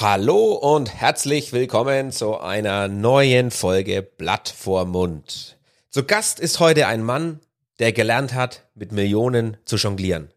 Hallo 0.00 0.54
und 0.54 0.94
herzlich 0.94 1.52
willkommen 1.52 2.10
zu 2.10 2.38
einer 2.38 2.88
neuen 2.88 3.50
Folge 3.50 4.00
Blatt 4.00 4.48
vor 4.48 4.86
Mund. 4.86 5.58
Zu 5.90 6.04
Gast 6.04 6.40
ist 6.40 6.58
heute 6.58 6.86
ein 6.86 7.02
Mann, 7.02 7.40
der 7.80 7.92
gelernt 7.92 8.32
hat, 8.32 8.66
mit 8.74 8.92
Millionen 8.92 9.58
zu 9.66 9.76
jonglieren. 9.76 10.30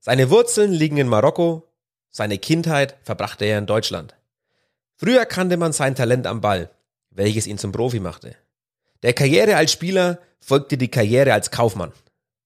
Seine 0.00 0.30
Wurzeln 0.30 0.72
liegen 0.72 0.96
in 0.96 1.06
Marokko, 1.06 1.62
seine 2.10 2.38
Kindheit 2.38 2.96
verbrachte 3.04 3.44
er 3.44 3.58
in 3.58 3.66
Deutschland. 3.66 4.16
Früher 4.96 5.26
kannte 5.26 5.58
man 5.58 5.72
sein 5.72 5.94
Talent 5.94 6.26
am 6.26 6.40
Ball, 6.40 6.68
welches 7.10 7.46
ihn 7.46 7.58
zum 7.58 7.70
Profi 7.70 8.00
machte. 8.00 8.34
Der 9.04 9.12
Karriere 9.12 9.54
als 9.54 9.70
Spieler 9.70 10.18
folgte 10.40 10.76
die 10.76 10.90
Karriere 10.90 11.34
als 11.34 11.52
Kaufmann. 11.52 11.92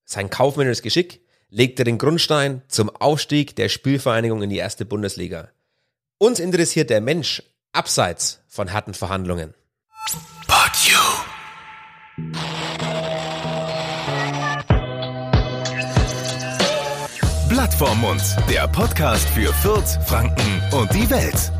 Sein 0.04 0.28
kaufmännisches 0.28 0.82
Geschick 0.82 1.22
legte 1.48 1.84
den 1.84 1.96
Grundstein 1.96 2.60
zum 2.68 2.94
Aufstieg 2.94 3.56
der 3.56 3.70
Spielvereinigung 3.70 4.42
in 4.42 4.50
die 4.50 4.58
erste 4.58 4.84
Bundesliga. 4.84 5.48
Uns 6.20 6.40
interessiert 6.40 6.90
der 6.90 7.00
Mensch 7.00 7.44
abseits 7.72 8.40
von 8.48 8.72
harten 8.72 8.92
Verhandlungen. 8.92 9.54
But 10.48 10.72
you. 10.84 10.98
Blatt 17.48 17.72
vorm 17.72 18.00
Mund, 18.00 18.20
der 18.50 18.66
Podcast 18.66 19.28
für 19.28 19.52
Fürth, 19.54 19.96
Franken 20.06 20.60
und 20.72 20.92
die 20.92 21.08
Welt. 21.08 21.52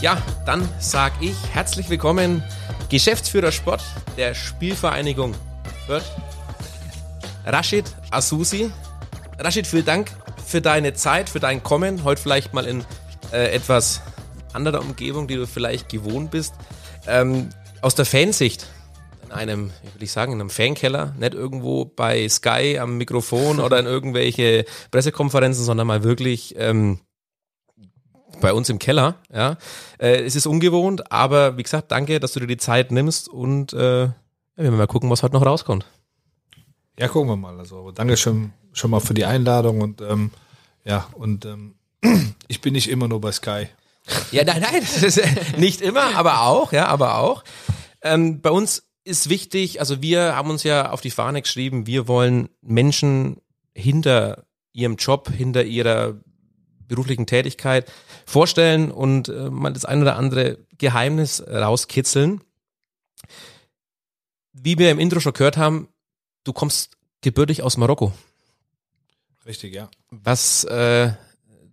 Ja, 0.00 0.16
dann 0.46 0.68
sag 0.78 1.12
ich 1.20 1.34
herzlich 1.52 1.90
willkommen, 1.90 2.44
Geschäftsführer 2.88 3.52
Sport 3.52 3.82
der 4.16 4.34
Spielvereinigung 4.34 5.34
Fürth, 5.86 6.04
Rashid 7.46 7.84
Asusi. 8.10 8.70
Rashid, 9.38 9.66
vielen 9.66 9.84
Dank 9.84 10.10
für 10.46 10.60
deine 10.60 10.94
Zeit, 10.94 11.28
für 11.28 11.40
dein 11.40 11.62
Kommen. 11.62 12.04
Heute 12.04 12.22
vielleicht 12.22 12.54
mal 12.54 12.66
in 12.66 12.84
äh, 13.32 13.52
etwas 13.52 14.00
anderer 14.52 14.80
Umgebung, 14.80 15.26
die 15.26 15.36
du 15.36 15.46
vielleicht 15.46 15.88
gewohnt 15.88 16.30
bist. 16.30 16.54
Ähm, 17.06 17.48
aus 17.82 17.94
der 17.94 18.06
Fansicht, 18.06 18.66
in 19.24 19.32
einem, 19.32 19.70
wie 19.82 19.94
will 19.94 20.02
ich 20.04 20.12
sagen, 20.12 20.32
in 20.32 20.40
einem 20.40 20.50
Fankeller, 20.50 21.14
nicht 21.18 21.34
irgendwo 21.34 21.84
bei 21.84 22.28
Sky 22.28 22.78
am 22.78 22.96
Mikrofon 22.96 23.60
oder 23.60 23.78
in 23.78 23.86
irgendwelche 23.86 24.64
Pressekonferenzen, 24.90 25.64
sondern 25.64 25.86
mal 25.86 26.04
wirklich 26.04 26.54
ähm, 26.56 27.00
bei 28.40 28.52
uns 28.52 28.68
im 28.68 28.78
Keller. 28.78 29.16
Ja, 29.32 29.56
äh, 29.98 30.22
es 30.22 30.36
ist 30.36 30.46
ungewohnt, 30.46 31.10
aber 31.12 31.56
wie 31.56 31.62
gesagt, 31.62 31.90
danke, 31.90 32.20
dass 32.20 32.32
du 32.32 32.40
dir 32.40 32.46
die 32.46 32.56
Zeit 32.56 32.92
nimmst 32.92 33.28
und 33.28 33.72
äh, 33.72 33.76
wir 33.76 34.14
werden 34.56 34.76
mal 34.76 34.86
gucken, 34.86 35.10
was 35.10 35.22
heute 35.22 35.34
noch 35.34 35.44
rauskommt. 35.44 35.86
Ja, 36.98 37.08
gucken 37.08 37.28
wir 37.28 37.36
mal. 37.36 37.58
Also 37.58 37.90
danke 37.90 38.16
schon, 38.16 38.52
schon 38.72 38.90
mal 38.90 39.00
für 39.00 39.14
die 39.14 39.24
Einladung 39.24 39.80
und 39.80 40.00
ähm, 40.00 40.30
ja, 40.84 41.08
und 41.14 41.44
ähm, 41.44 41.74
ich 42.48 42.60
bin 42.60 42.74
nicht 42.74 42.88
immer 42.88 43.08
nur 43.08 43.20
bei 43.20 43.32
Sky. 43.32 43.68
Ja, 44.30 44.44
nein, 44.44 44.60
nein, 44.60 44.80
das 44.80 45.02
ist, 45.02 45.20
nicht 45.58 45.80
immer, 45.80 46.16
aber 46.16 46.42
auch, 46.42 46.72
ja, 46.72 46.86
aber 46.86 47.18
auch. 47.18 47.42
Ähm, 48.02 48.40
bei 48.40 48.50
uns 48.50 48.84
ist 49.04 49.28
wichtig, 49.28 49.80
also 49.80 50.02
wir 50.02 50.36
haben 50.36 50.50
uns 50.50 50.62
ja 50.62 50.90
auf 50.90 51.00
die 51.00 51.10
Fahne 51.10 51.42
geschrieben, 51.42 51.86
wir 51.86 52.06
wollen 52.08 52.48
Menschen 52.62 53.38
hinter 53.74 54.44
ihrem 54.72 54.96
Job, 54.96 55.30
hinter 55.30 55.64
ihrer 55.64 56.14
beruflichen 56.86 57.26
Tätigkeit 57.26 57.90
vorstellen 58.24 58.90
und 58.90 59.28
äh, 59.28 59.50
mal 59.50 59.72
das 59.72 59.84
ein 59.84 60.02
oder 60.02 60.16
andere 60.16 60.58
Geheimnis 60.78 61.42
rauskitzeln. 61.46 62.40
Wie 64.52 64.78
wir 64.78 64.90
im 64.90 64.98
Intro 64.98 65.20
schon 65.20 65.32
gehört 65.32 65.56
haben, 65.56 65.88
du 66.44 66.52
kommst 66.52 66.96
gebürtig 67.20 67.62
aus 67.62 67.76
Marokko. 67.76 68.12
Richtig, 69.46 69.74
ja. 69.74 69.90
Was 70.10 70.64
äh, 70.64 71.12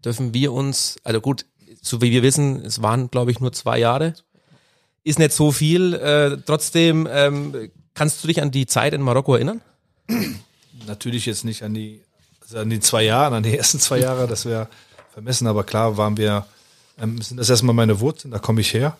dürfen 0.03 0.33
wir 0.33 0.51
uns, 0.51 0.97
also 1.03 1.21
gut, 1.21 1.45
so 1.81 2.01
wie 2.01 2.11
wir 2.11 2.23
wissen, 2.23 2.63
es 2.65 2.81
waren, 2.81 3.09
glaube 3.09 3.31
ich, 3.31 3.39
nur 3.39 3.53
zwei 3.53 3.79
Jahre. 3.79 4.13
Ist 5.03 5.19
nicht 5.19 5.31
so 5.31 5.51
viel. 5.51 5.93
Äh, 5.93 6.37
trotzdem, 6.45 7.07
ähm, 7.09 7.71
kannst 7.93 8.23
du 8.23 8.27
dich 8.27 8.41
an 8.41 8.51
die 8.51 8.65
Zeit 8.65 8.93
in 8.93 9.01
Marokko 9.01 9.35
erinnern? 9.35 9.61
Natürlich 10.85 11.25
jetzt 11.25 11.45
nicht 11.45 11.63
an 11.63 11.73
die, 11.73 12.01
also 12.41 12.59
an 12.59 12.69
die 12.69 12.79
zwei 12.79 13.03
Jahre, 13.03 13.35
an 13.35 13.43
die 13.43 13.57
ersten 13.57 13.79
zwei 13.79 13.99
Jahre, 13.99 14.27
das 14.27 14.45
wäre 14.45 14.67
vermessen, 15.11 15.47
aber 15.47 15.63
klar 15.63 15.97
waren 15.97 16.17
wir, 16.17 16.45
ähm, 16.99 17.21
sind 17.21 17.37
das 17.37 17.49
erstmal 17.49 17.75
meine 17.75 17.99
Wurzeln, 17.99 18.31
da 18.31 18.39
komme 18.39 18.61
ich 18.61 18.73
her. 18.73 18.97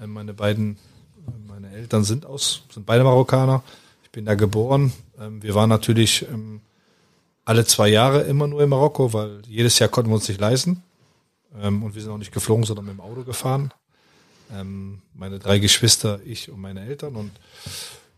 Ähm, 0.00 0.12
meine 0.12 0.34
beiden, 0.34 0.78
meine 1.46 1.70
Eltern 1.70 2.04
sind 2.04 2.26
aus, 2.26 2.62
sind 2.72 2.86
beide 2.86 3.04
Marokkaner. 3.04 3.62
Ich 4.02 4.10
bin 4.10 4.24
da 4.24 4.34
geboren. 4.34 4.92
Ähm, 5.20 5.42
wir 5.42 5.54
waren 5.54 5.68
natürlich 5.68 6.26
ähm, 6.28 6.60
alle 7.44 7.64
zwei 7.64 7.88
Jahre 7.88 8.22
immer 8.22 8.46
nur 8.46 8.62
in 8.62 8.68
Marokko, 8.68 9.12
weil 9.12 9.42
jedes 9.46 9.78
Jahr 9.78 9.88
konnten 9.88 10.10
wir 10.10 10.14
uns 10.14 10.28
nicht 10.28 10.40
leisten. 10.40 10.82
Ähm, 11.60 11.82
und 11.82 11.94
wir 11.94 12.02
sind 12.02 12.10
auch 12.10 12.18
nicht 12.18 12.32
geflogen, 12.32 12.64
sondern 12.64 12.86
mit 12.86 12.94
dem 12.94 13.00
Auto 13.00 13.22
gefahren. 13.22 13.72
Ähm, 14.52 15.02
meine 15.14 15.38
drei 15.38 15.58
Geschwister, 15.58 16.20
ich 16.24 16.50
und 16.50 16.60
meine 16.60 16.84
Eltern. 16.84 17.16
Und 17.16 17.32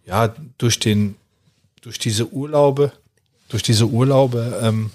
ja, 0.07 0.35
durch 0.59 0.79
den, 0.79 1.17
durch 1.81 1.99
diese 1.99 2.33
Urlaube, 2.33 2.93
durch 3.49 3.63
diese 3.63 3.87
Urlaube, 3.87 4.61
ähm, 4.63 4.91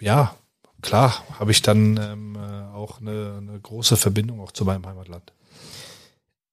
ja, 0.00 0.34
klar, 0.82 1.24
habe 1.38 1.50
ich 1.50 1.62
dann 1.62 1.98
ähm, 1.98 2.36
äh, 2.36 2.74
auch 2.74 3.00
eine, 3.00 3.36
eine 3.38 3.60
große 3.60 3.96
Verbindung 3.96 4.40
auch 4.40 4.52
zu 4.52 4.64
meinem 4.64 4.86
Heimatland. 4.86 5.32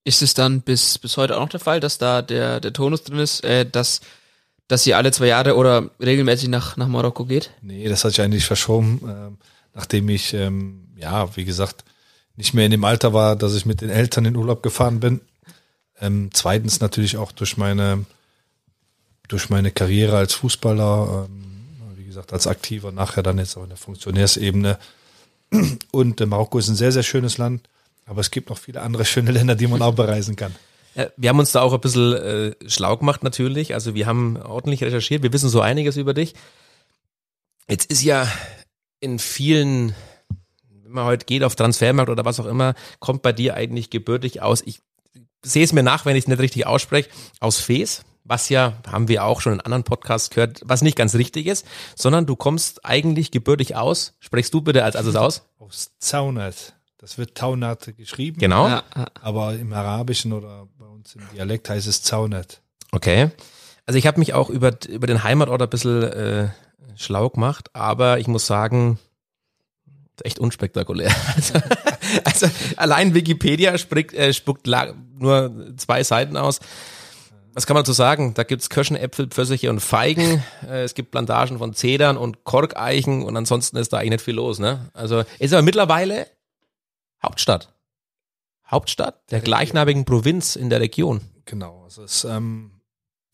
Ist 0.03 0.21
es 0.21 0.33
dann 0.33 0.61
bis, 0.61 0.97
bis 0.97 1.17
heute 1.17 1.35
auch 1.35 1.41
noch 1.41 1.49
der 1.49 1.59
Fall, 1.59 1.79
dass 1.79 1.97
da 1.97 2.21
der, 2.21 2.59
der 2.59 2.73
Tonus 2.73 3.03
drin 3.03 3.19
ist, 3.19 3.43
äh, 3.43 3.65
dass, 3.65 4.01
dass 4.67 4.88
ihr 4.88 4.97
alle 4.97 5.11
zwei 5.11 5.27
Jahre 5.27 5.55
oder 5.55 5.89
regelmäßig 5.99 6.49
nach, 6.49 6.77
nach 6.77 6.88
Marokko 6.88 7.25
geht? 7.25 7.51
Nee, 7.61 7.88
das 7.89 8.03
hat 8.03 8.11
sich 8.11 8.21
eigentlich 8.21 8.45
verschoben, 8.45 9.01
ähm, 9.03 9.38
nachdem 9.73 10.07
ich, 10.09 10.33
ähm, 10.33 10.88
ja, 10.95 11.35
wie 11.35 11.45
gesagt, 11.45 11.83
nicht 12.38 12.53
mehr 12.53 12.65
in 12.65 12.71
dem 12.71 12.83
Alter 12.83 13.13
war, 13.13 13.35
dass 13.35 13.55
ich 13.55 13.65
mit 13.65 13.81
den 13.81 13.89
Eltern 13.89 14.25
in 14.25 14.35
Urlaub 14.35 14.63
gefahren 14.63 14.99
bin. 14.99 15.21
Ähm, 15.99 16.29
zweitens 16.31 16.79
natürlich 16.79 17.17
auch 17.17 17.31
durch 17.31 17.57
meine, 17.57 18.05
durch 19.27 19.49
meine 19.49 19.71
Karriere 19.71 20.17
als 20.17 20.35
Fußballer, 20.35 21.27
ähm, 21.27 21.46
gesagt, 22.17 22.33
als 22.33 22.47
Aktiver, 22.47 22.91
nachher 22.91 23.23
dann 23.23 23.38
jetzt 23.38 23.55
auch 23.57 23.63
in 23.63 23.69
der 23.69 23.78
Funktionärsebene. 23.78 24.79
Und 25.91 26.19
äh, 26.19 26.25
Marokko 26.25 26.57
ist 26.57 26.67
ein 26.67 26.75
sehr, 26.75 26.91
sehr 26.91 27.03
schönes 27.03 27.38
Land, 27.38 27.69
aber 28.05 28.22
es 28.22 28.31
gibt 28.31 28.50
noch 28.50 28.57
viele 28.57 28.81
andere 28.81 29.05
schöne 29.05 29.31
Länder, 29.31 29.55
die 29.55 29.67
man 29.67 29.81
auch 29.81 29.94
bereisen 29.94 30.35
kann. 30.35 30.56
Wir 31.16 31.29
haben 31.29 31.38
uns 31.38 31.51
da 31.51 31.61
auch 31.61 31.73
ein 31.73 31.79
bisschen 31.79 32.13
äh, 32.13 32.56
schlau 32.67 32.97
gemacht 32.97 33.23
natürlich. 33.23 33.75
Also 33.75 33.94
wir 33.94 34.07
haben 34.07 34.35
ordentlich 34.38 34.83
recherchiert. 34.83 35.22
Wir 35.22 35.31
wissen 35.31 35.47
so 35.47 35.61
einiges 35.61 35.95
über 35.95 36.16
dich. 36.16 36.33
Jetzt 37.69 37.91
ist 37.91 38.01
ja 38.01 38.27
in 39.00 39.19
vielen, 39.19 39.94
wenn 40.81 40.91
man 40.91 41.06
heute 41.06 41.27
geht 41.27 41.44
auf 41.44 41.56
Transfermarkt 41.56 42.09
oder 42.09 42.25
was 42.25 42.39
auch 42.39 42.47
immer, 42.47 42.73
kommt 43.00 43.22
bei 43.22 43.31
dir 43.31 43.53
eigentlich 43.53 43.91
gebürtig 43.91 44.41
aus. 44.41 44.63
Ich 44.66 44.81
sehe 45.44 45.63
es 45.63 45.72
mir 45.72 45.83
nach, 45.83 46.06
wenn 46.06 46.16
ich 46.16 46.23
es 46.23 46.27
nicht 46.27 46.39
richtig 46.39 46.66
ausspreche, 46.66 47.09
aus 47.39 47.59
Fes. 47.59 48.03
Was 48.29 48.49
ja, 48.49 48.73
haben 48.91 49.07
wir 49.07 49.23
auch 49.23 49.39
schon 49.39 49.53
in 49.53 49.61
anderen 49.61 49.83
Podcasts 49.83 50.29
gehört, 50.29 50.61
was 50.65 50.81
nicht 50.81 50.97
ganz 50.97 51.15
richtig 51.15 51.47
ist, 51.47 51.65
sondern 51.95 52.25
du 52.25 52.35
kommst 52.35 52.83
eigentlich 52.83 53.31
gebürtig 53.31 53.77
aus. 53.77 54.15
Sprichst 54.19 54.53
du 54.53 54.59
bitte 54.59 54.83
als 54.83 54.97
also 54.97 55.17
aus? 55.17 55.43
Aus 55.59 55.91
Zaunat. 55.99 56.73
Das 56.97 57.17
wird 57.17 57.35
Taunat 57.35 57.95
geschrieben. 57.95 58.38
Genau. 58.39 58.67
Ja. 58.67 58.83
Aber 59.21 59.53
im 59.55 59.71
Arabischen 59.71 60.33
oder 60.33 60.67
bei 60.77 60.85
uns 60.85 61.15
im 61.15 61.21
Dialekt 61.33 61.69
heißt 61.69 61.88
es 61.88 62.01
Zaunet. 62.01 62.61
Okay. 62.91 63.31
Also 63.85 63.97
ich 63.97 64.05
habe 64.05 64.19
mich 64.19 64.33
auch 64.33 64.49
über, 64.49 64.73
über 64.89 65.07
den 65.07 65.23
Heimatort 65.23 65.61
ein 65.61 65.69
bisschen 65.69 66.03
äh, 66.03 66.49
schlau 66.97 67.29
gemacht, 67.29 67.69
aber 67.73 68.19
ich 68.19 68.27
muss 68.27 68.45
sagen, 68.45 68.99
echt 70.23 70.39
unspektakulär. 70.39 71.15
Also, 71.35 71.53
also 72.23 72.47
allein 72.77 73.13
Wikipedia 73.13 73.77
spricht, 73.77 74.13
äh, 74.13 74.33
spuckt 74.33 74.65
nur 74.65 75.73
zwei 75.75 76.03
Seiten 76.03 76.38
aus. 76.38 76.61
Was 77.57 77.66
kann 77.66 77.73
man 77.73 77.81
dazu 77.81 77.94
sagen? 77.94 78.35
Da 78.35 78.44
gibt's 78.44 78.69
Kirschen, 78.69 78.95
Äpfel, 78.95 79.30
Pfirsiche 79.30 79.71
und 79.71 79.80
Feigen. 79.80 80.44
Äh, 80.69 80.83
es 80.83 80.94
gibt 80.94 81.09
Plantagen 81.09 81.57
von 81.57 81.74
Zedern 81.74 82.15
und 82.15 82.44
Korkeichen 82.44 83.24
und 83.24 83.36
ansonsten 83.36 83.77
ist 83.77 83.92
da 83.92 83.98
eigentlich 83.98 84.12
nicht 84.12 84.25
viel 84.25 84.36
los. 84.36 84.59
Ne? 84.59 84.92
Also 84.94 85.24
ist 85.39 85.56
aber 85.56 85.63
mittlerweile 85.63 86.27
Hauptstadt. 87.24 87.74
Hauptstadt 88.69 89.31
der 89.31 89.39
gleichnamigen 89.39 90.06
Provinz 90.06 90.56
in 90.56 90.69
der 90.69 90.81
Region. 90.81 91.21
Genau. 91.45 91.81
Also 91.83 92.04
es, 92.04 92.25
ähm, 92.25 92.74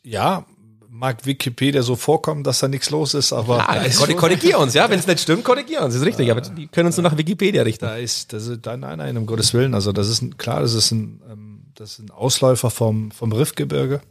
ja, 0.03 0.45
mag 0.87 1.25
Wikipedia 1.25 1.81
so 1.81 1.97
vorkommen, 1.97 2.45
dass 2.45 2.59
da 2.59 2.69
nichts 2.69 2.91
los 2.91 3.15
ist, 3.15 3.33
aber 3.33 3.57
da, 3.57 3.81
ist 3.81 3.99
korrigier 4.15 4.57
uns, 4.57 4.73
ja. 4.73 4.89
Wenn 4.89 4.99
es 4.99 5.07
nicht 5.07 5.19
stimmt, 5.19 5.43
korrigier 5.43 5.81
uns. 5.81 5.95
Das 5.95 6.01
ist 6.01 6.07
richtig, 6.07 6.31
aber 6.31 6.39
die 6.39 6.67
können 6.67 6.85
uns 6.85 6.95
nur 6.95 7.03
nach 7.03 7.17
Wikipedia 7.17 7.63
richten. 7.63 7.83
da 7.83 7.97
ist, 7.97 8.31
das 8.31 8.47
ist, 8.47 8.65
nein, 8.65 8.79
nein, 8.79 8.99
nein, 8.99 9.17
um 9.17 9.25
Gottes 9.25 9.53
Willen. 9.53 9.73
Also 9.73 9.91
das 9.91 10.07
ist 10.07 10.21
ein, 10.21 10.37
klar, 10.37 10.61
das 10.61 10.75
ist 10.75 10.91
ein, 10.91 11.21
ähm, 11.29 11.63
das 11.75 11.93
ist 11.93 11.99
ein 11.99 12.11
Ausläufer 12.11 12.69
vom, 12.69 13.11
vom 13.11 13.33
Riffgebirge, 13.33 14.01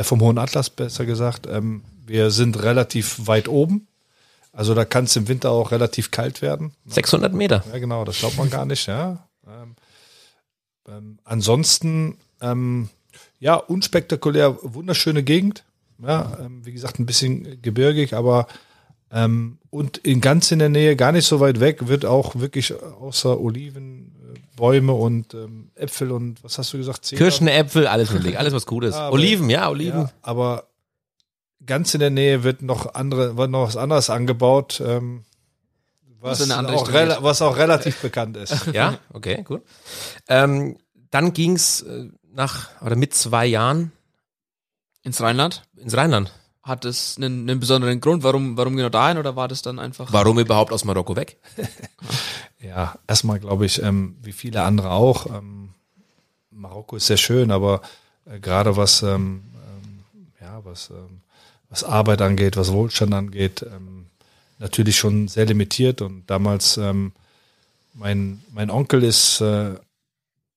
vom 0.00 0.20
Hohen 0.20 0.38
Atlas 0.38 0.70
besser 0.70 1.04
gesagt. 1.04 1.46
Ähm, 1.46 1.82
wir 2.06 2.30
sind 2.30 2.62
relativ 2.62 3.26
weit 3.26 3.48
oben. 3.48 3.86
Also 4.52 4.74
da 4.74 4.84
kann 4.84 5.04
es 5.04 5.16
im 5.16 5.28
Winter 5.28 5.50
auch 5.50 5.70
relativ 5.70 6.10
kalt 6.10 6.42
werden. 6.42 6.72
600 6.86 7.32
Meter. 7.32 7.64
Ja, 7.72 7.78
genau, 7.78 8.04
das 8.04 8.18
glaubt 8.18 8.36
man 8.36 8.50
gar 8.50 8.66
nicht, 8.66 8.86
ja. 8.86 9.26
Ähm, 9.46 9.76
ähm, 10.86 11.18
ansonsten, 11.24 12.18
ähm, 12.40 12.90
ja, 13.38 13.54
unspektakulär, 13.54 14.58
wunderschöne 14.62 15.22
Gegend. 15.22 15.64
Ja, 16.04 16.36
ähm, 16.40 16.64
wie 16.66 16.72
gesagt, 16.72 16.98
ein 16.98 17.06
bisschen 17.06 17.62
gebirgig, 17.62 18.14
aber 18.14 18.46
ähm, 19.10 19.58
und 19.70 19.98
in 19.98 20.20
ganz 20.20 20.50
in 20.50 20.58
der 20.58 20.68
Nähe, 20.68 20.96
gar 20.96 21.12
nicht 21.12 21.26
so 21.26 21.38
weit 21.38 21.60
weg, 21.60 21.86
wird 21.86 22.04
auch 22.04 22.34
wirklich 22.36 22.74
außer 22.82 23.40
Oliven, 23.40 24.11
äh, 24.11 24.11
Bäume 24.56 24.92
und 24.92 25.34
ähm, 25.34 25.70
Äpfel 25.74 26.10
und 26.12 26.42
was 26.44 26.58
hast 26.58 26.72
du 26.72 26.78
gesagt? 26.78 27.04
Zedern? 27.04 27.24
Kirschen, 27.24 27.48
Äpfel, 27.48 27.86
alles 27.86 28.10
möglich, 28.10 28.38
alles 28.38 28.52
was 28.52 28.66
Gutes. 28.66 28.94
Ja, 28.94 29.02
aber- 29.06 29.14
Oliven, 29.14 29.48
ja, 29.50 29.68
Oliven. 29.68 30.00
Ja, 30.02 30.12
aber 30.22 30.68
ganz 31.64 31.94
in 31.94 32.00
der 32.00 32.10
Nähe 32.10 32.42
wird 32.44 32.62
noch 32.62 32.94
andere, 32.94 33.36
wird 33.36 33.50
noch 33.50 33.66
was 33.66 33.76
anderes 33.76 34.10
angebaut, 34.10 34.82
ähm, 34.84 35.24
was, 36.20 36.38
Was 36.38 36.46
in 36.46 36.52
eine 36.52 36.68
andere 36.68 36.76
auch, 37.16 37.22
was 37.22 37.42
auch 37.42 37.56
relativ 37.56 38.00
bekannt 38.00 38.36
ist. 38.36 38.66
Ja, 38.72 38.98
okay, 39.12 39.42
gut. 39.42 39.62
Ähm, 40.28 40.76
dann 41.10 41.32
ging's 41.32 41.82
äh, 41.82 42.08
nach 42.32 42.68
oder 42.82 42.96
mit 42.96 43.14
zwei 43.14 43.46
Jahren 43.46 43.92
Ins 45.02 45.20
Rheinland? 45.20 45.62
ins 45.76 45.96
Rheinland. 45.96 46.32
Hat 46.62 46.84
es 46.84 47.16
einen, 47.16 47.48
einen 47.48 47.58
besonderen 47.58 48.00
Grund, 48.00 48.22
warum, 48.22 48.56
warum 48.56 48.76
genau 48.76 48.88
dahin 48.88 49.18
oder 49.18 49.34
war 49.34 49.48
das 49.48 49.62
dann 49.62 49.78
einfach? 49.78 50.12
Warum 50.12 50.38
überhaupt 50.38 50.72
aus 50.72 50.84
Marokko 50.84 51.16
weg? 51.16 51.38
Ja, 52.62 52.96
erstmal 53.08 53.40
glaube 53.40 53.66
ich, 53.66 53.82
ähm, 53.82 54.16
wie 54.22 54.32
viele 54.32 54.62
andere 54.62 54.90
auch. 54.90 55.26
Ähm, 55.26 55.70
Marokko 56.50 56.96
ist 56.96 57.06
sehr 57.06 57.16
schön, 57.16 57.50
aber 57.50 57.82
äh, 58.24 58.38
gerade 58.38 58.76
was, 58.76 59.02
ähm, 59.02 59.42
ähm, 59.66 60.04
ja, 60.40 60.64
was, 60.64 60.90
ähm, 60.90 61.22
was 61.68 61.82
Arbeit 61.82 62.22
angeht, 62.22 62.56
was 62.56 62.72
Wohlstand 62.72 63.14
angeht, 63.14 63.66
ähm, 63.68 64.06
natürlich 64.58 64.96
schon 64.96 65.26
sehr 65.26 65.46
limitiert. 65.46 66.02
Und 66.02 66.24
damals, 66.28 66.76
ähm, 66.76 67.12
mein, 67.94 68.44
mein 68.52 68.70
Onkel 68.70 69.02
ist, 69.02 69.40
äh, 69.40 69.74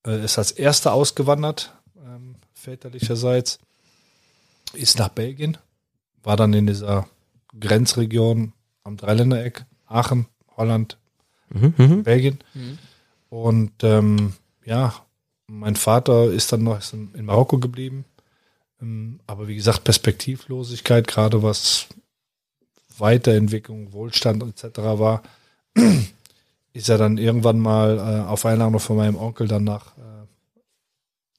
äh, 0.05 0.23
ist 0.23 0.37
als 0.37 0.51
erster 0.51 0.93
ausgewandert, 0.93 1.73
ähm, 2.05 2.35
väterlicherseits, 2.53 3.57
ist 4.73 4.99
nach 4.99 5.09
Belgien, 5.09 5.57
war 6.25 6.37
dann 6.37 6.53
in 6.53 6.67
dieser 6.67 7.07
Grenzregion 7.59 8.53
am 8.83 8.97
Dreiländereck, 8.97 9.65
Aachen, 9.85 10.27
Holland, 10.57 10.97
Belgien. 12.03 12.39
Und 13.29 13.71
ähm, 13.83 14.33
ja, 14.65 14.93
mein 15.47 15.75
Vater 15.75 16.31
ist 16.31 16.51
dann 16.51 16.63
noch 16.63 16.79
in 16.93 17.25
Marokko 17.25 17.59
geblieben. 17.59 18.05
Ähm, 18.81 19.19
aber 19.27 19.47
wie 19.47 19.55
gesagt, 19.55 19.83
Perspektivlosigkeit, 19.83 21.07
gerade 21.07 21.43
was 21.43 21.87
Weiterentwicklung, 22.97 23.93
Wohlstand 23.93 24.43
etc. 24.43 24.79
war, 24.79 25.23
ist 26.73 26.89
er 26.89 26.97
dann 26.97 27.17
irgendwann 27.17 27.59
mal 27.59 27.97
äh, 27.97 28.27
auf 28.27 28.45
Einladung 28.45 28.79
von 28.79 28.97
meinem 28.97 29.15
Onkel 29.15 29.47
dann 29.47 29.63
nach, 29.63 29.97
äh, 29.97 30.25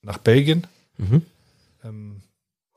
nach 0.02 0.18
Belgien. 0.18 0.66
Ähm, 1.84 2.22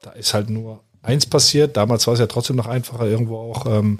da 0.01 0.11
ist 0.11 0.33
halt 0.33 0.49
nur 0.49 0.81
eins 1.01 1.25
passiert. 1.25 1.77
Damals 1.77 2.07
war 2.07 2.13
es 2.13 2.19
ja 2.19 2.27
trotzdem 2.27 2.55
noch 2.55 2.67
einfacher, 2.67 3.05
irgendwo 3.05 3.37
auch 3.37 3.65
ähm, 3.65 3.99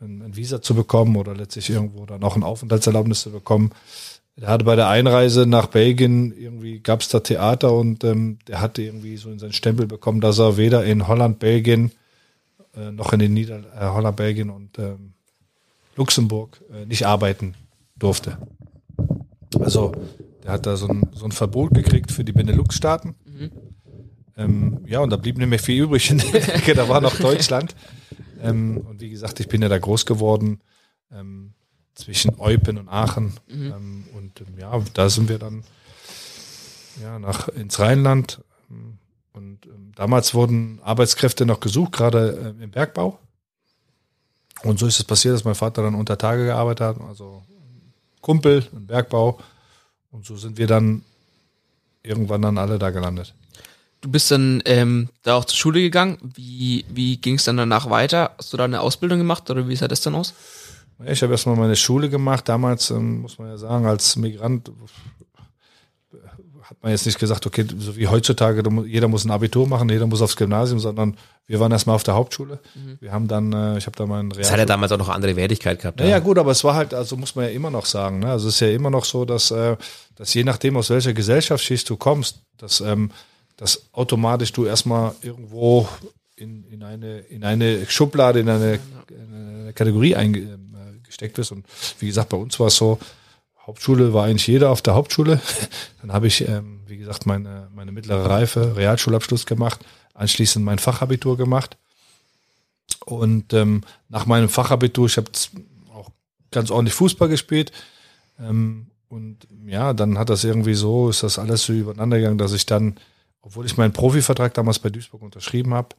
ein, 0.00 0.22
ein 0.22 0.36
Visa 0.36 0.62
zu 0.62 0.74
bekommen 0.74 1.16
oder 1.16 1.34
letztlich 1.34 1.70
irgendwo 1.70 2.06
dann 2.06 2.22
auch 2.22 2.36
ein 2.36 2.42
Aufenthaltserlaubnis 2.42 3.22
zu 3.22 3.30
bekommen. 3.30 3.72
Er 4.36 4.48
hatte 4.48 4.64
bei 4.64 4.76
der 4.76 4.88
Einreise 4.88 5.44
nach 5.44 5.66
Belgien 5.66 6.32
irgendwie 6.32 6.80
gab 6.80 7.02
es 7.02 7.08
da 7.08 7.20
Theater 7.20 7.74
und 7.74 8.04
ähm, 8.04 8.38
der 8.48 8.60
hatte 8.60 8.82
irgendwie 8.82 9.16
so 9.16 9.30
in 9.30 9.38
seinen 9.38 9.52
Stempel 9.52 9.86
bekommen, 9.86 10.20
dass 10.20 10.38
er 10.38 10.56
weder 10.56 10.84
in 10.84 11.06
Holland, 11.06 11.38
Belgien 11.38 11.92
äh, 12.74 12.90
noch 12.90 13.12
in 13.12 13.18
den 13.18 13.34
Nieder 13.34 13.58
äh, 13.78 13.86
Holland, 13.86 14.16
Belgien 14.16 14.48
und 14.48 14.78
ähm, 14.78 15.12
Luxemburg 15.96 16.62
äh, 16.72 16.86
nicht 16.86 17.06
arbeiten 17.06 17.54
durfte. 17.96 18.38
Also 19.58 19.92
der 20.42 20.52
hat 20.52 20.64
da 20.64 20.76
so 20.76 20.88
ein, 20.88 21.10
so 21.12 21.26
ein 21.26 21.32
Verbot 21.32 21.74
gekriegt 21.74 22.10
für 22.10 22.24
die 22.24 22.32
Benelux-Staaten. 22.32 23.14
Ähm, 24.40 24.80
ja, 24.86 25.00
und 25.00 25.10
da 25.10 25.16
blieb 25.16 25.36
nicht 25.36 25.48
mehr 25.48 25.58
viel 25.58 25.82
übrig 25.82 26.10
in 26.10 26.18
der 26.18 26.54
Ecke, 26.56 26.74
da 26.74 26.88
war 26.88 27.00
noch 27.00 27.16
Deutschland. 27.16 27.74
Ähm, 28.40 28.78
und 28.88 29.00
wie 29.00 29.10
gesagt, 29.10 29.38
ich 29.40 29.48
bin 29.48 29.62
ja 29.62 29.68
da 29.68 29.78
groß 29.78 30.06
geworden 30.06 30.60
ähm, 31.12 31.52
zwischen 31.94 32.38
Eupen 32.40 32.78
und 32.78 32.88
Aachen. 32.88 33.34
Ähm, 33.50 34.04
und 34.16 34.40
ähm, 34.40 34.58
ja, 34.58 34.82
da 34.94 35.10
sind 35.10 35.28
wir 35.28 35.38
dann 35.38 35.64
ja, 37.02 37.18
nach 37.18 37.48
ins 37.48 37.78
Rheinland. 37.78 38.42
Und 39.32 39.66
ähm, 39.66 39.92
damals 39.94 40.34
wurden 40.34 40.80
Arbeitskräfte 40.82 41.44
noch 41.44 41.60
gesucht, 41.60 41.92
gerade 41.92 42.54
ähm, 42.56 42.62
im 42.62 42.70
Bergbau. 42.70 43.18
Und 44.62 44.78
so 44.78 44.86
ist 44.86 44.98
es 44.98 45.04
passiert, 45.04 45.34
dass 45.34 45.44
mein 45.44 45.54
Vater 45.54 45.82
dann 45.82 45.94
unter 45.94 46.18
Tage 46.18 46.46
gearbeitet 46.46 46.86
hat, 46.86 47.00
also 47.00 47.42
Kumpel 48.20 48.66
im 48.72 48.86
Bergbau. 48.86 49.38
Und 50.10 50.24
so 50.24 50.36
sind 50.36 50.58
wir 50.58 50.66
dann 50.66 51.02
irgendwann 52.02 52.42
dann 52.42 52.58
alle 52.58 52.78
da 52.78 52.90
gelandet. 52.90 53.34
Du 54.00 54.10
bist 54.10 54.30
dann 54.30 54.62
ähm, 54.64 55.08
da 55.22 55.34
auch 55.36 55.44
zur 55.44 55.58
Schule 55.58 55.80
gegangen. 55.80 56.16
Wie, 56.22 56.84
wie 56.88 57.18
ging 57.18 57.34
es 57.34 57.44
dann 57.44 57.58
danach 57.58 57.90
weiter? 57.90 58.32
Hast 58.38 58.52
du 58.52 58.56
da 58.56 58.64
eine 58.64 58.80
Ausbildung 58.80 59.18
gemacht 59.18 59.50
oder 59.50 59.68
wie 59.68 59.76
sah 59.76 59.88
das 59.88 60.00
dann 60.00 60.14
aus? 60.14 60.32
Ich 61.06 61.22
habe 61.22 61.32
erstmal 61.32 61.56
meine 61.56 61.76
Schule 61.76 62.08
gemacht. 62.08 62.48
Damals, 62.48 62.90
ähm, 62.90 63.20
muss 63.20 63.38
man 63.38 63.48
ja 63.48 63.58
sagen, 63.58 63.84
als 63.86 64.16
Migrant 64.16 64.68
äh, 64.68 66.16
hat 66.62 66.82
man 66.82 66.92
jetzt 66.92 67.04
nicht 67.04 67.18
gesagt, 67.18 67.46
okay, 67.46 67.66
so 67.78 67.96
wie 67.96 68.08
heutzutage, 68.08 68.62
jeder 68.86 69.08
muss 69.08 69.24
ein 69.24 69.30
Abitur 69.30 69.68
machen, 69.68 69.88
jeder 69.88 70.06
muss 70.06 70.22
aufs 70.22 70.36
Gymnasium, 70.36 70.78
sondern 70.78 71.16
wir 71.46 71.58
waren 71.60 71.72
erstmal 71.72 71.96
auf 71.96 72.02
der 72.02 72.14
Hauptschule. 72.14 72.58
Wir 73.00 73.12
haben 73.12 73.28
dann, 73.28 73.52
äh, 73.52 73.76
ich 73.76 73.86
habe 73.86 73.96
da 73.96 74.06
meinen 74.06 74.30
Das 74.30 74.50
hat 74.50 74.58
ja 74.58 74.66
damals 74.66 74.92
auch 74.92 74.98
noch 74.98 75.08
andere 75.08 75.36
Wertigkeit 75.36 75.80
gehabt. 75.80 76.00
Ja, 76.00 76.06
ja, 76.06 76.18
gut, 76.20 76.38
aber 76.38 76.52
es 76.52 76.64
war 76.64 76.74
halt, 76.74 76.94
also 76.94 77.16
muss 77.16 77.34
man 77.34 77.46
ja 77.46 77.50
immer 77.50 77.70
noch 77.70 77.86
sagen, 77.86 78.20
ne? 78.20 78.30
Also 78.30 78.48
es 78.48 78.54
ist 78.54 78.60
ja 78.60 78.68
immer 78.68 78.90
noch 78.90 79.04
so, 79.04 79.24
dass, 79.24 79.50
äh, 79.50 79.76
dass 80.16 80.32
je 80.32 80.44
nachdem, 80.44 80.76
aus 80.76 80.90
welcher 80.90 81.12
Gesellschaftsschicht 81.12 81.88
du 81.90 81.96
kommst, 81.96 82.40
dass, 82.56 82.80
ähm, 82.80 83.10
dass 83.60 83.92
automatisch 83.92 84.52
du 84.52 84.64
erstmal 84.64 85.14
irgendwo 85.20 85.86
in, 86.34 86.64
in, 86.64 86.82
eine, 86.82 87.18
in 87.18 87.44
eine 87.44 87.84
Schublade, 87.84 88.40
in 88.40 88.48
eine, 88.48 88.80
in 89.10 89.34
eine 89.34 89.72
Kategorie 89.74 90.16
eingesteckt 90.16 91.36
wirst. 91.36 91.52
Und 91.52 91.66
wie 91.98 92.06
gesagt, 92.06 92.30
bei 92.30 92.38
uns 92.38 92.58
war 92.58 92.68
es 92.68 92.76
so, 92.76 92.98
Hauptschule 93.66 94.14
war 94.14 94.24
eigentlich 94.24 94.46
jeder 94.46 94.70
auf 94.70 94.80
der 94.80 94.94
Hauptschule. 94.94 95.42
Dann 96.00 96.10
habe 96.10 96.26
ich, 96.26 96.48
ähm, 96.48 96.80
wie 96.86 96.96
gesagt, 96.96 97.26
meine, 97.26 97.68
meine 97.74 97.92
mittlere 97.92 98.30
Reife, 98.30 98.76
Realschulabschluss 98.76 99.44
gemacht, 99.44 99.80
anschließend 100.14 100.64
mein 100.64 100.78
Fachabitur 100.78 101.36
gemacht. 101.36 101.76
Und 103.04 103.52
ähm, 103.52 103.82
nach 104.08 104.24
meinem 104.24 104.48
Fachabitur, 104.48 105.04
ich 105.04 105.18
habe 105.18 105.30
auch 105.92 106.08
ganz 106.50 106.70
ordentlich 106.70 106.94
Fußball 106.94 107.28
gespielt. 107.28 107.72
Ähm, 108.38 108.86
und 109.10 109.46
ja, 109.66 109.92
dann 109.92 110.18
hat 110.18 110.30
das 110.30 110.44
irgendwie 110.44 110.72
so, 110.72 111.10
ist 111.10 111.24
das 111.24 111.38
alles 111.38 111.64
so 111.64 111.74
übereinander 111.74 112.16
gegangen, 112.16 112.38
dass 112.38 112.54
ich 112.54 112.64
dann, 112.64 112.96
obwohl 113.42 113.66
ich 113.66 113.76
meinen 113.76 113.92
Profivertrag 113.92 114.54
damals 114.54 114.78
bei 114.78 114.90
Duisburg 114.90 115.22
unterschrieben 115.22 115.74
habe, 115.74 115.96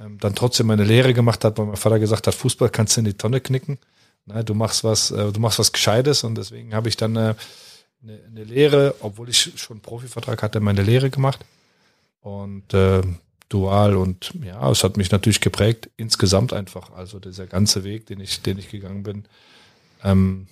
ähm, 0.00 0.18
dann 0.18 0.34
trotzdem 0.34 0.66
meine 0.66 0.84
Lehre 0.84 1.14
gemacht 1.14 1.44
hat, 1.44 1.58
weil 1.58 1.66
mein 1.66 1.76
Vater 1.76 1.98
gesagt 1.98 2.26
hat, 2.26 2.34
Fußball 2.34 2.70
kannst 2.70 2.96
du 2.96 3.00
in 3.00 3.04
die 3.04 3.14
Tonne 3.14 3.40
knicken. 3.40 3.78
Na, 4.26 4.42
du 4.42 4.54
machst 4.54 4.84
was, 4.84 5.10
äh, 5.10 5.32
du 5.32 5.40
machst 5.40 5.58
was 5.58 5.72
Gescheites 5.72 6.24
und 6.24 6.36
deswegen 6.36 6.74
habe 6.74 6.88
ich 6.88 6.96
dann 6.96 7.16
äh, 7.16 7.34
eine, 8.02 8.20
eine 8.26 8.44
Lehre, 8.44 8.94
obwohl 9.00 9.28
ich 9.28 9.52
schon 9.56 9.76
einen 9.76 9.82
Profivertrag 9.82 10.42
hatte, 10.42 10.60
meine 10.60 10.82
Lehre 10.82 11.10
gemacht. 11.10 11.44
Und 12.20 12.74
äh, 12.74 13.02
dual 13.48 13.96
und 13.96 14.32
ja, 14.42 14.70
es 14.70 14.84
hat 14.84 14.96
mich 14.96 15.10
natürlich 15.10 15.40
geprägt, 15.40 15.90
insgesamt 15.96 16.52
einfach. 16.52 16.92
Also 16.92 17.18
dieser 17.18 17.46
ganze 17.46 17.84
Weg, 17.84 18.06
den 18.06 18.20
ich, 18.20 18.42
den 18.42 18.58
ich 18.58 18.70
gegangen 18.70 19.02
bin, 19.02 19.24
ähm, 20.02 20.46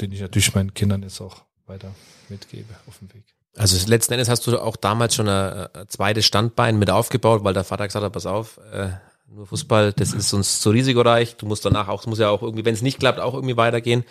den 0.00 0.12
ich 0.12 0.20
natürlich 0.20 0.54
meinen 0.54 0.74
Kindern 0.74 1.02
jetzt 1.02 1.20
auch 1.20 1.42
weiter 1.66 1.94
mitgebe 2.28 2.74
auf 2.86 2.98
dem 2.98 3.12
Weg. 3.14 3.24
Also 3.56 3.88
letzten 3.88 4.12
Endes 4.12 4.28
hast 4.28 4.46
du 4.46 4.58
auch 4.58 4.76
damals 4.76 5.14
schon 5.14 5.28
ein, 5.28 5.68
ein 5.72 5.88
zweites 5.88 6.26
Standbein 6.26 6.78
mit 6.78 6.90
aufgebaut, 6.90 7.42
weil 7.42 7.54
der 7.54 7.64
Vater 7.64 7.86
gesagt 7.86 8.04
hat, 8.04 8.12
pass 8.12 8.26
auf, 8.26 8.60
äh, 8.72 8.88
nur 9.28 9.46
Fußball, 9.46 9.92
das 9.92 10.12
ist 10.12 10.32
uns 10.32 10.60
zu 10.60 10.70
risikoreich. 10.70 11.36
Du 11.36 11.46
musst 11.46 11.64
danach 11.64 11.88
auch, 11.88 12.00
es 12.00 12.06
muss 12.06 12.18
ja 12.18 12.28
auch 12.30 12.42
irgendwie, 12.42 12.64
wenn 12.64 12.74
es 12.74 12.82
nicht 12.82 13.00
klappt, 13.00 13.18
auch 13.18 13.34
irgendwie 13.34 13.56
weitergehen. 13.56 14.04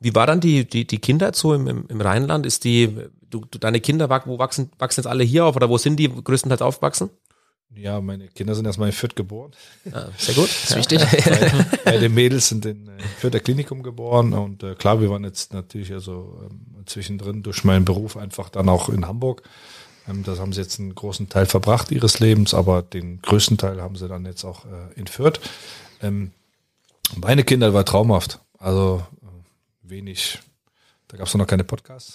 Wie 0.00 0.14
war 0.14 0.26
dann 0.26 0.40
die, 0.40 0.68
die, 0.68 0.86
die 0.86 0.98
Kindheit 0.98 1.34
so 1.34 1.54
im, 1.54 1.86
im, 1.88 2.00
Rheinland? 2.00 2.46
Ist 2.46 2.64
die, 2.64 2.94
du, 3.30 3.44
du, 3.50 3.58
deine 3.58 3.80
Kinder, 3.80 4.08
wo 4.26 4.38
wachsen, 4.38 4.70
wachsen 4.78 5.00
jetzt 5.00 5.06
alle 5.06 5.24
hier 5.24 5.46
auf 5.46 5.56
oder 5.56 5.68
wo 5.68 5.78
sind 5.78 5.96
die 5.96 6.08
größtenteils 6.08 6.62
aufgewachsen? 6.62 7.10
Ja, 7.76 8.00
meine 8.00 8.28
Kinder 8.28 8.54
sind 8.54 8.66
erstmal 8.66 8.88
in 8.88 8.92
Fürth 8.92 9.16
geboren. 9.16 9.52
Ja, 9.84 10.08
sehr 10.16 10.34
gut. 10.34 10.48
Das 10.48 10.70
ist 10.70 10.76
wichtig. 10.76 11.00
Beide, 11.24 11.66
beide 11.84 12.08
Mädels 12.08 12.48
sind 12.48 12.64
in 12.66 12.88
äh, 12.88 13.02
Fürther 13.18 13.40
Klinikum 13.40 13.82
geboren 13.82 14.32
und 14.32 14.62
äh, 14.62 14.74
klar, 14.74 15.00
wir 15.00 15.10
waren 15.10 15.24
jetzt 15.24 15.52
natürlich 15.52 15.92
also 15.92 16.40
ähm, 16.50 16.84
zwischendrin 16.86 17.42
durch 17.42 17.64
meinen 17.64 17.84
Beruf 17.84 18.16
einfach 18.16 18.48
dann 18.48 18.68
auch 18.68 18.88
in 18.88 19.06
Hamburg. 19.06 19.42
Ähm, 20.08 20.22
das 20.22 20.38
haben 20.38 20.52
sie 20.52 20.60
jetzt 20.60 20.78
einen 20.78 20.94
großen 20.94 21.28
Teil 21.28 21.46
verbracht 21.46 21.90
ihres 21.90 22.20
Lebens, 22.20 22.54
aber 22.54 22.82
den 22.82 23.20
größten 23.22 23.58
Teil 23.58 23.80
haben 23.80 23.96
sie 23.96 24.08
dann 24.08 24.24
jetzt 24.24 24.44
auch 24.44 24.64
äh, 24.64 24.98
in 24.98 25.06
Fürth. 25.06 25.40
Ähm, 26.02 26.32
meine 27.16 27.44
Kinder 27.44 27.74
war 27.74 27.84
traumhaft. 27.84 28.40
Also 28.58 29.04
äh, 29.22 29.90
wenig, 29.90 30.38
da 31.08 31.16
gab 31.16 31.26
es 31.26 31.34
noch 31.34 31.46
keine 31.46 31.64
Podcasts, 31.64 32.14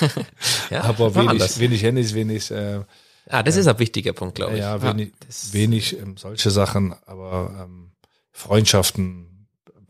Ja, 0.70 0.82
aber 0.84 1.14
wenig, 1.14 1.58
wenig 1.58 1.82
Handys, 1.82 2.14
wenig 2.14 2.50
äh, 2.50 2.80
Ja, 3.30 3.42
das 3.42 3.56
ist 3.56 3.66
ein 3.66 3.78
wichtiger 3.78 4.12
Punkt, 4.12 4.36
glaube 4.36 4.54
ich. 4.54 4.60
ja, 4.60 4.80
wenig, 4.82 5.12
das- 5.26 5.52
wenig 5.52 5.98
ähm, 5.98 6.16
solche 6.16 6.50
Sachen, 6.50 6.94
aber 7.06 7.64
ähm, 7.64 7.90
Freundschaften. 8.32 9.46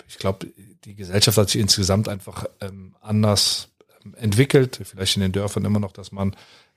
Ich 0.08 0.18
glaube, 0.18 0.46
die 0.84 0.94
Gesellschaft 0.94 1.36
hat 1.38 1.50
sich 1.50 1.60
insgesamt 1.60 2.08
einfach 2.08 2.46
ähm, 2.60 2.94
anders 3.00 3.68
ähm, 4.04 4.14
entwickelt. 4.14 4.80
Vielleicht 4.84 5.16
in 5.16 5.22
den 5.22 5.32
Dörfern 5.32 5.64
immer 5.64 5.80
noch, 5.80 5.92
dass 5.92 6.12
man 6.12 6.34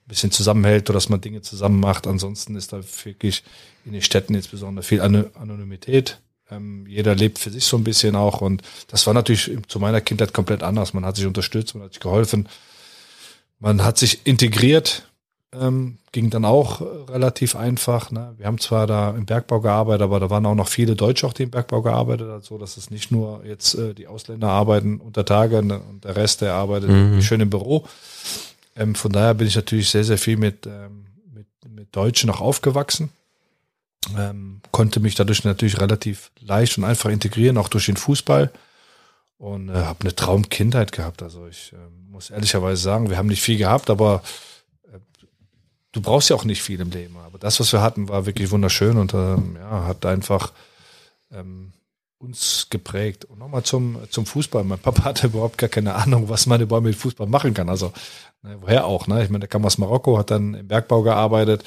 bisschen 0.07 0.31
zusammenhält 0.31 0.89
oder 0.89 0.97
dass 0.97 1.07
man 1.09 1.21
Dinge 1.21 1.41
zusammen 1.41 1.79
macht. 1.79 2.05
Ansonsten 2.07 2.55
ist 2.57 2.73
da 2.73 2.81
wirklich 3.05 3.43
in 3.85 3.93
den 3.93 4.01
Städten 4.01 4.33
insbesondere 4.35 4.83
viel 4.83 4.99
Anonymität. 4.99 6.19
Ähm, 6.49 6.85
jeder 6.87 7.15
lebt 7.15 7.39
für 7.39 7.49
sich 7.49 7.63
so 7.63 7.77
ein 7.77 7.85
bisschen 7.85 8.15
auch 8.17 8.41
und 8.41 8.61
das 8.87 9.07
war 9.07 9.13
natürlich 9.13 9.49
zu 9.69 9.79
meiner 9.79 10.01
Kindheit 10.01 10.33
komplett 10.33 10.63
anders. 10.63 10.93
Man 10.93 11.05
hat 11.05 11.15
sich 11.15 11.25
unterstützt, 11.25 11.75
man 11.75 11.85
hat 11.85 11.93
sich 11.93 12.01
geholfen, 12.01 12.49
man 13.59 13.83
hat 13.85 13.97
sich 13.97 14.25
integriert, 14.25 15.07
ähm, 15.53 15.97
ging 16.11 16.29
dann 16.29 16.45
auch 16.45 16.81
relativ 17.09 17.55
einfach. 17.55 18.11
Ne? 18.11 18.33
Wir 18.37 18.45
haben 18.45 18.59
zwar 18.59 18.87
da 18.87 19.11
im 19.11 19.25
Bergbau 19.25 19.59
gearbeitet, 19.59 20.03
aber 20.03 20.19
da 20.19 20.29
waren 20.29 20.45
auch 20.45 20.55
noch 20.55 20.69
viele 20.69 20.95
Deutsche, 20.95 21.27
auch 21.27 21.33
die 21.33 21.43
im 21.43 21.51
Bergbau 21.51 21.81
gearbeitet 21.81 22.29
hat, 22.29 22.43
so 22.45 22.57
dass 22.57 22.77
es 22.77 22.89
nicht 22.89 23.11
nur 23.11 23.43
jetzt 23.45 23.75
äh, 23.75 23.93
die 23.93 24.07
Ausländer 24.07 24.49
arbeiten 24.49 24.99
unter 24.99 25.25
Tage 25.25 25.61
ne, 25.61 25.79
und 25.79 26.05
der 26.05 26.15
Rest, 26.15 26.41
der 26.41 26.53
arbeitet 26.53 26.89
mhm. 26.89 27.21
schön 27.21 27.41
im 27.41 27.49
Büro. 27.49 27.85
Ähm, 28.75 28.95
von 28.95 29.11
daher 29.11 29.33
bin 29.33 29.47
ich 29.47 29.55
natürlich 29.55 29.89
sehr, 29.89 30.05
sehr 30.05 30.17
viel 30.17 30.37
mit, 30.37 30.65
ähm, 30.65 31.05
mit, 31.33 31.47
mit 31.69 31.95
Deutschen 31.95 32.29
auch 32.29 32.39
aufgewachsen. 32.39 33.09
Ähm, 34.17 34.61
konnte 34.71 34.99
mich 34.99 35.15
dadurch 35.15 35.43
natürlich 35.43 35.79
relativ 35.79 36.31
leicht 36.39 36.77
und 36.77 36.85
einfach 36.85 37.09
integrieren, 37.09 37.57
auch 37.57 37.67
durch 37.67 37.87
den 37.87 37.97
Fußball. 37.97 38.51
Und 39.37 39.69
äh, 39.69 39.73
habe 39.73 40.01
eine 40.01 40.15
Traumkindheit 40.15 40.91
gehabt. 40.91 41.21
Also 41.23 41.47
ich 41.47 41.73
äh, 41.73 41.77
muss 42.09 42.29
ehrlicherweise 42.29 42.81
sagen, 42.81 43.09
wir 43.09 43.17
haben 43.17 43.27
nicht 43.27 43.41
viel 43.41 43.57
gehabt, 43.57 43.89
aber 43.89 44.21
äh, 44.23 44.50
du 45.91 46.01
brauchst 46.01 46.29
ja 46.29 46.35
auch 46.35 46.45
nicht 46.45 46.61
viel 46.61 46.79
im 46.79 46.91
Leben. 46.91 47.17
Aber 47.17 47.37
das, 47.37 47.59
was 47.59 47.71
wir 47.73 47.81
hatten, 47.81 48.09
war 48.09 48.25
wirklich 48.25 48.51
wunderschön 48.51 48.97
und 48.97 49.13
ähm, 49.13 49.57
ja, 49.59 49.85
hat 49.85 50.05
einfach 50.05 50.51
ähm, 51.31 51.73
uns 52.17 52.67
geprägt. 52.69 53.25
Und 53.25 53.39
nochmal 53.39 53.63
zum, 53.63 53.97
zum 54.09 54.25
Fußball. 54.25 54.63
Mein 54.63 54.79
Papa 54.79 55.03
hatte 55.03 55.27
überhaupt 55.27 55.57
gar 55.57 55.69
keine 55.69 55.95
Ahnung, 55.95 56.29
was 56.29 56.45
meine 56.45 56.67
Bäume 56.67 56.89
mit 56.89 56.97
Fußball 56.97 57.27
machen 57.27 57.53
kann. 57.53 57.69
Also, 57.69 57.91
ne, 58.43 58.57
woher 58.61 58.85
auch, 58.85 59.07
ne? 59.07 59.23
Ich 59.23 59.29
meine, 59.29 59.41
der 59.41 59.49
kam 59.49 59.65
aus 59.65 59.77
Marokko, 59.77 60.17
hat 60.17 60.31
dann 60.31 60.53
im 60.53 60.67
Bergbau 60.67 61.01
gearbeitet 61.01 61.63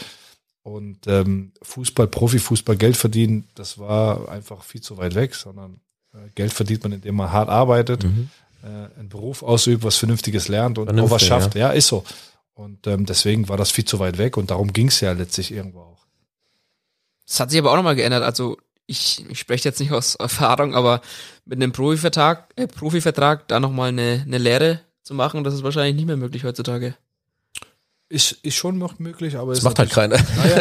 und 0.64 1.06
ähm, 1.06 1.52
Fußball, 1.62 2.06
Profifußball, 2.06 2.76
Geld 2.76 2.96
verdienen, 2.96 3.46
das 3.54 3.78
war 3.78 4.30
einfach 4.30 4.62
viel 4.62 4.80
zu 4.80 4.96
weit 4.96 5.14
weg, 5.14 5.34
sondern 5.34 5.80
äh, 6.14 6.30
Geld 6.34 6.54
verdient 6.54 6.82
man, 6.82 6.92
indem 6.92 7.16
man 7.16 7.30
hart 7.30 7.50
arbeitet, 7.50 8.04
mhm. 8.04 8.30
äh, 8.62 8.98
einen 8.98 9.10
Beruf 9.10 9.42
ausübt, 9.42 9.84
was 9.84 9.98
Vernünftiges 9.98 10.48
lernt 10.48 10.78
und 10.78 10.88
auch 10.98 11.10
was 11.10 11.22
schafft. 11.22 11.54
Ja. 11.54 11.68
ja, 11.68 11.72
ist 11.72 11.88
so. 11.88 12.02
Und 12.54 12.86
ähm, 12.86 13.04
deswegen 13.04 13.48
war 13.48 13.56
das 13.56 13.72
viel 13.72 13.84
zu 13.84 13.98
weit 13.98 14.16
weg 14.16 14.36
und 14.36 14.50
darum 14.50 14.72
ging 14.72 14.88
es 14.88 15.00
ja 15.00 15.12
letztlich 15.12 15.50
irgendwo 15.52 15.80
auch. 15.80 16.06
Das 17.26 17.40
hat 17.40 17.50
sich 17.50 17.58
aber 17.58 17.72
auch 17.72 17.76
nochmal 17.76 17.96
geändert. 17.96 18.22
Also 18.22 18.58
ich, 18.86 19.24
ich 19.28 19.38
spreche 19.38 19.68
jetzt 19.68 19.80
nicht 19.80 19.92
aus 19.92 20.14
Erfahrung, 20.16 20.74
aber 20.74 21.00
mit 21.44 21.60
einem 21.60 21.72
Profivertrag, 21.72 22.52
äh, 22.56 22.66
Profivertrag 22.66 23.48
da 23.48 23.60
nochmal 23.60 23.88
eine, 23.88 24.22
eine 24.24 24.38
Lehre 24.38 24.80
zu 25.02 25.14
machen, 25.14 25.44
das 25.44 25.54
ist 25.54 25.62
wahrscheinlich 25.62 25.96
nicht 25.96 26.06
mehr 26.06 26.16
möglich 26.16 26.44
heutzutage. 26.44 26.94
Ist, 28.08 28.32
ist 28.42 28.54
schon 28.54 28.78
noch 28.78 28.98
möglich, 28.98 29.36
aber 29.36 29.54
das 29.54 29.62
macht 29.62 29.78
halt 29.78 29.90
keiner. 29.90 30.16
Naja, 30.36 30.56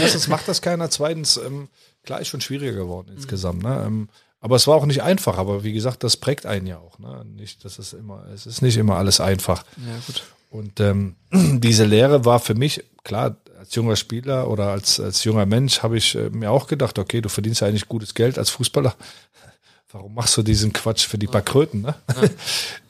erstens 0.00 0.28
macht 0.28 0.48
das 0.48 0.60
keiner, 0.60 0.90
zweitens, 0.90 1.36
ähm, 1.36 1.68
klar, 2.02 2.20
ist 2.20 2.28
schon 2.28 2.40
schwieriger 2.40 2.72
geworden 2.72 3.08
mhm. 3.10 3.16
insgesamt. 3.16 3.62
Ne? 3.62 3.84
Ähm, 3.86 4.08
aber 4.40 4.56
es 4.56 4.66
war 4.66 4.76
auch 4.76 4.86
nicht 4.86 5.02
einfach, 5.02 5.36
aber 5.36 5.62
wie 5.62 5.72
gesagt, 5.72 6.02
das 6.02 6.16
prägt 6.16 6.46
einen 6.46 6.66
ja 6.66 6.78
auch. 6.78 6.98
Ne? 6.98 7.24
Nicht, 7.26 7.64
das 7.64 7.78
ist 7.78 7.92
immer, 7.92 8.26
es 8.34 8.46
ist 8.46 8.62
nicht 8.62 8.78
immer 8.78 8.96
alles 8.96 9.20
einfach. 9.20 9.64
Ja, 9.76 9.94
gut. 10.06 10.22
Und 10.50 10.80
ähm, 10.80 11.16
diese 11.32 11.84
Lehre 11.84 12.24
war 12.24 12.40
für 12.40 12.54
mich, 12.54 12.84
klar, 13.04 13.36
als 13.58 13.74
junger 13.74 13.96
Spieler 13.96 14.50
oder 14.50 14.68
als, 14.70 15.00
als 15.00 15.24
junger 15.24 15.46
Mensch 15.46 15.82
habe 15.82 15.96
ich 15.96 16.14
äh, 16.14 16.28
mir 16.30 16.50
auch 16.50 16.66
gedacht, 16.66 16.98
okay, 16.98 17.20
du 17.20 17.28
verdienst 17.28 17.60
ja 17.60 17.68
eigentlich 17.68 17.88
gutes 17.88 18.14
Geld 18.14 18.38
als 18.38 18.50
Fußballer. 18.50 18.94
Warum 19.92 20.14
machst 20.14 20.36
du 20.36 20.42
diesen 20.42 20.72
Quatsch 20.72 21.06
für 21.06 21.18
die 21.18 21.26
paar 21.26 21.42
Kröten? 21.42 21.82
Ne? 21.82 21.94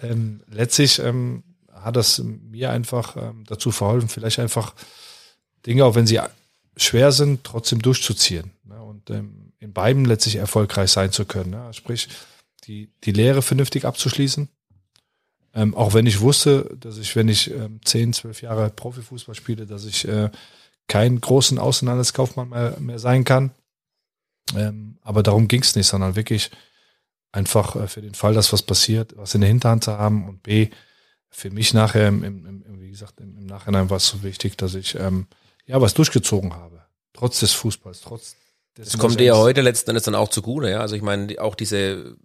Ähm, 0.03 0.41
letztlich 0.51 0.99
ähm, 0.99 1.43
hat 1.71 1.95
das 1.95 2.23
mir 2.25 2.71
einfach 2.71 3.17
ähm, 3.17 3.45
dazu 3.47 3.71
verholfen, 3.71 4.09
vielleicht 4.09 4.39
einfach 4.39 4.75
Dinge, 5.67 5.85
auch 5.85 5.95
wenn 5.95 6.07
sie 6.07 6.19
schwer 6.77 7.13
sind, 7.13 7.45
trotzdem 7.45 7.83
durchzuziehen. 7.83 8.53
Ne? 8.65 8.81
Und 8.83 9.11
ähm, 9.11 9.53
in 9.59 9.75
beiden 9.75 10.07
letztlich 10.07 10.37
erfolgreich 10.37 10.91
sein 10.91 11.13
zu 11.13 11.27
können. 11.27 11.51
Ne? 11.51 11.69
Sprich, 11.75 12.09
die, 12.65 12.91
die 13.05 13.13
Lehre 13.13 13.43
vernünftig 13.43 13.85
abzuschließen. 13.85 14.49
Ähm, 15.55 15.75
auch 15.75 15.95
wenn 15.95 16.07
ich 16.07 16.21
wusste, 16.21 16.71
dass 16.79 16.97
ich, 16.99 17.17
wenn 17.17 17.29
ich 17.29 17.51
ähm, 17.51 17.81
10, 17.85 18.13
12 18.13 18.43
Jahre 18.43 18.71
Profifußball 18.71 19.35
spiele, 19.35 19.67
dass 19.67 19.85
ich 19.85 20.07
äh, 20.07 20.31
keinen 20.87 21.21
großen 21.21 21.59
Außenhandelskaufmann 21.59 22.51
mehr, 22.51 22.77
mehr 22.79 22.99
sein 22.99 23.25
kann. 23.25 23.53
Ähm, 24.57 24.99
aber 25.03 25.23
darum 25.23 25.49
ging 25.49 25.63
es 25.63 25.75
nicht, 25.75 25.87
sondern 25.87 26.17
wirklich 26.17 26.51
einfach 27.33 27.77
äh, 27.77 27.89
für 27.89 28.01
den 28.01 28.15
Fall, 28.15 28.35
dass 28.35 28.53
was 28.53 28.63
passiert, 28.63 29.17
was 29.17 29.35
in 29.35 29.41
der 29.41 29.49
Hinterhand 29.49 29.85
zu 29.85 29.99
haben 29.99 30.29
und 30.29 30.43
B, 30.43 30.69
für 31.31 31.51
mich 31.51 31.73
nachher, 31.75 32.09
im, 32.09 32.25
im, 32.25 32.47
im, 32.47 32.81
wie 32.81 32.91
gesagt, 32.91 33.21
im, 33.21 33.47
Nachhinein 33.47 33.89
war 33.89 33.99
es 33.99 34.09
so 34.09 34.23
wichtig, 34.23 34.57
dass 34.57 34.75
ich 34.75 34.97
ähm, 34.97 35.27
ja 35.67 35.81
was 35.81 35.95
durchgezogen 35.95 36.55
habe. 36.55 36.83
Trotz 37.13 37.41
des 37.41 37.53
Fußballs, 37.53 38.01
trotz 38.01 38.35
des. 38.77 38.91
Das 38.91 38.99
kommt 38.99 39.21
dir 39.21 39.27
ja 39.27 39.37
heute 39.37 39.61
letzten 39.61 39.91
Endes 39.91 40.05
dann 40.05 40.17
auch 40.17 40.29
zugute, 40.29 40.71
ja. 40.71 40.81
Also 40.81 40.97
ich 40.97 41.03
meine, 41.03 41.41
auch 41.41 41.55
diese 41.55 42.17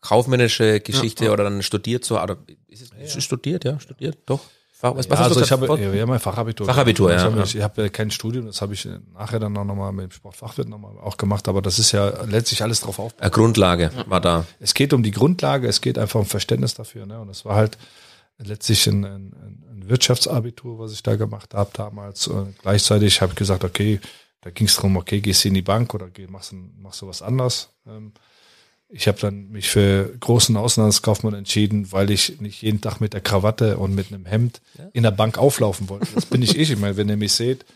kaufmännische 0.00 0.80
Geschichte 0.80 1.24
ja, 1.24 1.30
ja. 1.30 1.34
oder 1.34 1.44
dann 1.44 1.62
studiert 1.62 2.04
so, 2.04 2.20
oder 2.20 2.36
ist 2.68 2.82
es, 2.82 3.16
es 3.16 3.24
studiert, 3.24 3.64
ja, 3.64 3.78
studiert, 3.80 4.18
doch. 4.26 4.40
Fach, 4.80 4.94
was, 4.94 5.10
was 5.10 5.18
ja, 5.18 5.24
also 5.24 5.40
ich 5.40 5.50
habe 5.50 5.96
ja, 5.96 6.06
mein 6.06 6.20
Fachabitur. 6.20 6.64
Fachabitur, 6.64 7.12
ja. 7.12 7.42
Ich, 7.42 7.60
habe 7.60 7.90
kein 7.90 8.12
Studium, 8.12 8.46
das 8.46 8.62
habe 8.62 8.74
ich 8.74 8.88
nachher 9.12 9.40
dann 9.40 9.56
auch 9.56 9.64
nochmal 9.64 9.90
mit 9.90 10.04
dem 10.04 10.12
Sportfachwirt 10.12 10.68
nochmal 10.68 10.96
auch 10.98 11.16
gemacht, 11.16 11.48
aber 11.48 11.60
das 11.60 11.80
ist 11.80 11.90
ja 11.90 12.22
letztlich 12.26 12.62
alles 12.62 12.82
drauf 12.82 13.00
auf. 13.00 13.12
Eine 13.18 13.32
Grundlage 13.32 13.90
war 14.06 14.20
da. 14.20 14.46
Es 14.60 14.74
geht 14.74 14.92
um 14.92 15.02
die 15.02 15.10
Grundlage, 15.10 15.66
es 15.66 15.80
geht 15.80 15.98
einfach 15.98 16.20
um 16.20 16.26
Verständnis 16.26 16.74
dafür, 16.74 17.06
ne? 17.06 17.18
Und 17.18 17.28
es 17.28 17.44
war 17.44 17.56
halt 17.56 17.76
letztlich 18.38 18.86
ein, 18.86 19.04
ein, 19.04 19.64
ein 19.68 19.88
Wirtschaftsabitur, 19.88 20.78
was 20.78 20.92
ich 20.92 21.02
da 21.02 21.16
gemacht 21.16 21.54
habe 21.54 21.70
damals. 21.72 22.28
Und 22.28 22.56
gleichzeitig 22.60 23.20
habe 23.20 23.32
ich 23.32 23.36
gesagt, 23.36 23.64
okay, 23.64 23.98
da 24.42 24.50
ging 24.50 24.68
es 24.68 24.76
darum, 24.76 24.96
okay, 24.96 25.20
gehst 25.20 25.42
du 25.42 25.48
in 25.48 25.54
die 25.54 25.62
Bank 25.62 25.92
oder 25.92 26.08
geh, 26.08 26.28
machst, 26.28 26.52
machst 26.52 27.02
du 27.02 27.08
was 27.08 27.20
anderes. 27.20 27.70
Ähm, 27.84 28.12
ich 28.90 29.06
habe 29.06 29.18
dann 29.20 29.50
mich 29.50 29.68
für 29.68 30.14
großen 30.18 30.56
Auslandskaufmann 30.56 31.34
entschieden, 31.34 31.92
weil 31.92 32.10
ich 32.10 32.40
nicht 32.40 32.62
jeden 32.62 32.80
Tag 32.80 33.00
mit 33.00 33.12
der 33.12 33.20
Krawatte 33.20 33.76
und 33.76 33.94
mit 33.94 34.08
einem 34.08 34.24
Hemd 34.24 34.60
ja. 34.78 34.88
in 34.92 35.02
der 35.02 35.10
Bank 35.10 35.36
auflaufen 35.36 35.88
wollte. 35.88 36.08
Das 36.14 36.26
bin 36.26 36.40
ich 36.42 36.56
ich. 36.56 36.70
Ich 36.70 36.78
meine, 36.78 36.96
wenn 36.96 37.08
ihr 37.08 37.18
mich 37.18 37.32
seht, 37.32 37.66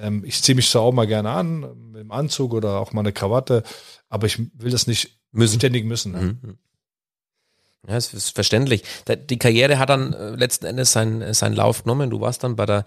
ähm, 0.00 0.24
ich 0.26 0.42
ziehe 0.42 0.56
mich 0.56 0.68
zwar 0.68 0.82
auch 0.82 0.92
mal 0.92 1.06
gerne 1.06 1.30
an, 1.30 1.60
mit 1.90 2.02
dem 2.02 2.12
Anzug 2.12 2.52
oder 2.52 2.80
auch 2.80 2.92
mal 2.92 3.00
eine 3.00 3.12
Krawatte, 3.12 3.62
aber 4.10 4.26
ich 4.26 4.38
will 4.38 4.70
das 4.70 4.86
nicht 4.86 5.18
müssen. 5.32 5.58
ständig 5.58 5.86
müssen. 5.86 6.12
Ne? 6.12 6.36
Mhm. 6.42 6.58
Ja, 7.86 7.94
das 7.94 8.12
ist 8.12 8.34
verständlich. 8.34 8.82
Die 9.30 9.38
Karriere 9.38 9.78
hat 9.78 9.88
dann 9.88 10.12
äh, 10.12 10.30
letzten 10.30 10.66
Endes 10.66 10.92
seinen, 10.92 11.32
seinen 11.32 11.54
Lauf 11.54 11.84
genommen. 11.84 12.10
Du 12.10 12.20
warst 12.20 12.44
dann 12.44 12.56
bei 12.56 12.66
der 12.66 12.84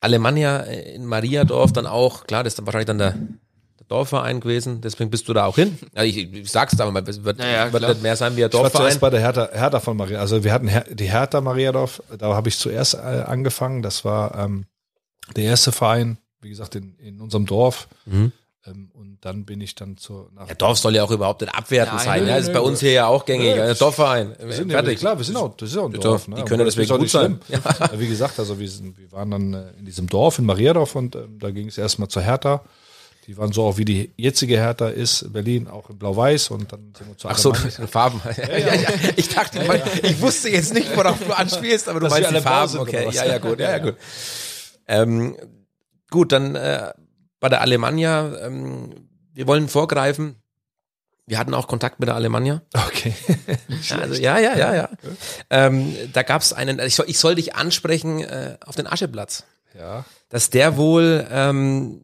Alemannia 0.00 0.58
in 0.58 1.06
Mariadorf 1.06 1.72
dann 1.72 1.86
auch, 1.86 2.24
klar, 2.26 2.42
das 2.42 2.54
ist 2.54 2.58
dann 2.58 2.66
wahrscheinlich 2.66 2.86
dann 2.86 2.98
der 2.98 3.14
Dorfverein 3.88 4.40
gewesen, 4.40 4.80
deswegen 4.80 5.10
bist 5.10 5.28
du 5.28 5.32
da 5.32 5.46
auch 5.46 5.56
hin. 5.56 5.78
Also 5.94 6.08
ich, 6.08 6.32
ich 6.32 6.50
sag's 6.50 6.78
aber 6.80 6.90
mal, 6.90 7.02
es 7.08 7.24
wird, 7.24 7.38
naja, 7.38 7.72
wird 7.72 7.88
nicht 7.88 8.02
mehr 8.02 8.16
sein 8.16 8.36
wie 8.36 8.44
ein 8.44 8.50
Dorfverein. 8.50 8.68
Ich 8.68 8.74
war 8.74 8.80
zuerst 8.82 9.00
bei 9.00 9.10
der 9.10 9.20
Hertha, 9.20 9.48
Hertha 9.52 9.80
von 9.80 9.96
Maria, 9.96 10.20
also 10.20 10.44
wir 10.44 10.52
hatten 10.52 10.68
Her 10.68 10.84
die 10.90 11.10
Hertha 11.10 11.40
Mariadorf, 11.40 12.02
da 12.18 12.34
habe 12.34 12.48
ich 12.48 12.58
zuerst 12.58 12.94
äh, 12.94 12.98
angefangen, 12.98 13.82
das 13.82 14.04
war 14.04 14.38
ähm, 14.38 14.64
der 15.36 15.44
erste 15.44 15.72
Verein, 15.72 16.18
wie 16.40 16.48
gesagt, 16.48 16.74
in, 16.74 16.96
in 16.98 17.20
unserem 17.20 17.46
Dorf. 17.46 17.88
Mhm. 18.06 18.32
Ähm, 18.64 18.90
und 18.92 19.18
dann 19.22 19.44
bin 19.44 19.60
ich 19.60 19.74
dann 19.74 19.96
zur. 19.96 20.30
Nach 20.34 20.48
ja, 20.48 20.54
Dorf 20.54 20.78
soll 20.78 20.94
ja 20.94 21.02
auch 21.02 21.10
überhaupt 21.10 21.40
nicht 21.40 21.52
abwertend 21.52 21.96
Nein, 21.96 22.04
sein. 22.04 22.20
Nö, 22.20 22.26
ne? 22.26 22.36
Das 22.36 22.46
ist 22.46 22.52
bei 22.52 22.60
uns 22.60 22.80
hier 22.80 22.92
ja 22.92 23.06
auch 23.06 23.24
gängig. 23.24 23.56
Ja, 23.56 23.74
Dorfverein. 23.74 24.36
Wir 24.38 24.52
sind 24.52 24.70
Fertig. 24.70 24.94
Ja, 24.94 24.98
klar, 25.00 25.18
wir 25.18 25.24
sind 25.24 25.36
auch, 25.36 25.56
das 25.56 25.70
ist 25.70 25.76
auch 25.76 25.86
ein 25.86 25.92
Dorf. 25.92 26.28
Ne? 26.28 26.36
Die 26.36 26.42
können 26.42 26.64
deswegen 26.64 26.96
gut 26.96 27.10
sein. 27.10 27.40
Ja. 27.48 27.60
Wie 27.96 28.06
gesagt, 28.06 28.38
also 28.38 28.58
wir, 28.58 28.68
sind, 28.68 28.96
wir 28.98 29.10
waren 29.10 29.30
dann 29.32 29.54
äh, 29.54 29.70
in 29.78 29.84
diesem 29.84 30.08
Dorf 30.08 30.38
in 30.38 30.46
Mariadorf 30.46 30.94
und 30.94 31.16
ähm, 31.16 31.38
da 31.40 31.50
ging 31.50 31.66
es 31.66 31.76
erstmal 31.76 32.08
zur 32.08 32.22
Hertha. 32.22 32.62
Die 33.26 33.36
waren 33.36 33.52
so 33.52 33.64
auch 33.64 33.78
wie 33.78 33.84
die 33.84 34.12
jetzige 34.16 34.56
Hertha 34.56 34.88
ist, 34.88 35.32
Berlin 35.32 35.68
auch 35.68 35.88
in 35.90 35.96
Blau-Weiß 35.96 36.50
und 36.50 36.72
dann 36.72 36.92
sind 36.96 37.08
wir 37.08 37.16
zu 37.16 37.28
Ach 37.28 37.38
so, 37.38 37.54
Farben. 37.86 38.20
Ja, 38.36 38.58
ja, 38.58 38.74
ja. 38.74 38.88
Ich 39.14 39.28
dachte, 39.28 39.60
ich 40.02 40.20
wusste 40.20 40.48
jetzt 40.48 40.74
nicht, 40.74 40.96
worauf 40.96 41.18
du 41.20 41.32
anspielst, 41.32 41.88
aber 41.88 42.00
du 42.00 42.06
das 42.06 42.14
meinst 42.14 42.30
die 42.32 42.40
Farben. 42.40 42.78
Okay, 42.78 43.08
ja, 43.12 43.24
ja, 43.24 43.38
gut, 43.38 43.60
ja, 43.60 43.70
ja, 43.70 43.78
gut. 43.78 43.96
Ähm, 44.88 45.36
gut, 46.10 46.32
dann 46.32 46.56
äh, 46.56 46.92
bei 47.38 47.48
der 47.48 47.60
Alemannia, 47.60 48.46
ähm, 48.46 49.08
wir 49.32 49.46
wollen 49.46 49.68
vorgreifen. 49.68 50.36
Wir 51.24 51.38
hatten 51.38 51.54
auch 51.54 51.68
Kontakt 51.68 52.00
mit 52.00 52.08
der 52.08 52.16
Alemannia. 52.16 52.62
Okay. 52.88 53.14
also, 54.00 54.20
ja, 54.20 54.38
ja, 54.38 54.56
ja, 54.56 54.74
ja. 54.74 54.88
Ähm, 55.48 55.94
da 56.12 56.24
gab 56.24 56.42
es 56.42 56.52
einen, 56.52 56.80
ich 56.80 56.96
soll, 56.96 57.06
ich 57.08 57.18
soll 57.18 57.36
dich 57.36 57.54
ansprechen 57.54 58.20
äh, 58.20 58.58
auf 58.66 58.74
den 58.74 58.88
Ascheplatz. 58.88 59.44
Ja. 59.78 60.04
Dass 60.28 60.50
der 60.50 60.76
wohl 60.76 61.26
ähm, 61.30 62.02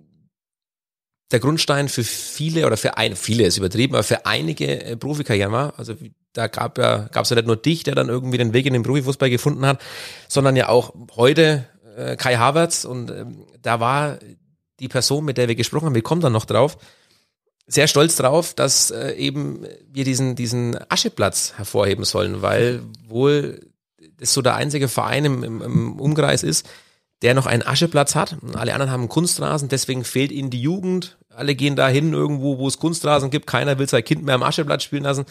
der 1.31 1.41
Grundstein 1.41 1.89
für 1.89 2.05
viele 2.05 2.67
oder 2.67 2.77
für 2.77 2.97
ein, 2.97 3.15
viele 3.15 3.45
ist 3.45 3.59
übertrieben, 3.59 3.95
aber 3.95 4.03
für 4.03 4.25
einige 4.27 4.83
äh, 4.83 4.97
Profikarrieren 4.97 5.53
war. 5.53 5.79
Also 5.79 5.95
da 6.33 6.47
gab 6.47 6.79
ja, 6.79 7.09
gab 7.13 7.25
es 7.25 7.31
ja 7.31 7.37
nicht 7.37 7.47
nur 7.47 7.57
dich, 7.57 7.83
der 7.83 7.95
dann 7.95 8.09
irgendwie 8.09 8.39
den 8.39 8.53
Weg 8.53 8.67
in 8.67 8.73
den 8.73 8.83
Profifußball 8.83 9.29
gefunden 9.29 9.67
hat, 9.67 9.81
sondern 10.29 10.57
ja 10.57 10.69
auch 10.69 10.95
heute 11.17 11.67
äh, 11.97 12.17
Kai 12.17 12.37
Havertz 12.37 12.85
und 12.85 13.11
ähm, 13.11 13.45
da 13.61 13.81
war 13.81 14.19
die 14.81 14.89
Person, 14.89 15.25
mit 15.25 15.37
der 15.37 15.49
wir 15.49 15.57
gesprochen 15.57 15.87
haben, 15.87 15.95
wir 15.95 16.03
kommen 16.03 16.21
dann 16.21 16.33
noch 16.33 16.45
drauf, 16.45 16.79
sehr 17.67 17.87
stolz 17.87 18.17
drauf, 18.17 18.55
dass 18.55 18.91
äh, 18.91 19.13
eben 19.13 19.67
wir 19.91 20.05
diesen, 20.05 20.35
diesen 20.35 20.79
Ascheplatz 20.91 21.55
hervorheben 21.57 22.05
sollen, 22.05 22.41
weil 22.41 22.83
wohl 23.07 23.61
das 24.17 24.33
so 24.33 24.41
der 24.41 24.55
einzige 24.55 24.89
Verein 24.89 25.25
im, 25.27 25.45
im, 25.45 25.63
im 25.63 26.01
Umkreis 26.01 26.43
ist, 26.43 26.67
der 27.23 27.35
noch 27.35 27.47
einen 27.47 27.63
Ascheplatz 27.63 28.15
hat. 28.15 28.37
Alle 28.55 28.73
anderen 28.73 28.91
haben 28.91 29.09
Kunstrasen, 29.09 29.69
deswegen 29.69 30.05
fehlt 30.05 30.33
ihnen 30.33 30.51
die 30.51 30.63
Jugend. 30.63 31.18
Alle 31.39 31.55
gehen 31.55 31.77
dahin 31.77 32.13
irgendwo, 32.13 32.59
wo 32.59 32.69
es 32.69 32.79
Kunstrasen 32.79 33.31
gibt. 33.31 33.47
Keiner 33.47 33.79
will 33.79 33.89
sein 33.89 34.05
Kind 34.05 34.25
mehr 34.25 34.35
am 34.35 34.43
Ascheplatz 34.43 34.83
spielen 34.83 35.05
lassen. 35.05 35.25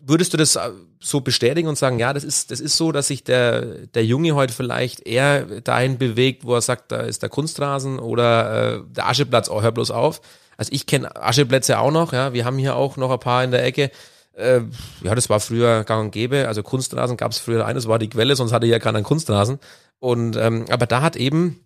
Würdest 0.00 0.32
du 0.32 0.36
das 0.36 0.56
äh, 0.56 0.70
so 1.00 1.20
bestätigen 1.20 1.68
und 1.68 1.78
sagen, 1.78 1.98
ja, 1.98 2.12
das 2.12 2.24
ist, 2.24 2.50
das 2.50 2.60
ist 2.60 2.76
so, 2.76 2.92
dass 2.92 3.08
sich 3.08 3.24
der, 3.24 3.86
der 3.86 4.04
Junge 4.04 4.34
heute 4.34 4.52
vielleicht 4.52 5.06
eher 5.06 5.60
dahin 5.60 5.98
bewegt, 5.98 6.44
wo 6.44 6.54
er 6.54 6.60
sagt, 6.60 6.92
da 6.92 7.00
ist 7.00 7.22
der 7.22 7.28
Kunstrasen 7.28 7.98
oder 7.98 8.76
äh, 8.76 8.80
der 8.88 9.08
Ascheplatz, 9.08 9.48
oh, 9.48 9.62
hör 9.62 9.72
bloß 9.72 9.90
auf. 9.90 10.20
Also 10.56 10.72
ich 10.72 10.86
kenne 10.86 11.14
Ascheplätze 11.16 11.78
auch 11.78 11.92
noch, 11.92 12.12
ja. 12.12 12.32
Wir 12.32 12.44
haben 12.44 12.58
hier 12.58 12.74
auch 12.74 12.96
noch 12.96 13.10
ein 13.10 13.20
paar 13.20 13.44
in 13.44 13.52
der 13.52 13.64
Ecke. 13.64 13.90
Äh, 14.32 14.60
ja, 15.02 15.14
das 15.14 15.28
war 15.30 15.40
früher 15.40 15.84
gang 15.84 16.06
und 16.06 16.10
gäbe. 16.10 16.48
Also 16.48 16.62
Kunstrasen 16.62 17.16
gab 17.16 17.32
es 17.32 17.38
früher 17.38 17.64
eines, 17.64 17.86
war 17.86 17.98
die 17.98 18.08
Quelle, 18.08 18.34
sonst 18.34 18.52
hatte 18.52 18.66
ja 18.66 18.78
keiner 18.78 18.98
einen 18.98 19.04
Kunstrasen. 19.04 19.58
Und 20.00 20.36
ähm, 20.36 20.66
aber 20.68 20.86
da 20.86 21.02
hat 21.02 21.16
eben, 21.16 21.60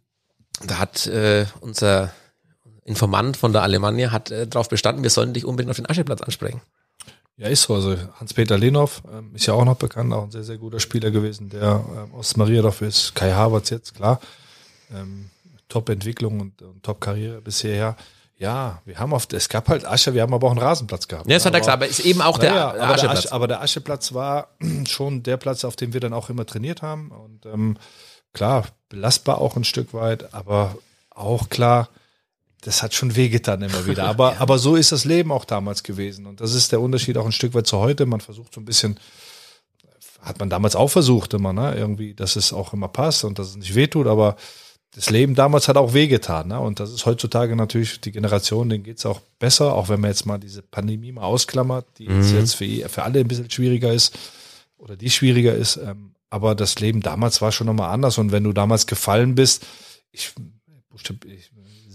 da 0.67 0.79
hat 0.79 1.07
äh, 1.07 1.47
unser 1.61 2.13
Informant 2.85 3.37
von 3.37 3.53
der 3.53 3.62
Alemannia 3.62 4.11
hat 4.11 4.31
äh, 4.31 4.47
darauf 4.47 4.69
bestanden, 4.69 5.03
wir 5.03 5.11
sollen 5.11 5.33
dich 5.33 5.45
unbedingt 5.45 5.71
auf 5.71 5.77
den 5.77 5.89
Ascheplatz 5.89 6.21
ansprechen. 6.23 6.61
Ja, 7.37 7.49
ist 7.49 7.62
so. 7.62 7.75
Also 7.75 7.97
Hans-Peter 8.21 8.59
Lenhoff 8.59 9.03
ähm, 9.12 9.35
ist 9.35 9.47
ja 9.47 9.55
auch 9.55 9.65
noch 9.65 9.77
bekannt, 9.77 10.12
auch 10.12 10.25
ein 10.25 10.31
sehr, 10.31 10.45
sehr 10.45 10.59
guter 10.59 10.81
Spieler 10.81 11.11
gewesen, 11.11 11.49
der 11.49 11.85
ähm, 11.97 12.15
aus 12.15 12.37
Mariadorf 12.37 12.83
ist. 12.83 13.15
Kai 13.15 13.33
Havertz 13.33 13.71
jetzt, 13.71 13.95
klar. 13.95 14.21
Ähm, 14.95 15.31
Top-Entwicklung 15.69 16.41
und, 16.41 16.61
und 16.62 16.83
Top-Karriere 16.83 17.41
bisher. 17.41 17.97
Ja, 18.37 18.83
wir 18.85 18.99
haben 18.99 19.12
oft, 19.12 19.33
es 19.33 19.49
gab 19.49 19.69
halt 19.69 19.87
Asche, 19.87 20.15
wir 20.15 20.23
haben 20.23 20.35
aber 20.35 20.49
auch 20.49 20.51
einen 20.51 20.61
Rasenplatz 20.61 21.09
gehabt. 21.09 21.29
Ja, 21.29 21.37
das 21.37 21.47
hat 21.47 21.55
er 21.55 21.61
gesagt, 21.61 21.77
aber 21.77 21.87
ist 21.87 22.01
eben 22.01 22.21
auch 22.21 22.39
der 22.39 22.55
ja, 22.55 22.69
aber, 22.69 22.77
der 22.77 22.91
Ascheplatz. 22.91 23.19
Asche, 23.19 23.33
aber 23.33 23.49
der 23.49 23.62
Ascheplatz 23.62 24.15
war 24.15 24.49
schon 24.87 25.23
der 25.23 25.37
Platz, 25.37 25.65
auf 25.65 25.77
dem 25.77 25.93
wir 25.93 26.01
dann 26.01 26.12
auch 26.12 26.29
immer 26.29 26.45
trainiert 26.45 26.83
haben. 26.83 27.11
Und 27.11 27.47
ähm, 27.47 27.79
klar, 28.33 28.67
belastbar 28.89 29.39
auch 29.39 29.57
ein 29.57 29.65
Stück 29.65 29.95
weit, 29.95 30.35
aber 30.35 30.77
auch 31.11 31.49
klar, 31.49 31.89
das 32.62 32.83
hat 32.83 32.95
schon 32.95 33.14
wehgetan 33.14 33.61
immer 33.62 33.87
wieder. 33.87 34.04
Aber, 34.04 34.37
aber 34.40 34.59
so 34.59 34.76
ist 34.76 34.92
das 34.92 35.04
Leben 35.04 35.31
auch 35.31 35.45
damals 35.45 35.83
gewesen. 35.83 36.26
Und 36.26 36.40
das 36.40 36.54
ist 36.54 36.73
der 36.73 36.81
Unterschied 36.81 37.16
auch 37.19 37.26
ein 37.26 37.33
Stück 37.33 37.54
weit 37.54 37.66
zu 37.66 37.78
heute. 37.78 38.07
Man 38.07 38.21
versucht 38.21 38.54
so 38.54 38.61
ein 38.61 38.64
bisschen, 38.64 38.99
hat 40.21 40.38
man 40.38 40.49
damals 40.49 40.75
auch 40.76 40.88
versucht 40.88 41.35
immer, 41.35 41.52
ne? 41.52 41.75
Irgendwie, 41.75 42.14
dass 42.14 42.37
es 42.37 42.52
auch 42.52 42.73
immer 42.73 42.88
passt 42.88 43.25
und 43.25 43.38
dass 43.38 43.49
es 43.49 43.57
nicht 43.57 43.75
wehtut, 43.75 44.07
aber 44.07 44.37
das 44.95 45.09
Leben 45.11 45.35
damals 45.35 45.69
hat 45.69 45.76
auch 45.78 45.95
wehgetan, 45.95 46.49
ne? 46.49 46.61
Und 46.61 46.78
das 46.78 46.92
ist 46.92 47.07
heutzutage 47.07 47.57
natürlich 47.57 48.00
die 48.00 48.12
Generation, 48.12 48.69
denen 48.69 48.85
geht's 48.85 49.07
auch 49.07 49.21
besser, 49.38 49.75
auch 49.75 49.88
wenn 49.88 50.00
man 50.00 50.11
jetzt 50.11 50.26
mal 50.26 50.38
diese 50.38 50.62
Pandemie 50.62 51.12
mal 51.12 51.23
ausklammert, 51.23 51.87
die 51.99 52.09
Mhm. 52.09 52.37
jetzt 52.37 52.54
für, 52.54 52.88
für 52.88 53.02
alle 53.02 53.21
ein 53.21 53.28
bisschen 53.28 53.50
schwieriger 53.50 53.92
ist 53.92 54.16
oder 54.76 54.95
die 54.97 55.11
schwieriger 55.11 55.54
ist. 55.54 55.78
Ähm, 55.78 56.14
aber 56.31 56.54
das 56.54 56.78
Leben 56.78 57.00
damals 57.00 57.42
war 57.42 57.52
schon 57.52 57.66
nochmal 57.66 57.90
anders. 57.90 58.19
Und 58.19 58.33
wenn 58.33 58.45
du 58.45 58.52
damals 58.52 58.87
gefallen 58.87 59.35
bist, 59.35 59.66
ich, 60.12 60.33
ich 61.26 61.51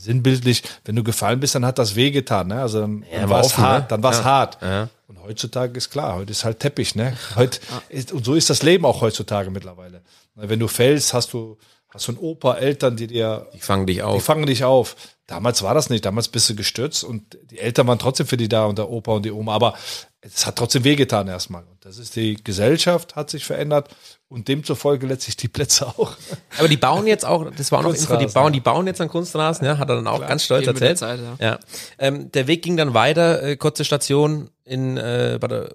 sinnbildlich, 0.07 0.63
wenn 0.85 0.95
du 0.95 1.03
gefallen 1.03 1.39
bist, 1.39 1.53
dann 1.55 1.65
hat 1.65 1.77
das 1.77 1.95
wehgetan. 1.95 2.47
Ne? 2.47 2.59
Also 2.61 2.81
dann, 2.81 3.05
Ja, 3.13 3.29
war 3.29 3.41
es 3.41 3.57
hart. 3.57 3.81
ne? 3.83 3.87
Dann 3.89 4.03
war 4.03 4.11
es 4.11 4.17
Ja. 4.19 4.23
hart. 4.23 4.57
Ja. 4.61 4.89
Und 5.07 5.21
heutzutage 5.21 5.77
ist 5.77 5.89
klar, 5.91 6.15
heute 6.15 6.31
ist 6.31 6.43
halt 6.43 6.59
Teppich, 6.59 6.95
ne? 6.95 7.15
Heute 7.35 7.59
ist, 7.89 8.11
und 8.11 8.25
so 8.25 8.33
ist 8.35 8.49
das 8.49 8.63
Leben 8.63 8.85
auch 8.85 9.01
heutzutage 9.01 9.51
mittlerweile. 9.51 10.01
Wenn 10.35 10.59
du 10.59 10.67
fällst, 10.67 11.13
hast 11.13 11.31
du, 11.33 11.57
hast 11.89 12.07
du 12.07 12.11
einen 12.13 12.19
Opa, 12.19 12.55
Eltern, 12.55 12.97
die 12.97 13.07
dir, 13.07 13.47
Die 13.53 13.59
fangen 13.59 13.85
dich 13.87 13.97
die 13.97 14.03
auf. 14.03 14.23
fangen 14.23 14.45
dich 14.45 14.63
auf. 14.63 14.95
Damals 15.27 15.61
war 15.63 15.73
das 15.73 15.89
nicht. 15.89 16.05
Damals 16.05 16.27
bist 16.27 16.49
du 16.49 16.55
gestürzt 16.55 17.03
und 17.03 17.37
die 17.51 17.59
Eltern 17.59 17.87
waren 17.87 17.99
trotzdem 17.99 18.27
für 18.27 18.37
die 18.37 18.49
da 18.49 18.65
und 18.65 18.77
der 18.77 18.89
Opa 18.89 19.13
und 19.13 19.23
die 19.25 19.31
Oma. 19.31 19.53
Aber 19.53 19.73
es 20.21 20.45
hat 20.45 20.55
trotzdem 20.57 20.83
wehgetan 20.83 21.27
erstmal. 21.27 21.63
Das 21.87 21.99
ist 21.99 22.17
die 22.17 22.35
Gesellschaft 22.43 23.15
hat 23.15 23.29
sich 23.29 23.45
verändert 23.45 23.95
und 24.27 24.49
demzufolge 24.49 25.07
letztlich 25.07 25.37
die 25.37 25.47
Plätze 25.47 25.87
auch. 25.87 26.17
Aber 26.57 26.67
die 26.67 26.75
bauen 26.75 27.07
jetzt 27.07 27.25
auch, 27.25 27.49
das 27.49 27.71
war 27.71 27.79
auch 27.79 27.83
noch 27.83 27.93
Info, 27.93 28.17
die 28.17 28.25
bauen, 28.25 28.47
ja. 28.47 28.49
die 28.49 28.59
bauen 28.59 28.87
jetzt 28.87 28.99
an 28.99 29.07
Kunstrasen, 29.07 29.65
ja, 29.65 29.77
hat 29.77 29.87
er 29.87 29.95
dann 29.95 30.07
auch 30.07 30.19
ganz 30.19 30.43
stolz 30.43 30.67
mit 30.67 30.81
der 30.81 30.89
erzählt. 30.89 31.19
Zeit, 31.19 31.39
ja. 31.39 31.59
Ähm, 31.97 32.29
der 32.33 32.47
Weg 32.47 32.61
ging 32.61 32.75
dann 32.75 32.93
weiter, 32.93 33.41
äh, 33.41 33.55
kurze 33.55 33.85
Station 33.85 34.49
in 34.65 34.97
äh, 34.97 35.37
bei 35.39 35.47
der 35.47 35.69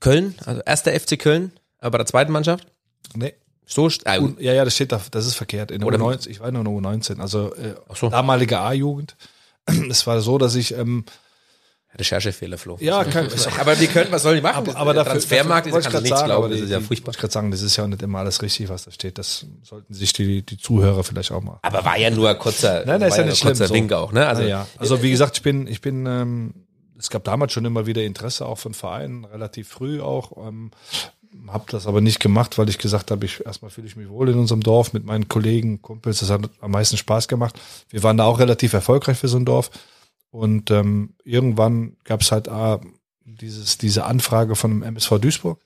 Köln, 0.00 0.34
also 0.44 0.60
erster 0.62 0.98
FC 0.98 1.16
Köln, 1.20 1.52
äh, 1.80 1.88
bei 1.88 1.98
der 1.98 2.06
zweiten 2.06 2.32
Mannschaft. 2.32 2.66
Nee. 3.14 3.34
So, 3.64 3.86
äh, 3.86 4.20
ja, 4.40 4.54
ja, 4.54 4.64
das 4.64 4.74
steht 4.74 4.90
da, 4.90 5.00
das 5.12 5.24
ist 5.24 5.36
verkehrt. 5.36 5.70
In 5.70 5.82
der 5.82 5.86
Oder- 5.86 5.98
U19, 5.98 6.28
ich 6.28 6.40
war 6.40 6.48
in 6.48 6.54
der 6.54 6.64
U19, 6.64 7.20
also 7.20 7.54
äh, 7.54 7.76
so. 7.94 8.08
damalige 8.08 8.58
A-Jugend. 8.58 9.16
Es 9.88 10.06
war 10.06 10.20
so, 10.20 10.38
dass 10.38 10.56
ich 10.56 10.74
ähm, 10.74 11.04
Recherchefehler, 11.98 12.58
Flo. 12.58 12.76
ja, 12.80 13.04
kein, 13.04 13.28
aber 13.58 13.78
wir 13.78 13.86
können, 13.88 14.10
was 14.12 14.22
sollen 14.22 14.36
die 14.36 14.42
machen? 14.42 14.68
aber, 14.68 14.76
aber 14.76 14.94
der 14.94 15.04
dafür, 15.04 15.20
Transfermarkt 15.20 15.66
dafür 15.66 15.78
ist, 15.80 15.84
kann 15.86 15.94
ich 15.96 16.02
nichts 16.02 16.18
grad 16.18 16.26
glauben, 16.26 16.50
das 16.50 16.60
ist 16.60 16.70
ja 16.70 16.80
furchtbar. 16.80 17.06
wollte 17.06 17.16
ich 17.16 17.20
gerade 17.20 17.32
sagen, 17.32 17.50
das 17.50 17.62
ist 17.62 17.76
ja 17.76 17.84
auch 17.84 17.88
nicht 17.88 18.02
immer 18.02 18.18
alles 18.18 18.42
richtig, 18.42 18.68
was 18.68 18.84
da 18.84 18.90
steht. 18.90 19.18
Das 19.18 19.46
sollten 19.62 19.94
sich 19.94 20.12
die, 20.12 20.42
die 20.42 20.58
Zuhörer 20.58 21.04
vielleicht 21.04 21.32
auch 21.32 21.42
mal. 21.42 21.58
Aber 21.62 21.84
war 21.84 21.98
ja 21.98 22.10
nur 22.10 22.30
ein 22.30 22.38
kurzer, 22.38 22.84
Nein, 22.86 23.00
war 23.00 23.08
ist 23.08 23.16
ja 23.16 23.24
nicht 23.24 23.42
ein 23.42 23.46
kurzer 23.46 23.66
schlimm, 23.66 23.68
so. 23.68 23.74
Wink 23.74 23.92
auch, 23.92 24.12
ne? 24.12 24.26
Also, 24.26 24.42
Also, 24.42 24.50
ja. 24.50 24.66
also 24.78 25.02
wie 25.02 25.10
gesagt, 25.10 25.38
ich 25.38 25.42
bin, 25.42 25.66
ich 25.66 25.80
bin, 25.80 26.06
ähm, 26.06 26.54
es 26.98 27.10
gab 27.10 27.24
damals 27.24 27.52
schon 27.52 27.64
immer 27.64 27.86
wieder 27.86 28.02
Interesse 28.02 28.46
auch 28.46 28.58
von 28.58 28.74
Vereinen, 28.74 29.24
relativ 29.24 29.68
früh 29.68 30.00
auch. 30.00 30.46
Ähm, 30.46 30.70
habe 31.48 31.64
das 31.70 31.86
aber 31.86 32.00
nicht 32.00 32.20
gemacht, 32.20 32.58
weil 32.58 32.68
ich 32.68 32.78
gesagt 32.78 33.10
habe, 33.10 33.24
ich 33.26 33.44
erstmal 33.44 33.70
fühle 33.70 33.86
ich 33.86 33.96
mich 33.96 34.08
wohl 34.08 34.28
in 34.28 34.38
unserem 34.38 34.62
Dorf 34.62 34.92
mit 34.92 35.04
meinen 35.04 35.28
Kollegen, 35.28 35.82
Kumpels. 35.82 36.20
Das 36.20 36.30
hat 36.30 36.48
am 36.60 36.70
meisten 36.70 36.96
Spaß 36.96 37.28
gemacht. 37.28 37.60
Wir 37.90 38.02
waren 38.02 38.16
da 38.16 38.24
auch 38.24 38.38
relativ 38.38 38.72
erfolgreich 38.72 39.18
für 39.18 39.28
so 39.28 39.36
ein 39.36 39.44
Dorf. 39.44 39.70
Und 40.30 40.70
ähm, 40.70 41.14
irgendwann 41.24 41.96
gab 42.04 42.20
es 42.20 42.32
halt 42.32 42.48
äh, 42.48 42.78
dieses, 43.24 43.78
diese 43.78 44.04
Anfrage 44.04 44.56
von 44.56 44.70
dem 44.70 44.82
MSV 44.82 45.18
Duisburg 45.18 45.60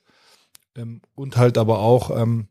ähm, 0.75 1.01
und 1.15 1.37
halt 1.37 1.57
aber 1.57 1.79
auch, 1.79 2.15
ähm, 2.15 2.47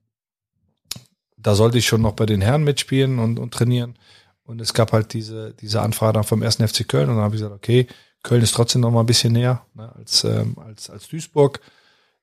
da 1.37 1.55
sollte 1.55 1.79
ich 1.79 1.87
schon 1.87 2.03
noch 2.03 2.12
bei 2.12 2.27
den 2.27 2.40
Herren 2.40 2.64
mitspielen 2.64 3.18
und, 3.18 3.38
und 3.38 3.55
trainieren. 3.55 3.99
Und 4.42 4.61
es 4.61 4.75
gab 4.75 4.92
halt 4.92 5.12
diese, 5.12 5.55
diese 5.55 5.81
Anfrage 5.81 6.14
dann 6.14 6.25
vom 6.25 6.42
1. 6.42 6.57
FC 6.57 6.87
Köln 6.87 7.09
und 7.09 7.16
dann 7.16 7.25
habe 7.25 7.37
ich 7.37 7.40
gesagt, 7.40 7.55
okay, 7.55 7.87
Köln 8.23 8.42
ist 8.42 8.55
trotzdem 8.55 8.83
noch 8.83 8.90
mal 8.90 9.01
ein 9.01 9.07
bisschen 9.07 9.33
näher 9.33 9.64
ne, 9.75 9.94
als, 9.94 10.25
ähm, 10.25 10.59
als, 10.59 10.90
als 10.90 11.09
Duisburg. 11.09 11.61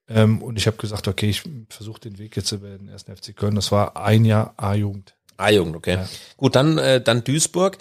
Ähm, 0.10 0.42
und 0.42 0.58
ich 0.58 0.68
habe 0.68 0.78
gesagt, 0.78 1.08
okay, 1.08 1.30
ich 1.30 1.44
versuche 1.70 2.00
den 2.02 2.18
Weg 2.18 2.36
jetzt 2.36 2.52
über 2.52 2.70
den 2.70 2.90
1. 2.90 3.04
FC 3.04 3.36
Köln. 3.36 3.56
Das 3.56 3.72
war 3.72 3.98
ein 3.98 4.26
Jahr 4.26 4.54
A-Jugend. 4.58 5.16
A-Jugend, 5.38 5.76
okay. 5.76 5.96
Ja. 5.96 6.10
Gut, 6.38 6.56
dann, 6.56 6.78
äh, 6.78 7.02
dann 7.02 7.24
Duisburg. 7.24 7.78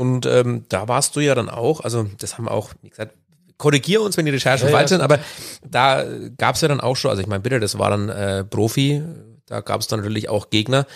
Und 0.00 0.24
ähm, 0.24 0.64
da 0.70 0.88
warst 0.88 1.14
du 1.14 1.20
ja 1.20 1.34
dann 1.34 1.50
auch, 1.50 1.80
also 1.80 2.06
das 2.16 2.38
haben 2.38 2.48
auch, 2.48 2.70
wie 2.80 2.88
gesagt, 2.88 3.12
korrigier 3.58 4.00
uns, 4.00 4.16
wenn 4.16 4.24
die 4.24 4.30
Recherchen 4.30 4.68
Ja, 4.68 4.72
ja, 4.72 4.78
falsch 4.78 4.88
sind, 4.88 5.02
aber 5.02 5.18
da 5.62 6.06
gab 6.38 6.54
es 6.54 6.62
ja 6.62 6.68
dann 6.68 6.80
auch 6.80 6.96
schon, 6.96 7.10
also 7.10 7.20
ich 7.20 7.28
meine, 7.28 7.42
bitte, 7.42 7.60
das 7.60 7.78
war 7.78 7.90
dann 7.90 8.08
äh, 8.08 8.42
Profi, 8.42 9.02
da 9.44 9.60
gab 9.60 9.82
es 9.82 9.88
dann 9.88 10.00
natürlich 10.00 10.30
auch 10.30 10.48
Gegner. 10.48 10.86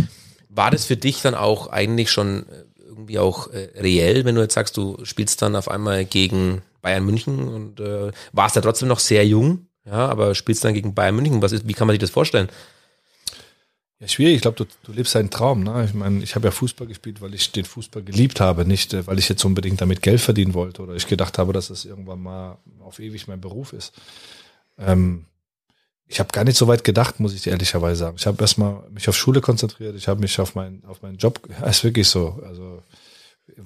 War 0.49 0.71
das 0.71 0.87
für 0.87 0.97
dich 0.97 1.21
dann 1.21 1.35
auch 1.35 1.67
eigentlich 1.67 2.11
schon 2.11 2.47
äh, 2.49 2.65
irgendwie 2.79 3.19
auch 3.19 3.49
äh, 3.49 3.69
reell, 3.79 4.25
wenn 4.25 4.37
du 4.37 4.41
jetzt 4.41 4.55
sagst, 4.55 4.75
du 4.79 4.97
spielst 5.03 5.43
dann 5.43 5.55
auf 5.55 5.71
einmal 5.71 6.07
gegen 6.07 6.63
Bayern 6.81 7.05
München 7.05 7.47
und 7.47 7.81
äh, 7.81 8.11
warst 8.33 8.57
ja 8.57 8.63
trotzdem 8.63 8.89
noch 8.89 9.01
sehr 9.01 9.27
jung, 9.27 9.67
ja, 9.85 10.09
aber 10.09 10.35
spielst 10.35 10.65
dann 10.65 10.73
gegen 10.73 10.95
Bayern 10.95 11.15
München. 11.15 11.43
Was 11.43 11.53
ist, 11.53 11.69
wie 11.69 11.75
kann 11.75 11.87
man 11.87 11.93
sich 11.93 12.01
das 12.01 12.09
vorstellen? 12.09 12.49
Ja, 14.05 14.09
schwierig. 14.09 14.37
Ich 14.37 14.43
glaube, 14.43 14.57
du, 14.57 14.67
du 14.83 14.93
lebst 14.93 15.17
einen 15.17 15.31
Traum. 15.31 15.63
Ne? 15.63 15.87
Ich 15.87 15.95
meine, 15.95 16.23
ich 16.23 16.35
habe 16.35 16.47
ja 16.47 16.51
Fußball 16.51 16.87
gespielt, 16.87 17.23
weil 17.23 17.33
ich 17.35 17.53
den 17.53 17.65
Fußball 17.65 18.03
geliebt 18.03 18.39
habe, 18.39 18.67
nicht 18.67 18.93
äh, 18.93 19.07
weil 19.07 19.19
ich 19.19 19.31
jetzt 19.31 19.45
unbedingt 19.45 19.81
damit 19.81 20.03
Geld 20.03 20.21
verdienen 20.21 20.53
wollte 20.53 20.83
oder 20.83 20.95
ich 20.95 21.07
gedacht 21.07 21.39
habe, 21.39 21.55
dass 21.55 21.71
es 21.71 21.87
irgendwann 21.87 22.23
mal 22.23 22.59
auf 22.81 22.99
ewig 22.99 23.27
mein 23.29 23.41
Beruf 23.41 23.73
ist. 23.73 23.95
Ähm, 24.77 25.25
ich 26.07 26.21
habe 26.21 26.29
gar 26.33 26.45
nicht 26.45 26.59
so 26.59 26.69
weit 26.69 26.85
gedacht, 26.85 27.19
muss 27.19 27.33
ich 27.33 27.43
dir 27.43 27.53
ehrlicherweise 27.53 28.01
sagen. 28.01 28.17
Ich 28.19 28.27
habe 28.27 28.43
erstmal 28.43 28.83
mich 28.91 29.09
auf 29.09 29.17
Schule 29.17 29.41
konzentriert, 29.41 29.97
ich 29.97 30.07
habe 30.07 30.21
mich 30.21 30.39
auf 30.39 30.55
meinen 30.55 30.85
auf 30.85 31.01
meinen 31.01 31.17
Job. 31.17 31.41
Ja, 31.49 31.67
ist 31.67 31.83
wirklich 31.83 32.09
so. 32.09 32.43
Also 32.47 32.83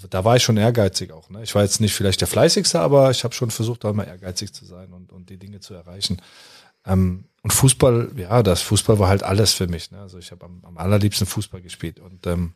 da 0.08 0.24
war 0.24 0.36
ich 0.36 0.44
schon 0.44 0.56
ehrgeizig 0.56 1.10
auch. 1.12 1.30
Ne? 1.30 1.42
Ich 1.42 1.54
war 1.56 1.62
jetzt 1.62 1.80
nicht 1.80 1.94
vielleicht 1.94 2.20
der 2.20 2.28
fleißigste, 2.28 2.78
aber 2.78 3.10
ich 3.10 3.24
habe 3.24 3.34
schon 3.34 3.50
versucht, 3.50 3.84
auch 3.84 3.92
mal 3.92 4.04
ehrgeizig 4.04 4.52
zu 4.52 4.64
sein 4.64 4.92
und, 4.92 5.10
und 5.10 5.30
die 5.30 5.36
Dinge 5.36 5.58
zu 5.58 5.74
erreichen. 5.74 6.22
Ähm, 6.86 7.24
und 7.48 7.54
Fußball, 7.54 8.10
ja, 8.16 8.42
das 8.42 8.60
Fußball 8.60 8.98
war 8.98 9.08
halt 9.08 9.22
alles 9.22 9.54
für 9.54 9.68
mich. 9.68 9.90
Ne? 9.90 9.98
Also 10.00 10.18
ich 10.18 10.32
habe 10.32 10.44
am, 10.44 10.62
am 10.64 10.76
allerliebsten 10.76 11.26
Fußball 11.26 11.62
gespielt. 11.62 11.98
Und 11.98 12.26
ähm, 12.26 12.52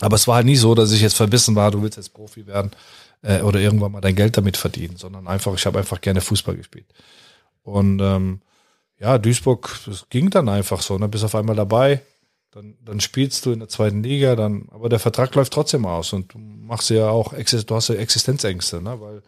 aber 0.00 0.16
es 0.16 0.26
war 0.26 0.34
halt 0.34 0.46
nie 0.46 0.56
so, 0.56 0.74
dass 0.74 0.90
ich 0.90 1.00
jetzt 1.00 1.14
verbissen 1.14 1.54
war, 1.54 1.70
du 1.70 1.82
willst 1.82 1.98
jetzt 1.98 2.14
Profi 2.14 2.44
werden 2.48 2.72
äh, 3.22 3.42
oder 3.42 3.60
irgendwann 3.60 3.92
mal 3.92 4.00
dein 4.00 4.16
Geld 4.16 4.36
damit 4.36 4.56
verdienen, 4.56 4.96
sondern 4.96 5.28
einfach, 5.28 5.54
ich 5.54 5.64
habe 5.66 5.78
einfach 5.78 6.00
gerne 6.00 6.20
Fußball 6.20 6.56
gespielt. 6.56 6.86
Und 7.62 8.00
ähm, 8.00 8.40
ja, 8.98 9.18
Duisburg, 9.18 9.78
das 9.86 10.08
ging 10.10 10.30
dann 10.30 10.48
einfach 10.48 10.82
so, 10.82 10.98
ne? 10.98 11.06
Bist 11.06 11.22
auf 11.22 11.36
einmal 11.36 11.54
dabei, 11.54 12.02
dann, 12.50 12.76
dann 12.84 12.98
spielst 12.98 13.46
du 13.46 13.52
in 13.52 13.60
der 13.60 13.68
zweiten 13.68 14.02
Liga, 14.02 14.34
dann, 14.34 14.68
aber 14.72 14.88
der 14.88 14.98
Vertrag 14.98 15.32
läuft 15.36 15.52
trotzdem 15.52 15.86
aus 15.86 16.12
und 16.12 16.34
du 16.34 16.38
machst 16.38 16.90
ja 16.90 17.08
auch, 17.08 17.34
du 17.34 17.74
hast 17.76 17.88
ja 17.88 17.94
Existenzängste, 17.94 18.82
ne? 18.82 19.00
Weil 19.00 19.22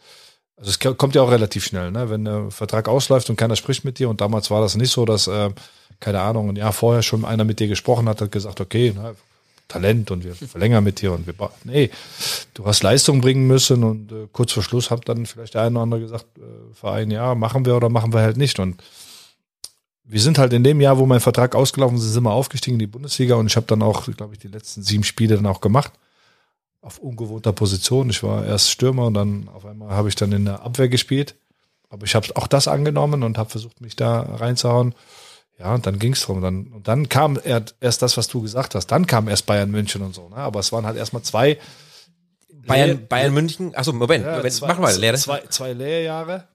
also 0.61 0.71
es 0.71 0.99
kommt 0.99 1.15
ja 1.15 1.23
auch 1.23 1.31
relativ 1.31 1.65
schnell, 1.65 1.91
ne? 1.91 2.11
Wenn 2.11 2.27
der 2.27 2.51
Vertrag 2.51 2.87
ausläuft 2.87 3.31
und 3.31 3.37
keiner 3.37 3.57
spricht 3.57 3.85
mit 3.85 3.99
dir 3.99 4.11
und 4.11 4.21
damals 4.21 4.51
war 4.51 4.61
das 4.61 4.77
nicht 4.77 4.91
so, 4.91 5.07
dass, 5.07 5.27
äh, 5.27 5.51
keine 6.01 6.21
Ahnung, 6.21 6.51
ein 6.51 6.57
Jahr 6.57 6.75
vorher 6.75 7.03
schon 7.03 7.25
einer 7.25 7.45
mit 7.45 7.61
dir 7.61 7.67
gesprochen 7.67 8.09
hat, 8.09 8.21
hat 8.21 8.31
gesagt, 8.31 8.61
okay, 8.61 8.93
ne, 8.95 9.15
Talent 9.69 10.11
und 10.11 10.23
wir 10.23 10.35
verlängern 10.35 10.85
mit 10.85 11.01
dir 11.01 11.13
und 11.13 11.27
wir, 11.27 11.35
nee, 11.65 11.91
du 12.53 12.67
hast 12.67 12.83
Leistung 12.83 13.23
bringen 13.23 13.47
müssen 13.47 13.85
und 13.85 14.13
äh, 14.13 14.27
kurz 14.33 14.53
vor 14.53 14.63
Schluss 14.63 14.91
hat 14.91 15.09
dann 15.09 15.25
vielleicht 15.25 15.55
der 15.55 15.63
eine 15.63 15.77
oder 15.77 15.83
andere 15.85 16.01
gesagt, 16.03 16.27
äh, 16.37 16.75
Verein, 16.75 17.11
ja, 17.11 17.35
machen 17.35 17.65
wir 17.65 17.75
oder 17.75 17.89
machen 17.89 18.13
wir 18.13 18.21
halt 18.21 18.37
nicht 18.37 18.59
und 18.59 18.83
wir 20.05 20.21
sind 20.21 20.39
halt 20.39 20.53
in 20.53 20.65
dem 20.65 20.81
Jahr, 20.81 20.99
wo 20.99 21.07
mein 21.07 21.21
Vertrag 21.21 21.55
ausgelaufen 21.55 21.97
ist, 21.97 22.03
sind 22.03 22.25
wir 22.25 22.33
aufgestiegen 22.33 22.75
in 22.75 22.81
die 22.81 22.87
Bundesliga 22.87 23.37
und 23.37 23.47
ich 23.47 23.57
habe 23.57 23.67
dann 23.67 23.81
auch, 23.81 24.05
glaube 24.15 24.35
ich, 24.35 24.41
die 24.41 24.49
letzten 24.49 24.83
sieben 24.83 25.05
Spiele 25.05 25.37
dann 25.37 25.47
auch 25.47 25.61
gemacht. 25.61 25.93
Auf 26.83 26.99
ungewohnter 26.99 27.53
Position. 27.53 28.09
Ich 28.11 28.23
war 28.23 28.45
erst 28.47 28.71
Stürmer 28.71 29.07
und 29.07 29.15
dann 29.15 29.49
auf 29.49 29.67
einmal 29.67 29.91
habe 29.91 30.09
ich 30.09 30.15
dann 30.15 30.33
in 30.33 30.47
der 30.47 30.63
Abwehr 30.63 30.89
gespielt. 30.89 31.35
Aber 31.91 32.07
ich 32.07 32.15
habe 32.15 32.29
auch 32.37 32.47
das 32.47 32.69
angenommen 32.69 33.23
und 33.23 33.37
habe 33.37 33.51
versucht, 33.51 33.81
mich 33.81 33.97
da 33.97 34.21
reinzuhauen. 34.23 34.95
Ja, 35.59 35.75
und 35.75 35.85
dann 35.85 35.99
ging's 35.99 36.23
drum. 36.23 36.41
Dann, 36.41 36.69
und 36.69 36.89
dann 36.89 37.11
kam 37.11 37.39
erst 37.45 38.01
das, 38.01 38.17
was 38.17 38.29
du 38.29 38.41
gesagt 38.41 38.75
hast. 38.75 38.87
Dann 38.87 39.07
kam 39.07 39.29
erst 39.29 39.45
Bayern 39.45 39.71
München 39.71 40.01
und 40.01 40.15
so. 40.15 40.29
Ne? 40.31 40.37
Aber 40.37 40.61
es 40.61 40.73
waren 40.73 40.87
halt 40.87 40.97
erstmal 40.97 41.23
zwei. 41.23 41.59
Bayern, 42.67 42.91
Lehr- 42.91 43.09
Bayern 43.09 43.35
München, 43.35 43.75
achso, 43.75 43.93
Moment, 43.93 44.25
Ja, 44.25 44.37
Moment 44.37 44.55
zwei, 44.55 44.69
mach 44.69 44.79
mal, 44.79 44.95
Lehre. 44.97 45.17
Zwei, 45.19 45.41
zwei 45.51 45.73
Lehrjahre. 45.75 46.49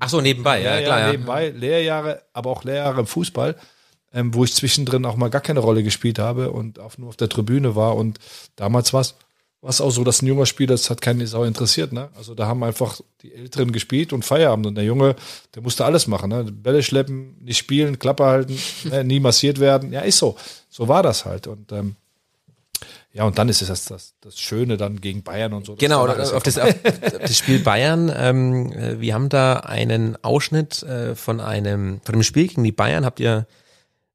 Achso, 0.00 0.20
nebenbei, 0.20 0.62
ja, 0.62 0.80
klar, 0.82 1.00
ja. 1.00 1.10
nebenbei. 1.12 1.50
Lehrjahre, 1.50 2.22
aber 2.32 2.50
auch 2.50 2.64
Lehrjahre 2.64 3.00
im 3.00 3.06
Fußball, 3.06 3.54
ähm, 4.12 4.34
wo 4.34 4.44
ich 4.44 4.52
zwischendrin 4.52 5.04
auch 5.06 5.16
mal 5.16 5.30
gar 5.30 5.40
keine 5.40 5.60
Rolle 5.60 5.82
gespielt 5.82 6.18
habe 6.18 6.50
und 6.50 6.80
auch 6.80 6.98
nur 6.98 7.10
auf 7.10 7.16
der 7.16 7.28
Tribüne 7.28 7.76
war. 7.76 7.94
Und 7.96 8.18
damals 8.56 8.92
war 8.92 9.02
es 9.02 9.14
auch 9.80 9.90
so, 9.90 10.04
dass 10.04 10.22
ein 10.22 10.26
junger 10.26 10.46
Spieler, 10.46 10.74
das 10.74 10.90
hat 10.90 11.00
keine 11.00 11.26
Sau 11.26 11.42
interessiert. 11.44 11.92
Ne? 11.92 12.08
Also 12.16 12.34
da 12.34 12.46
haben 12.46 12.62
einfach 12.62 13.00
die 13.22 13.34
Älteren 13.34 13.72
gespielt 13.72 14.12
und 14.12 14.24
Feierabend. 14.24 14.66
Und 14.66 14.74
der 14.76 14.84
Junge, 14.84 15.16
der 15.54 15.62
musste 15.62 15.84
alles 15.84 16.06
machen. 16.06 16.30
Ne? 16.30 16.44
Bälle 16.44 16.82
schleppen, 16.82 17.36
nicht 17.40 17.58
spielen, 17.58 17.98
Klappe 17.98 18.24
halten, 18.24 18.58
ne? 18.84 19.02
nie 19.02 19.18
massiert 19.18 19.58
werden. 19.58 19.92
Ja, 19.92 20.00
ist 20.02 20.18
so. 20.18 20.36
So 20.70 20.86
war 20.88 21.02
das 21.02 21.24
halt. 21.24 21.48
Und 21.48 21.72
ähm, 21.72 21.96
ja, 23.12 23.24
und 23.24 23.38
dann 23.38 23.48
ist 23.48 23.62
es 23.62 23.68
das, 23.68 23.86
das, 23.86 24.14
das 24.20 24.38
Schöne 24.38 24.76
dann 24.76 25.00
gegen 25.00 25.22
Bayern 25.22 25.54
und 25.54 25.64
so. 25.64 25.74
Genau, 25.76 26.06
danach 26.06 26.32
auf 26.32 26.42
das, 26.42 26.58
auf 26.58 26.74
das 27.20 27.36
Spiel 27.36 27.60
Bayern. 27.60 28.12
Ähm, 28.14 28.72
äh, 28.72 29.00
wir 29.00 29.14
haben 29.14 29.30
da 29.30 29.54
einen 29.60 30.22
Ausschnitt 30.22 30.82
äh, 30.82 31.14
von 31.14 31.40
einem 31.40 32.00
von 32.04 32.12
dem 32.12 32.22
Spiel 32.22 32.46
gegen 32.46 32.62
die 32.62 32.72
Bayern. 32.72 33.06
Habt 33.06 33.18
ihr 33.18 33.46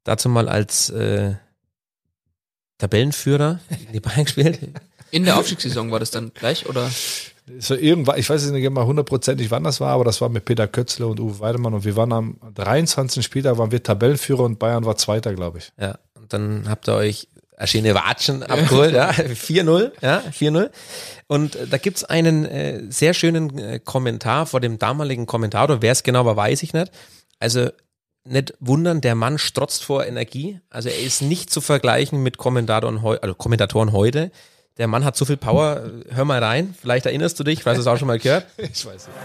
dazu 0.04 0.30
mal 0.30 0.48
als 0.48 0.92
äh, 0.92 1.34
Tabellenführer 2.78 3.60
gegen 3.70 3.92
die 3.92 4.00
Bayern 4.00 4.26
gespielt? 4.26 4.60
In 5.12 5.26
der 5.26 5.38
Aufstiegssaison 5.38 5.92
war 5.92 6.00
das 6.00 6.12
dann 6.12 6.34
gleich, 6.34 6.68
oder? 6.68 6.90
So 7.60 7.76
irgendwann, 7.76 8.18
ich 8.18 8.30
weiß 8.30 8.50
nicht 8.52 8.64
immer 8.64 8.86
hundertprozentig, 8.86 9.52
wann 9.52 9.64
das 9.64 9.82
war, 9.82 9.90
aber 9.90 10.06
das 10.06 10.22
war 10.22 10.30
mit 10.30 10.46
Peter 10.46 10.68
Kötzle 10.68 11.08
und 11.08 11.20
Uwe 11.20 11.40
Weidemann 11.40 11.74
und 11.74 11.84
wir 11.84 11.96
waren 11.96 12.14
am 12.14 12.38
23. 12.56 13.24
Spieltag, 13.24 13.58
waren 13.58 13.72
wir 13.72 13.84
Tabellenführer 13.84 14.44
und 14.44 14.58
Bayern 14.58 14.86
war 14.86 14.96
Zweiter, 14.96 15.34
glaube 15.34 15.58
ich. 15.58 15.74
Ja, 15.80 15.98
und 16.16 16.32
dann 16.32 16.70
habt 16.70 16.88
ihr 16.88 16.96
euch 16.96 17.28
schöne 17.66 17.94
Watschen 17.94 18.44
abgeholt, 18.44 18.94
ja, 18.94 19.10
4-0, 19.12 19.92
ja, 20.02 20.24
4-0. 20.32 20.70
Und 21.28 21.56
äh, 21.56 21.68
da 21.68 21.78
gibt's 21.78 22.04
einen 22.04 22.46
äh, 22.46 22.84
sehr 22.90 23.14
schönen 23.14 23.58
äh, 23.58 23.80
Kommentar 23.80 24.46
vor 24.46 24.60
dem 24.60 24.80
damaligen 24.80 25.26
Kommentator, 25.26 25.82
wer 25.82 25.92
es 25.92 26.04
genau 26.04 26.26
war, 26.26 26.36
weiß 26.36 26.64
ich 26.64 26.74
nicht. 26.74 26.92
Also 27.40 27.70
nicht 28.24 28.54
wundern, 28.60 29.02
der 29.02 29.16
Mann 29.16 29.38
strotzt 29.38 29.84
vor 29.84 30.06
Energie. 30.06 30.60
Also 30.70 30.90
er 30.90 31.00
ist 31.00 31.22
nicht 31.22 31.50
zu 31.50 31.60
vergleichen 31.60 32.22
mit 32.22 32.38
Kommentatoren, 32.38 33.02
heu 33.02 33.18
also 33.22 33.34
Kommentatoren 33.34 33.92
heute. 33.92 34.32
Der 34.78 34.88
Mann 34.88 35.04
hat 35.04 35.16
so 35.16 35.26
viel 35.26 35.38
Power. 35.38 35.82
Hör 36.10 36.26
mal 36.26 36.44
rein. 36.44 36.74
Vielleicht 36.80 37.06
erinnerst 37.06 37.40
du 37.40 37.44
dich, 37.44 37.66
hast 37.66 37.76
du 37.76 37.82
es 37.82 37.88
auch 37.88 37.98
schon 37.98 38.08
mal 38.08 38.20
gehört. 38.20 38.46
Ich 38.58 38.86
weiß 38.86 39.08
nicht. 39.08 39.18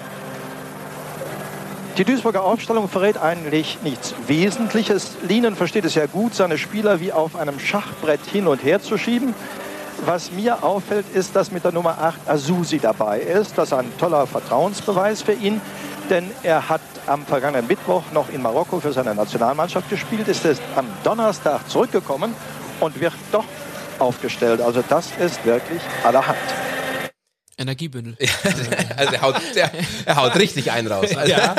Die 1.99 2.05
Duisburger 2.05 2.45
Aufstellung 2.45 2.91
verrät 2.91 3.17
eigentlich 3.17 3.79
nichts 3.83 4.15
Wesentliches. 4.27 5.13
Lienen 5.27 5.57
versteht 5.57 5.87
es 5.87 5.95
ja 5.95 6.05
gut, 6.05 6.35
seine 6.35 6.59
Spieler 6.59 7.01
wie 7.01 7.11
auf 7.11 7.37
einem 7.37 7.59
Schachbrett 7.59 8.21
hin 8.31 8.49
und 8.49 8.63
her 8.63 8.83
zu 8.83 8.99
schieben. 8.99 9.35
Was 10.05 10.31
mir 10.31 10.63
auffällt, 10.63 11.07
ist, 11.15 11.35
dass 11.35 11.53
mit 11.53 11.65
der 11.65 11.73
Nummer 11.73 11.97
8 11.99 12.29
Azusi 12.29 12.81
dabei 12.81 13.21
ist. 13.21 13.57
Das 13.57 13.69
ist 13.69 13.73
ein 13.73 13.91
toller 13.97 14.27
Vertrauensbeweis 14.27 15.23
für 15.23 15.33
ihn, 15.33 15.63
denn 16.11 16.31
er 16.43 16.69
hat 16.69 16.83
am 17.07 17.25
vergangenen 17.25 17.67
Mittwoch 17.67 18.03
noch 18.13 18.29
in 18.29 18.43
Marokko 18.43 18.81
für 18.81 18.93
seine 18.93 19.15
Nationalmannschaft 19.15 19.89
gespielt, 19.89 20.29
ist 20.29 20.45
am 20.75 20.87
Donnerstag 21.03 21.67
zurückgekommen 21.71 22.35
und 22.81 23.01
wird 23.01 23.15
doch 23.33 23.45
aufgestellt. 24.01 24.61
Also 24.61 24.83
das 24.89 25.09
ist 25.21 25.45
wirklich 25.45 25.81
allerhand. 26.05 26.39
Energiebündel. 27.59 28.17
Also 28.97 29.13
er 29.15 29.23
haut, 29.23 29.35
der, 29.55 29.71
er 30.05 30.17
haut 30.17 30.35
richtig 30.37 30.71
einen 30.73 30.89
raus. 30.89 31.15
Also, 31.17 31.31
Ja, 31.37 31.55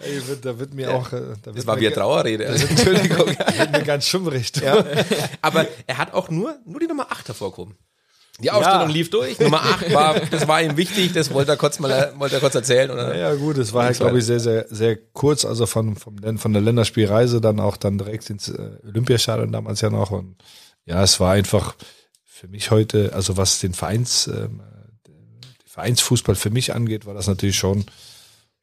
ey, 0.00 0.20
da 0.42 0.58
wird 0.58 0.74
mir 0.74 0.94
auch. 0.94 1.12
äh, 1.12 1.20
Da 1.42 1.46
wird 1.46 1.58
Das 1.58 1.66
war 1.66 1.74
mir, 1.76 1.82
wie 1.82 1.86
eine 1.86 1.94
Trauerrede. 1.94 2.46
Also, 2.48 2.66
Entschuldigung. 2.66 3.26
wird 3.56 3.72
mir 3.72 3.82
ganz 3.82 4.06
schummrig. 4.06 4.52
Ja. 4.62 4.84
Aber 5.42 5.66
er 5.86 5.98
hat 5.98 6.12
auch 6.14 6.28
nur, 6.30 6.56
nur 6.66 6.80
die 6.80 6.86
Nummer 6.86 7.06
8 7.10 7.28
hervorgehoben. 7.28 7.76
Die 8.40 8.50
Aufstellung 8.52 8.88
Ja. 8.88 8.94
lief 8.94 9.10
durch. 9.10 9.38
Nummer 9.40 9.62
8 9.62 9.92
war, 9.92 10.20
das 10.20 10.46
war 10.46 10.62
ihm 10.62 10.76
wichtig, 10.76 11.12
das 11.12 11.32
wollte 11.34 11.50
er 11.52 11.56
kurz 11.56 11.78
mal, 11.80 12.12
wollte 12.18 12.36
er 12.36 12.40
kurz 12.40 12.54
erzählen. 12.54 12.90
Oder? 12.90 13.16
Ja, 13.16 13.34
gut, 13.34 13.58
es 13.58 13.72
war 13.72 13.84
halt, 13.84 13.96
glaube 13.98 14.18
ich, 14.18 14.24
sehr, 14.24 14.38
sehr, 14.40 14.66
sehr 14.70 14.96
kurz, 14.96 15.44
also 15.44 15.66
von, 15.66 15.96
vom, 15.96 16.16
Län- 16.18 16.38
von 16.38 16.52
der 16.52 16.62
Länderspielreise 16.62 17.40
dann 17.40 17.58
auch 17.58 17.76
dann 17.76 17.98
direkt 17.98 18.30
ins 18.30 18.48
äh, 18.48 18.70
Olympiastadion 18.86 19.50
damals 19.50 19.80
ja 19.80 19.90
noch. 19.90 20.12
Und 20.12 20.36
ja, 20.88 21.02
es 21.02 21.20
war 21.20 21.32
einfach 21.32 21.76
für 22.24 22.48
mich 22.48 22.70
heute, 22.70 23.12
also 23.12 23.36
was 23.36 23.60
den 23.60 23.74
Vereins, 23.74 24.26
ähm, 24.26 24.62
die 25.06 25.68
Vereinsfußball 25.70 26.34
für 26.34 26.50
mich 26.50 26.74
angeht, 26.74 27.04
war 27.04 27.14
das 27.14 27.26
natürlich 27.26 27.56
schon 27.56 27.84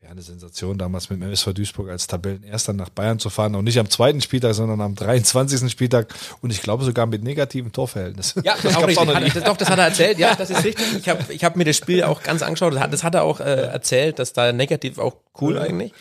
ja, 0.06 0.12
eine 0.12 0.22
Sensation, 0.22 0.78
damals 0.78 1.10
mit 1.10 1.20
dem 1.20 1.24
MSV 1.24 1.54
Duisburg 1.54 1.90
als 1.90 2.06
Tabellenerster 2.08 2.74
nach 2.74 2.90
Bayern 2.90 3.18
zu 3.18 3.30
fahren. 3.30 3.56
Und 3.56 3.64
nicht 3.64 3.80
am 3.80 3.90
zweiten 3.90 4.22
Spieltag, 4.22 4.54
sondern 4.54 4.80
am 4.82 4.96
23. 4.96 5.70
Spieltag. 5.72 6.14
Und 6.42 6.52
ich 6.52 6.62
glaube 6.62 6.84
sogar 6.84 7.08
mit 7.08 7.24
negativem 7.24 7.72
Torverhältnis. 7.72 8.36
Ja, 8.44 8.56
das 8.64 8.76
auch 8.76 8.88
richtig. 8.88 9.08
Hat, 9.08 9.36
das, 9.36 9.44
doch, 9.44 9.58
das 9.58 9.70
hat 9.70 9.80
er 9.80 9.86
erzählt. 9.86 10.20
Ja, 10.20 10.36
das 10.36 10.50
ist 10.50 10.64
richtig. 10.64 10.86
Ich 11.00 11.10
habe 11.10 11.26
ich 11.30 11.44
hab 11.44 11.56
mir 11.56 11.66
das 11.66 11.76
Spiel 11.76 12.04
auch 12.04 12.22
ganz 12.22 12.44
angeschaut. 12.44 12.76
Das 12.76 13.04
hat, 13.04 13.16
er 13.16 13.24
auch 13.24 13.40
äh, 13.40 13.44
erzählt, 13.44 14.20
dass 14.20 14.34
da 14.34 14.52
negativ 14.54 15.00
auch 15.00 15.16
cool 15.42 15.58
eigentlich. 15.58 15.92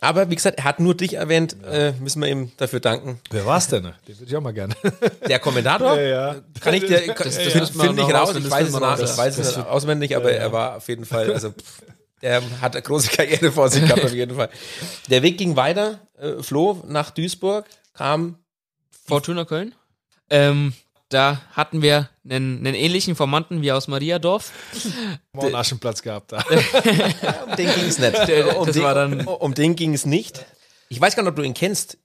Aber 0.00 0.30
wie 0.30 0.36
gesagt, 0.36 0.58
er 0.58 0.64
hat 0.64 0.78
nur 0.78 0.94
dich 0.94 1.14
erwähnt. 1.14 1.56
Äh, 1.68 1.92
müssen 2.00 2.22
wir 2.22 2.28
ihm 2.28 2.52
dafür 2.58 2.80
danken. 2.80 3.20
Wer 3.30 3.44
war's 3.44 3.68
denn? 3.68 3.82
Den 3.82 4.18
würde 4.18 4.30
ich 4.30 4.36
auch 4.36 4.40
mal 4.40 4.52
gerne. 4.52 4.74
Der 5.28 5.38
Kommentator? 5.40 5.96
Ja, 5.96 6.02
ja. 6.02 6.36
Kann 6.60 6.74
ich 6.74 6.86
dir, 6.86 7.06
das, 7.06 7.16
das 7.16 7.36
finde 7.36 7.66
find 7.66 7.98
ich 7.98 8.06
noch 8.06 8.14
raus. 8.14 8.36
Ich 8.36 8.50
weiß 8.50 8.68
es, 8.68 9.10
ich 9.10 9.18
weiß 9.18 9.38
es 9.38 9.56
nicht 9.56 9.66
auswendig, 9.66 10.16
aber 10.16 10.32
er 10.32 10.52
war 10.52 10.76
auf 10.76 10.88
jeden 10.88 11.04
Fall, 11.04 11.32
also 11.32 11.50
pff, 11.50 11.82
der 12.22 12.42
hat 12.60 12.74
eine 12.74 12.82
große 12.82 13.10
Karriere 13.10 13.52
vor 13.52 13.68
sich 13.68 13.82
gehabt, 13.84 14.04
auf 14.04 14.12
jeden 14.12 14.36
Fall. 14.36 14.50
Der 15.08 15.22
Weg 15.22 15.38
ging 15.38 15.56
weiter. 15.56 16.00
Äh, 16.18 16.42
Flo 16.42 16.82
nach 16.86 17.10
Duisburg 17.10 17.66
kam 17.94 18.38
Fortuna 19.06 19.44
Köln. 19.44 19.74
Ähm, 20.30 20.72
da 21.08 21.40
hatten 21.52 21.80
wir 21.80 22.10
einen, 22.28 22.58
einen 22.58 22.74
ähnlichen 22.74 23.16
Formanten 23.16 23.62
wie 23.62 23.72
aus 23.72 23.88
Mariadorf. 23.88 24.52
Einen 25.32 25.54
Aschenplatz 25.54 26.02
gehabt 26.02 26.32
da. 26.32 26.44
Um 27.48 27.56
den 27.56 27.74
ging 27.74 27.84
es 27.86 27.98
nicht. 27.98 28.28
Der- 28.28 28.58
um, 28.58 28.66
das 28.66 28.74
den, 28.74 28.82
war 28.84 28.94
dann- 28.94 29.26
um 29.26 29.54
den 29.54 29.74
ging 29.74 29.94
es 29.94 30.04
nicht. 30.04 30.44
Ich 30.90 31.00
weiß 31.00 31.16
gar 31.16 31.22
nicht, 31.22 31.30
ob 31.30 31.36
du 31.36 31.42
ihn 31.42 31.54
kennst, 31.54 31.96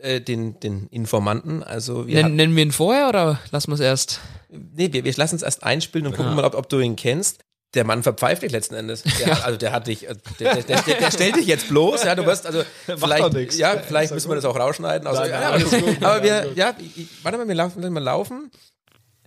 äh, 0.00 0.20
den, 0.20 0.58
den 0.58 0.88
Informanten. 0.88 1.62
Also 1.62 2.08
wir, 2.08 2.22
Nen, 2.24 2.34
nennen 2.36 2.56
wir 2.56 2.62
ihn 2.64 2.72
vorher 2.72 3.08
oder 3.08 3.38
lassen 3.52 3.70
wir 3.70 3.74
es 3.74 3.80
erst? 3.80 4.20
nee, 4.50 4.92
wir, 4.92 5.04
wir 5.04 5.12
lassen 5.16 5.36
es 5.36 5.42
erst 5.42 5.62
einspielen 5.62 6.06
und 6.08 6.16
gucken 6.16 6.34
mal, 6.34 6.44
ob, 6.44 6.54
ob 6.56 6.68
du 6.68 6.80
ihn 6.80 6.96
kennst. 6.96 7.44
Der 7.74 7.84
Mann 7.84 8.02
verpfeift 8.02 8.42
dich 8.42 8.52
letzten 8.52 8.74
Endes. 8.74 9.02
Der, 9.02 9.44
also 9.44 9.58
der 9.58 9.72
hat 9.72 9.86
dich, 9.86 10.08
äh, 10.08 10.14
der, 10.40 10.62
der, 10.62 10.82
der, 10.82 11.10
stellt 11.10 11.36
dich 11.36 11.46
jetzt 11.46 11.68
bloß. 11.68 12.04
Ja, 12.04 12.14
du 12.14 12.24
wirst 12.24 12.46
also 12.46 12.62
vielleicht, 12.86 13.54
ja, 13.54 13.76
vielleicht 13.76 14.12
müssen 14.12 14.30
wir 14.30 14.36
das 14.36 14.44
auch 14.44 14.58
rausschneiden. 14.58 15.06
Also, 15.06 15.20
Nein, 15.20 15.30
ja, 15.30 15.48
aber 15.48 15.58
gut, 15.58 16.02
aber 16.02 16.22
wir, 16.22 16.42
gut. 16.48 16.56
ja, 16.56 16.72
ich, 16.78 17.08
warte 17.22 17.38
mal, 17.38 17.46
wir 17.46 17.54
laufen, 17.54 17.92
mal 17.92 18.02
laufen. 18.02 18.50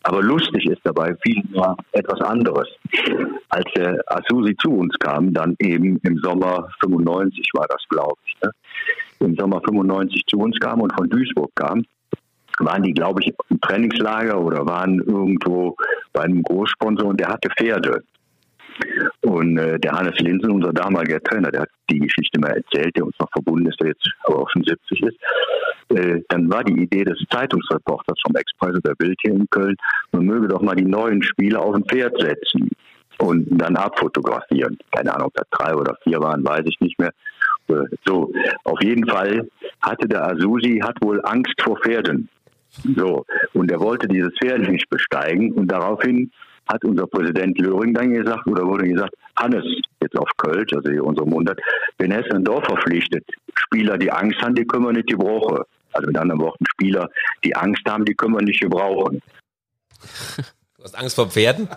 Aber 0.03 0.23
lustig 0.23 0.65
ist 0.65 0.81
dabei 0.83 1.15
vielmehr 1.21 1.75
etwas 1.91 2.19
anderes. 2.21 2.67
Als 3.49 3.65
der 3.75 4.01
Asusi 4.07 4.55
zu 4.57 4.71
uns 4.71 4.95
kam, 4.99 5.31
dann 5.31 5.55
eben 5.59 5.99
im 6.03 6.17
Sommer 6.23 6.67
95 6.83 7.47
war 7.53 7.67
das, 7.69 7.83
glaube 7.89 8.17
ich, 8.25 8.35
ne? 8.41 8.51
im 9.19 9.35
Sommer 9.35 9.61
95 9.63 10.23
zu 10.27 10.39
uns 10.39 10.59
kam 10.59 10.81
und 10.81 10.91
von 10.93 11.07
Duisburg 11.07 11.51
kam, 11.53 11.83
waren 12.59 12.83
die, 12.83 12.93
glaube 12.93 13.21
ich, 13.21 13.31
im 13.49 13.61
Trainingslager 13.61 14.39
oder 14.39 14.65
waren 14.65 14.99
irgendwo 14.99 15.75
bei 16.13 16.23
einem 16.23 16.41
Großsponsor 16.43 17.09
und 17.09 17.19
der 17.19 17.29
hatte 17.29 17.49
Pferde. 17.57 18.03
Und 19.21 19.57
äh, 19.57 19.79
der 19.79 19.91
Hannes 19.91 20.17
Linsen, 20.19 20.51
unser 20.51 20.73
damaliger 20.73 21.21
Trainer, 21.21 21.51
der 21.51 21.61
hat 21.61 21.69
die 21.89 21.99
Geschichte 21.99 22.39
mal 22.39 22.51
erzählt, 22.51 22.95
der 22.95 23.05
uns 23.05 23.15
noch 23.19 23.29
verbunden 23.31 23.67
ist, 23.67 23.79
der 23.79 23.89
jetzt 23.89 24.07
aber 24.23 24.39
auch 24.39 24.49
schon 24.49 24.63
70 24.63 25.03
ist. 25.03 25.17
Äh, 25.89 26.21
dann 26.29 26.51
war 26.51 26.63
die 26.63 26.83
Idee 26.83 27.03
des 27.03 27.19
Zeitungsreporters 27.29 28.17
vom 28.25 28.35
Express 28.35 28.75
oder 28.77 28.95
Bild 28.95 29.17
hier 29.21 29.33
in 29.33 29.47
Köln, 29.49 29.75
man 30.11 30.25
möge 30.25 30.47
doch 30.47 30.61
mal 30.61 30.75
die 30.75 30.85
neuen 30.85 31.21
Spieler 31.21 31.61
auf 31.61 31.75
ein 31.75 31.85
Pferd 31.85 32.19
setzen 32.19 32.69
und 33.19 33.47
dann 33.49 33.75
abfotografieren. 33.75 34.77
Keine 34.91 35.13
Ahnung, 35.13 35.27
ob 35.27 35.33
das 35.35 35.47
drei 35.51 35.75
oder 35.75 35.95
vier 36.03 36.19
waren, 36.19 36.43
weiß 36.43 36.63
ich 36.65 36.79
nicht 36.79 36.97
mehr. 36.99 37.11
Äh, 37.67 37.85
So, 38.05 38.31
auf 38.63 38.81
jeden 38.81 39.07
Fall 39.07 39.47
hatte 39.81 40.07
der 40.07 40.25
Asusi 40.27 40.79
hat 40.83 40.97
wohl 41.01 41.21
Angst 41.25 41.61
vor 41.61 41.77
Pferden. 41.79 42.29
So, 42.95 43.25
und 43.53 43.69
er 43.69 43.79
wollte 43.81 44.07
dieses 44.07 44.31
Pferd 44.41 44.67
nicht 44.69 44.89
besteigen 44.89 45.51
und 45.51 45.67
daraufhin 45.67 46.31
hat 46.67 46.83
unser 46.85 47.07
Präsident 47.07 47.57
Löring 47.59 47.93
dann 47.93 48.13
gesagt, 48.13 48.47
oder 48.47 48.65
wurde 48.65 48.87
gesagt, 48.87 49.13
Hannes, 49.35 49.63
jetzt 50.01 50.17
auf 50.17 50.29
Kölsch, 50.37 50.73
also 50.73 50.89
hier 50.89 51.03
unsere 51.03 51.27
Mundart, 51.27 51.59
wenn 51.97 52.11
Hessen 52.11 52.33
ein 52.33 52.43
Dorf 52.43 52.65
verpflichtet, 52.65 53.23
Spieler, 53.55 53.97
die 53.97 54.11
Angst 54.11 54.41
haben, 54.41 54.55
die 54.55 54.65
können 54.65 54.85
wir 54.85 54.93
nicht 54.93 55.07
gebrauchen. 55.09 55.63
Also 55.93 56.07
mit 56.07 56.17
anderen 56.17 56.39
Worten, 56.41 56.63
Spieler, 56.71 57.09
die 57.43 57.55
Angst 57.55 57.83
haben, 57.85 58.05
die 58.05 58.13
können 58.13 58.35
wir 58.35 58.43
nicht 58.43 58.61
gebrauchen. 58.61 59.21
Du 60.77 60.85
hast 60.85 60.97
Angst 60.97 61.15
vor 61.15 61.29
Pferden? 61.29 61.67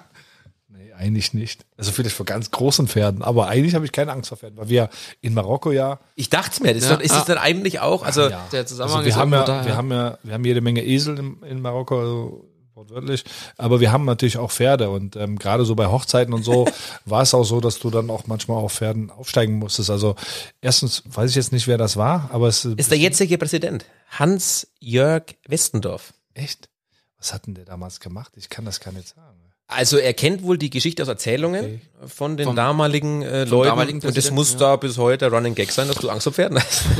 eigentlich 0.96 1.34
nicht. 1.34 1.64
Also 1.76 1.92
vielleicht 1.92 2.16
vor 2.16 2.26
ganz 2.26 2.50
großen 2.50 2.88
Pferden, 2.88 3.22
aber 3.22 3.48
eigentlich 3.48 3.74
habe 3.74 3.84
ich 3.84 3.92
keine 3.92 4.12
Angst 4.12 4.28
vor 4.28 4.38
Pferden, 4.38 4.58
weil 4.58 4.68
wir 4.68 4.88
in 5.20 5.34
Marokko 5.34 5.72
ja. 5.72 5.98
Ich 6.14 6.30
dachte 6.30 6.62
mir, 6.62 6.74
das 6.74 6.84
ist, 6.84 6.90
Ja, 6.90 6.96
doch, 6.96 7.02
ist 7.02 7.12
ah. 7.12 7.18
es 7.18 7.24
dann 7.24 7.38
eigentlich 7.38 7.80
auch, 7.80 8.04
also 8.04 8.28
ja. 8.28 8.46
Der 8.52 8.66
Zusammenhang 8.66 8.98
Also 8.98 9.06
wir 9.06 9.10
ist 9.10 9.16
haben 9.16 9.32
ja, 9.32 9.44
da, 9.44 9.64
wir 9.64 9.70
ja. 9.72 9.76
haben 9.76 9.90
ja, 9.90 10.18
wir 10.22 10.34
haben 10.34 10.44
jede 10.44 10.60
Menge 10.60 10.84
Esel 10.84 11.18
in, 11.18 11.42
in 11.42 11.60
Marokko, 11.60 12.00
also 12.00 12.44
wortwörtlich, 12.84 13.24
aber 13.56 13.80
wir 13.80 13.92
haben 13.92 14.04
natürlich 14.04 14.38
auch 14.38 14.50
Pferde 14.50 14.90
und 14.90 15.16
ähm, 15.16 15.38
gerade 15.38 15.64
so 15.64 15.74
bei 15.74 15.86
Hochzeiten 15.86 16.34
und 16.34 16.42
so 16.42 16.66
war 17.04 17.22
es 17.22 17.34
auch 17.34 17.44
so, 17.44 17.60
dass 17.60 17.78
du 17.78 17.90
dann 17.90 18.10
auch 18.10 18.26
manchmal 18.26 18.58
auf 18.58 18.72
Pferden 18.72 19.10
aufsteigen 19.10 19.58
musstest. 19.58 19.90
Also 19.90 20.16
erstens 20.60 21.02
weiß 21.06 21.30
ich 21.30 21.36
jetzt 21.36 21.52
nicht, 21.52 21.66
wer 21.66 21.78
das 21.78 21.96
war, 21.96 22.30
aber 22.32 22.48
es 22.48 22.64
ist 22.64 22.90
der 22.90 22.98
jetzige 22.98 23.38
Präsident, 23.38 23.84
Hans-Jörg 24.10 25.24
Westendorf. 25.46 26.12
echt. 26.34 26.68
Was 27.18 27.32
hat 27.32 27.46
denn 27.46 27.54
der 27.54 27.64
damals 27.64 28.00
gemacht? 28.00 28.34
Ich 28.36 28.50
kann 28.50 28.66
das 28.66 28.80
gar 28.80 28.92
nicht 28.92 29.08
sagen. 29.08 29.43
Also 29.66 29.96
er 29.96 30.12
kennt 30.12 30.42
wohl 30.42 30.58
die 30.58 30.68
Geschichte 30.68 31.02
aus 31.02 31.08
Erzählungen 31.08 31.64
Okay. 31.64 31.80
von 32.06 32.36
den 32.36 32.46
Vom- 32.48 32.56
damaligen 32.56 33.22
äh, 33.22 33.44
Leuten 33.44 33.68
damaligen 33.70 33.96
und 33.98 34.04
das 34.04 34.12
Präsidenten, 34.14 34.34
muss 34.34 34.52
ja. 34.52 34.58
da 34.58 34.76
bis 34.76 34.98
heute 34.98 35.30
Running 35.30 35.54
Gag 35.54 35.72
sein, 35.72 35.88
dass 35.88 35.96
du 35.96 36.10
Angst 36.10 36.24
vor 36.24 36.32
Pferden 36.32 36.58
hast. 36.58 36.84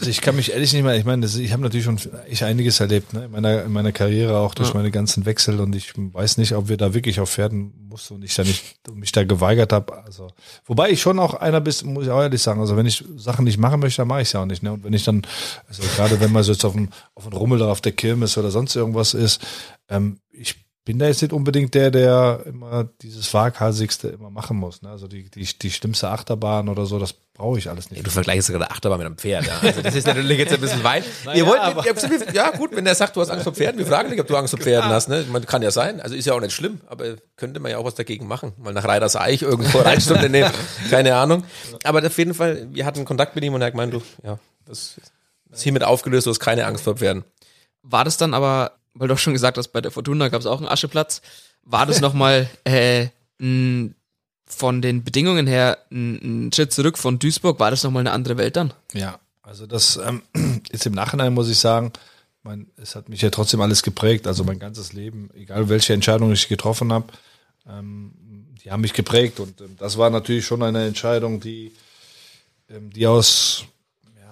Also 0.00 0.08
ich 0.08 0.22
kann 0.22 0.34
mich 0.34 0.50
ehrlich 0.52 0.72
nicht 0.72 0.82
mehr, 0.82 0.96
ich 0.96 1.04
meine, 1.04 1.20
das, 1.20 1.36
ich 1.36 1.52
habe 1.52 1.62
natürlich 1.62 1.84
schon 1.84 2.00
ich 2.26 2.42
einiges 2.42 2.80
erlebt, 2.80 3.12
ne? 3.12 3.26
in, 3.26 3.30
meiner, 3.32 3.64
in 3.64 3.70
meiner 3.70 3.92
Karriere, 3.92 4.38
auch 4.38 4.54
durch 4.54 4.70
Ja. 4.70 4.74
meine 4.76 4.90
ganzen 4.90 5.26
Wechsel 5.26 5.60
und 5.60 5.76
ich 5.76 5.92
weiß 5.94 6.38
nicht, 6.38 6.54
ob 6.54 6.70
wir 6.70 6.78
da 6.78 6.94
wirklich 6.94 7.20
auf 7.20 7.28
Pferden 7.30 7.74
mussten 7.86 8.14
und 8.14 8.24
ich 8.24 8.34
da 8.34 8.42
nicht, 8.42 8.76
mich 8.94 9.12
da 9.12 9.24
geweigert 9.24 9.74
habe. 9.74 10.02
Also, 10.02 10.28
wobei 10.64 10.88
ich 10.88 11.02
schon 11.02 11.18
auch 11.18 11.34
einer 11.34 11.60
bis, 11.60 11.84
muss 11.84 12.04
ich 12.06 12.10
auch 12.10 12.22
ehrlich 12.22 12.40
sagen, 12.40 12.62
also 12.62 12.78
wenn 12.78 12.86
ich 12.86 13.04
Sachen 13.18 13.44
nicht 13.44 13.58
machen 13.58 13.78
möchte, 13.80 13.98
dann 13.98 14.08
mache 14.08 14.22
ich 14.22 14.28
es 14.28 14.32
ja 14.32 14.40
auch 14.40 14.46
nicht. 14.46 14.62
Ne? 14.62 14.72
Und 14.72 14.84
wenn 14.84 14.94
ich 14.94 15.04
dann, 15.04 15.20
also 15.68 15.82
gerade 15.94 16.18
wenn 16.18 16.32
man 16.32 16.44
so 16.44 16.52
jetzt 16.52 16.64
auf 16.64 16.72
dem, 16.72 16.88
auf 17.14 17.24
dem 17.24 17.34
Rummel 17.34 17.60
oder 17.60 17.70
auf 17.70 17.82
der 17.82 17.92
Kirmes 17.92 18.38
oder 18.38 18.50
sonst 18.50 18.74
irgendwas 18.76 19.12
ist, 19.12 19.42
ähm, 19.90 20.18
ich 20.32 20.54
bin 20.90 20.98
da 20.98 21.06
jetzt 21.06 21.22
nicht 21.22 21.32
unbedingt 21.32 21.72
der, 21.74 21.92
der 21.92 22.40
immer 22.46 22.88
dieses 23.00 23.32
Waghalsigste 23.32 24.08
immer 24.08 24.28
machen 24.28 24.56
muss. 24.56 24.82
Ne? 24.82 24.90
Also 24.90 25.06
die, 25.06 25.30
die, 25.30 25.44
die 25.44 25.70
schlimmste 25.70 26.08
Achterbahn 26.08 26.68
oder 26.68 26.84
so, 26.84 26.98
das 26.98 27.12
brauche 27.12 27.58
ich 27.58 27.70
alles 27.70 27.92
nicht. 27.92 28.04
Du 28.04 28.10
vergleichst 28.10 28.48
gerade 28.48 28.68
Achterbahn 28.72 28.98
mit 28.98 29.06
einem 29.06 29.16
Pferd. 29.16 29.46
Ja. 29.46 29.60
Also 29.62 29.82
das 29.82 29.94
ist 29.94 30.06
natürlich 30.08 30.36
jetzt 30.38 30.52
ein 30.52 30.60
bisschen 30.60 30.82
weit. 30.82 31.04
Naja, 31.24 31.38
Ihr 31.38 31.46
wollt, 31.46 31.60
habt- 31.60 32.34
ja 32.34 32.50
gut, 32.50 32.74
wenn 32.74 32.84
der 32.84 32.96
sagt, 32.96 33.14
du 33.14 33.20
hast 33.20 33.30
Angst 33.30 33.44
vor 33.44 33.52
Pferden, 33.54 33.78
wir 33.78 33.86
fragen 33.86 34.10
nicht, 34.10 34.20
ob 34.20 34.26
du 34.26 34.36
Angst 34.36 34.50
vor 34.50 34.58
Pferden 34.60 34.90
hast. 34.90 35.08
Ne? 35.08 35.24
Man 35.30 35.46
kann 35.46 35.62
ja 35.62 35.70
sein, 35.70 36.00
also 36.00 36.16
ist 36.16 36.24
ja 36.26 36.34
auch 36.34 36.40
nicht 36.40 36.52
schlimm, 36.54 36.80
aber 36.88 37.14
könnte 37.36 37.60
man 37.60 37.70
ja 37.70 37.78
auch 37.78 37.84
was 37.84 37.94
dagegen 37.94 38.26
machen. 38.26 38.52
Mal 38.58 38.72
nach 38.72 38.84
Reiters 38.84 39.14
Eich 39.14 39.42
irgendwo 39.42 39.78
Reitstunde 39.82 40.28
nehmen, 40.28 40.50
keine 40.90 41.14
Ahnung. 41.14 41.44
Aber 41.84 42.04
auf 42.04 42.18
jeden 42.18 42.34
Fall, 42.34 42.66
wir 42.72 42.84
hatten 42.84 43.04
Kontakt 43.04 43.36
mit 43.36 43.44
ihm 43.44 43.54
und 43.54 43.60
er 43.62 43.66
hat 43.66 43.74
gemeint, 43.74 43.94
du, 43.94 44.02
ja, 44.24 44.40
das 44.66 44.96
ist 45.52 45.62
hiermit 45.62 45.84
aufgelöst, 45.84 46.26
du 46.26 46.30
hast 46.30 46.40
keine 46.40 46.66
Angst 46.66 46.82
vor 46.82 46.96
Pferden. 46.96 47.24
War 47.82 48.04
das 48.04 48.16
dann 48.16 48.34
aber, 48.34 48.72
weil 48.94 49.08
du 49.08 49.14
auch 49.14 49.18
schon 49.18 49.32
gesagt 49.32 49.56
hast, 49.58 49.68
bei 49.68 49.80
der 49.80 49.90
Fortuna 49.90 50.28
gab 50.28 50.40
es 50.40 50.46
auch 50.46 50.58
einen 50.58 50.68
Ascheplatz, 50.68 51.22
war 51.62 51.86
das 51.86 52.00
nochmal 52.00 52.48
äh, 52.64 53.08
n- 53.38 53.94
von 54.46 54.82
den 54.82 55.04
Bedingungen 55.04 55.46
her 55.46 55.78
ein, 55.92 56.48
ein 56.48 56.52
Schritt 56.52 56.72
zurück 56.72 56.98
von 56.98 57.18
Duisburg, 57.18 57.60
war 57.60 57.70
das 57.70 57.84
nochmal 57.84 58.00
eine 58.00 58.12
andere 58.12 58.36
Welt 58.36 58.56
dann? 58.56 58.72
Ja, 58.92 59.20
also 59.42 59.66
das 59.66 59.96
ähm, 60.04 60.22
ist 60.70 60.86
im 60.86 60.92
Nachhinein, 60.92 61.32
muss 61.34 61.48
ich 61.48 61.58
sagen, 61.58 61.92
mein, 62.42 62.66
es 62.76 62.96
hat 62.96 63.08
mich 63.08 63.20
ja 63.20 63.30
trotzdem 63.30 63.60
alles 63.60 63.82
geprägt, 63.82 64.26
also 64.26 64.44
mein 64.44 64.58
ganzes 64.58 64.92
Leben, 64.92 65.28
egal 65.34 65.68
welche 65.68 65.92
Entscheidung 65.92 66.32
ich 66.32 66.48
getroffen 66.48 66.92
habe, 66.92 67.06
ähm, 67.68 68.12
die 68.64 68.70
haben 68.70 68.80
mich 68.80 68.92
geprägt. 68.94 69.40
Und 69.40 69.60
ähm, 69.60 69.76
das 69.78 69.98
war 69.98 70.10
natürlich 70.10 70.46
schon 70.46 70.62
eine 70.62 70.86
Entscheidung, 70.86 71.40
die, 71.40 71.72
ähm, 72.68 72.90
die 72.90 73.06
aus, 73.06 73.64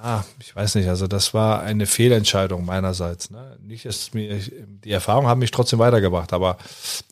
ja, 0.03 0.25
ich 0.41 0.55
weiß 0.55 0.77
nicht, 0.77 0.89
also 0.89 1.07
das 1.07 1.35
war 1.35 1.63
eine 1.63 1.87
Fehlentscheidung 1.87 2.65
meinerseits. 2.65 3.31
Ne? 3.31 3.57
Nicht, 3.61 3.85
dass 3.85 4.15
mir, 4.15 4.39
die 4.85 4.93
Erfahrung 4.93 5.27
haben 5.27 5.41
mich 5.41 5.51
trotzdem 5.51 5.79
weitergebracht, 5.79 6.33
aber 6.33 6.59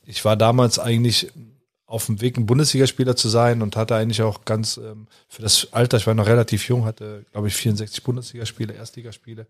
ich 0.05 0.25
war 0.25 0.37
damals 0.37 0.79
eigentlich 0.79 1.33
auf 1.87 2.07
dem 2.07 2.21
Weg, 2.21 2.37
ein 2.37 2.47
Bundesligaspieler 2.47 3.17
zu 3.17 3.29
sein 3.29 3.63
und 3.63 3.77
hatte 3.77 3.95
eigentlich 3.95 4.23
auch 4.23 4.45
ganz 4.45 4.77
ähm, 4.77 5.07
für 5.29 5.43
das 5.43 5.73
Alter, 5.73 5.97
ich 5.97 6.07
war 6.07 6.15
noch 6.15 6.27
relativ 6.27 6.69
jung, 6.69 6.85
hatte, 6.85 7.25
glaube 7.33 7.49
ich, 7.49 7.55
64 7.55 8.03
Bundesligaspiele, 8.03 8.75
Erstligaspiele. 8.75 9.47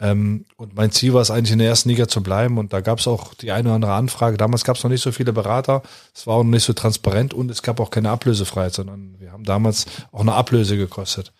Ähm, 0.00 0.44
und 0.56 0.74
mein 0.74 0.90
Ziel 0.90 1.14
war 1.14 1.20
es 1.20 1.30
eigentlich 1.30 1.52
in 1.52 1.60
der 1.60 1.68
ersten 1.68 1.88
Liga 1.88 2.08
zu 2.08 2.22
bleiben. 2.22 2.58
Und 2.58 2.72
da 2.72 2.80
gab 2.80 2.98
es 2.98 3.06
auch 3.06 3.34
die 3.34 3.52
eine 3.52 3.68
oder 3.68 3.76
andere 3.76 3.92
Anfrage. 3.92 4.36
Damals 4.36 4.64
gab 4.64 4.76
es 4.76 4.82
noch 4.82 4.90
nicht 4.90 5.02
so 5.02 5.12
viele 5.12 5.32
Berater. 5.32 5.82
Es 6.14 6.26
war 6.26 6.36
auch 6.36 6.42
noch 6.42 6.50
nicht 6.50 6.64
so 6.64 6.72
transparent 6.72 7.32
und 7.32 7.50
es 7.50 7.62
gab 7.62 7.78
auch 7.78 7.90
keine 7.90 8.10
Ablösefreiheit, 8.10 8.74
sondern 8.74 9.14
wir 9.20 9.30
haben 9.30 9.44
damals 9.44 9.86
auch 10.10 10.20
eine 10.20 10.34
Ablöse 10.34 10.76
gekostet. 10.76 11.32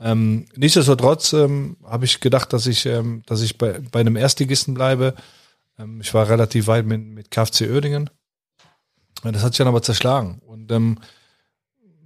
Ähm, 0.00 0.46
nichtsdestotrotz 0.56 1.32
ähm, 1.34 1.76
habe 1.84 2.06
ich 2.06 2.20
gedacht, 2.20 2.52
dass 2.52 2.66
ich, 2.66 2.86
ähm, 2.86 3.22
dass 3.26 3.42
ich 3.42 3.58
bei, 3.58 3.80
bei 3.92 4.00
einem 4.00 4.16
Erstligisten 4.16 4.74
bleibe. 4.74 5.14
Ähm, 5.78 6.00
ich 6.00 6.14
war 6.14 6.28
relativ 6.28 6.66
weit 6.66 6.86
mit, 6.86 7.02
mit 7.02 7.30
KfC 7.30 7.70
Oerdingen. 7.70 8.08
Das 9.22 9.42
hat 9.42 9.52
sich 9.52 9.58
dann 9.58 9.68
aber 9.68 9.82
zerschlagen. 9.82 10.40
Und 10.46 10.72
ähm, 10.72 10.98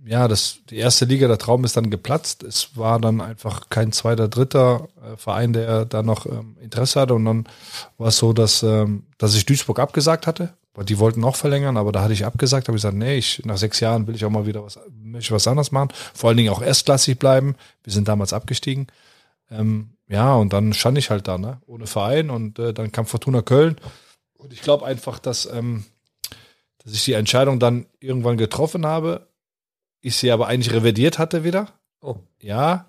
ja, 0.05 0.29
das, 0.29 0.59
die 0.69 0.77
erste 0.77 1.05
Liga, 1.05 1.29
der 1.29 1.39
Traum 1.39 1.65
ist 1.65 1.77
dann 1.77 1.91
geplatzt. 1.91 2.43
Es 2.43 2.77
war 2.77 3.01
dann 3.01 3.21
einfach 3.21 3.71
kein 3.71 3.93
zweiter, 3.93 4.29
dritter 4.29 4.89
äh, 5.03 5.17
Verein, 5.17 5.53
der 5.53 5.85
da 5.85 6.03
noch 6.03 6.27
ähm, 6.27 6.57
Interesse 6.61 7.01
hatte. 7.01 7.15
Und 7.15 7.25
dann 7.25 7.45
war 7.97 8.09
es 8.09 8.19
so, 8.19 8.33
dass, 8.33 8.63
ähm, 8.63 9.05
dass 9.19 9.35
ich 9.35 9.47
Duisburg 9.47 9.79
abgesagt 9.79 10.27
hatte. 10.27 10.55
Die 10.83 10.99
wollten 10.99 11.21
noch 11.21 11.37
verlängern, 11.37 11.77
aber 11.77 11.93
da 11.93 12.03
hatte 12.03 12.13
ich 12.13 12.25
abgesagt, 12.25 12.67
habe 12.67 12.77
ich 12.77 12.83
gesagt, 12.83 12.97
nee, 12.97 13.17
ich, 13.17 13.45
nach 13.45 13.57
sechs 13.57 13.79
Jahren 13.79 14.09
will 14.09 14.17
ich 14.17 14.25
auch 14.25 14.31
mal 14.31 14.45
wieder 14.47 14.65
was, 14.65 14.81
möchte 15.01 15.33
was 15.33 15.47
anderes 15.47 15.71
machen. 15.71 15.91
Vor 16.13 16.29
allen 16.29 16.37
Dingen 16.37 16.53
auch 16.53 16.63
erstklassig 16.63 17.19
bleiben. 17.19 17.55
Wir 17.85 17.93
sind 17.93 18.09
damals 18.09 18.33
abgestiegen. 18.33 18.89
Ähm, 19.51 19.91
ja, 20.09 20.35
und 20.35 20.53
dann 20.53 20.73
stand 20.73 20.99
ich 20.99 21.11
halt 21.11 21.29
da, 21.29 21.39
ne? 21.39 21.61
ohne 21.67 21.87
Verein. 21.87 22.29
Und 22.29 22.59
äh, 22.59 22.75
dann 22.75 22.91
kam 22.91 23.07
Fortuna 23.07 23.43
Köln. 23.43 23.77
Und 24.35 24.53
ich 24.53 24.63
glaube 24.63 24.85
einfach, 24.85 25.21
dass, 25.21 25.47
ähm, 25.47 25.85
dass 26.79 26.93
ich 26.93 27.05
die 27.05 27.13
Entscheidung 27.13 27.61
dann 27.61 27.87
irgendwann 28.01 28.37
getroffen 28.37 28.85
habe, 28.85 29.29
ich 30.01 30.17
sie 30.17 30.33
aber 30.33 30.49
eigentlich 30.49 30.75
revidiert 30.75 31.19
hatte 31.19 31.45
wieder. 31.45 31.69
Oh. 32.03 32.17
Ja, 32.41 32.87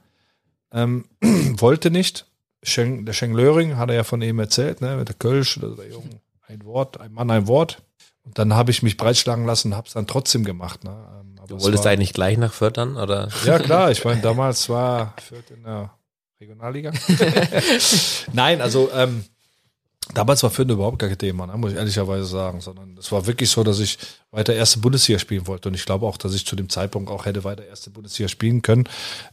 ähm, 0.71 1.05
wollte 1.21 1.91
nicht. 1.91 2.25
Schenk, 2.63 3.05
der 3.05 3.13
Schenk 3.13 3.35
Löring 3.35 3.77
hat 3.77 3.89
er 3.89 3.95
ja 3.95 4.03
von 4.03 4.21
ihm 4.21 4.39
erzählt, 4.39 4.81
ne, 4.81 4.97
mit 4.97 5.07
der 5.07 5.15
Kölsch, 5.15 5.57
oder 5.57 5.75
der 5.75 5.87
Junge, 5.87 6.19
ein 6.47 6.63
Wort, 6.65 6.99
ein 6.99 7.11
Mann, 7.11 7.31
ein 7.31 7.47
Wort. 7.47 7.81
Und 8.23 8.39
dann 8.39 8.53
habe 8.53 8.71
ich 8.71 8.81
mich 8.81 8.97
breitschlagen 8.97 9.45
lassen 9.45 9.69
und 9.69 9.77
habe 9.77 9.87
es 9.87 9.93
dann 9.93 10.07
trotzdem 10.07 10.43
gemacht. 10.43 10.83
Ne. 10.83 10.89
Ähm, 10.89 11.35
aber 11.37 11.47
Du 11.47 11.55
es 11.57 11.63
wolltest 11.63 11.85
war, 11.85 11.91
eigentlich 11.91 12.13
gleich 12.13 12.37
nach 12.37 12.53
Fürth 12.53 12.77
dann, 12.77 12.97
oder? 12.97 13.29
Ja, 13.45 13.59
klar, 13.59 13.91
ich 13.91 14.03
meine, 14.03 14.21
damals 14.21 14.67
war 14.69 15.13
Fürth 15.21 15.51
in 15.51 15.63
der 15.63 15.91
Regionalliga. 16.39 16.91
Nein, 18.33 18.61
also 18.61 18.89
ähm, 18.93 19.23
damals 20.13 20.41
war 20.43 20.49
Fürth 20.49 20.69
überhaupt 20.69 20.99
gar 20.99 21.09
kein 21.09 21.19
Thema, 21.19 21.45
ne, 21.45 21.55
muss 21.55 21.71
ich 21.71 21.77
ehrlicherweise 21.77 22.25
sagen, 22.25 22.61
sondern 22.61 22.97
es 22.97 23.11
war 23.11 23.27
wirklich 23.27 23.49
so, 23.49 23.63
dass 23.63 23.79
ich 23.79 23.97
weiter 24.31 24.53
erste 24.53 24.79
Bundesliga 24.79 25.19
spielen 25.19 25.47
wollte 25.47 25.69
und 25.69 25.75
ich 25.75 25.85
glaube 25.85 26.05
auch, 26.07 26.17
dass 26.17 26.33
ich 26.33 26.45
zu 26.45 26.55
dem 26.55 26.69
Zeitpunkt 26.69 27.09
auch 27.09 27.25
hätte 27.25 27.43
weiter 27.43 27.65
erste 27.65 27.91
Bundesliga 27.91 28.27
spielen 28.27 28.61
können. 28.61 28.85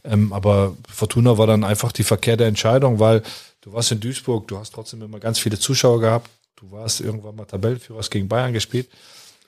Ähm, 0.03 0.33
aber 0.33 0.75
Fortuna 0.87 1.37
war 1.37 1.47
dann 1.47 1.63
einfach 1.63 1.91
die 1.91 2.03
verkehrte 2.03 2.45
Entscheidung, 2.45 2.99
weil 2.99 3.23
du 3.61 3.73
warst 3.73 3.91
in 3.91 3.99
Duisburg, 3.99 4.47
du 4.47 4.57
hast 4.57 4.73
trotzdem 4.73 5.01
immer 5.01 5.19
ganz 5.19 5.39
viele 5.39 5.57
Zuschauer 5.57 5.99
gehabt, 5.99 6.29
du 6.55 6.71
warst 6.71 7.01
irgendwann 7.01 7.35
mal 7.35 7.45
Tabellenführer, 7.45 7.99
hast 7.99 8.11
gegen 8.11 8.27
Bayern 8.27 8.53
gespielt 8.53 8.89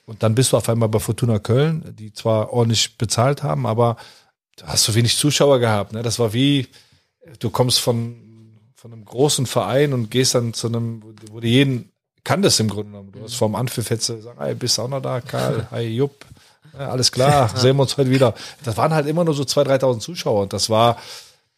und 0.06 0.22
dann 0.22 0.34
bist 0.34 0.52
du 0.52 0.56
auf 0.56 0.68
einmal 0.68 0.88
bei 0.88 1.00
Fortuna 1.00 1.38
Köln, 1.38 1.94
die 1.98 2.12
zwar 2.12 2.52
ordentlich 2.52 2.96
bezahlt 2.96 3.42
haben, 3.42 3.66
aber 3.66 3.96
du 4.56 4.66
hast 4.66 4.84
so 4.84 4.94
wenig 4.94 5.16
Zuschauer 5.16 5.58
gehabt. 5.58 5.92
Ne? 5.92 6.02
Das 6.02 6.18
war 6.18 6.32
wie, 6.32 6.68
du 7.40 7.50
kommst 7.50 7.80
von, 7.80 8.16
von 8.74 8.92
einem 8.92 9.04
großen 9.04 9.46
Verein 9.46 9.92
und 9.92 10.10
gehst 10.10 10.34
dann 10.36 10.54
zu 10.54 10.68
einem, 10.68 11.02
wo 11.30 11.40
du 11.40 11.46
jeden 11.46 11.90
kanntest 12.22 12.60
im 12.60 12.68
Grunde 12.68 12.90
genommen. 12.90 13.12
Du 13.12 13.22
hast 13.22 13.34
vorm 13.34 13.56
Anpfiff 13.56 13.90
jetzt 13.90 14.06
sagen, 14.06 14.38
hey, 14.38 14.54
bist 14.54 14.78
du 14.78 14.82
auch 14.82 14.88
noch 14.88 15.02
da, 15.02 15.20
Karl? 15.20 15.68
Hi, 15.70 15.82
Jupp. 15.82 16.24
Ja, 16.78 16.90
alles 16.90 17.10
klar, 17.10 17.48
sehen 17.56 17.76
wir 17.76 17.82
uns 17.82 17.96
heute 17.96 18.10
wieder. 18.10 18.34
Das 18.62 18.76
waren 18.76 18.94
halt 18.94 19.06
immer 19.06 19.24
nur 19.24 19.34
so 19.34 19.42
2.000, 19.42 19.80
3.000 19.80 20.00
Zuschauer 20.00 20.42
und 20.42 20.52
das 20.52 20.70
war, 20.70 20.98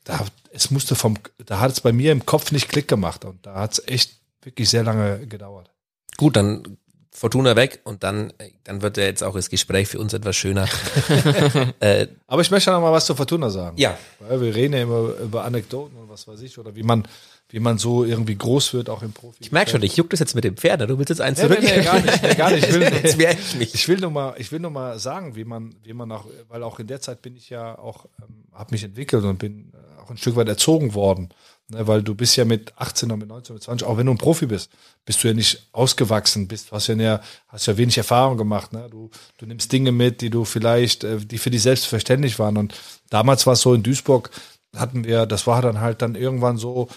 da, 0.04 0.24
es 0.52 0.70
musste 0.70 0.94
vom, 0.94 1.18
da 1.44 1.60
hat 1.60 1.72
es 1.72 1.80
bei 1.80 1.92
mir 1.92 2.12
im 2.12 2.24
Kopf 2.24 2.50
nicht 2.50 2.68
Klick 2.68 2.88
gemacht 2.88 3.24
und 3.24 3.44
da 3.44 3.54
hat 3.54 3.72
es 3.72 3.82
echt 3.86 4.17
wirklich 4.42 4.68
sehr 4.70 4.82
lange 4.84 5.26
gedauert. 5.26 5.70
Gut, 6.16 6.36
dann 6.36 6.78
Fortuna 7.10 7.56
weg 7.56 7.80
und 7.84 8.04
dann, 8.04 8.32
dann 8.64 8.82
wird 8.82 8.96
ja 8.96 9.04
jetzt 9.04 9.24
auch 9.24 9.34
das 9.34 9.50
Gespräch 9.50 9.88
für 9.88 9.98
uns 9.98 10.12
etwas 10.14 10.36
schöner. 10.36 10.66
äh, 11.80 12.06
Aber 12.26 12.42
ich 12.42 12.50
möchte 12.50 12.70
noch 12.70 12.80
mal 12.80 12.92
was 12.92 13.06
zur 13.06 13.16
Fortuna 13.16 13.50
sagen. 13.50 13.76
ja, 13.76 13.98
Weil 14.20 14.40
wir 14.40 14.54
reden 14.54 14.74
ja 14.74 14.82
immer 14.82 15.14
über 15.22 15.44
Anekdoten 15.44 15.96
und 15.98 16.08
was 16.08 16.28
weiß 16.28 16.40
ich, 16.42 16.58
oder 16.58 16.76
wie 16.76 16.82
man, 16.84 17.08
wie 17.48 17.58
man 17.58 17.78
so 17.78 18.04
irgendwie 18.04 18.36
groß 18.36 18.72
wird, 18.74 18.88
auch 18.88 19.02
im 19.02 19.12
Profi. 19.12 19.38
ich 19.40 19.50
merke 19.50 19.70
schon, 19.70 19.82
ich 19.82 19.96
juck 19.96 20.10
das 20.10 20.20
jetzt 20.20 20.34
mit 20.36 20.44
dem 20.44 20.56
Pferd, 20.56 20.82
du 20.82 20.96
willst 20.98 21.08
jetzt 21.08 21.20
eins 21.20 21.42
Nee, 21.42 21.48
nee, 21.48 21.54
zurück. 21.56 21.76
nee, 21.76 21.82
gar 21.82 22.00
nicht, 22.00 22.22
nee, 22.22 22.34
gar 22.34 22.50
nicht. 22.52 22.68
Ich 22.68 22.74
will, 22.74 22.82
jetzt 22.82 23.18
wehre 23.18 23.32
ich 23.32 23.54
mich. 23.56 23.74
ich 23.74 23.88
will 23.88 23.98
nur 23.98 24.10
mal, 24.10 24.34
ich 24.38 24.52
will 24.52 24.60
nur 24.60 24.70
mal 24.70 24.98
sagen, 25.00 25.34
wie 25.34 25.44
man, 25.44 25.74
wie 25.82 25.94
man 25.94 26.12
auch, 26.12 26.26
weil 26.48 26.62
auch 26.62 26.78
in 26.78 26.86
der 26.86 27.00
Zeit 27.00 27.22
bin 27.22 27.36
ich 27.36 27.50
ja 27.50 27.76
auch, 27.78 28.04
ähm, 28.20 28.44
habe 28.52 28.72
mich 28.72 28.84
entwickelt 28.84 29.24
und 29.24 29.38
bin 29.38 29.72
äh, 29.72 30.00
auch 30.02 30.10
ein 30.10 30.18
Stück 30.18 30.36
weit 30.36 30.48
erzogen 30.48 30.94
worden. 30.94 31.30
Ne, 31.70 31.86
weil 31.86 32.02
du 32.02 32.14
bist 32.14 32.36
ja 32.36 32.46
mit 32.46 32.72
18 32.76 33.10
oder 33.10 33.18
mit 33.18 33.28
19 33.28 33.56
oder 33.56 33.62
20, 33.62 33.86
auch 33.86 33.98
wenn 33.98 34.06
du 34.06 34.12
ein 34.12 34.18
Profi 34.18 34.46
bist, 34.46 34.70
bist 35.04 35.22
du 35.22 35.28
ja 35.28 35.34
nicht 35.34 35.68
ausgewachsen, 35.72 36.48
bist, 36.48 36.72
hast 36.72 36.86
ja, 36.86 36.94
näher, 36.94 37.20
hast 37.48 37.66
ja 37.66 37.76
wenig 37.76 37.98
Erfahrung 37.98 38.38
gemacht. 38.38 38.72
Ne? 38.72 38.88
Du, 38.90 39.10
du 39.36 39.46
nimmst 39.46 39.70
Dinge 39.70 39.92
mit, 39.92 40.22
die 40.22 40.30
du 40.30 40.46
vielleicht, 40.46 41.04
äh, 41.04 41.18
die 41.18 41.36
für 41.36 41.50
dich 41.50 41.62
selbstverständlich 41.62 42.38
waren. 42.38 42.56
Und 42.56 42.74
damals 43.10 43.46
war 43.46 43.52
es 43.52 43.60
so 43.60 43.74
in 43.74 43.82
Duisburg, 43.82 44.30
hatten 44.74 45.04
wir, 45.04 45.26
das 45.26 45.46
war 45.46 45.60
dann 45.60 45.80
halt 45.80 46.00
dann 46.00 46.14
irgendwann 46.14 46.56
so, 46.56 46.88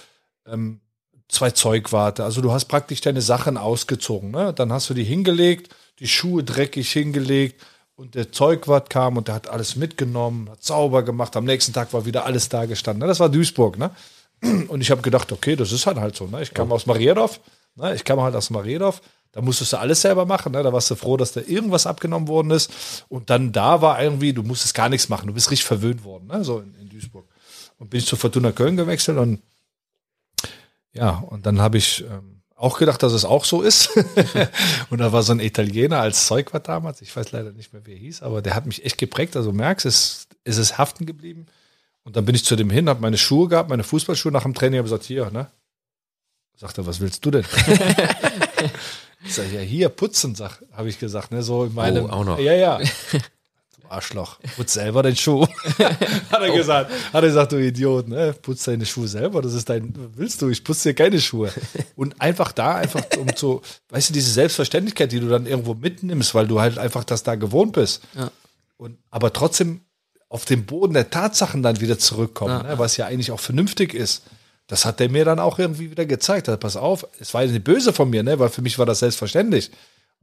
ähm, 0.47 0.79
zwei 1.31 1.51
Zeugwarte. 1.51 2.23
Also 2.23 2.41
du 2.41 2.51
hast 2.51 2.65
praktisch 2.65 3.01
deine 3.01 3.21
Sachen 3.21 3.57
ausgezogen. 3.57 4.31
Ne? 4.31 4.53
Dann 4.53 4.71
hast 4.71 4.89
du 4.89 4.93
die 4.93 5.03
hingelegt, 5.03 5.73
die 5.99 6.07
Schuhe 6.07 6.43
dreckig 6.43 6.91
hingelegt 6.91 7.61
und 7.95 8.15
der 8.15 8.31
Zeugwart 8.31 8.89
kam 8.89 9.17
und 9.17 9.27
der 9.27 9.35
hat 9.35 9.49
alles 9.49 9.75
mitgenommen, 9.75 10.49
hat 10.49 10.63
sauber 10.63 11.03
gemacht. 11.03 11.35
Am 11.35 11.45
nächsten 11.45 11.73
Tag 11.73 11.93
war 11.93 12.05
wieder 12.05 12.25
alles 12.25 12.49
da 12.49 12.65
gestanden. 12.65 13.01
Ne? 13.01 13.07
Das 13.07 13.19
war 13.19 13.29
Duisburg. 13.29 13.77
Ne? 13.77 13.91
Und 14.41 14.81
ich 14.81 14.91
habe 14.91 15.01
gedacht, 15.01 15.31
okay, 15.31 15.55
das 15.55 15.71
ist 15.71 15.85
halt 15.85 15.97
halt 15.97 16.15
so. 16.15 16.27
Ne? 16.27 16.41
Ich 16.41 16.53
kam 16.53 16.71
aus 16.71 16.85
Mariedorf. 16.85 17.39
Ne? 17.75 17.93
Ich 17.95 18.03
kam 18.03 18.19
halt 18.21 18.35
aus 18.35 18.49
Mariedorf. 18.49 19.01
Da 19.31 19.41
musstest 19.41 19.73
du 19.73 19.77
alles 19.77 20.01
selber 20.01 20.25
machen. 20.25 20.51
Ne? 20.51 20.63
Da 20.63 20.73
warst 20.73 20.89
du 20.89 20.95
froh, 20.95 21.15
dass 21.15 21.31
da 21.31 21.41
irgendwas 21.41 21.85
abgenommen 21.85 22.27
worden 22.27 22.51
ist. 22.51 23.05
Und 23.07 23.29
dann 23.29 23.51
da 23.51 23.81
war 23.81 24.01
irgendwie, 24.01 24.33
du 24.33 24.43
musstest 24.43 24.73
gar 24.73 24.89
nichts 24.89 25.09
machen. 25.09 25.27
Du 25.27 25.33
bist 25.33 25.51
richtig 25.51 25.65
verwöhnt 25.65 26.03
worden, 26.03 26.27
ne? 26.27 26.43
so 26.43 26.59
in, 26.59 26.75
in 26.81 26.89
Duisburg. 26.89 27.27
Und 27.77 27.89
bin 27.89 27.99
ich 27.99 28.05
zu 28.05 28.15
Fortuna 28.15 28.51
Köln 28.51 28.77
gewechselt 28.77 29.17
und 29.17 29.41
ja, 30.93 31.23
und 31.29 31.45
dann 31.45 31.61
habe 31.61 31.77
ich 31.77 32.03
ähm, 32.03 32.41
auch 32.55 32.77
gedacht, 32.77 33.01
dass 33.01 33.13
es 33.13 33.25
auch 33.25 33.45
so 33.45 33.61
ist. 33.61 33.89
und 34.89 34.99
da 34.99 35.11
war 35.11 35.23
so 35.23 35.31
ein 35.31 35.39
Italiener 35.39 35.99
als 35.99 36.27
Zeugwart 36.27 36.67
damals. 36.67 37.01
Ich 37.01 37.15
weiß 37.15 37.31
leider 37.31 37.51
nicht 37.51 37.73
mehr, 37.73 37.85
wie 37.85 37.93
er 37.93 37.97
hieß, 37.97 38.21
aber 38.21 38.41
der 38.41 38.55
hat 38.55 38.65
mich 38.65 38.85
echt 38.85 38.97
geprägt. 38.97 39.35
Also 39.35 39.51
merkst, 39.51 39.85
es, 39.85 40.27
es 40.43 40.57
ist 40.57 40.77
haften 40.77 41.05
geblieben. 41.05 41.47
Und 42.03 42.15
dann 42.15 42.25
bin 42.25 42.35
ich 42.35 42.43
zu 42.43 42.55
dem 42.55 42.69
hin, 42.69 42.89
habe 42.89 43.01
meine 43.01 43.17
Schuhe 43.17 43.47
gehabt, 43.47 43.69
meine 43.69 43.83
Fußballschuhe 43.83 44.31
nach 44.31 44.43
dem 44.43 44.53
Training, 44.53 44.79
habe 44.79 44.87
gesagt, 44.87 45.03
hier, 45.03 45.29
ne? 45.29 45.47
Sagt 46.57 46.77
er, 46.77 46.85
was 46.85 46.99
willst 46.99 47.25
du 47.25 47.31
denn? 47.31 47.45
ich 49.23 49.33
sag, 49.33 49.51
ja, 49.51 49.61
hier, 49.61 49.89
putzen, 49.89 50.35
sag, 50.35 50.61
habe 50.73 50.89
ich 50.89 50.99
gesagt, 50.99 51.31
ne? 51.31 51.43
So 51.43 51.65
in 51.65 51.73
meinem. 51.73 52.05
Oh, 52.05 52.09
auch 52.09 52.25
noch. 52.25 52.39
Ja, 52.39 52.53
ja. 52.53 52.79
Du 53.81 53.87
Arschloch, 53.87 54.37
putz 54.55 54.73
selber 54.73 55.01
den 55.01 55.15
Schuh. 55.15 55.47
hat 56.31 56.41
er 56.41 56.51
gesagt. 56.51 56.91
Hat 56.91 57.23
er 57.23 57.27
gesagt, 57.29 57.51
du 57.51 57.57
Idiot, 57.57 58.07
ne? 58.07 58.33
Putz 58.39 58.65
deine 58.65 58.85
Schuhe 58.85 59.07
selber, 59.07 59.41
das 59.41 59.53
ist 59.53 59.69
dein, 59.69 59.93
willst 60.15 60.41
du, 60.41 60.49
ich 60.49 60.63
putze 60.63 60.89
dir 60.89 60.93
keine 60.93 61.19
Schuhe. 61.19 61.51
Und 61.95 62.19
einfach 62.21 62.51
da, 62.51 62.75
einfach 62.75 63.03
um 63.17 63.35
zu, 63.35 63.61
weißt 63.89 64.09
du, 64.09 64.13
diese 64.13 64.31
Selbstverständlichkeit, 64.31 65.11
die 65.11 65.19
du 65.19 65.29
dann 65.29 65.45
irgendwo 65.45 65.73
mitnimmst, 65.73 66.35
weil 66.35 66.47
du 66.47 66.59
halt 66.59 66.77
einfach 66.77 67.03
das 67.03 67.23
da 67.23 67.35
gewohnt 67.35 67.73
bist. 67.73 68.03
Ja. 68.13 68.29
Und, 68.77 68.97
aber 69.09 69.33
trotzdem 69.33 69.81
auf 70.31 70.45
den 70.45 70.65
Boden 70.65 70.93
der 70.93 71.09
Tatsachen 71.09 71.61
dann 71.61 71.81
wieder 71.81 71.99
zurückkommen, 71.99 72.63
Ja. 72.63 72.63
ne? 72.63 72.79
was 72.79 72.95
ja 72.97 73.05
eigentlich 73.05 73.31
auch 73.31 73.39
vernünftig 73.39 73.93
ist. 73.93 74.23
Das 74.67 74.85
hat 74.85 75.01
der 75.01 75.09
mir 75.09 75.25
dann 75.25 75.39
auch 75.39 75.59
irgendwie 75.59 75.91
wieder 75.91 76.05
gezeigt. 76.05 76.47
Also, 76.47 76.57
pass 76.57 76.77
auf, 76.77 77.05
es 77.19 77.33
war 77.33 77.43
nicht 77.45 77.63
böse 77.65 77.91
von 77.91 78.09
mir, 78.09 78.23
ne? 78.23 78.39
weil 78.39 78.47
für 78.49 78.61
mich 78.61 78.79
war 78.79 78.85
das 78.85 78.99
selbstverständlich. 78.99 79.69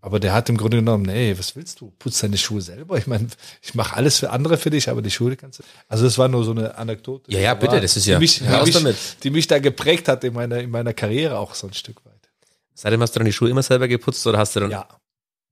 Aber 0.00 0.20
der 0.20 0.32
hat 0.32 0.48
im 0.48 0.56
Grunde 0.56 0.76
genommen, 0.78 1.02
nee, 1.02 1.34
was 1.36 1.56
willst 1.56 1.80
du? 1.80 1.92
Putz 1.98 2.20
deine 2.20 2.38
Schuhe 2.38 2.62
selber. 2.62 2.96
Ich 2.96 3.06
meine, 3.08 3.26
ich 3.60 3.74
mache 3.74 3.96
alles 3.96 4.18
für 4.18 4.30
andere 4.30 4.56
für 4.56 4.70
dich, 4.70 4.88
aber 4.88 5.02
die 5.02 5.10
Schuhe 5.10 5.36
kannst 5.36 5.58
du. 5.58 5.64
Also 5.88 6.04
das 6.04 6.16
war 6.18 6.28
nur 6.28 6.44
so 6.44 6.52
eine 6.52 6.78
Anekdote. 6.78 7.30
Ja, 7.32 7.40
ja, 7.40 7.54
die 7.54 7.60
bitte, 7.60 7.72
war- 7.72 7.80
das 7.80 7.96
ist 7.96 8.06
die 8.06 8.10
ja- 8.12 8.18
mich, 8.20 8.38
die, 8.38 8.44
mich, 8.44 8.70
damit. 8.74 8.96
die 9.24 9.30
mich 9.30 9.46
da 9.48 9.58
geprägt 9.58 10.06
hat 10.08 10.22
in 10.24 10.32
meiner, 10.34 10.58
in 10.60 10.70
meiner 10.70 10.94
Karriere 10.94 11.36
auch 11.36 11.54
so 11.54 11.66
ein 11.66 11.74
Stück 11.74 12.02
weit. 12.06 12.14
Seitdem 12.74 13.02
hast 13.02 13.14
du 13.16 13.18
dann 13.18 13.26
die 13.26 13.32
Schuhe 13.32 13.50
immer 13.50 13.62
selber 13.64 13.88
geputzt 13.88 14.24
oder 14.26 14.38
hast 14.38 14.54
du 14.56 14.60
dann. 14.60 14.70
Ja. 14.70 14.88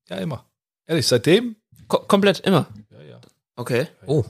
Ja, 0.08 0.16
immer. 0.18 0.44
Ehrlich, 0.86 1.08
seitdem? 1.08 1.56
Ko 1.88 1.98
komplett 2.06 2.38
immer. 2.40 2.68
Ja, 2.92 3.02
ja. 3.02 3.20
Okay. 3.56 3.88
Oh, 4.06 4.24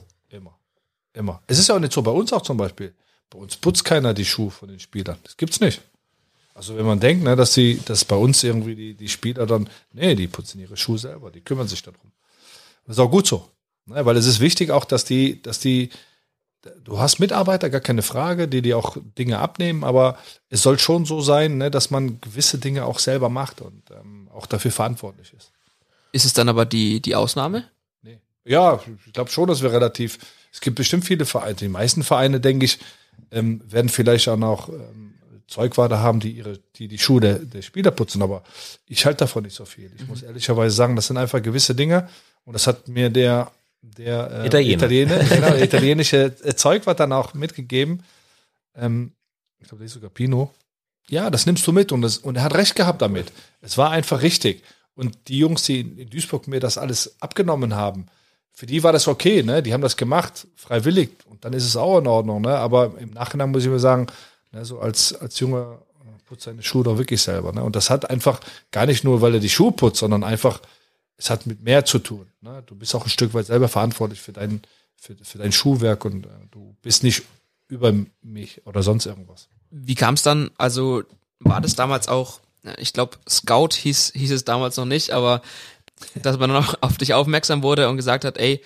Immer. 1.17 1.41
Es 1.47 1.57
ist 1.57 1.67
ja 1.67 1.75
auch 1.75 1.79
nicht 1.79 1.93
so 1.93 2.01
bei 2.03 2.11
uns 2.11 2.31
auch 2.31 2.43
zum 2.43 2.57
Beispiel. 2.57 2.93
Bei 3.29 3.39
uns 3.39 3.57
putzt 3.57 3.83
keiner 3.83 4.13
die 4.13 4.25
Schuhe 4.25 4.51
von 4.51 4.69
den 4.69 4.79
Spielern. 4.79 5.17
Das 5.23 5.35
gibt's 5.35 5.59
nicht. 5.59 5.81
Also 6.53 6.77
wenn 6.77 6.85
man 6.85 6.99
denkt, 6.99 7.23
ne, 7.23 7.35
dass 7.35 7.53
sie, 7.53 7.81
dass 7.85 8.05
bei 8.05 8.15
uns 8.15 8.43
irgendwie 8.43 8.75
die, 8.75 8.93
die 8.93 9.09
Spieler 9.09 9.45
dann, 9.45 9.69
nee, 9.93 10.15
die 10.15 10.27
putzen 10.27 10.59
ihre 10.59 10.77
Schuhe 10.77 10.97
selber, 10.97 11.31
die 11.31 11.41
kümmern 11.41 11.67
sich 11.67 11.81
darum. 11.81 12.11
Das 12.85 12.97
ist 12.97 12.99
auch 12.99 13.09
gut 13.11 13.27
so. 13.27 13.49
Ne, 13.87 14.05
weil 14.05 14.15
es 14.15 14.27
ist 14.27 14.39
wichtig 14.39 14.69
auch, 14.69 14.85
dass 14.85 15.05
die, 15.05 15.41
dass 15.41 15.59
die, 15.59 15.89
du 16.83 16.99
hast 16.99 17.19
Mitarbeiter, 17.19 17.69
gar 17.69 17.81
keine 17.81 18.03
Frage, 18.03 18.47
die 18.47 18.61
dir 18.61 18.77
auch 18.77 18.97
Dinge 19.17 19.39
abnehmen, 19.39 19.83
aber 19.83 20.17
es 20.49 20.61
soll 20.61 20.77
schon 20.77 21.05
so 21.05 21.21
sein, 21.21 21.57
ne, 21.57 21.71
dass 21.71 21.89
man 21.89 22.21
gewisse 22.21 22.59
Dinge 22.59 22.85
auch 22.85 22.99
selber 22.99 23.29
macht 23.29 23.61
und 23.61 23.89
ähm, 23.91 24.29
auch 24.33 24.45
dafür 24.45 24.71
verantwortlich 24.71 25.33
ist. 25.33 25.51
Ist 26.11 26.25
es 26.25 26.33
dann 26.33 26.49
aber 26.49 26.65
die, 26.65 27.01
die 27.01 27.15
Ausnahme? 27.15 27.65
Nee. 28.03 28.19
Ja, 28.45 28.79
ich 29.05 29.13
glaube 29.13 29.31
schon, 29.31 29.47
dass 29.47 29.61
wir 29.61 29.71
relativ. 29.71 30.19
Es 30.57 30.61
gibt 30.61 30.75
bestimmt 30.75 31.05
viele 31.05 31.27
Vereine. 31.27 31.53
Die 31.53 31.67
meisten 31.67 32.01
Vereine, 32.01 32.39
denke 32.39 32.65
ich, 32.65 32.79
ähm, 33.29 33.61
werden 33.69 33.89
vielleicht 33.89 34.27
auch 34.27 34.37
noch 34.37 34.69
ähm, 34.69 35.13
Zeugwarte 35.45 35.99
haben, 35.99 36.19
die 36.19 36.31
ihre, 36.31 36.57
die 36.77 36.87
die 36.87 36.97
Schuhe 36.97 37.21
der, 37.21 37.37
der 37.37 37.61
Spieler 37.61 37.91
putzen. 37.91 38.23
Aber 38.23 38.41
ich 38.87 39.05
halte 39.05 39.19
davon 39.19 39.43
nicht 39.43 39.53
so 39.53 39.65
viel. 39.65 39.91
Ich 39.95 40.07
muss 40.07 40.23
ehrlicherweise 40.23 40.75
sagen, 40.75 40.95
das 40.95 41.05
sind 41.05 41.17
einfach 41.17 41.43
gewisse 41.43 41.75
Dinge. 41.75 42.09
Und 42.43 42.53
das 42.53 42.65
hat 42.65 42.87
mir 42.87 43.11
der 43.11 43.51
der 43.83 44.31
äh, 44.31 44.47
Italiener. 44.47 44.83
Italiener, 44.83 45.23
genau, 45.29 45.49
der 45.51 45.63
italienische 45.63 46.35
äh, 46.43 46.55
Zeugwart 46.55 46.99
dann 46.99 47.13
auch 47.13 47.35
mitgegeben. 47.35 48.01
Ähm, 48.75 49.11
ich 49.59 49.67
glaube, 49.67 49.83
das 49.83 49.91
ist 49.91 49.93
sogar 49.93 50.09
Pino. 50.09 50.51
Ja, 51.07 51.29
das 51.29 51.45
nimmst 51.45 51.67
du 51.67 51.71
mit 51.71 51.91
und, 51.91 52.01
das, 52.01 52.17
und 52.17 52.35
er 52.35 52.43
hat 52.43 52.55
recht 52.55 52.75
gehabt 52.75 53.03
damit. 53.03 53.31
Es 53.61 53.77
war 53.77 53.91
einfach 53.91 54.23
richtig. 54.23 54.63
Und 54.95 55.27
die 55.27 55.37
Jungs, 55.37 55.61
die 55.61 55.81
in 55.81 56.09
Duisburg 56.09 56.47
mir 56.47 56.59
das 56.59 56.79
alles 56.79 57.21
abgenommen 57.21 57.75
haben, 57.75 58.07
für 58.57 58.65
die 58.65 58.81
war 58.81 58.91
das 58.91 59.07
okay, 59.07 59.43
ne? 59.43 59.61
Die 59.61 59.71
haben 59.71 59.83
das 59.83 59.97
gemacht, 59.97 60.47
freiwillig. 60.55 61.11
Und 61.29 61.45
dann 61.45 61.53
ist 61.53 61.63
es 61.63 61.77
auch 61.77 61.99
in 61.99 62.07
Ordnung, 62.07 62.41
ne? 62.41 62.57
Aber 62.57 62.97
im 62.97 63.11
Nachhinein 63.11 63.51
muss 63.51 63.63
ich 63.63 63.69
mir 63.69 63.77
sagen, 63.77 64.07
ne, 64.51 64.65
so 64.65 64.79
als, 64.79 65.13
als 65.13 65.39
Junge 65.39 65.77
äh, 66.01 66.23
putzt 66.27 66.45
seine 66.45 66.63
Schuhe 66.63 66.83
doch 66.83 66.97
wirklich 66.97 67.21
selber, 67.21 67.53
ne? 67.53 67.61
Und 67.63 67.75
das 67.75 67.91
hat 67.91 68.09
einfach 68.09 68.39
gar 68.71 68.87
nicht 68.87 69.03
nur, 69.03 69.21
weil 69.21 69.35
er 69.35 69.39
die 69.39 69.47
Schuhe 69.47 69.73
putzt, 69.73 69.99
sondern 69.99 70.23
einfach, 70.23 70.59
es 71.17 71.29
hat 71.29 71.45
mit 71.45 71.61
mehr 71.61 71.85
zu 71.85 71.99
tun. 71.99 72.25
Ne? 72.41 72.63
Du 72.65 72.73
bist 72.73 72.95
auch 72.95 73.05
ein 73.05 73.11
Stück 73.11 73.35
weit 73.35 73.45
selber 73.45 73.67
verantwortlich 73.67 74.19
für 74.19 74.33
dein, 74.33 74.63
für, 74.95 75.15
für 75.21 75.37
dein 75.37 75.51
Schuhwerk 75.51 76.03
und 76.03 76.25
äh, 76.25 76.29
du 76.49 76.75
bist 76.81 77.03
nicht 77.03 77.21
über 77.67 77.93
mich 78.23 78.65
oder 78.65 78.81
sonst 78.81 79.05
irgendwas. 79.05 79.49
Wie 79.69 79.93
kam 79.93 80.15
es 80.15 80.23
dann? 80.23 80.49
Also 80.57 81.03
war 81.37 81.61
das 81.61 81.75
damals 81.75 82.07
auch, 82.07 82.39
ich 82.79 82.91
glaube, 82.91 83.17
Scout 83.29 83.73
hieß, 83.73 84.13
hieß 84.15 84.31
es 84.31 84.45
damals 84.45 84.77
noch 84.77 84.85
nicht, 84.85 85.11
aber 85.11 85.43
dass 86.23 86.37
man 86.37 86.49
dann 86.51 86.63
auch 86.63 86.75
auf 86.81 86.97
dich 86.97 87.13
aufmerksam 87.13 87.63
wurde 87.63 87.89
und 87.89 87.97
gesagt 87.97 88.25
hat, 88.25 88.37
ey, 88.37 88.61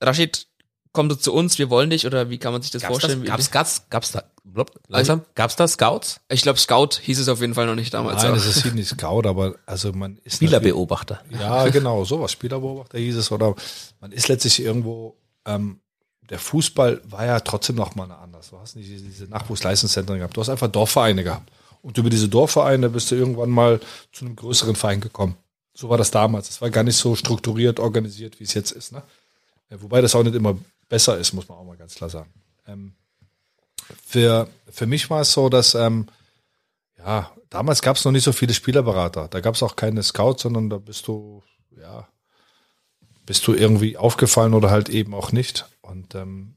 Rashid, 0.00 0.46
komm 0.92 1.08
du 1.08 1.14
zu 1.16 1.32
uns, 1.32 1.58
wir 1.58 1.70
wollen 1.70 1.90
dich, 1.90 2.06
oder 2.06 2.30
wie 2.30 2.38
kann 2.38 2.52
man 2.52 2.62
sich 2.62 2.70
das 2.70 2.82
gab's 2.82 2.92
vorstellen? 2.92 3.24
das, 3.24 3.50
gab's, 3.50 3.50
gab's, 3.50 3.90
gab's 3.90 4.12
da, 4.12 4.22
blub, 4.44 4.72
langsam, 4.88 5.22
gab's 5.34 5.54
da 5.56 5.68
Scouts? 5.68 6.20
ich 6.28 6.42
glaube, 6.42 6.58
Scout 6.58 7.00
hieß 7.02 7.18
es 7.20 7.28
auf 7.28 7.40
jeden 7.40 7.54
Fall 7.54 7.66
noch 7.66 7.74
nicht 7.74 7.92
damals. 7.94 8.16
Nein, 8.22 8.26
aber- 8.32 8.36
das 8.36 8.46
ist 8.46 8.62
hier 8.62 8.72
nicht 8.72 8.88
Scout, 8.88 9.28
aber 9.28 9.56
also 9.66 9.92
man 9.92 10.18
ist 10.24 10.36
Spielerbeobachter. 10.36 11.20
Ja, 11.38 11.68
genau, 11.68 12.04
sowas. 12.04 12.32
Spielerbeobachter 12.32 12.98
hieß 12.98 13.16
es. 13.16 13.30
Oder 13.30 13.54
man 14.00 14.12
ist 14.12 14.28
letztlich 14.28 14.60
irgendwo, 14.62 15.16
ähm, 15.44 15.80
der 16.30 16.38
Fußball 16.38 17.00
war 17.04 17.24
ja 17.26 17.40
trotzdem 17.40 17.76
noch 17.76 17.94
mal 17.94 18.10
anders. 18.10 18.50
Du 18.50 18.58
hast 18.58 18.76
nicht 18.76 18.88
diese 18.88 19.04
diese 19.04 19.24
Nachwuchsleistungszentren 19.26 20.18
gehabt. 20.18 20.36
Du 20.36 20.40
hast 20.40 20.48
einfach 20.48 20.68
Dorfvereine 20.68 21.24
gehabt. 21.24 21.50
Und 21.82 21.96
über 21.96 22.10
diese 22.10 22.28
Dorfvereine 22.28 22.88
bist 22.90 23.10
du 23.10 23.14
irgendwann 23.14 23.50
mal 23.50 23.80
zu 24.12 24.24
einem 24.24 24.36
größeren 24.36 24.74
Verein 24.74 25.00
gekommen. 25.00 25.36
So 25.80 25.88
war 25.88 25.96
das 25.96 26.10
damals. 26.10 26.50
Es 26.50 26.60
war 26.60 26.70
gar 26.70 26.82
nicht 26.82 26.96
so 26.96 27.14
strukturiert, 27.14 27.78
organisiert, 27.78 28.40
wie 28.40 28.42
es 28.42 28.52
jetzt 28.52 28.72
ist. 28.72 28.90
Ne? 28.90 29.00
Ja, 29.70 29.80
Wobei 29.80 30.00
das 30.00 30.16
auch 30.16 30.24
nicht 30.24 30.34
immer 30.34 30.58
besser 30.88 31.16
ist, 31.18 31.34
muss 31.34 31.48
man 31.48 31.56
auch 31.56 31.64
mal 31.64 31.76
ganz 31.76 31.94
klar 31.94 32.10
sagen. 32.10 32.32
Ähm, 32.66 32.94
für, 34.04 34.48
für 34.68 34.86
mich 34.86 35.08
war 35.08 35.20
es 35.20 35.32
so, 35.32 35.48
dass 35.48 35.76
ähm, 35.76 36.08
ja, 36.96 37.30
damals 37.48 37.80
gab 37.80 37.96
es 37.96 38.04
noch 38.04 38.10
nicht 38.10 38.24
so 38.24 38.32
viele 38.32 38.54
Spielerberater. 38.54 39.28
Da 39.28 39.38
gab 39.38 39.54
es 39.54 39.62
auch 39.62 39.76
keine 39.76 40.02
Scouts, 40.02 40.42
sondern 40.42 40.68
da 40.68 40.78
bist 40.78 41.06
du, 41.06 41.44
ja, 41.80 42.08
bist 43.24 43.46
du 43.46 43.54
irgendwie 43.54 43.96
aufgefallen 43.96 44.54
oder 44.54 44.72
halt 44.72 44.88
eben 44.88 45.14
auch 45.14 45.30
nicht. 45.30 45.64
Und 45.80 46.16
ähm, 46.16 46.56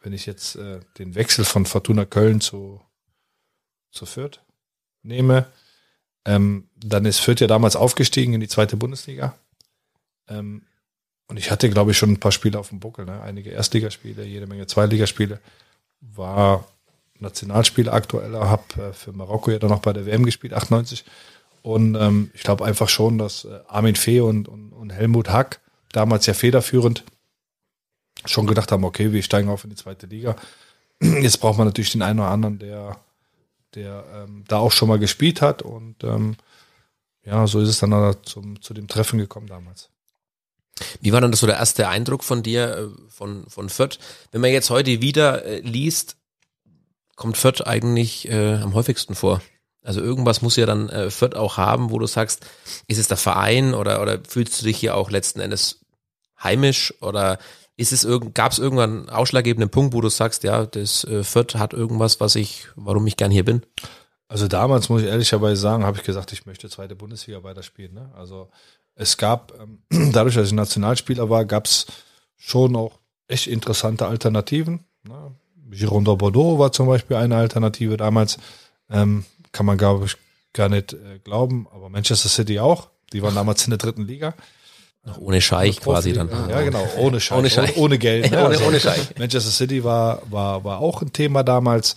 wenn 0.00 0.12
ich 0.12 0.26
jetzt 0.26 0.54
äh, 0.54 0.78
den 0.96 1.16
Wechsel 1.16 1.44
von 1.44 1.66
Fortuna 1.66 2.04
Köln 2.04 2.40
zu, 2.40 2.80
zu 3.90 4.06
Fürth 4.06 4.38
nehme, 5.02 5.50
ähm, 6.24 6.68
dann 6.76 7.04
ist 7.04 7.20
Fürth 7.20 7.40
ja 7.40 7.46
damals 7.46 7.76
aufgestiegen 7.76 8.34
in 8.34 8.40
die 8.40 8.48
zweite 8.48 8.76
Bundesliga. 8.76 9.34
Ähm, 10.28 10.62
und 11.28 11.36
ich 11.36 11.50
hatte, 11.50 11.70
glaube 11.70 11.92
ich, 11.92 11.98
schon 11.98 12.10
ein 12.10 12.20
paar 12.20 12.32
Spiele 12.32 12.58
auf 12.58 12.68
dem 12.68 12.80
Buckel, 12.80 13.06
ne? 13.06 13.22
einige 13.22 13.50
Erstligaspiele, 13.50 14.24
jede 14.24 14.46
Menge 14.46 14.66
Zweitligaspiele. 14.66 15.40
War 16.00 16.66
Nationalspieler 17.18 17.92
aktueller, 17.92 18.50
habe 18.50 18.82
äh, 18.82 18.92
für 18.92 19.12
Marokko 19.12 19.50
ja 19.50 19.58
dann 19.58 19.70
noch 19.70 19.80
bei 19.80 19.92
der 19.92 20.06
WM 20.06 20.24
gespielt, 20.24 20.52
98. 20.52 21.04
Und 21.62 21.94
ähm, 21.94 22.30
ich 22.34 22.42
glaube 22.42 22.64
einfach 22.64 22.88
schon, 22.88 23.18
dass 23.18 23.44
äh, 23.44 23.60
Armin 23.68 23.94
Fee 23.94 24.20
und, 24.20 24.48
und, 24.48 24.72
und 24.72 24.90
Helmut 24.90 25.30
Hack, 25.30 25.60
damals 25.92 26.26
ja 26.26 26.34
federführend, 26.34 27.04
schon 28.24 28.46
gedacht 28.46 28.72
haben, 28.72 28.84
okay, 28.84 29.12
wir 29.12 29.22
steigen 29.22 29.48
auf 29.48 29.64
in 29.64 29.70
die 29.70 29.76
zweite 29.76 30.06
Liga. 30.06 30.36
Jetzt 31.00 31.38
braucht 31.38 31.58
man 31.58 31.66
natürlich 31.66 31.92
den 31.92 32.02
einen 32.02 32.20
oder 32.20 32.30
anderen, 32.30 32.58
der, 32.58 32.96
der 33.74 34.04
ähm, 34.14 34.44
da 34.48 34.58
auch 34.58 34.72
schon 34.72 34.88
mal 34.88 34.98
gespielt 34.98 35.42
hat. 35.42 35.62
Und 35.62 36.04
ähm, 36.04 36.36
ja, 37.24 37.46
so 37.46 37.60
ist 37.60 37.68
es 37.68 37.78
dann 37.78 37.90
da 37.90 38.22
zum, 38.22 38.60
zu 38.60 38.74
dem 38.74 38.88
Treffen 38.88 39.18
gekommen 39.18 39.46
damals. 39.46 39.90
Wie 41.00 41.12
war 41.12 41.20
dann 41.20 41.30
das 41.30 41.40
so 41.40 41.46
der 41.46 41.56
erste 41.56 41.88
Eindruck 41.88 42.24
von 42.24 42.42
dir, 42.42 42.76
äh, 42.76 43.10
von, 43.10 43.48
von 43.48 43.68
Fürth? 43.68 43.98
Wenn 44.30 44.40
man 44.40 44.50
jetzt 44.50 44.70
heute 44.70 45.00
wieder 45.00 45.44
äh, 45.44 45.60
liest, 45.60 46.16
kommt 47.16 47.36
Fürth 47.36 47.66
eigentlich 47.66 48.28
äh, 48.28 48.56
am 48.56 48.74
häufigsten 48.74 49.14
vor. 49.14 49.42
Also 49.84 50.00
irgendwas 50.00 50.42
muss 50.42 50.56
ja 50.56 50.66
dann 50.66 50.88
äh, 50.88 51.10
Fürth 51.10 51.34
auch 51.34 51.56
haben, 51.56 51.90
wo 51.90 51.98
du 51.98 52.06
sagst, 52.06 52.46
ist 52.86 52.98
es 52.98 53.08
der 53.08 53.16
Verein 53.16 53.74
oder, 53.74 54.00
oder 54.00 54.20
fühlst 54.26 54.60
du 54.60 54.64
dich 54.64 54.78
hier 54.78 54.96
auch 54.96 55.10
letzten 55.10 55.40
Endes 55.40 55.80
heimisch 56.42 56.94
oder 57.00 57.38
ist 57.82 57.92
es 57.92 58.04
irgend, 58.04 58.34
gab 58.34 58.52
es 58.52 58.58
irgendwann 58.58 59.00
einen 59.00 59.08
ausschlaggebenden 59.10 59.70
Punkt, 59.70 59.92
wo 59.92 60.00
du 60.00 60.08
sagst, 60.08 60.44
ja, 60.44 60.64
das 60.64 61.04
äh, 61.04 61.22
Fürth 61.24 61.56
hat 61.56 61.72
irgendwas, 61.72 62.20
was 62.20 62.34
ich, 62.34 62.68
warum 62.76 63.06
ich 63.06 63.16
gern 63.16 63.30
hier 63.30 63.44
bin? 63.44 63.62
Also 64.28 64.48
damals 64.48 64.88
muss 64.88 65.02
ich 65.02 65.08
ehrlicherweise 65.08 65.60
sagen, 65.60 65.84
habe 65.84 65.98
ich 65.98 66.04
gesagt, 66.04 66.32
ich 66.32 66.46
möchte 66.46 66.70
zweite 66.70 66.96
Bundesliga 66.96 67.42
weiterspielen. 67.42 67.92
Ne? 67.92 68.10
Also 68.16 68.48
es 68.94 69.18
gab, 69.18 69.52
ähm, 69.60 69.82
dadurch, 70.12 70.34
dass 70.34 70.46
ich 70.46 70.54
Nationalspieler 70.54 71.28
war, 71.28 71.44
gab 71.44 71.66
es 71.66 71.86
schon 72.36 72.74
auch 72.74 72.98
echt 73.28 73.46
interessante 73.46 74.06
Alternativen. 74.06 74.84
Ne? 75.06 75.32
Gironda 75.70 76.14
Bordeaux 76.14 76.58
war 76.58 76.72
zum 76.72 76.86
Beispiel 76.86 77.16
eine 77.16 77.36
Alternative 77.36 77.96
damals. 77.96 78.38
Ähm, 78.90 79.24
kann 79.52 79.66
man, 79.66 79.76
glaube 79.76 80.06
ich, 80.06 80.16
gar 80.52 80.68
nicht 80.68 80.94
äh, 80.94 81.18
glauben. 81.22 81.66
Aber 81.72 81.88
Manchester 81.88 82.28
City 82.28 82.58
auch. 82.58 82.88
Die 83.12 83.22
waren 83.22 83.34
damals 83.34 83.64
in 83.64 83.70
der 83.70 83.78
dritten 83.78 84.06
Liga. 84.06 84.34
Noch 85.04 85.18
ohne 85.18 85.40
Scheich 85.40 85.80
quasi 85.80 86.12
dann. 86.12 86.28
Ja, 86.48 86.60
genau, 86.62 86.86
ohne 86.96 87.20
Scheich, 87.20 87.36
Ohne 87.38 87.50
Scheich. 87.50 87.70
ohne, 87.76 87.84
ohne 87.84 87.98
Geld. 87.98 88.30
Ne? 88.30 88.44
Ohne- 88.46 88.60
ohne 88.60 88.78
Scheich. 88.80 89.18
Manchester 89.18 89.50
City 89.50 89.82
war, 89.82 90.22
war, 90.30 90.62
war 90.64 90.78
auch 90.78 91.02
ein 91.02 91.12
Thema 91.12 91.42
damals. 91.42 91.96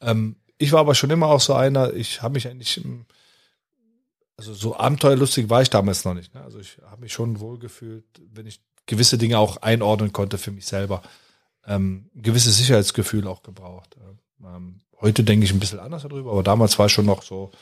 Ähm, 0.00 0.36
ich 0.58 0.72
war 0.72 0.80
aber 0.80 0.94
schon 0.94 1.10
immer 1.10 1.26
auch 1.26 1.40
so 1.40 1.54
einer, 1.54 1.92
ich 1.94 2.22
habe 2.22 2.34
mich 2.34 2.48
eigentlich, 2.48 2.82
ähm, 2.84 3.04
also 4.36 4.54
so 4.54 4.76
abenteuerlustig 4.76 5.50
war 5.50 5.62
ich 5.62 5.70
damals 5.70 6.04
noch 6.04 6.14
nicht. 6.14 6.34
Ne? 6.34 6.42
Also 6.42 6.58
ich 6.58 6.78
habe 6.90 7.02
mich 7.02 7.12
schon 7.12 7.40
wohlgefühlt, 7.40 8.04
wenn 8.32 8.46
ich 8.46 8.60
gewisse 8.86 9.18
Dinge 9.18 9.38
auch 9.38 9.58
einordnen 9.58 10.12
konnte 10.12 10.38
für 10.38 10.50
mich 10.50 10.66
selber. 10.66 11.02
Ähm, 11.66 12.10
gewisses 12.14 12.56
Sicherheitsgefühl 12.56 13.26
auch 13.28 13.42
gebraucht. 13.42 13.96
Ähm, 14.42 14.80
heute 15.00 15.22
denke 15.22 15.44
ich 15.44 15.52
ein 15.52 15.60
bisschen 15.60 15.78
anders 15.78 16.02
darüber, 16.02 16.32
aber 16.32 16.42
damals 16.42 16.78
war 16.78 16.86
ich 16.86 16.92
schon 16.92 17.06
noch 17.06 17.22
so, 17.22 17.52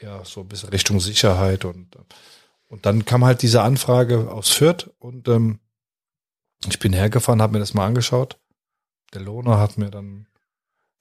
ja, 0.00 0.24
so 0.24 0.40
ein 0.40 0.48
bisschen 0.48 0.70
Richtung 0.70 0.98
Sicherheit 0.98 1.64
und, 1.64 1.94
und 2.74 2.84
dann 2.86 3.04
kam 3.04 3.24
halt 3.24 3.42
diese 3.42 3.62
Anfrage 3.62 4.32
aus 4.32 4.48
Fürth 4.50 4.90
und 4.98 5.28
ähm, 5.28 5.60
ich 6.68 6.80
bin 6.80 6.92
hergefahren, 6.92 7.40
habe 7.40 7.52
mir 7.52 7.60
das 7.60 7.72
mal 7.72 7.86
angeschaut. 7.86 8.36
Der 9.12 9.20
Lohner 9.20 9.60
hat 9.60 9.78
mir 9.78 9.90
dann 9.90 10.26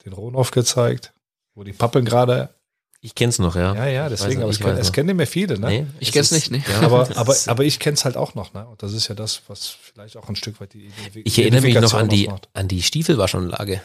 den 0.05 0.13
Rohnhof 0.13 0.51
gezeigt, 0.51 1.13
wo 1.55 1.63
die 1.63 1.73
Pappeln 1.73 2.05
gerade. 2.05 2.53
Ich 3.01 3.15
kenn's 3.15 3.39
noch, 3.39 3.55
ja. 3.55 3.73
Ja, 3.73 3.87
ja, 3.87 4.07
deswegen, 4.07 4.41
weiß 4.43 4.61
aber 4.61 4.77
es, 4.77 4.91
kenn, 4.91 4.93
kennen 4.93 5.07
nicht 5.07 5.15
mehr 5.15 5.27
viele, 5.27 5.57
ne? 5.59 5.67
Nee, 5.67 5.87
Ich 5.99 6.09
es 6.09 6.13
kenn's 6.13 6.31
ist- 6.31 6.51
nicht, 6.51 6.67
ne? 6.67 6.71
Ja, 6.71 6.85
Aber, 6.85 7.09
aber, 7.17 7.35
aber 7.47 7.63
ich 7.63 7.79
kenn's 7.79 8.05
halt 8.05 8.17
auch 8.17 8.35
noch, 8.35 8.53
ne? 8.53 8.67
Und 8.67 8.83
das 8.83 8.93
ist 8.93 9.07
ja 9.07 9.15
das, 9.15 9.41
was 9.47 9.67
vielleicht 9.67 10.15
auch 10.15 10.29
ein 10.29 10.35
Stück 10.35 10.61
weit 10.61 10.73
die 10.75 10.91
ich 11.23 11.39
erinnere 11.39 11.61
mich 11.61 11.73
noch 11.73 11.95
an 11.95 12.07
die, 12.07 12.29
an 12.53 12.67
die 12.67 12.83
Stiefelwaschanlage 12.83 13.81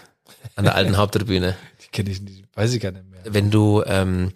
an 0.57 0.65
der 0.65 0.75
alten 0.75 0.97
Haupttribüne. 0.99 1.57
Die 1.83 1.89
kenne 1.89 2.11
ich 2.11 2.21
nicht, 2.21 2.45
weiß 2.55 2.75
ich 2.75 2.83
gar 2.83 2.93
nicht 2.93 3.09
mehr. 3.09 3.23
Wenn 3.25 3.51
du 3.51 3.83
ähm, 3.87 4.33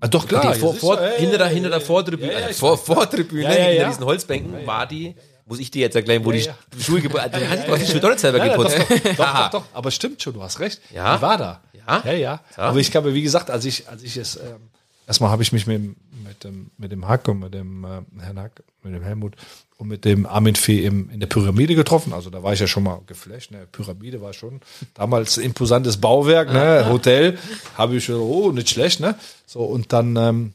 Ah, 0.00 0.08
doch, 0.08 0.26
klar. 0.28 0.52
die 0.52 0.58
vor, 0.60 0.74
vor, 0.74 0.96
ja, 1.00 1.08
ja, 1.08 1.16
hinter, 1.16 1.38
der, 1.38 1.46
ja, 1.48 1.52
hinter 1.52 1.70
der 1.70 1.80
Vortribüne, 1.80 2.32
ja, 2.32 2.48
vor. 2.52 2.78
Vortribüne, 2.78 3.48
hinter 3.52 3.88
diesen 3.88 4.04
Holzbänken 4.04 4.66
war 4.66 4.86
die, 4.86 5.14
muss 5.46 5.58
ich 5.58 5.70
dir 5.70 5.80
jetzt 5.80 5.96
erklären, 5.96 6.24
wo 6.24 6.30
die. 6.32 6.46
Schuhe 6.80 7.00
geputzt 7.00 7.26
Du 7.32 7.72
hast 7.72 7.82
die 7.82 7.86
Schuhe 7.90 8.00
doch 8.00 8.10
nicht 8.10 8.20
selber 8.20 8.38
geputzt. 8.40 8.76
Doch, 9.16 9.34
doch, 9.34 9.50
doch, 9.50 9.64
aber 9.72 9.90
stimmt 9.90 10.22
schon, 10.22 10.34
du 10.34 10.42
hast 10.42 10.60
recht. 10.60 10.80
Ja? 10.94 11.16
Die 11.16 11.22
war 11.22 11.36
da. 11.38 11.60
Ja? 11.86 12.02
Ja, 12.04 12.12
ja. 12.12 12.40
Aber 12.56 12.78
ich 12.78 12.90
glaube, 12.90 13.14
wie 13.14 13.22
gesagt, 13.22 13.50
als 13.50 13.64
ich, 13.64 13.88
als 13.88 14.02
ich 14.02 14.16
es, 14.16 14.36
ähm, 14.36 14.68
erstmal 15.06 15.30
habe 15.30 15.42
ich 15.42 15.52
mich 15.52 15.66
mit, 15.66 15.78
dem- 15.78 15.96
mit 16.24 16.44
dem, 16.44 16.70
mit 16.76 16.92
dem 16.92 17.08
Hack 17.08 17.26
und 17.28 17.40
mit 17.40 17.54
dem 17.54 17.84
äh, 17.84 18.22
Herrn 18.22 18.38
Hack, 18.38 18.62
mit 18.82 18.94
dem 18.94 19.02
Helmut 19.02 19.34
und 19.78 19.86
mit 19.86 20.04
dem 20.04 20.26
Armin 20.26 20.56
Fee 20.56 20.84
im, 20.84 21.08
in 21.08 21.20
der 21.20 21.28
Pyramide 21.28 21.76
getroffen. 21.76 22.12
Also 22.12 22.30
da 22.30 22.42
war 22.42 22.52
ich 22.52 22.58
ja 22.58 22.66
schon 22.66 22.82
mal 22.82 23.00
geflasht. 23.06 23.52
Ne? 23.52 23.66
Pyramide 23.70 24.20
war 24.20 24.32
schon 24.32 24.60
damals 24.94 25.38
ein 25.38 25.44
imposantes 25.44 25.98
Bauwerk, 25.98 26.52
ne? 26.52 26.86
Hotel. 26.88 27.38
Habe 27.76 27.96
ich 27.96 28.04
schon, 28.04 28.16
oh, 28.16 28.50
nicht 28.50 28.68
schlecht, 28.68 28.98
ne? 28.98 29.16
So, 29.46 29.60
und 29.60 29.92
dann, 29.92 30.16
ähm, 30.16 30.54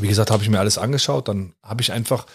wie 0.00 0.08
gesagt, 0.08 0.32
habe 0.32 0.42
ich 0.42 0.50
mir 0.50 0.58
alles 0.58 0.78
angeschaut. 0.78 1.28
Dann 1.28 1.54
habe 1.62 1.80
ich 1.80 1.92
einfach 1.92 2.26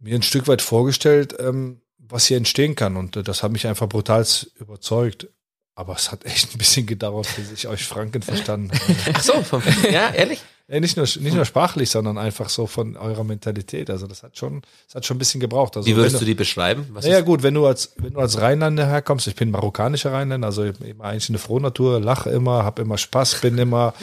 mir 0.00 0.16
ein 0.16 0.22
Stück 0.22 0.48
weit 0.48 0.62
vorgestellt, 0.62 1.36
ähm, 1.38 1.80
was 1.98 2.26
hier 2.26 2.36
entstehen 2.36 2.74
kann. 2.74 2.96
Und 2.96 3.16
äh, 3.16 3.22
das 3.22 3.44
hat 3.44 3.52
mich 3.52 3.68
einfach 3.68 3.88
brutal 3.88 4.26
überzeugt. 4.56 5.28
Aber 5.76 5.94
es 5.94 6.10
hat 6.10 6.24
echt 6.24 6.54
ein 6.54 6.58
bisschen 6.58 6.86
gedauert, 6.86 7.28
bis 7.36 7.52
ich 7.52 7.68
euch 7.68 7.84
Franken 7.84 8.22
verstanden 8.22 8.72
habe. 8.72 8.94
Ach 9.14 9.22
so, 9.22 9.62
ja, 9.92 10.10
ehrlich? 10.10 10.40
Ja, 10.68 10.80
nicht, 10.80 10.96
nur, 10.96 11.06
nicht 11.06 11.34
nur 11.34 11.44
sprachlich, 11.44 11.90
sondern 11.90 12.18
einfach 12.18 12.48
so 12.48 12.66
von 12.66 12.96
eurer 12.96 13.22
Mentalität. 13.22 13.88
Also 13.88 14.08
das 14.08 14.24
hat 14.24 14.36
schon, 14.36 14.62
das 14.86 14.96
hat 14.96 15.06
schon 15.06 15.16
ein 15.16 15.18
bisschen 15.20 15.40
gebraucht. 15.40 15.76
Also 15.76 15.88
Wie 15.88 15.94
würdest 15.94 16.14
wenn 16.14 16.20
du 16.20 16.24
die 16.24 16.34
beschreiben? 16.34 16.88
Was 16.90 17.06
ja 17.06 17.18
ist, 17.18 17.24
gut, 17.24 17.44
wenn 17.44 17.54
du 17.54 17.66
als 17.66 17.92
wenn 17.98 18.14
du 18.14 18.20
als 18.20 18.40
Rheinländer 18.40 18.84
herkommst, 18.84 19.28
ich 19.28 19.36
bin 19.36 19.52
marokkanischer 19.52 20.12
Rheinländer, 20.12 20.48
also 20.48 20.64
immer 20.64 21.04
eigentlich 21.04 21.28
eine 21.28 21.38
Frohnatur, 21.38 22.00
lache 22.00 22.30
immer, 22.30 22.64
habe 22.64 22.82
immer 22.82 22.98
Spaß, 22.98 23.42
bin 23.42 23.58
immer, 23.58 23.94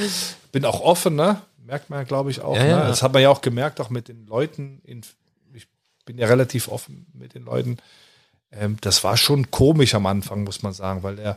bin 0.53 0.63
auch 0.63 0.79
offen, 0.79 1.15
ne? 1.15 1.41
Merkt 1.65 1.89
man 1.89 1.99
ja, 1.99 2.03
glaube 2.03 2.31
ich 2.31 2.39
auch. 2.39 2.55
Ja, 2.55 2.63
ne? 2.63 2.69
ja. 2.69 2.87
Das 2.87 3.03
hat 3.03 3.11
man 3.11 3.21
ja 3.21 3.29
auch 3.29 3.41
gemerkt, 3.41 3.81
auch 3.81 3.89
mit 3.89 4.07
den 4.07 4.25
Leuten. 4.25 4.81
In, 4.85 5.01
ich 5.53 5.67
bin 6.05 6.17
ja 6.17 6.27
relativ 6.27 6.69
offen 6.69 7.07
mit 7.13 7.35
den 7.35 7.43
Leuten. 7.43 7.75
Ähm, 8.51 8.77
das 8.79 9.03
war 9.03 9.17
schon 9.17 9.51
komisch 9.51 9.95
am 9.95 10.05
Anfang, 10.05 10.45
muss 10.45 10.63
man 10.63 10.71
sagen, 10.71 11.03
weil 11.03 11.17
der 11.17 11.35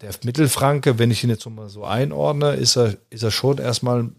der 0.00 0.10
Mittelfranke, 0.24 0.98
wenn 0.98 1.10
ich 1.10 1.22
ihn 1.22 1.30
jetzt 1.30 1.42
so 1.42 1.50
mal 1.50 1.68
so 1.68 1.84
einordne, 1.84 2.54
ist 2.54 2.76
er 2.76 2.96
ist 3.10 3.22
er 3.22 3.30
schon 3.30 3.58
erstmal 3.58 4.10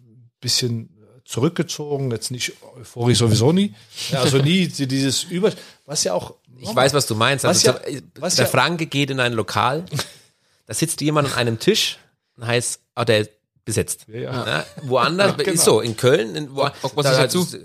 bisschen 0.43 0.89
zurückgezogen, 1.25 2.11
jetzt 2.11 2.31
nicht 2.31 2.53
euphorisch 2.77 3.17
sowieso 3.17 3.51
nie. 3.51 3.73
Ja, 4.11 4.21
also 4.21 4.37
nie 4.37 4.67
dieses 4.67 5.23
Über, 5.23 5.51
was 5.85 6.03
ja 6.03 6.13
auch 6.13 6.35
ich 6.59 6.73
weiß, 6.73 6.93
was 6.93 7.07
du 7.07 7.15
meinst. 7.15 7.43
Was 7.43 7.65
Also, 7.67 7.79
ja- 7.89 7.99
so, 7.99 8.01
was 8.19 8.35
der 8.35 8.45
ja- 8.45 8.51
Franke 8.51 8.85
geht 8.85 9.09
in 9.09 9.19
ein 9.19 9.33
Lokal, 9.33 9.85
da 10.67 10.73
sitzt 10.73 11.01
jemand 11.01 11.29
an 11.29 11.33
einem 11.35 11.59
Tisch 11.59 11.97
und 12.37 12.45
heißt, 12.47 12.79
ah, 12.95 13.03
der 13.05 13.21
ist 13.21 13.31
besetzt. 13.65 14.05
Ja, 14.07 14.19
ja. 14.19 14.47
Ja, 14.47 14.65
woanders, 14.83 15.35
genau. 15.37 15.51
ist 15.51 15.63
so, 15.65 15.81
in 15.81 15.97
Köln, 15.97 16.35
in, 16.35 16.55
wo, 16.55 16.63
man 16.63 16.71
da 16.81 17.03
sich 17.03 17.05
halt 17.19 17.19
dazu. 17.29 17.41
ist, 17.43 17.57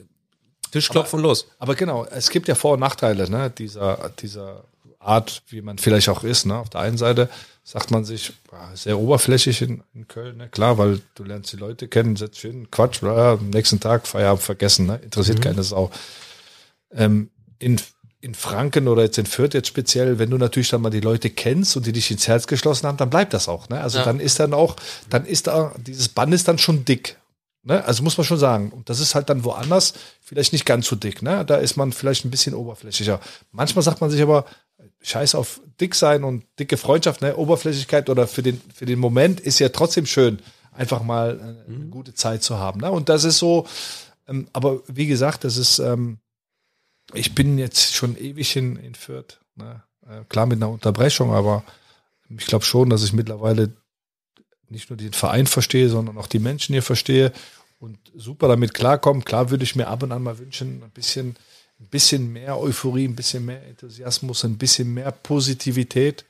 Tisch 0.72 0.88
klopfen 0.88 1.20
los. 1.20 1.46
Aber 1.58 1.74
genau, 1.74 2.04
es 2.06 2.30
gibt 2.30 2.46
ja 2.48 2.54
Vor- 2.54 2.74
und 2.74 2.80
Nachteile, 2.80 3.28
ne, 3.30 3.50
dieser, 3.50 4.10
dieser 4.20 4.64
Art, 4.98 5.42
wie 5.48 5.62
man 5.62 5.78
vielleicht 5.78 6.08
auch 6.08 6.24
ist, 6.24 6.44
ne. 6.46 6.56
Auf 6.58 6.70
der 6.70 6.80
einen 6.82 6.98
Seite 6.98 7.28
sagt 7.68 7.90
man 7.90 8.02
sich, 8.02 8.32
sehr 8.72 8.98
oberflächig 8.98 9.60
in, 9.60 9.82
in 9.92 10.08
Köln, 10.08 10.38
ne, 10.38 10.48
klar, 10.48 10.78
weil 10.78 11.02
du 11.14 11.22
lernst 11.24 11.52
die 11.52 11.58
Leute 11.58 11.86
kennen, 11.86 12.16
setzt 12.16 12.38
hin, 12.38 12.70
Quatsch, 12.70 13.00
bla, 13.00 13.32
am 13.32 13.50
nächsten 13.50 13.78
Tag 13.78 14.06
Feierabend 14.06 14.42
vergessen, 14.42 14.86
ne, 14.86 14.98
interessiert 15.04 15.42
keine 15.42 15.62
Sau. 15.62 15.90
Ähm, 16.90 17.28
in, 17.58 17.78
in 18.22 18.34
Franken 18.34 18.88
oder 18.88 19.02
jetzt 19.02 19.18
in 19.18 19.26
Fürth 19.26 19.52
jetzt 19.52 19.68
speziell, 19.68 20.18
wenn 20.18 20.30
du 20.30 20.38
natürlich 20.38 20.70
dann 20.70 20.80
mal 20.80 20.88
die 20.88 21.00
Leute 21.00 21.28
kennst 21.28 21.76
und 21.76 21.84
die 21.84 21.92
dich 21.92 22.10
ins 22.10 22.26
Herz 22.26 22.46
geschlossen 22.46 22.86
haben, 22.86 22.96
dann 22.96 23.10
bleibt 23.10 23.34
das 23.34 23.48
auch, 23.48 23.68
ne, 23.68 23.82
also 23.82 23.98
Ja. 23.98 24.04
dann 24.04 24.18
ist 24.18 24.40
dann 24.40 24.54
auch, 24.54 24.76
dann 25.10 25.26
ist 25.26 25.46
da, 25.46 25.74
dieses 25.76 26.08
Band 26.08 26.32
ist 26.32 26.48
dann 26.48 26.56
schon 26.56 26.86
dick, 26.86 27.18
Ne? 27.64 27.84
Also 27.84 28.02
muss 28.02 28.16
man 28.16 28.24
schon 28.24 28.38
sagen. 28.38 28.70
Und 28.70 28.88
das 28.88 28.98
ist 28.98 29.14
halt 29.14 29.28
dann 29.28 29.44
woanders 29.44 29.92
vielleicht 30.22 30.52
nicht 30.54 30.64
ganz 30.64 30.86
so 30.86 30.96
dick. 30.96 31.22
Ne? 31.22 31.44
Da 31.44 31.56
ist 31.56 31.76
man 31.76 31.92
vielleicht 31.92 32.24
ein 32.24 32.30
bisschen 32.30 32.54
oberflächlicher. 32.54 33.20
Manchmal 33.50 33.82
sagt 33.82 34.00
man 34.00 34.10
sich 34.10 34.22
aber, 34.22 34.46
scheiß 35.02 35.34
auf 35.34 35.60
dick 35.80 35.94
sein 35.94 36.24
und 36.24 36.44
dicke 36.58 36.76
Freundschaft, 36.76 37.20
ne? 37.20 37.36
Oberflächlichkeit 37.36 38.10
oder 38.10 38.26
für 38.26 38.42
den, 38.42 38.60
für 38.74 38.86
den 38.86 38.98
Moment 38.98 39.40
ist 39.40 39.58
ja 39.58 39.68
trotzdem 39.68 40.06
schön, 40.06 40.40
einfach 40.72 41.02
mal 41.02 41.38
äh, 41.68 41.72
eine 41.72 41.86
gute 41.86 42.14
Zeit 42.14 42.42
zu 42.42 42.58
haben. 42.58 42.80
Ne? 42.80 42.90
Und 42.90 43.08
das 43.08 43.24
ist 43.24 43.38
so, 43.38 43.66
ähm, 44.26 44.48
aber 44.52 44.80
wie 44.86 45.06
gesagt, 45.06 45.44
das 45.44 45.56
ist, 45.56 45.78
ähm, 45.78 46.18
ich 47.14 47.34
bin 47.34 47.58
jetzt 47.58 47.94
schon 47.94 48.16
ewig 48.16 48.54
in, 48.56 48.76
in 48.76 48.94
Fürth. 48.94 49.40
Ne? 49.56 49.82
Äh, 50.08 50.24
klar 50.28 50.46
mit 50.46 50.58
einer 50.58 50.70
Unterbrechung, 50.70 51.32
aber 51.32 51.64
ich 52.28 52.46
glaube 52.46 52.64
schon, 52.64 52.90
dass 52.90 53.02
ich 53.02 53.12
mittlerweile 53.12 53.72
nicht 54.68 54.90
nur 54.90 54.96
den 54.96 55.12
Verein 55.12 55.46
verstehe, 55.46 55.88
sondern 55.88 56.18
auch 56.18 56.26
die 56.26 56.38
Menschen 56.38 56.74
hier 56.74 56.82
verstehe 56.82 57.32
und 57.78 57.98
super 58.14 58.48
damit 58.48 58.74
klarkommen. 58.74 59.24
Klar 59.24 59.50
würde 59.50 59.64
ich 59.64 59.76
mir 59.76 59.88
ab 59.88 60.02
und 60.02 60.12
an 60.12 60.22
mal 60.22 60.38
wünschen, 60.38 60.82
ein 60.82 60.90
bisschen, 60.90 61.36
ein 61.80 61.86
bisschen 61.86 62.32
mehr 62.32 62.58
Euphorie, 62.58 63.06
ein 63.06 63.14
bisschen 63.14 63.44
mehr 63.44 63.64
Enthusiasmus, 63.64 64.44
ein 64.44 64.58
bisschen 64.58 64.92
mehr 64.92 65.12
Positivität. 65.12 66.24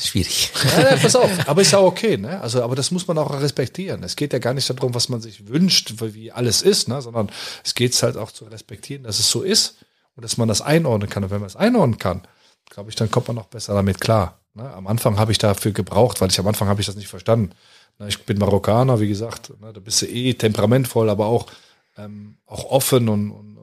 Schwierig. 0.00 0.50
Ja, 0.76 0.90
ja, 0.90 0.96
pass 0.96 1.14
auf, 1.16 1.30
aber 1.46 1.60
ist 1.60 1.72
ja 1.72 1.80
okay, 1.80 2.16
ne? 2.16 2.40
Also, 2.40 2.62
aber 2.62 2.74
das 2.76 2.90
muss 2.90 3.06
man 3.06 3.18
auch 3.18 3.30
respektieren. 3.40 4.02
Es 4.02 4.16
geht 4.16 4.32
ja 4.32 4.38
gar 4.38 4.54
nicht 4.54 4.68
darum, 4.70 4.94
was 4.94 5.08
man 5.10 5.20
sich 5.20 5.48
wünscht, 5.48 5.94
wie 6.00 6.32
alles 6.32 6.62
ist, 6.62 6.88
ne? 6.88 7.02
Sondern 7.02 7.30
es 7.62 7.74
geht 7.74 8.00
halt 8.02 8.16
auch 8.16 8.32
zu 8.32 8.46
respektieren, 8.46 9.02
dass 9.02 9.18
es 9.18 9.30
so 9.30 9.42
ist 9.42 9.76
und 10.16 10.24
dass 10.24 10.38
man 10.38 10.48
das 10.48 10.62
einordnen 10.62 11.10
kann. 11.10 11.24
Und 11.24 11.30
wenn 11.30 11.40
man 11.40 11.48
es 11.48 11.56
einordnen 11.56 11.98
kann, 11.98 12.22
glaube 12.70 12.88
ich, 12.88 12.96
dann 12.96 13.10
kommt 13.10 13.28
man 13.28 13.38
auch 13.38 13.46
besser 13.46 13.74
damit 13.74 14.00
klar. 14.00 14.40
Ne? 14.54 14.72
Am 14.72 14.86
Anfang 14.86 15.18
habe 15.18 15.30
ich 15.30 15.38
dafür 15.38 15.72
gebraucht, 15.72 16.20
weil 16.22 16.30
ich 16.30 16.40
am 16.40 16.46
Anfang 16.46 16.68
habe 16.68 16.80
ich 16.80 16.86
das 16.86 16.96
nicht 16.96 17.08
verstanden. 17.08 17.50
Ne? 17.98 18.08
Ich 18.08 18.24
bin 18.24 18.38
Marokkaner, 18.38 18.98
wie 18.98 19.08
gesagt, 19.08 19.52
ne? 19.60 19.72
da 19.74 19.80
bist 19.80 20.00
du 20.00 20.06
eh 20.06 20.32
temperamentvoll, 20.32 21.10
aber 21.10 21.26
auch, 21.26 21.46
ähm, 21.98 22.38
auch 22.46 22.64
offen 22.64 23.08
und 23.08 23.30
und 23.30 23.55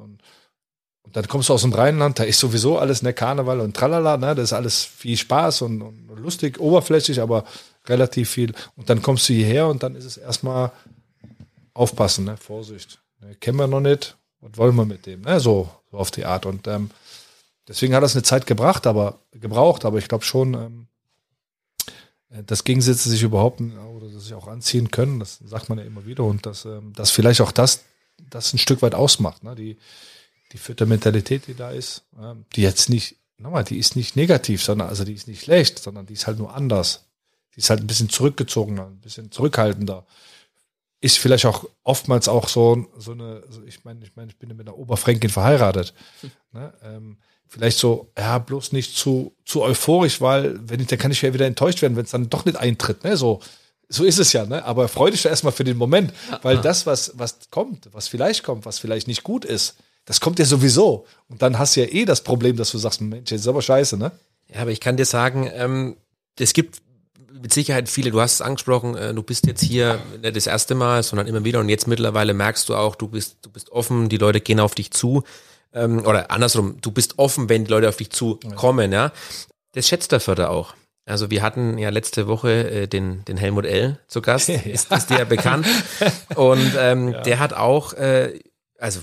dann 1.13 1.27
kommst 1.27 1.49
du 1.49 1.53
aus 1.53 1.61
dem 1.61 1.73
Rheinland, 1.73 2.19
da 2.19 2.23
ist 2.23 2.39
sowieso 2.39 2.79
alles 2.79 3.03
ne 3.03 3.13
Karneval 3.13 3.59
und 3.59 3.75
tralala, 3.75 4.17
ne, 4.17 4.33
das 4.35 4.45
ist 4.45 4.53
alles 4.53 4.83
viel 4.83 5.15
Spaß 5.15 5.61
und, 5.61 5.81
und 5.81 6.09
lustig, 6.17 6.59
oberflächlich, 6.59 7.21
aber 7.21 7.45
relativ 7.87 8.31
viel. 8.31 8.53
Und 8.75 8.89
dann 8.89 9.01
kommst 9.01 9.29
du 9.29 9.33
hierher 9.33 9.67
und 9.67 9.83
dann 9.83 9.95
ist 9.95 10.05
es 10.05 10.17
erstmal 10.17 10.71
aufpassen, 11.73 12.25
ne, 12.25 12.35
Vorsicht. 12.37 12.99
Ne, 13.21 13.35
kennen 13.35 13.57
wir 13.57 13.67
noch 13.67 13.79
nicht, 13.79 14.17
was 14.41 14.57
wollen 14.57 14.75
wir 14.75 14.85
mit 14.85 15.05
dem, 15.05 15.21
ne, 15.21 15.39
so, 15.39 15.69
so 15.91 15.97
auf 15.97 16.09
die 16.09 16.25
Art. 16.25 16.47
Und 16.47 16.67
ähm, 16.67 16.89
deswegen 17.67 17.93
hat 17.93 18.01
das 18.01 18.15
eine 18.15 18.23
Zeit 18.23 18.47
gebracht, 18.47 18.87
aber 18.87 19.19
gebraucht, 19.31 19.85
aber 19.85 19.99
ich 19.99 20.07
glaube 20.07 20.25
schon, 20.25 20.55
ähm, 20.55 20.87
äh, 22.29 22.43
dass 22.43 22.63
Gegensätze 22.63 23.07
sich 23.07 23.21
überhaupt 23.21 23.61
oder 23.61 24.09
dass 24.09 24.23
sich 24.23 24.33
auch 24.33 24.47
anziehen 24.47 24.89
können, 24.89 25.19
das 25.19 25.39
sagt 25.45 25.69
man 25.69 25.77
ja 25.77 25.83
immer 25.83 26.07
wieder 26.07 26.23
und 26.23 26.47
dass, 26.47 26.65
ähm, 26.65 26.91
dass 26.95 27.11
vielleicht 27.11 27.41
auch 27.41 27.51
das, 27.51 27.83
das 28.31 28.51
ein 28.51 28.57
Stück 28.57 28.81
weit 28.81 28.95
ausmacht, 28.95 29.43
ne, 29.43 29.53
die, 29.53 29.77
die 30.53 30.57
vierte 30.57 30.85
Mentalität, 30.85 31.47
die 31.47 31.55
da 31.55 31.71
ist, 31.71 32.03
die 32.55 32.61
jetzt 32.61 32.89
nicht, 32.89 33.17
nochmal, 33.37 33.63
die 33.63 33.77
ist 33.79 33.95
nicht 33.95 34.15
negativ, 34.15 34.63
sondern 34.63 34.87
also 34.87 35.03
die 35.03 35.13
ist 35.13 35.27
nicht 35.27 35.41
schlecht, 35.41 35.79
sondern 35.79 36.05
die 36.05 36.13
ist 36.13 36.27
halt 36.27 36.37
nur 36.37 36.55
anders. 36.55 37.05
Die 37.55 37.59
ist 37.59 37.69
halt 37.69 37.81
ein 37.81 37.87
bisschen 37.87 38.09
zurückgezogener, 38.09 38.85
ein 38.85 38.99
bisschen 38.99 39.31
zurückhaltender. 39.31 40.05
Ist 41.01 41.17
vielleicht 41.17 41.45
auch 41.45 41.65
oftmals 41.83 42.27
auch 42.27 42.47
so, 42.47 42.87
so 42.97 43.11
eine, 43.11 43.43
so 43.49 43.63
ich 43.63 43.83
meine, 43.83 44.03
ich 44.03 44.15
meine, 44.15 44.31
ich 44.31 44.37
bin 44.37 44.49
mit 44.55 44.61
einer 44.61 44.77
Oberfränkin 44.77 45.29
verheiratet. 45.29 45.93
Ne? 46.53 46.71
Ähm, 46.83 47.17
vielleicht 47.47 47.79
so, 47.79 48.11
ja, 48.17 48.37
bloß 48.37 48.71
nicht 48.71 48.95
zu, 48.95 49.35
zu 49.43 49.63
euphorisch, 49.63 50.21
weil, 50.21 50.59
wenn 50.69 50.79
ich, 50.79 50.87
dann 50.87 50.99
kann 50.99 51.11
ich 51.11 51.21
ja 51.21 51.33
wieder 51.33 51.47
enttäuscht 51.47 51.81
werden, 51.81 51.95
wenn 51.95 52.05
es 52.05 52.11
dann 52.11 52.29
doch 52.29 52.45
nicht 52.45 52.57
eintritt, 52.57 53.03
ne? 53.03 53.17
So, 53.17 53.41
so 53.89 54.03
ist 54.03 54.19
es 54.19 54.33
ja, 54.33 54.45
ne? 54.45 54.63
Aber 54.65 54.87
freu 54.87 55.11
dich 55.11 55.25
erstmal 55.25 55.51
für 55.51 55.63
den 55.63 55.77
Moment, 55.77 56.13
weil 56.41 56.59
das, 56.59 56.85
was, 56.85 57.17
was 57.17 57.39
kommt, 57.51 57.89
was 57.91 58.07
vielleicht 58.07 58.43
kommt, 58.43 58.65
was 58.65 58.79
vielleicht 58.79 59.07
nicht 59.07 59.23
gut 59.23 59.45
ist, 59.45 59.77
das 60.05 60.19
kommt 60.19 60.39
ja 60.39 60.45
sowieso. 60.45 61.05
Und 61.29 61.41
dann 61.41 61.59
hast 61.59 61.75
du 61.75 61.81
ja 61.81 61.87
eh 61.87 62.05
das 62.05 62.23
Problem, 62.23 62.57
dass 62.57 62.71
du 62.71 62.77
sagst, 62.77 63.01
Mensch, 63.01 63.31
jetzt 63.31 63.41
ist 63.41 63.47
aber 63.47 63.61
scheiße, 63.61 63.97
ne? 63.97 64.11
Ja, 64.53 64.61
aber 64.61 64.71
ich 64.71 64.79
kann 64.79 64.97
dir 64.97 65.05
sagen, 65.05 65.49
ähm, 65.53 65.97
es 66.37 66.53
gibt 66.53 66.81
mit 67.41 67.53
Sicherheit 67.53 67.89
viele, 67.89 68.11
du 68.11 68.21
hast 68.21 68.35
es 68.35 68.41
angesprochen, 68.41 68.95
äh, 68.95 69.13
du 69.13 69.23
bist 69.23 69.47
jetzt 69.47 69.63
hier 69.63 69.99
nicht 70.21 70.35
das 70.35 70.47
erste 70.47 70.75
Mal, 70.75 71.03
sondern 71.03 71.27
immer 71.27 71.43
wieder 71.43 71.59
und 71.59 71.69
jetzt 71.69 71.87
mittlerweile 71.87 72.33
merkst 72.33 72.69
du 72.69 72.75
auch, 72.75 72.95
du 72.95 73.07
bist, 73.07 73.37
du 73.41 73.49
bist 73.49 73.71
offen, 73.71 74.09
die 74.09 74.17
Leute 74.17 74.41
gehen 74.41 74.59
auf 74.59 74.75
dich 74.75 74.91
zu. 74.91 75.23
Ähm, 75.73 76.05
oder 76.05 76.31
andersrum, 76.31 76.77
du 76.81 76.91
bist 76.91 77.19
offen, 77.19 77.49
wenn 77.49 77.65
die 77.65 77.71
Leute 77.71 77.89
auf 77.89 77.97
dich 77.97 78.11
zukommen, 78.11 78.91
ja. 78.91 79.11
Das 79.73 79.87
schätzt 79.87 80.11
der 80.11 80.19
Förder 80.19 80.51
auch. 80.51 80.75
Also 81.05 81.29
wir 81.31 81.41
hatten 81.41 81.77
ja 81.77 81.89
letzte 81.89 82.27
Woche 82.27 82.69
äh, 82.69 82.87
den, 82.87 83.25
den 83.25 83.37
Helmut 83.37 83.65
L. 83.65 83.99
zu 84.07 84.21
Gast, 84.21 84.49
ist, 84.65 84.91
ist 84.91 85.09
dir 85.09 85.19
ja 85.19 85.25
bekannt. 85.25 85.67
Und 86.35 86.73
ähm, 86.77 87.15
der 87.25 87.39
hat 87.39 87.53
auch, 87.53 87.93
äh, 87.93 88.39
also 88.77 88.99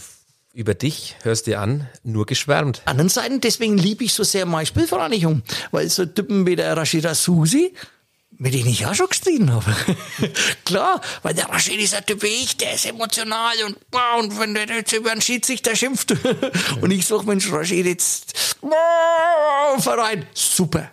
über 0.53 0.75
dich, 0.75 1.17
hörst 1.23 1.47
dir 1.47 1.61
an, 1.61 1.89
nur 2.03 2.27
geschwärmt. 2.27 2.83
anderen 2.85 3.09
Seiten, 3.09 3.41
deswegen 3.41 3.79
liebe 3.79 4.05
ich 4.05 4.13
so 4.13 4.25
sehr 4.25 4.47
meine 4.47 4.67
Spielvereinigung, 4.67 5.43
weil 5.71 5.89
so 5.89 6.05
Typen 6.07 6.47
wie 6.47 6.57
der 6.57 6.77
Rashida 6.77 7.15
Susi, 7.15 7.73
mit 8.37 8.55
denen 8.55 8.69
ich 8.69 8.87
auch 8.87 8.95
schon 8.95 9.09
gestritten 9.09 9.53
habe. 9.53 9.75
Klar, 10.65 11.01
weil 11.23 11.35
der 11.35 11.49
Rashid 11.51 11.79
ist 11.79 11.95
ein 11.95 12.05
Typ 12.07 12.23
wie 12.23 12.27
ich, 12.29 12.57
der 12.57 12.75
ist 12.75 12.87
emotional 12.87 13.55
und, 13.67 13.91
boah, 13.91 14.19
und 14.19 14.39
wenn 14.41 14.55
der 14.55 14.67
jetzt 14.67 14.93
über 14.93 15.13
einen 15.13 15.21
Schiedsrichter 15.21 15.77
schimpft 15.77 16.15
und 16.81 16.91
ich 16.91 17.07
sag, 17.07 17.25
Mensch, 17.27 17.51
Rashid 17.53 17.87
jetzt, 17.87 18.57
boah, 18.61 19.79
Verein, 19.79 20.27
super. 20.35 20.91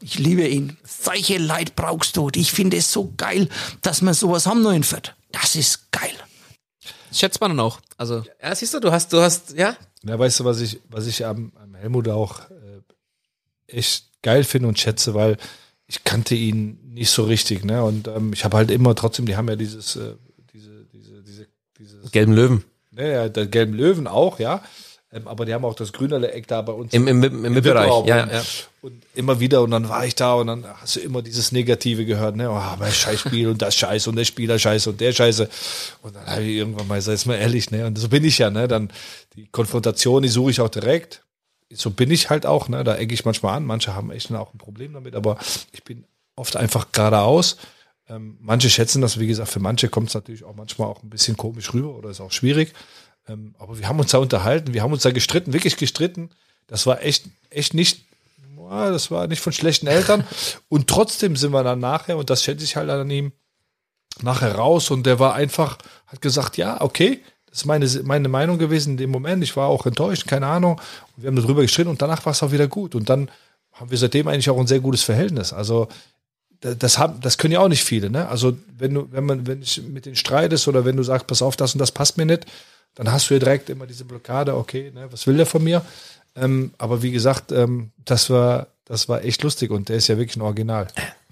Ich 0.00 0.18
liebe 0.18 0.46
ihn. 0.46 0.76
Solche 0.84 1.38
Leid 1.38 1.76
brauchst 1.76 2.18
du. 2.18 2.26
Und 2.26 2.36
Ich 2.36 2.52
finde 2.52 2.76
es 2.76 2.92
so 2.92 3.14
geil, 3.16 3.48
dass 3.80 4.02
wir 4.02 4.12
sowas 4.12 4.46
haben 4.46 4.60
noch 4.60 4.78
Fürth. 4.84 5.14
Das 5.32 5.56
ist 5.56 5.90
geil. 5.92 6.12
Schätzt 7.14 7.40
man 7.40 7.50
dann 7.52 7.60
auch. 7.60 7.80
Also, 7.96 8.24
Ja, 8.42 8.54
siehst 8.54 8.74
du, 8.74 8.80
du 8.80 8.90
hast, 8.90 9.12
du 9.12 9.20
hast, 9.20 9.54
ja, 9.56 9.76
Ja, 10.04 10.18
weißt 10.18 10.40
du, 10.40 10.44
was 10.44 10.60
ich, 10.60 10.80
was 10.90 11.06
ich 11.06 11.24
am, 11.24 11.52
am 11.62 11.74
Helmut 11.74 12.08
auch 12.08 12.40
äh, 12.50 12.80
echt 13.66 14.06
geil 14.22 14.44
finde 14.44 14.68
und 14.68 14.78
schätze, 14.78 15.14
weil 15.14 15.36
ich 15.86 16.04
kannte 16.04 16.34
ihn 16.34 16.78
nicht 16.92 17.10
so 17.10 17.24
richtig, 17.24 17.64
ne? 17.64 17.82
Und 17.84 18.08
ähm, 18.08 18.32
ich 18.32 18.44
habe 18.44 18.56
halt 18.56 18.70
immer 18.70 18.94
trotzdem, 18.94 19.26
die 19.26 19.36
haben 19.36 19.48
ja 19.48 19.56
dieses, 19.56 19.96
äh, 19.96 20.14
diese, 20.52 20.84
diese, 20.92 21.22
diese, 21.22 21.46
dieses, 21.78 22.10
gelben 22.10 22.32
Löwen. 22.32 22.64
ne, 22.90 23.12
ja, 23.12 23.28
der 23.28 23.46
gelben 23.46 23.74
Löwen 23.74 24.06
auch, 24.06 24.38
ja. 24.38 24.62
Ähm, 25.14 25.28
aber 25.28 25.46
die 25.46 25.54
haben 25.54 25.64
auch 25.64 25.74
das 25.74 25.92
grüne 25.92 26.32
Eck 26.32 26.48
da 26.48 26.60
bei 26.60 26.72
uns 26.72 26.92
Im, 26.92 27.06
im, 27.06 27.22
im, 27.22 27.44
im 27.44 27.54
Bereich. 27.54 28.06
Ja, 28.06 28.24
und, 28.24 28.32
ja. 28.32 28.42
und 28.82 29.02
immer 29.14 29.38
wieder 29.38 29.62
und 29.62 29.70
dann 29.70 29.88
war 29.88 30.04
ich 30.04 30.16
da 30.16 30.34
und 30.34 30.48
dann 30.48 30.64
hast 30.80 30.96
du 30.96 31.00
immer 31.00 31.22
dieses 31.22 31.52
Negative 31.52 32.04
gehört, 32.04 32.34
ne? 32.34 32.50
Oh, 32.50 32.54
aber 32.54 32.90
Scheißspiel 32.90 33.46
und 33.46 33.62
das 33.62 33.76
Scheiß 33.76 34.08
und 34.08 34.16
der 34.16 34.24
Spieler 34.24 34.58
Scheiße 34.58 34.90
und 34.90 35.00
der 35.00 35.12
Scheiße. 35.12 35.48
Und 36.02 36.16
dann 36.16 36.26
habe 36.26 36.42
ich 36.42 36.56
irgendwann 36.56 36.88
mal 36.88 36.96
gesagt, 36.96 37.14
ist 37.14 37.26
mal 37.26 37.36
ehrlich, 37.36 37.70
ne? 37.70 37.86
Und 37.86 37.96
so 37.96 38.08
bin 38.08 38.24
ich 38.24 38.38
ja, 38.38 38.50
ne? 38.50 38.66
Dann 38.66 38.90
die 39.36 39.46
Konfrontation, 39.46 40.24
die 40.24 40.28
suche 40.28 40.50
ich 40.50 40.60
auch 40.60 40.68
direkt. 40.68 41.22
So 41.72 41.90
bin 41.90 42.10
ich 42.10 42.28
halt 42.28 42.44
auch, 42.44 42.68
ne? 42.68 42.82
Da 42.82 42.96
ecke 42.96 43.14
ich 43.14 43.24
manchmal 43.24 43.56
an. 43.56 43.64
Manche 43.64 43.94
haben 43.94 44.10
echt 44.10 44.32
auch 44.32 44.52
ein 44.52 44.58
Problem 44.58 44.94
damit, 44.94 45.14
aber 45.14 45.38
ich 45.70 45.84
bin 45.84 46.04
oft 46.34 46.56
einfach 46.56 46.90
geradeaus. 46.90 47.56
Ähm, 48.08 48.36
manche 48.40 48.68
schätzen 48.68 49.00
das, 49.00 49.20
wie 49.20 49.28
gesagt, 49.28 49.48
für 49.48 49.60
manche 49.60 49.88
kommt 49.88 50.08
es 50.08 50.14
natürlich 50.14 50.44
auch 50.44 50.54
manchmal 50.56 50.88
auch 50.88 51.02
ein 51.02 51.08
bisschen 51.08 51.36
komisch 51.36 51.72
rüber 51.72 51.94
oder 51.94 52.10
ist 52.10 52.20
auch 52.20 52.32
schwierig. 52.32 52.74
Ähm, 53.28 53.54
aber 53.58 53.78
wir 53.78 53.88
haben 53.88 54.00
uns 54.00 54.10
da 54.10 54.18
unterhalten, 54.18 54.74
wir 54.74 54.82
haben 54.82 54.92
uns 54.92 55.02
da 55.02 55.10
gestritten, 55.10 55.52
wirklich 55.52 55.76
gestritten. 55.76 56.30
Das 56.66 56.86
war 56.86 57.02
echt, 57.02 57.26
echt 57.50 57.74
nicht, 57.74 58.04
boah, 58.54 58.90
das 58.90 59.10
war 59.10 59.26
nicht 59.26 59.40
von 59.40 59.52
schlechten 59.52 59.86
Eltern. 59.86 60.24
Und 60.68 60.88
trotzdem 60.88 61.36
sind 61.36 61.52
wir 61.52 61.62
dann 61.64 61.80
nachher, 61.80 62.16
und 62.18 62.30
das 62.30 62.42
schätze 62.42 62.64
ich 62.64 62.76
halt 62.76 62.90
an 62.90 63.10
ihm, 63.10 63.32
nachher 64.22 64.54
raus 64.54 64.90
und 64.90 65.06
der 65.06 65.18
war 65.18 65.34
einfach, 65.34 65.78
hat 66.06 66.20
gesagt, 66.20 66.56
ja, 66.56 66.80
okay, 66.80 67.20
das 67.46 67.58
ist 67.60 67.64
meine, 67.66 67.86
meine 68.04 68.28
Meinung 68.28 68.58
gewesen 68.58 68.90
in 68.92 68.96
dem 68.96 69.10
Moment. 69.10 69.42
Ich 69.42 69.56
war 69.56 69.68
auch 69.68 69.86
enttäuscht, 69.86 70.26
keine 70.26 70.46
Ahnung. 70.46 70.80
Und 71.16 71.22
wir 71.22 71.28
haben 71.28 71.36
darüber 71.36 71.62
gestritten 71.62 71.90
und 71.90 72.00
danach 72.02 72.24
war 72.24 72.32
es 72.32 72.42
auch 72.42 72.52
wieder 72.52 72.68
gut. 72.68 72.94
Und 72.94 73.08
dann 73.08 73.30
haben 73.72 73.90
wir 73.90 73.98
seitdem 73.98 74.28
eigentlich 74.28 74.50
auch 74.50 74.58
ein 74.58 74.66
sehr 74.68 74.80
gutes 74.80 75.02
Verhältnis. 75.02 75.52
Also 75.52 75.88
da- 76.60 76.74
das 76.74 76.98
haben, 76.98 77.20
das 77.20 77.38
können 77.38 77.52
ja 77.52 77.60
auch 77.60 77.68
nicht 77.68 77.84
viele, 77.84 78.08
ne? 78.10 78.28
Also 78.28 78.56
wenn 78.76 78.94
du, 78.94 79.08
wenn 79.10 79.24
man, 79.24 79.46
wenn 79.46 79.62
ich 79.62 79.82
mit 79.82 80.06
denen 80.06 80.16
streitest 80.16 80.68
oder 80.68 80.84
wenn 80.84 80.96
du 80.96 81.02
sagst, 81.02 81.26
pass 81.26 81.42
auf, 81.42 81.56
das 81.56 81.74
und 81.74 81.78
das 81.80 81.92
passt 81.92 82.16
mir 82.16 82.26
nicht, 82.26 82.46
dann 82.94 83.10
hast 83.12 83.28
du 83.30 83.34
ja 83.34 83.40
direkt 83.40 83.70
immer 83.70 83.86
diese 83.86 84.04
Blockade, 84.04 84.54
okay, 84.56 84.90
ne, 84.94 85.08
was 85.10 85.26
will 85.26 85.36
der 85.36 85.46
von 85.46 85.62
mir? 85.64 85.84
Ähm, 86.36 86.72
aber 86.78 87.02
wie 87.02 87.10
gesagt, 87.12 87.52
ähm, 87.52 87.90
das 88.04 88.30
war, 88.30 88.68
das 88.84 89.08
war 89.08 89.24
echt 89.24 89.42
lustig 89.42 89.70
und 89.70 89.88
der 89.88 89.96
ist 89.96 90.08
ja 90.08 90.18
wirklich 90.18 90.36
ein 90.36 90.42
Original. 90.42 90.88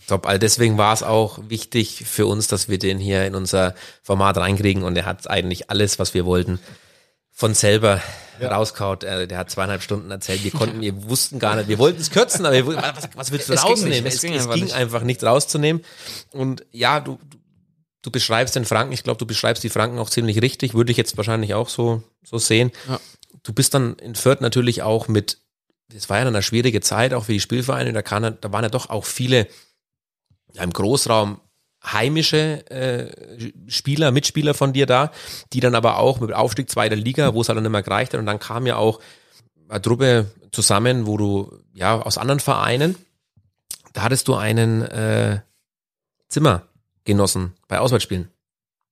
Top, 0.09 0.27
all 0.27 0.39
deswegen 0.39 0.79
war 0.79 0.93
es 0.93 1.03
auch 1.03 1.39
wichtig 1.49 2.05
für 2.07 2.27
uns, 2.27 2.49
dass 2.49 2.69
wir 2.69 2.79
den 2.79 2.99
hier 2.99 3.25
in 3.27 3.35
unser 3.35 3.75
Format 4.03 4.37
reinkriegen 4.37 4.83
und 4.83 4.97
er 4.97 5.07
hat 5.07 5.29
eigentlich 5.31 5.71
alles, 5.71 5.99
was 5.99 6.15
wir 6.15 6.25
wollten, 6.25 6.59
von 7.31 7.55
selber 7.55 8.01
rauskaut. 8.41 9.05
Äh, 9.05 9.27
Der 9.29 9.39
hat 9.39 9.51
zweieinhalb 9.51 9.83
Stunden 9.83 10.11
erzählt. 10.11 10.43
Wir 10.45 10.51
konnten, 10.51 10.81
wir 10.81 11.09
wussten 11.09 11.39
gar 11.39 11.55
nicht, 11.57 11.69
wir 11.69 11.79
wollten 11.79 12.01
es 12.01 12.11
kürzen, 12.11 12.45
aber 12.45 12.55
wir, 12.57 12.67
was, 12.67 13.09
was 13.15 13.31
willst 13.33 13.49
du 13.49 13.53
Es 13.55 13.63
ging 13.63 13.71
rausnehmen? 13.71 14.05
nicht, 14.05 14.07
es, 14.07 14.15
es 14.17 14.21
ging 14.23 14.35
einfach 14.35 14.55
ging 14.55 14.65
nicht. 14.65 14.75
einfach 14.75 15.03
nicht 15.03 15.25
rauszunehmen. 15.25 15.83
Und 16.33 16.65
ja, 16.73 16.99
du, 17.01 17.19
du, 17.31 17.39
du 18.03 18.11
beschreibst 18.11 18.57
den 18.57 18.65
Franken, 18.65 18.93
ich 18.93 19.05
glaube, 19.05 19.19
du 19.19 19.27
beschreibst 19.27 19.63
die 19.65 19.69
Franken 19.69 19.99
auch 19.99 20.11
ziemlich 20.11 20.43
richtig, 20.43 20.75
würde 20.75 20.91
ich 20.91 20.99
jetzt 20.99 21.17
wahrscheinlich 21.17 21.55
auch 21.55 21.69
so, 21.69 22.03
so 22.23 22.39
sehen. 22.39 22.73
Ja. 22.89 23.01
Du 23.43 23.53
bist 23.53 23.75
dann 23.75 23.95
in 23.95 24.15
Fürth 24.15 24.41
natürlich 24.41 24.83
auch 24.83 25.09
mit, 25.09 25.39
es 25.95 26.11
war 26.11 26.19
ja 26.19 26.25
dann 26.25 26.35
eine 26.35 26.43
schwierige 26.43 26.81
Zeit, 26.81 27.15
auch 27.15 27.25
für 27.25 27.33
die 27.33 27.41
Spielvereine, 27.41 27.93
da, 27.93 28.03
kann, 28.03 28.37
da 28.41 28.53
waren 28.53 28.65
ja 28.65 28.69
doch 28.69 28.91
auch 28.91 29.05
viele 29.05 29.47
ja, 30.53 30.63
im 30.63 30.73
Großraum 30.73 31.41
heimische 31.85 32.69
äh, 32.71 33.53
Spieler, 33.69 34.13
Mitspieler 34.13 34.55
von 34.55 34.73
dir 34.73 34.87
da, 34.87 35.11
die 35.53 35.61
dann 35.61 35.75
aber 35.75 35.99
auch 35.99 36.21
mit 36.21 36.33
Aufstieg 36.33 36.71
zweiter 36.71 36.95
Liga, 36.95 37.35
wo 37.35 37.41
es 37.41 37.49
halt 37.49 37.57
dann 37.57 37.65
nicht 37.65 37.73
mehr 37.73 37.83
gereicht 37.83 38.13
hat 38.13 38.21
und 38.21 38.27
dann 38.27 38.39
kam 38.39 38.67
ja 38.67 38.77
auch 38.77 39.01
eine 39.69 39.83
Truppe 39.83 40.31
zusammen, 40.53 41.07
wo 41.07 41.17
du 41.17 41.59
ja 41.73 42.01
aus 42.01 42.19
anderen 42.19 42.41
Vereinen, 42.41 42.97
da 43.95 44.03
hattest 44.03 44.29
du 44.29 44.35
einen 44.35 44.83
äh, 44.83 45.41
Zimmergenossen 47.05 47.55
bei 47.69 47.79
Auswärtsspielen. 47.79 48.31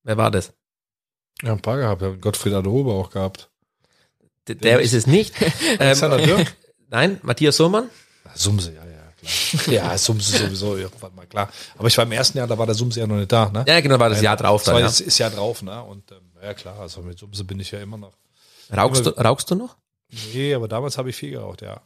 Wer 0.02 0.16
war 0.16 0.30
das? 0.30 0.52
Ja, 1.42 1.52
ein 1.52 1.60
paar 1.60 1.78
gehabt, 1.78 2.20
Gottfried 2.20 2.54
Adobe 2.54 2.90
auch 2.92 3.10
gehabt. 3.10 3.50
Der, 4.46 4.56
der 4.56 4.80
ist 4.80 4.94
es 4.94 5.06
nicht. 5.06 5.34
Alexander 5.78 6.18
ähm, 6.18 6.26
Dirk? 6.26 6.56
nein, 6.88 7.20
Matthias 7.22 7.56
Sohmann. 7.56 7.88
Sumse, 8.34 8.74
ja, 8.74 8.84
ja, 8.84 9.12
klar. 9.62 9.74
Ja, 9.74 9.98
Sumse 9.98 10.38
sowieso 10.38 10.76
irgendwann 10.76 11.14
mal, 11.14 11.26
klar. 11.26 11.50
Aber 11.76 11.88
ich 11.88 11.96
war 11.96 12.04
im 12.04 12.12
ersten 12.12 12.38
Jahr, 12.38 12.46
da 12.46 12.56
war 12.56 12.66
der 12.66 12.74
Sumse 12.74 13.00
ja 13.00 13.06
noch 13.06 13.16
nicht 13.16 13.32
da, 13.32 13.50
ne? 13.50 13.64
Ja, 13.66 13.80
genau, 13.80 13.98
war 13.98 14.08
das 14.08 14.22
Jahr 14.22 14.36
drauf 14.36 14.62
Das 14.64 14.72
dann. 14.72 14.82
Ja. 14.82 14.86
ist 14.88 15.18
ja 15.18 15.30
drauf, 15.30 15.62
ne? 15.62 15.82
Und 15.82 16.10
ähm, 16.12 16.18
ja 16.42 16.54
klar, 16.54 16.78
also 16.78 17.02
mit 17.02 17.18
Sumse 17.18 17.44
bin 17.44 17.58
ich 17.60 17.70
ja 17.70 17.80
immer 17.80 17.96
noch. 17.96 18.12
Rauchst, 18.74 19.04
du, 19.04 19.10
rauchst 19.10 19.50
du 19.50 19.56
noch? 19.56 19.76
Nee, 20.32 20.54
aber 20.54 20.68
damals 20.68 20.96
habe 20.96 21.10
ich 21.10 21.16
viel 21.16 21.32
geraucht, 21.32 21.62
ja. 21.62 21.80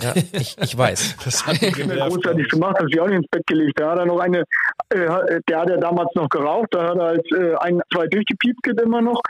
Ja, 0.00 0.14
ich, 0.32 0.56
ich 0.58 0.78
weiß. 0.78 1.16
Das 1.24 1.46
hat 1.46 1.60
mich 1.60 1.72
großartig 1.72 2.48
gemacht, 2.48 2.78
hat 2.78 2.86
sich 2.86 3.00
auch 3.00 3.08
nicht 3.08 3.18
ins 3.18 3.28
Bett 3.30 3.46
gelegt. 3.46 3.80
Da 3.80 3.90
hat 3.90 3.98
er 3.98 4.06
noch 4.06 4.20
eine, 4.20 4.44
äh, 4.90 5.40
der 5.48 5.60
hat 5.60 5.70
ja 5.70 5.76
damals 5.76 6.10
noch 6.14 6.28
geraucht, 6.28 6.68
da 6.70 6.88
hat 6.88 6.96
er 6.96 7.04
halt 7.04 7.32
äh, 7.32 7.54
ein, 7.56 7.80
zwei 7.92 8.06
durchgepiept 8.06 8.66
immer 8.80 9.02
noch. 9.02 9.20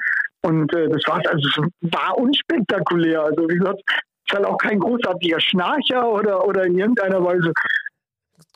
Und 0.42 0.72
äh, 0.74 0.88
das 0.88 1.02
war's, 1.06 1.26
also 1.26 1.48
es 1.48 1.92
war 1.92 2.16
unspektakulär. 2.18 3.22
Also 3.22 3.48
wie 3.48 3.56
gesagt, 3.58 3.80
ist 4.28 4.36
halt 4.36 4.46
auch 4.46 4.58
kein 4.58 4.78
großartiger 4.78 5.40
Schnarcher 5.40 6.08
oder, 6.08 6.46
oder 6.46 6.64
in 6.64 6.78
irgendeiner 6.78 7.24
Weise. 7.24 7.52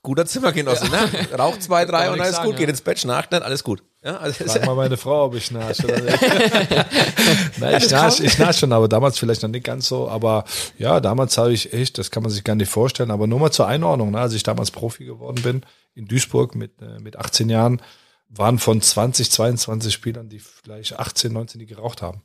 Guter 0.04 0.26
Zimmergenosse, 0.26 0.88
ne? 0.88 1.08
Raucht 1.38 1.62
zwei, 1.62 1.84
drei 1.84 2.10
und 2.10 2.20
alles 2.20 2.36
sagen, 2.36 2.46
gut, 2.46 2.54
ja. 2.54 2.60
geht 2.60 2.70
ins 2.70 2.80
Bett, 2.80 2.98
schnarcht 2.98 3.30
nicht, 3.30 3.42
alles 3.44 3.62
gut. 3.62 3.84
Ja, 4.02 4.16
also 4.16 4.44
Frag 4.44 4.66
mal 4.66 4.74
meine 4.74 4.96
Frau, 4.96 5.26
ob 5.26 5.36
ich 5.36 5.46
schnarche. 5.46 5.84
oder 5.84 6.00
nicht. 6.00 6.20
Nein, 7.58 7.76
ich 7.78 7.84
schnarche, 7.84 8.24
ich 8.24 8.32
schnarche 8.32 8.58
schon, 8.58 8.72
aber 8.72 8.88
damals 8.88 9.16
vielleicht 9.16 9.42
noch 9.42 9.48
nicht 9.48 9.64
ganz 9.64 9.86
so. 9.86 10.08
Aber 10.08 10.44
ja, 10.76 10.98
damals 10.98 11.38
habe 11.38 11.52
ich 11.52 11.72
echt, 11.72 11.98
das 11.98 12.10
kann 12.10 12.24
man 12.24 12.32
sich 12.32 12.42
gar 12.42 12.56
nicht 12.56 12.68
vorstellen. 12.68 13.12
Aber 13.12 13.28
nur 13.28 13.38
mal 13.38 13.52
zur 13.52 13.68
Einordnung, 13.68 14.10
ne, 14.10 14.20
als 14.20 14.32
ich 14.32 14.42
damals 14.42 14.72
Profi 14.72 15.04
geworden 15.04 15.40
bin 15.42 15.62
in 15.94 16.06
Duisburg 16.08 16.56
mit, 16.56 16.82
äh, 16.82 16.98
mit 16.98 17.16
18 17.16 17.48
Jahren, 17.48 17.80
waren 18.28 18.58
von 18.58 18.82
20, 18.82 19.30
22 19.30 19.92
Spielern, 19.92 20.28
die 20.28 20.40
vielleicht 20.40 20.98
18, 20.98 21.32
19, 21.32 21.60
die 21.60 21.66
geraucht 21.66 22.02
haben. 22.02 22.22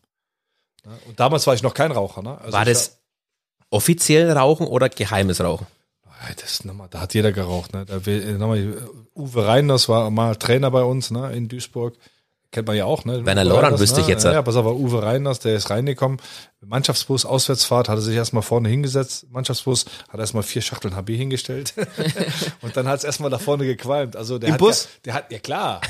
Ne? 0.83 0.97
Und 1.07 1.19
damals 1.19 1.45
war 1.45 1.53
ich 1.53 1.61
noch 1.61 1.75
kein 1.75 1.91
Raucher. 1.91 2.23
Ne? 2.23 2.39
Also 2.41 2.53
war 2.53 2.65
das 2.65 2.97
offiziell 3.69 4.31
Rauchen 4.31 4.65
oder 4.65 4.89
geheimes 4.89 5.41
Rauchen? 5.41 5.67
Das, 6.41 6.65
nochmal, 6.65 6.87
da 6.89 7.01
hat 7.01 7.13
jeder 7.13 7.31
geraucht. 7.31 7.73
Ne? 7.73 7.85
Da 7.85 8.05
will, 8.05 8.21
äh, 8.21 8.31
nochmal, 8.33 8.75
Uwe 9.15 9.45
Reiners 9.47 9.87
war 9.89 10.09
mal 10.11 10.35
Trainer 10.35 10.71
bei 10.71 10.83
uns 10.83 11.11
ne, 11.11 11.31
in 11.33 11.47
Duisburg. 11.47 11.95
kennt 12.51 12.67
man 12.67 12.75
ja 12.75 12.85
auch, 12.85 13.05
ne? 13.05 13.25
Werner 13.25 13.43
Lorand 13.43 13.65
Reiners, 13.65 13.81
wüsste 13.81 14.01
ich 14.01 14.07
ne? 14.07 14.13
jetzt, 14.13 14.23
Ja, 14.23 14.33
ja. 14.33 14.41
pass 14.41 14.55
auf, 14.55 14.65
Uwe 14.65 15.03
Reiners, 15.03 15.39
der 15.39 15.55
ist 15.55 15.69
reingekommen. 15.69 16.19
Mannschaftsbus, 16.65 17.25
Auswärtsfahrt, 17.25 17.87
hat 17.87 17.97
er 17.97 18.01
sich 18.01 18.15
erstmal 18.15 18.41
vorne 18.41 18.67
hingesetzt. 18.67 19.27
Mannschaftsbus, 19.31 19.85
hat 20.09 20.19
erstmal 20.19 20.43
vier 20.43 20.61
Schachteln 20.61 20.95
HB 20.95 21.15
hingestellt. 21.15 21.73
und 22.61 22.75
dann 22.75 22.87
hat 22.87 22.99
es 22.99 23.03
erstmal 23.03 23.29
da 23.29 23.37
vorne 23.37 23.65
gequalmt. 23.65 24.15
Also 24.15 24.39
der 24.39 24.49
Im 24.49 24.53
hat 24.53 24.59
Bus? 24.59 24.83
Ja, 24.83 24.89
der 25.05 25.13
hat, 25.13 25.31
ja 25.31 25.39
klar, 25.39 25.81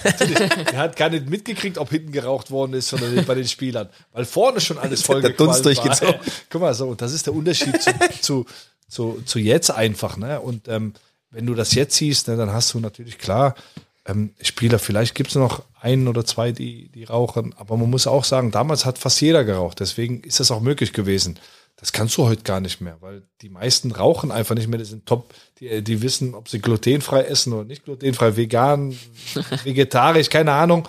der 0.71 0.77
hat 0.77 0.95
gar 0.97 1.09
nicht 1.09 1.29
mitgekriegt, 1.29 1.77
ob 1.77 1.89
hinten 1.89 2.11
geraucht 2.11 2.51
worden 2.51 2.73
ist 2.73 2.93
oder 2.93 3.07
bei 3.23 3.35
den 3.35 3.47
Spielern. 3.47 3.89
Weil 4.11 4.25
vorne 4.25 4.59
schon 4.59 4.77
alles 4.77 5.03
voll 5.03 5.21
Der 5.21 5.31
Dunst 5.31 5.63
gequalmt 5.63 5.77
war. 5.77 5.83
durchgezogen. 5.95 6.33
Guck 6.49 6.61
mal, 6.61 6.73
so, 6.73 6.87
und 6.87 7.01
das 7.01 7.13
ist 7.13 7.25
der 7.27 7.33
Unterschied 7.33 7.81
zu, 7.81 7.91
zu, 8.21 8.45
zu, 8.87 9.21
zu 9.25 9.39
jetzt 9.39 9.71
einfach, 9.71 10.17
ne? 10.17 10.39
Und 10.39 10.67
ähm, 10.67 10.93
wenn 11.29 11.45
du 11.45 11.53
das 11.53 11.73
jetzt 11.73 11.95
siehst, 11.95 12.27
ne, 12.27 12.37
dann 12.37 12.51
hast 12.51 12.73
du 12.73 12.79
natürlich 12.79 13.17
klar, 13.17 13.55
ähm, 14.05 14.33
Spieler, 14.41 14.79
vielleicht 14.79 15.15
gibt 15.15 15.31
es 15.31 15.35
noch 15.35 15.63
einen 15.79 16.07
oder 16.07 16.25
zwei, 16.25 16.51
die, 16.51 16.89
die 16.89 17.03
rauchen, 17.03 17.53
aber 17.57 17.75
man 17.77 17.89
muss 17.89 18.07
auch 18.07 18.23
sagen, 18.23 18.51
damals 18.51 18.85
hat 18.85 18.97
fast 18.97 19.19
jeder 19.21 19.43
geraucht, 19.43 19.79
deswegen 19.79 20.21
ist 20.21 20.39
das 20.39 20.51
auch 20.51 20.61
möglich 20.61 20.93
gewesen. 20.93 21.37
Das 21.75 21.91
kannst 21.91 22.17
du 22.17 22.25
heute 22.25 22.41
gar 22.41 22.59
nicht 22.59 22.81
mehr, 22.81 22.97
weil 23.01 23.21
die 23.41 23.49
meisten 23.49 23.91
rauchen 23.91 24.31
einfach 24.31 24.55
nicht 24.55 24.67
mehr, 24.67 24.79
die 24.79 24.85
sind 24.85 25.05
top, 25.05 25.33
die, 25.59 25.83
die 25.83 26.01
wissen, 26.01 26.33
ob 26.33 26.49
sie 26.49 26.59
glutenfrei 26.59 27.23
essen 27.23 27.53
oder 27.53 27.65
nicht 27.65 27.83
glutenfrei, 27.83 28.35
vegan, 28.35 28.97
vegetarisch, 29.63 30.29
keine 30.29 30.53
Ahnung. 30.53 30.87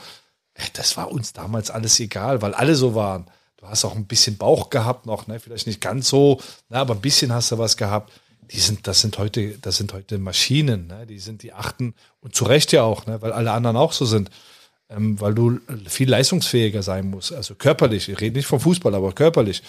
Äh, 0.54 0.62
Das 0.72 0.96
war 0.96 1.10
uns 1.10 1.32
damals 1.34 1.70
alles 1.70 2.00
egal, 2.00 2.40
weil 2.40 2.54
alle 2.54 2.74
so 2.74 2.94
waren. 2.94 3.26
Du 3.58 3.66
hast 3.66 3.84
auch 3.84 3.96
ein 3.96 4.06
bisschen 4.06 4.36
Bauch 4.36 4.70
gehabt 4.70 5.04
noch, 5.04 5.26
ne? 5.26 5.40
vielleicht 5.40 5.66
nicht 5.66 5.80
ganz 5.80 6.08
so, 6.08 6.40
ne? 6.68 6.78
aber 6.78 6.94
ein 6.94 7.00
bisschen 7.00 7.32
hast 7.32 7.50
du 7.50 7.58
was 7.58 7.76
gehabt. 7.76 8.12
Die 8.52 8.60
sind, 8.60 8.86
das 8.86 9.00
sind 9.00 9.18
heute, 9.18 9.58
das 9.58 9.76
sind 9.76 9.92
heute 9.92 10.18
Maschinen, 10.18 10.86
ne? 10.86 11.06
die 11.06 11.18
sind, 11.18 11.42
die 11.42 11.52
achten 11.52 11.94
und 12.20 12.36
zu 12.36 12.44
Recht 12.44 12.70
ja 12.70 12.84
auch, 12.84 13.06
ne? 13.06 13.20
weil 13.20 13.32
alle 13.32 13.50
anderen 13.50 13.76
auch 13.76 13.92
so 13.92 14.06
sind, 14.06 14.30
ähm, 14.88 15.20
weil 15.20 15.34
du 15.34 15.58
viel 15.88 16.08
leistungsfähiger 16.08 16.84
sein 16.84 17.10
musst, 17.10 17.32
also 17.32 17.56
körperlich. 17.56 18.08
Ich 18.08 18.20
rede 18.20 18.36
nicht 18.36 18.46
vom 18.46 18.60
Fußball, 18.60 18.94
aber 18.94 19.12
körperlich. 19.12 19.64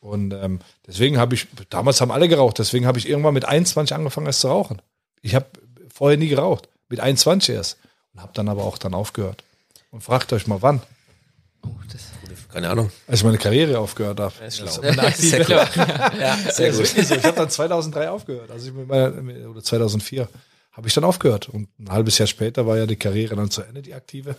Und 0.00 0.32
ähm, 0.32 0.60
deswegen 0.86 1.18
habe 1.18 1.34
ich, 1.34 1.46
damals 1.68 2.00
haben 2.00 2.10
alle 2.10 2.28
geraucht, 2.28 2.58
deswegen 2.58 2.86
habe 2.86 2.98
ich 2.98 3.08
irgendwann 3.08 3.34
mit 3.34 3.44
21 3.44 3.94
angefangen, 3.94 4.26
erst 4.26 4.40
zu 4.40 4.48
rauchen. 4.48 4.80
Ich 5.20 5.34
habe 5.34 5.46
vorher 5.92 6.16
nie 6.16 6.28
geraucht, 6.28 6.68
mit 6.88 7.00
21 7.00 7.54
erst 7.54 7.78
und 8.14 8.22
habe 8.22 8.32
dann 8.34 8.48
aber 8.48 8.64
auch 8.64 8.78
dann 8.78 8.94
aufgehört. 8.94 9.44
Und 9.90 10.02
fragt 10.02 10.32
euch 10.32 10.46
mal, 10.46 10.62
wann. 10.62 10.80
Keine 12.52 12.70
Ahnung. 12.70 12.90
Als 13.08 13.18
ich 13.20 13.24
meine 13.24 13.38
Karriere 13.38 13.78
aufgehört 13.78 14.20
habe. 14.20 14.32
ist 14.46 14.58
schlau. 14.58 14.66
Also 14.66 14.82
meine 14.82 15.02
aktive- 15.02 15.26
Sehr 15.28 15.44
klar. 15.44 15.68
ja, 16.20 16.36
sehr 16.52 16.68
Das 16.70 16.78
ist 16.78 16.78
gut. 16.78 16.78
wirklich 16.96 17.08
so. 17.08 17.14
Ich 17.16 17.24
habe 17.24 17.36
dann 17.36 17.50
2003 17.50 18.10
aufgehört. 18.10 18.50
Also 18.50 18.68
ich 18.68 18.72
mit 18.74 18.86
meiner, 18.86 19.50
oder 19.50 19.62
2004 19.62 20.28
habe 20.72 20.88
ich 20.88 20.94
dann 20.94 21.02
aufgehört. 21.04 21.48
Und 21.48 21.68
ein 21.80 21.90
halbes 21.90 22.18
Jahr 22.18 22.28
später 22.28 22.66
war 22.66 22.76
ja 22.78 22.86
die 22.86 22.96
Karriere 22.96 23.34
dann 23.36 23.50
zu 23.50 23.62
Ende, 23.62 23.82
die 23.82 23.94
aktive. 23.94 24.36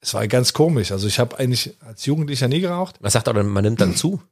Es 0.00 0.14
war 0.14 0.26
ganz 0.28 0.54
komisch. 0.54 0.90
Also 0.92 1.06
ich 1.06 1.18
habe 1.18 1.38
eigentlich 1.38 1.74
als 1.80 2.06
Jugendlicher 2.06 2.48
nie 2.48 2.60
geraucht. 2.60 3.00
Man 3.02 3.10
sagt 3.10 3.28
aber, 3.28 3.42
man 3.42 3.62
nimmt 3.64 3.80
dann 3.82 3.94
zu. 3.94 4.22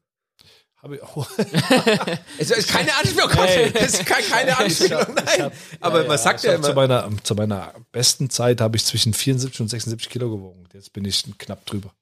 Habe 0.82 0.95
ich, 0.97 1.03
oh, 1.03 1.26
Es 2.39 2.51
ist 2.53 2.68
keine 2.68 2.95
Anspielung, 2.97 3.28
Gott. 3.30 3.49
Es 3.74 3.95
ist 3.95 4.07
keine, 4.07 4.57
Anspielung, 4.57 5.03
nein. 5.14 5.51
Aber 5.80 6.05
man 6.05 6.16
sagt 6.16 6.45
ja 6.45 6.53
hab 6.53 6.62
zu, 6.62 6.70
immer, 6.70 6.86
meiner, 6.86 7.11
zu 7.24 7.34
meiner 7.34 7.74
besten 7.91 8.30
Zeit 8.30 8.61
habe 8.61 8.76
ich 8.76 8.84
zwischen 8.84 9.12
74 9.12 9.61
und 9.61 9.68
76 9.68 10.09
Kilo 10.09 10.30
gewogen. 10.30 10.66
Jetzt 10.72 10.93
bin 10.93 11.05
ich 11.05 11.24
knapp 11.36 11.66
drüber. 11.66 11.93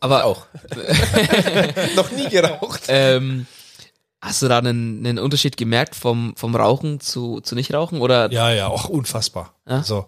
Aber 0.00 0.24
auch. 0.24 0.46
noch 1.96 2.10
nie 2.12 2.28
geraucht. 2.28 2.82
ähm, 2.88 3.46
hast 4.20 4.42
du 4.42 4.48
da 4.48 4.58
einen, 4.58 5.04
einen 5.04 5.18
Unterschied 5.18 5.56
gemerkt 5.56 5.94
vom, 5.94 6.34
vom 6.36 6.54
Rauchen 6.54 7.00
zu, 7.00 7.40
zu 7.40 7.54
Nicht-Rauchen? 7.54 8.00
Oder 8.00 8.30
Ja, 8.30 8.52
ja, 8.52 8.68
auch 8.68 8.88
unfassbar. 8.88 9.54
Ja? 9.66 9.78
Also, 9.78 10.06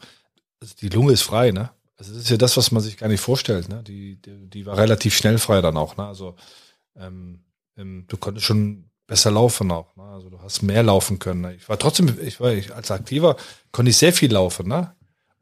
also 0.61 0.75
die 0.81 0.89
Lunge 0.89 1.13
ist 1.13 1.23
frei, 1.23 1.51
ne? 1.51 1.71
Also 1.97 2.13
das 2.13 2.23
ist 2.23 2.31
ja 2.31 2.37
das, 2.37 2.57
was 2.57 2.71
man 2.71 2.83
sich 2.83 2.97
gar 2.97 3.09
nicht 3.09 3.21
vorstellt, 3.21 3.69
ne? 3.69 3.83
Die, 3.83 4.21
die, 4.21 4.49
die 4.49 4.67
war 4.67 4.77
relativ 4.77 5.17
schnell 5.17 5.39
frei 5.39 5.61
dann 5.61 5.77
auch, 5.77 5.97
ne? 5.97 6.07
Also 6.07 6.37
ähm, 6.97 7.45
ähm, 7.77 8.05
du 8.09 8.17
konntest 8.17 8.47
schon 8.47 8.91
besser 9.07 9.31
laufen 9.31 9.71
auch, 9.71 9.95
ne? 9.97 10.05
Also 10.05 10.31
du 10.31 10.41
hast 10.41 10.63
mehr 10.63 10.83
laufen 10.83 11.19
können. 11.19 11.43
Ne? 11.43 11.55
Ich 11.55 11.69
war 11.69 11.79
trotzdem, 11.79 12.17
ich 12.21 12.41
war 12.41 12.53
ich, 12.53 12.75
als 12.75 12.91
Aktiver 12.91 13.37
konnte 13.73 13.91
ich 13.91 13.97
sehr 13.97 14.13
viel 14.13 14.33
laufen, 14.33 14.69
ne? 14.69 14.95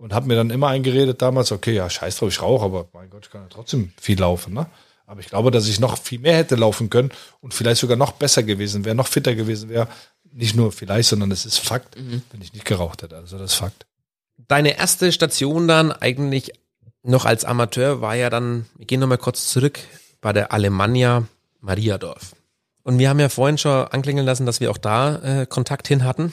Und 0.02 0.12
habe 0.12 0.26
mir 0.26 0.34
dann 0.34 0.50
immer 0.50 0.66
eingeredet 0.66 1.22
damals, 1.22 1.52
okay, 1.52 1.74
ja, 1.74 1.88
scheiß 1.88 2.16
drauf, 2.16 2.28
ich 2.28 2.42
rauche, 2.42 2.64
aber 2.64 2.88
mein 2.92 3.08
Gott, 3.08 3.26
ich 3.26 3.30
kann 3.30 3.42
ja 3.42 3.46
trotzdem 3.48 3.92
viel 4.00 4.18
laufen, 4.18 4.52
ne? 4.52 4.66
Aber 5.06 5.20
ich 5.20 5.28
glaube, 5.28 5.52
dass 5.52 5.68
ich 5.68 5.78
noch 5.78 5.96
viel 5.96 6.18
mehr 6.18 6.36
hätte 6.36 6.56
laufen 6.56 6.90
können 6.90 7.12
und 7.40 7.54
vielleicht 7.54 7.80
sogar 7.80 7.96
noch 7.96 8.10
besser 8.10 8.42
gewesen 8.42 8.84
wäre, 8.84 8.96
noch 8.96 9.06
fitter 9.06 9.36
gewesen 9.36 9.68
wäre. 9.68 9.86
Nicht 10.32 10.56
nur 10.56 10.72
vielleicht, 10.72 11.08
sondern 11.08 11.30
es 11.30 11.46
ist 11.46 11.58
Fakt, 11.58 11.94
wenn 11.96 12.40
ich 12.40 12.52
nicht 12.52 12.64
geraucht 12.64 13.04
hätte. 13.04 13.14
Also 13.14 13.38
das 13.38 13.52
ist 13.52 13.58
Fakt. 13.58 13.86
Deine 14.48 14.76
erste 14.76 15.12
Station 15.12 15.68
dann 15.68 15.92
eigentlich 15.92 16.50
noch 17.04 17.24
als 17.24 17.44
Amateur 17.44 18.00
war 18.00 18.16
ja 18.16 18.28
dann, 18.28 18.66
wir 18.74 18.86
gehen 18.86 18.98
nochmal 18.98 19.18
kurz 19.18 19.50
zurück, 19.50 19.78
bei 20.20 20.32
der 20.32 20.50
Alemannia 20.50 21.28
Mariadorf. 21.60 22.34
Und 22.82 22.98
wir 22.98 23.08
haben 23.08 23.20
ja 23.20 23.28
vorhin 23.28 23.56
schon 23.56 23.86
anklingeln 23.86 24.26
lassen, 24.26 24.46
dass 24.46 24.58
wir 24.58 24.72
auch 24.72 24.78
da 24.78 25.42
äh, 25.42 25.46
Kontakt 25.46 25.86
hin 25.86 26.02
hatten. 26.02 26.32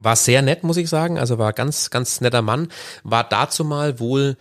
War 0.00 0.16
sehr 0.16 0.42
nett, 0.42 0.64
muss 0.64 0.78
ich 0.78 0.88
sagen. 0.88 1.18
Also 1.18 1.38
war 1.38 1.52
ganz, 1.52 1.90
ganz 1.90 2.20
netter 2.20 2.42
Mann. 2.42 2.68
War 3.04 3.24
dazu 3.24 3.64
mal 3.64 4.00
wohl 4.00 4.36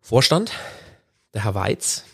Vorstand, 0.00 0.52
der 1.34 1.44
Herr 1.44 1.54
Weiz. 1.54 2.04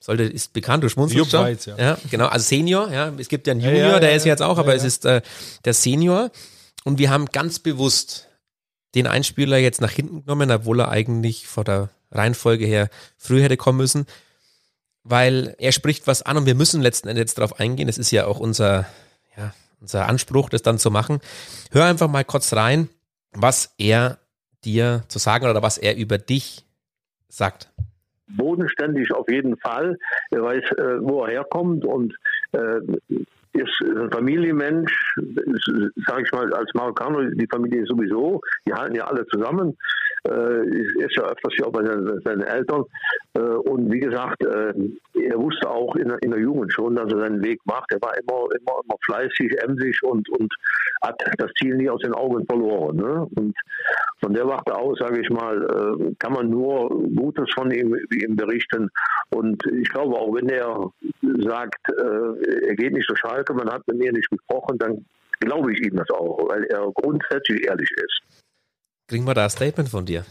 Sollte, 0.00 0.24
ist 0.24 0.52
bekannt, 0.52 0.82
du 0.82 0.88
schmunzelst 0.88 1.30
schon. 1.30 1.44
Weiz, 1.44 1.66
ja. 1.66 1.76
ja. 1.78 1.98
Genau, 2.10 2.26
also 2.26 2.44
Senior, 2.44 2.90
ja. 2.90 3.12
Es 3.18 3.28
gibt 3.28 3.46
ja 3.46 3.52
einen 3.52 3.60
Junior, 3.60 3.90
ja, 3.90 4.00
der 4.00 4.10
ja, 4.10 4.16
ist 4.16 4.24
jetzt 4.24 4.42
auch, 4.42 4.58
aber 4.58 4.74
es 4.74 4.82
ist 4.82 5.04
äh, 5.04 5.20
der 5.64 5.74
Senior. 5.74 6.30
Und 6.84 6.98
wir 6.98 7.10
haben 7.10 7.26
ganz 7.26 7.58
bewusst 7.58 8.26
den 8.94 9.06
Einspieler 9.06 9.58
jetzt 9.58 9.80
nach 9.80 9.90
hinten 9.90 10.24
genommen, 10.24 10.50
obwohl 10.50 10.80
er 10.80 10.88
eigentlich 10.88 11.46
vor 11.46 11.64
der 11.64 11.90
Reihenfolge 12.10 12.66
her 12.66 12.88
früher 13.18 13.42
hätte 13.42 13.56
kommen 13.56 13.78
müssen, 13.78 14.06
weil 15.04 15.54
er 15.58 15.72
spricht 15.72 16.06
was 16.06 16.22
an 16.22 16.36
und 16.38 16.46
wir 16.46 16.54
müssen 16.54 16.82
letzten 16.82 17.08
Endes 17.08 17.22
jetzt 17.22 17.38
darauf 17.38 17.60
eingehen. 17.60 17.86
Das 17.86 17.98
ist 17.98 18.10
ja 18.10 18.26
auch 18.26 18.40
unser, 18.40 18.86
ja, 19.36 19.54
unser 19.80 20.08
Anspruch, 20.08 20.48
das 20.48 20.62
dann 20.62 20.78
zu 20.78 20.90
machen. 20.90 21.20
Hör 21.72 21.86
einfach 21.86 22.08
mal 22.08 22.24
kurz 22.24 22.52
rein, 22.54 22.88
was 23.32 23.74
er 23.78 24.18
dir 24.64 25.02
zu 25.08 25.18
sagen 25.18 25.46
oder 25.48 25.62
was 25.62 25.78
er 25.78 25.96
über 25.96 26.18
dich 26.18 26.66
sagt. 27.28 27.70
bodenständig 28.36 29.12
auf 29.12 29.28
jeden 29.28 29.56
Fall. 29.56 29.98
Er 30.30 30.42
weiß, 30.42 30.64
äh, 30.72 31.00
wo 31.00 31.24
er 31.24 31.32
herkommt 31.32 31.84
und 31.84 32.14
äh, 32.52 32.80
ist 33.52 33.80
ein 33.82 34.10
Familienmensch, 34.12 34.92
sage 36.06 36.22
ich 36.24 36.32
mal, 36.32 36.52
als 36.54 36.72
Marokkaner, 36.74 37.30
die 37.32 37.48
Familie 37.50 37.84
sowieso, 37.86 38.40
die 38.66 38.72
halten 38.72 38.94
ja 38.94 39.06
alle 39.06 39.26
zusammen. 39.26 39.76
Äh, 40.28 40.66
ist 41.04 41.16
ja 41.16 41.22
öfters 41.24 41.54
hier 41.56 41.66
auch 41.66 41.72
bei 41.72 41.84
seinen, 41.84 42.20
seinen 42.22 42.42
Eltern. 42.42 42.84
Äh, 43.34 43.40
und 43.40 43.90
wie 43.90 44.00
gesagt, 44.00 44.42
äh, 44.44 44.72
er 45.22 45.38
wusste 45.38 45.68
auch 45.70 45.94
in, 45.96 46.08
der- 46.08 46.22
in 46.22 46.30
der 46.30 46.40
Jugend 46.40 46.72
schon, 46.72 46.94
dass 46.96 47.10
er 47.12 47.20
seinen 47.20 47.42
Weg 47.42 47.58
macht. 47.64 47.90
Er 47.92 48.00
war 48.02 48.12
immer, 48.18 48.48
immer, 48.58 48.80
immer 48.84 48.96
fleißig, 49.04 49.56
emsig 49.62 49.98
und, 50.02 50.28
und 50.30 50.52
hat 51.02 51.20
das 51.38 51.50
Ziel 51.58 51.74
nie 51.76 51.88
aus 51.88 52.00
den 52.02 52.12
Augen 52.12 52.44
verloren. 52.46 52.96
Ne? 52.96 53.26
Und 53.36 53.54
von 54.22 54.34
der 54.34 54.46
Warte 54.46 54.74
aus, 54.76 54.98
sage 54.98 55.20
ich 55.20 55.30
mal, 55.30 55.56
äh, 55.62 56.14
kann 56.18 56.34
man 56.34 56.50
nur 56.50 56.90
Gutes 57.14 57.48
von 57.54 57.70
ihm, 57.70 57.96
ihm 58.12 58.36
berichten. 58.36 58.90
Und 59.34 59.64
ich 59.72 59.88
glaube, 59.88 60.14
auch 60.16 60.34
wenn 60.34 60.48
er 60.50 60.90
sagt, 61.48 61.80
äh, 61.98 62.66
er 62.68 62.74
geht 62.76 62.92
nicht 62.92 63.06
zur 63.06 63.16
Schalke, 63.16 63.54
man 63.54 63.70
hat 63.70 63.86
mit 63.88 63.96
mir 63.96 64.12
nicht 64.12 64.28
gesprochen, 64.28 64.76
dann 64.78 65.04
glaube 65.40 65.72
ich 65.72 65.80
ihm 65.80 65.96
das 65.96 66.10
auch, 66.10 66.46
weil 66.50 66.64
er 66.64 66.90
grundsätzlich 66.94 67.64
ehrlich 67.66 67.90
ist. 67.92 68.20
Kriegen 69.10 69.26
wir 69.26 69.34
da 69.34 69.42
ein 69.42 69.50
Statement 69.50 69.88
von 69.88 70.06
dir? 70.06 70.24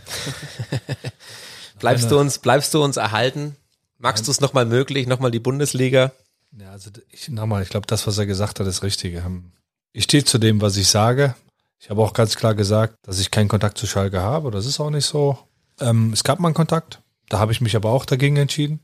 bleibst 1.79 2.09
du 2.09 2.17
uns, 2.17 2.39
bleibst 2.39 2.73
du 2.73 2.81
uns 2.81 2.95
erhalten? 2.95 3.57
Magst 3.97 4.25
du 4.25 4.31
es 4.31 4.39
nochmal 4.39 4.65
möglich, 4.65 5.05
nochmal 5.05 5.31
die 5.31 5.41
Bundesliga? 5.41 6.13
Ja, 6.57 6.71
also 6.71 6.89
ich 7.11 7.27
nochmal, 7.27 7.61
ich 7.61 7.67
glaube, 7.67 7.87
das, 7.87 8.07
was 8.07 8.17
er 8.17 8.25
gesagt 8.25 8.61
hat, 8.61 8.67
ist 8.67 8.81
richtig. 8.81 9.15
Ähm, 9.15 9.51
Ich 9.91 10.05
stehe 10.05 10.23
zu 10.23 10.37
dem, 10.37 10.61
was 10.61 10.77
ich 10.77 10.87
sage. 10.87 11.35
Ich 11.77 11.89
habe 11.89 12.01
auch 12.01 12.13
ganz 12.13 12.37
klar 12.37 12.55
gesagt, 12.55 12.95
dass 13.01 13.19
ich 13.19 13.31
keinen 13.31 13.49
Kontakt 13.49 13.77
zu 13.77 13.85
Schalke 13.85 14.21
habe. 14.21 14.49
Das 14.49 14.65
ist 14.65 14.79
auch 14.79 14.91
nicht 14.91 15.05
so. 15.05 15.37
Ähm, 15.81 16.13
es 16.13 16.23
gab 16.23 16.39
mal 16.39 16.47
einen 16.47 16.55
Kontakt. 16.55 17.01
Da 17.27 17.37
habe 17.37 17.51
ich 17.51 17.59
mich 17.59 17.75
aber 17.75 17.89
auch 17.89 18.05
dagegen 18.05 18.37
entschieden. 18.37 18.79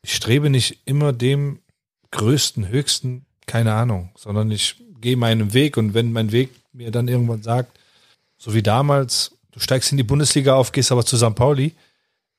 Ich 0.00 0.14
strebe 0.14 0.48
nicht 0.48 0.80
immer 0.86 1.12
dem 1.12 1.60
größten, 2.10 2.68
höchsten, 2.68 3.26
keine 3.46 3.74
Ahnung, 3.74 4.12
sondern 4.16 4.50
ich 4.50 4.82
gehe 4.98 5.18
meinen 5.18 5.52
Weg 5.52 5.76
und 5.76 5.92
wenn 5.92 6.10
mein 6.12 6.32
Weg 6.32 6.48
mir 6.72 6.90
dann 6.90 7.06
irgendwann 7.06 7.42
sagt, 7.42 7.78
so 8.36 8.54
wie 8.54 8.62
damals, 8.62 9.36
du 9.52 9.60
steigst 9.60 9.90
in 9.90 9.96
die 9.96 10.02
Bundesliga 10.02 10.54
auf, 10.54 10.72
gehst 10.72 10.92
aber 10.92 11.04
zu 11.04 11.16
St. 11.16 11.34
Pauli, 11.34 11.74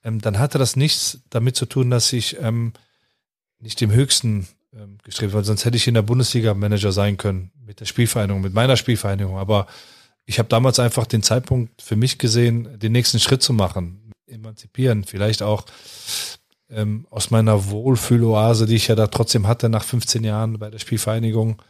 ähm, 0.03 0.21
dann 0.21 0.39
hatte 0.39 0.57
das 0.57 0.75
nichts 0.75 1.19
damit 1.29 1.55
zu 1.55 1.65
tun, 1.65 1.89
dass 1.89 2.13
ich 2.13 2.37
ähm, 2.39 2.73
nicht 3.59 3.81
dem 3.81 3.91
höchsten 3.91 4.47
ähm, 4.73 4.97
gestrebt, 5.03 5.33
weil 5.33 5.43
sonst 5.43 5.65
hätte 5.65 5.77
ich 5.77 5.87
in 5.87 5.93
der 5.93 6.01
Bundesliga 6.01 6.53
Manager 6.53 6.91
sein 6.91 7.17
können 7.17 7.51
mit 7.65 7.79
der 7.79 7.85
Spielvereinigung, 7.85 8.41
mit 8.41 8.53
meiner 8.53 8.77
Spielvereinigung. 8.77 9.37
Aber 9.37 9.67
ich 10.25 10.39
habe 10.39 10.49
damals 10.49 10.79
einfach 10.79 11.07
den 11.07 11.23
Zeitpunkt 11.23 11.81
für 11.81 11.95
mich 11.95 12.17
gesehen, 12.17 12.79
den 12.79 12.91
nächsten 12.91 13.19
Schritt 13.19 13.41
zu 13.41 13.53
machen, 13.53 14.11
emanzipieren, 14.27 15.03
vielleicht 15.03 15.41
auch 15.41 15.65
ähm, 16.69 17.07
aus 17.09 17.31
meiner 17.31 17.69
Wohlfühloase, 17.69 18.65
die 18.65 18.75
ich 18.75 18.87
ja 18.87 18.95
da 18.95 19.07
trotzdem 19.07 19.47
hatte 19.47 19.69
nach 19.69 19.83
15 19.83 20.23
Jahren 20.23 20.59
bei 20.59 20.69
der 20.69 20.79
Spielvereinigung, 20.79 21.61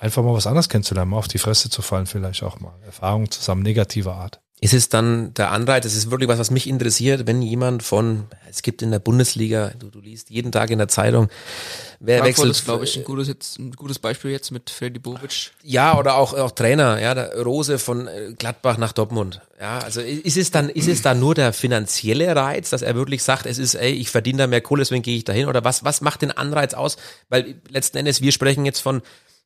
einfach 0.00 0.22
mal 0.22 0.34
was 0.34 0.46
anderes 0.46 0.68
kennenzulernen, 0.68 1.10
mal 1.10 1.18
auf 1.18 1.28
die 1.28 1.38
Fresse 1.38 1.70
zu 1.70 1.82
fallen, 1.82 2.06
vielleicht 2.06 2.42
auch 2.42 2.58
mal 2.60 2.74
Erfahrungen 2.84 3.30
zusammen 3.30 3.62
negativer 3.62 4.14
Art. 4.14 4.40
ist 4.62 4.74
es 4.74 4.88
dann 4.88 5.34
der 5.34 5.52
Anreiz, 5.52 5.84
das 5.84 5.94
ist 5.94 6.10
wirklich 6.10 6.28
was, 6.28 6.38
was 6.38 6.50
mich 6.50 6.66
interessiert, 6.66 7.26
wenn 7.26 7.42
jemand 7.42 7.82
von, 7.82 8.26
es 8.48 8.62
gibt 8.62 8.80
in 8.80 8.90
der 8.90 8.98
Bundesliga, 8.98 9.72
du, 9.78 9.90
du 9.90 10.00
liest 10.00 10.30
jeden 10.30 10.52
Tag 10.52 10.70
in 10.70 10.78
der 10.78 10.88
Zeitung, 10.88 11.28
wer 11.98 12.20
Frankfurt 12.20 12.46
wechselt. 12.46 12.50
ist, 12.56 12.64
glaube 12.64 12.84
ich, 12.84 12.96
ein 12.96 13.04
gutes, 13.04 13.28
jetzt, 13.28 13.58
ein 13.58 13.72
gutes 13.72 13.98
Beispiel 13.98 14.30
jetzt 14.30 14.50
mit 14.50 14.70
Freddy 14.70 14.98
Bobic. 14.98 15.52
Ja, 15.62 15.98
oder 15.98 16.16
auch, 16.16 16.32
auch 16.32 16.52
Trainer, 16.52 16.98
ja, 16.98 17.14
der 17.14 17.42
Rose 17.42 17.78
von 17.78 18.08
äh, 18.08 18.32
Gladbach 18.38 18.78
nach 18.78 18.92
Dortmund. 18.92 19.42
Ja, 19.60 19.80
also 19.80 20.00
ist 20.00 20.38
es 20.38 20.50
dann, 20.50 20.70
ist 20.70 20.88
es 20.88 21.02
dann 21.02 21.20
nur 21.20 21.34
der 21.34 21.52
finanzielle 21.52 22.34
Reiz, 22.34 22.70
dass 22.70 22.80
er 22.80 22.94
wirklich 22.94 23.22
sagt, 23.22 23.44
es 23.44 23.58
ist, 23.58 23.74
ey, 23.74 23.92
ich 23.92 24.08
verdiene 24.08 24.38
da 24.38 24.46
mehr 24.46 24.62
Kohle, 24.62 24.80
deswegen 24.80 25.02
gehe 25.02 25.16
ich 25.16 25.24
dahin? 25.24 25.46
Oder 25.46 25.64
was, 25.64 25.84
was 25.84 26.00
macht 26.00 26.22
den 26.22 26.30
Anreiz 26.30 26.72
aus? 26.72 26.96
Weil 27.28 27.60
letzten 27.68 27.98
Endes, 27.98 28.22
wir 28.22 28.32
sprechen 28.32 28.64
jetzt 28.64 28.80
von 28.80 29.02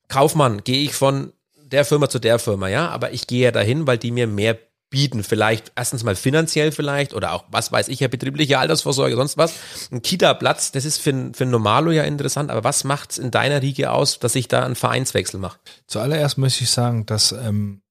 Kaufmann, 0.09 0.63
gehe 0.65 0.83
ich 0.83 0.95
von 0.95 1.33
der 1.57 1.85
Firma 1.85 2.09
zu 2.09 2.19
der 2.19 2.39
Firma, 2.39 2.69
ja, 2.69 2.89
aber 2.89 3.13
ich 3.13 3.27
gehe 3.27 3.45
ja 3.45 3.51
dahin, 3.51 3.87
weil 3.87 3.99
die 3.99 4.11
mir 4.11 4.27
mehr 4.27 4.59
bieten. 4.95 5.25
Vielleicht 5.25 5.73
erstens 5.75 6.05
mal 6.05 6.15
finanziell 6.15 6.71
vielleicht 6.71 7.15
oder 7.15 7.33
auch, 7.33 7.45
was 7.51 7.73
weiß 7.73 7.89
ich, 7.89 7.99
ja, 7.99 8.07
betriebliche 8.07 8.61
Altersvorsorge, 8.61 9.17
sonst 9.17 9.37
was. 9.37 9.55
Ein 9.91 10.03
Kita-Platz, 10.03 10.71
das 10.71 10.85
ist 10.85 10.99
für, 10.99 11.33
für 11.35 11.47
Normalo 11.47 11.91
ja 11.91 12.05
interessant, 12.05 12.49
aber 12.49 12.63
was 12.63 12.85
macht's 12.85 13.19
in 13.19 13.33
deiner 13.33 13.61
Riege 13.61 13.91
aus, 13.91 14.21
dass 14.21 14.37
ich 14.37 14.47
da 14.47 14.65
einen 14.65 14.77
Vereinswechsel 14.77 15.41
mache? 15.41 15.59
Zuallererst 15.89 16.39
möchte 16.39 16.63
ich 16.63 16.71
sagen, 16.71 17.07
dass 17.07 17.33
ähm, 17.33 17.83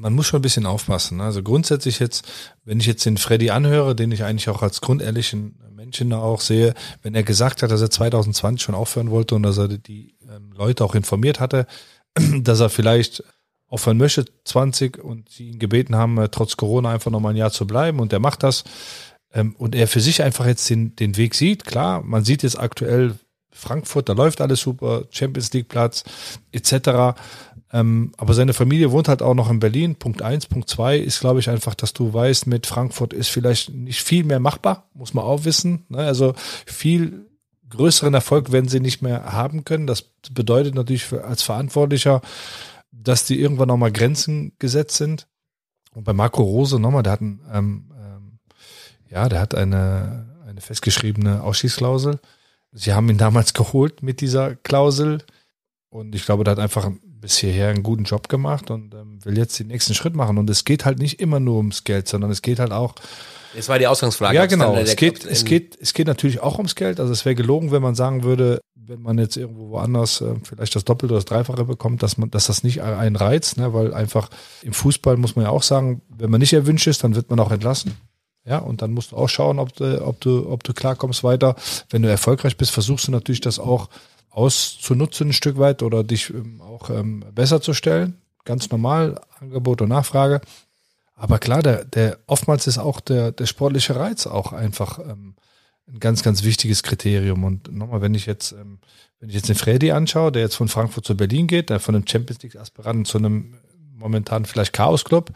man 0.00 0.14
muss 0.14 0.26
schon 0.26 0.38
ein 0.38 0.42
bisschen 0.42 0.66
aufpassen. 0.66 1.18
ne? 1.18 1.24
Also 1.24 1.42
grundsätzlich 1.42 1.98
jetzt, 1.98 2.26
wenn 2.64 2.80
ich 2.80 2.86
jetzt 2.86 3.04
den 3.04 3.18
Freddy 3.18 3.50
anhöre, 3.50 3.94
den 3.94 4.10
ich 4.12 4.24
eigentlich 4.24 4.48
auch 4.48 4.62
als 4.62 4.80
grundehrlichen 4.80 5.58
Menschen 5.74 6.12
auch 6.12 6.40
sehe, 6.40 6.74
wenn 7.02 7.14
er 7.14 7.22
gesagt 7.22 7.62
hat, 7.62 7.70
dass 7.70 7.80
er 7.80 7.90
2020 7.90 8.62
schon 8.62 8.74
aufhören 8.74 9.10
wollte 9.10 9.34
und 9.34 9.42
dass 9.42 9.58
er 9.58 9.68
die 9.68 10.16
ähm, 10.28 10.52
Leute 10.52 10.84
auch 10.84 10.94
informiert 10.94 11.40
hatte, 11.40 11.66
dass 12.42 12.60
er 12.60 12.70
vielleicht 12.70 13.22
aufhören 13.68 13.98
möchte 13.98 14.24
20 14.44 14.98
und 15.02 15.28
sie 15.28 15.50
ihn 15.50 15.58
gebeten 15.58 15.94
haben, 15.94 16.18
äh, 16.18 16.28
trotz 16.28 16.56
Corona 16.56 16.90
einfach 16.90 17.10
noch 17.10 17.20
mal 17.20 17.30
ein 17.30 17.36
Jahr 17.36 17.52
zu 17.52 17.66
bleiben 17.66 18.00
und 18.00 18.12
er 18.12 18.20
macht 18.20 18.42
das 18.42 18.64
ähm, 19.32 19.54
und 19.56 19.74
er 19.74 19.86
für 19.86 20.00
sich 20.00 20.22
einfach 20.22 20.46
jetzt 20.46 20.68
den, 20.70 20.96
den 20.96 21.16
Weg 21.16 21.34
sieht. 21.34 21.64
Klar, 21.64 22.02
man 22.02 22.24
sieht 22.24 22.42
jetzt 22.42 22.58
aktuell 22.58 23.14
Frankfurt, 23.52 24.08
da 24.08 24.12
läuft 24.14 24.40
alles 24.40 24.60
super, 24.60 25.04
Champions 25.10 25.52
League 25.52 25.68
Platz 25.68 26.04
etc. 26.52 27.18
Ähm, 27.72 28.12
aber 28.16 28.34
seine 28.34 28.52
Familie 28.52 28.90
wohnt 28.90 29.08
halt 29.08 29.22
auch 29.22 29.34
noch 29.34 29.50
in 29.50 29.60
Berlin. 29.60 29.94
Punkt 29.94 30.22
eins, 30.22 30.46
Punkt 30.46 30.68
zwei 30.68 30.98
ist, 30.98 31.20
glaube 31.20 31.40
ich, 31.40 31.48
einfach, 31.48 31.74
dass 31.74 31.92
du 31.92 32.12
weißt, 32.12 32.46
mit 32.46 32.66
Frankfurt 32.66 33.12
ist 33.12 33.28
vielleicht 33.28 33.70
nicht 33.70 34.02
viel 34.02 34.24
mehr 34.24 34.40
machbar, 34.40 34.88
muss 34.92 35.14
man 35.14 35.24
auch 35.24 35.44
wissen. 35.44 35.84
Ne? 35.88 35.98
Also 35.98 36.34
viel 36.66 37.26
größeren 37.68 38.12
Erfolg 38.12 38.50
werden 38.50 38.68
sie 38.68 38.80
nicht 38.80 39.02
mehr 39.02 39.32
haben 39.32 39.64
können. 39.64 39.86
Das 39.86 40.02
bedeutet 40.32 40.74
natürlich 40.74 41.04
für, 41.04 41.24
als 41.24 41.42
Verantwortlicher, 41.42 42.20
dass 42.90 43.24
die 43.24 43.40
irgendwann 43.40 43.68
nochmal 43.68 43.92
Grenzen 43.92 44.52
gesetzt 44.58 44.96
sind. 44.96 45.28
Und 45.94 46.04
bei 46.04 46.12
Marco 46.12 46.42
Rose 46.42 46.80
nochmal, 46.80 47.04
der 47.04 47.12
hat 47.12 47.20
ein, 47.20 47.40
ähm, 47.52 47.90
ähm, 47.96 48.38
ja, 49.08 49.28
der 49.28 49.40
hat 49.40 49.54
eine, 49.54 50.26
eine 50.46 50.60
festgeschriebene 50.60 51.42
Ausschießklausel. 51.42 52.18
Sie 52.72 52.92
haben 52.92 53.08
ihn 53.08 53.18
damals 53.18 53.54
geholt 53.54 54.02
mit 54.02 54.20
dieser 54.20 54.56
Klausel. 54.56 55.22
Und 55.88 56.16
ich 56.16 56.24
glaube, 56.24 56.42
der 56.42 56.52
hat 56.52 56.58
einfach 56.58 56.90
bis 57.20 57.38
hierher 57.38 57.68
einen 57.68 57.82
guten 57.82 58.04
Job 58.04 58.28
gemacht 58.28 58.70
und 58.70 58.94
ähm, 58.94 59.18
will 59.24 59.36
jetzt 59.36 59.58
den 59.58 59.68
nächsten 59.68 59.94
Schritt 59.94 60.14
machen. 60.14 60.38
Und 60.38 60.48
es 60.50 60.64
geht 60.64 60.84
halt 60.84 60.98
nicht 60.98 61.20
immer 61.20 61.40
nur 61.40 61.58
ums 61.58 61.84
Geld, 61.84 62.08
sondern 62.08 62.30
es 62.30 62.42
geht 62.42 62.58
halt 62.58 62.72
auch 62.72 62.94
Das 63.54 63.68
war 63.68 63.78
die 63.78 63.86
Ausgangsfrage. 63.86 64.34
ja, 64.34 64.46
genau. 64.46 64.74
Es 64.76 64.96
geht, 64.96 65.24
es 65.24 65.44
geht, 65.44 65.76
es 65.80 65.92
geht 65.94 66.06
natürlich 66.06 66.40
auch 66.40 66.56
ums 66.56 66.74
Geld. 66.74 67.00
Also 67.00 67.12
es 67.12 67.24
wäre 67.24 67.34
gelogen, 67.34 67.72
wenn 67.72 67.82
man 67.82 67.94
sagen 67.94 68.22
würde, 68.22 68.60
wenn 68.74 69.02
man 69.02 69.18
jetzt 69.18 69.36
irgendwo 69.36 69.70
woanders 69.70 70.20
äh, 70.20 70.34
vielleicht 70.42 70.74
das 70.74 70.84
Doppelte 70.84 71.14
oder 71.14 71.18
das 71.20 71.26
Dreifache 71.26 71.64
bekommt, 71.64 72.02
dass 72.02 72.18
man, 72.18 72.30
dass 72.30 72.46
das 72.46 72.64
nicht 72.64 72.82
einen 72.82 73.16
reizt, 73.16 73.56
ne? 73.56 73.72
weil 73.72 73.94
einfach 73.94 74.30
im 74.62 74.72
Fußball 74.72 75.16
muss 75.16 75.36
man 75.36 75.44
ja 75.44 75.50
auch 75.50 75.62
sagen, 75.62 76.02
wenn 76.08 76.30
man 76.30 76.40
nicht 76.40 76.52
erwünscht 76.52 76.86
ist, 76.86 77.04
dann 77.04 77.14
wird 77.14 77.30
man 77.30 77.38
auch 77.38 77.52
entlassen. 77.52 77.96
Ja, 78.46 78.58
und 78.58 78.80
dann 78.80 78.92
musst 78.92 79.12
du 79.12 79.16
auch 79.16 79.28
schauen, 79.28 79.58
ob 79.58 79.74
du, 79.76 80.04
ob 80.04 80.20
du, 80.20 80.48
ob 80.48 80.64
du 80.64 80.72
klarkommst 80.72 81.22
weiter. 81.22 81.56
Wenn 81.90 82.02
du 82.02 82.08
erfolgreich 82.08 82.56
bist, 82.56 82.70
versuchst 82.70 83.06
du 83.06 83.12
natürlich 83.12 83.42
das 83.42 83.58
auch 83.58 83.90
auszunutzen 84.30 85.28
ein 85.28 85.32
Stück 85.32 85.58
weit 85.58 85.82
oder 85.82 86.04
dich 86.04 86.30
ähm, 86.30 86.60
auch 86.60 86.90
ähm, 86.90 87.24
besser 87.32 87.60
zu 87.60 87.74
stellen. 87.74 88.18
Ganz 88.44 88.70
normal, 88.70 89.20
Angebot 89.40 89.82
und 89.82 89.88
Nachfrage. 89.90 90.40
Aber 91.14 91.38
klar, 91.38 91.62
der, 91.62 91.84
der 91.84 92.18
oftmals 92.26 92.66
ist 92.66 92.78
auch 92.78 93.00
der, 93.00 93.32
der 93.32 93.46
sportliche 93.46 93.96
Reiz 93.96 94.26
auch 94.26 94.52
einfach 94.52 94.98
ähm, 94.98 95.34
ein 95.86 96.00
ganz, 96.00 96.22
ganz 96.22 96.44
wichtiges 96.44 96.82
Kriterium. 96.82 97.44
Und 97.44 97.72
nochmal, 97.72 98.00
wenn 98.00 98.14
ich 98.14 98.26
jetzt, 98.26 98.52
ähm, 98.52 98.78
wenn 99.18 99.28
ich 99.28 99.34
jetzt 99.34 99.48
den 99.48 99.56
Freddy 99.56 99.90
anschaue, 99.90 100.32
der 100.32 100.42
jetzt 100.42 100.54
von 100.54 100.68
Frankfurt 100.68 101.04
zu 101.04 101.16
Berlin 101.16 101.46
geht, 101.46 101.68
der 101.68 101.80
von 101.80 101.94
einem 101.94 102.06
Champions 102.06 102.42
League 102.42 102.56
Aspiranten 102.56 103.04
zu 103.04 103.18
einem 103.18 103.54
momentan 103.94 104.46
vielleicht 104.46 104.72
Chaos-Club, 104.72 105.32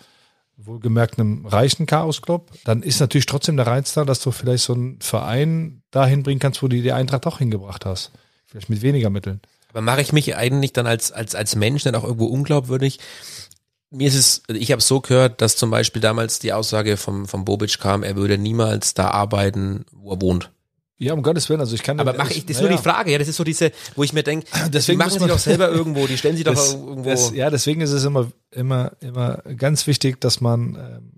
wohlgemerkt 0.57 1.19
einem 1.19 1.45
reichen 1.47 1.87
Chaos-Club, 1.87 2.53
dann 2.65 2.83
ist 2.83 3.01
natürlich 3.01 3.27
trotzdem 3.27 3.57
der 3.57 3.67
Reiz 3.67 3.93
da, 3.93 4.05
dass 4.05 4.21
du 4.21 4.31
vielleicht 4.31 4.65
so 4.65 4.73
einen 4.73 5.01
Verein 5.01 5.83
dahin 5.91 6.23
bringen 6.23 6.41
kannst, 6.41 6.63
wo 6.63 6.69
du 6.69 6.81
die 6.81 6.93
Eintracht 6.93 7.27
auch 7.27 7.39
hingebracht 7.39 7.85
hast. 7.85 8.13
Vielleicht 8.55 8.71
mit 8.71 8.83
weniger 8.83 9.11
Mitteln. 9.11 9.41
Aber 9.71 9.81
mache 9.81 10.01
ich 10.01 10.13
mich 10.13 10.37
eigentlich 10.37 10.73
dann 10.73 10.87
als, 10.87 11.11
als, 11.11 11.35
als 11.35 11.57
Mensch 11.57 11.85
nicht 11.85 11.97
auch 11.97 12.05
irgendwo 12.05 12.27
unglaubwürdig? 12.27 13.01
Mir 13.91 14.07
ist 14.07 14.15
es, 14.15 14.43
ich 14.47 14.71
habe 14.71 14.81
so 14.81 15.01
gehört, 15.01 15.41
dass 15.41 15.57
zum 15.57 15.73
Beispiel 15.73 16.01
damals 16.01 16.39
die 16.39 16.53
Aussage 16.53 16.97
vom, 16.97 17.27
vom 17.27 17.45
Bobic 17.45 17.81
kam, 17.81 18.05
er 18.05 18.15
würde 18.15 18.39
niemals 18.39 18.95
da 18.95 19.09
arbeiten, 19.11 19.85
wo 19.91 20.13
er 20.13 20.21
wohnt. 20.23 20.53
Ja, 20.99 21.15
um 21.15 21.23
Gottes 21.25 21.49
Willen, 21.49 21.59
also 21.59 21.75
ich 21.75 21.83
kann 21.83 21.99
Aber 21.99 22.13
mache 22.13 22.33
ich, 22.33 22.47
das 22.47 22.59
ist 22.59 22.61
nur 22.63 22.71
die 22.71 22.79
Frage, 22.79 23.11
ja, 23.11 23.19
das 23.19 23.27
ist 23.27 23.35
so 23.35 23.43
diese, 23.43 23.73
wo 23.97 24.05
ich 24.05 24.13
mir 24.13 24.23
denke, 24.23 24.47
die 24.67 24.71
Deswegen 24.71 24.99
machen 24.99 25.19
sie 25.19 25.27
doch 25.27 25.41
selber 25.41 25.69
irgendwo, 25.69 26.07
die 26.07 26.17
stellen 26.17 26.37
sie 26.37 26.45
doch 26.45 26.55
Das- 26.55 26.75
irgendwo. 26.75 27.11
Das, 27.11 27.33
ja, 27.35 27.51
deswegen 27.51 27.81
ist 27.81 27.91
es 27.91 28.05
immer, 28.05 28.31
immer, 28.53 28.93
immer 29.01 29.43
ganz 29.57 29.89
wichtig, 29.89 30.21
dass 30.21 30.41
man 30.41 30.77
ähm, 30.77 31.13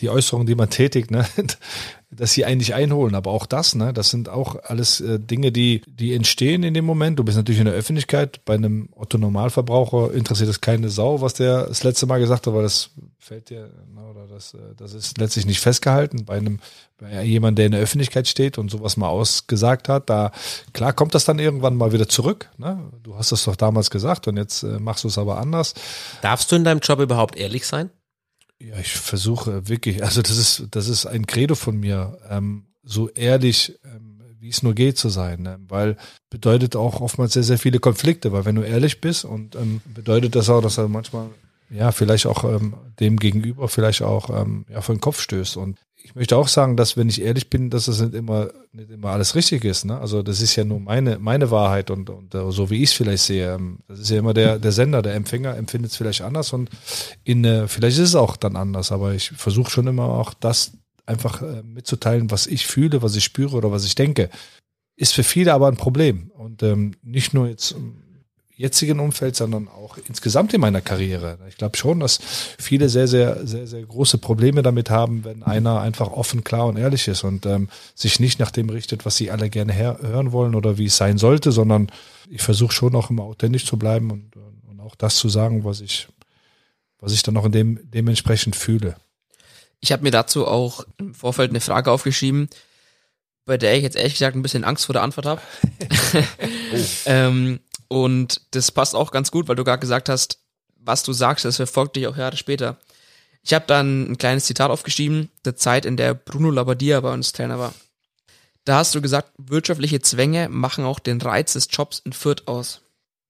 die 0.00 0.10
Äußerungen, 0.10 0.46
die 0.46 0.54
man 0.54 0.70
tätigt, 0.70 1.10
ne, 1.10 1.26
dass 2.10 2.32
sie 2.32 2.44
eigentlich 2.44 2.74
einholen. 2.74 3.14
Aber 3.14 3.30
auch 3.30 3.46
das, 3.46 3.74
ne, 3.74 3.92
das 3.92 4.10
sind 4.10 4.28
auch 4.28 4.56
alles 4.64 5.00
äh, 5.00 5.18
Dinge, 5.20 5.52
die, 5.52 5.82
die 5.86 6.14
entstehen 6.14 6.62
in 6.62 6.74
dem 6.74 6.84
Moment. 6.84 7.18
Du 7.18 7.24
bist 7.24 7.36
natürlich 7.36 7.60
in 7.60 7.66
der 7.66 7.74
Öffentlichkeit. 7.74 8.44
Bei 8.44 8.54
einem 8.54 8.88
Otto 8.94 9.18
Normalverbraucher 9.18 10.12
interessiert 10.14 10.48
es 10.48 10.60
keine 10.60 10.88
Sau, 10.88 11.20
was 11.20 11.34
der 11.34 11.66
das 11.66 11.84
letzte 11.84 12.06
Mal 12.06 12.20
gesagt 12.20 12.46
hat, 12.46 12.54
weil 12.54 12.62
das 12.62 12.90
fällt 13.18 13.50
dir, 13.50 13.68
ne, 13.94 14.00
oder 14.10 14.26
das, 14.26 14.54
äh, 14.54 14.58
das 14.76 14.94
ist 14.94 15.18
letztlich 15.18 15.44
nicht 15.44 15.60
festgehalten. 15.60 16.24
Bei 16.24 16.38
einem, 16.38 16.60
bei 16.98 17.22
jemandem, 17.22 17.56
der 17.56 17.66
in 17.66 17.72
der 17.72 17.80
Öffentlichkeit 17.80 18.26
steht 18.26 18.56
und 18.56 18.70
sowas 18.70 18.96
mal 18.96 19.08
ausgesagt 19.08 19.88
hat, 19.88 20.08
da, 20.08 20.32
klar 20.72 20.92
kommt 20.92 21.14
das 21.14 21.24
dann 21.24 21.38
irgendwann 21.38 21.76
mal 21.76 21.92
wieder 21.92 22.08
zurück. 22.08 22.48
Ne? 22.56 22.90
Du 23.02 23.16
hast 23.16 23.32
das 23.32 23.44
doch 23.44 23.56
damals 23.56 23.90
gesagt 23.90 24.28
und 24.28 24.36
jetzt 24.36 24.62
äh, 24.62 24.78
machst 24.78 25.04
du 25.04 25.08
es 25.08 25.18
aber 25.18 25.38
anders. 25.38 25.74
Darfst 26.22 26.50
du 26.50 26.56
in 26.56 26.64
deinem 26.64 26.80
Job 26.80 27.00
überhaupt 27.00 27.36
ehrlich 27.36 27.66
sein? 27.66 27.90
Ja, 28.60 28.78
ich 28.78 28.92
versuche 28.92 29.68
wirklich, 29.68 30.02
also 30.02 30.20
das 30.20 30.36
ist, 30.36 30.66
das 30.72 30.88
ist 30.88 31.06
ein 31.06 31.26
Credo 31.26 31.54
von 31.54 31.78
mir, 31.78 32.18
ähm, 32.28 32.66
so 32.82 33.08
ehrlich, 33.10 33.78
ähm, 33.84 34.20
wie 34.40 34.48
es 34.48 34.62
nur 34.62 34.74
geht 34.74 34.98
zu 34.98 35.08
sein, 35.08 35.42
ne? 35.42 35.58
weil 35.68 35.96
bedeutet 36.30 36.74
auch 36.74 37.00
oftmals 37.00 37.34
sehr, 37.34 37.42
sehr 37.42 37.58
viele 37.58 37.78
Konflikte, 37.78 38.32
weil 38.32 38.44
wenn 38.44 38.56
du 38.56 38.62
ehrlich 38.62 39.00
bist 39.00 39.24
und 39.24 39.54
ähm, 39.54 39.80
bedeutet 39.94 40.34
das 40.34 40.48
auch, 40.48 40.60
dass 40.60 40.78
er 40.78 40.88
manchmal 40.88 41.28
ja 41.70 41.92
vielleicht 41.92 42.26
auch 42.26 42.44
ähm, 42.44 42.74
dem 42.98 43.18
Gegenüber 43.18 43.68
vielleicht 43.68 44.02
auch 44.02 44.30
ähm, 44.30 44.64
ja 44.68 44.80
vor 44.80 44.94
den 44.94 45.00
Kopf 45.00 45.20
stößt 45.20 45.56
und 45.56 45.78
ich 46.02 46.14
möchte 46.14 46.36
auch 46.36 46.48
sagen, 46.48 46.76
dass 46.76 46.96
wenn 46.96 47.08
ich 47.08 47.20
ehrlich 47.20 47.50
bin, 47.50 47.70
dass 47.70 47.86
das 47.86 48.00
nicht 48.00 48.14
immer 48.14 48.50
nicht 48.72 48.90
immer 48.90 49.10
alles 49.10 49.34
richtig 49.34 49.64
ist. 49.64 49.84
Ne? 49.84 49.98
Also 49.98 50.22
das 50.22 50.40
ist 50.40 50.56
ja 50.56 50.64
nur 50.64 50.80
meine 50.80 51.18
meine 51.18 51.50
Wahrheit 51.50 51.90
und, 51.90 52.08
und 52.10 52.34
äh, 52.34 52.50
so 52.50 52.70
wie 52.70 52.82
ich 52.82 52.90
es 52.90 52.96
vielleicht 52.96 53.24
sehe. 53.24 53.54
Ähm, 53.54 53.80
Das 53.88 53.98
ist 53.98 54.10
ja 54.10 54.18
immer 54.18 54.34
der 54.34 54.58
der 54.58 54.72
Sender, 54.72 55.02
der 55.02 55.14
Empfänger 55.14 55.56
empfindet 55.56 55.90
es 55.90 55.96
vielleicht 55.96 56.22
anders 56.22 56.52
und 56.52 56.70
in 57.24 57.44
äh, 57.44 57.68
vielleicht 57.68 57.98
ist 57.98 58.10
es 58.10 58.14
auch 58.14 58.36
dann 58.36 58.56
anders. 58.56 58.92
Aber 58.92 59.12
ich 59.12 59.30
versuche 59.30 59.70
schon 59.70 59.86
immer 59.86 60.04
auch 60.04 60.34
das 60.34 60.72
einfach 61.06 61.42
äh, 61.42 61.62
mitzuteilen, 61.62 62.30
was 62.30 62.46
ich 62.46 62.66
fühle, 62.66 63.02
was 63.02 63.16
ich 63.16 63.24
spüre 63.24 63.56
oder 63.56 63.72
was 63.72 63.84
ich 63.84 63.94
denke. 63.94 64.30
Ist 64.96 65.14
für 65.14 65.24
viele 65.24 65.52
aber 65.52 65.68
ein 65.68 65.76
Problem 65.76 66.30
und 66.34 66.62
ähm, 66.62 66.92
nicht 67.02 67.34
nur 67.34 67.48
jetzt 67.48 67.72
im 67.72 68.07
jetzigen 68.58 68.98
Umfeld, 68.98 69.36
sondern 69.36 69.68
auch 69.68 69.98
insgesamt 70.08 70.52
in 70.52 70.60
meiner 70.60 70.80
Karriere. 70.80 71.38
Ich 71.48 71.56
glaube 71.56 71.76
schon, 71.76 72.00
dass 72.00 72.18
viele 72.58 72.88
sehr, 72.88 73.06
sehr, 73.06 73.46
sehr, 73.46 73.68
sehr 73.68 73.82
große 73.82 74.18
Probleme 74.18 74.62
damit 74.62 74.90
haben, 74.90 75.24
wenn 75.24 75.44
einer 75.44 75.80
einfach 75.80 76.08
offen, 76.08 76.42
klar 76.42 76.66
und 76.66 76.76
ehrlich 76.76 77.06
ist 77.06 77.22
und 77.22 77.46
ähm, 77.46 77.68
sich 77.94 78.18
nicht 78.18 78.40
nach 78.40 78.50
dem 78.50 78.68
richtet, 78.68 79.06
was 79.06 79.16
sie 79.16 79.30
alle 79.30 79.48
gerne 79.48 79.72
her 79.72 79.98
hören 80.02 80.32
wollen 80.32 80.56
oder 80.56 80.76
wie 80.76 80.86
es 80.86 80.96
sein 80.96 81.18
sollte, 81.18 81.52
sondern 81.52 81.88
ich 82.28 82.42
versuche 82.42 82.72
schon 82.72 82.96
auch 82.96 83.10
immer 83.10 83.22
authentisch 83.22 83.64
zu 83.64 83.78
bleiben 83.78 84.10
und, 84.10 84.32
und 84.68 84.80
auch 84.80 84.96
das 84.96 85.16
zu 85.16 85.28
sagen, 85.28 85.62
was 85.62 85.80
ich, 85.80 86.08
was 86.98 87.12
ich 87.12 87.22
dann 87.22 87.36
auch 87.36 87.44
in 87.44 87.52
dem 87.52 87.90
dementsprechend 87.90 88.56
fühle. 88.56 88.96
Ich 89.78 89.92
habe 89.92 90.02
mir 90.02 90.10
dazu 90.10 90.48
auch 90.48 90.84
im 90.98 91.14
Vorfeld 91.14 91.50
eine 91.50 91.60
Frage 91.60 91.92
aufgeschrieben, 91.92 92.48
bei 93.44 93.56
der 93.56 93.76
ich 93.76 93.84
jetzt 93.84 93.96
ehrlich 93.96 94.14
gesagt 94.14 94.34
ein 94.34 94.42
bisschen 94.42 94.64
Angst 94.64 94.86
vor 94.86 94.94
der 94.94 95.02
Antwort 95.02 95.26
habe. 95.26 95.40
ähm, 97.06 97.60
und 97.88 98.42
das 98.52 98.70
passt 98.70 98.94
auch 98.94 99.10
ganz 99.10 99.30
gut, 99.30 99.48
weil 99.48 99.56
du 99.56 99.64
gerade 99.64 99.80
gesagt 99.80 100.08
hast, 100.08 100.38
was 100.76 101.02
du 101.02 101.12
sagst, 101.12 101.44
das 101.44 101.56
verfolgt 101.56 101.96
dich 101.96 102.06
auch 102.06 102.16
Jahre 102.16 102.36
später. 102.36 102.78
Ich 103.42 103.54
habe 103.54 103.64
dann 103.66 104.10
ein 104.10 104.18
kleines 104.18 104.44
Zitat 104.44 104.70
aufgeschrieben, 104.70 105.30
der 105.44 105.56
Zeit, 105.56 105.86
in 105.86 105.96
der 105.96 106.14
Bruno 106.14 106.50
Labbadia 106.50 107.00
bei 107.00 107.12
uns 107.12 107.32
Trainer 107.32 107.58
war. 107.58 107.74
Da 108.64 108.76
hast 108.76 108.94
du 108.94 109.00
gesagt, 109.00 109.32
wirtschaftliche 109.38 110.00
Zwänge 110.00 110.48
machen 110.50 110.84
auch 110.84 110.98
den 110.98 111.20
Reiz 111.20 111.54
des 111.54 111.68
Jobs 111.70 112.00
in 112.00 112.12
Fürth 112.12 112.46
aus. 112.46 112.82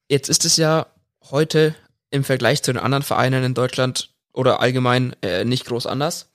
Jetzt 0.08 0.28
ist 0.28 0.44
es 0.44 0.56
ja 0.56 0.86
heute 1.30 1.74
im 2.10 2.24
Vergleich 2.24 2.62
zu 2.62 2.72
den 2.72 2.82
anderen 2.82 3.04
Vereinen 3.04 3.44
in 3.44 3.54
Deutschland 3.54 4.10
oder 4.32 4.60
allgemein 4.60 5.14
äh, 5.22 5.44
nicht 5.44 5.66
groß 5.66 5.86
anders. 5.86 6.26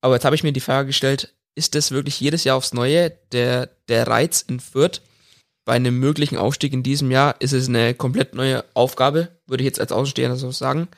Aber 0.00 0.14
jetzt 0.14 0.24
habe 0.24 0.36
ich 0.36 0.44
mir 0.44 0.52
die 0.52 0.60
Frage 0.60 0.88
gestellt, 0.88 1.34
ist 1.54 1.74
das 1.74 1.90
wirklich 1.90 2.20
jedes 2.20 2.44
Jahr 2.44 2.56
aufs 2.56 2.72
Neue 2.72 3.10
der, 3.32 3.70
der 3.88 4.06
Reiz 4.06 4.42
in 4.42 4.60
Fürth? 4.60 5.00
Bei 5.68 5.74
einem 5.74 5.98
möglichen 5.98 6.38
Aufstieg 6.38 6.72
in 6.72 6.82
diesem 6.82 7.10
Jahr 7.10 7.38
ist 7.40 7.52
es 7.52 7.68
eine 7.68 7.92
komplett 7.92 8.34
neue 8.34 8.64
Aufgabe, 8.72 9.28
würde 9.46 9.62
ich 9.62 9.66
jetzt 9.66 9.78
als 9.78 9.92
Außenstehender 9.92 10.38
so 10.38 10.50
sagen. 10.50 10.88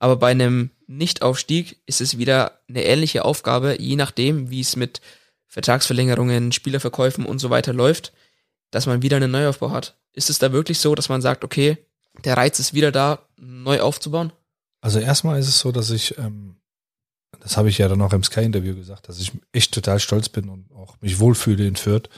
Aber 0.00 0.16
bei 0.16 0.32
einem 0.32 0.70
Nichtaufstieg 0.88 1.80
ist 1.86 2.00
es 2.00 2.18
wieder 2.18 2.58
eine 2.68 2.82
ähnliche 2.82 3.24
Aufgabe, 3.24 3.76
je 3.80 3.94
nachdem, 3.94 4.50
wie 4.50 4.58
es 4.58 4.74
mit 4.74 5.00
Vertragsverlängerungen, 5.46 6.50
Spielerverkäufen 6.50 7.26
und 7.26 7.38
so 7.38 7.50
weiter 7.50 7.72
läuft, 7.72 8.12
dass 8.72 8.86
man 8.86 9.02
wieder 9.02 9.18
einen 9.18 9.30
Neuaufbau 9.30 9.70
hat. 9.70 9.96
Ist 10.12 10.30
es 10.30 10.40
da 10.40 10.50
wirklich 10.50 10.80
so, 10.80 10.96
dass 10.96 11.08
man 11.08 11.22
sagt, 11.22 11.44
okay, 11.44 11.78
der 12.24 12.36
Reiz 12.36 12.58
ist 12.58 12.74
wieder 12.74 12.90
da, 12.90 13.20
neu 13.36 13.80
aufzubauen? 13.80 14.32
Also 14.80 14.98
erstmal 14.98 15.38
ist 15.38 15.46
es 15.46 15.60
so, 15.60 15.70
dass 15.70 15.90
ich, 15.90 16.18
ähm, 16.18 16.56
das 17.38 17.56
habe 17.56 17.68
ich 17.68 17.78
ja 17.78 17.86
dann 17.86 18.02
auch 18.02 18.12
im 18.12 18.24
Sky-Interview 18.24 18.74
gesagt, 18.74 19.08
dass 19.08 19.20
ich 19.20 19.30
echt 19.52 19.72
total 19.72 20.00
stolz 20.00 20.28
bin 20.28 20.48
und 20.48 20.72
auch 20.72 21.00
mich 21.00 21.20
wohlfühle 21.20 21.68
in 21.68 21.76
Fürth. 21.76 22.10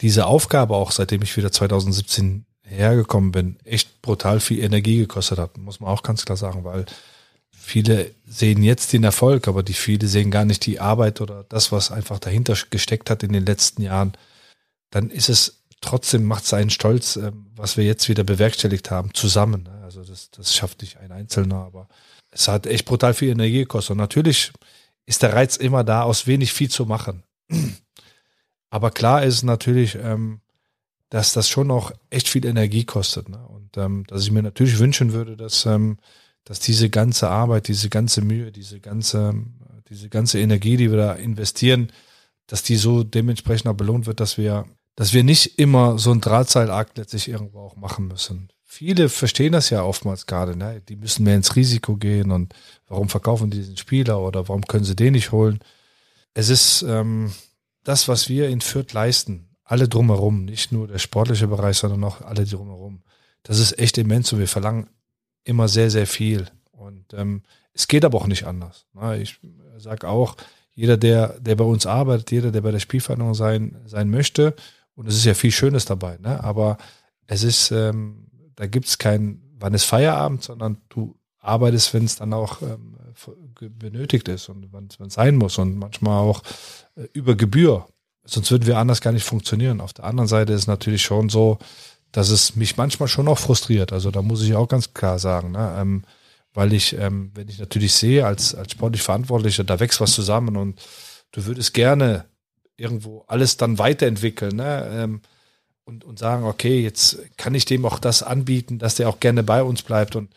Diese 0.00 0.26
Aufgabe 0.26 0.74
auch, 0.74 0.90
seitdem 0.90 1.22
ich 1.22 1.36
wieder 1.36 1.50
2017 1.50 2.44
hergekommen 2.62 3.32
bin, 3.32 3.56
echt 3.64 4.02
brutal 4.02 4.40
viel 4.40 4.62
Energie 4.62 4.98
gekostet 4.98 5.38
hat, 5.38 5.56
muss 5.56 5.80
man 5.80 5.90
auch 5.90 6.02
ganz 6.02 6.24
klar 6.24 6.36
sagen, 6.36 6.64
weil 6.64 6.84
viele 7.50 8.10
sehen 8.26 8.62
jetzt 8.62 8.92
den 8.92 9.04
Erfolg, 9.04 9.48
aber 9.48 9.62
die 9.62 9.72
viele 9.72 10.06
sehen 10.08 10.30
gar 10.30 10.44
nicht 10.44 10.66
die 10.66 10.80
Arbeit 10.80 11.20
oder 11.20 11.44
das, 11.48 11.72
was 11.72 11.90
einfach 11.90 12.18
dahinter 12.18 12.56
gesteckt 12.70 13.08
hat 13.10 13.22
in 13.22 13.32
den 13.32 13.46
letzten 13.46 13.82
Jahren. 13.82 14.12
Dann 14.90 15.10
ist 15.10 15.28
es 15.28 15.62
trotzdem 15.80 16.24
macht 16.24 16.44
es 16.44 16.54
einen 16.54 16.70
stolz, 16.70 17.16
ähm, 17.16 17.46
was 17.54 17.76
wir 17.76 17.84
jetzt 17.84 18.08
wieder 18.08 18.24
bewerkstelligt 18.24 18.90
haben, 18.90 19.14
zusammen. 19.14 19.64
Ne? 19.64 19.80
Also 19.84 20.02
das, 20.02 20.30
das 20.30 20.54
schafft 20.54 20.82
nicht 20.82 20.98
ein 20.98 21.12
Einzelner, 21.12 21.64
aber 21.64 21.88
es 22.30 22.48
hat 22.48 22.66
echt 22.66 22.84
brutal 22.84 23.14
viel 23.14 23.30
Energie 23.30 23.60
gekostet. 23.60 23.92
Und 23.92 23.98
natürlich 23.98 24.52
ist 25.06 25.22
der 25.22 25.32
Reiz 25.32 25.56
immer 25.56 25.84
da, 25.84 26.02
aus 26.02 26.26
wenig 26.26 26.52
viel 26.52 26.70
zu 26.70 26.86
machen. 26.86 27.22
Aber 28.76 28.90
klar 28.90 29.22
ist 29.22 29.42
natürlich, 29.42 29.94
ähm, 29.94 30.42
dass 31.08 31.32
das 31.32 31.48
schon 31.48 31.70
auch 31.70 31.92
echt 32.10 32.28
viel 32.28 32.44
Energie 32.44 32.84
kostet. 32.84 33.30
Ne? 33.30 33.38
Und 33.48 33.78
ähm, 33.78 34.04
dass 34.06 34.22
ich 34.22 34.30
mir 34.30 34.42
natürlich 34.42 34.78
wünschen 34.78 35.14
würde, 35.14 35.34
dass, 35.34 35.64
ähm, 35.64 35.96
dass 36.44 36.60
diese 36.60 36.90
ganze 36.90 37.30
Arbeit, 37.30 37.68
diese 37.68 37.88
ganze 37.88 38.20
Mühe, 38.20 38.52
diese 38.52 38.78
ganze, 38.78 39.32
diese 39.88 40.10
ganze 40.10 40.40
Energie, 40.40 40.76
die 40.76 40.90
wir 40.90 40.98
da 40.98 41.14
investieren, 41.14 41.90
dass 42.48 42.62
die 42.62 42.76
so 42.76 43.02
dementsprechend 43.02 43.66
auch 43.68 43.76
belohnt 43.76 44.04
wird, 44.04 44.20
dass 44.20 44.36
wir, 44.36 44.66
dass 44.94 45.14
wir 45.14 45.24
nicht 45.24 45.58
immer 45.58 45.98
so 45.98 46.12
ein 46.12 46.20
Drahtseilakt 46.20 46.98
letztlich 46.98 47.30
irgendwo 47.30 47.60
auch 47.60 47.76
machen 47.76 48.08
müssen. 48.08 48.50
Viele 48.62 49.08
verstehen 49.08 49.52
das 49.52 49.70
ja 49.70 49.84
oftmals 49.84 50.26
gerade, 50.26 50.54
ne? 50.54 50.82
Die 50.86 50.96
müssen 50.96 51.24
mehr 51.24 51.36
ins 51.36 51.56
Risiko 51.56 51.96
gehen 51.96 52.30
und 52.30 52.52
warum 52.88 53.08
verkaufen 53.08 53.48
die 53.48 53.56
diesen 53.56 53.78
Spieler 53.78 54.20
oder 54.20 54.50
warum 54.50 54.66
können 54.66 54.84
sie 54.84 54.96
den 54.96 55.14
nicht 55.14 55.32
holen? 55.32 55.60
Es 56.34 56.50
ist 56.50 56.82
ähm, 56.82 57.32
das, 57.86 58.08
was 58.08 58.28
wir 58.28 58.48
in 58.48 58.60
Fürth 58.60 58.92
leisten, 58.92 59.48
alle 59.62 59.88
drumherum, 59.88 60.44
nicht 60.44 60.72
nur 60.72 60.88
der 60.88 60.98
sportliche 60.98 61.46
Bereich, 61.46 61.76
sondern 61.78 62.02
auch 62.02 62.20
alle 62.20 62.44
drumherum. 62.44 63.02
Das 63.44 63.60
ist 63.60 63.78
echt 63.78 63.96
immens 63.96 64.32
und 64.32 64.40
wir 64.40 64.48
verlangen 64.48 64.88
immer 65.44 65.68
sehr, 65.68 65.90
sehr 65.90 66.08
viel. 66.08 66.46
Und 66.72 67.14
ähm, 67.14 67.42
es 67.72 67.86
geht 67.86 68.04
aber 68.04 68.18
auch 68.18 68.26
nicht 68.26 68.44
anders. 68.44 68.86
Ich 69.20 69.38
sage 69.78 70.08
auch, 70.08 70.36
jeder, 70.74 70.96
der, 70.96 71.38
der 71.38 71.54
bei 71.54 71.64
uns 71.64 71.86
arbeitet, 71.86 72.32
jeder, 72.32 72.50
der 72.50 72.60
bei 72.60 72.72
der 72.72 72.80
Spielverhandlung 72.80 73.34
sein, 73.34 73.80
sein 73.86 74.10
möchte, 74.10 74.54
und 74.96 75.06
es 75.06 75.14
ist 75.14 75.24
ja 75.24 75.34
viel 75.34 75.52
Schönes 75.52 75.84
dabei, 75.84 76.16
ne? 76.18 76.42
aber 76.42 76.78
es 77.26 77.42
ist, 77.42 77.70
ähm, 77.70 78.28
da 78.56 78.66
gibt 78.66 78.86
es 78.86 78.98
kein, 78.98 79.42
wann 79.58 79.74
ist 79.74 79.84
Feierabend, 79.84 80.42
sondern 80.42 80.78
du 80.88 81.14
arbeitest, 81.46 81.94
wenn 81.94 82.04
es 82.04 82.16
dann 82.16 82.32
auch 82.32 82.62
ähm, 82.62 82.96
benötigt 83.78 84.28
ist 84.28 84.48
und 84.48 84.72
wenn 84.72 85.06
es 85.06 85.14
sein 85.14 85.36
muss 85.36 85.58
und 85.58 85.78
manchmal 85.78 86.20
auch 86.20 86.42
äh, 86.96 87.04
über 87.12 87.34
Gebühr. 87.34 87.86
Sonst 88.24 88.50
würden 88.50 88.66
wir 88.66 88.78
anders 88.78 89.00
gar 89.00 89.12
nicht 89.12 89.24
funktionieren. 89.24 89.80
Auf 89.80 89.92
der 89.92 90.04
anderen 90.04 90.28
Seite 90.28 90.52
ist 90.52 90.66
natürlich 90.66 91.02
schon 91.02 91.28
so, 91.28 91.58
dass 92.12 92.30
es 92.30 92.56
mich 92.56 92.76
manchmal 92.76 93.08
schon 93.08 93.28
auch 93.28 93.38
frustriert. 93.38 93.92
Also 93.92 94.10
da 94.10 94.22
muss 94.22 94.42
ich 94.42 94.54
auch 94.54 94.68
ganz 94.68 94.94
klar 94.94 95.18
sagen, 95.18 95.52
ne? 95.52 95.76
ähm, 95.78 96.02
weil 96.54 96.72
ich, 96.72 96.98
ähm, 96.98 97.30
wenn 97.34 97.48
ich 97.48 97.58
natürlich 97.58 97.92
sehe, 97.92 98.26
als, 98.26 98.54
als 98.54 98.72
sportlich 98.72 99.02
Verantwortlicher, 99.02 99.64
da 99.64 99.78
wächst 99.78 100.00
was 100.00 100.12
zusammen 100.12 100.56
und 100.56 100.80
du 101.32 101.44
würdest 101.44 101.74
gerne 101.74 102.24
irgendwo 102.76 103.24
alles 103.26 103.56
dann 103.56 103.78
weiterentwickeln 103.78 104.56
ne? 104.56 104.88
ähm, 104.92 105.20
und, 105.84 106.04
und 106.04 106.18
sagen, 106.18 106.44
okay, 106.44 106.82
jetzt 106.82 107.18
kann 107.36 107.54
ich 107.54 107.64
dem 107.64 107.84
auch 107.84 107.98
das 107.98 108.22
anbieten, 108.22 108.78
dass 108.78 108.96
der 108.96 109.08
auch 109.08 109.20
gerne 109.20 109.42
bei 109.42 109.62
uns 109.62 109.82
bleibt. 109.82 110.16
Und 110.16 110.30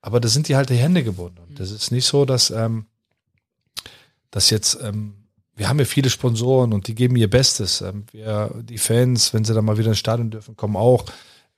aber 0.00 0.20
da 0.20 0.28
sind 0.28 0.48
die 0.48 0.56
halt 0.56 0.70
die 0.70 0.76
Hände 0.76 1.04
gebunden. 1.04 1.38
Und 1.48 1.60
das 1.60 1.70
ist 1.70 1.90
nicht 1.90 2.06
so, 2.06 2.24
dass, 2.24 2.50
ähm, 2.50 2.86
dass 4.30 4.50
jetzt 4.50 4.78
ähm, 4.82 5.20
wir 5.60 5.68
haben 5.68 5.78
ja 5.78 5.84
viele 5.84 6.08
Sponsoren 6.08 6.72
und 6.72 6.86
die 6.88 6.94
geben 6.94 7.16
ihr 7.16 7.28
Bestes. 7.28 7.82
Ähm, 7.82 8.04
wir, 8.12 8.50
die 8.62 8.78
Fans, 8.78 9.34
wenn 9.34 9.44
sie 9.44 9.52
dann 9.52 9.66
mal 9.66 9.76
wieder 9.76 9.88
ins 9.88 9.98
Stadion 9.98 10.30
dürfen, 10.30 10.56
kommen 10.56 10.76
auch. 10.76 11.04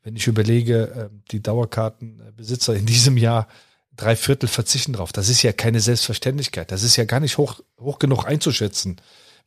Wenn 0.02 0.16
ich 0.16 0.26
überlege, 0.26 0.92
ähm, 0.96 1.22
die 1.30 1.40
Dauerkartenbesitzer 1.40 2.74
in 2.74 2.84
diesem 2.86 3.16
Jahr 3.16 3.46
drei 3.94 4.16
Viertel 4.16 4.48
verzichten 4.48 4.94
drauf. 4.94 5.12
Das 5.12 5.28
ist 5.28 5.42
ja 5.42 5.52
keine 5.52 5.78
Selbstverständlichkeit. 5.78 6.72
Das 6.72 6.82
ist 6.82 6.96
ja 6.96 7.04
gar 7.04 7.20
nicht 7.20 7.38
hoch, 7.38 7.60
hoch 7.78 8.00
genug 8.00 8.26
einzuschätzen. 8.26 8.96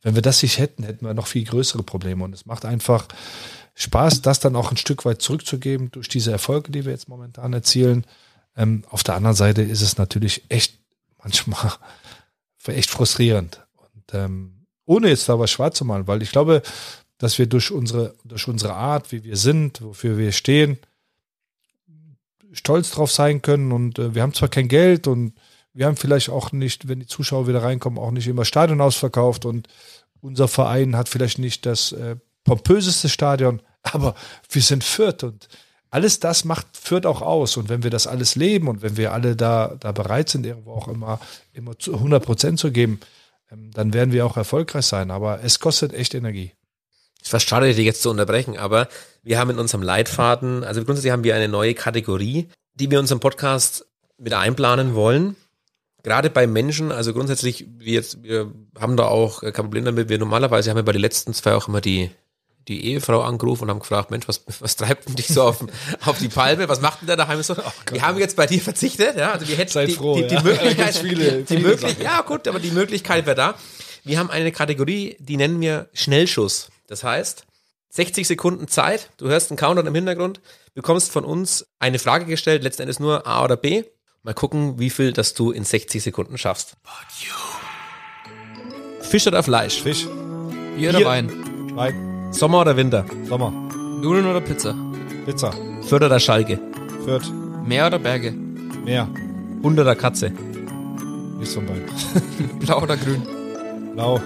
Wenn 0.00 0.14
wir 0.14 0.22
das 0.22 0.42
nicht 0.42 0.58
hätten, 0.58 0.84
hätten 0.84 1.04
wir 1.04 1.12
noch 1.12 1.26
viel 1.26 1.44
größere 1.44 1.82
Probleme. 1.82 2.24
Und 2.24 2.32
es 2.32 2.46
macht 2.46 2.64
einfach 2.64 3.08
Spaß, 3.74 4.22
das 4.22 4.40
dann 4.40 4.56
auch 4.56 4.70
ein 4.70 4.78
Stück 4.78 5.04
weit 5.04 5.20
zurückzugeben 5.20 5.90
durch 5.90 6.08
diese 6.08 6.32
Erfolge, 6.32 6.72
die 6.72 6.86
wir 6.86 6.92
jetzt 6.92 7.10
momentan 7.10 7.52
erzielen. 7.52 8.06
Ähm, 8.56 8.84
auf 8.90 9.02
der 9.02 9.14
anderen 9.14 9.36
Seite 9.36 9.62
ist 9.62 9.82
es 9.82 9.98
natürlich 9.98 10.44
echt 10.48 10.78
manchmal 11.22 11.72
echt 12.66 12.90
frustrierend. 12.90 13.64
Und 13.76 14.14
ähm, 14.14 14.66
ohne 14.86 15.08
jetzt 15.08 15.28
da 15.28 15.38
was 15.38 15.50
schwarz 15.50 15.76
zu 15.78 15.84
malen, 15.84 16.06
weil 16.06 16.22
ich 16.22 16.32
glaube, 16.32 16.62
dass 17.18 17.38
wir 17.38 17.46
durch 17.46 17.70
unsere, 17.70 18.14
durch 18.24 18.48
unsere 18.48 18.74
Art, 18.74 19.12
wie 19.12 19.24
wir 19.24 19.36
sind, 19.36 19.82
wofür 19.82 20.18
wir 20.18 20.32
stehen, 20.32 20.78
stolz 22.52 22.90
drauf 22.90 23.12
sein 23.12 23.42
können. 23.42 23.72
Und 23.72 23.98
äh, 23.98 24.14
wir 24.14 24.22
haben 24.22 24.34
zwar 24.34 24.48
kein 24.48 24.68
Geld 24.68 25.06
und 25.06 25.34
wir 25.72 25.86
haben 25.86 25.96
vielleicht 25.96 26.30
auch 26.30 26.52
nicht, 26.52 26.88
wenn 26.88 27.00
die 27.00 27.06
Zuschauer 27.06 27.46
wieder 27.46 27.62
reinkommen, 27.62 27.98
auch 27.98 28.10
nicht 28.10 28.26
immer 28.26 28.44
Stadion 28.44 28.80
ausverkauft 28.80 29.44
und 29.44 29.68
unser 30.20 30.48
Verein 30.48 30.96
hat 30.96 31.08
vielleicht 31.08 31.38
nicht 31.38 31.66
das 31.66 31.92
äh, 31.92 32.16
pompöseste 32.44 33.08
Stadion, 33.08 33.60
aber 33.82 34.14
wir 34.50 34.62
sind 34.62 34.84
Fürth 34.84 35.22
und 35.22 35.48
alles 35.90 36.20
das 36.20 36.44
macht 36.44 36.66
Fürth 36.72 37.06
auch 37.06 37.22
aus. 37.22 37.56
Und 37.56 37.68
wenn 37.68 37.82
wir 37.82 37.90
das 37.90 38.06
alles 38.06 38.34
leben 38.36 38.68
und 38.68 38.82
wenn 38.82 38.96
wir 38.96 39.12
alle 39.12 39.36
da, 39.36 39.76
da 39.80 39.92
bereit 39.92 40.28
sind, 40.28 40.46
irgendwo 40.46 40.72
auch 40.72 40.88
immer, 40.88 41.20
immer 41.52 41.78
zu 41.78 41.94
100 41.94 42.24
Prozent 42.24 42.58
zu 42.58 42.72
geben, 42.72 43.00
ähm, 43.50 43.70
dann 43.72 43.92
werden 43.92 44.12
wir 44.12 44.26
auch 44.26 44.36
erfolgreich 44.36 44.86
sein. 44.86 45.10
Aber 45.10 45.42
es 45.42 45.60
kostet 45.60 45.92
echt 45.92 46.14
Energie. 46.14 46.52
Es 47.22 47.30
fast 47.30 47.48
schade, 47.48 47.72
dich 47.72 47.84
jetzt 47.84 48.02
zu 48.02 48.10
unterbrechen, 48.10 48.56
aber 48.56 48.88
wir 49.24 49.38
haben 49.40 49.50
in 49.50 49.58
unserem 49.58 49.82
Leitfaden, 49.82 50.62
also 50.62 50.84
grundsätzlich 50.84 51.12
haben 51.12 51.24
wir 51.24 51.34
eine 51.34 51.48
neue 51.48 51.74
Kategorie, 51.74 52.48
die 52.74 52.88
wir 52.88 52.98
in 52.98 53.02
unserem 53.02 53.18
Podcast 53.18 53.84
mit 54.16 54.32
einplanen 54.32 54.94
wollen. 54.94 55.34
Gerade 56.04 56.30
bei 56.30 56.46
Menschen, 56.46 56.92
also 56.92 57.12
grundsätzlich, 57.12 57.66
wir, 57.78 57.94
jetzt, 57.94 58.22
wir 58.22 58.52
haben 58.78 58.96
da 58.96 59.06
auch 59.06 59.40
kein 59.40 59.52
Problem 59.52 59.84
damit. 59.84 60.08
Wir 60.08 60.18
normalerweise 60.18 60.70
haben 60.70 60.76
wir 60.76 60.84
bei 60.84 60.92
den 60.92 61.00
letzten 61.00 61.34
zwei 61.34 61.54
auch 61.54 61.66
immer 61.66 61.80
die 61.80 62.10
die 62.68 62.84
Ehefrau 62.86 63.22
angerufen 63.22 63.64
und 63.64 63.70
haben 63.70 63.78
gefragt, 63.80 64.10
Mensch, 64.10 64.26
was, 64.26 64.42
was 64.60 64.76
treibt 64.76 65.08
denn 65.08 65.14
dich 65.16 65.28
so 65.28 65.42
auf, 65.42 65.64
auf 66.04 66.18
die 66.18 66.28
Palme? 66.28 66.68
Was 66.68 66.80
macht 66.80 67.00
denn 67.00 67.06
der 67.06 67.16
daheim 67.16 67.42
so? 67.42 67.54
Oh 67.56 67.62
wir 67.92 68.02
haben 68.02 68.18
jetzt 68.18 68.36
bei 68.36 68.46
dir 68.46 68.60
verzichtet, 68.60 69.16
ja, 69.16 69.32
also 69.32 69.46
wir 69.48 69.56
hätten 69.56 69.72
Seid 69.72 69.88
die, 69.88 69.92
froh, 69.92 70.16
die, 70.16 70.26
die 70.26 70.34
ja. 70.34 70.42
Möglichkeit, 70.42 70.94
Viele- 71.02 71.42
die 71.42 71.58
Möglichkeit, 71.58 72.02
ja 72.02 72.20
gut, 72.22 72.48
aber 72.48 72.58
die 72.58 72.70
Möglichkeit 72.72 73.26
wäre 73.26 73.36
da. 73.36 73.54
Wir 74.04 74.18
haben 74.18 74.30
eine 74.30 74.52
Kategorie, 74.52 75.16
die 75.18 75.36
nennen 75.36 75.60
wir 75.60 75.88
Schnellschuss. 75.92 76.68
Das 76.86 77.02
heißt, 77.04 77.44
60 77.90 78.26
Sekunden 78.26 78.68
Zeit, 78.68 79.10
du 79.16 79.28
hörst 79.28 79.50
einen 79.50 79.58
Countdown 79.58 79.86
im 79.86 79.94
Hintergrund, 79.94 80.40
bekommst 80.74 81.10
von 81.10 81.24
uns 81.24 81.66
eine 81.78 81.98
Frage 81.98 82.26
gestellt, 82.26 82.62
letzten 82.62 82.82
Endes 82.82 83.00
nur 83.00 83.26
A 83.26 83.42
oder 83.44 83.56
B. 83.56 83.84
Mal 84.22 84.34
gucken, 84.34 84.78
wie 84.78 84.90
viel 84.90 85.12
das 85.12 85.34
du 85.34 85.50
in 85.52 85.64
60 85.64 86.02
Sekunden 86.02 86.36
schaffst. 86.36 86.76
Fisch 89.00 89.26
oder 89.26 89.42
Fleisch? 89.42 89.80
Fisch, 89.82 90.06
Bier 90.76 90.90
oder 90.90 90.98
Bier. 90.98 91.06
Wein? 91.06 91.30
Wein, 91.76 92.15
Sommer 92.36 92.60
oder 92.60 92.76
Winter? 92.76 93.04
Sommer, 93.28 93.50
Nudeln 94.02 94.26
oder 94.26 94.40
Pizza? 94.40 94.74
Pizza, 95.24 95.50
Fürth 95.82 96.02
oder 96.04 96.20
Schalke? 96.20 96.58
Fürth, 97.04 97.32
Meer 97.66 97.86
oder 97.86 97.98
Berge? 97.98 98.32
Meer, 98.84 99.08
Hund 99.62 99.78
oder 99.78 99.94
Katze? 99.94 100.30
nicht 101.38 101.50
so 101.52 101.60
beiden. 101.60 101.84
Blau 102.60 102.82
oder 102.82 102.96
grün? 102.96 103.22
Blau, 103.94 104.20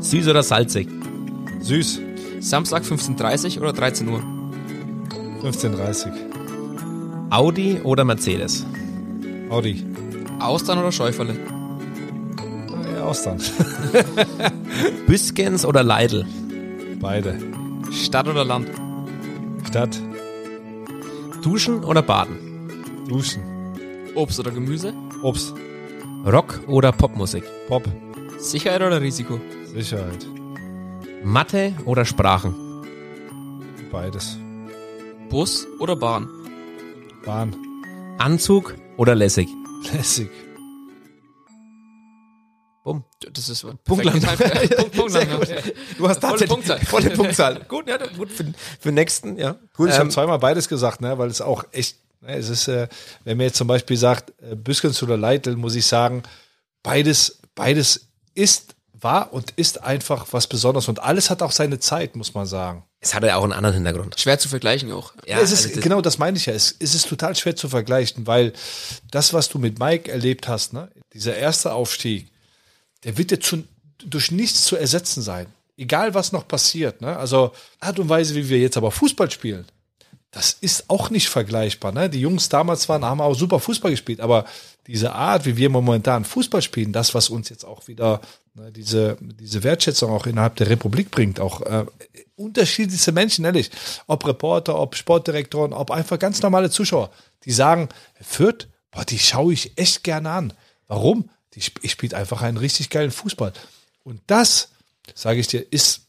Süß 0.00 0.28
oder 0.28 0.42
salzig? 0.42 0.88
süß, 1.60 2.00
Samstag 2.40 2.82
15.30 2.84 3.58
oder 3.60 3.72
13 3.72 4.08
Uhr? 4.08 4.22
15,30. 5.42 6.08
Audi 7.30 7.80
oder 7.84 8.04
Mercedes? 8.04 8.66
Audi, 9.50 9.84
Austern 10.38 10.78
oder 10.78 10.92
Schäuferle? 10.92 11.34
ja, 12.94 13.04
Austern. 13.04 13.38
Büskens 15.06 15.64
oder 15.64 15.82
Leidl? 15.82 16.26
Beide. 17.00 17.38
Stadt 17.90 18.28
oder 18.28 18.44
Land? 18.44 18.68
Stadt, 19.66 19.98
Duschen 21.42 21.82
oder 21.84 22.02
Baden? 22.02 22.74
Duschen, 23.08 23.42
Obst 24.14 24.38
oder 24.38 24.50
Gemüse? 24.50 24.92
Obst, 25.22 25.54
Rock 26.26 26.60
oder 26.66 26.92
Popmusik? 26.92 27.44
Pop, 27.68 27.84
Sicherheit 28.38 28.82
oder 28.82 29.00
Risiko? 29.00 29.40
Sicherheit, 29.64 30.26
Mathe 31.24 31.74
oder 31.86 32.04
Sprachen? 32.04 32.54
beides. 33.90 34.38
Bus 35.30 35.66
oder 35.80 35.96
Bahn? 35.96 36.28
Bahn, 37.24 37.56
Anzug 38.18 38.74
oder 38.96 39.14
lässig? 39.14 39.48
lässig. 39.92 40.28
Bumm. 42.82 43.04
Das 43.32 43.48
ist 43.48 43.64
Punktland. 43.84 44.24
Punkt, 44.26 44.96
Punkt. 44.96 45.14
Du 45.98 46.08
hast 46.08 46.20
Volle 46.20 46.20
tatsächlich 46.20 46.48
Punktzahl. 46.48 46.80
volle 46.80 47.10
Punktzahl. 47.16 47.64
gut, 47.68 47.88
ja, 47.88 47.98
gut 48.16 48.30
für, 48.30 48.46
für 48.80 48.92
nächsten, 48.92 49.36
ja. 49.36 49.56
Gut, 49.76 49.88
ich 49.90 49.94
Ähm, 49.94 50.00
habe 50.00 50.10
zweimal 50.10 50.38
beides 50.38 50.68
gesagt, 50.68 51.00
ne, 51.00 51.18
weil 51.18 51.28
es 51.28 51.40
auch 51.42 51.64
echt, 51.72 51.98
ne, 52.22 52.36
es 52.36 52.48
ist, 52.48 52.68
äh, 52.68 52.88
wenn 53.24 53.36
mir 53.36 53.44
jetzt 53.44 53.56
zum 53.56 53.66
Beispiel 53.68 53.96
sagt, 53.98 54.32
äh, 54.42 54.56
Büskens 54.56 55.02
oder 55.02 55.16
Leitl, 55.18 55.56
muss 55.56 55.74
ich 55.74 55.84
sagen, 55.86 56.22
beides, 56.82 57.40
beides 57.54 58.08
ist, 58.34 58.74
war 58.92 59.32
und 59.32 59.50
ist 59.56 59.82
einfach 59.82 60.26
was 60.30 60.46
Besonderes 60.46 60.88
und 60.88 61.00
alles 61.02 61.30
hat 61.30 61.42
auch 61.42 61.52
seine 61.52 61.78
Zeit, 61.80 62.16
muss 62.16 62.34
man 62.34 62.46
sagen. 62.46 62.84
Es 63.00 63.14
hatte 63.14 63.34
auch 63.34 63.44
einen 63.44 63.52
anderen 63.54 63.76
Hintergrund. 63.76 64.18
Schwer 64.20 64.38
zu 64.38 64.48
vergleichen 64.50 64.92
auch. 64.92 65.12
Ja, 65.26 65.38
es 65.38 65.52
ist, 65.52 65.64
also 65.64 65.74
das- 65.76 65.84
genau 65.84 66.00
das 66.02 66.18
meine 66.18 66.36
ich 66.36 66.46
ja. 66.46 66.52
Es, 66.52 66.74
es 66.78 66.94
ist 66.94 67.08
total 67.08 67.34
schwer 67.34 67.56
zu 67.56 67.68
vergleichen, 67.70 68.26
weil 68.26 68.52
das, 69.10 69.32
was 69.32 69.48
du 69.48 69.58
mit 69.58 69.78
Mike 69.78 70.10
erlebt 70.10 70.48
hast, 70.48 70.72
ne, 70.74 70.90
dieser 71.14 71.34
erste 71.36 71.72
Aufstieg, 71.72 72.30
der 73.04 73.18
wird 73.18 73.30
jetzt 73.30 73.46
zu, 73.46 73.64
durch 73.98 74.30
nichts 74.30 74.64
zu 74.64 74.76
ersetzen 74.76 75.22
sein. 75.22 75.46
Egal, 75.76 76.14
was 76.14 76.32
noch 76.32 76.46
passiert. 76.46 77.00
Ne? 77.00 77.16
Also 77.16 77.52
Art 77.80 77.98
und 77.98 78.08
Weise, 78.08 78.34
wie 78.34 78.48
wir 78.48 78.58
jetzt 78.58 78.76
aber 78.76 78.90
Fußball 78.90 79.30
spielen, 79.30 79.64
das 80.30 80.52
ist 80.52 80.88
auch 80.88 81.10
nicht 81.10 81.28
vergleichbar. 81.28 81.92
Ne? 81.92 82.08
Die 82.08 82.20
Jungs 82.20 82.48
damals 82.48 82.88
waren, 82.88 83.04
haben 83.04 83.20
auch 83.20 83.34
super 83.34 83.58
Fußball 83.58 83.90
gespielt, 83.90 84.20
aber 84.20 84.44
diese 84.86 85.12
Art, 85.12 85.44
wie 85.44 85.56
wir 85.56 85.70
momentan 85.70 86.24
Fußball 86.24 86.62
spielen, 86.62 86.92
das, 86.92 87.14
was 87.14 87.30
uns 87.30 87.48
jetzt 87.48 87.64
auch 87.64 87.88
wieder 87.88 88.20
ne, 88.54 88.70
diese, 88.70 89.16
diese 89.20 89.62
Wertschätzung 89.62 90.10
auch 90.10 90.26
innerhalb 90.26 90.56
der 90.56 90.68
Republik 90.68 91.10
bringt, 91.10 91.40
auch 91.40 91.62
äh, 91.62 91.86
unterschiedlichste 92.36 93.12
Menschen, 93.12 93.44
ehrlich, 93.44 93.70
ob 94.06 94.26
Reporter, 94.26 94.78
ob 94.78 94.94
Sportdirektoren, 94.94 95.72
ob 95.72 95.90
einfach 95.90 96.18
ganz 96.18 96.42
normale 96.42 96.70
Zuschauer, 96.70 97.10
die 97.44 97.52
sagen, 97.52 97.88
Fürth, 98.20 98.68
boah, 98.90 99.04
die 99.04 99.18
schaue 99.18 99.52
ich 99.52 99.76
echt 99.76 100.04
gerne 100.04 100.30
an. 100.30 100.52
Warum? 100.86 101.28
Die 101.54 101.60
ich 101.82 101.90
spielt 101.90 102.14
einfach 102.14 102.42
einen 102.42 102.56
richtig 102.56 102.90
geilen 102.90 103.10
Fußball. 103.10 103.52
Und 104.04 104.20
das, 104.26 104.70
sage 105.14 105.40
ich 105.40 105.46
dir, 105.48 105.64
ist 105.72 106.02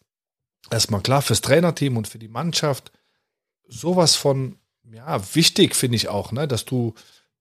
erstmal 0.70 1.02
klar 1.02 1.22
fürs 1.22 1.42
Trainerteam 1.42 1.98
und 1.98 2.08
für 2.08 2.20
die 2.20 2.28
Mannschaft 2.28 2.92
sowas 3.68 4.16
von, 4.16 4.56
ja, 4.94 5.20
wichtig, 5.36 5.76
finde 5.76 5.96
ich 5.96 6.08
auch, 6.10 6.32
ne, 6.32 6.48
dass 6.48 6.66
du, 6.66 6.94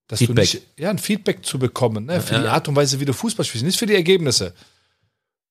dass 0.07 0.19
Feedback. 0.19 0.35
du 0.51 0.57
nicht, 0.57 0.67
ja, 0.79 0.89
ein 0.89 0.97
Feedback 0.99 1.45
zu 1.45 1.59
bekommen, 1.59 2.05
ne, 2.05 2.21
für 2.21 2.35
Ja. 2.35 2.41
die 2.41 2.47
Art 2.47 2.67
und 2.67 2.75
Weise, 2.75 2.99
wie 2.99 3.05
du 3.05 3.13
Fußball 3.13 3.45
spielst, 3.45 3.65
nicht 3.65 3.77
für 3.79 3.85
die 3.85 3.95
Ergebnisse. 3.95 4.53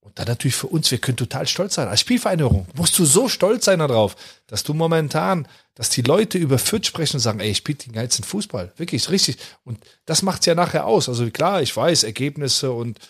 Und 0.00 0.18
dann 0.18 0.26
natürlich 0.26 0.54
für 0.54 0.66
uns, 0.66 0.90
wir 0.90 0.98
können 0.98 1.18
total 1.18 1.46
stolz 1.46 1.74
sein. 1.74 1.86
Als 1.86 2.00
Spielvereinigung 2.00 2.66
musst 2.74 2.98
du 2.98 3.04
so 3.04 3.28
stolz 3.28 3.66
sein 3.66 3.80
darauf, 3.80 4.16
dass 4.46 4.64
du 4.64 4.72
momentan, 4.72 5.46
dass 5.74 5.90
die 5.90 6.02
Leute 6.02 6.38
über 6.38 6.58
Fürth 6.58 6.86
sprechen 6.86 7.16
und 7.16 7.20
sagen, 7.20 7.40
ey, 7.40 7.50
ich 7.50 7.58
spiele 7.58 7.78
den 7.78 7.92
geilsten 7.92 8.24
Fußball. 8.24 8.72
Wirklich, 8.76 9.10
richtig. 9.10 9.36
Und 9.62 9.78
das 10.06 10.22
macht's 10.22 10.46
ja 10.46 10.54
nachher 10.54 10.86
aus. 10.86 11.08
Also 11.08 11.28
klar, 11.30 11.60
ich 11.60 11.76
weiß, 11.76 12.04
Ergebnisse 12.04 12.72
und 12.72 12.98
äh, 12.98 13.02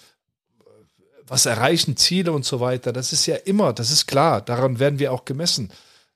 was 1.26 1.46
erreichen, 1.46 1.96
Ziele 1.96 2.32
und 2.32 2.44
so 2.44 2.58
weiter, 2.58 2.92
das 2.92 3.12
ist 3.12 3.26
ja 3.26 3.36
immer, 3.36 3.72
das 3.72 3.92
ist 3.92 4.06
klar, 4.06 4.40
daran 4.40 4.80
werden 4.80 4.98
wir 4.98 5.12
auch 5.12 5.24
gemessen. 5.24 5.70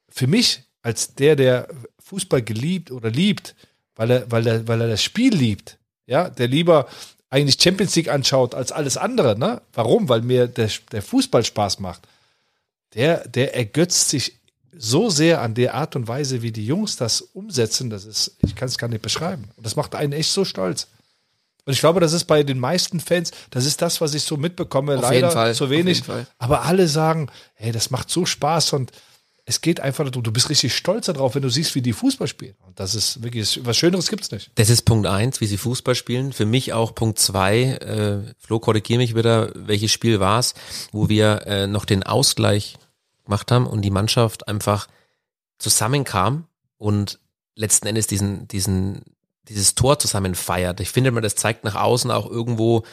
Für 0.08 0.26
mich, 0.26 0.64
als 0.82 1.14
der, 1.14 1.36
der 1.36 1.68
Fußball 2.00 2.42
geliebt 2.42 2.90
oder 2.90 3.10
liebt, 3.10 3.54
weil 3.94 4.10
er, 4.10 4.30
weil 4.30 4.46
er, 4.46 4.68
weil 4.68 4.80
er 4.80 4.88
das 4.88 5.02
Spiel 5.02 5.34
liebt, 5.34 5.78
ja, 6.06 6.28
der 6.28 6.48
lieber 6.48 6.88
eigentlich 7.34 7.60
Champions 7.60 7.96
League 7.96 8.08
anschaut 8.08 8.54
als 8.54 8.70
alles 8.70 8.96
andere, 8.96 9.36
ne? 9.36 9.60
Warum? 9.72 10.08
Weil 10.08 10.22
mir 10.22 10.46
der, 10.46 10.70
der 10.92 11.02
Fußball 11.02 11.44
Spaß 11.44 11.80
macht. 11.80 12.06
Der, 12.94 13.26
der 13.26 13.56
ergötzt 13.56 14.08
sich 14.08 14.38
so 14.76 15.10
sehr 15.10 15.40
an 15.42 15.54
der 15.54 15.74
Art 15.74 15.96
und 15.96 16.06
Weise, 16.06 16.42
wie 16.42 16.52
die 16.52 16.64
Jungs 16.64 16.96
das 16.96 17.20
umsetzen, 17.20 17.90
das 17.90 18.04
ist, 18.04 18.36
ich 18.44 18.54
kann 18.54 18.68
es 18.68 18.78
gar 18.78 18.86
nicht 18.86 19.02
beschreiben. 19.02 19.50
Und 19.56 19.66
das 19.66 19.74
macht 19.74 19.96
einen 19.96 20.12
echt 20.12 20.30
so 20.30 20.44
stolz. 20.44 20.86
Und 21.64 21.72
ich 21.72 21.80
glaube, 21.80 21.98
das 21.98 22.12
ist 22.12 22.26
bei 22.26 22.44
den 22.44 22.60
meisten 22.60 23.00
Fans, 23.00 23.32
das 23.50 23.66
ist 23.66 23.82
das, 23.82 24.00
was 24.00 24.14
ich 24.14 24.22
so 24.22 24.36
mitbekomme, 24.36 24.94
Auf 24.96 25.02
leider 25.02 25.14
jeden 25.14 25.30
Fall, 25.30 25.54
zu 25.56 25.70
wenig. 25.70 26.04
Fall. 26.04 26.28
Aber 26.38 26.62
alle 26.62 26.86
sagen, 26.86 27.30
hey, 27.54 27.72
das 27.72 27.90
macht 27.90 28.10
so 28.10 28.26
Spaß 28.26 28.74
und 28.74 28.92
es 29.46 29.60
geht 29.60 29.80
einfach 29.80 30.04
darum, 30.06 30.22
du 30.22 30.32
bist 30.32 30.48
richtig 30.48 30.74
stolz 30.74 31.06
darauf, 31.06 31.34
wenn 31.34 31.42
du 31.42 31.50
siehst, 31.50 31.74
wie 31.74 31.82
die 31.82 31.92
Fußball 31.92 32.26
spielen. 32.26 32.54
Und 32.66 32.80
das 32.80 32.94
ist 32.94 33.22
wirklich, 33.22 33.60
was 33.64 33.76
Schöneres 33.76 34.08
gibt's 34.08 34.30
nicht. 34.30 34.50
Das 34.54 34.70
ist 34.70 34.82
Punkt 34.82 35.06
eins, 35.06 35.40
wie 35.40 35.46
sie 35.46 35.58
Fußball 35.58 35.94
spielen. 35.94 36.32
Für 36.32 36.46
mich 36.46 36.72
auch 36.72 36.94
Punkt 36.94 37.18
zwei. 37.18 37.62
Äh, 37.62 38.34
Flo, 38.38 38.58
korrigier 38.58 38.96
mich 38.96 39.14
wieder, 39.14 39.52
welches 39.54 39.92
Spiel 39.92 40.18
war's, 40.18 40.54
wo 40.92 41.10
wir 41.10 41.46
äh, 41.46 41.66
noch 41.66 41.84
den 41.84 42.02
Ausgleich 42.02 42.76
gemacht 43.24 43.52
haben 43.52 43.66
und 43.66 43.82
die 43.82 43.90
Mannschaft 43.90 44.48
einfach 44.48 44.88
zusammenkam 45.58 46.46
und 46.78 47.18
letzten 47.54 47.86
Endes 47.86 48.06
diesen, 48.06 48.48
diesen, 48.48 49.02
dieses 49.48 49.74
Tor 49.74 49.98
zusammen 49.98 50.34
feiert. 50.34 50.80
Ich 50.80 50.90
finde, 50.90 51.10
man 51.10 51.22
das 51.22 51.36
zeigt 51.36 51.64
nach 51.64 51.74
außen 51.74 52.10
auch 52.10 52.30
irgendwo, 52.30 52.84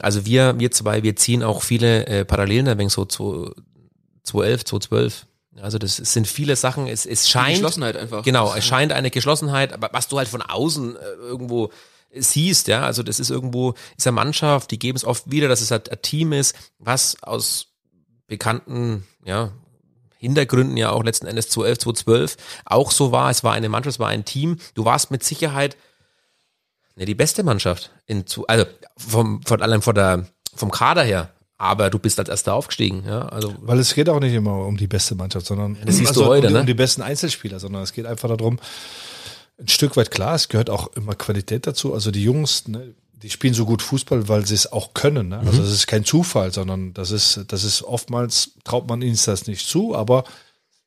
also 0.00 0.26
wir, 0.26 0.58
wir 0.58 0.70
zwei, 0.70 1.02
wir 1.02 1.16
ziehen 1.16 1.42
auch 1.42 1.62
viele 1.62 2.06
äh, 2.06 2.24
Parallelen, 2.26 2.66
wenig 2.78 2.92
so 2.92 3.06
zu 3.06 3.54
2011, 4.24 4.64
2012. 4.64 5.26
Also 5.60 5.78
das 5.78 5.96
sind 5.96 6.26
viele 6.26 6.56
Sachen, 6.56 6.88
es, 6.88 7.06
es 7.06 7.24
Die 7.24 7.30
scheint. 7.30 7.54
Geschlossenheit 7.54 7.96
einfach. 7.96 8.22
Genau, 8.22 8.52
es 8.54 8.64
scheint 8.64 8.92
eine 8.92 9.10
Geschlossenheit, 9.10 9.72
aber 9.72 9.90
was 9.92 10.08
du 10.08 10.18
halt 10.18 10.28
von 10.28 10.42
außen 10.42 10.96
äh, 10.96 11.00
irgendwo 11.20 11.70
siehst, 12.16 12.68
ja, 12.68 12.82
also 12.82 13.02
das 13.02 13.20
ist 13.20 13.30
irgendwo, 13.30 13.74
ist 13.96 14.06
eine 14.06 14.14
Mannschaft, 14.14 14.70
die 14.70 14.78
geben 14.78 14.96
es 14.96 15.04
oft 15.04 15.30
wieder, 15.30 15.48
dass 15.48 15.60
es 15.60 15.70
halt 15.70 15.90
ein 15.90 16.02
Team 16.02 16.32
ist, 16.32 16.54
was 16.78 17.22
aus 17.22 17.68
bekannten, 18.26 19.06
ja, 19.24 19.52
Hintergründen 20.18 20.76
ja 20.78 20.90
auch 20.90 21.04
letzten 21.04 21.26
Endes 21.26 21.50
2011, 21.50 21.78
2012 21.80 22.36
auch 22.64 22.90
so 22.92 23.12
war. 23.12 23.30
Es 23.30 23.44
war 23.44 23.52
eine 23.52 23.68
Mannschaft, 23.68 23.96
es 23.96 24.00
war 24.00 24.08
ein 24.08 24.24
Team. 24.24 24.56
Du 24.72 24.86
warst 24.86 25.10
mit 25.10 25.22
Sicherheit 25.22 25.76
ne, 26.96 27.04
die 27.04 27.14
beste 27.14 27.42
Mannschaft 27.42 27.90
in 28.06 28.26
zu, 28.26 28.46
also 28.46 28.64
vom, 28.96 29.42
von 29.42 29.60
allem 29.60 29.82
von 29.82 29.94
der, 29.94 30.26
vom 30.54 30.70
Kader 30.70 31.02
her. 31.02 31.34
Aber 31.64 31.88
du 31.88 31.98
bist 31.98 32.18
als 32.18 32.28
Erster 32.28 32.52
aufgestiegen, 32.52 33.04
ja, 33.06 33.26
also 33.28 33.54
Weil 33.62 33.78
es 33.78 33.94
geht 33.94 34.10
auch 34.10 34.20
nicht 34.20 34.34
immer 34.34 34.66
um 34.66 34.76
die 34.76 34.86
beste 34.86 35.14
Mannschaft, 35.14 35.46
sondern 35.46 35.78
das 35.82 35.96
siehst 35.96 36.14
du 36.14 36.26
heute, 36.26 36.48
um, 36.48 36.48
die, 36.48 36.54
ne? 36.54 36.60
um 36.60 36.66
die 36.66 36.74
besten 36.74 37.00
Einzelspieler, 37.00 37.58
sondern 37.58 37.82
es 37.82 37.94
geht 37.94 38.04
einfach 38.04 38.28
darum, 38.28 38.58
ein 39.58 39.68
Stück 39.68 39.96
weit 39.96 40.10
klar, 40.10 40.34
es 40.34 40.48
gehört 40.48 40.68
auch 40.68 40.88
immer 40.88 41.14
Qualität 41.14 41.66
dazu. 41.66 41.94
Also 41.94 42.10
die 42.10 42.22
Jungs, 42.22 42.68
ne, 42.68 42.94
die 43.14 43.30
spielen 43.30 43.54
so 43.54 43.64
gut 43.64 43.80
Fußball, 43.80 44.28
weil 44.28 44.44
sie 44.44 44.52
es 44.52 44.70
auch 44.70 44.92
können. 44.92 45.28
Ne? 45.28 45.38
Also 45.38 45.62
es 45.62 45.72
ist 45.72 45.86
kein 45.86 46.04
Zufall, 46.04 46.52
sondern 46.52 46.92
das 46.92 47.10
ist, 47.10 47.40
das 47.48 47.64
ist 47.64 47.82
oftmals 47.82 48.50
traut 48.64 48.86
man 48.86 49.00
ihnen 49.00 49.18
das 49.24 49.46
nicht 49.46 49.66
zu, 49.66 49.96
aber 49.96 50.24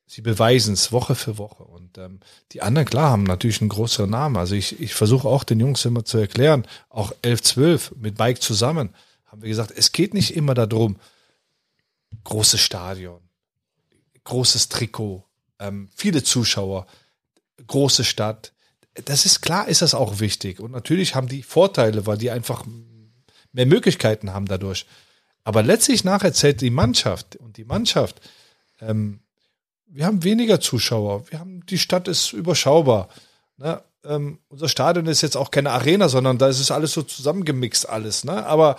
sie 0.06 0.22
beweisen 0.22 0.76
es 0.76 0.92
Woche 0.92 1.16
für 1.16 1.40
Woche. 1.40 1.64
Und 1.64 1.98
ähm, 1.98 2.20
die 2.52 2.62
anderen, 2.62 2.88
klar, 2.88 3.10
haben 3.10 3.24
natürlich 3.24 3.62
einen 3.62 3.70
größeren 3.70 4.12
Namen. 4.12 4.38
Also 4.38 4.54
ich, 4.54 4.80
ich 4.80 4.94
versuche 4.94 5.28
auch 5.28 5.44
den 5.44 5.60
Jungs 5.60 5.84
immer 5.86 6.06
zu 6.06 6.20
erklären, 6.20 6.68
auch 6.90 7.14
11, 7.24 7.42
12 7.42 7.96
mit 8.00 8.20
Mike 8.20 8.42
zusammen, 8.42 8.90
haben 9.38 9.44
wir 9.44 9.50
gesagt, 9.50 9.72
es 9.76 9.92
geht 9.92 10.16
nicht 10.16 10.36
immer 10.36 10.56
darum, 10.56 10.98
großes 12.24 12.60
Stadion, 12.60 13.22
großes 14.24 14.70
Trikot, 14.70 15.26
ähm, 15.60 15.90
viele 15.96 16.24
Zuschauer, 16.24 16.88
große 17.68 18.04
Stadt. 18.04 18.52
Das 19.06 19.28
ist 19.28 19.42
klar, 19.42 19.68
ist 19.68 19.84
das 19.84 19.94
auch 19.94 20.20
wichtig. 20.20 20.60
Und 20.60 20.72
natürlich 20.72 21.14
haben 21.14 21.28
die 21.28 21.44
Vorteile, 21.44 22.08
weil 22.08 22.18
die 22.18 22.32
einfach 22.32 22.66
mehr 23.52 23.68
Möglichkeiten 23.68 24.34
haben 24.34 24.48
dadurch. 24.48 24.88
Aber 25.44 25.62
letztlich 25.62 26.04
nachher 26.04 26.34
zählt 26.34 26.62
die 26.62 26.72
Mannschaft 26.72 27.36
und 27.36 27.58
die 27.58 27.66
Mannschaft. 27.66 28.20
Ähm, 28.82 29.20
wir 29.86 30.08
haben 30.08 30.24
weniger 30.24 30.60
Zuschauer. 30.60 31.30
Wir 31.30 31.40
haben 31.40 31.64
die 31.68 31.78
Stadt 31.78 32.08
ist 32.08 32.34
überschaubar. 32.34 33.10
Ne? 33.58 33.84
Ähm, 34.04 34.40
unser 34.48 34.68
Stadion 34.68 35.06
ist 35.06 35.22
jetzt 35.22 35.38
auch 35.38 35.52
keine 35.52 35.70
Arena, 35.70 36.10
sondern 36.10 36.40
da 36.40 36.48
ist 36.48 36.60
es 36.60 36.72
alles 36.72 36.94
so 36.94 37.04
zusammengemixt 37.04 37.88
alles. 37.88 38.24
Ne? 38.24 38.44
Aber 38.48 38.78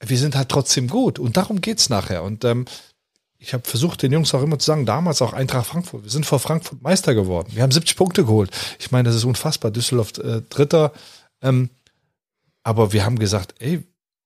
wir 0.00 0.18
sind 0.18 0.34
halt 0.36 0.48
trotzdem 0.48 0.88
gut 0.88 1.18
und 1.18 1.36
darum 1.36 1.60
geht's 1.60 1.88
nachher. 1.88 2.22
Und 2.22 2.44
ähm, 2.44 2.64
ich 3.38 3.54
habe 3.54 3.66
versucht, 3.66 4.02
den 4.02 4.12
Jungs 4.12 4.34
auch 4.34 4.42
immer 4.42 4.58
zu 4.58 4.66
sagen, 4.66 4.86
damals 4.86 5.22
auch 5.22 5.32
Eintracht 5.32 5.66
Frankfurt. 5.66 6.04
Wir 6.04 6.10
sind 6.10 6.26
vor 6.26 6.38
Frankfurt 6.38 6.82
Meister 6.82 7.14
geworden. 7.14 7.50
Wir 7.52 7.62
haben 7.62 7.70
70 7.70 7.96
Punkte 7.96 8.24
geholt. 8.24 8.50
Ich 8.78 8.90
meine, 8.90 9.08
das 9.08 9.16
ist 9.16 9.24
unfassbar. 9.24 9.70
Düsseldorf 9.70 10.18
äh, 10.18 10.42
Dritter. 10.50 10.92
Ähm, 11.40 11.70
aber 12.62 12.92
wir 12.92 13.04
haben 13.04 13.18
gesagt, 13.18 13.54
ey, 13.58 13.82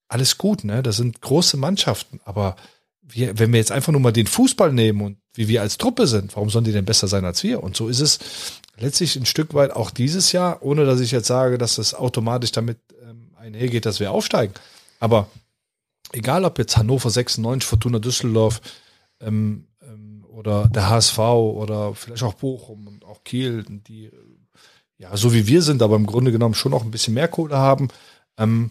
alles 0.08 0.36
gut, 0.36 0.64
ne? 0.64 0.82
Das 0.82 0.96
sind 0.96 1.20
große 1.20 1.56
Mannschaften. 1.56 2.20
Aber 2.24 2.56
wir, 3.02 3.38
wenn 3.38 3.52
wir 3.52 3.58
jetzt 3.58 3.72
einfach 3.72 3.92
nur 3.92 4.00
mal 4.00 4.12
den 4.12 4.26
Fußball 4.26 4.72
nehmen 4.72 5.00
und 5.00 5.18
wie 5.34 5.48
wir 5.48 5.62
als 5.62 5.78
Truppe 5.78 6.06
sind, 6.06 6.34
warum 6.34 6.50
sollen 6.50 6.64
die 6.64 6.72
denn 6.72 6.84
besser 6.84 7.06
sein 7.08 7.24
als 7.24 7.42
wir? 7.42 7.62
Und 7.62 7.76
so 7.76 7.88
ist 7.88 8.00
es 8.00 8.18
letztlich 8.76 9.14
ein 9.16 9.26
Stück 9.26 9.54
weit 9.54 9.72
auch 9.72 9.90
dieses 9.90 10.32
Jahr, 10.32 10.62
ohne 10.62 10.84
dass 10.84 11.00
ich 11.00 11.12
jetzt 11.12 11.28
sage, 11.28 11.58
dass 11.58 11.76
das 11.76 11.94
automatisch 11.94 12.52
damit 12.52 12.78
ähm, 13.02 13.30
einhergeht, 13.36 13.86
dass 13.86 14.00
wir 14.00 14.10
aufsteigen. 14.10 14.54
Aber 14.98 15.28
egal 16.14 16.44
ob 16.44 16.58
jetzt 16.58 16.76
Hannover 16.76 17.10
96, 17.10 17.68
Fortuna 17.68 17.98
Düsseldorf 17.98 18.60
ähm, 19.20 19.66
ähm, 19.82 20.24
oder 20.28 20.68
der 20.68 20.88
HSV 20.88 21.18
oder 21.18 21.94
vielleicht 21.94 22.22
auch 22.22 22.34
Bochum 22.34 22.86
und 22.86 23.04
auch 23.04 23.24
Kiel, 23.24 23.64
die 23.68 24.10
ja 24.98 25.16
so 25.16 25.32
wie 25.32 25.46
wir 25.46 25.62
sind, 25.62 25.82
aber 25.82 25.96
im 25.96 26.06
Grunde 26.06 26.32
genommen 26.32 26.54
schon 26.54 26.72
noch 26.72 26.84
ein 26.84 26.90
bisschen 26.90 27.14
mehr 27.14 27.28
Kohle 27.28 27.56
haben. 27.56 27.88
Ähm, 28.38 28.70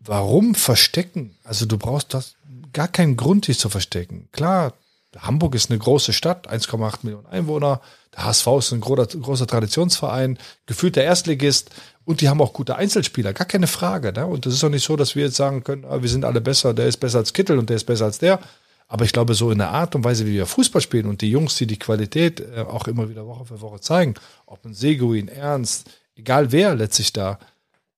warum 0.00 0.54
verstecken? 0.54 1.36
Also 1.44 1.66
du 1.66 1.78
brauchst 1.78 2.14
das 2.14 2.34
gar 2.72 2.88
keinen 2.88 3.16
Grund, 3.16 3.46
dich 3.46 3.58
zu 3.58 3.68
verstecken. 3.68 4.28
Klar, 4.32 4.74
Hamburg 5.16 5.54
ist 5.54 5.70
eine 5.70 5.78
große 5.78 6.12
Stadt, 6.12 6.50
1,8 6.50 6.98
Millionen 7.02 7.26
Einwohner. 7.26 7.80
Der 8.14 8.24
HSV 8.24 8.46
ist 8.58 8.72
ein 8.72 8.80
großer, 8.80 9.06
großer 9.06 9.46
Traditionsverein, 9.46 10.38
gefühlt 10.66 10.96
der 10.96 11.04
Erstligist. 11.04 11.70
Und 12.04 12.20
die 12.20 12.28
haben 12.28 12.40
auch 12.40 12.52
gute 12.52 12.76
Einzelspieler, 12.76 13.32
gar 13.32 13.46
keine 13.46 13.66
Frage. 13.66 14.12
Ne? 14.12 14.26
Und 14.26 14.46
das 14.46 14.54
ist 14.54 14.64
auch 14.64 14.70
nicht 14.70 14.84
so, 14.84 14.96
dass 14.96 15.14
wir 15.14 15.24
jetzt 15.24 15.36
sagen 15.36 15.64
können, 15.64 15.84
ah, 15.84 16.02
wir 16.02 16.08
sind 16.08 16.24
alle 16.24 16.40
besser, 16.40 16.74
der 16.74 16.86
ist 16.86 16.98
besser 16.98 17.18
als 17.18 17.32
Kittel 17.32 17.58
und 17.58 17.68
der 17.68 17.76
ist 17.76 17.84
besser 17.84 18.06
als 18.06 18.18
der. 18.18 18.40
Aber 18.86 19.04
ich 19.04 19.12
glaube, 19.12 19.34
so 19.34 19.50
in 19.50 19.58
der 19.58 19.70
Art 19.70 19.94
und 19.94 20.04
Weise, 20.04 20.26
wie 20.26 20.32
wir 20.32 20.46
Fußball 20.46 20.80
spielen 20.80 21.06
und 21.06 21.20
die 21.20 21.30
Jungs, 21.30 21.56
die 21.56 21.66
die 21.66 21.78
Qualität 21.78 22.40
äh, 22.40 22.60
auch 22.60 22.88
immer 22.88 23.10
wieder 23.10 23.26
Woche 23.26 23.44
für 23.44 23.60
Woche 23.60 23.80
zeigen, 23.80 24.14
ob 24.46 24.64
ein 24.64 24.72
Seguin, 24.72 25.28
Ernst, 25.28 25.90
egal 26.16 26.52
wer 26.52 26.74
letztlich 26.74 27.12
da, 27.12 27.38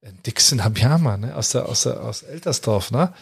ein 0.03 0.19
Dixon 0.27 0.65
Habjama, 0.65 1.17
ne, 1.17 1.37
aus 1.37 1.51
der, 1.51 1.69
aus 1.69 1.83
der, 1.83 2.03
aus 2.03 2.23
Eltersdorf, 2.23 2.91
ne? 2.91 3.13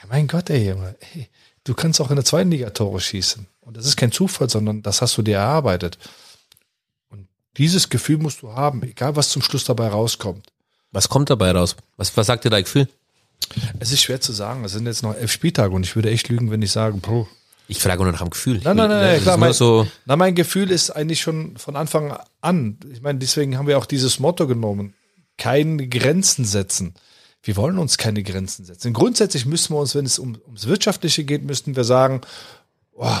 Ja, 0.00 0.08
mein 0.08 0.28
Gott, 0.28 0.50
ey, 0.50 0.68
Junge, 0.68 0.94
ey, 1.14 1.28
du 1.68 1.74
kannst 1.74 2.00
auch 2.00 2.10
in 2.10 2.16
der 2.16 2.24
zweiten 2.24 2.50
Liga 2.50 2.70
Tore 2.70 3.00
schießen. 3.00 3.46
Und 3.60 3.76
das 3.76 3.86
ist 3.86 3.96
kein 3.96 4.10
Zufall, 4.10 4.48
sondern 4.48 4.82
das 4.82 5.02
hast 5.02 5.16
du 5.18 5.22
dir 5.22 5.36
erarbeitet. 5.36 5.98
Und 7.10 7.28
dieses 7.58 7.90
Gefühl 7.90 8.18
musst 8.18 8.42
du 8.42 8.52
haben, 8.52 8.82
egal 8.82 9.16
was 9.16 9.28
zum 9.28 9.42
Schluss 9.42 9.64
dabei 9.64 9.88
rauskommt. 9.88 10.46
Was 10.92 11.10
kommt 11.10 11.28
dabei 11.28 11.50
raus? 11.50 11.76
Was, 11.98 12.16
was 12.16 12.26
sagt 12.26 12.44
dir 12.44 12.50
dein 12.50 12.64
Gefühl? 12.64 12.88
Es 13.78 13.92
ist 13.92 14.02
schwer 14.02 14.20
zu 14.20 14.32
sagen. 14.32 14.64
Es 14.64 14.72
sind 14.72 14.86
jetzt 14.86 15.02
noch 15.02 15.14
elf 15.14 15.30
Spieltage 15.30 15.74
und 15.74 15.84
ich 15.84 15.94
würde 15.94 16.10
echt 16.10 16.28
lügen, 16.28 16.50
wenn 16.50 16.62
ich 16.62 16.72
sage, 16.72 16.96
Bro. 16.96 17.28
Ich 17.70 17.80
frage 17.80 18.02
nur 18.02 18.12
nach 18.12 18.22
dem 18.22 18.30
Gefühl. 18.30 18.62
Nein, 18.64 18.76
nein, 18.76 18.88
nein, 18.88 19.00
nein 19.02 19.20
klar. 19.20 19.36
Mein, 19.36 19.52
so, 19.52 19.86
na, 20.06 20.16
mein 20.16 20.34
Gefühl 20.34 20.70
ist 20.70 20.90
eigentlich 20.90 21.20
schon 21.20 21.58
von 21.58 21.76
Anfang 21.76 22.18
an. 22.40 22.78
Ich 22.90 23.02
meine, 23.02 23.18
deswegen 23.18 23.58
haben 23.58 23.66
wir 23.66 23.76
auch 23.76 23.84
dieses 23.84 24.18
Motto 24.18 24.46
genommen. 24.46 24.94
Keine 25.36 25.86
Grenzen 25.86 26.46
setzen. 26.46 26.94
Wir 27.48 27.56
wollen 27.56 27.78
uns 27.78 27.96
keine 27.96 28.22
Grenzen 28.22 28.66
setzen. 28.66 28.92
Grundsätzlich 28.92 29.46
müssen 29.46 29.74
wir 29.74 29.80
uns, 29.80 29.94
wenn 29.94 30.04
es 30.04 30.18
um, 30.18 30.38
ums 30.44 30.66
Wirtschaftliche 30.66 31.24
geht, 31.24 31.44
müssten 31.44 31.76
wir 31.76 31.84
sagen, 31.84 32.20
oh, 32.92 33.16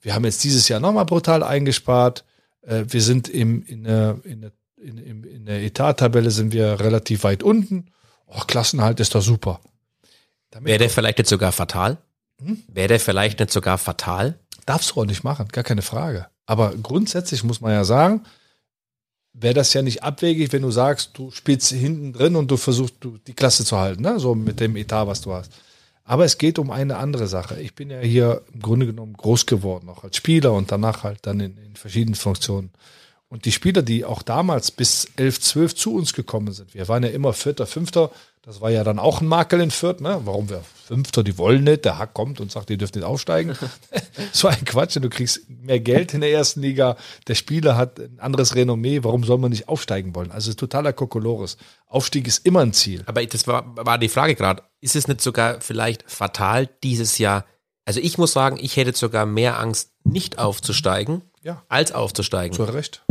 wir 0.00 0.14
haben 0.14 0.24
jetzt 0.24 0.42
dieses 0.44 0.66
Jahr 0.68 0.80
nochmal 0.80 1.04
brutal 1.04 1.42
eingespart. 1.42 2.24
Äh, 2.62 2.84
wir 2.88 3.02
sind 3.02 3.28
im, 3.28 3.62
in 3.64 3.84
der, 3.84 4.18
in 4.24 4.50
in, 4.78 4.96
in, 4.96 5.24
in 5.24 5.44
der 5.44 5.62
Etat-Tabelle 5.62 6.30
sind 6.30 6.54
wir 6.54 6.80
relativ 6.80 7.22
weit 7.24 7.42
unten. 7.42 7.90
Oh, 8.24 8.40
Klassenhalt 8.46 8.98
ist 8.98 9.14
doch 9.14 9.20
super. 9.20 9.60
Wäre 10.58 10.78
der 10.78 10.88
vielleicht 10.88 11.18
nicht 11.18 11.28
sogar 11.28 11.52
fatal? 11.52 11.98
Hm? 12.42 12.62
Wäre 12.66 12.88
der 12.88 13.00
vielleicht 13.00 13.40
nicht 13.40 13.52
sogar 13.52 13.76
fatal? 13.76 14.38
Darfst 14.64 14.92
du 14.92 15.02
auch 15.02 15.04
nicht 15.04 15.22
machen, 15.22 15.48
gar 15.48 15.64
keine 15.64 15.82
Frage. 15.82 16.28
Aber 16.46 16.74
grundsätzlich 16.76 17.44
muss 17.44 17.60
man 17.60 17.72
ja 17.72 17.84
sagen, 17.84 18.24
wäre 19.32 19.54
das 19.54 19.72
ja 19.72 19.82
nicht 19.82 20.02
abwegig, 20.02 20.52
wenn 20.52 20.62
du 20.62 20.70
sagst, 20.70 21.10
du 21.14 21.30
spielst 21.30 21.70
hinten 21.70 22.12
drin 22.12 22.36
und 22.36 22.50
du 22.50 22.56
versuchst 22.56 22.96
du, 23.00 23.18
die 23.26 23.34
Klasse 23.34 23.64
zu 23.64 23.78
halten, 23.78 24.02
ne? 24.02 24.18
so 24.18 24.34
mit 24.34 24.60
dem 24.60 24.76
Etat, 24.76 25.06
was 25.06 25.20
du 25.20 25.32
hast. 25.32 25.52
Aber 26.04 26.24
es 26.24 26.38
geht 26.38 26.58
um 26.58 26.70
eine 26.70 26.96
andere 26.96 27.28
Sache. 27.28 27.60
Ich 27.60 27.74
bin 27.74 27.90
ja 27.90 28.00
hier 28.00 28.42
im 28.52 28.60
Grunde 28.60 28.86
genommen 28.86 29.12
groß 29.12 29.46
geworden, 29.46 29.88
auch 29.88 30.02
als 30.02 30.16
Spieler 30.16 30.52
und 30.52 30.72
danach 30.72 31.04
halt 31.04 31.20
dann 31.22 31.38
in, 31.38 31.56
in 31.58 31.76
verschiedenen 31.76 32.16
Funktionen. 32.16 32.70
Und 33.30 33.44
die 33.44 33.52
Spieler, 33.52 33.82
die 33.82 34.04
auch 34.04 34.22
damals 34.22 34.72
bis 34.72 35.06
11, 35.16 35.40
12 35.40 35.74
zu 35.76 35.94
uns 35.94 36.12
gekommen 36.14 36.52
sind, 36.52 36.74
wir 36.74 36.88
waren 36.88 37.04
ja 37.04 37.10
immer 37.10 37.32
Vierter, 37.32 37.64
Fünfter, 37.64 38.10
das 38.42 38.60
war 38.60 38.70
ja 38.70 38.82
dann 38.82 38.98
auch 38.98 39.20
ein 39.20 39.28
Makel 39.28 39.60
in 39.60 39.70
Fürth, 39.70 40.00
ne? 40.00 40.20
Warum 40.24 40.48
wir 40.48 40.64
Fünfter, 40.86 41.22
die 41.22 41.38
wollen 41.38 41.62
nicht, 41.62 41.84
der 41.84 41.98
Hack 41.98 42.12
kommt 42.12 42.40
und 42.40 42.50
sagt, 42.50 42.70
ihr 42.70 42.76
dürft 42.76 42.96
nicht 42.96 43.04
aufsteigen. 43.04 43.56
so 44.32 44.48
ein 44.48 44.64
Quatsch, 44.64 44.96
du 44.96 45.08
kriegst 45.08 45.48
mehr 45.48 45.78
Geld 45.78 46.12
in 46.12 46.22
der 46.22 46.32
ersten 46.32 46.60
Liga, 46.60 46.96
der 47.28 47.36
Spieler 47.36 47.76
hat 47.76 48.00
ein 48.00 48.18
anderes 48.18 48.56
Renommee, 48.56 49.04
warum 49.04 49.22
soll 49.22 49.38
man 49.38 49.50
nicht 49.50 49.68
aufsteigen 49.68 50.12
wollen? 50.16 50.32
Also 50.32 50.52
totaler 50.54 50.92
Kokolores. 50.92 51.56
Aufstieg 51.86 52.26
ist 52.26 52.44
immer 52.44 52.60
ein 52.60 52.72
Ziel. 52.72 53.04
Aber 53.06 53.24
das 53.24 53.46
war, 53.46 53.76
war 53.76 53.98
die 53.98 54.08
Frage 54.08 54.34
gerade. 54.34 54.64
Ist 54.80 54.96
es 54.96 55.06
nicht 55.06 55.20
sogar 55.20 55.60
vielleicht 55.60 56.10
fatal 56.10 56.68
dieses 56.82 57.18
Jahr? 57.18 57.44
Also 57.84 58.00
ich 58.00 58.18
muss 58.18 58.32
sagen, 58.32 58.58
ich 58.60 58.76
hätte 58.76 58.96
sogar 58.96 59.24
mehr 59.24 59.60
Angst, 59.60 59.92
nicht 60.02 60.38
aufzusteigen, 60.38 61.22
Ja. 61.42 61.62
als 61.68 61.92
aufzusteigen. 61.92 62.56
Zu 62.56 62.64
Recht. 62.64 63.02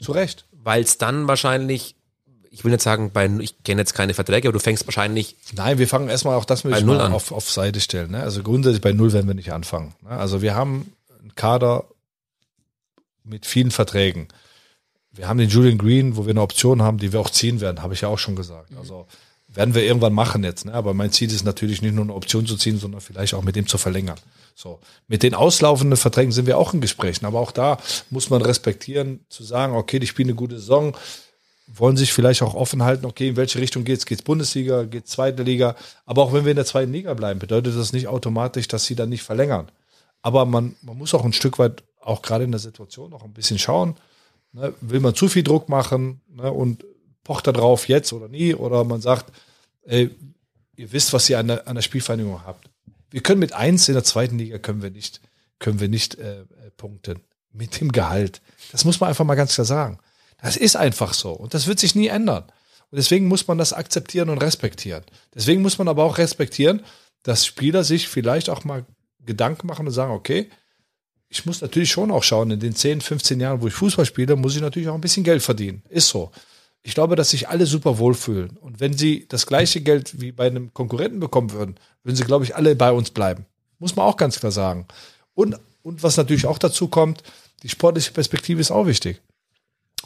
Zu 0.00 0.12
Recht. 0.12 0.46
Weil 0.52 0.82
es 0.82 0.98
dann 0.98 1.28
wahrscheinlich, 1.28 1.96
ich 2.50 2.64
will 2.64 2.72
nicht 2.72 2.82
sagen, 2.82 3.10
bei, 3.12 3.26
ich 3.40 3.62
kenne 3.62 3.80
jetzt 3.80 3.94
keine 3.94 4.14
Verträge, 4.14 4.48
aber 4.48 4.58
du 4.58 4.62
fängst 4.62 4.86
wahrscheinlich, 4.86 5.36
Nein, 5.54 5.78
wir 5.78 5.88
fangen 5.88 6.08
erstmal 6.08 6.36
auch 6.36 6.44
das 6.44 6.64
müssen 6.64 6.86
Null 6.86 6.98
wir 6.98 7.04
an. 7.04 7.12
auf, 7.12 7.32
auf 7.32 7.50
Seite 7.50 7.80
stellen. 7.80 8.10
Ne? 8.12 8.22
Also 8.22 8.42
grundsätzlich 8.42 8.80
bei 8.80 8.92
Null 8.92 9.12
werden 9.12 9.26
wir 9.26 9.34
nicht 9.34 9.52
anfangen. 9.52 9.94
Ne? 10.02 10.10
Also 10.10 10.42
wir 10.42 10.54
haben 10.54 10.92
einen 11.20 11.34
Kader 11.34 11.84
mit 13.24 13.46
vielen 13.46 13.70
Verträgen. 13.70 14.28
Wir 15.10 15.28
haben 15.28 15.38
den 15.38 15.48
Julian 15.48 15.78
Green, 15.78 16.16
wo 16.16 16.26
wir 16.26 16.30
eine 16.30 16.42
Option 16.42 16.82
haben, 16.82 16.98
die 16.98 17.12
wir 17.12 17.20
auch 17.20 17.30
ziehen 17.30 17.60
werden, 17.60 17.82
habe 17.82 17.94
ich 17.94 18.02
ja 18.02 18.08
auch 18.08 18.18
schon 18.18 18.36
gesagt. 18.36 18.70
Also 18.78 19.06
werden 19.58 19.74
wir 19.74 19.82
irgendwann 19.82 20.12
machen 20.12 20.44
jetzt. 20.44 20.66
Ne? 20.66 20.72
Aber 20.72 20.94
mein 20.94 21.10
Ziel 21.10 21.32
ist 21.32 21.44
natürlich 21.44 21.82
nicht 21.82 21.92
nur 21.92 22.04
eine 22.04 22.14
Option 22.14 22.46
zu 22.46 22.56
ziehen, 22.56 22.78
sondern 22.78 23.00
vielleicht 23.00 23.34
auch 23.34 23.42
mit 23.42 23.56
dem 23.56 23.66
zu 23.66 23.76
verlängern. 23.76 24.16
So. 24.54 24.78
Mit 25.08 25.24
den 25.24 25.34
auslaufenden 25.34 25.96
Verträgen 25.96 26.30
sind 26.30 26.46
wir 26.46 26.56
auch 26.58 26.74
in 26.74 26.80
Gesprächen. 26.80 27.26
Aber 27.26 27.40
auch 27.40 27.50
da 27.50 27.76
muss 28.08 28.30
man 28.30 28.40
respektieren, 28.40 29.18
zu 29.28 29.42
sagen, 29.42 29.74
okay, 29.74 29.98
die 29.98 30.06
spielen 30.06 30.28
eine 30.28 30.36
gute 30.36 30.60
Saison, 30.60 30.96
wollen 31.66 31.96
sich 31.96 32.12
vielleicht 32.12 32.40
auch 32.42 32.54
offen 32.54 32.84
halten, 32.84 33.04
okay, 33.04 33.30
in 33.30 33.36
welche 33.36 33.58
Richtung 33.58 33.82
geht's? 33.82 34.06
Geht's 34.06 34.22
Bundesliga, 34.22 34.84
geht's 34.84 35.10
zweite 35.10 35.42
Liga? 35.42 35.74
Aber 36.06 36.22
auch 36.22 36.32
wenn 36.32 36.44
wir 36.44 36.52
in 36.52 36.56
der 36.56 36.64
zweiten 36.64 36.92
Liga 36.92 37.12
bleiben, 37.14 37.40
bedeutet 37.40 37.76
das 37.76 37.92
nicht 37.92 38.06
automatisch, 38.06 38.68
dass 38.68 38.84
sie 38.84 38.94
dann 38.94 39.08
nicht 39.08 39.24
verlängern. 39.24 39.72
Aber 40.22 40.44
man, 40.44 40.76
man 40.82 40.96
muss 40.96 41.14
auch 41.14 41.24
ein 41.24 41.32
Stück 41.32 41.58
weit, 41.58 41.82
auch 42.00 42.22
gerade 42.22 42.44
in 42.44 42.52
der 42.52 42.60
Situation, 42.60 43.10
noch 43.10 43.24
ein 43.24 43.32
bisschen 43.32 43.58
schauen. 43.58 43.96
Ne? 44.52 44.72
Will 44.80 45.00
man 45.00 45.16
zu 45.16 45.26
viel 45.26 45.42
Druck 45.42 45.68
machen 45.68 46.20
ne? 46.32 46.52
und 46.52 46.84
pocht 47.24 47.48
da 47.48 47.52
drauf 47.52 47.88
jetzt 47.88 48.12
oder 48.12 48.28
nie? 48.28 48.54
Oder 48.54 48.84
man 48.84 49.00
sagt, 49.00 49.32
ey, 49.88 50.10
ihr 50.76 50.92
wisst, 50.92 51.12
was 51.12 51.28
ihr 51.28 51.38
an 51.38 51.48
der, 51.48 51.66
an 51.66 51.74
der 51.74 51.82
Spielvereinigung 51.82 52.44
habt. 52.44 52.70
Wir 53.10 53.22
können 53.22 53.40
mit 53.40 53.52
eins 53.52 53.88
in 53.88 53.94
der 53.94 54.04
zweiten 54.04 54.38
Liga 54.38 54.58
können 54.58 54.82
wir 54.82 54.90
nicht, 54.90 55.20
können 55.58 55.80
wir 55.80 55.88
nicht 55.88 56.16
äh, 56.16 56.40
äh, 56.40 56.44
punkten. 56.76 57.20
Mit 57.52 57.80
dem 57.80 57.90
Gehalt. 57.90 58.42
Das 58.70 58.84
muss 58.84 59.00
man 59.00 59.08
einfach 59.08 59.24
mal 59.24 59.34
ganz 59.34 59.54
klar 59.54 59.64
sagen. 59.64 59.98
Das 60.40 60.56
ist 60.56 60.76
einfach 60.76 61.14
so 61.14 61.32
und 61.32 61.54
das 61.54 61.66
wird 61.66 61.80
sich 61.80 61.94
nie 61.94 62.08
ändern. 62.08 62.44
Und 62.90 62.96
deswegen 62.96 63.26
muss 63.26 63.48
man 63.48 63.58
das 63.58 63.72
akzeptieren 63.72 64.28
und 64.28 64.38
respektieren. 64.38 65.02
Deswegen 65.34 65.62
muss 65.62 65.78
man 65.78 65.88
aber 65.88 66.04
auch 66.04 66.18
respektieren, 66.18 66.84
dass 67.22 67.46
Spieler 67.46 67.84
sich 67.84 68.08
vielleicht 68.08 68.50
auch 68.50 68.64
mal 68.64 68.84
Gedanken 69.24 69.66
machen 69.66 69.86
und 69.86 69.92
sagen, 69.92 70.12
okay, 70.12 70.50
ich 71.28 71.44
muss 71.44 71.60
natürlich 71.60 71.90
schon 71.90 72.10
auch 72.10 72.22
schauen, 72.22 72.50
in 72.50 72.60
den 72.60 72.74
10, 72.74 73.00
15 73.00 73.40
Jahren, 73.40 73.60
wo 73.60 73.66
ich 73.66 73.74
Fußball 73.74 74.06
spiele, 74.06 74.36
muss 74.36 74.54
ich 74.54 74.62
natürlich 74.62 74.88
auch 74.88 74.94
ein 74.94 75.00
bisschen 75.00 75.24
Geld 75.24 75.42
verdienen. 75.42 75.82
Ist 75.88 76.08
so. 76.08 76.30
Ich 76.82 76.94
glaube, 76.94 77.16
dass 77.16 77.30
sich 77.30 77.48
alle 77.48 77.66
super 77.66 77.98
wohlfühlen. 77.98 78.56
Und 78.56 78.80
wenn 78.80 78.96
sie 78.96 79.26
das 79.28 79.46
gleiche 79.46 79.80
Geld 79.80 80.20
wie 80.20 80.32
bei 80.32 80.46
einem 80.46 80.72
Konkurrenten 80.72 81.20
bekommen 81.20 81.52
würden, 81.52 81.76
würden 82.02 82.16
sie, 82.16 82.24
glaube 82.24 82.44
ich, 82.44 82.56
alle 82.56 82.74
bei 82.76 82.92
uns 82.92 83.10
bleiben. 83.10 83.46
Muss 83.78 83.96
man 83.96 84.06
auch 84.06 84.16
ganz 84.16 84.40
klar 84.40 84.52
sagen. 84.52 84.86
Und, 85.34 85.58
und 85.82 86.02
was 86.02 86.16
natürlich 86.16 86.46
auch 86.46 86.58
dazu 86.58 86.88
kommt, 86.88 87.22
die 87.62 87.68
sportliche 87.68 88.12
Perspektive 88.12 88.60
ist 88.60 88.70
auch 88.70 88.86
wichtig. 88.86 89.20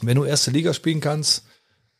Wenn 0.01 0.17
du 0.17 0.25
erste 0.25 0.51
Liga 0.51 0.73
spielen 0.73 0.99
kannst, 0.99 1.45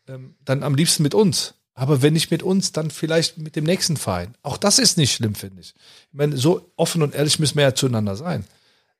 ähm, 0.07 0.35
dann 0.43 0.63
am 0.63 0.75
liebsten 0.75 1.03
mit 1.03 1.13
uns. 1.13 1.53
Aber 1.75 2.01
wenn 2.01 2.13
nicht 2.13 2.29
mit 2.29 2.43
uns, 2.43 2.71
dann 2.71 2.91
vielleicht 2.91 3.37
mit 3.37 3.55
dem 3.55 3.63
nächsten 3.63 3.97
Verein. 3.97 4.35
Auch 4.43 4.57
das 4.57 4.77
ist 4.77 4.97
nicht 4.97 5.13
schlimm, 5.13 5.33
finde 5.35 5.61
ich. 5.61 5.73
Ich 6.11 6.13
meine, 6.17 6.37
so 6.37 6.71
offen 6.75 7.01
und 7.01 7.15
ehrlich 7.15 7.39
müssen 7.39 7.55
wir 7.55 7.63
ja 7.63 7.75
zueinander 7.75 8.15
sein. 8.15 8.45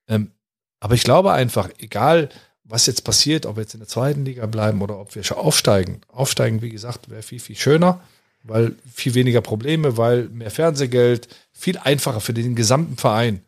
Ähm, 0.08 0.32
aber 0.80 0.96
ich 0.96 1.04
glaube 1.04 1.32
einfach, 1.34 1.70
egal 1.78 2.30
was 2.74 2.88
jetzt 2.88 3.04
passiert, 3.04 3.46
ob 3.46 3.58
wir 3.58 3.62
jetzt 3.62 3.76
in 3.76 3.82
der 3.82 3.88
zweiten 3.88 4.26
Liga 4.26 4.48
bleiben 4.48 4.82
oder 4.82 5.00
ob 5.00 5.14
wir 5.14 5.24
schon 5.24 5.38
aufsteigen. 5.38 6.02
Aufsteigen, 6.08 6.64
wie 6.64 6.72
gesagt, 6.72 7.08
wäre 7.08 7.22
viel, 7.22 7.40
viel 7.40 7.56
schöner, 7.56 8.02
weil 8.42 8.74
viel 8.92 9.14
weniger 9.14 9.42
Probleme, 9.42 9.96
weil 9.96 10.28
mehr 10.30 10.50
Fernsehgeld, 10.50 11.28
viel 11.52 11.78
einfacher 11.78 12.20
für 12.20 12.34
den 12.34 12.56
gesamten 12.56 12.98
Verein. 12.98 13.42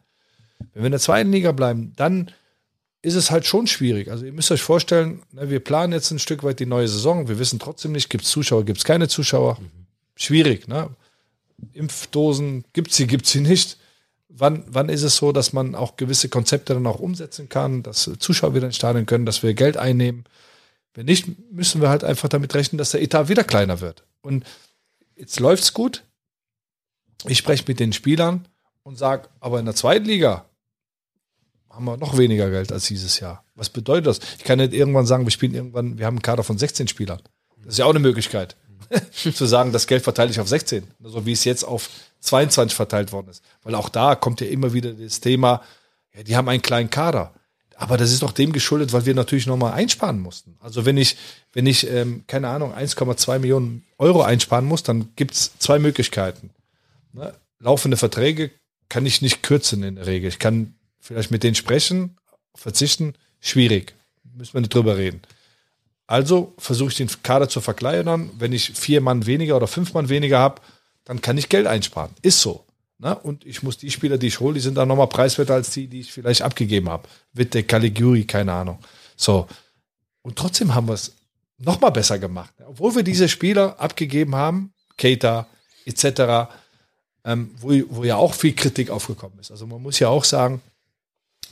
Wenn 0.73 0.83
wir 0.83 0.85
in 0.85 0.91
der 0.91 1.01
zweiten 1.01 1.31
Liga 1.31 1.53
bleiben, 1.53 1.93
dann 1.95 2.29
ist 3.01 3.15
es 3.15 3.31
halt 3.31 3.47
schon 3.47 3.65
schwierig. 3.65 4.11
Also 4.11 4.25
ihr 4.25 4.31
müsst 4.31 4.51
euch 4.51 4.61
vorstellen, 4.61 5.23
ne, 5.31 5.49
wir 5.49 5.59
planen 5.59 5.91
jetzt 5.91 6.11
ein 6.11 6.19
Stück 6.19 6.43
weit 6.43 6.59
die 6.59 6.67
neue 6.67 6.87
Saison. 6.87 7.27
Wir 7.27 7.39
wissen 7.39 7.57
trotzdem 7.57 7.93
nicht, 7.93 8.11
gibt 8.11 8.25
es 8.25 8.29
Zuschauer, 8.29 8.63
gibt 8.63 8.77
es 8.77 8.83
keine 8.83 9.07
Zuschauer. 9.07 9.57
Schwierig, 10.15 10.67
ne? 10.67 10.91
Impfdosen, 11.73 12.63
gibt 12.73 12.93
sie, 12.93 13.07
gibt 13.07 13.25
sie 13.25 13.41
nicht. 13.41 13.79
Wann, 14.37 14.65
wann 14.67 14.89
ist 14.89 15.03
es 15.03 15.15
so, 15.15 15.31
dass 15.31 15.53
man 15.53 15.75
auch 15.75 15.95
gewisse 15.95 16.27
Konzepte 16.27 16.73
dann 16.73 16.87
auch 16.87 16.99
umsetzen 16.99 17.47
kann, 17.47 17.83
dass 17.83 18.09
Zuschauer 18.19 18.53
wieder 18.53 18.65
ins 18.65 18.75
Stadion 18.75 19.05
können, 19.05 19.25
dass 19.25 19.43
wir 19.43 19.53
Geld 19.53 19.77
einnehmen? 19.77 20.25
Wenn 20.93 21.05
nicht, 21.05 21.51
müssen 21.51 21.81
wir 21.81 21.89
halt 21.89 22.03
einfach 22.03 22.27
damit 22.27 22.53
rechnen, 22.53 22.77
dass 22.77 22.91
der 22.91 23.01
Etat 23.01 23.29
wieder 23.29 23.43
kleiner 23.43 23.79
wird. 23.79 24.03
Und 24.21 24.45
jetzt 25.15 25.39
läuft's 25.39 25.73
gut. 25.73 26.03
Ich 27.27 27.37
spreche 27.37 27.63
mit 27.67 27.79
den 27.79 27.93
Spielern 27.93 28.47
und 28.83 28.97
sage, 28.97 29.29
aber 29.39 29.59
in 29.59 29.65
der 29.65 29.75
zweiten 29.75 30.05
Liga 30.05 30.45
haben 31.69 31.85
wir 31.85 31.97
noch 31.97 32.17
weniger 32.17 32.49
Geld 32.49 32.71
als 32.71 32.85
dieses 32.85 33.19
Jahr. 33.19 33.43
Was 33.55 33.69
bedeutet 33.69 34.07
das? 34.07 34.19
Ich 34.37 34.43
kann 34.43 34.59
nicht 34.59 34.73
irgendwann 34.73 35.05
sagen, 35.05 35.25
wir 35.25 35.31
spielen 35.31 35.53
irgendwann, 35.53 35.97
wir 35.97 36.05
haben 36.05 36.15
einen 36.15 36.21
Kader 36.21 36.43
von 36.43 36.57
16 36.57 36.87
Spielern. 36.87 37.21
Das 37.57 37.73
ist 37.73 37.77
ja 37.79 37.85
auch 37.85 37.89
eine 37.89 37.99
Möglichkeit. 37.99 38.55
zu 39.11 39.45
sagen, 39.45 39.71
das 39.71 39.87
Geld 39.87 40.03
verteile 40.03 40.31
ich 40.31 40.39
auf 40.39 40.47
16, 40.47 40.83
so 41.03 41.25
wie 41.25 41.31
es 41.31 41.43
jetzt 41.43 41.63
auf 41.63 41.89
22 42.21 42.75
verteilt 42.75 43.11
worden 43.11 43.29
ist. 43.29 43.43
Weil 43.63 43.75
auch 43.75 43.89
da 43.89 44.15
kommt 44.15 44.41
ja 44.41 44.47
immer 44.47 44.73
wieder 44.73 44.93
das 44.93 45.19
Thema, 45.19 45.61
ja, 46.15 46.23
die 46.23 46.35
haben 46.35 46.49
einen 46.49 46.61
kleinen 46.61 46.89
Kader. 46.89 47.33
Aber 47.77 47.97
das 47.97 48.11
ist 48.11 48.23
doch 48.23 48.31
dem 48.31 48.53
geschuldet, 48.53 48.93
weil 48.93 49.05
wir 49.05 49.13
natürlich 49.13 49.47
nochmal 49.47 49.73
einsparen 49.73 50.19
mussten. 50.19 50.57
Also 50.61 50.85
wenn 50.85 50.97
ich, 50.97 51.17
wenn 51.51 51.65
ich, 51.65 51.89
ähm, 51.89 52.23
keine 52.25 52.47
Ahnung, 52.47 52.73
1,2 52.73 53.39
Millionen 53.39 53.83
Euro 53.97 54.21
einsparen 54.21 54.65
muss, 54.65 54.83
dann 54.83 55.09
gibt's 55.15 55.51
zwei 55.59 55.77
Möglichkeiten. 55.77 56.51
Ne? 57.11 57.33
Laufende 57.59 57.97
Verträge 57.97 58.51
kann 58.87 59.05
ich 59.05 59.21
nicht 59.21 59.43
kürzen 59.43 59.83
in 59.83 59.95
der 59.95 60.07
Regel. 60.07 60.29
Ich 60.29 60.39
kann 60.39 60.75
vielleicht 60.99 61.31
mit 61.31 61.43
denen 61.43 61.55
sprechen, 61.55 62.17
verzichten, 62.53 63.13
schwierig. 63.41 63.93
Müssen 64.35 64.53
wir 64.53 64.61
nicht 64.61 64.73
drüber 64.73 64.97
reden. 64.97 65.21
Also 66.07 66.53
versuche 66.57 66.89
ich 66.89 66.97
den 66.97 67.09
Kader 67.23 67.49
zu 67.49 67.61
verkleinern. 67.61 68.29
Wenn 68.37 68.53
ich 68.53 68.71
vier 68.71 69.01
Mann 69.01 69.25
weniger 69.25 69.57
oder 69.57 69.67
fünf 69.67 69.93
Mann 69.93 70.09
weniger 70.09 70.39
habe, 70.39 70.61
dann 71.03 71.21
kann 71.21 71.37
ich 71.37 71.49
Geld 71.49 71.67
einsparen. 71.67 72.11
Ist 72.21 72.41
so. 72.41 72.65
Ne? 72.99 73.17
Und 73.17 73.45
ich 73.45 73.63
muss 73.63 73.77
die 73.77 73.91
Spieler, 73.91 74.17
die 74.17 74.27
ich 74.27 74.39
hole, 74.39 74.53
die 74.53 74.59
sind 74.59 74.75
dann 74.75 74.87
nochmal 74.87 75.07
preiswerter 75.07 75.55
als 75.55 75.71
die, 75.71 75.87
die 75.87 76.01
ich 76.01 76.11
vielleicht 76.11 76.41
abgegeben 76.41 76.89
habe. 76.89 77.07
Witte, 77.33 77.63
Caligiuri, 77.63 78.25
keine 78.25 78.53
Ahnung. 78.53 78.79
So. 79.15 79.47
Und 80.21 80.37
trotzdem 80.37 80.73
haben 80.73 80.87
wir 80.87 80.93
es 80.93 81.13
nochmal 81.57 81.91
besser 81.91 82.19
gemacht. 82.19 82.53
Obwohl 82.65 82.95
wir 82.95 83.03
diese 83.03 83.27
Spieler 83.27 83.79
abgegeben 83.79 84.35
haben, 84.35 84.73
Keita 84.97 85.47
etc., 85.85 86.51
ähm, 87.23 87.51
wo, 87.57 87.69
wo 87.89 88.03
ja 88.03 88.15
auch 88.15 88.33
viel 88.33 88.53
Kritik 88.53 88.89
aufgekommen 88.89 89.39
ist. 89.39 89.51
Also 89.51 89.65
man 89.65 89.81
muss 89.81 89.99
ja 89.99 90.09
auch 90.09 90.23
sagen, 90.23 90.61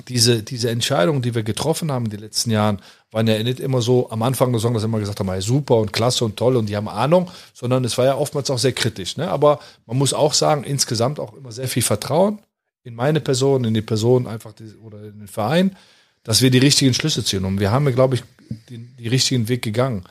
diese, 0.07 0.43
diese 0.43 0.69
Entscheidungen, 0.69 1.21
die 1.21 1.35
wir 1.35 1.43
getroffen 1.43 1.91
haben 1.91 2.05
in 2.05 2.11
den 2.11 2.19
letzten 2.19 2.51
Jahren, 2.51 2.79
waren 3.11 3.27
ja 3.27 3.41
nicht 3.41 3.59
immer 3.59 3.81
so 3.81 4.09
am 4.09 4.23
Anfang 4.23 4.51
der 4.51 4.59
Saison, 4.59 4.73
dass 4.73 4.83
wir 4.83 4.87
immer 4.87 4.99
gesagt 4.99 5.19
haben, 5.19 5.41
super 5.41 5.77
und 5.77 5.93
klasse 5.93 6.25
und 6.25 6.35
toll 6.35 6.55
und 6.55 6.67
die 6.67 6.75
haben 6.75 6.87
Ahnung, 6.87 7.29
sondern 7.53 7.85
es 7.85 7.97
war 7.97 8.05
ja 8.05 8.15
oftmals 8.15 8.49
auch 8.49 8.57
sehr 8.57 8.73
kritisch. 8.73 9.17
Ne? 9.17 9.29
Aber 9.29 9.59
man 9.85 9.97
muss 9.97 10.13
auch 10.13 10.33
sagen, 10.33 10.63
insgesamt 10.63 11.19
auch 11.19 11.33
immer 11.33 11.51
sehr 11.51 11.67
viel 11.67 11.83
Vertrauen 11.83 12.39
in 12.83 12.95
meine 12.95 13.21
Person, 13.21 13.63
in 13.63 13.73
die 13.73 13.81
Person 13.81 14.27
einfach 14.27 14.53
die, 14.53 14.73
oder 14.83 15.03
in 15.03 15.19
den 15.19 15.27
Verein, 15.27 15.75
dass 16.23 16.41
wir 16.41 16.49
die 16.49 16.57
richtigen 16.57 16.93
Schlüsse 16.93 17.23
ziehen. 17.23 17.45
Und 17.45 17.59
wir 17.59 17.71
haben, 17.71 17.85
glaube 17.93 18.15
ich, 18.15 18.23
den, 18.69 18.95
die 18.97 19.07
richtigen 19.07 19.47
Weg 19.47 19.61
gegangen. 19.61 20.03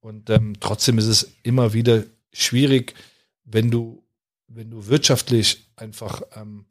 Und 0.00 0.28
ähm, 0.28 0.54
trotzdem 0.60 0.98
ist 0.98 1.06
es 1.06 1.32
immer 1.42 1.72
wieder 1.72 2.04
schwierig, 2.32 2.94
wenn 3.44 3.70
du, 3.70 4.02
wenn 4.48 4.70
du 4.70 4.86
wirtschaftlich 4.86 5.66
einfach 5.76 6.22
ähm, 6.36 6.66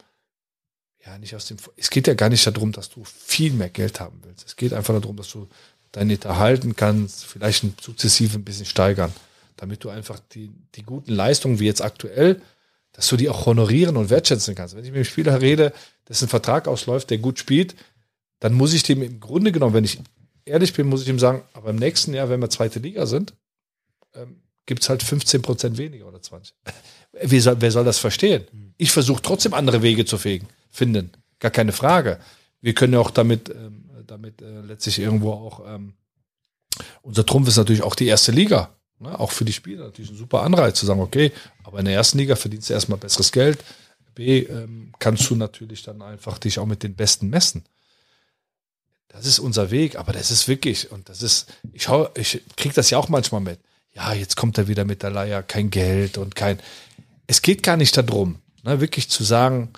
ja, 1.06 1.18
nicht 1.18 1.36
aus 1.36 1.46
dem, 1.46 1.58
es 1.76 1.90
geht 1.90 2.08
ja 2.08 2.14
gar 2.14 2.30
nicht 2.30 2.46
darum, 2.46 2.72
dass 2.72 2.90
du 2.90 3.04
viel 3.04 3.52
mehr 3.54 3.70
Geld 3.70 4.00
haben 4.00 4.20
willst. 4.24 4.46
Es 4.48 4.56
geht 4.56 4.74
einfach 4.74 5.00
darum, 5.00 5.18
dass 5.18 5.30
du 5.30 5.48
dein 5.92 6.08
Net 6.08 6.26
erhalten 6.26 6.76
kannst, 6.76 7.26
vielleicht 7.26 7.66
sukzessive 7.82 8.38
ein 8.38 8.44
bisschen 8.44 8.66
steigern, 8.66 9.14
damit 9.58 9.84
du 9.84 9.90
einfach 9.90 10.20
die, 10.32 10.52
die 10.76 10.84
guten 10.84 11.12
Leistungen, 11.12 11.60
wie 11.60 11.66
jetzt 11.66 11.82
aktuell, 11.82 12.42
dass 12.94 13.08
du 13.08 13.18
die 13.18 13.30
auch 13.30 13.46
honorieren 13.46 13.98
und 13.98 14.10
wertschätzen 14.10 14.56
kannst. 14.56 14.76
Wenn 14.76 14.84
ich 14.84 14.92
mit 14.92 15.00
dem 15.00 15.06
Spieler 15.06 15.42
rede, 15.42 15.74
dessen 16.08 16.28
Vertrag 16.28 16.68
ausläuft, 16.68 17.10
der 17.10 17.18
gut 17.18 17.38
spielt, 17.38 17.76
dann 18.40 18.54
muss 18.54 18.74
ich 18.74 18.84
dem 18.84 19.02
im 19.02 19.20
Grunde 19.20 19.52
genommen, 19.52 19.74
wenn 19.74 19.84
ich 19.84 20.00
ehrlich 20.46 20.74
bin, 20.74 20.88
muss 20.88 21.02
ich 21.02 21.10
ihm 21.10 21.20
sagen, 21.20 21.44
aber 21.54 21.70
im 21.70 21.78
nächsten 21.78 22.14
Jahr, 22.14 22.30
wenn 22.30 22.42
wir 22.42 22.50
zweite 22.50 22.80
Liga 22.80 23.06
sind, 23.06 23.34
ähm, 24.16 24.42
gibt 24.66 24.84
es 24.84 24.90
halt 24.90 25.04
15 25.04 25.42
Prozent 25.42 25.78
weniger 25.78 26.08
oder 26.08 26.22
20. 26.22 26.56
Wer 27.22 27.42
soll, 27.42 27.58
wer 27.60 27.70
soll 27.70 27.86
das 27.86 28.00
verstehen? 28.00 28.74
Ich 28.78 28.92
versuche 28.92 29.22
trotzdem 29.22 29.54
andere 29.54 29.84
Wege 29.84 30.04
zu 30.04 30.18
fegen 30.18 30.48
finden. 30.74 31.12
Gar 31.40 31.52
keine 31.52 31.72
Frage. 31.72 32.20
Wir 32.60 32.74
können 32.74 32.94
ja 32.94 33.00
auch 33.00 33.12
damit, 33.12 33.50
ähm, 33.50 33.90
damit 34.06 34.42
äh, 34.42 34.62
letztlich 34.62 35.00
irgendwo 35.00 35.32
auch, 35.32 35.62
ähm, 35.66 35.94
unser 37.02 37.26
Trumpf 37.26 37.48
ist 37.48 37.58
natürlich 37.58 37.84
auch 37.84 37.96
die 37.96 38.08
erste 38.08 38.32
Liga. 38.32 38.76
Ne? 39.00 39.18
Auch 39.18 39.32
für 39.32 39.46
die 39.46 39.54
Spieler 39.54 39.86
natürlich 39.86 40.12
ein 40.12 40.18
super 40.18 40.42
Anreiz 40.42 40.80
zu 40.80 40.86
sagen, 40.86 41.00
okay, 41.00 41.32
aber 41.64 41.80
in 41.80 41.86
der 41.86 41.94
ersten 41.94 42.18
Liga 42.18 42.36
verdienst 42.36 42.70
du 42.70 42.74
erstmal 42.74 42.98
besseres 42.98 43.32
Geld. 43.32 43.64
B, 44.16 44.40
ähm, 44.40 44.94
kannst 45.00 45.30
du 45.30 45.36
natürlich 45.36 45.84
dann 45.84 46.02
einfach 46.02 46.38
dich 46.38 46.60
auch 46.60 46.66
mit 46.66 46.84
den 46.84 46.96
Besten 46.96 47.30
messen. 47.30 47.64
Das 49.08 49.26
ist 49.26 49.40
unser 49.40 49.70
Weg, 49.70 49.96
aber 49.96 50.12
das 50.12 50.32
ist 50.32 50.48
wirklich, 50.48 50.92
und 50.92 51.08
das 51.10 51.22
ist, 51.22 51.54
ich 51.72 51.84
schau, 51.84 52.10
ich 52.16 52.42
krieg 52.58 52.74
das 52.74 52.90
ja 52.90 52.98
auch 52.98 53.10
manchmal 53.10 53.42
mit. 53.42 53.60
Ja, 53.94 54.14
jetzt 54.14 54.36
kommt 54.36 54.58
er 54.58 54.68
wieder 54.68 54.86
mit 54.86 55.04
der 55.04 55.12
Leier, 55.12 55.44
kein 55.44 55.70
Geld 55.70 56.18
und 56.18 56.36
kein. 56.36 56.60
Es 57.28 57.44
geht 57.44 57.62
gar 57.62 57.78
nicht 57.78 57.96
darum, 57.96 58.40
ne, 58.64 58.82
wirklich 58.82 59.10
zu 59.10 59.24
sagen, 59.24 59.72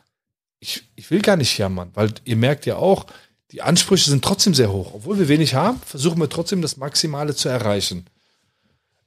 ich, 0.66 0.84
ich 0.96 1.12
will 1.12 1.22
gar 1.22 1.38
nicht 1.38 1.58
jammern, 1.58 1.92
weil 1.94 2.12
ihr 2.24 2.36
merkt 2.36 2.66
ja 2.66 2.78
auch, 2.78 3.06
die 3.52 3.62
Ansprüche 3.62 4.10
sind 4.10 4.24
trotzdem 4.24 4.56
sehr 4.56 4.72
hoch. 4.72 4.94
Obwohl 4.96 5.20
wir 5.20 5.28
wenig 5.28 5.54
haben, 5.54 5.80
versuchen 5.86 6.20
wir 6.20 6.28
trotzdem 6.28 6.64
das 6.64 6.78
Maximale 6.78 7.36
zu 7.36 7.50
erreichen. 7.50 8.08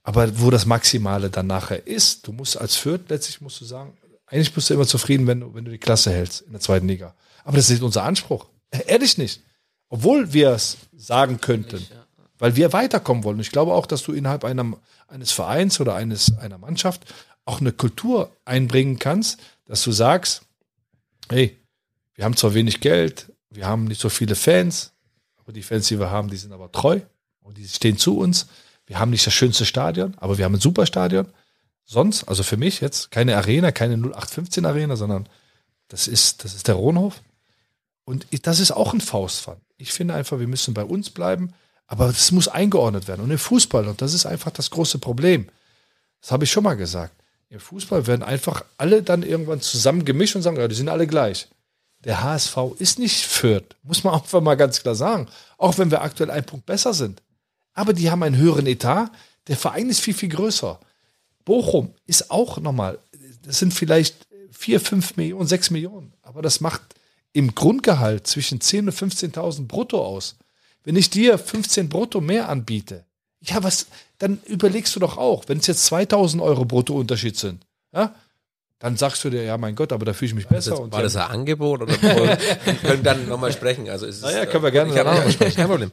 Aber 0.05 0.40
wo 0.40 0.51
das 0.51 0.66
Maximale 0.66 1.30
dann 1.30 1.48
nachher 1.48 1.86
ist, 1.86 2.26
du 2.26 2.32
musst 2.32 2.56
als 2.56 2.76
Fürth 2.76 3.09
letztlich 3.09 3.40
musst 3.40 3.60
du 3.60 3.64
sagen, 3.64 3.97
eigentlich 4.26 4.55
bist 4.55 4.70
du 4.70 4.74
immer 4.74 4.86
zufrieden, 4.86 5.26
wenn 5.26 5.40
du, 5.40 5.55
wenn 5.55 5.64
du 5.64 5.70
die 5.72 5.78
Klasse 5.78 6.12
hältst 6.12 6.43
in 6.43 6.52
der 6.52 6.60
zweiten 6.60 6.86
Liga. 6.86 7.14
Aber 7.44 7.56
das 7.56 7.66
ist 7.66 7.72
nicht 7.72 7.82
unser 7.82 8.05
Anspruch. 8.05 8.47
Ehrlich 8.70 9.18
nicht. 9.18 9.43
Obwohl 9.89 10.32
wir 10.32 10.51
es 10.51 10.76
sagen 10.97 11.40
könnten. 11.40 11.85
Weil 12.39 12.55
wir 12.55 12.72
weiterkommen 12.72 13.24
wollen. 13.24 13.40
Ich 13.40 13.51
glaube 13.51 13.74
auch, 13.74 13.86
dass 13.86 14.02
du 14.05 14.12
innerhalb 14.12 14.44
einem, 14.44 14.76
eines 15.09 15.32
Vereins 15.32 15.80
oder 15.80 15.94
eines, 15.94 16.39
einer 16.39 16.59
Mannschaft 16.59 17.02
auch 17.44 17.60
eine 17.60 17.72
Kultur 17.72 18.30
einbringen 18.44 18.98
kannst, 18.98 19.40
dass 19.66 19.82
du 19.82 19.90
sagst, 19.90 20.43
hey, 21.31 21.57
wir 22.15 22.25
haben 22.25 22.37
zwar 22.37 22.55
wenig 22.55 22.81
Geld, 22.81 23.33
wir 23.51 23.67
haben 23.67 23.85
nicht 23.85 24.01
so 24.01 24.09
viele 24.09 24.35
Fans, 24.35 24.93
aber 25.37 25.53
die 25.53 25.63
Fans, 25.63 25.89
die 25.89 25.99
wir 25.99 26.11
haben, 26.11 26.29
die 26.29 26.37
sind 26.37 26.53
aber 26.53 26.71
treu 26.73 27.01
und 27.41 27.59
die 27.59 27.67
stehen 27.67 27.97
zu 27.97 28.19
uns. 28.19 28.47
Wir 28.87 28.99
haben 28.99 29.11
nicht 29.11 29.27
das 29.27 29.35
schönste 29.35 29.67
Stadion, 29.67 30.15
aber 30.19 30.39
wir 30.39 30.45
haben 30.45 30.55
ein 30.55 30.61
super 30.61 30.87
Stadion. 30.87 31.29
Sonst, 31.85 32.25
also 32.25 32.43
für 32.43 32.57
mich 32.57 32.81
jetzt 32.81 33.11
keine 33.11 33.37
Arena, 33.37 33.73
keine 33.73 33.95
0815 33.95 34.67
Arena, 34.67 34.97
sondern 34.97 35.29
das 35.89 36.07
ist, 36.07 36.45
das 36.45 36.55
ist 36.55 36.69
der 36.69 36.75
Rohnhof. 36.75 37.23
Und 38.05 38.27
das 38.47 38.61
ist 38.61 38.73
auch 38.73 38.95
ein 38.95 39.01
Faustpfand. 39.01 39.61
Ich 39.77 39.93
finde 39.93 40.15
einfach, 40.15 40.39
wir 40.39 40.47
müssen 40.47 40.75
bei 40.75 40.85
uns 40.85 41.11
bleiben, 41.11 41.53
aber 41.87 42.07
das 42.07 42.33
muss 42.33 42.49
eingeordnet 42.49 43.09
werden. 43.09 43.23
Und 43.23 43.31
im 43.31 43.39
Fußball, 43.39 43.87
und 43.87 44.03
das 44.03 44.13
ist 44.13 44.27
einfach 44.27 44.51
das 44.51 44.71
große 44.71 44.99
Problem. 44.99 45.49
Das 46.21 46.33
habe 46.33 46.45
ich 46.45 46.51
schon 46.51 46.65
mal 46.65 46.75
gesagt. 46.75 47.15
Im 47.51 47.61
Fußball 47.61 48.07
werden 48.07 48.23
einfach 48.23 48.65
alle 48.77 49.03
dann 49.03 49.23
irgendwann 49.23 49.61
zusammen 49.61 50.05
gemischt 50.05 50.37
und 50.37 50.43
sagen, 50.43 50.59
ja, 50.59 50.69
die 50.69 50.75
sind 50.75 50.89
alle 50.89 51.07
gleich. 51.07 51.49
Der 52.05 52.23
HSV 52.23 52.57
ist 52.79 52.99
nicht 52.99 53.25
Fürth, 53.25 53.77
muss 53.83 54.05
man 54.05 54.15
einfach 54.20 54.41
mal 54.41 54.57
ganz 54.57 54.83
klar 54.83 54.95
sagen. 54.95 55.29
Auch 55.57 55.79
wenn 55.79 55.91
wir 55.91 56.03
aktuell 56.03 56.31
ein 56.31 56.45
Punkt 56.45 56.66
besser 56.66 56.95
sind. 56.95 57.23
Aber 57.73 57.93
die 57.93 58.11
haben 58.11 58.23
einen 58.23 58.37
höheren 58.37 58.66
Etat. 58.66 59.11
Der 59.47 59.57
Verein 59.57 59.89
ist 59.89 60.01
viel, 60.01 60.15
viel 60.15 60.29
größer. 60.29 60.79
Bochum 61.45 61.95
ist 62.07 62.31
auch 62.31 62.59
nochmal, 62.59 62.99
das 63.43 63.59
sind 63.59 63.73
vielleicht 63.73 64.27
vier, 64.51 64.81
fünf 64.81 65.16
Millionen, 65.16 65.47
sechs 65.47 65.70
Millionen. 65.70 66.12
Aber 66.23 66.43
das 66.43 66.61
macht 66.61 66.83
im 67.33 67.55
Grundgehalt 67.55 68.27
zwischen 68.27 68.59
10.000 68.59 68.81
und 68.81 68.93
15.000 68.93 69.66
brutto 69.66 70.05
aus. 70.05 70.37
Wenn 70.85 70.97
ich 70.97 71.11
dir 71.11 71.39
15 71.39 71.89
brutto 71.89 72.20
mehr 72.20 72.49
anbiete, 72.49 73.05
ja, 73.40 73.62
was, 73.62 73.86
dann 74.19 74.40
überlegst 74.47 74.94
du 74.97 75.01
doch 75.01 75.16
auch, 75.16 75.44
wenn 75.47 75.59
es 75.59 75.66
jetzt 75.66 75.85
2000 75.86 76.43
Euro 76.43 76.65
Bruttounterschied 76.65 77.36
sind, 77.36 77.65
ja, 77.93 78.15
dann 78.81 78.97
sagst 78.97 79.24
du 79.24 79.31
dir, 79.31 79.43
ja, 79.43 79.59
mein 79.59 79.74
Gott, 79.74 79.93
aber 79.93 80.05
da 80.05 80.12
fühle 80.12 80.28
ich 80.28 80.35
mich 80.35 80.44
war 80.44 80.52
besser. 80.52 80.70
Das, 80.70 80.81
und 80.81 80.93
war 80.93 81.02
das 81.02 81.16
ein 81.16 81.28
Angebot 81.31 81.82
oder 81.82 82.01
wir 82.01 82.36
können 82.82 83.02
dann 83.02 83.28
nochmal 83.28 83.52
sprechen? 83.52 83.89
Also 83.89 84.06
ist 84.06 84.16
es, 84.16 84.23
naja, 84.23 84.47
können 84.47 84.62
wir 84.62 84.70
gerne 84.70 84.94
danach 84.94 85.28
sprechen. 85.31 85.56
Kein 85.56 85.69
Problem. 85.69 85.90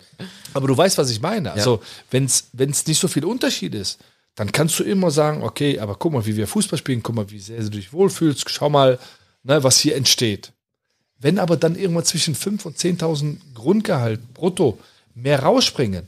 Aber 0.54 0.68
du 0.68 0.78
weißt, 0.78 0.98
was 0.98 1.10
ich 1.10 1.20
meine. 1.20 1.52
Also, 1.52 1.82
wenn 2.12 2.26
es 2.26 2.88
nicht 2.88 3.00
so 3.00 3.08
viel 3.08 3.26
Unterschied 3.26 3.74
ist, 3.74 4.00
dann 4.36 4.52
kannst 4.52 4.78
du 4.80 4.84
immer 4.84 5.12
sagen, 5.12 5.44
okay, 5.44 5.80
aber 5.80 5.96
guck 5.96 6.14
mal, 6.14 6.26
wie 6.26 6.36
wir 6.36 6.48
Fußball 6.48 6.78
spielen, 6.78 7.02
guck 7.02 7.16
mal, 7.16 7.32
wie 7.32 7.40
sehr 7.40 7.64
du 7.64 7.70
dich 7.70 7.94
wohlfühlst, 7.94 8.50
schau 8.50 8.70
mal, 8.70 9.00
ne, 9.44 9.64
was 9.64 9.80
hier 9.80 9.96
entsteht. 9.96 10.52
Wenn 11.18 11.40
aber 11.40 11.58
dann 11.58 11.76
irgendwann 11.76 12.04
zwischen 12.04 12.36
5.000 12.36 12.66
und 12.66 12.78
10.000 12.78 13.38
Grundgehalt 13.56 14.34
brutto 14.34 14.78
mehr 15.16 15.42
rausspringen, 15.42 16.08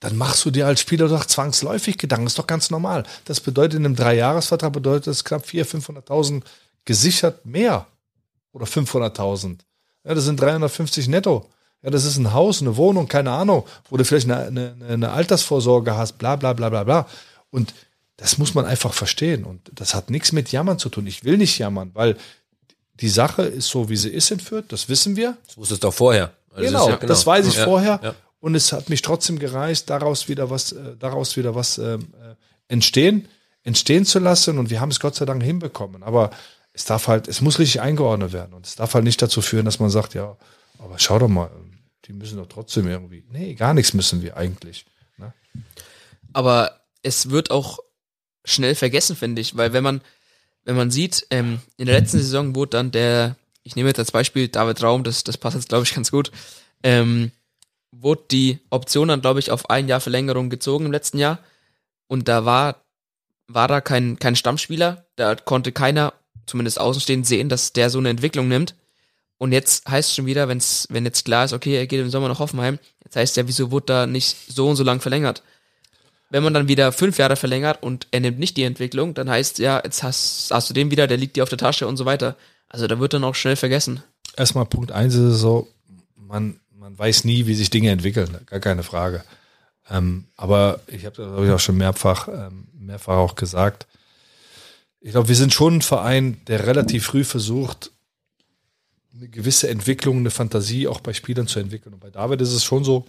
dann 0.00 0.16
machst 0.16 0.44
du 0.44 0.50
dir 0.50 0.66
als 0.66 0.80
Spieler 0.80 1.08
doch 1.08 1.24
zwangsläufig 1.26 1.98
Gedanken. 1.98 2.24
Das 2.26 2.32
ist 2.32 2.38
doch 2.38 2.46
ganz 2.46 2.70
normal. 2.70 3.04
Das 3.26 3.40
bedeutet 3.40 3.78
in 3.78 3.84
einem 3.84 3.96
Dreijahresvertrag 3.96 4.72
bedeutet 4.72 5.06
das 5.08 5.24
knapp 5.24 5.44
400.000, 5.44 6.04
500.000 6.06 6.42
gesichert 6.84 7.44
mehr. 7.44 7.86
Oder 8.52 8.66
500.000. 8.66 9.58
Ja, 10.04 10.14
das 10.14 10.24
sind 10.24 10.40
350 10.40 11.08
netto. 11.08 11.48
Ja, 11.82 11.90
das 11.90 12.04
ist 12.04 12.16
ein 12.16 12.32
Haus, 12.32 12.60
eine 12.60 12.76
Wohnung, 12.76 13.08
keine 13.08 13.30
Ahnung, 13.30 13.64
wo 13.88 13.96
du 13.96 14.04
vielleicht 14.04 14.30
eine, 14.30 14.44
eine, 14.46 14.74
eine 14.88 15.10
Altersvorsorge 15.12 15.96
hast, 15.96 16.18
bla, 16.18 16.36
bla, 16.36 16.52
bla, 16.52 16.68
bla, 16.68 16.84
bla. 16.84 17.06
Und 17.50 17.72
das 18.16 18.36
muss 18.38 18.54
man 18.54 18.66
einfach 18.66 18.92
verstehen. 18.92 19.44
Und 19.44 19.70
das 19.74 19.94
hat 19.94 20.10
nichts 20.10 20.32
mit 20.32 20.50
Jammern 20.52 20.78
zu 20.78 20.88
tun. 20.88 21.06
Ich 21.06 21.24
will 21.24 21.36
nicht 21.38 21.58
jammern, 21.58 21.90
weil 21.94 22.16
die 23.00 23.08
Sache 23.08 23.42
ist 23.42 23.68
so, 23.68 23.88
wie 23.88 23.96
sie 23.96 24.10
ist 24.10 24.30
in 24.30 24.40
Fürth. 24.40 24.66
Das 24.68 24.88
wissen 24.88 25.16
wir. 25.16 25.36
Das 25.46 25.56
wusstest 25.56 25.82
du 25.82 25.86
doch 25.88 25.94
vorher. 25.94 26.32
Also 26.52 26.66
genau, 26.66 26.88
ist 26.88 27.00
ja- 27.02 27.06
das 27.06 27.26
weiß 27.26 27.46
ich 27.46 27.54
Ja, 27.56 27.64
vorher. 27.64 28.00
ja. 28.02 28.14
Und 28.40 28.54
es 28.54 28.72
hat 28.72 28.88
mich 28.88 29.02
trotzdem 29.02 29.38
gereicht, 29.38 29.90
daraus 29.90 30.28
wieder 30.28 30.50
was, 30.50 30.72
äh, 30.72 30.96
daraus 30.98 31.36
wieder 31.36 31.54
was 31.54 31.78
ähm, 31.78 32.12
äh, 32.14 32.34
entstehen, 32.68 33.28
entstehen 33.62 34.04
zu 34.04 34.18
lassen. 34.18 34.58
Und 34.58 34.70
wir 34.70 34.80
haben 34.80 34.90
es 34.90 35.00
Gott 35.00 35.14
sei 35.14 35.26
Dank 35.26 35.42
hinbekommen. 35.42 36.02
Aber 36.02 36.30
es 36.72 36.84
darf 36.84 37.08
halt, 37.08 37.28
es 37.28 37.40
muss 37.40 37.58
richtig 37.58 37.80
eingeordnet 37.80 38.32
werden. 38.32 38.54
Und 38.54 38.66
es 38.66 38.76
darf 38.76 38.94
halt 38.94 39.04
nicht 39.04 39.20
dazu 39.20 39.42
führen, 39.42 39.66
dass 39.66 39.78
man 39.78 39.90
sagt, 39.90 40.14
ja, 40.14 40.36
aber 40.78 40.98
schau 40.98 41.18
doch 41.18 41.28
mal, 41.28 41.50
die 42.06 42.12
müssen 42.12 42.38
doch 42.38 42.46
trotzdem 42.46 42.88
irgendwie. 42.88 43.24
Nee, 43.30 43.54
gar 43.54 43.74
nichts 43.74 43.92
müssen 43.92 44.22
wir 44.22 44.36
eigentlich. 44.36 44.86
Ne? 45.18 45.32
Aber 46.32 46.80
es 47.02 47.30
wird 47.30 47.50
auch 47.50 47.78
schnell 48.44 48.74
vergessen, 48.74 49.16
finde 49.16 49.42
ich, 49.42 49.56
weil 49.56 49.74
wenn 49.74 49.84
man, 49.84 50.00
wenn 50.64 50.76
man 50.76 50.90
sieht, 50.90 51.26
ähm, 51.30 51.60
in 51.76 51.86
der 51.86 52.00
letzten 52.00 52.18
Saison 52.18 52.54
wurde 52.54 52.70
dann 52.70 52.90
der 52.90 53.36
ich 53.62 53.76
nehme 53.76 53.88
jetzt 53.88 53.98
als 53.98 54.12
Beispiel 54.12 54.48
David 54.48 54.82
Raum, 54.82 55.04
das, 55.04 55.24
das 55.24 55.38
passt 55.38 55.56
jetzt, 55.56 55.68
glaube 55.68 55.84
ich, 55.84 55.94
ganz 55.94 56.10
gut, 56.10 56.30
ähm, 56.82 57.30
wurde 57.92 58.22
die 58.30 58.60
Option 58.70 59.08
dann, 59.08 59.20
glaube 59.20 59.40
ich, 59.40 59.50
auf 59.50 59.70
ein 59.70 59.88
Jahr 59.88 60.00
Verlängerung 60.00 60.50
gezogen 60.50 60.86
im 60.86 60.92
letzten 60.92 61.18
Jahr. 61.18 61.40
Und 62.06 62.28
da 62.28 62.44
war, 62.44 62.84
war 63.48 63.68
da 63.68 63.80
kein, 63.80 64.18
kein 64.18 64.36
Stammspieler, 64.36 65.06
da 65.16 65.34
konnte 65.34 65.72
keiner, 65.72 66.12
zumindest 66.46 66.80
außenstehend, 66.80 67.26
sehen, 67.26 67.48
dass 67.48 67.72
der 67.72 67.90
so 67.90 67.98
eine 67.98 68.10
Entwicklung 68.10 68.48
nimmt. 68.48 68.74
Und 69.38 69.52
jetzt 69.52 69.88
heißt 69.88 70.10
es 70.10 70.14
schon 70.16 70.26
wieder, 70.26 70.48
wenn's, 70.48 70.86
wenn 70.90 71.04
jetzt 71.04 71.24
klar 71.24 71.44
ist, 71.44 71.52
okay, 71.52 71.76
er 71.76 71.86
geht 71.86 72.00
im 72.00 72.10
Sommer 72.10 72.28
nach 72.28 72.40
Hoffenheim, 72.40 72.78
jetzt 73.02 73.16
heißt 73.16 73.36
ja, 73.36 73.48
wieso 73.48 73.70
wurde 73.70 73.86
da 73.86 74.06
nicht 74.06 74.36
so 74.48 74.68
und 74.68 74.76
so 74.76 74.84
lang 74.84 75.00
verlängert? 75.00 75.42
Wenn 76.28 76.42
man 76.42 76.54
dann 76.54 76.68
wieder 76.68 76.92
fünf 76.92 77.18
Jahre 77.18 77.36
verlängert 77.36 77.82
und 77.82 78.06
er 78.10 78.20
nimmt 78.20 78.38
nicht 78.38 78.56
die 78.56 78.62
Entwicklung, 78.64 79.14
dann 79.14 79.28
heißt 79.28 79.58
ja, 79.58 79.80
jetzt 79.82 80.02
hast, 80.02 80.50
hast 80.52 80.70
du 80.70 80.74
den 80.74 80.90
wieder, 80.90 81.06
der 81.06 81.16
liegt 81.16 81.36
dir 81.36 81.42
auf 81.42 81.48
der 81.48 81.58
Tasche 81.58 81.88
und 81.88 81.96
so 81.96 82.04
weiter. 82.04 82.36
Also 82.68 82.86
da 82.86 83.00
wird 83.00 83.14
dann 83.14 83.24
auch 83.24 83.34
schnell 83.34 83.56
vergessen. 83.56 84.02
Erstmal 84.36 84.66
Punkt 84.66 84.92
eins 84.92 85.14
ist 85.14 85.20
es 85.20 85.40
so, 85.40 85.68
man, 86.16 86.60
man 86.80 86.98
weiß 86.98 87.24
nie, 87.24 87.46
wie 87.46 87.54
sich 87.54 87.70
Dinge 87.70 87.90
entwickeln, 87.90 88.38
gar 88.46 88.58
keine 88.58 88.82
Frage. 88.82 89.22
Ähm, 89.90 90.24
aber 90.36 90.80
ich 90.86 91.04
habe 91.04 91.16
das 91.16 91.30
hab 91.30 91.44
ich 91.44 91.50
auch 91.50 91.60
schon 91.60 91.76
mehrfach, 91.76 92.28
ähm, 92.28 92.68
mehrfach 92.72 93.16
auch 93.16 93.34
gesagt. 93.34 93.86
Ich 95.00 95.12
glaube, 95.12 95.28
wir 95.28 95.36
sind 95.36 95.52
schon 95.52 95.76
ein 95.76 95.82
Verein, 95.82 96.40
der 96.46 96.66
relativ 96.66 97.04
früh 97.06 97.24
versucht, 97.24 97.92
eine 99.14 99.28
gewisse 99.28 99.68
Entwicklung, 99.68 100.18
eine 100.18 100.30
Fantasie 100.30 100.88
auch 100.88 101.00
bei 101.00 101.12
Spielern 101.12 101.46
zu 101.46 101.58
entwickeln. 101.58 101.92
Und 101.92 102.00
bei 102.00 102.10
David 102.10 102.40
ist 102.40 102.52
es 102.52 102.64
schon 102.64 102.84
so, 102.84 103.06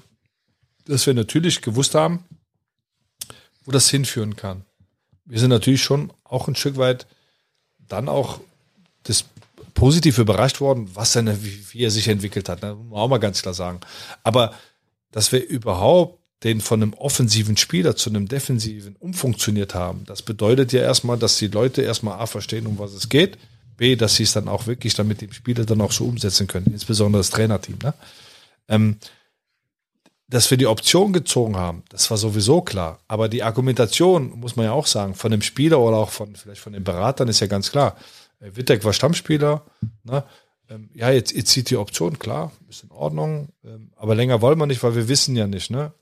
dass 0.85 1.05
wir 1.05 1.13
natürlich 1.13 1.61
gewusst 1.61 1.95
haben, 1.95 2.25
wo 3.63 3.71
das 3.71 3.89
hinführen 3.89 4.35
kann. 4.35 4.65
Wir 5.25 5.39
sind 5.39 5.49
natürlich 5.49 5.83
schon 5.83 6.11
auch 6.23 6.47
ein 6.47 6.55
Stück 6.55 6.77
weit 6.77 7.07
dann 7.87 8.09
auch 8.09 8.41
das 9.03 9.25
positiv 9.73 10.17
überrascht 10.17 10.61
worden, 10.61 10.89
was 10.93 11.15
er, 11.15 11.25
wie, 11.43 11.63
wie 11.71 11.83
er 11.83 11.91
sich 11.91 12.07
entwickelt 12.07 12.49
hat. 12.49 12.61
Ne? 12.61 12.75
Muss 12.75 12.89
man 12.89 12.99
auch 12.99 13.07
mal 13.07 13.17
ganz 13.17 13.41
klar 13.41 13.53
sagen. 13.53 13.79
Aber 14.23 14.53
dass 15.11 15.31
wir 15.31 15.45
überhaupt 15.45 16.19
den 16.43 16.61
von 16.61 16.81
einem 16.81 16.93
offensiven 16.93 17.55
Spieler 17.57 17.95
zu 17.95 18.09
einem 18.09 18.27
defensiven 18.27 18.95
umfunktioniert 18.95 19.75
haben, 19.75 20.03
das 20.05 20.21
bedeutet 20.21 20.73
ja 20.73 20.81
erstmal, 20.81 21.17
dass 21.17 21.37
die 21.37 21.47
Leute 21.47 21.83
erstmal 21.83 22.19
A 22.19 22.25
verstehen, 22.25 22.65
um 22.65 22.79
was 22.79 22.93
es 22.93 23.09
geht, 23.09 23.37
B, 23.77 23.95
dass 23.95 24.15
sie 24.15 24.23
es 24.23 24.33
dann 24.33 24.47
auch 24.47 24.67
wirklich 24.67 24.95
dann 24.95 25.07
mit 25.07 25.21
dem 25.21 25.33
Spieler 25.33 25.65
dann 25.65 25.81
auch 25.81 25.91
so 25.91 26.05
umsetzen 26.05 26.47
können, 26.47 26.67
insbesondere 26.67 27.19
das 27.19 27.29
Trainerteam. 27.29 27.77
Ne? 27.83 27.93
Ähm, 28.67 28.97
dass 30.31 30.49
wir 30.49 30.57
die 30.57 30.67
Option 30.67 31.11
gezogen 31.11 31.57
haben, 31.57 31.83
das 31.89 32.09
war 32.09 32.17
sowieso 32.17 32.61
klar. 32.61 32.99
Aber 33.07 33.27
die 33.27 33.43
Argumentation, 33.43 34.39
muss 34.39 34.55
man 34.55 34.65
ja 34.65 34.71
auch 34.71 34.87
sagen, 34.87 35.13
von 35.13 35.29
dem 35.29 35.41
Spieler 35.41 35.79
oder 35.79 35.97
auch 35.97 36.09
von 36.09 36.35
vielleicht 36.37 36.61
von 36.61 36.71
den 36.71 36.85
Beratern 36.85 37.27
ist 37.27 37.41
ja 37.41 37.47
ganz 37.47 37.69
klar. 37.69 37.97
Äh, 38.41 38.55
Wittek 38.55 38.83
war 38.83 38.93
Stammspieler. 38.93 39.63
Ne? 40.03 40.23
Ähm, 40.69 40.89
ja, 40.93 41.09
jetzt, 41.11 41.31
jetzt 41.33 41.49
zieht 41.49 41.69
die 41.69 41.77
Option, 41.77 42.19
klar, 42.19 42.51
ist 42.69 42.83
in 42.83 42.91
Ordnung. 42.91 43.49
Ähm, 43.63 43.91
aber 43.95 44.15
länger 44.15 44.41
wollen 44.41 44.59
wir 44.59 44.65
nicht, 44.65 44.83
weil 44.83 44.95
wir 44.95 45.07
wissen 45.07 45.35
ja 45.35 45.47
nicht, 45.47 45.71
ne? 45.71 45.93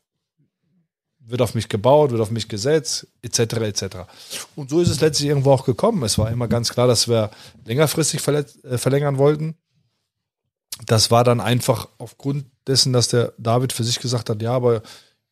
Wird 1.20 1.42
auf 1.42 1.54
mich 1.54 1.70
gebaut, 1.70 2.10
wird 2.10 2.22
auf 2.22 2.32
mich 2.32 2.48
gesetzt, 2.48 3.08
etc. 3.22 3.40
etc. 3.40 3.84
Und 4.56 4.72
so 4.72 4.82
ist 4.82 4.90
es 4.90 5.00
letztlich 5.00 5.30
irgendwo 5.30 5.52
auch 5.52 5.64
gekommen. 5.64 6.02
Es 6.04 6.18
war 6.18 6.32
immer 6.32 6.48
ganz 6.48 6.72
klar, 6.72 6.88
dass 6.88 7.08
wir 7.08 7.30
längerfristig 7.66 8.26
äh, 8.28 8.78
verlängern 8.78 9.20
wollten. 9.20 9.56
Das 10.86 11.12
war 11.12 11.24
dann 11.24 11.40
einfach 11.40 11.88
aufgrund 12.00 12.46
dessen, 12.66 12.94
dass 12.94 13.10
der 13.10 13.34
David 13.38 13.74
für 13.74 13.84
sich 13.84 14.00
gesagt 14.00 14.30
hat, 14.30 14.42
ja, 14.42 14.54
aber 14.54 14.82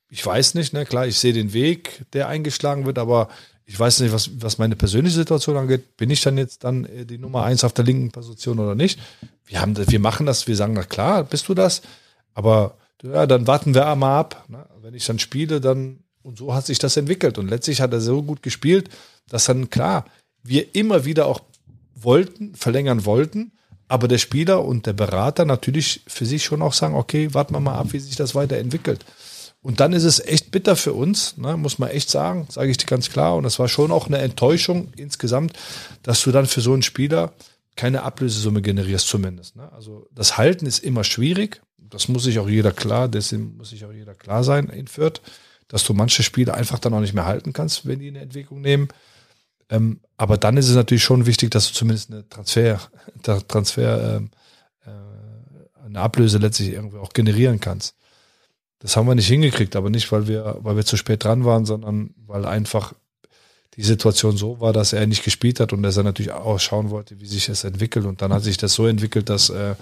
ich 0.10 0.26
weiß 0.26 0.54
nicht, 0.54 0.74
ne, 0.74 0.86
klar, 0.86 1.08
ich 1.08 1.18
sehe 1.18 1.34
den 1.34 1.54
Weg, 1.54 2.06
der 2.14 2.28
eingeschlagen 2.28 2.86
wird, 2.86 2.98
aber 3.00 3.30
ich 3.70 3.78
weiß 3.78 4.00
nicht, 4.00 4.14
was, 4.14 4.30
was 4.42 4.58
meine 4.58 4.78
persönliche 4.78 5.18
Situation 5.18 5.58
angeht. 5.58 5.98
Bin 5.98 6.10
ich 6.10 6.22
dann 6.22 6.38
jetzt 6.38 6.64
dann 6.64 6.86
äh, 6.86 7.06
die 7.06 7.18
Nummer 7.18 7.44
eins 7.44 7.66
auf 7.66 7.74
der 7.74 7.84
linken 7.84 8.12
Position 8.12 8.60
oder 8.60 8.76
nicht? 8.76 8.98
Wir 9.46 9.60
haben, 9.60 9.76
wir 9.78 10.00
machen 10.00 10.26
das, 10.26 10.48
wir 10.48 10.56
sagen, 10.56 10.74
na 10.74 10.84
klar, 10.84 11.26
bist 11.26 11.50
du 11.50 11.54
das. 11.54 11.82
Aber 12.34 12.78
ja, 13.04 13.28
dann 13.28 13.46
warten 13.46 13.74
wir 13.74 13.86
einmal 13.86 14.20
ab. 14.20 14.46
Ne? 14.48 14.66
Wenn 14.82 14.94
ich 14.94 15.06
dann 15.06 15.20
spiele, 15.20 15.60
dann, 15.60 16.00
und 16.24 16.38
so 16.38 16.54
hat 16.54 16.66
sich 16.66 16.80
das 16.80 16.96
entwickelt. 16.96 17.38
Und 17.38 17.50
letztlich 17.50 17.82
hat 17.82 17.92
er 17.92 18.00
so 18.00 18.24
gut 18.24 18.42
gespielt, 18.42 18.90
dass 19.28 19.46
dann 19.46 19.70
klar, 19.70 20.06
wir 20.44 20.74
immer 20.74 21.04
wieder 21.04 21.26
auch 21.26 21.42
wollten, 21.94 22.56
verlängern 22.56 23.04
wollten, 23.04 23.52
aber 23.90 24.08
der 24.08 24.18
Spieler 24.18 24.64
und 24.64 24.86
der 24.86 24.94
Berater 24.94 25.44
natürlich 25.44 26.02
für 26.08 26.26
sich 26.26 26.46
schon 26.46 26.62
auch 26.62 26.74
sagen, 26.74 26.96
okay, 26.96 27.34
warten 27.34 27.54
wir 27.54 27.60
mal 27.60 27.78
ab, 27.78 27.92
wie 27.92 28.00
sich 28.00 28.16
das 28.16 28.34
weiterentwickelt. 28.34 29.06
Und 29.68 29.82
dann 29.82 29.92
ist 29.92 30.06
es 30.06 30.22
echt 30.22 30.52
bitter 30.52 30.78
für 30.78 30.94
uns, 30.94 31.36
ne, 31.36 31.58
muss 31.58 31.78
man 31.78 31.90
echt 31.90 32.10
sagen, 32.10 32.48
sage 32.50 32.72
ich 32.72 32.78
dir 32.78 32.86
ganz 32.86 33.10
klar. 33.10 33.36
Und 33.36 33.44
das 33.44 33.60
war 33.60 33.68
schon 33.68 33.92
auch 33.92 34.08
eine 34.08 34.20
Enttäuschung 34.20 34.94
insgesamt, 34.96 35.52
dass 36.04 36.22
du 36.22 36.32
dann 36.32 36.46
für 36.46 36.62
so 36.62 36.72
einen 36.72 36.84
Spieler 36.84 37.34
keine 37.76 38.04
Ablösesumme 38.04 38.62
generierst 38.62 39.10
zumindest. 39.10 39.58
Ne? 39.58 39.70
Also 39.74 40.08
das 40.16 40.38
Halten 40.38 40.66
ist 40.66 40.80
immer 40.80 41.04
schwierig. 41.04 41.62
Das 41.78 42.08
muss 42.08 42.24
sich 42.24 42.40
auch 42.40 42.48
jeder 42.48 42.72
klar, 42.72 43.10
deswegen 43.10 43.58
muss 43.58 43.72
sich 43.72 43.84
auch 43.84 43.92
jeder 43.92 44.16
klar 44.16 44.46
sein 44.46 44.70
in 44.70 44.88
Fürth, 44.88 45.20
dass 45.68 45.84
du 45.84 45.94
manche 45.94 46.24
Spieler 46.24 46.54
einfach 46.54 46.80
dann 46.80 46.94
auch 46.94 47.02
nicht 47.02 47.14
mehr 47.14 47.26
halten 47.26 47.52
kannst, 47.52 47.86
wenn 47.86 48.00
die 48.00 48.08
eine 48.08 48.22
Entwicklung 48.22 48.62
nehmen. 48.62 48.88
Ähm, 49.70 50.00
aber 50.16 50.38
dann 50.38 50.56
ist 50.56 50.70
es 50.70 50.76
natürlich 50.78 51.04
schon 51.04 51.26
wichtig, 51.26 51.52
dass 51.52 51.68
du 51.68 51.74
zumindest 51.74 52.10
eine 52.10 52.30
Transfer, 52.30 52.80
Transfer, 53.50 54.16
ähm, 54.16 54.30
äh, 54.86 55.86
eine 55.86 56.00
Ablöse 56.00 56.38
letztlich 56.38 56.70
irgendwie 56.70 57.00
auch 57.00 57.12
generieren 57.12 57.60
kannst. 57.60 57.98
Das 58.80 58.96
haben 58.96 59.08
wir 59.08 59.16
nicht 59.16 59.28
hingekriegt, 59.28 59.76
aber 59.76 59.90
nicht, 59.90 60.12
weil 60.12 60.28
wir, 60.28 60.58
weil 60.62 60.76
wir 60.76 60.86
zu 60.86 60.98
spät 60.98 61.24
dran 61.24 61.46
waren, 61.46 61.66
sondern 61.66 62.14
weil 62.26 62.46
einfach 62.46 62.94
die 63.76 63.84
Situation 63.84 64.38
so 64.38 64.60
war, 64.60 64.74
dass 64.74 64.92
er 64.92 65.06
nicht 65.06 65.24
gespielt 65.24 65.60
hat 65.60 65.72
und 65.72 65.84
dass 65.84 65.98
er 65.98 66.04
natürlich 66.04 66.32
auch 66.32 66.60
schauen 66.60 66.90
wollte, 66.90 67.20
wie 67.20 67.28
sich 67.28 67.48
es 67.48 67.64
entwickelt. 67.64 68.06
Und 68.06 68.22
dann 68.22 68.34
hat 68.34 68.44
sich 68.44 68.58
das 68.58 68.74
so 68.74 68.88
entwickelt, 68.88 69.30
dass, 69.30 69.50
äh, 69.50 69.76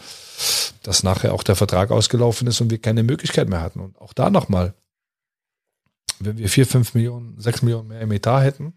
dass 0.83 1.03
nachher 1.03 1.33
auch 1.33 1.43
der 1.43 1.55
Vertrag 1.55 1.91
ausgelaufen 1.91 2.47
ist 2.47 2.59
und 2.59 2.69
wir 2.69 2.77
keine 2.77 3.03
Möglichkeit 3.03 3.47
mehr 3.47 3.61
hatten. 3.61 3.79
Und 3.79 3.99
auch 3.99 4.13
da 4.13 4.29
nochmal, 4.29 4.73
wenn 6.19 6.37
wir 6.37 6.49
vier, 6.49 6.67
fünf 6.67 6.93
Millionen, 6.93 7.39
sechs 7.39 7.61
Millionen 7.61 7.87
mehr 7.87 8.01
im 8.01 8.11
Etat 8.11 8.41
hätten, 8.41 8.73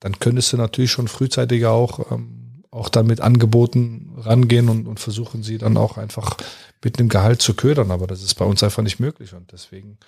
dann 0.00 0.18
könntest 0.18 0.52
du 0.52 0.56
natürlich 0.56 0.90
schon 0.90 1.06
frühzeitiger 1.06 1.70
auch, 1.70 2.10
ähm, 2.10 2.64
auch 2.72 2.88
dann 2.88 3.06
mit 3.06 3.20
Angeboten 3.20 4.12
rangehen 4.16 4.68
und, 4.68 4.88
und 4.88 4.98
versuchen 4.98 5.44
sie 5.44 5.58
dann 5.58 5.76
auch 5.76 5.96
einfach 5.96 6.36
mit 6.82 6.98
einem 6.98 7.08
Gehalt 7.08 7.42
zu 7.42 7.54
ködern, 7.54 7.90
aber 7.90 8.06
das 8.06 8.22
ist 8.22 8.34
bei 8.34 8.44
uns 8.44 8.62
einfach 8.62 8.82
nicht 8.82 9.00
möglich 9.00 9.34
und 9.34 9.52
deswegen 9.52 9.98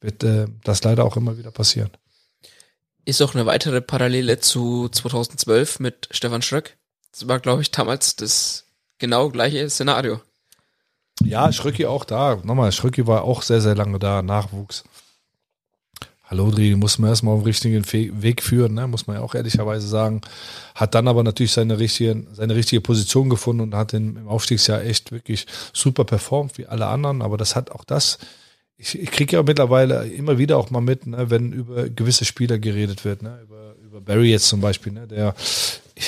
wird 0.00 0.22
äh, 0.24 0.46
das 0.64 0.82
leider 0.84 1.04
auch 1.04 1.16
immer 1.16 1.38
wieder 1.38 1.50
passieren. 1.50 1.90
Ist 3.04 3.22
auch 3.22 3.34
eine 3.34 3.46
weitere 3.46 3.80
Parallele 3.80 4.38
zu 4.38 4.88
2012 4.88 5.80
mit 5.80 6.08
Stefan 6.10 6.42
Schröck. 6.42 6.76
Das 7.12 7.26
war, 7.26 7.40
glaube 7.40 7.62
ich, 7.62 7.70
damals 7.70 8.16
das 8.16 8.66
genau 8.98 9.30
gleiche 9.30 9.68
Szenario. 9.68 10.20
Ja, 11.22 11.52
Schröcki 11.52 11.86
auch 11.86 12.04
da. 12.04 12.36
Nochmal, 12.44 12.72
Schröcki 12.72 13.06
war 13.06 13.24
auch 13.24 13.42
sehr, 13.42 13.60
sehr 13.60 13.74
lange 13.74 13.98
da, 13.98 14.22
Nachwuchs. 14.22 14.84
Halodri 16.30 16.76
muss 16.76 16.98
man 16.98 17.10
erstmal 17.10 17.34
auf 17.34 17.40
den 17.40 17.46
richtigen 17.46 18.22
Weg 18.22 18.42
führen, 18.42 18.74
ne? 18.74 18.86
muss 18.86 19.08
man 19.08 19.16
ja 19.16 19.22
auch 19.22 19.34
ehrlicherweise 19.34 19.88
sagen. 19.88 20.20
Hat 20.76 20.94
dann 20.94 21.08
aber 21.08 21.24
natürlich 21.24 21.50
seine 21.50 21.80
richtige, 21.80 22.24
seine 22.32 22.54
richtige 22.54 22.80
Position 22.80 23.28
gefunden 23.28 23.62
und 23.62 23.74
hat 23.74 23.92
im 23.94 24.28
Aufstiegsjahr 24.28 24.84
echt 24.84 25.10
wirklich 25.10 25.46
super 25.72 26.04
performt, 26.04 26.56
wie 26.56 26.66
alle 26.66 26.86
anderen. 26.86 27.20
Aber 27.20 27.36
das 27.36 27.56
hat 27.56 27.72
auch 27.72 27.82
das, 27.82 28.18
ich, 28.76 28.98
ich 28.98 29.10
kriege 29.10 29.36
ja 29.36 29.42
mittlerweile 29.42 30.06
immer 30.06 30.38
wieder 30.38 30.56
auch 30.56 30.70
mal 30.70 30.80
mit, 30.80 31.06
ne, 31.06 31.30
wenn 31.30 31.52
über 31.52 31.88
gewisse 31.88 32.24
Spieler 32.24 32.58
geredet 32.58 33.04
wird, 33.04 33.22
ne? 33.22 33.40
über, 33.42 33.74
über 33.84 34.00
Barry 34.00 34.30
jetzt 34.30 34.46
zum 34.46 34.60
Beispiel, 34.60 34.92
ne? 34.92 35.08
der, 35.08 35.34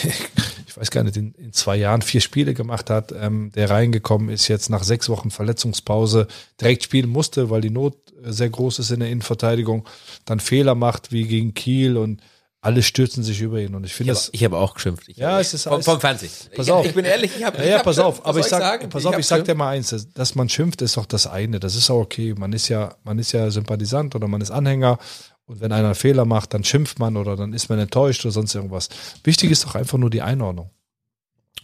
ich 0.73 0.81
weiß 0.81 0.91
gar 0.91 1.05
nicht, 1.05 1.17
in, 1.17 1.33
in 1.35 1.53
zwei 1.53 1.77
Jahren 1.77 2.03
vier 2.03 2.21
Spiele 2.21 2.55
gemacht 2.55 2.91
hat, 2.91 3.13
ähm, 3.13 3.53
der 3.55 3.71
reingekommen 3.71 4.29
ist, 4.29 4.49
jetzt 4.49 4.71
nach 4.71 4.83
sechs 4.83 5.09
Wochen 5.09 5.31
Verletzungspause 5.31 6.27
direkt 6.61 6.85
spielen 6.85 7.11
musste, 7.11 7.51
weil 7.51 7.61
die 7.61 7.71
Not 7.71 7.97
sehr 8.25 8.51
groß 8.51 8.79
ist 8.79 8.91
in 8.91 9.01
der 9.01 9.11
Innenverteidigung, 9.11 9.89
dann 10.25 10.41
Fehler 10.41 10.75
macht 10.75 11.13
wie 11.13 11.25
gegen 11.25 11.55
Kiel 11.55 11.97
und 11.97 12.21
alle 12.65 12.85
stürzen 12.85 13.25
sich 13.25 13.41
über 13.41 13.61
ihn 13.61 13.75
und 13.75 13.85
ich 13.85 13.93
finde 13.93 14.13
das. 14.13 14.31
Ich 14.33 14.45
habe 14.45 14.57
auch 14.57 14.75
geschimpft. 14.75 15.09
Ich 15.09 15.17
ja, 15.17 15.41
es 15.41 15.53
ist 15.53 15.65
vom, 15.65 15.83
vom 15.83 16.01
Fernsehen. 16.01 16.31
Pass 16.55 16.71
auf. 16.71 16.87
Ich 16.87 16.95
bin 16.95 17.05
ehrlich, 17.05 17.33
ich 17.37 17.43
habe. 17.43 17.59
Ja, 17.59 17.65
ja, 17.65 17.83
pass 17.83 17.99
auf. 17.99 18.25
Aber 18.25 18.39
ich 18.39 18.47
sag, 18.47 18.61
sagen? 18.61 18.89
pass 18.89 19.05
auf, 19.05 19.15
ich, 19.15 19.19
ich 19.19 19.27
sag 19.27 19.45
dir 19.45 19.57
mal 19.57 19.71
eins: 19.71 19.91
dass, 19.91 20.13
dass 20.13 20.37
man 20.37 20.49
schimpft, 20.49 20.81
ist 20.81 20.97
doch 20.97 21.07
das 21.07 21.27
eine. 21.27 21.59
Das 21.59 21.75
ist 21.75 21.91
auch 21.91 21.99
okay. 21.99 22.35
Man 22.39 22.53
ist 22.53 22.69
ja, 22.69 22.95
man 23.03 23.19
ist 23.19 23.33
ja 23.33 23.51
Sympathisant 23.51 24.15
oder 24.15 24.29
man 24.29 24.41
ist 24.41 24.53
Anhänger. 24.53 24.99
Und 25.47 25.61
wenn 25.61 25.73
einer 25.73 25.95
Fehler 25.95 26.25
macht, 26.25 26.55
dann 26.55 26.65
schimpft 26.65 26.99
man 26.99 27.17
oder 27.17 27.37
dann 27.37 27.53
ist 27.53 27.69
man 27.69 27.79
enttäuscht 27.79 28.25
oder 28.25 28.33
sonst 28.33 28.55
irgendwas. 28.55 28.89
Wichtig 29.25 29.51
ist 29.51 29.65
doch 29.65 29.75
einfach 29.75 29.99
nur 29.99 30.11
die 30.11 30.23
Einordnung. 30.23 30.71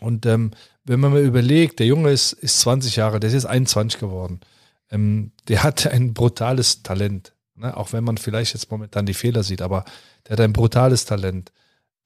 Und 0.01 0.27
ähm, 0.27 0.53
wenn 0.85 1.01
man 1.01 1.13
mal 1.13 1.23
überlegt, 1.23 1.79
der 1.79 1.87
Junge 1.87 2.11
ist, 2.11 2.33
ist 2.33 2.61
20 2.61 2.97
Jahre, 2.97 3.21
der 3.21 3.29
ist 3.29 3.35
jetzt 3.35 3.47
21 3.47 4.01
geworden 4.01 4.41
ähm, 4.91 5.33
der 5.49 5.63
hat 5.63 5.87
ein 5.87 6.15
brutales 6.15 6.83
Talent. 6.83 7.33
Ne? 7.55 7.77
Auch 7.77 7.93
wenn 7.93 8.05
man 8.05 8.17
vielleicht 8.17 8.55
jetzt 8.55 8.71
momentan 8.71 9.07
die 9.07 9.15
Fehler 9.15 9.43
sieht, 9.43 9.63
aber 9.63 9.85
der 10.27 10.33
hat 10.33 10.41
ein 10.41 10.53
brutales 10.53 11.05
Talent. 11.05 11.53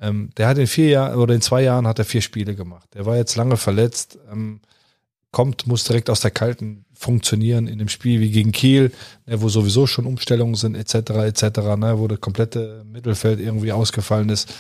Ähm, 0.01 0.31
der 0.37 0.49
hat 0.49 0.59
in 0.59 0.67
vier 0.67 0.89
Jahren 0.89 1.19
oder 1.19 1.35
in 1.35 1.43
zwei 1.43 1.63
Jahren 1.63 1.87
hat 1.87 1.99
er 1.99 2.05
vier 2.05 2.23
Spiele 2.23 2.55
gemacht. 2.55 2.89
Der 2.95 3.07
war 3.07 3.17
jetzt 3.17 3.37
lange 3.37 3.57
verletzt, 3.57 4.19
ähm, 4.31 4.61
kommt, 5.33 5.67
muss 5.67 5.85
direkt 5.85 6.11
aus 6.11 6.21
der 6.21 6.31
Kalten 6.31 6.85
funktionieren 6.95 7.67
in 7.67 7.79
dem 7.79 7.89
Spiel 7.89 8.21
wie 8.21 8.31
gegen 8.31 8.53
Kiel, 8.53 8.93
ne, 9.27 9.43
wo 9.43 9.49
sowieso 9.49 9.87
schon 9.87 10.07
Umstellungen 10.07 10.55
sind, 10.55 10.77
etc., 10.77 11.11
etc., 11.11 11.43
ne, 11.77 11.95
wo 11.99 12.07
der 12.07 12.19
komplette 12.19 12.85
Mittelfeld 12.85 13.41
irgendwie 13.41 13.73
ausgefallen 13.73 14.29
ist. 14.29 14.55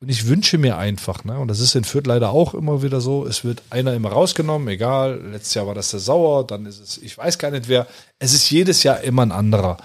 Und 0.00 0.10
ich 0.10 0.26
wünsche 0.26 0.58
mir 0.58 0.76
einfach, 0.76 1.24
ne, 1.24 1.38
und 1.38 1.48
das 1.48 1.60
ist 1.60 1.74
in 1.74 1.84
Fürth 1.84 2.06
leider 2.06 2.30
auch 2.30 2.54
immer 2.54 2.82
wieder 2.82 3.00
so, 3.00 3.26
es 3.26 3.44
wird 3.44 3.62
einer 3.70 3.94
immer 3.94 4.10
rausgenommen, 4.10 4.68
egal, 4.68 5.20
letztes 5.32 5.54
Jahr 5.54 5.66
war 5.66 5.74
das 5.74 5.90
der 5.92 6.00
Sauer, 6.00 6.46
dann 6.46 6.66
ist 6.66 6.80
es, 6.80 6.98
ich 6.98 7.16
weiß 7.16 7.38
gar 7.38 7.50
nicht 7.50 7.68
wer, 7.68 7.86
es 8.18 8.34
ist 8.34 8.50
jedes 8.50 8.82
Jahr 8.82 9.00
immer 9.00 9.22
ein 9.22 9.32
anderer. 9.32 9.78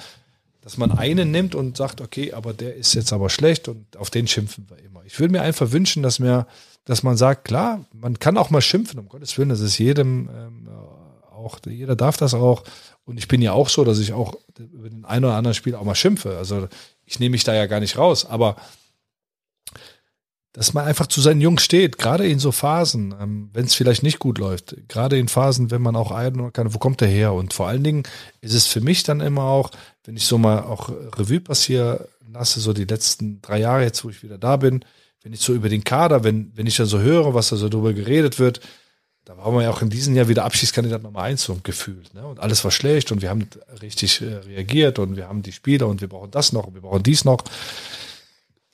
Dass 0.61 0.77
man 0.77 0.91
einen 0.91 1.31
nimmt 1.31 1.55
und 1.55 1.75
sagt, 1.75 1.99
okay, 1.99 2.31
aber 2.31 2.53
der 2.53 2.75
ist 2.75 2.93
jetzt 2.93 3.11
aber 3.11 3.29
schlecht 3.29 3.67
und 3.67 3.97
auf 3.97 4.09
den 4.09 4.27
schimpfen 4.27 4.65
wir 4.69 4.77
immer. 4.79 5.01
Ich 5.05 5.19
würde 5.19 5.33
mir 5.33 5.41
einfach 5.41 5.71
wünschen, 5.71 6.03
dass 6.03 6.19
mir, 6.19 6.47
dass 6.85 7.03
man 7.03 7.17
sagt, 7.17 7.45
klar, 7.45 7.85
man 7.93 8.19
kann 8.19 8.37
auch 8.37 8.49
mal 8.49 8.61
schimpfen, 8.61 8.99
um 8.99 9.07
Gottes 9.07 9.37
Willen, 9.37 9.49
das 9.49 9.61
ist 9.61 9.77
jedem 9.77 10.29
ähm, 10.35 10.69
auch, 11.33 11.59
jeder 11.67 11.95
darf 11.95 12.17
das 12.17 12.33
auch. 12.33 12.63
Und 13.05 13.17
ich 13.17 13.27
bin 13.27 13.41
ja 13.41 13.51
auch 13.51 13.69
so, 13.69 13.83
dass 13.83 13.99
ich 13.99 14.13
auch 14.13 14.35
über 14.57 14.89
den 14.89 15.05
einen 15.05 15.25
oder 15.25 15.35
anderen 15.35 15.55
Spiel 15.55 15.75
auch 15.75 15.83
mal 15.83 15.95
schimpfe. 15.95 16.37
Also 16.37 16.67
ich 17.05 17.19
nehme 17.19 17.31
mich 17.31 17.43
da 17.43 17.53
ja 17.53 17.65
gar 17.65 17.79
nicht 17.79 17.97
raus, 17.97 18.25
aber 18.25 18.55
dass 20.53 20.73
man 20.75 20.85
einfach 20.85 21.07
zu 21.07 21.19
seinen 21.19 21.41
Jungs 21.41 21.63
steht, 21.63 21.97
gerade 21.97 22.27
in 22.27 22.37
so 22.37 22.51
Phasen, 22.51 23.15
ähm, 23.19 23.49
wenn 23.53 23.65
es 23.65 23.73
vielleicht 23.73 24.03
nicht 24.03 24.19
gut 24.19 24.37
läuft, 24.37 24.75
gerade 24.87 25.17
in 25.17 25.27
Phasen, 25.27 25.71
wenn 25.71 25.81
man 25.81 25.95
auch 25.95 26.11
ein 26.11 26.53
kann, 26.53 26.73
wo 26.73 26.77
kommt 26.77 27.01
der 27.01 27.07
her? 27.07 27.33
Und 27.33 27.53
vor 27.53 27.67
allen 27.67 27.83
Dingen 27.83 28.03
ist 28.41 28.53
es 28.53 28.67
für 28.67 28.81
mich 28.81 29.01
dann 29.01 29.19
immer 29.19 29.43
auch, 29.43 29.71
wenn 30.05 30.15
ich 30.15 30.27
so 30.27 30.37
mal 30.37 30.59
auch 30.59 30.89
Revue 30.89 31.41
passiere 31.41 32.07
lasse, 32.31 32.59
so 32.59 32.71
die 32.71 32.85
letzten 32.85 33.41
drei 33.41 33.59
Jahre 33.59 33.83
jetzt, 33.83 34.05
wo 34.05 34.09
ich 34.09 34.21
wieder 34.21 34.37
da 34.37 34.57
bin, 34.57 34.85
wenn 35.23 35.33
ich 35.33 35.39
so 35.39 35.53
über 35.53 35.69
den 35.69 35.83
Kader, 35.83 36.23
wenn, 36.23 36.51
wenn 36.55 36.67
ich 36.67 36.77
dann 36.77 36.85
so 36.85 36.99
höre, 36.99 37.33
was 37.33 37.49
da 37.49 37.55
so 37.55 37.69
drüber 37.69 37.93
geredet 37.93 38.39
wird, 38.39 38.59
da 39.25 39.37
waren 39.37 39.55
wir 39.55 39.63
ja 39.63 39.71
auch 39.71 39.81
in 39.81 39.89
diesem 39.89 40.15
Jahr 40.15 40.27
wieder 40.27 40.43
Abschiedskandidat 40.43 41.01
Nummer 41.01 41.21
eins 41.21 41.43
so 41.43 41.57
gefühlt. 41.63 42.13
Ne? 42.13 42.25
Und 42.27 42.41
alles 42.41 42.63
war 42.65 42.71
schlecht 42.71 43.11
und 43.11 43.21
wir 43.21 43.29
haben 43.29 43.47
richtig 43.81 44.21
äh, 44.21 44.35
reagiert 44.35 44.99
und 44.99 45.15
wir 45.15 45.29
haben 45.29 45.41
die 45.41 45.53
Spieler 45.53 45.87
und 45.87 46.01
wir 46.01 46.09
brauchen 46.09 46.31
das 46.31 46.51
noch 46.51 46.67
und 46.67 46.73
wir 46.73 46.81
brauchen 46.81 47.03
dies 47.03 47.23
noch 47.23 47.43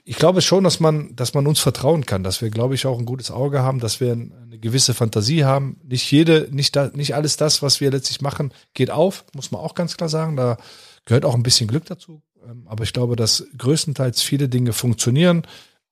ich 0.09 0.15
glaube 0.15 0.41
schon, 0.41 0.63
dass 0.63 0.79
man, 0.79 1.15
dass 1.15 1.35
man 1.35 1.45
uns 1.45 1.59
vertrauen 1.59 2.03
kann, 2.03 2.23
dass 2.23 2.41
wir, 2.41 2.49
glaube 2.49 2.73
ich, 2.73 2.87
auch 2.87 2.97
ein 2.97 3.05
gutes 3.05 3.29
Auge 3.29 3.61
haben, 3.61 3.79
dass 3.79 3.99
wir 3.99 4.11
eine 4.11 4.57
gewisse 4.57 4.95
Fantasie 4.95 5.45
haben. 5.45 5.79
Nicht 5.83 6.11
jede, 6.11 6.47
nicht 6.49 6.75
da, 6.75 6.89
nicht 6.95 7.13
alles 7.13 7.37
das, 7.37 7.61
was 7.61 7.79
wir 7.79 7.91
letztlich 7.91 8.19
machen, 8.19 8.51
geht 8.73 8.89
auf, 8.89 9.23
muss 9.35 9.51
man 9.51 9.61
auch 9.61 9.75
ganz 9.75 9.97
klar 9.97 10.09
sagen. 10.09 10.35
Da 10.35 10.57
gehört 11.05 11.25
auch 11.25 11.35
ein 11.35 11.43
bisschen 11.43 11.67
Glück 11.67 11.85
dazu. 11.85 12.23
Ähm, 12.43 12.63
aber 12.65 12.85
ich 12.85 12.93
glaube, 12.93 13.15
dass 13.15 13.45
größtenteils 13.55 14.23
viele 14.23 14.49
Dinge 14.49 14.73
funktionieren. 14.73 15.43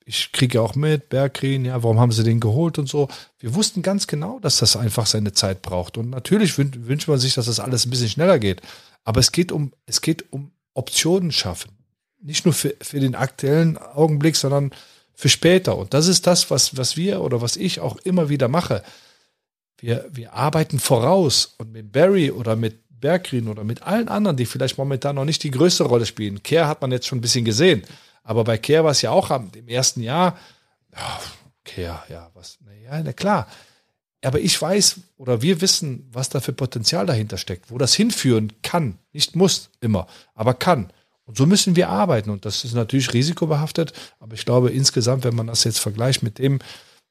Ich 0.09 0.31
kriege 0.31 0.61
auch 0.61 0.75
mit, 0.75 1.09
Berggreen, 1.09 1.65
ja, 1.65 1.83
warum 1.83 1.99
haben 1.99 2.11
sie 2.11 2.23
den 2.23 2.39
geholt 2.39 2.79
und 2.79 2.87
so. 2.87 3.09
Wir 3.39 3.53
wussten 3.53 3.81
ganz 3.81 4.07
genau, 4.07 4.39
dass 4.39 4.59
das 4.59 4.77
einfach 4.77 5.05
seine 5.05 5.33
Zeit 5.33 5.61
braucht. 5.61 5.97
Und 5.97 6.09
natürlich 6.09 6.57
wünscht 6.57 7.07
man 7.07 7.19
sich, 7.19 7.33
dass 7.33 7.47
das 7.47 7.59
alles 7.59 7.85
ein 7.85 7.89
bisschen 7.89 8.09
schneller 8.09 8.39
geht. 8.39 8.61
Aber 9.03 9.19
es 9.19 9.31
geht 9.31 9.51
um, 9.51 9.73
es 9.85 10.01
geht 10.01 10.31
um 10.31 10.51
Optionen 10.73 11.31
schaffen 11.31 11.77
nicht 12.21 12.45
nur 12.45 12.53
für, 12.53 12.75
für 12.81 12.99
den 12.99 13.15
aktuellen 13.15 13.77
Augenblick, 13.77 14.35
sondern 14.35 14.71
für 15.13 15.29
später. 15.29 15.77
Und 15.77 15.93
das 15.93 16.07
ist 16.07 16.27
das, 16.27 16.51
was, 16.51 16.77
was 16.77 16.97
wir 16.97 17.21
oder 17.21 17.41
was 17.41 17.55
ich 17.55 17.79
auch 17.79 17.97
immer 17.97 18.29
wieder 18.29 18.47
mache. 18.47 18.83
Wir, 19.79 20.07
wir 20.11 20.33
arbeiten 20.33 20.79
voraus 20.79 21.55
und 21.57 21.71
mit 21.71 21.91
Barry 21.91 22.31
oder 22.31 22.55
mit 22.55 22.79
Berggren 22.89 23.47
oder 23.47 23.63
mit 23.63 23.83
allen 23.83 24.07
anderen, 24.07 24.37
die 24.37 24.45
vielleicht 24.45 24.77
momentan 24.77 25.15
noch 25.15 25.25
nicht 25.25 25.43
die 25.43 25.51
größte 25.51 25.83
Rolle 25.83 26.05
spielen. 26.05 26.41
Care 26.41 26.67
hat 26.67 26.81
man 26.81 26.91
jetzt 26.91 27.07
schon 27.07 27.19
ein 27.19 27.21
bisschen 27.21 27.45
gesehen. 27.45 27.83
Aber 28.27 28.43
bei 28.43 28.57
Care 28.57 28.83
war 28.83 28.91
es 28.91 29.01
ja 29.01 29.11
auch 29.11 29.31
im 29.31 29.69
ersten 29.69 30.01
Jahr, 30.01 30.37
ja, 30.93 31.21
Care, 31.63 32.03
ja, 32.09 32.29
was, 32.33 32.57
na 32.61 33.01
na 33.01 33.13
klar. 33.13 33.47
Aber 34.21 34.41
ich 34.41 34.61
weiß 34.61 34.99
oder 35.15 35.41
wir 35.41 35.61
wissen, 35.61 36.09
was 36.11 36.27
da 36.27 36.41
für 36.41 36.51
Potenzial 36.51 37.05
dahinter 37.05 37.37
steckt, 37.37 37.71
wo 37.71 37.77
das 37.77 37.93
hinführen 37.93 38.51
kann. 38.63 38.97
Nicht 39.13 39.37
muss 39.37 39.69
immer, 39.79 40.07
aber 40.33 40.53
kann. 40.53 40.91
Und 41.23 41.37
so 41.37 41.45
müssen 41.45 41.77
wir 41.77 41.87
arbeiten. 41.87 42.29
Und 42.29 42.43
das 42.43 42.65
ist 42.65 42.73
natürlich 42.73 43.13
risikobehaftet. 43.13 43.93
Aber 44.19 44.33
ich 44.33 44.43
glaube, 44.43 44.71
insgesamt, 44.71 45.23
wenn 45.23 45.35
man 45.35 45.47
das 45.47 45.63
jetzt 45.63 45.79
vergleicht 45.79 46.21
mit 46.21 46.37
dem, 46.37 46.59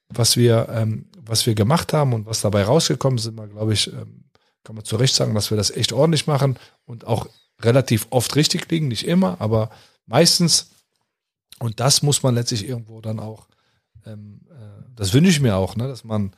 was 0.09 0.36
wir, 0.36 0.68
ähm, 0.70 1.06
was 1.18 1.47
wir 1.47 1.55
gemacht 1.55 1.94
haben 1.94 2.12
und 2.12 2.26
was 2.26 2.43
dabei 2.43 2.64
rausgekommen 2.64 3.18
sind, 3.18 3.36
mal, 3.36 3.48
glaube 3.48 3.72
ich, 3.72 3.90
ähm, 3.90 4.24
kann 4.64 4.76
man 4.76 4.84
zu 4.84 4.97
Recht 4.97 5.14
sagen, 5.14 5.34
dass 5.34 5.51
wir 5.51 5.56
das 5.56 5.70
echt 5.70 5.93
ordentlich 5.94 6.26
machen 6.26 6.59
und 6.84 7.06
auch 7.06 7.26
relativ 7.62 8.06
oft 8.10 8.36
richtig 8.36 8.70
liegen. 8.70 8.88
Nicht 8.88 9.06
immer, 9.06 9.40
aber 9.40 9.70
meistens. 10.05 10.72
Und 11.59 11.81
das 11.81 12.03
muss 12.03 12.23
man 12.23 12.35
letztlich 12.35 12.69
irgendwo 12.69 13.01
dann 13.01 13.19
auch, 13.19 13.47
ähm, 14.07 14.41
äh, 14.51 14.55
das 14.95 15.12
wünsche 15.12 15.31
ich 15.31 15.41
mir 15.41 15.57
auch, 15.57 15.77
ne, 15.77 15.89
dass 15.89 16.05
man 16.05 16.33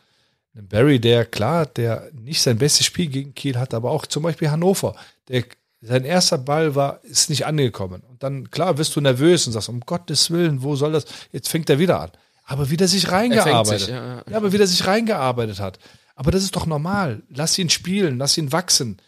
einen 0.55 0.69
Barry, 0.69 1.01
der 1.01 1.24
klar, 1.24 1.66
der 1.66 2.11
nicht 2.12 2.43
sein 2.43 2.59
bestes 2.59 2.86
Spiel 2.86 3.09
gegen 3.09 3.35
Kiel 3.35 3.59
hat, 3.59 3.74
aber 3.74 3.90
auch 3.90 4.07
zum 4.07 4.23
Beispiel 4.23 4.51
Hannover, 4.51 4.95
der 5.28 5.45
sein 5.81 6.05
erster 6.05 6.39
Ball 6.39 6.74
war, 6.74 7.01
ist 7.05 7.31
nicht 7.31 7.47
angekommen. 7.47 8.03
Und 8.09 8.23
dann, 8.23 8.51
klar, 8.51 8.78
wirst 8.78 8.97
du 8.97 9.01
nervös 9.01 9.47
und 9.47 9.53
sagst, 9.53 9.69
um 9.69 9.81
Gottes 9.81 10.31
Willen, 10.31 10.62
wo 10.62 10.74
soll 10.74 10.93
das? 10.93 11.05
Jetzt 11.31 11.49
fängt 11.49 11.70
er 11.70 11.78
wieder 11.78 12.01
an. 12.01 12.11
Aber 12.45 12.70
wieder 12.70 12.89
sich 12.89 13.11
reingearbeitet. 13.11 13.81
Sich, 13.81 13.89
ja, 13.90 14.16
ja. 14.16 14.24
ja, 14.28 14.36
aber 14.36 14.53
wieder 14.53 14.66
sich 14.66 14.86
reingearbeitet 14.86 15.61
hat. 15.61 15.78
Aber 16.16 16.32
das 16.32 16.43
ist 16.43 16.57
doch 16.57 16.66
normal. 16.66 17.23
Lass 17.28 17.59
ihn 17.59 17.70
spielen, 17.70 18.19
lass 18.19 18.36
ihn 18.39 18.51
wachsen. 18.51 18.99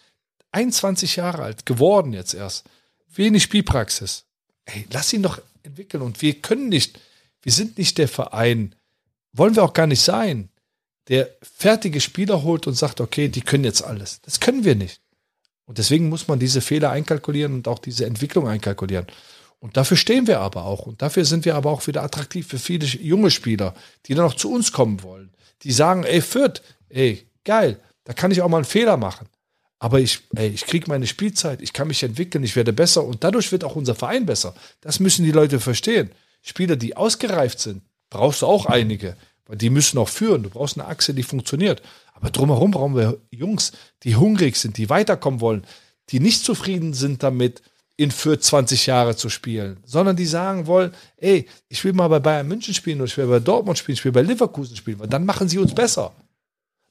21 0.53 1.17
Jahre 1.17 1.43
alt, 1.43 1.67
geworden 1.67 2.13
jetzt 2.13 2.35
erst. 2.35 2.65
Wenig 3.13 3.43
Spielpraxis. 3.43 4.25
Ey, 4.65 4.87
lass 4.93 5.13
ihn 5.13 5.23
doch 5.23 5.41
entwickeln. 5.63 6.03
Und 6.03 6.23
wir 6.23 6.35
können 6.41 6.69
nicht, 6.69 7.01
wir 7.43 7.53
sind 7.53 7.79
nicht 7.79 7.99
der 7.99 8.09
Verein, 8.09 8.75
wollen 9.33 9.57
wir 9.57 9.63
auch 9.63 9.73
gar 9.73 9.87
nicht 9.87 10.03
sein, 10.03 10.49
der 11.09 11.29
fertige 11.43 12.01
Spieler 12.01 12.43
holt 12.43 12.67
und 12.67 12.75
sagt, 12.75 13.01
okay, 13.01 13.29
die 13.29 13.41
können 13.41 13.65
jetzt 13.65 13.83
alles. 13.83 14.21
Das 14.23 14.41
können 14.41 14.65
wir 14.65 14.75
nicht. 14.75 15.01
Und 15.65 15.79
deswegen 15.79 16.09
muss 16.09 16.29
man 16.29 16.39
diese 16.39 16.61
Fehler 16.61 16.91
einkalkulieren 16.91 17.55
und 17.55 17.69
auch 17.69 17.79
diese 17.79 18.07
Entwicklung 18.07 18.49
einkalkulieren. 18.49 19.07
Und 19.61 19.77
dafür 19.77 19.97
stehen 19.97 20.27
wir 20.27 20.41
aber 20.41 20.65
auch. 20.65 20.87
Und 20.87 21.03
dafür 21.03 21.25
sind 21.25 21.45
wir 21.45 21.55
aber 21.55 21.71
auch 21.71 21.87
wieder 21.87 22.03
attraktiv 22.03 22.47
für 22.49 22.59
viele 22.59 22.87
junge 22.87 23.31
Spieler, 23.31 23.75
die 24.07 24.15
dann 24.15 24.27
auch 24.27 24.35
zu 24.35 24.53
uns 24.53 24.73
kommen 24.73 25.03
wollen. 25.03 25.31
Die 25.63 25.73
sagen, 25.73 26.05
ey, 26.05 26.23
Fürth, 26.23 26.63
ey, 26.89 27.27
geil, 27.45 27.79
da 28.05 28.15
kann 28.15 28.31
ich 28.31 28.41
auch 28.43 28.49
mal 28.49 28.59
einen 28.59 28.65
Fehler 28.65 28.97
machen. 28.97 29.29
Aber 29.81 29.99
ich, 29.99 30.21
ey, 30.37 30.49
ich 30.49 30.67
kriege 30.67 30.89
meine 30.89 31.07
Spielzeit, 31.07 31.63
ich 31.63 31.73
kann 31.73 31.89
mich 31.89 32.03
entwickeln, 32.03 32.45
ich 32.45 32.55
werde 32.55 32.73
besser 32.73 33.03
und 33.03 33.25
dadurch 33.25 33.51
wird 33.51 33.65
auch 33.65 33.77
unser 33.77 33.95
Verein 33.95 34.27
besser. 34.27 34.55
Das 34.83 35.01
müssen 35.01 35.25
die 35.25 35.33
Leute 35.33 35.59
verstehen. 35.59 36.11
Spieler, 36.43 36.77
die 36.77 36.97
ausgereift 36.97 37.59
sind, 37.59 37.83
brauchst 38.11 38.43
du 38.43 38.47
auch 38.47 38.67
einige, 38.67 39.17
weil 39.47 39.57
die 39.57 39.71
müssen 39.71 39.99
auch 39.99 40.11
führen. 40.11 40.43
Du 40.43 40.51
brauchst 40.51 40.79
eine 40.79 40.87
Achse, 40.87 41.15
die 41.15 41.23
funktioniert. 41.23 41.81
Aber 42.13 42.29
drumherum 42.29 42.73
brauchen 42.73 42.95
wir 42.95 43.19
Jungs, 43.31 43.73
die 44.03 44.17
hungrig 44.17 44.57
sind, 44.57 44.77
die 44.77 44.91
weiterkommen 44.91 45.41
wollen, 45.41 45.65
die 46.11 46.21
nicht 46.21 46.45
zufrieden 46.45 46.93
sind 46.93 47.23
damit, 47.23 47.63
in 47.97 48.11
für 48.11 48.39
20 48.39 48.87
Jahre 48.87 49.15
zu 49.15 49.29
spielen, 49.29 49.77
sondern 49.85 50.17
die 50.17 50.25
sagen 50.25 50.67
wollen, 50.67 50.93
ey, 51.19 51.47
ich 51.69 51.85
will 51.85 51.93
mal 51.93 52.09
bei 52.09 52.19
Bayern 52.19 52.49
München 52.49 52.73
spielen 52.73 52.99
oder 52.99 53.07
ich 53.07 53.17
will 53.19 53.27
bei 53.27 53.41
Dortmund 53.41 53.77
spielen, 53.77 53.95
ich 53.95 54.05
will 54.07 54.13
bei 54.13 54.23
Leverkusen 54.23 54.75
spielen, 54.75 54.99
weil 55.01 55.09
dann 55.09 55.27
machen 55.27 55.51
sie 55.51 55.59
uns 55.59 55.75
besser. 55.75 56.15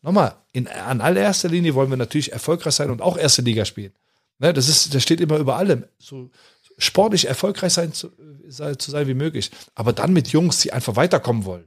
Nochmal, 0.02 0.36
in, 0.52 0.68
an 0.68 1.02
allererster 1.02 1.50
Linie 1.50 1.76
wollen 1.76 1.90
wir 1.90 1.98
natürlich 1.98 2.32
erfolgreich 2.32 2.76
sein 2.76 2.90
und 2.90 3.02
auch 3.02 3.18
erste 3.18 3.42
Liga 3.42 3.66
spielen. 3.66 3.94
Ne, 4.38 4.54
das, 4.54 4.70
ist, 4.70 4.94
das 4.96 5.04
steht 5.04 5.20
immer 5.20 5.38
über 5.38 5.58
allem. 5.58 5.86
So 5.98 6.30
sportlich 6.78 7.28
erfolgreich 7.28 7.74
sein 7.74 7.92
zu, 7.92 8.10
zu 8.50 8.92
sein 8.92 9.08
wie 9.08 9.14
möglich. 9.14 9.52
Aber 9.76 9.92
dann 9.92 10.14
mit 10.14 10.30
Jungs, 10.30 10.60
die 10.60 10.72
einfach 10.72 10.96
weiterkommen 10.96 11.44
wollen. 11.44 11.66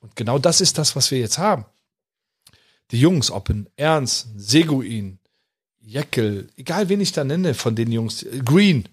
Und 0.00 0.16
genau 0.16 0.38
das 0.38 0.60
ist 0.60 0.78
das, 0.78 0.96
was 0.96 1.10
wir 1.10 1.18
jetzt 1.18 1.38
haben 1.38 1.64
die 2.90 3.00
Jungs, 3.00 3.30
ob 3.30 3.50
in 3.50 3.68
Ernst, 3.76 4.28
Seguin, 4.36 5.18
Jeckel, 5.80 6.48
egal 6.56 6.88
wen 6.88 7.00
ich 7.00 7.12
da 7.12 7.24
nenne 7.24 7.54
von 7.54 7.74
den 7.74 7.92
Jungs, 7.92 8.26
Green, 8.44 8.88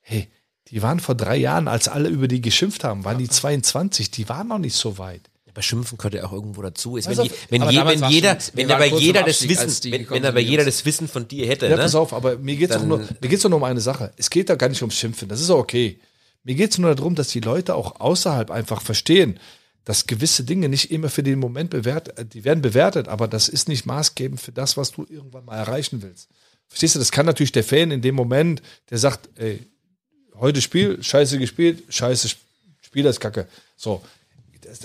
hey, 0.00 0.28
die 0.68 0.82
waren 0.82 1.00
vor 1.00 1.14
drei 1.14 1.36
Jahren, 1.36 1.68
als 1.68 1.88
alle 1.88 2.08
über 2.08 2.28
die 2.28 2.40
geschimpft 2.40 2.84
haben, 2.84 3.04
waren 3.04 3.18
die 3.18 3.28
22, 3.28 4.10
die 4.10 4.28
waren 4.28 4.48
noch 4.48 4.58
nicht 4.58 4.76
so 4.76 4.98
weit. 4.98 5.30
Aber 5.58 5.62
schimpfen 5.64 5.98
könnte 5.98 6.24
auch 6.24 6.32
irgendwo 6.32 6.62
dazu. 6.62 6.96
Ist, 6.96 7.08
wenn, 7.08 7.18
wenn, 7.48 7.68
je, 7.68 7.84
wenn 7.84 8.04
jeder, 8.10 8.40
schon, 8.40 8.52
wenn 8.54 8.70
aber 8.70 8.86
jeder 8.86 9.24
das 9.24 9.48
Wissen, 9.48 9.90
wenn, 9.90 10.08
wenn 10.08 10.24
aber 10.24 10.38
jeder 10.38 10.64
das 10.64 10.84
Wissen 10.84 11.08
von 11.08 11.26
dir 11.26 11.48
hätte. 11.48 11.66
Ja, 11.66 11.74
ne? 11.74 11.82
pass 11.82 11.96
auf, 11.96 12.12
aber 12.12 12.38
mir 12.38 12.54
geht's 12.54 12.76
doch 12.76 12.84
nur, 12.84 12.98
mir 12.98 13.28
geht's 13.28 13.42
doch 13.42 13.50
nur 13.50 13.56
um 13.56 13.64
eine 13.64 13.80
Sache. 13.80 14.12
Es 14.16 14.30
geht 14.30 14.48
da 14.50 14.54
gar 14.54 14.68
nicht 14.68 14.80
ums 14.82 14.94
Schimpfen. 14.94 15.28
Das 15.28 15.40
ist 15.40 15.50
auch 15.50 15.58
okay. 15.58 15.98
Mir 16.44 16.54
geht's 16.54 16.78
nur 16.78 16.94
darum, 16.94 17.16
dass 17.16 17.26
die 17.26 17.40
Leute 17.40 17.74
auch 17.74 17.98
außerhalb 17.98 18.52
einfach 18.52 18.82
verstehen, 18.82 19.40
dass 19.84 20.06
gewisse 20.06 20.44
Dinge 20.44 20.68
nicht 20.68 20.92
immer 20.92 21.08
für 21.08 21.24
den 21.24 21.40
Moment 21.40 21.70
bewertet, 21.70 22.16
äh, 22.20 22.24
die 22.24 22.44
werden 22.44 22.62
bewertet, 22.62 23.08
aber 23.08 23.26
das 23.26 23.48
ist 23.48 23.68
nicht 23.68 23.84
maßgebend 23.84 24.40
für 24.40 24.52
das, 24.52 24.76
was 24.76 24.92
du 24.92 25.06
irgendwann 25.10 25.44
mal 25.44 25.56
erreichen 25.56 26.02
willst. 26.02 26.28
Verstehst 26.68 26.94
du, 26.94 27.00
das 27.00 27.10
kann 27.10 27.26
natürlich 27.26 27.50
der 27.50 27.64
Fan 27.64 27.90
in 27.90 28.00
dem 28.00 28.14
Moment, 28.14 28.62
der 28.90 28.98
sagt, 28.98 29.28
ey, 29.34 29.66
heute 30.36 30.60
Spiel, 30.60 31.02
scheiße 31.02 31.36
gespielt, 31.38 31.82
scheiße 31.88 32.28
Spieler 32.80 33.10
ist 33.10 33.18
kacke. 33.18 33.48
So. 33.76 34.04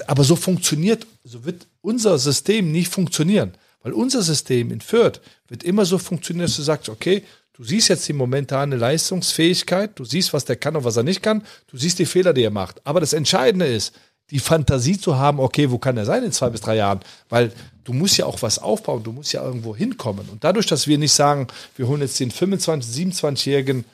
Aber 0.07 0.23
so 0.23 0.35
funktioniert, 0.35 1.05
so 1.23 1.45
wird 1.45 1.68
unser 1.81 2.18
System 2.18 2.72
nicht 2.72 2.91
funktionieren. 2.91 3.53
Weil 3.81 3.93
unser 3.93 4.22
System 4.22 4.72
in 4.72 4.81
Fürth 4.81 5.19
wird 5.47 5.64
immer 5.64 5.85
so 5.85 5.97
funktionieren, 5.97 6.47
dass 6.47 6.55
du 6.55 6.64
sagst, 6.64 6.89
okay, 6.89 7.23
du 7.53 7.64
siehst 7.64 7.89
jetzt 7.89 8.07
die 8.07 8.14
momentane 8.14 8.77
Leistungsfähigkeit, 8.77 9.91
du 9.99 10.05
siehst, 10.05 10.34
was 10.34 10.45
der 10.45 10.55
kann 10.55 10.76
und 10.76 10.85
was 10.85 10.97
er 10.97 11.03
nicht 11.03 11.22
kann, 11.22 11.43
du 11.68 11.77
siehst 11.77 11.99
die 11.99 12.05
Fehler, 12.05 12.34
die 12.34 12.43
er 12.43 12.49
macht. 12.49 12.85
Aber 12.85 12.99
das 12.99 13.14
Entscheidende 13.14 13.68
ist, 13.68 13.93
die 14.30 14.39
Fantasie 14.39 14.97
zu 14.97 15.18
haben, 15.18 15.39
okay, 15.39 15.69
wo 15.69 15.77
kann 15.77 15.97
er 15.97 16.05
sein 16.05 16.23
in 16.23 16.31
zwei 16.31 16.49
bis 16.49 16.61
drei 16.61 16.77
Jahren? 16.77 17.01
Weil 17.30 17.51
du 17.84 17.91
musst 17.93 18.18
ja 18.18 18.26
auch 18.26 18.41
was 18.41 18.57
aufbauen, 18.57 19.03
du 19.03 19.11
musst 19.11 19.34
ja 19.34 19.43
irgendwo 19.43 19.76
hinkommen. 19.76 20.27
Und 20.30 20.43
dadurch, 20.45 20.65
dass 20.65 20.88
wir 20.88 20.97
nicht 20.97 21.11
sagen, 21.11 21.47
wir 21.76 21.88
holen 21.88 22.01
jetzt 22.01 22.19
den 22.19 22.31
25, 22.31 23.14
27-Jährigen 23.14 23.85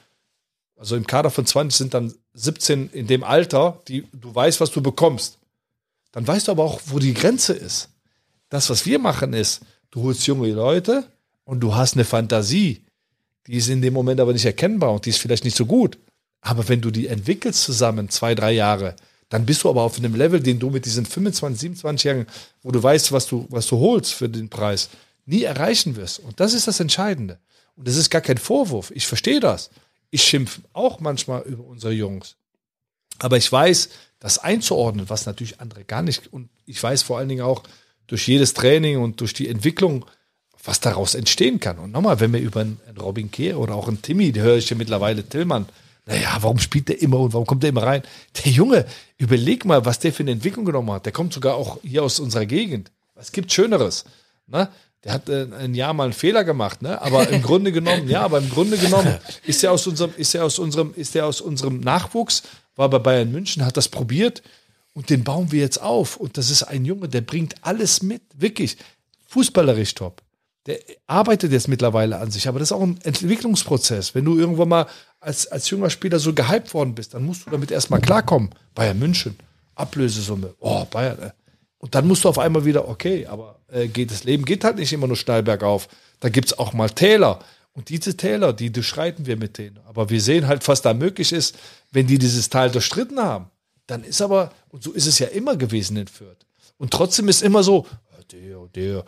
Also 0.78 0.95
im 0.95 1.07
Kader 1.07 1.32
von 1.32 1.45
20 1.45 1.78
sind 1.78 1.94
dann 1.94 2.14
17 2.36 2.91
in 2.94 3.07
dem 3.07 3.24
Alter, 3.24 3.82
die 3.88 4.06
du 4.14 4.34
weißt, 4.34 4.61
was 4.61 4.72
du 4.72 4.82
bekommst. 4.82 5.39
Dann 6.11 6.27
weißt 6.27 6.48
du 6.48 6.52
aber 6.52 6.64
auch, 6.64 6.81
wo 6.86 6.99
die 6.99 7.14
Grenze 7.14 7.53
ist. 7.53 7.90
Das, 8.49 8.69
was 8.69 8.86
wir 8.86 8.99
machen, 8.99 9.34
ist, 9.34 9.61
du 9.91 10.03
holst 10.03 10.26
junge 10.27 10.52
Leute 10.52 11.03
und 11.44 11.60
du 11.60 11.76
hast 11.76 11.94
eine 11.94 12.06
Fantasie. 12.06 12.81
Die 13.48 13.56
ist 13.56 13.69
in 13.69 13.81
dem 13.81 13.94
Moment 13.94 14.19
aber 14.19 14.34
nicht 14.34 14.45
erkennbar 14.45 14.94
und 14.94 15.06
die 15.06 15.11
ist 15.11 15.19
vielleicht 15.19 15.44
nicht 15.44 15.57
so 15.57 15.65
gut. 15.65 15.98
Aber 16.41 16.68
wenn 16.68 16.81
du 16.81 16.91
die 16.91 17.07
entwickelst 17.07 17.64
zusammen, 17.64 18.10
zwei, 18.10 18.34
drei 18.34 18.52
Jahre, 18.52 18.95
dann 19.30 19.45
bist 19.45 19.64
du 19.64 19.69
aber 19.69 19.84
auf 19.84 19.98
einem 19.98 20.15
Level, 20.15 20.40
den 20.40 20.60
du 20.60 20.69
mit 20.69 20.86
diesen 20.86 21.06
25, 21.06 21.61
27 21.61 22.03
Jahren, 22.03 22.27
wo 22.64 22.72
du 22.72 22.81
weißt, 22.81 23.11
was 23.11 23.27
du, 23.27 23.45
was 23.49 23.68
du 23.68 23.77
holst 23.77 24.14
für 24.14 24.27
den 24.27 24.49
Preis, 24.49 24.90
nie 25.26 25.44
erreichen 25.44 25.95
wirst. 25.95 26.19
Und 26.19 26.40
das 26.40 26.53
ist 26.53 26.68
das 26.68 26.80
Entscheidende. 26.80 27.40
Und 27.76 27.88
das 27.88 27.95
ist 27.95 28.10
gar 28.10 28.22
kein 28.22 28.40
Vorwurf. 28.40 28.91
Ich 28.95 29.06
verstehe 29.06 29.40
das. 29.40 29.69
Ich 30.10 30.23
schimpfe 30.23 30.61
auch 30.73 30.99
manchmal 30.99 31.44
über 31.44 31.64
unsere 31.64 31.94
Jungs. 31.94 32.36
Aber 33.19 33.38
ich 33.38 33.52
weiß, 33.52 33.90
das 34.20 34.40
einzuordnen, 34.40 35.10
was 35.10 35.26
natürlich 35.26 35.60
andere 35.60 35.84
gar 35.84 36.02
nicht. 36.02 36.32
Und 36.32 36.50
ich 36.66 36.82
weiß 36.82 37.04
vor 37.04 37.18
allen 37.18 37.30
Dingen 37.30 37.41
auch 37.41 37.64
durch 38.08 38.28
jedes 38.28 38.54
Training 38.54 39.02
und 39.02 39.22
durch 39.22 39.34
die 39.34 39.48
Entwicklung, 39.48 40.06
was 40.64 40.80
daraus 40.82 41.16
entstehen 41.16 41.60
kann. 41.60 41.80
Und 41.80 41.91
nochmal, 41.91 42.20
wenn 42.20 42.34
wir 42.34 42.41
über 42.41 42.62
einen 42.62 42.80
Robin 43.00 43.32
Kehr 43.32 43.60
oder 43.60 43.76
auch 43.76 43.88
einen 43.88 44.02
Timmy, 44.02 44.32
die 44.32 44.41
höre 44.41 44.58
ich 44.58 44.70
ja 44.70 44.76
mittlerweile 44.76 45.24
Tillmann, 45.24 45.68
naja, 46.06 46.38
warum 46.41 46.58
spielt 46.58 46.90
der 46.90 47.02
immer 47.02 47.20
und 47.20 47.34
warum 47.34 47.46
kommt 47.46 47.62
der 47.64 47.70
immer 47.70 47.84
rein? 47.84 48.02
Der 48.44 48.52
Junge, 48.52 48.86
überleg 49.18 49.64
mal, 49.64 49.86
was 49.86 50.00
der 50.00 50.12
für 50.12 50.24
eine 50.24 50.32
Entwicklung 50.32 50.66
genommen 50.66 50.91
hat. 50.91 51.06
Der 51.06 51.14
kommt 51.14 51.34
sogar 51.34 51.56
auch 51.56 51.80
hier 51.84 52.04
aus 52.04 52.20
unserer 52.20 52.48
Gegend. 52.48 52.91
Was 53.14 53.32
gibt 53.32 53.54
Schöneres? 53.54 54.06
Ne? 54.48 54.70
Der 55.04 55.14
hat 55.14 55.30
äh, 55.30 55.48
ein 55.58 55.76
Jahr 55.76 55.94
mal 55.94 56.06
einen 56.06 56.14
Fehler 56.14 56.44
gemacht, 56.44 56.82
ne? 56.82 57.02
Aber 57.02 57.30
im 57.30 57.41
Grunde 57.41 57.72
genommen, 57.72 58.10
ja, 58.10 58.22
aber 58.22 58.40
im 58.40 58.50
Grunde 58.50 58.78
genommen 58.78 59.18
ist 59.46 59.64
er 59.64 59.72
aus 59.72 59.88
unserem, 59.88 60.14
ist 60.18 60.36
er 60.36 60.44
aus 60.44 60.60
unserem, 60.60 60.94
ist 60.96 61.16
er 61.16 61.26
aus 61.26 61.40
unserem 61.40 61.80
Nachwuchs, 61.80 62.44
war 62.80 62.89
bei 62.89 62.97
Bayern 62.97 63.31
München, 63.31 63.65
hat 63.65 63.76
das 63.76 63.89
probiert 63.89 64.41
und 64.93 65.10
den 65.10 65.23
bauen 65.26 65.51
wir 65.51 65.60
jetzt 65.60 65.81
auf. 65.81 66.15
Und 66.15 66.38
das 66.38 66.49
ist 66.49 66.64
ein 66.64 66.85
Junge, 66.85 67.10
der 67.10 67.22
bringt 67.22 67.56
alles 67.61 68.01
mit, 68.01 68.22
wirklich. 68.34 68.77
Fußballerisch 69.27 69.93
top. 69.93 70.23
Der 70.65 70.80
arbeitet 71.06 71.51
jetzt 71.51 71.68
mittlerweile 71.68 72.18
an 72.18 72.31
sich, 72.31 72.47
aber 72.47 72.57
das 72.57 72.69
ist 72.69 72.77
auch 72.77 72.81
ein 72.81 72.99
Entwicklungsprozess. 73.03 74.15
Wenn 74.15 74.26
du 74.26 74.39
irgendwann 74.39 74.69
mal 74.69 74.88
als, 75.19 75.47
als 75.47 75.69
junger 75.69 75.89
Spieler 75.89 76.19
so 76.19 76.34
gehypt 76.34 76.73
worden 76.73 76.95
bist, 76.95 77.14
dann 77.14 77.26
musst 77.26 77.45
du 77.45 77.51
damit 77.51 77.69
erstmal 77.69 78.01
klarkommen. 78.01 78.49
Bayern 78.73 78.97
München, 78.97 79.35
Ablösesumme, 79.76 80.56
oh, 80.60 80.85
Bayern. 80.85 81.34
Und 81.80 81.95
dann 81.95 82.07
musst 82.07 82.23
du 82.23 82.30
auf 82.30 82.39
einmal 82.39 82.65
wieder, 82.65 82.88
okay, 82.88 83.26
aber 83.26 83.60
äh, 83.68 83.88
geht 83.88 84.10
das 84.11 84.23
Leben 84.23 84.45
geht 84.45 84.64
halt 84.64 84.77
nicht 84.77 84.93
immer 84.93 85.07
nur 85.07 85.18
steil 85.18 85.43
bergauf. 85.43 85.89
Da 86.22 86.30
gibt 86.30 86.47
es 86.47 86.57
auch 86.57 86.73
mal 86.73 86.89
Täler. 86.89 87.39
Und 87.80 87.88
diese 87.88 88.18
Täler, 88.18 88.51
die 88.51 88.73
durchschreiten 88.73 89.26
wir 89.26 89.38
mit 89.38 89.57
denen. 89.57 89.80
Aber 89.85 90.10
wir 90.10 90.19
sehen 90.19 90.47
halt, 90.47 90.68
was 90.68 90.81
da 90.81 90.93
möglich 90.93 91.31
ist, 91.31 91.57
wenn 91.93 92.07
die 92.07 92.18
dieses 92.18 92.49
Tal 92.49 92.69
durchstritten 92.69 93.18
haben. 93.22 93.45
Dann 93.88 94.03
ist 94.03 94.22
aber, 94.22 94.51
und 94.68 94.84
so 94.84 94.91
ist 94.91 95.06
es 95.06 95.18
ja 95.18 95.27
immer 95.27 95.56
gewesen 95.56 95.95
in 95.95 96.07
Fürth. 96.07 96.45
Und 96.77 96.91
trotzdem 96.91 97.30
ist 97.30 97.41
immer 97.41 97.64
so, 97.64 97.88
der, 98.34 98.68
der, 98.76 99.06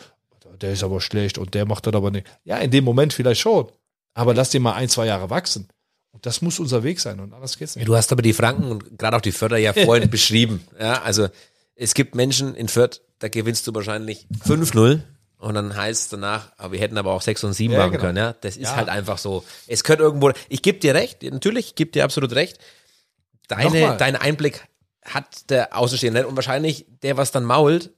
der 0.62 0.72
ist 0.72 0.86
aber 0.86 1.02
schlecht 1.02 1.38
und 1.38 1.54
der 1.54 1.66
macht 1.66 1.86
das 1.86 1.94
aber 1.94 2.12
nicht. 2.12 2.26
Ja, 2.46 2.60
in 2.60 2.72
dem 2.72 2.86
Moment 2.86 3.12
vielleicht 3.12 3.42
schon. 3.42 3.68
Aber 4.14 4.34
lass 4.34 4.52
den 4.52 4.62
mal 4.62 4.76
ein, 4.76 4.88
zwei 4.88 5.06
Jahre 5.06 5.30
wachsen. 5.30 5.68
Und 6.14 6.26
das 6.26 6.42
muss 6.42 6.58
unser 6.58 6.82
Weg 6.84 7.02
sein 7.02 7.20
und 7.20 7.34
anders 7.34 7.58
geht's 7.58 7.76
nicht. 7.76 7.90
Du 7.90 7.98
hast 7.98 8.14
aber 8.14 8.22
die 8.22 8.32
Franken 8.32 8.72
und 8.72 8.98
gerade 8.98 9.18
auch 9.18 9.22
die 9.22 9.34
Förder 9.34 9.58
ja 9.58 9.74
vorhin 9.86 10.10
beschrieben. 10.10 10.66
Ja, 10.80 11.02
also 11.02 11.28
es 11.76 11.94
gibt 11.94 12.16
Menschen 12.16 12.56
in 12.56 12.70
Fürth, 12.70 13.02
da 13.20 13.28
gewinnst 13.28 13.68
du 13.68 13.76
wahrscheinlich 13.76 14.28
5-0 14.48 15.02
und 15.42 15.54
dann 15.56 15.76
heißt 15.76 16.02
es 16.04 16.10
danach, 16.10 16.52
aber 16.58 16.74
wir 16.74 16.80
hätten 16.80 16.98
aber 16.98 17.12
auch 17.14 17.22
6 17.22 17.44
und 17.44 17.54
7 17.54 17.74
Ja, 17.74 17.80
machen 17.80 17.92
genau. 17.92 18.04
können. 18.04 18.18
Ja, 18.18 18.34
das 18.42 18.56
ist 18.58 18.64
Ja. 18.70 18.76
halt 18.76 18.90
einfach 18.90 19.18
so. 19.18 19.44
Es 19.68 19.84
könnte 19.84 20.04
irgendwo, 20.04 20.32
ich 20.50 20.62
gebe 20.62 20.80
dir 20.80 20.94
recht, 20.96 21.24
natürlich, 21.24 21.68
ich 21.68 21.76
gebe 21.76 21.92
dir 21.92 22.04
absolut 22.06 22.34
recht. 22.34 22.58
Deine, 23.48 23.64
Nochmal. 23.66 23.98
dein 23.98 24.16
Einblick 24.16 24.66
hat 25.04 25.50
der 25.50 25.76
Außenstehende 25.78 26.22
nicht 26.22 26.30
und 26.30 26.36
wahrscheinlich 26.36 26.86
der, 27.04 27.18
was 27.18 27.32
dann 27.32 27.44
mault, 27.44 27.90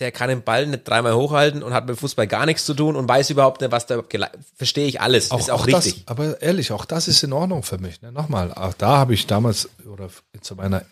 der 0.00 0.10
kann 0.10 0.28
den 0.28 0.42
Ball 0.42 0.66
nicht 0.66 0.88
dreimal 0.88 1.14
hochhalten 1.14 1.62
und 1.62 1.72
hat 1.72 1.86
mit 1.86 1.98
Fußball 1.98 2.26
gar 2.26 2.46
nichts 2.46 2.64
zu 2.64 2.74
tun 2.74 2.96
und 2.96 3.08
weiß 3.08 3.30
überhaupt 3.30 3.60
nicht, 3.60 3.70
was 3.70 3.86
da 3.86 4.02
Verstehe 4.56 4.86
ich 4.86 5.00
alles. 5.00 5.26
ist 5.26 5.50
auch, 5.50 5.66
richtig. 5.66 6.04
Das, 6.04 6.08
aber 6.08 6.42
ehrlich, 6.42 6.72
auch 6.72 6.84
das 6.84 7.06
ist 7.08 7.22
in 7.22 7.32
Ordnung 7.32 7.62
für 7.62 7.78
mich. 7.78 8.02
Ne? 8.02 8.10
Nochmal, 8.10 8.52
auch 8.52 8.74
da 8.74 8.96
habe 8.96 9.14
ich 9.14 9.26
damals 9.28 9.68
oder 9.86 10.08
zu 10.40 10.56
meiner 10.56 10.82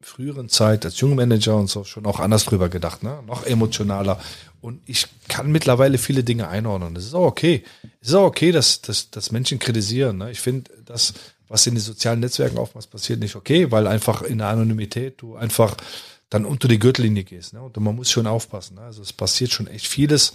früheren 0.00 0.48
Zeit 0.48 0.84
als 0.84 1.00
Jungmanager 1.00 1.56
und 1.56 1.68
so 1.68 1.84
schon 1.84 2.06
auch 2.06 2.20
anders 2.20 2.44
drüber 2.44 2.68
gedacht, 2.68 3.02
ne? 3.02 3.22
noch 3.26 3.44
emotionaler. 3.46 4.20
Und 4.60 4.82
ich 4.86 5.06
kann 5.28 5.50
mittlerweile 5.50 5.98
viele 5.98 6.24
Dinge 6.24 6.48
einordnen. 6.48 6.94
Das 6.94 7.04
ist 7.04 7.14
auch 7.14 7.26
okay. 7.26 7.64
Es 8.00 8.08
ist 8.08 8.14
auch 8.14 8.26
okay, 8.26 8.52
dass, 8.52 8.82
dass, 8.82 9.10
dass 9.10 9.32
Menschen 9.32 9.58
kritisieren. 9.58 10.18
Ne? 10.18 10.30
Ich 10.30 10.40
finde 10.40 10.70
das, 10.84 11.14
was 11.48 11.66
in 11.66 11.74
den 11.74 11.82
sozialen 11.82 12.20
Netzwerken 12.20 12.58
oftmals 12.58 12.86
passiert, 12.86 13.20
nicht 13.20 13.36
okay, 13.36 13.70
weil 13.70 13.86
einfach 13.86 14.22
in 14.22 14.38
der 14.38 14.48
Anonymität 14.48 15.20
du 15.20 15.36
einfach 15.36 15.76
dann 16.28 16.44
unter 16.44 16.68
die 16.68 16.78
Gürtellinie 16.78 17.24
gehst. 17.24 17.52
Ne? 17.52 17.62
Und 17.62 17.76
man 17.76 17.94
muss 17.94 18.10
schon 18.10 18.26
aufpassen. 18.26 18.74
Ne? 18.74 18.82
Also 18.82 19.02
es 19.02 19.12
passiert 19.12 19.52
schon 19.52 19.66
echt 19.66 19.86
vieles 19.86 20.34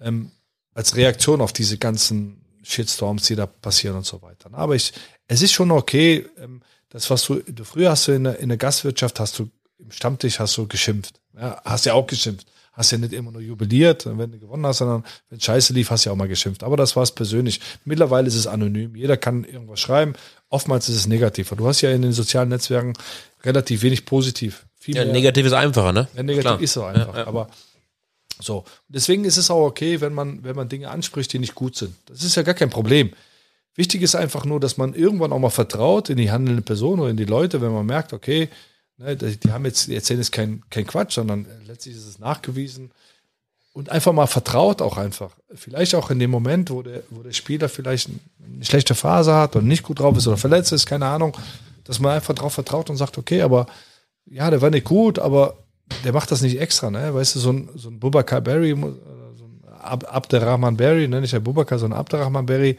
ähm, 0.00 0.30
als 0.74 0.96
Reaktion 0.96 1.40
auf 1.40 1.52
diese 1.52 1.78
ganzen 1.78 2.44
Shitstorms, 2.62 3.26
die 3.26 3.36
da 3.36 3.46
passieren 3.46 3.96
und 3.96 4.06
so 4.06 4.22
weiter. 4.22 4.50
Aber 4.52 4.74
ich, 4.74 4.92
es 5.28 5.42
ist 5.42 5.52
schon 5.52 5.70
okay, 5.70 6.26
ähm, 6.38 6.62
das, 6.90 7.10
was 7.10 7.24
du, 7.24 7.36
du 7.42 7.64
früher 7.64 7.90
hast 7.90 8.08
du 8.08 8.12
in 8.12 8.24
der, 8.24 8.38
in 8.38 8.48
der 8.48 8.58
Gastwirtschaft, 8.58 9.18
hast 9.20 9.38
du 9.38 9.48
im 9.78 9.90
Stammtisch 9.90 10.38
hast 10.40 10.56
du 10.56 10.66
geschimpft. 10.66 11.20
Ja, 11.38 11.60
hast 11.64 11.84
ja 11.86 11.92
auch 11.94 12.06
geschimpft. 12.06 12.46
Hast 12.72 12.92
ja 12.92 12.98
nicht 12.98 13.12
immer 13.14 13.30
nur 13.32 13.40
jubiliert, 13.40 14.04
wenn 14.06 14.32
du 14.32 14.38
gewonnen 14.38 14.66
hast, 14.66 14.78
sondern 14.78 15.02
wenn 15.30 15.40
Scheiße 15.40 15.72
lief, 15.72 15.90
hast 15.90 16.04
du 16.04 16.08
ja 16.10 16.12
auch 16.12 16.16
mal 16.16 16.28
geschimpft. 16.28 16.62
Aber 16.62 16.76
das 16.76 16.94
war 16.94 17.02
es 17.02 17.10
persönlich. 17.12 17.60
Mittlerweile 17.86 18.26
ist 18.28 18.34
es 18.34 18.46
anonym. 18.46 18.94
Jeder 18.96 19.16
kann 19.16 19.44
irgendwas 19.44 19.80
schreiben. 19.80 20.12
Oftmals 20.50 20.88
ist 20.90 20.96
es 20.96 21.06
negativ. 21.06 21.50
Du 21.56 21.66
hast 21.66 21.80
ja 21.80 21.90
in 21.90 22.02
den 22.02 22.12
sozialen 22.12 22.50
Netzwerken 22.50 22.92
relativ 23.44 23.80
wenig 23.82 24.04
positiv. 24.04 24.66
Viel 24.78 24.94
Ja, 24.96 25.04
mehr- 25.04 25.12
negativ 25.14 25.46
ist 25.46 25.52
einfacher, 25.54 25.92
ne? 25.92 26.08
ja, 26.14 26.22
negativ 26.22 26.42
Klar. 26.42 26.60
ist 26.60 26.72
so 26.74 26.84
einfach. 26.84 27.26
Aber 27.26 27.48
so. 28.40 28.64
Deswegen 28.88 29.24
ist 29.24 29.38
es 29.38 29.50
auch 29.50 29.64
okay, 29.64 30.00
wenn 30.02 30.12
man, 30.12 30.44
wenn 30.44 30.54
man 30.56 30.68
Dinge 30.68 30.90
anspricht, 30.90 31.32
die 31.32 31.38
nicht 31.38 31.54
gut 31.54 31.76
sind. 31.76 31.94
Das 32.06 32.22
ist 32.22 32.34
ja 32.34 32.42
gar 32.42 32.54
kein 32.54 32.70
Problem. 32.70 33.12
Wichtig 33.76 34.02
ist 34.02 34.16
einfach 34.16 34.44
nur, 34.46 34.58
dass 34.58 34.78
man 34.78 34.94
irgendwann 34.94 35.32
auch 35.32 35.38
mal 35.38 35.50
vertraut 35.50 36.08
in 36.08 36.16
die 36.16 36.30
handelnde 36.30 36.62
Person 36.62 36.98
oder 36.98 37.10
in 37.10 37.16
die 37.18 37.24
Leute, 37.24 37.60
wenn 37.60 37.72
man 37.72 37.84
merkt, 37.84 38.14
okay, 38.14 38.48
ne, 38.96 39.16
die 39.16 39.52
haben 39.52 39.66
jetzt, 39.66 39.88
die 39.88 39.94
erzählen 39.94 40.20
jetzt 40.20 40.32
kein, 40.32 40.62
kein 40.70 40.86
Quatsch, 40.86 41.14
sondern 41.14 41.46
letztlich 41.66 41.94
ist 41.94 42.06
es 42.06 42.18
nachgewiesen. 42.18 42.90
Und 43.74 43.90
einfach 43.90 44.14
mal 44.14 44.26
vertraut 44.26 44.80
auch 44.80 44.96
einfach. 44.96 45.36
Vielleicht 45.54 45.94
auch 45.94 46.10
in 46.10 46.18
dem 46.18 46.30
Moment, 46.30 46.70
wo 46.70 46.80
der, 46.80 47.02
wo 47.10 47.22
der 47.22 47.32
Spieler 47.32 47.68
vielleicht 47.68 48.08
eine 48.08 48.64
schlechte 48.64 48.94
Phase 48.94 49.34
hat 49.34 49.54
oder 49.54 49.66
nicht 49.66 49.82
gut 49.82 50.00
drauf 50.00 50.16
ist 50.16 50.26
oder 50.26 50.38
verletzt 50.38 50.72
ist, 50.72 50.86
keine 50.86 51.04
Ahnung, 51.04 51.36
dass 51.84 52.00
man 52.00 52.12
einfach 52.12 52.34
drauf 52.34 52.54
vertraut 52.54 52.88
und 52.88 52.96
sagt, 52.96 53.18
okay, 53.18 53.42
aber 53.42 53.66
ja, 54.24 54.50
der 54.50 54.62
war 54.62 54.70
nicht 54.70 54.86
gut, 54.86 55.18
aber 55.18 55.58
der 56.04 56.14
macht 56.14 56.30
das 56.30 56.40
nicht 56.40 56.58
extra, 56.58 56.90
ne? 56.90 57.14
Weißt 57.14 57.34
du, 57.34 57.38
so 57.38 57.52
ein, 57.52 57.68
so 57.74 57.90
ein 57.90 58.00
Bubakar 58.00 58.40
Berry, 58.40 58.70
äh, 58.70 58.76
so 59.36 59.44
ein 59.44 59.60
Ab 59.78 60.06
Abderrahman 60.08 60.78
Berry, 60.78 61.06
ne? 61.06 61.20
nicht 61.20 61.34
der 61.34 61.40
Bubakar, 61.40 61.78
sondern 61.78 62.00
Abderrahman 62.00 62.46
Berry, 62.46 62.78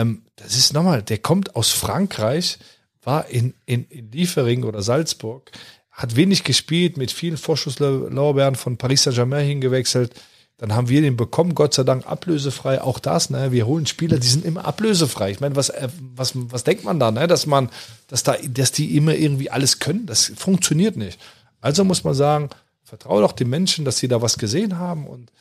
ähm, 0.00 0.22
das 0.36 0.56
ist 0.56 0.72
nochmal, 0.72 1.02
der 1.02 1.18
kommt 1.18 1.56
aus 1.56 1.70
Frankreich, 1.70 2.58
war 3.02 3.28
in, 3.28 3.54
in, 3.66 3.84
in 3.88 4.10
Liefering 4.10 4.64
oder 4.64 4.82
Salzburg, 4.82 5.50
hat 5.90 6.16
wenig 6.16 6.44
gespielt, 6.44 6.96
mit 6.96 7.10
vielen 7.10 7.36
Vorschusslorbeeren 7.36 8.54
von 8.54 8.76
Paris 8.76 9.02
Saint-Germain 9.02 9.46
hingewechselt. 9.46 10.14
Dann 10.56 10.74
haben 10.74 10.88
wir 10.88 11.00
den 11.00 11.16
bekommen, 11.16 11.54
Gott 11.54 11.72
sei 11.74 11.84
Dank 11.84 12.06
ablösefrei. 12.06 12.82
Auch 12.82 12.98
das, 12.98 13.30
ne? 13.30 13.50
Wir 13.50 13.66
holen 13.66 13.86
Spieler, 13.86 14.18
die 14.18 14.28
sind 14.28 14.44
immer 14.44 14.66
ablösefrei. 14.66 15.30
Ich 15.30 15.40
meine, 15.40 15.56
was, 15.56 15.70
äh, 15.70 15.88
was, 16.14 16.32
was 16.34 16.64
denkt 16.64 16.84
man 16.84 17.00
da, 17.00 17.10
ne? 17.10 17.26
Dass 17.26 17.46
man, 17.46 17.70
dass 18.08 18.22
da, 18.22 18.36
dass 18.36 18.70
die 18.72 18.96
immer 18.96 19.14
irgendwie 19.14 19.50
alles 19.50 19.78
können. 19.78 20.04
Das 20.04 20.32
funktioniert 20.36 20.96
nicht. 20.96 21.18
Also 21.62 21.84
muss 21.84 22.04
man 22.04 22.14
sagen, 22.14 22.50
vertraue 22.82 23.22
doch 23.22 23.32
den 23.32 23.48
Menschen, 23.48 23.84
dass 23.86 23.98
sie 23.98 24.08
da 24.08 24.20
was 24.20 24.36
gesehen 24.36 24.78
haben 24.78 25.06
und 25.06 25.32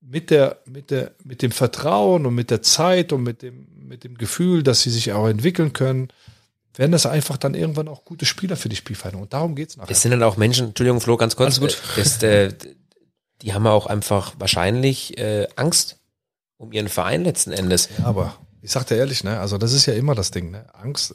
mit 0.00 0.30
der, 0.30 0.58
mit 0.66 0.90
der, 0.90 1.12
mit 1.24 1.42
dem 1.42 1.52
Vertrauen 1.52 2.26
und 2.26 2.34
mit 2.34 2.50
der 2.50 2.62
Zeit 2.62 3.12
und 3.12 3.22
mit 3.22 3.42
dem, 3.42 3.66
mit 3.90 4.04
dem 4.04 4.16
Gefühl, 4.16 4.62
dass 4.62 4.82
sie 4.82 4.90
sich 4.90 5.12
auch 5.12 5.26
entwickeln 5.28 5.72
können, 5.72 6.08
werden 6.74 6.92
das 6.92 7.04
einfach 7.04 7.36
dann 7.36 7.54
irgendwann 7.54 7.88
auch 7.88 8.04
gute 8.04 8.24
Spieler 8.24 8.56
für 8.56 8.68
die 8.68 8.76
Spielvereinigung. 8.76 9.24
Und 9.24 9.32
darum 9.32 9.56
geht's 9.56 9.76
nachher. 9.76 9.90
Es 9.90 10.00
sind 10.00 10.12
dann 10.12 10.22
auch 10.22 10.36
Menschen, 10.36 10.68
Entschuldigung, 10.68 11.00
Flo, 11.00 11.16
ganz 11.16 11.34
kurz. 11.36 11.58
Alles 11.58 11.74
gut. 11.74 11.98
äh, 11.98 12.00
Das, 12.00 12.22
äh, 12.22 12.54
die 13.42 13.52
haben 13.52 13.66
auch 13.66 13.86
einfach 13.86 14.34
wahrscheinlich 14.38 15.18
äh, 15.18 15.48
Angst 15.56 15.98
um 16.56 16.72
ihren 16.72 16.88
Verein 16.88 17.24
letzten 17.24 17.52
Endes. 17.52 17.88
Ja, 17.98 18.04
aber 18.04 18.38
ich 18.62 18.70
sag 18.70 18.86
dir 18.86 18.96
ehrlich, 18.96 19.24
ne, 19.24 19.40
also 19.40 19.58
das 19.58 19.72
ist 19.72 19.86
ja 19.86 19.94
immer 19.94 20.14
das 20.14 20.30
Ding, 20.30 20.50
ne? 20.52 20.66
Angst. 20.74 21.14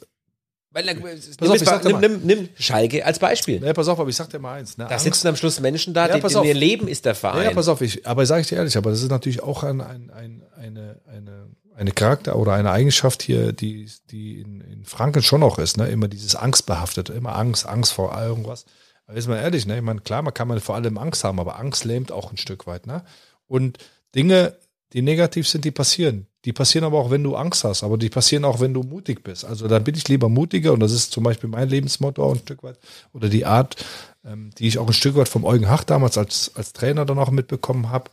Weil, 0.72 0.86
äh, 0.88 0.92
auf, 0.92 1.84
nimm, 1.84 2.00
nimm, 2.00 2.00
nimm, 2.00 2.20
nimm 2.26 2.48
Schalke 2.58 3.06
als 3.06 3.18
Beispiel. 3.18 3.60
Ne, 3.60 3.72
pass 3.72 3.88
auf, 3.88 3.98
aber 3.98 4.10
ich 4.10 4.16
sag 4.16 4.28
dir 4.28 4.38
mal 4.40 4.58
eins, 4.58 4.76
ne? 4.76 4.84
Da 4.84 4.90
Angst, 4.90 5.04
sitzen 5.04 5.28
am 5.28 5.36
Schluss 5.36 5.58
Menschen 5.60 5.94
da, 5.94 6.08
Ja, 6.08 6.18
die, 6.18 6.34
in 6.34 6.44
ihr 6.44 6.52
Leben 6.54 6.88
ist 6.88 7.06
der 7.06 7.12
ja, 7.12 7.18
Verein. 7.18 7.44
ja, 7.44 7.50
pass 7.52 7.68
auf, 7.68 7.80
ich, 7.80 8.06
aber 8.06 8.26
sage 8.26 8.42
ich 8.42 8.48
dir 8.48 8.56
ehrlich, 8.56 8.76
aber 8.76 8.90
das 8.90 9.00
ist 9.00 9.08
natürlich 9.10 9.42
auch 9.42 9.62
ein, 9.62 9.80
ein, 9.80 10.10
ein, 10.10 10.42
eine, 10.54 11.00
eine, 11.06 11.46
eine 11.76 11.92
Charakter 11.92 12.36
oder 12.36 12.54
eine 12.54 12.70
Eigenschaft 12.70 13.22
hier, 13.22 13.52
die, 13.52 13.90
die 14.10 14.40
in, 14.40 14.60
in 14.62 14.84
Franken 14.84 15.22
schon 15.22 15.40
noch 15.40 15.58
ist, 15.58 15.76
ne? 15.76 15.88
Immer 15.88 16.08
dieses 16.08 16.34
Angstbehaftete, 16.34 17.12
immer 17.12 17.36
Angst, 17.36 17.66
Angst 17.66 17.92
vor 17.92 18.18
irgendwas. 18.18 18.64
Aber 19.06 19.16
ist 19.16 19.28
mal 19.28 19.36
ehrlich, 19.36 19.66
ne? 19.66 19.76
Ich 19.76 19.82
meine, 19.82 20.00
klar, 20.00 20.22
man 20.22 20.34
kann 20.34 20.48
man 20.48 20.58
vor 20.60 20.74
allem 20.74 20.98
Angst 20.98 21.22
haben, 21.24 21.38
aber 21.38 21.58
Angst 21.58 21.84
lähmt 21.84 22.10
auch 22.10 22.30
ein 22.30 22.38
Stück 22.38 22.66
weit, 22.66 22.86
ne? 22.86 23.04
Und 23.46 23.78
Dinge 24.14 24.56
die 24.92 25.02
negativ 25.02 25.48
sind, 25.48 25.64
die 25.64 25.70
passieren. 25.70 26.26
Die 26.44 26.52
passieren 26.52 26.84
aber 26.84 26.98
auch, 26.98 27.10
wenn 27.10 27.22
du 27.22 27.34
Angst 27.34 27.64
hast, 27.64 27.82
aber 27.82 27.98
die 27.98 28.08
passieren 28.08 28.44
auch, 28.44 28.60
wenn 28.60 28.72
du 28.72 28.82
mutig 28.82 29.24
bist. 29.24 29.44
Also 29.44 29.66
da 29.66 29.78
bin 29.80 29.96
ich 29.96 30.08
lieber 30.08 30.28
mutiger 30.28 30.72
und 30.72 30.80
das 30.80 30.92
ist 30.92 31.10
zum 31.10 31.24
Beispiel 31.24 31.50
mein 31.50 31.68
Lebensmotto 31.68 32.22
auch 32.22 32.32
ein 32.32 32.38
Stück 32.38 32.62
weit 32.62 32.78
oder 33.12 33.28
die 33.28 33.44
Art, 33.44 33.84
ähm, 34.24 34.50
die 34.56 34.68
ich 34.68 34.78
auch 34.78 34.86
ein 34.86 34.92
Stück 34.92 35.16
weit 35.16 35.28
vom 35.28 35.44
Eugen 35.44 35.68
Hach 35.68 35.82
damals 35.82 36.16
als, 36.16 36.52
als 36.54 36.72
Trainer 36.72 37.04
dann 37.04 37.18
auch 37.18 37.30
mitbekommen 37.30 37.90
habe, 37.90 38.10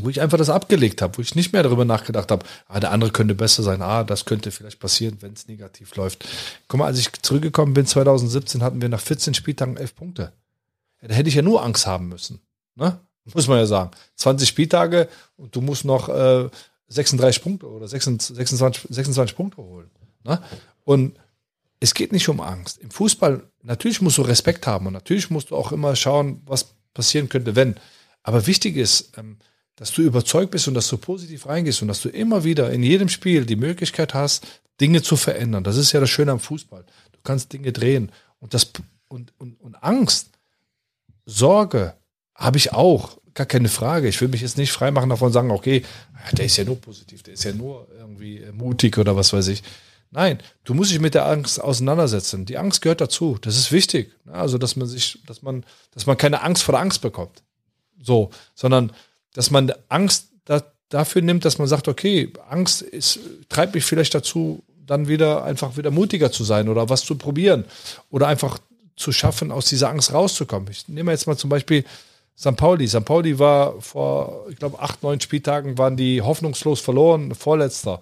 wo 0.00 0.08
ich 0.08 0.20
einfach 0.20 0.38
das 0.38 0.50
abgelegt 0.50 1.02
habe, 1.02 1.16
wo 1.16 1.22
ich 1.22 1.34
nicht 1.34 1.52
mehr 1.52 1.62
darüber 1.62 1.84
nachgedacht 1.84 2.30
habe, 2.30 2.46
ah, 2.68 2.80
der 2.80 2.90
andere 2.90 3.10
könnte 3.10 3.34
besser 3.34 3.62
sein, 3.62 3.82
ah, 3.82 4.04
das 4.04 4.24
könnte 4.24 4.50
vielleicht 4.50 4.80
passieren, 4.80 5.18
wenn 5.20 5.32
es 5.32 5.48
negativ 5.48 5.94
läuft. 5.96 6.26
Guck 6.68 6.78
mal, 6.78 6.86
als 6.86 6.98
ich 6.98 7.12
zurückgekommen 7.22 7.74
bin 7.74 7.86
2017, 7.86 8.62
hatten 8.62 8.80
wir 8.80 8.88
nach 8.88 9.00
14 9.00 9.34
Spieltagen 9.34 9.76
elf 9.76 9.94
Punkte. 9.94 10.32
Ja, 11.02 11.08
da 11.08 11.14
hätte 11.14 11.28
ich 11.28 11.34
ja 11.34 11.42
nur 11.42 11.62
Angst 11.62 11.86
haben 11.86 12.08
müssen. 12.08 12.40
Ne? 12.74 12.98
Muss 13.34 13.48
man 13.48 13.58
ja 13.58 13.66
sagen. 13.66 13.90
20 14.16 14.48
Spieltage 14.48 15.08
und 15.36 15.54
du 15.56 15.60
musst 15.60 15.84
noch 15.84 16.08
äh, 16.08 16.48
36 16.88 17.42
Punkte 17.42 17.68
oder 17.68 17.88
26, 17.88 18.36
26, 18.36 18.86
26 18.88 19.36
Punkte 19.36 19.58
holen. 19.58 19.90
Ne? 20.24 20.40
Und 20.84 21.18
es 21.80 21.94
geht 21.94 22.12
nicht 22.12 22.28
um 22.28 22.40
Angst. 22.40 22.78
Im 22.78 22.90
Fußball, 22.90 23.42
natürlich 23.62 24.00
musst 24.00 24.18
du 24.18 24.22
Respekt 24.22 24.66
haben 24.66 24.86
und 24.86 24.92
natürlich 24.92 25.30
musst 25.30 25.50
du 25.50 25.56
auch 25.56 25.72
immer 25.72 25.96
schauen, 25.96 26.42
was 26.46 26.74
passieren 26.94 27.28
könnte, 27.28 27.56
wenn. 27.56 27.76
Aber 28.22 28.46
wichtig 28.46 28.76
ist, 28.76 29.16
ähm, 29.18 29.38
dass 29.76 29.92
du 29.92 30.02
überzeugt 30.02 30.50
bist 30.50 30.68
und 30.68 30.74
dass 30.74 30.88
du 30.88 30.96
positiv 30.96 31.46
reingehst 31.46 31.82
und 31.82 31.88
dass 31.88 32.00
du 32.00 32.08
immer 32.08 32.44
wieder 32.44 32.70
in 32.70 32.82
jedem 32.82 33.08
Spiel 33.08 33.44
die 33.44 33.56
Möglichkeit 33.56 34.14
hast, 34.14 34.46
Dinge 34.80 35.02
zu 35.02 35.16
verändern. 35.16 35.64
Das 35.64 35.76
ist 35.76 35.92
ja 35.92 36.00
das 36.00 36.10
Schöne 36.10 36.32
am 36.32 36.40
Fußball. 36.40 36.84
Du 37.12 37.18
kannst 37.22 37.52
Dinge 37.52 37.72
drehen. 37.72 38.10
Und, 38.40 38.54
das, 38.54 38.70
und, 39.08 39.32
und, 39.38 39.60
und 39.60 39.74
Angst, 39.82 40.30
Sorge 41.26 41.94
habe 42.34 42.58
ich 42.58 42.72
auch. 42.72 43.18
Gar 43.34 43.46
keine 43.46 43.68
Frage. 43.68 44.08
Ich 44.08 44.18
will 44.22 44.28
mich 44.28 44.40
jetzt 44.40 44.56
nicht 44.56 44.72
freimachen 44.72 45.10
davon 45.10 45.30
sagen, 45.30 45.50
okay, 45.50 45.84
der 46.32 46.46
ist 46.46 46.56
ja 46.56 46.64
nur 46.64 46.80
positiv, 46.80 47.22
der 47.22 47.34
ist 47.34 47.44
ja 47.44 47.52
nur 47.52 47.86
irgendwie 47.98 48.42
mutig 48.52 48.96
oder 48.96 49.14
was 49.14 49.34
weiß 49.34 49.48
ich. 49.48 49.62
Nein, 50.10 50.38
du 50.64 50.72
musst 50.72 50.90
dich 50.90 51.00
mit 51.00 51.12
der 51.12 51.26
Angst 51.26 51.60
auseinandersetzen. 51.60 52.46
Die 52.46 52.56
Angst 52.56 52.80
gehört 52.80 53.02
dazu. 53.02 53.36
Das 53.40 53.58
ist 53.58 53.72
wichtig. 53.72 54.12
Also, 54.24 54.56
dass 54.56 54.76
man 54.76 54.88
sich, 54.88 55.18
dass 55.26 55.42
man, 55.42 55.64
dass 55.90 56.06
man 56.06 56.16
keine 56.16 56.42
Angst 56.42 56.62
vor 56.62 56.72
der 56.72 56.80
Angst 56.80 57.02
bekommt. 57.02 57.42
So, 58.00 58.30
sondern 58.54 58.92
dass 59.36 59.50
man 59.50 59.70
Angst 59.90 60.28
da, 60.46 60.62
dafür 60.88 61.20
nimmt, 61.20 61.44
dass 61.44 61.58
man 61.58 61.68
sagt, 61.68 61.88
okay, 61.88 62.32
Angst 62.48 62.80
ist, 62.80 63.20
treibt 63.50 63.74
mich 63.74 63.84
vielleicht 63.84 64.14
dazu, 64.14 64.64
dann 64.86 65.08
wieder 65.08 65.44
einfach 65.44 65.76
wieder 65.76 65.90
mutiger 65.90 66.32
zu 66.32 66.42
sein 66.42 66.68
oder 66.68 66.88
was 66.88 67.04
zu 67.04 67.16
probieren 67.16 67.66
oder 68.10 68.28
einfach 68.28 68.58
zu 68.96 69.12
schaffen, 69.12 69.52
aus 69.52 69.66
dieser 69.66 69.90
Angst 69.90 70.14
rauszukommen. 70.14 70.70
Ich 70.70 70.88
nehme 70.88 71.12
jetzt 71.12 71.26
mal 71.26 71.36
zum 71.36 71.50
Beispiel 71.50 71.84
St. 72.38 72.56
Pauli. 72.56 72.88
St. 72.88 73.04
Pauli 73.04 73.38
war 73.38 73.80
vor, 73.82 74.46
ich 74.48 74.56
glaube, 74.56 74.80
acht, 74.80 75.02
neun 75.02 75.20
Spieltagen 75.20 75.76
waren 75.76 75.98
die 75.98 76.22
hoffnungslos 76.22 76.80
verloren, 76.80 77.34
vorletzter. 77.34 78.00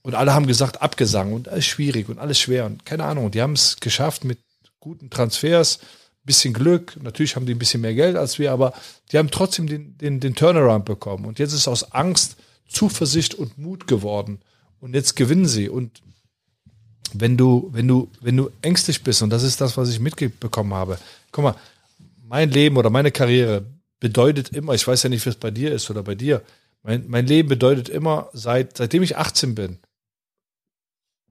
Und 0.00 0.14
alle 0.14 0.32
haben 0.32 0.46
gesagt, 0.46 0.80
Abgesang 0.80 1.34
und 1.34 1.48
alles 1.48 1.66
schwierig 1.66 2.08
und 2.08 2.18
alles 2.18 2.40
schwer 2.40 2.64
und 2.64 2.86
keine 2.86 3.04
Ahnung. 3.04 3.30
Die 3.30 3.42
haben 3.42 3.52
es 3.52 3.76
geschafft 3.76 4.24
mit 4.24 4.38
guten 4.80 5.10
Transfers, 5.10 5.80
bisschen 6.24 6.54
Glück. 6.54 6.96
Natürlich 7.02 7.36
haben 7.36 7.46
die 7.46 7.54
ein 7.54 7.58
bisschen 7.58 7.80
mehr 7.80 7.94
Geld 7.94 8.16
als 8.16 8.38
wir, 8.38 8.52
aber 8.52 8.74
die 9.10 9.18
haben 9.18 9.30
trotzdem 9.30 9.66
den, 9.66 9.96
den, 9.98 10.20
den 10.20 10.34
Turnaround 10.34 10.84
bekommen. 10.84 11.24
Und 11.24 11.38
jetzt 11.38 11.52
ist 11.52 11.68
aus 11.68 11.92
Angst 11.92 12.36
Zuversicht 12.68 13.34
und 13.34 13.58
Mut 13.58 13.86
geworden. 13.86 14.40
Und 14.80 14.94
jetzt 14.94 15.14
gewinnen 15.14 15.46
sie. 15.46 15.68
Und 15.68 16.02
wenn 17.12 17.36
du, 17.36 17.68
wenn 17.72 17.86
du, 17.86 18.10
wenn 18.20 18.36
du 18.36 18.50
ängstlich 18.62 19.02
bist, 19.02 19.22
und 19.22 19.30
das 19.30 19.42
ist 19.42 19.60
das, 19.60 19.76
was 19.76 19.90
ich 19.90 20.00
mitbekommen 20.00 20.74
habe, 20.74 20.98
guck 21.30 21.44
mal, 21.44 21.56
mein 22.22 22.50
Leben 22.50 22.76
oder 22.76 22.90
meine 22.90 23.12
Karriere 23.12 23.66
bedeutet 24.00 24.48
immer, 24.50 24.74
ich 24.74 24.86
weiß 24.86 25.02
ja 25.02 25.10
nicht, 25.10 25.24
wie 25.26 25.30
es 25.30 25.36
bei 25.36 25.50
dir 25.50 25.72
ist 25.72 25.90
oder 25.90 26.02
bei 26.02 26.14
dir, 26.14 26.42
mein, 26.82 27.04
mein 27.08 27.26
Leben 27.26 27.48
bedeutet 27.48 27.88
immer, 27.88 28.30
seit, 28.32 28.76
seitdem 28.78 29.02
ich 29.02 29.16
18 29.16 29.54
bin, 29.54 29.78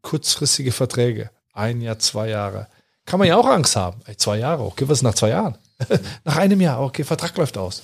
kurzfristige 0.01 0.71
Verträge. 0.71 1.31
Ein 1.53 1.81
Jahr, 1.81 1.99
zwei 1.99 2.29
Jahre 2.29 2.67
kann 3.11 3.19
man 3.19 3.27
ja 3.27 3.35
auch 3.35 3.45
Angst 3.45 3.75
haben. 3.75 3.99
Ey, 4.05 4.15
zwei 4.15 4.37
Jahre, 4.37 4.63
okay, 4.63 4.87
was 4.87 4.99
ist 4.99 5.03
nach 5.03 5.13
zwei 5.13 5.31
Jahren? 5.31 5.57
nach 6.23 6.37
einem 6.37 6.61
Jahr, 6.61 6.79
okay, 6.79 7.03
Vertrag 7.03 7.35
läuft 7.35 7.57
aus. 7.57 7.83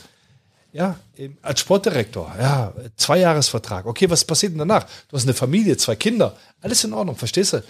Ja, 0.72 0.98
als 1.42 1.60
Sportdirektor, 1.60 2.34
ja, 2.40 2.74
zwei 2.96 3.20
Jahresvertrag. 3.20 3.88
Okay, 3.88 4.10
was 4.10 4.24
passiert 4.24 4.54
denn 4.54 4.60
danach? 4.60 4.86
Du 5.10 5.18
hast 5.18 5.24
eine 5.24 5.34
Familie, 5.34 5.76
zwei 5.76 5.98
Kinder, 5.98 6.38
alles 6.62 6.86
in 6.86 6.94
Ordnung, 6.94 7.18
verstehst 7.18 7.52
du? 7.52 7.64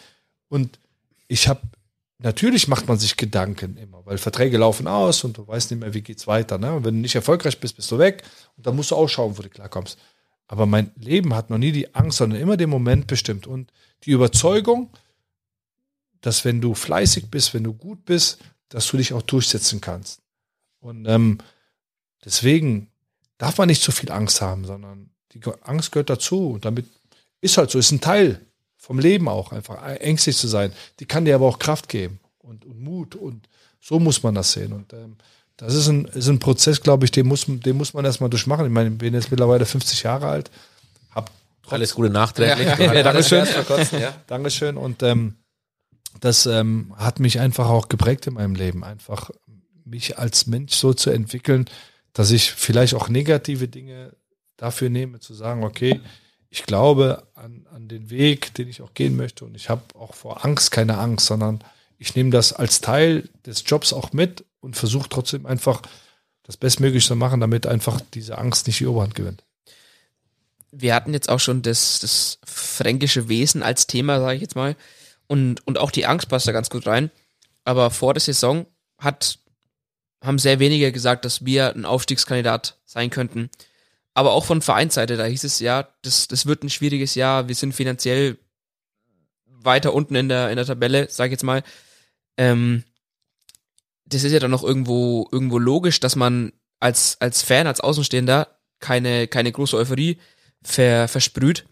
Und 0.50 0.78
ich 1.28 1.48
habe, 1.48 1.62
natürlich 2.20 2.68
macht 2.68 2.88
man 2.88 3.00
sich 3.00 3.18
Gedanken 3.18 3.76
immer, 3.78 4.06
weil 4.06 4.20
Verträge 4.20 4.60
laufen 4.60 4.86
aus 4.88 5.24
und 5.24 5.40
du 5.40 5.48
weißt 5.48 5.72
nicht 5.72 5.80
mehr, 5.80 5.96
wie 5.96 6.02
geht's 6.02 6.28
weiter. 6.28 6.60
Ne? 6.60 6.72
Und 6.76 6.86
wenn 6.86 6.94
du 6.94 7.02
nicht 7.02 7.16
erfolgreich 7.16 7.60
bist, 7.60 7.76
bist 7.76 7.90
du 7.90 7.98
weg 7.98 8.22
und 8.56 8.68
dann 8.68 8.76
musst 8.76 8.92
du 8.92 8.96
auch 8.96 9.08
schauen, 9.08 9.36
wo 9.36 9.42
du 9.42 9.50
klarkommst. 9.50 9.98
Aber 10.48 10.68
mein 10.68 10.92
Leben 10.96 11.34
hat 11.34 11.50
noch 11.50 11.58
nie 11.58 11.72
die 11.72 11.96
Angst, 11.96 12.20
sondern 12.20 12.40
immer 12.40 12.56
den 12.56 12.70
Moment 12.70 13.08
bestimmt 13.08 13.48
und 13.48 13.72
die 14.04 14.12
Überzeugung, 14.12 14.92
dass 16.28 16.44
wenn 16.44 16.60
du 16.60 16.74
fleißig 16.74 17.32
bist, 17.32 17.54
wenn 17.54 17.64
du 17.64 17.74
gut 17.74 18.04
bist, 18.04 18.40
dass 18.68 18.86
du 18.88 18.98
dich 18.98 19.14
auch 19.14 19.22
durchsetzen 19.22 19.80
kannst. 19.80 20.20
Und 20.82 21.06
ähm, 21.08 21.38
deswegen 22.26 22.90
darf 23.38 23.58
man 23.58 23.70
nicht 23.70 23.82
zu 23.82 23.94
viel 23.94 24.12
Angst 24.12 24.42
haben, 24.42 24.66
sondern 24.66 25.10
die 25.32 25.40
Angst 25.64 25.94
gehört 25.94 26.10
dazu. 26.10 26.50
Und 26.50 26.66
damit 26.66 26.86
ist 27.40 27.58
halt 27.58 27.72
so, 27.72 27.80
ist 27.80 27.92
ein 27.92 28.02
Teil 28.02 28.42
vom 28.76 29.00
Leben 29.00 29.30
auch, 29.30 29.54
einfach 29.54 29.82
ängstlich 30.02 30.36
zu 30.36 30.50
sein. 30.50 30.74
Die 31.00 31.06
kann 31.06 31.24
dir 31.24 31.34
aber 31.34 31.46
auch 31.46 31.60
Kraft 31.60 31.88
geben 31.88 32.20
und, 32.40 32.66
und 32.66 32.84
Mut. 32.84 33.16
Und 33.16 33.48
so 33.80 33.98
muss 33.98 34.22
man 34.22 34.36
das 34.36 34.52
sehen. 34.52 34.74
Und 34.74 34.92
ähm, 34.92 35.16
das 35.56 35.76
ist 35.76 35.88
ein, 35.88 36.04
ist 36.08 36.28
ein 36.28 36.40
Prozess, 36.40 36.82
glaube 36.82 37.06
ich, 37.06 37.12
den 37.12 37.26
muss, 37.26 37.46
den 37.48 37.78
muss 37.78 37.94
man 37.94 38.04
erstmal 38.04 38.30
durchmachen. 38.30 38.66
Ich 38.66 38.72
meine, 38.74 38.90
ich 38.90 38.98
bin 38.98 39.14
jetzt 39.14 39.32
mittlerweile 39.32 39.66
50 39.66 40.04
Jahre 40.04 40.28
alt. 40.28 40.52
Hab 41.16 41.32
Alles 41.70 41.96
Gute 41.96 42.10
nachträglich. 42.10 42.68
Ja, 42.68 42.94
ja, 42.94 43.04
Dankeschön. 43.04 43.48
Ja. 43.98 44.14
Dankeschön. 44.28 44.76
Und 44.76 45.02
ähm, 45.04 45.36
das 46.20 46.46
ähm, 46.46 46.94
hat 46.98 47.20
mich 47.20 47.40
einfach 47.40 47.70
auch 47.70 47.90
geprägt 47.90 48.28
in 48.28 48.34
meinem 48.34 48.56
Leben, 48.56 48.84
einfach 48.84 49.32
mich 49.86 50.18
als 50.18 50.48
Mensch 50.48 50.76
so 50.76 50.94
zu 50.94 51.10
entwickeln, 51.10 51.66
dass 52.14 52.32
ich 52.32 52.52
vielleicht 52.52 52.94
auch 52.94 53.10
negative 53.10 53.68
Dinge 53.68 54.16
dafür 54.58 54.90
nehme, 54.90 55.20
zu 55.20 55.34
sagen, 55.34 55.64
okay, 55.64 56.02
ich 56.50 56.64
glaube 56.64 57.28
an, 57.36 57.68
an 57.74 57.88
den 57.88 58.10
Weg, 58.10 58.54
den 58.56 58.68
ich 58.68 58.82
auch 58.82 58.94
gehen 58.94 59.16
möchte 59.16 59.46
und 59.46 59.56
ich 59.56 59.70
habe 59.70 59.84
auch 59.96 60.14
vor 60.14 60.46
Angst 60.46 60.72
keine 60.72 60.98
Angst, 60.98 61.28
sondern 61.28 61.64
ich 61.98 62.16
nehme 62.16 62.30
das 62.30 62.54
als 62.54 62.82
Teil 62.82 63.30
des 63.46 63.64
Jobs 63.66 63.94
auch 63.94 64.14
mit 64.14 64.46
und 64.60 64.76
versuche 64.76 65.10
trotzdem 65.10 65.46
einfach 65.46 65.82
das 66.44 66.58
Bestmögliche 66.58 67.08
zu 67.08 67.16
machen, 67.16 67.42
damit 67.42 67.68
einfach 67.68 68.02
diese 68.14 68.38
Angst 68.38 68.68
nicht 68.68 68.80
die 68.80 68.88
Oberhand 68.88 69.16
gewinnt. 69.16 69.44
Wir 70.72 70.96
hatten 70.96 71.14
jetzt 71.14 71.30
auch 71.30 71.40
schon 71.40 71.62
das, 71.62 72.00
das 72.00 72.40
fränkische 72.46 73.30
Wesen 73.30 73.64
als 73.64 73.88
Thema, 73.88 74.20
sage 74.20 74.36
ich 74.36 74.42
jetzt 74.42 74.56
mal. 74.56 74.76
Und, 75.28 75.66
und 75.68 75.78
auch 75.78 75.92
die 75.92 76.06
Angst 76.06 76.30
passt 76.30 76.48
da 76.48 76.52
ganz 76.52 76.70
gut 76.70 76.88
rein. 76.88 77.12
Aber 77.64 77.92
vor 77.92 78.14
der 78.14 78.22
Saison 78.22 78.66
hat, 78.98 79.40
haben 80.24 80.40
sehr 80.40 80.60
wenige 80.60 80.92
gesagt, 80.92 81.26
dass 81.26 81.46
wir 81.46 81.76
ein 81.76 81.86
Aufstiegskandidat 81.86 82.78
sein 82.86 83.10
könnten. 83.10 83.50
Aber 84.14 84.32
auch 84.32 84.46
von 84.46 84.62
Vereinsseite, 84.62 85.18
da 85.18 85.26
hieß 85.26 85.44
es 85.44 85.60
ja, 85.60 85.90
das, 86.02 86.28
das 86.28 86.46
wird 86.46 86.64
ein 86.64 86.70
schwieriges 86.70 87.14
Jahr. 87.16 87.48
Wir 87.48 87.56
sind 87.56 87.74
finanziell 87.76 88.38
weiter 89.46 89.94
unten 89.94 90.16
in 90.16 90.30
der, 90.30 90.50
in 90.50 90.56
der 90.56 90.66
Tabelle, 90.66 91.08
sag 91.10 91.26
ich 91.26 91.34
jetzt 91.34 91.44
mal. 91.44 91.62
Ähm, 92.38 92.84
das 94.06 94.24
ist 94.24 94.32
ja 94.32 94.40
dann 94.40 94.52
noch 94.52 94.64
irgendwo, 94.64 95.28
irgendwo 95.32 95.60
logisch, 95.60 96.00
dass 96.00 96.16
man 96.16 96.54
als, 96.80 97.18
als 97.20 97.42
Fan, 97.42 97.68
als 97.68 97.82
Außenstehender 97.82 98.48
keine, 98.80 99.28
keine 99.28 99.52
große 99.52 99.76
Euphorie 99.76 100.18
ver, 100.64 101.08
versprüht. 101.08 101.66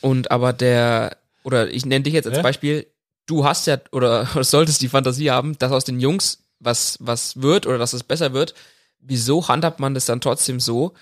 Und 0.00 0.30
aber 0.30 0.52
der, 0.52 1.18
oder 1.46 1.70
ich 1.70 1.86
nenne 1.86 2.02
dich 2.02 2.12
jetzt 2.12 2.26
als? 2.26 2.42
Beispiel, 2.42 2.86
du 3.26 3.44
hast 3.44 3.68
ja 3.68 3.78
oder, 3.92 4.28
oder 4.34 4.44
solltest 4.44 4.82
die 4.82 4.88
Fantasie 4.88 5.30
haben, 5.30 5.56
dass 5.58 5.72
aus 5.72 5.84
den 5.84 6.00
Jungs 6.00 6.44
was, 6.58 6.98
was 7.00 7.40
wird 7.40 7.66
oder 7.66 7.78
dass 7.78 7.92
es 7.92 8.02
besser 8.02 8.32
wird. 8.32 8.54
Wieso 8.98 9.46
handhabt 9.46 9.78
man 9.78 9.94
das 9.94 10.06
dann 10.06 10.20
trotzdem 10.20 10.58
so, 10.58 10.94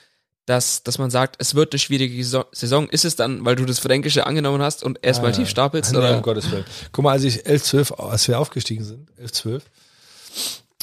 dass, 0.45 0.83
dass 0.83 0.99
man 0.99 1.11
sagt, 1.11 1.37
es 1.39 1.55
wird 1.55 1.73
eine 1.73 1.79
schwierige 1.79 2.23
Saison? 2.53 2.89
Ist 2.91 3.07
es 3.07 3.17
dann, 3.17 3.45
weil 3.47 3.57
du 3.57 3.65
das 3.65 3.79
Fränkische 3.79 4.27
angenommen 4.27 4.61
hast 4.61 4.85
und 4.85 4.99
erstmal 5.01 5.31
ah, 5.31 5.35
tief 5.35 5.49
stapelst? 5.49 5.93
Nein, 5.93 6.03
oder? 6.03 6.17
um 6.17 6.23
Gottes 6.23 6.51
Willen. 6.51 6.67
Guck 6.93 7.05
mal, 7.05 7.13
als 7.13 7.25
ich 7.25 7.47
11, 7.47 7.63
12, 7.63 7.93
als 7.93 8.29
wir 8.29 8.39
aufgestiegen 8.39 8.85
sind, 8.85 9.09
11, 9.17 9.33
12, 9.33 9.65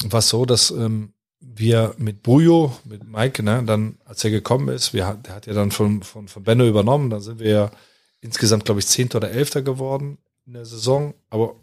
war 0.06 0.18
es 0.18 0.28
so, 0.28 0.44
dass 0.44 0.72
ähm, 0.72 1.12
wir 1.38 1.94
mit 1.98 2.24
Bujo, 2.24 2.76
mit 2.84 3.06
Mike, 3.06 3.44
ne, 3.44 3.62
dann, 3.64 3.98
als 4.04 4.24
er 4.24 4.30
gekommen 4.30 4.68
ist, 4.68 4.92
wir, 4.92 5.20
der 5.24 5.36
hat 5.36 5.46
ja 5.46 5.52
dann 5.52 5.70
von, 5.70 6.02
von, 6.02 6.26
von 6.26 6.42
Benno 6.42 6.66
übernommen, 6.66 7.10
dann 7.10 7.20
sind 7.20 7.38
wir 7.38 7.50
ja 7.50 7.70
insgesamt, 8.22 8.64
glaube 8.64 8.80
ich, 8.80 8.86
Zehnter 8.86 9.18
oder 9.18 9.30
Elfter 9.30 9.60
geworden 9.60 10.16
in 10.46 10.54
der 10.54 10.64
Saison. 10.64 11.12
Aber, 11.28 11.56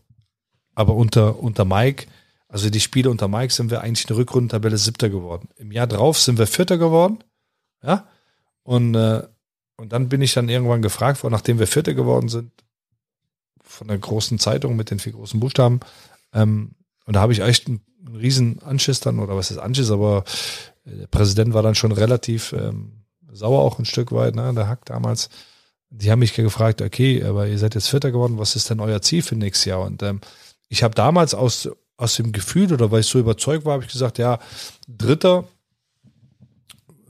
aber 0.76 0.94
unter, 0.94 1.40
unter 1.40 1.66
Mike, 1.66 2.06
also 2.48 2.70
die 2.70 2.80
Spiele 2.80 3.10
unter 3.10 3.28
Mike, 3.28 3.52
sind 3.52 3.72
wir 3.72 3.82
eigentlich 3.82 4.06
in 4.06 4.10
der 4.10 4.18
Rückrundentabelle 4.18 4.78
Siebter 4.78 5.10
geworden. 5.10 5.50
Im 5.58 5.72
Jahr 5.72 5.88
drauf 5.88 6.20
sind 6.20 6.38
wir 6.38 6.46
Vierter 6.46 6.78
geworden. 6.78 7.24
Ja. 7.82 8.08
Und, 8.64 8.94
äh, 8.94 9.24
und 9.78 9.94
dann 9.94 10.10
bin 10.10 10.22
ich 10.22 10.34
dann 10.34 10.50
irgendwann 10.50 10.82
gefragt 10.82 11.24
worden, 11.24 11.34
nachdem 11.34 11.58
wir 11.58 11.68
Vierter 11.68 11.94
geworden 11.94 12.30
sind, 12.30 12.52
von 13.64 13.88
der 13.88 13.98
großen 13.98 14.38
Zeitung 14.40 14.76
mit 14.76 14.92
den 14.92 15.00
vier 15.00 15.14
großen 15.14 15.40
Buchstaben. 15.40 15.80
Ähm, 16.34 16.76
und 17.06 17.16
da 17.16 17.22
habe 17.22 17.34
ich 17.34 17.40
echt 17.40 17.68
einen, 17.68 17.82
einen 18.06 18.16
riesen 18.16 18.62
Anschiss 18.62 19.00
dann, 19.00 19.20
oder 19.20 19.36
was 19.36 19.52
ist 19.52 19.58
Anschiss, 19.58 19.92
aber 19.92 20.26
der 20.86 21.08
Präsident 21.08 21.54
war 21.54 21.64
dann 21.64 21.76
schon 21.76 21.92
relativ 21.92 22.54
ähm, 22.54 23.06
sauer 23.32 23.62
auch 23.62 23.80
ein 23.80 23.86
Stück 23.86 24.12
weit, 24.12 24.36
ne? 24.36 24.54
Der 24.54 24.68
Hack 24.68 24.86
damals, 24.86 25.30
die 25.90 26.12
haben 26.12 26.20
mich 26.20 26.34
gefragt, 26.34 26.82
okay, 26.82 27.24
aber 27.24 27.48
ihr 27.48 27.58
seid 27.58 27.76
jetzt 27.76 27.90
Vierter 27.90 28.12
geworden, 28.12 28.38
was 28.38 28.56
ist 28.56 28.70
denn 28.70 28.80
euer 28.80 29.02
Ziel 29.02 29.22
für 29.22 29.36
nächstes 29.36 29.66
Jahr? 29.66 29.82
Und 29.82 30.04
ähm, 30.04 30.22
ich 30.68 30.84
habe 30.84 30.94
damals 30.94 31.34
aus, 31.34 31.70
aus 31.98 32.16
dem 32.16 32.32
Gefühl 32.32 32.72
oder 32.72 32.92
weil 32.92 33.02
ich 33.02 33.08
so 33.08 33.20
überzeugt 33.20 33.66
war, 33.66 33.74
habe 33.74 33.84
ich 33.84 33.92
gesagt, 33.92 34.18
ja, 34.18 34.40
Dritter, 34.88 35.46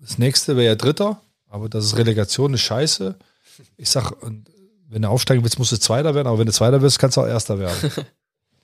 das 0.01 0.17
nächste 0.17 0.55
wäre 0.55 0.67
ja 0.67 0.75
Dritter, 0.75 1.21
aber 1.47 1.67
das 1.67 1.85
ist 1.85 1.97
Relegation, 1.97 2.53
ist 2.53 2.61
scheiße. 2.61 3.15
Ich 3.77 3.89
sag, 3.89 4.11
und 4.23 4.49
wenn 4.87 5.01
du 5.01 5.09
aufsteigen 5.09 5.43
willst, 5.43 5.59
musst 5.59 5.71
du 5.71 5.77
Zweiter 5.77 6.15
werden, 6.15 6.27
aber 6.27 6.39
wenn 6.39 6.47
du 6.47 6.53
Zweiter 6.53 6.81
wirst, 6.81 6.99
kannst 6.99 7.17
du 7.17 7.21
auch 7.21 7.27
Erster 7.27 7.59
werden. 7.59 7.91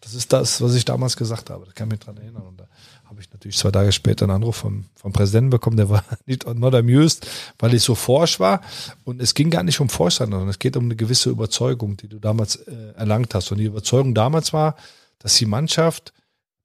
Das 0.01 0.13
ist 0.13 0.31
das, 0.31 0.61
was 0.61 0.75
ich 0.75 0.85
damals 0.85 1.17
gesagt 1.17 1.49
habe. 1.49 1.65
Da 1.65 1.71
kann 1.71 1.87
ich 1.87 1.93
mich 1.93 1.99
dran 2.01 2.17
erinnern. 2.17 2.43
Und 2.43 2.59
da 2.59 2.67
habe 3.07 3.21
ich 3.21 3.31
natürlich 3.31 3.57
zwei 3.57 3.71
Tage 3.71 3.91
später 3.91 4.25
einen 4.25 4.35
Anruf 4.35 4.57
vom, 4.57 4.85
vom 4.95 5.13
Präsidenten 5.13 5.49
bekommen, 5.49 5.77
der 5.77 5.89
war 5.89 6.03
nicht 6.25 6.45
not 6.55 6.73
amused, 6.73 7.27
weil 7.59 7.73
ich 7.73 7.83
so 7.83 7.95
forsch 7.95 8.39
war. 8.39 8.61
Und 9.03 9.21
es 9.21 9.33
ging 9.33 9.49
gar 9.49 9.63
nicht 9.63 9.79
um 9.79 9.89
Forschsein, 9.89 10.31
sondern 10.31 10.49
es 10.49 10.59
geht 10.59 10.75
um 10.77 10.85
eine 10.85 10.95
gewisse 10.95 11.29
Überzeugung, 11.29 11.97
die 11.97 12.07
du 12.07 12.19
damals 12.19 12.55
äh, 12.55 12.93
erlangt 12.95 13.33
hast. 13.35 13.51
Und 13.51 13.59
die 13.59 13.65
Überzeugung 13.65 14.13
damals 14.13 14.53
war, 14.53 14.75
dass 15.19 15.35
die 15.35 15.45
Mannschaft, 15.45 16.13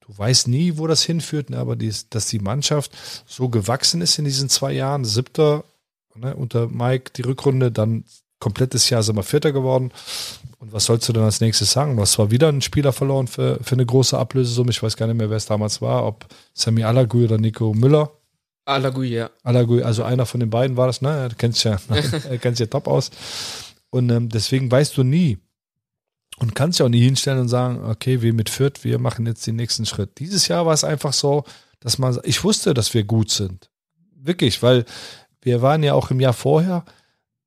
du 0.00 0.16
weißt 0.16 0.48
nie, 0.48 0.78
wo 0.78 0.86
das 0.86 1.02
hinführt, 1.02 1.50
ne, 1.50 1.58
aber 1.58 1.76
die, 1.76 1.92
dass 2.10 2.26
die 2.26 2.38
Mannschaft 2.38 2.92
so 3.26 3.48
gewachsen 3.48 4.00
ist 4.00 4.18
in 4.18 4.24
diesen 4.24 4.48
zwei 4.48 4.72
Jahren. 4.72 5.04
Siebter 5.04 5.64
ne, 6.14 6.34
unter 6.34 6.68
Mike 6.68 7.12
die 7.16 7.22
Rückrunde, 7.22 7.70
dann 7.70 8.04
komplettes 8.38 8.90
Jahr 8.90 9.02
sind 9.02 9.16
wir 9.16 9.22
Vierter 9.22 9.52
geworden. 9.52 9.92
Und 10.60 10.74
was 10.74 10.84
sollst 10.84 11.08
du 11.08 11.14
denn 11.14 11.22
als 11.22 11.40
nächstes 11.40 11.72
sagen? 11.72 11.96
Du 11.96 12.02
hast 12.02 12.12
zwar 12.12 12.30
wieder 12.30 12.48
einen 12.48 12.60
Spieler 12.60 12.92
verloren 12.92 13.28
für, 13.28 13.58
für 13.62 13.74
eine 13.74 13.86
große 13.86 14.16
Ablösesumme. 14.16 14.70
Ich 14.70 14.82
weiß 14.82 14.94
gar 14.98 15.06
nicht 15.06 15.16
mehr, 15.16 15.30
wer 15.30 15.38
es 15.38 15.46
damals 15.46 15.80
war, 15.80 16.04
ob 16.04 16.26
Sammy 16.52 16.84
Alagui 16.84 17.24
oder 17.24 17.38
Nico 17.38 17.72
Müller. 17.72 18.12
Alagui, 18.66 19.08
ja. 19.08 19.30
Alagui, 19.42 19.82
also 19.82 20.04
einer 20.04 20.26
von 20.26 20.38
den 20.38 20.50
beiden 20.50 20.76
war 20.76 20.86
das, 20.86 21.00
ne? 21.00 21.28
Du 21.30 21.36
kennst 21.36 21.64
ja, 21.64 21.80
kennst 22.42 22.60
ja 22.60 22.66
top 22.66 22.88
aus. 22.88 23.10
Und 23.88 24.10
ähm, 24.10 24.28
deswegen 24.28 24.70
weißt 24.70 24.98
du 24.98 25.02
nie 25.02 25.38
und 26.38 26.54
kannst 26.54 26.78
ja 26.78 26.84
auch 26.84 26.90
nie 26.90 27.00
hinstellen 27.00 27.40
und 27.40 27.48
sagen, 27.48 27.82
okay, 27.82 28.20
wir 28.20 28.34
mit 28.34 28.50
Fürth, 28.50 28.84
wir 28.84 28.98
machen 28.98 29.24
jetzt 29.24 29.46
den 29.46 29.56
nächsten 29.56 29.86
Schritt. 29.86 30.18
Dieses 30.18 30.46
Jahr 30.46 30.66
war 30.66 30.74
es 30.74 30.84
einfach 30.84 31.14
so, 31.14 31.44
dass 31.80 31.96
man, 31.96 32.18
ich 32.24 32.44
wusste, 32.44 32.74
dass 32.74 32.92
wir 32.92 33.04
gut 33.04 33.30
sind. 33.30 33.70
Wirklich, 34.14 34.62
weil 34.62 34.84
wir 35.40 35.62
waren 35.62 35.82
ja 35.82 35.94
auch 35.94 36.10
im 36.10 36.20
Jahr 36.20 36.34
vorher, 36.34 36.84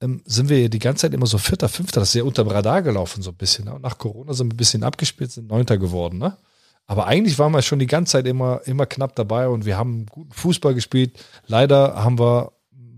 ähm, 0.03 0.21
sind 0.25 0.49
wir 0.49 0.69
die 0.69 0.80
ganze 0.80 1.01
Zeit 1.01 1.13
immer 1.13 1.25
so 1.25 1.38
Vierter, 1.38 1.69
Fünfter, 1.69 2.01
das 2.01 2.09
ist 2.09 2.15
ja 2.15 2.23
unter 2.23 2.43
dem 2.43 2.51
Radar 2.51 2.81
gelaufen 2.81 3.23
so 3.23 3.31
ein 3.31 3.38
bisschen. 3.38 3.65
Ne? 3.65 3.73
Und 3.73 3.81
nach 3.81 3.97
Corona 3.97 4.34
sind 4.34 4.47
wir 4.47 4.55
ein 4.55 4.57
bisschen 4.57 4.84
abgespielt, 4.84 5.31
sind 5.31 5.47
Neunter 5.49 5.77
geworden. 5.77 6.17
Ne? 6.17 6.38
Aber 6.85 7.07
eigentlich 7.07 7.39
waren 7.39 7.53
wir 7.53 7.61
schon 7.61 7.80
die 7.80 7.88
ganze 7.88 8.13
Zeit 8.13 8.27
immer, 8.27 8.61
immer 8.65 8.85
knapp 8.85 9.15
dabei 9.15 9.47
und 9.47 9.65
wir 9.65 9.77
haben 9.77 10.05
guten 10.07 10.34
Fußball 10.34 10.73
gespielt. 10.73 11.17
Leider 11.47 12.03
haben 12.03 12.19
wir, 12.19 12.51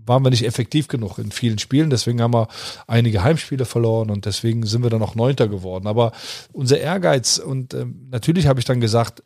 waren 0.04 0.24
wir 0.24 0.30
nicht 0.30 0.44
effektiv 0.44 0.88
genug 0.88 1.18
in 1.18 1.30
vielen 1.30 1.58
Spielen, 1.58 1.90
deswegen 1.90 2.20
haben 2.20 2.34
wir 2.34 2.48
einige 2.86 3.22
Heimspiele 3.22 3.64
verloren 3.64 4.10
und 4.10 4.26
deswegen 4.26 4.66
sind 4.66 4.82
wir 4.82 4.90
dann 4.90 5.02
auch 5.02 5.14
Neunter 5.14 5.48
geworden. 5.48 5.86
Aber 5.86 6.12
unser 6.52 6.78
Ehrgeiz 6.80 7.38
und 7.38 7.74
ähm, 7.74 8.08
natürlich 8.10 8.48
habe 8.48 8.58
ich 8.58 8.66
dann 8.66 8.80
gesagt, 8.80 9.22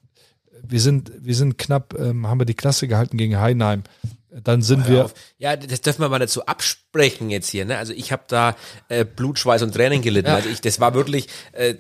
wir 0.63 0.81
sind, 0.81 1.11
wir 1.19 1.35
sind 1.35 1.57
knapp, 1.57 1.99
ähm, 1.99 2.27
haben 2.27 2.41
wir 2.41 2.45
die 2.45 2.55
Klasse 2.55 2.87
gehalten 2.87 3.17
gegen 3.17 3.41
Heidenheim 3.41 3.83
dann 4.31 4.63
sind 4.63 4.89
wir. 4.89 5.07
Auf. 5.07 5.15
Ja, 5.39 5.57
das 5.57 5.81
dürfen 5.81 6.03
wir 6.03 6.09
mal 6.09 6.19
dazu 6.19 6.47
absprechen 6.47 7.31
jetzt 7.31 7.49
hier. 7.49 7.65
Ne? 7.65 7.77
Also 7.77 7.93
ich 7.93 8.13
habe 8.13 8.23
da 8.29 8.57
äh, 8.89 9.05
Blut, 9.05 9.39
Schweiß 9.39 9.63
und 9.63 9.73
Tränen 9.73 10.03
gelitten. 10.03 10.29
Ja. 10.29 10.37
Also 10.37 10.49
ich, 10.49 10.61
das 10.61 10.81
war 10.81 10.95
wirklich, 10.95 11.29
äh, 11.53 11.77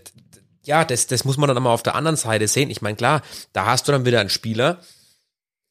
ja, 0.64 0.85
das, 0.85 1.06
das 1.06 1.24
muss 1.24 1.36
man 1.36 1.48
dann 1.48 1.62
mal 1.62 1.72
auf 1.72 1.82
der 1.82 1.94
anderen 1.94 2.16
Seite 2.16 2.48
sehen. 2.48 2.70
Ich 2.70 2.82
meine, 2.82 2.97
klar, 2.97 3.22
da 3.52 3.66
hast 3.66 3.89
du 3.89 3.93
dann 3.93 4.05
wieder 4.05 4.20
einen 4.20 4.31
Spieler, 4.31 4.81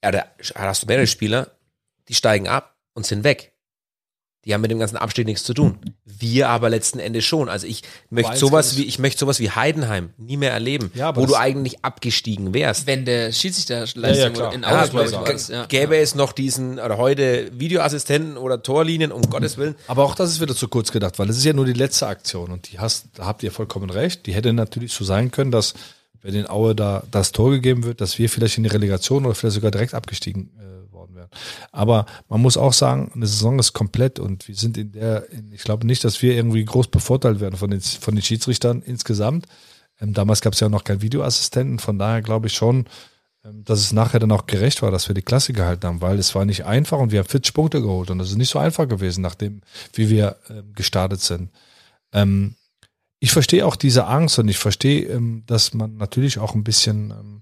ja, 0.04 0.12
da 0.12 0.26
hast 0.56 0.84
du 0.84 0.88
mehrere 0.88 1.08
Spieler, 1.08 1.52
die 2.08 2.16
steigen 2.16 2.48
ab 2.48 2.76
und 2.94 3.06
sind 3.06 3.24
weg. 3.24 3.54
Die 4.46 4.54
haben 4.54 4.62
mit 4.62 4.72
dem 4.72 4.80
ganzen 4.80 4.96
Abstieg 4.96 5.26
nichts 5.26 5.44
zu 5.44 5.54
tun. 5.54 5.78
Wir 6.06 6.48
aber 6.48 6.70
letzten 6.70 7.00
Endes 7.00 7.26
schon. 7.26 7.50
Also 7.50 7.68
ich 7.68 7.84
möchte 8.10 8.38
sowas 8.38 8.78
wie, 8.78 8.86
ich 8.86 8.98
möchte 8.98 9.20
sowas 9.20 9.40
wie 9.40 9.52
Heidenheim 9.52 10.12
nie 10.18 10.38
mehr 10.38 10.52
erleben, 10.52 10.92
ja, 10.96 11.14
wo 11.16 11.26
du 11.26 11.36
eigentlich 11.36 11.84
abgestiegen 11.84 12.54
wärst. 12.54 12.88
Wenn 12.88 13.04
der 13.04 13.34
Schiedsrichterleistung 13.34 14.36
ja, 14.36 14.44
ja, 14.44 14.52
in 14.52 14.64
Augsburg 14.64 15.12
ja, 15.12 15.22
also, 15.22 15.54
ja, 15.54 15.66
gäbe 15.66 15.98
es 15.98 16.16
noch 16.16 16.32
diesen, 16.32 16.80
oder 16.80 16.98
heute 16.98 17.52
Videoassistenten 17.54 18.38
oder 18.38 18.64
Torlinien, 18.64 19.12
um 19.12 19.22
Gottes 19.24 19.58
Willen. 19.58 19.76
Aber 19.88 20.06
auch 20.06 20.16
das 20.16 20.32
ist 20.32 20.40
wieder 20.40 20.56
zu 20.56 20.70
kurz 20.70 20.92
gedacht, 20.94 21.20
weil 21.20 21.30
es 21.30 21.38
ist 21.38 21.46
ja 21.46 21.54
nur 21.54 21.66
die 21.66 21.74
letzte 21.74 22.08
Aktion 22.08 22.52
und 22.52 22.72
die 22.72 22.80
hast, 22.80 23.08
da 23.16 23.26
habt 23.26 23.44
ihr 23.44 23.52
vollkommen 23.52 23.90
recht. 23.90 24.26
Die 24.26 24.34
hätte 24.34 24.54
natürlich 24.54 24.94
so 24.94 25.04
sein 25.04 25.32
können, 25.32 25.52
dass 25.52 25.74
wenn 26.22 26.34
den 26.34 26.50
Aue 26.50 26.76
da 26.76 27.04
das 27.12 27.32
Tor 27.32 27.52
gegeben 27.52 27.84
wird, 27.84 28.02
dass 28.02 28.18
wir 28.20 28.30
vielleicht 28.30 28.58
in 28.58 28.64
die 28.64 28.70
Relegation 28.70 29.26
oder 29.26 29.36
vielleicht 29.36 29.56
sogar 29.56 29.72
direkt 29.72 29.94
abgestiegen 29.94 30.50
äh, 30.60 30.79
aber 31.72 32.06
man 32.28 32.42
muss 32.42 32.58
auch 32.58 32.74
sagen, 32.74 33.12
eine 33.14 33.28
Saison 33.28 33.60
ist 33.60 33.74
komplett 33.74 34.20
und 34.20 34.48
wir 34.48 34.56
sind 34.56 34.78
in 34.78 34.92
der, 34.92 35.30
in, 35.32 35.52
ich 35.52 35.64
glaube 35.64 35.86
nicht, 35.86 36.04
dass 36.04 36.22
wir 36.22 36.36
irgendwie 36.36 36.64
groß 36.64 36.88
bevorteilt 36.88 37.40
werden 37.40 37.58
von 37.58 37.70
den, 37.70 37.82
von 37.82 38.16
den 38.16 38.24
Schiedsrichtern 38.24 38.82
insgesamt. 38.82 39.46
Ähm, 40.00 40.14
damals 40.14 40.42
gab 40.42 40.54
es 40.54 40.60
ja 40.60 40.70
noch 40.70 40.84
keinen 40.84 41.02
Videoassistenten, 41.02 41.80
von 41.80 42.00
daher 42.00 42.22
glaube 42.22 42.48
ich 42.48 42.54
schon, 42.54 42.86
ähm, 43.46 43.64
dass 43.64 43.80
es 43.80 43.94
nachher 43.94 44.20
dann 44.20 44.32
auch 44.32 44.46
gerecht 44.46 44.82
war, 44.82 44.92
dass 44.92 45.08
wir 45.08 45.16
die 45.16 45.22
Klasse 45.22 45.54
gehalten 45.54 45.88
haben, 45.88 46.02
weil 46.02 46.20
es 46.20 46.36
war 46.36 46.46
nicht 46.46 46.66
einfach 46.66 47.00
und 47.00 47.12
wir 47.12 47.20
haben 47.20 47.28
40 47.28 47.54
Punkte 47.54 47.82
geholt 47.82 48.10
und 48.10 48.20
das 48.20 48.30
ist 48.30 48.38
nicht 48.38 48.50
so 48.50 48.60
einfach 48.60 48.88
gewesen, 48.88 49.22
nachdem, 49.22 49.62
wie 49.94 50.10
wir 50.10 50.38
ähm, 50.50 50.74
gestartet 50.74 51.22
sind. 51.22 51.52
Ähm, 52.14 52.56
ich 53.20 53.32
verstehe 53.32 53.66
auch 53.66 53.76
diese 53.76 54.06
Angst 54.06 54.40
und 54.40 54.48
ich 54.48 54.58
verstehe, 54.58 55.04
ähm, 55.08 55.44
dass 55.46 55.74
man 55.74 55.98
natürlich 55.98 56.40
auch 56.40 56.56
ein 56.56 56.64
bisschen 56.64 57.12
ähm, 57.12 57.42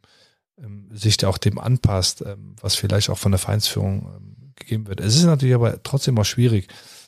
sich 0.92 1.18
da 1.18 1.28
auch 1.28 1.38
dem 1.38 1.60
anpasst, 1.60 2.24
ähm, 2.26 2.56
was 2.62 2.76
vielleicht 2.76 3.10
auch 3.10 3.18
von 3.18 3.32
der 3.32 3.40
Vereinsführung 3.40 4.12
ähm, 4.16 4.54
gegeben 4.56 4.88
wird. 4.88 5.00
Es 5.00 5.16
ist 5.16 5.26
natürlich 5.26 5.56
aber 5.56 5.82
trotzdem 5.84 6.18
auch 6.18 6.26
schwierig, 6.26 6.68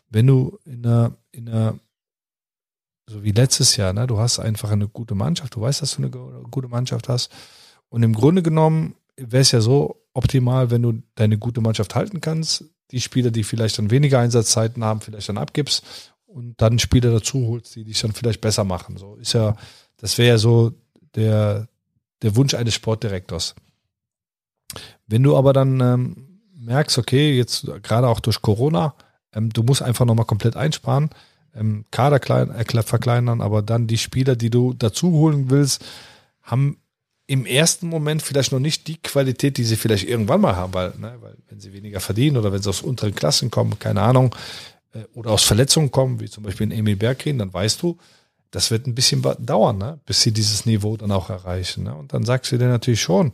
wenn 0.10 0.28
du 0.28 0.60
in 0.66 0.86
einer, 0.86 1.18
in 1.32 1.50
einer 1.50 1.80
so 3.08 3.24
wie 3.24 3.32
letztes 3.32 3.76
Jahr, 3.76 3.92
ne, 3.92 4.06
du 4.06 4.20
hast 4.20 4.40
einfach 4.40 4.72
eine 4.72 4.88
gute 4.88 5.16
Mannschaft, 5.16 5.56
du 5.56 5.62
weißt, 5.62 5.82
dass 5.82 5.96
du 5.96 6.04
eine 6.04 6.12
gute 6.12 6.68
Mannschaft 6.68 7.10
hast. 7.10 7.32
Und 7.90 8.04
im 8.04 8.14
Grunde 8.14 8.44
genommen 8.44 8.96
wäre 9.18 9.42
es 9.42 9.52
ja 9.52 9.62
so 9.62 10.04
optimal, 10.14 10.70
wenn 10.70 10.84
du 10.84 11.02
deine 11.16 11.40
gute 11.40 11.60
Mannschaft 11.60 11.96
halten 11.96 12.22
kannst, 12.22 12.66
die 12.92 13.02
Spieler, 13.02 13.32
die 13.32 13.44
vielleicht 13.44 13.80
dann 13.80 13.90
weniger 13.90 14.20
Einsatzzeiten 14.20 14.84
haben, 14.84 15.02
vielleicht 15.02 15.28
dann 15.28 15.40
abgibst 15.40 15.84
und 16.26 16.62
dann 16.62 16.78
Spieler 16.78 17.12
dazu 17.12 17.48
holst, 17.48 17.76
die 17.76 17.84
dich 17.84 18.00
dann 18.00 18.14
vielleicht 18.14 18.42
besser 18.42 18.64
machen. 18.64 18.98
So 18.98 19.16
ist 19.16 19.34
ja, 19.34 19.56
das 19.98 20.18
wäre 20.20 20.30
ja 20.30 20.38
so 20.38 20.74
der, 21.16 21.68
der 22.22 22.36
Wunsch 22.36 22.54
eines 22.54 22.74
Sportdirektors. 22.74 23.56
Wenn 25.08 25.24
du 25.24 25.36
aber 25.36 25.54
dann 25.54 25.80
ähm, 25.80 26.42
merkst, 26.56 26.98
okay, 26.98 27.36
jetzt 27.36 27.68
gerade 27.82 28.08
auch 28.08 28.20
durch 28.20 28.42
Corona, 28.42 28.94
ähm, 29.34 29.50
du 29.52 29.64
musst 29.64 29.82
einfach 29.82 30.06
nochmal 30.06 30.26
komplett 30.26 30.56
einsparen, 30.56 31.10
ähm, 31.56 31.86
Kader 31.92 32.20
klein, 32.20 32.52
äh, 32.52 32.84
verkleinern, 32.84 33.42
aber 33.42 33.62
dann 33.62 33.88
die 33.88 33.98
Spieler, 33.98 34.36
die 34.36 34.50
du 34.50 34.74
dazu 34.74 35.12
holen 35.12 35.50
willst, 35.50 35.84
haben 36.42 36.78
im 37.28 37.46
ersten 37.46 37.88
Moment 37.88 38.24
vielleicht 38.24 38.52
noch 38.52 38.60
nicht 38.60 38.88
die 38.88 38.98
Qualität, 38.98 39.58
die 39.58 39.64
sie 39.64 39.76
vielleicht 39.76 40.08
irgendwann 40.08 40.42
mal 40.42 40.56
haben, 40.56 40.74
weil, 40.74 40.94
ne, 40.98 41.16
weil 41.22 41.36
wenn 41.48 41.60
sie 41.60 41.74
weniger 41.74 42.00
verdienen 42.00 42.38
oder 42.38 42.52
wenn 42.52 42.62
sie 42.62 42.70
aus 42.70 42.82
unteren 42.82 43.14
Klassen 43.14 43.52
kommen, 43.52 43.78
keine 43.78 44.02
Ahnung, 44.02 44.36
äh, 44.94 45.04
oder 45.14 45.32
aus 45.32 45.44
Verletzungen 45.44 45.92
kommen, 45.92 46.20
wie 46.20 46.30
zum 46.30 46.44
Beispiel 46.44 46.72
in 46.72 46.80
Emil 46.80 46.96
Berggren, 46.96 47.38
dann 47.38 47.54
weißt 47.54 47.82
du, 47.82 47.98
das 48.52 48.72
wird 48.72 48.88
ein 48.88 48.96
bisschen 48.96 49.22
dauern, 49.40 49.78
ne? 49.78 50.00
bis 50.06 50.22
sie 50.22 50.32
dieses 50.32 50.66
Niveau 50.66 50.98
dann 50.98 51.12
auch 51.12 51.30
erreichen. 51.30 51.84
Ne? 51.84 51.96
Und 51.96 52.14
dann 52.14 52.24
sagst 52.24 52.52
du 52.52 52.58
dir 52.58 52.68
natürlich 52.68 53.02
schon, 53.02 53.32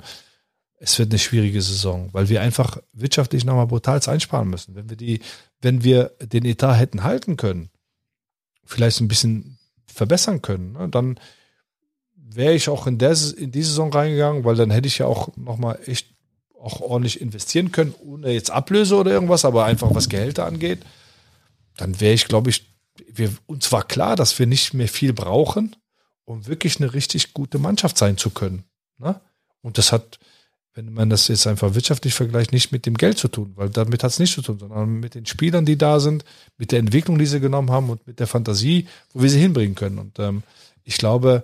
es 0.78 1.00
wird 1.00 1.12
eine 1.12 1.20
schwierige 1.20 1.62
Saison, 1.62 2.10
weil 2.12 2.28
wir 2.30 2.42
einfach 2.42 2.78
wirtschaftlich 2.92 3.46
nochmal 3.46 3.68
brutal 3.68 4.02
einsparen 4.06 4.50
müssen. 4.50 4.76
Wenn 4.76 4.90
wir 4.90 4.98
die, 4.98 5.22
wenn 5.62 5.84
wir 5.84 6.12
den 6.22 6.46
Etat 6.46 6.76
hätten 6.76 7.04
halten 7.04 7.38
können, 7.38 7.70
vielleicht 8.66 9.00
ein 9.00 9.08
bisschen 9.08 9.58
verbessern 9.88 10.42
können, 10.42 10.74
ne? 10.74 10.90
dann 10.90 11.20
wäre 12.16 12.54
ich 12.54 12.68
auch 12.68 12.86
in, 12.86 12.98
der, 12.98 13.16
in 13.38 13.52
die 13.52 13.64
Saison 13.64 13.94
reingegangen, 13.94 14.44
weil 14.44 14.56
dann 14.56 14.72
hätte 14.72 14.88
ich 14.88 14.98
ja 14.98 15.06
auch 15.06 15.36
nochmal 15.38 15.80
echt 15.86 16.14
auch 16.60 16.82
ordentlich 16.82 17.22
investieren 17.22 17.72
können, 17.72 17.94
ohne 18.04 18.32
jetzt 18.32 18.52
Ablöse 18.52 18.96
oder 18.96 19.12
irgendwas, 19.12 19.46
aber 19.46 19.66
einfach 19.66 19.94
was 19.94 20.10
Gehälter 20.10 20.46
angeht. 20.46 20.80
Dann 21.78 22.00
wäre 22.02 22.14
ich, 22.14 22.28
glaube 22.28 22.50
ich, 22.50 22.75
wir, 23.18 23.32
uns 23.46 23.72
war 23.72 23.84
klar, 23.84 24.16
dass 24.16 24.38
wir 24.40 24.48
nicht 24.48 24.74
mehr 24.74 24.88
viel 24.88 25.14
brauchen, 25.14 25.76
um 26.26 26.48
wirklich 26.48 26.78
eine 26.78 26.94
richtig 26.94 27.34
gute 27.34 27.60
Mannschaft 27.60 27.98
sein 27.98 28.18
zu 28.18 28.30
können. 28.30 28.64
Ne? 28.98 29.20
Und 29.62 29.78
das 29.78 29.92
hat, 29.92 30.20
wenn 30.74 30.94
man 30.94 31.10
das 31.10 31.28
jetzt 31.28 31.48
einfach 31.48 31.74
wirtschaftlich 31.76 32.14
vergleicht, 32.14 32.52
nicht 32.52 32.72
mit 32.72 32.86
dem 32.86 32.96
Geld 32.96 33.18
zu 33.18 33.28
tun, 33.28 33.54
weil 33.56 33.70
damit 33.70 34.04
hat 34.04 34.12
es 34.12 34.20
nichts 34.20 34.36
zu 34.36 34.42
tun, 34.42 34.60
sondern 34.60 35.00
mit 35.00 35.16
den 35.16 35.26
Spielern, 35.26 35.66
die 35.66 35.78
da 35.78 36.00
sind, 36.00 36.26
mit 36.58 36.72
der 36.72 36.80
Entwicklung, 36.80 37.18
die 37.18 37.26
sie 37.26 37.40
genommen 37.40 37.72
haben 37.72 37.90
und 37.90 38.06
mit 38.08 38.20
der 38.20 38.28
Fantasie, 38.28 38.88
wo 39.14 39.22
wir 39.22 39.30
sie 39.30 39.40
hinbringen 39.40 39.76
können. 39.76 40.00
Und 40.00 40.20
ähm, 40.20 40.44
ich 40.84 40.98
glaube, 40.98 41.44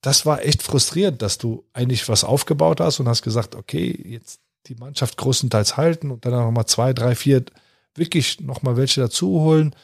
das 0.00 0.26
war 0.26 0.42
echt 0.42 0.62
frustrierend, 0.62 1.22
dass 1.22 1.38
du 1.38 1.64
eigentlich 1.72 2.08
was 2.08 2.24
aufgebaut 2.24 2.80
hast 2.80 3.00
und 3.00 3.08
hast 3.08 3.22
gesagt, 3.22 3.54
okay, 3.54 3.98
jetzt 4.06 4.40
die 4.66 4.74
Mannschaft 4.74 5.16
größtenteils 5.16 5.76
halten 5.76 6.10
und 6.10 6.24
dann 6.24 6.32
nochmal 6.32 6.66
zwei, 6.66 6.92
drei, 6.92 7.14
vier 7.14 7.44
wirklich 7.94 8.40
nochmal 8.40 8.76
welche 8.76 9.00
dazu 9.00 9.40
holen 9.40 9.74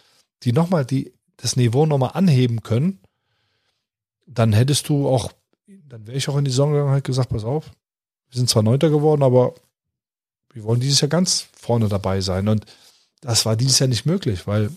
die 0.42 0.52
nochmal 0.52 0.84
die, 0.84 1.12
das 1.36 1.56
Niveau 1.56 1.86
nochmal 1.86 2.12
anheben 2.14 2.62
können, 2.62 3.00
dann 4.26 4.52
hättest 4.52 4.88
du 4.88 5.08
auch, 5.08 5.32
dann 5.66 6.06
wäre 6.06 6.16
ich 6.16 6.28
auch 6.28 6.36
in 6.36 6.44
die 6.44 6.50
Saison 6.50 6.72
gegangen 6.72 6.94
und 6.94 7.04
gesagt, 7.04 7.30
pass 7.30 7.44
auf, 7.44 7.70
wir 8.30 8.38
sind 8.38 8.48
zwar 8.48 8.62
Neunter 8.62 8.90
geworden, 8.90 9.22
aber 9.22 9.54
wir 10.52 10.64
wollen 10.64 10.80
dieses 10.80 11.00
Jahr 11.00 11.08
ganz 11.08 11.46
vorne 11.52 11.88
dabei 11.88 12.20
sein. 12.20 12.48
Und 12.48 12.64
das 13.20 13.44
war 13.44 13.56
dieses 13.56 13.78
Jahr 13.78 13.88
nicht 13.88 14.06
möglich, 14.06 14.46
weil, 14.46 14.70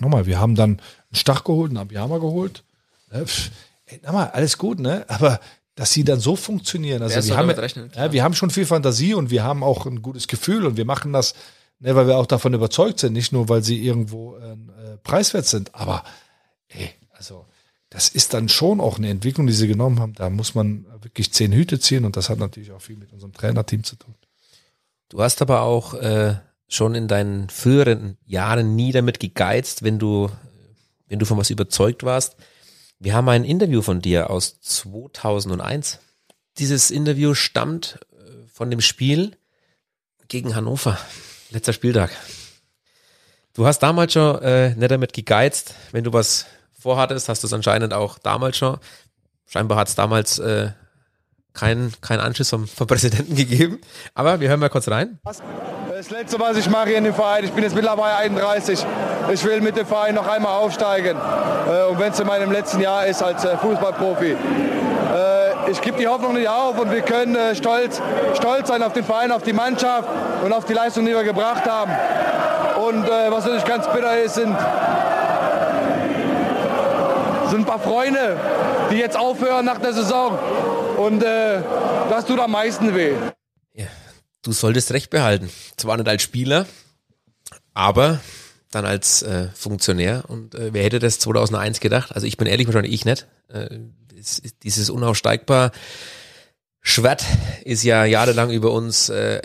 nochmal, 0.00 0.26
wir 0.26 0.38
haben 0.38 0.54
dann 0.54 0.70
einen 0.70 0.80
Stach 1.14 1.44
geholt, 1.44 1.70
einen 1.70 1.78
Abiyama 1.78 2.18
geholt. 2.18 2.64
Pff, 3.12 3.50
ey, 3.86 4.00
nochmal, 4.04 4.30
alles 4.30 4.56
gut, 4.56 4.78
ne? 4.78 5.04
Aber 5.08 5.40
dass 5.74 5.92
sie 5.92 6.04
dann 6.04 6.20
so 6.20 6.36
funktionieren, 6.36 7.02
also 7.02 7.26
wir 7.26 7.36
haben, 7.36 7.50
rechnen? 7.50 7.90
ja, 7.94 8.12
wir 8.12 8.22
haben 8.22 8.34
schon 8.34 8.50
viel 8.50 8.66
Fantasie 8.66 9.14
und 9.14 9.30
wir 9.30 9.42
haben 9.42 9.62
auch 9.62 9.86
ein 9.86 10.02
gutes 10.02 10.28
Gefühl 10.28 10.66
und 10.66 10.76
wir 10.76 10.84
machen 10.84 11.12
das, 11.12 11.34
ne, 11.80 11.94
weil 11.96 12.06
wir 12.06 12.18
auch 12.18 12.26
davon 12.26 12.54
überzeugt 12.54 13.00
sind, 13.00 13.12
nicht 13.12 13.32
nur, 13.32 13.48
weil 13.48 13.62
sie 13.62 13.84
irgendwo 13.84 14.36
äh, 14.36 14.52
äh, 14.52 14.96
preiswert 15.02 15.46
sind, 15.46 15.74
aber 15.74 16.04
ey, 16.68 16.90
also 17.12 17.46
das 17.90 18.08
ist 18.08 18.34
dann 18.34 18.48
schon 18.48 18.80
auch 18.80 18.98
eine 18.98 19.10
Entwicklung, 19.10 19.48
die 19.48 19.52
sie 19.52 19.66
genommen 19.66 19.98
haben. 19.98 20.14
Da 20.14 20.30
muss 20.30 20.54
man 20.54 20.86
wirklich 21.02 21.32
zehn 21.32 21.52
Hüte 21.52 21.80
ziehen 21.80 22.04
und 22.04 22.16
das 22.16 22.28
hat 22.30 22.38
natürlich 22.38 22.70
auch 22.70 22.80
viel 22.80 22.96
mit 22.96 23.12
unserem 23.12 23.32
Trainerteam 23.32 23.82
zu 23.82 23.96
tun. 23.96 24.14
Du 25.08 25.20
hast 25.20 25.42
aber 25.42 25.62
auch 25.62 25.94
äh, 25.94 26.36
schon 26.68 26.94
in 26.94 27.08
deinen 27.08 27.50
früheren 27.50 28.16
Jahren 28.24 28.76
nie 28.76 28.92
damit 28.92 29.18
gegeizt, 29.18 29.82
wenn 29.82 29.98
du, 29.98 30.30
wenn 31.08 31.18
du 31.18 31.26
von 31.26 31.36
was 31.36 31.50
überzeugt 31.50 32.04
warst. 32.04 32.36
Wir 33.00 33.14
haben 33.14 33.28
ein 33.28 33.44
Interview 33.44 33.82
von 33.82 34.00
dir 34.00 34.30
aus 34.30 34.60
2001. 34.60 35.98
Dieses 36.58 36.92
Interview 36.92 37.34
stammt 37.34 37.98
äh, 38.12 38.46
von 38.46 38.70
dem 38.70 38.80
Spiel 38.80 39.36
gegen 40.28 40.54
Hannover, 40.54 40.96
letzter 41.50 41.72
Spieltag. 41.72 42.10
Du 43.54 43.66
hast 43.66 43.80
damals 43.80 44.12
schon 44.12 44.40
äh, 44.42 44.74
nicht 44.74 44.90
damit 44.90 45.12
gegeizt, 45.12 45.74
wenn 45.92 46.04
du 46.04 46.12
was 46.12 46.46
vorhattest, 46.78 47.28
hast 47.28 47.42
du 47.42 47.46
es 47.46 47.52
anscheinend 47.52 47.92
auch 47.92 48.18
damals 48.18 48.56
schon. 48.56 48.78
Scheinbar 49.46 49.78
hat 49.78 49.88
es 49.88 49.94
damals 49.96 50.38
äh, 50.38 50.70
keinen 51.52 51.92
kein 52.00 52.20
Anschiss 52.20 52.50
vom, 52.50 52.66
vom 52.68 52.86
Präsidenten 52.86 53.34
gegeben. 53.36 53.80
Aber 54.14 54.40
wir 54.40 54.48
hören 54.48 54.60
mal 54.60 54.70
kurz 54.70 54.88
rein. 54.88 55.18
Das 55.24 56.10
Letzte, 56.10 56.38
was 56.40 56.56
ich 56.56 56.70
mache 56.70 56.88
hier 56.88 56.98
in 56.98 57.04
dem 57.04 57.14
Verein, 57.14 57.44
ich 57.44 57.50
bin 57.52 57.62
jetzt 57.62 57.74
mittlerweile 57.74 58.16
31, 58.16 58.86
ich 59.32 59.44
will 59.44 59.60
mit 59.60 59.76
dem 59.76 59.86
Verein 59.86 60.14
noch 60.14 60.26
einmal 60.26 60.56
aufsteigen. 60.56 61.16
Äh, 61.16 61.90
Und 61.90 61.98
wenn 61.98 62.12
es 62.12 62.20
in 62.20 62.26
meinem 62.26 62.52
letzten 62.52 62.80
Jahr 62.80 63.06
ist 63.06 63.22
als 63.22 63.44
äh, 63.44 63.58
Fußballprofi. 63.58 64.36
Ich 65.70 65.80
gebe 65.80 65.98
die 65.98 66.08
Hoffnung 66.08 66.34
nicht 66.34 66.48
auf 66.48 66.78
und 66.78 66.90
wir 66.90 67.02
können 67.02 67.36
äh, 67.36 67.54
stolz, 67.54 68.00
stolz 68.34 68.68
sein 68.68 68.82
auf 68.82 68.92
den 68.92 69.04
Verein, 69.04 69.30
auf 69.30 69.42
die 69.42 69.52
Mannschaft 69.52 70.08
und 70.44 70.52
auf 70.52 70.64
die 70.64 70.72
Leistung, 70.72 71.06
die 71.06 71.12
wir 71.12 71.22
gebracht 71.22 71.64
haben. 71.64 71.92
Und 72.84 73.04
äh, 73.04 73.30
was 73.30 73.44
natürlich 73.44 73.64
ganz 73.64 73.86
bitter 73.86 74.20
ist, 74.20 74.34
sind, 74.34 74.56
sind 77.50 77.60
ein 77.60 77.66
paar 77.66 77.78
Freunde, 77.78 78.36
die 78.90 78.96
jetzt 78.96 79.16
aufhören 79.16 79.64
nach 79.64 79.78
der 79.78 79.92
Saison. 79.92 80.38
Und 80.96 81.22
äh, 81.22 81.60
das 82.08 82.24
tut 82.24 82.40
am 82.40 82.50
meisten 82.50 82.94
weh. 82.96 83.12
Ja, 83.74 83.86
du 84.42 84.52
solltest 84.52 84.92
Recht 84.92 85.10
behalten. 85.10 85.50
Zwar 85.76 85.96
nicht 85.98 86.08
als 86.08 86.22
Spieler, 86.22 86.66
aber 87.74 88.18
dann 88.72 88.86
als 88.86 89.22
äh, 89.22 89.48
Funktionär. 89.54 90.24
Und 90.26 90.54
äh, 90.56 90.72
wer 90.72 90.82
hätte 90.82 90.98
das 90.98 91.20
2001 91.20 91.78
gedacht? 91.78 92.12
Also 92.12 92.26
ich 92.26 92.36
bin 92.36 92.48
ehrlich, 92.48 92.66
wahrscheinlich 92.66 92.92
ich 92.92 93.04
nicht. 93.04 93.28
Äh, 93.48 93.78
ist 94.20 94.62
dieses 94.62 94.90
unaussteigbar 94.90 95.72
Schwert 96.82 97.24
ist 97.64 97.82
ja 97.82 98.04
jahrelang 98.04 98.50
über 98.50 98.72
uns, 98.72 99.08
äh, 99.10 99.40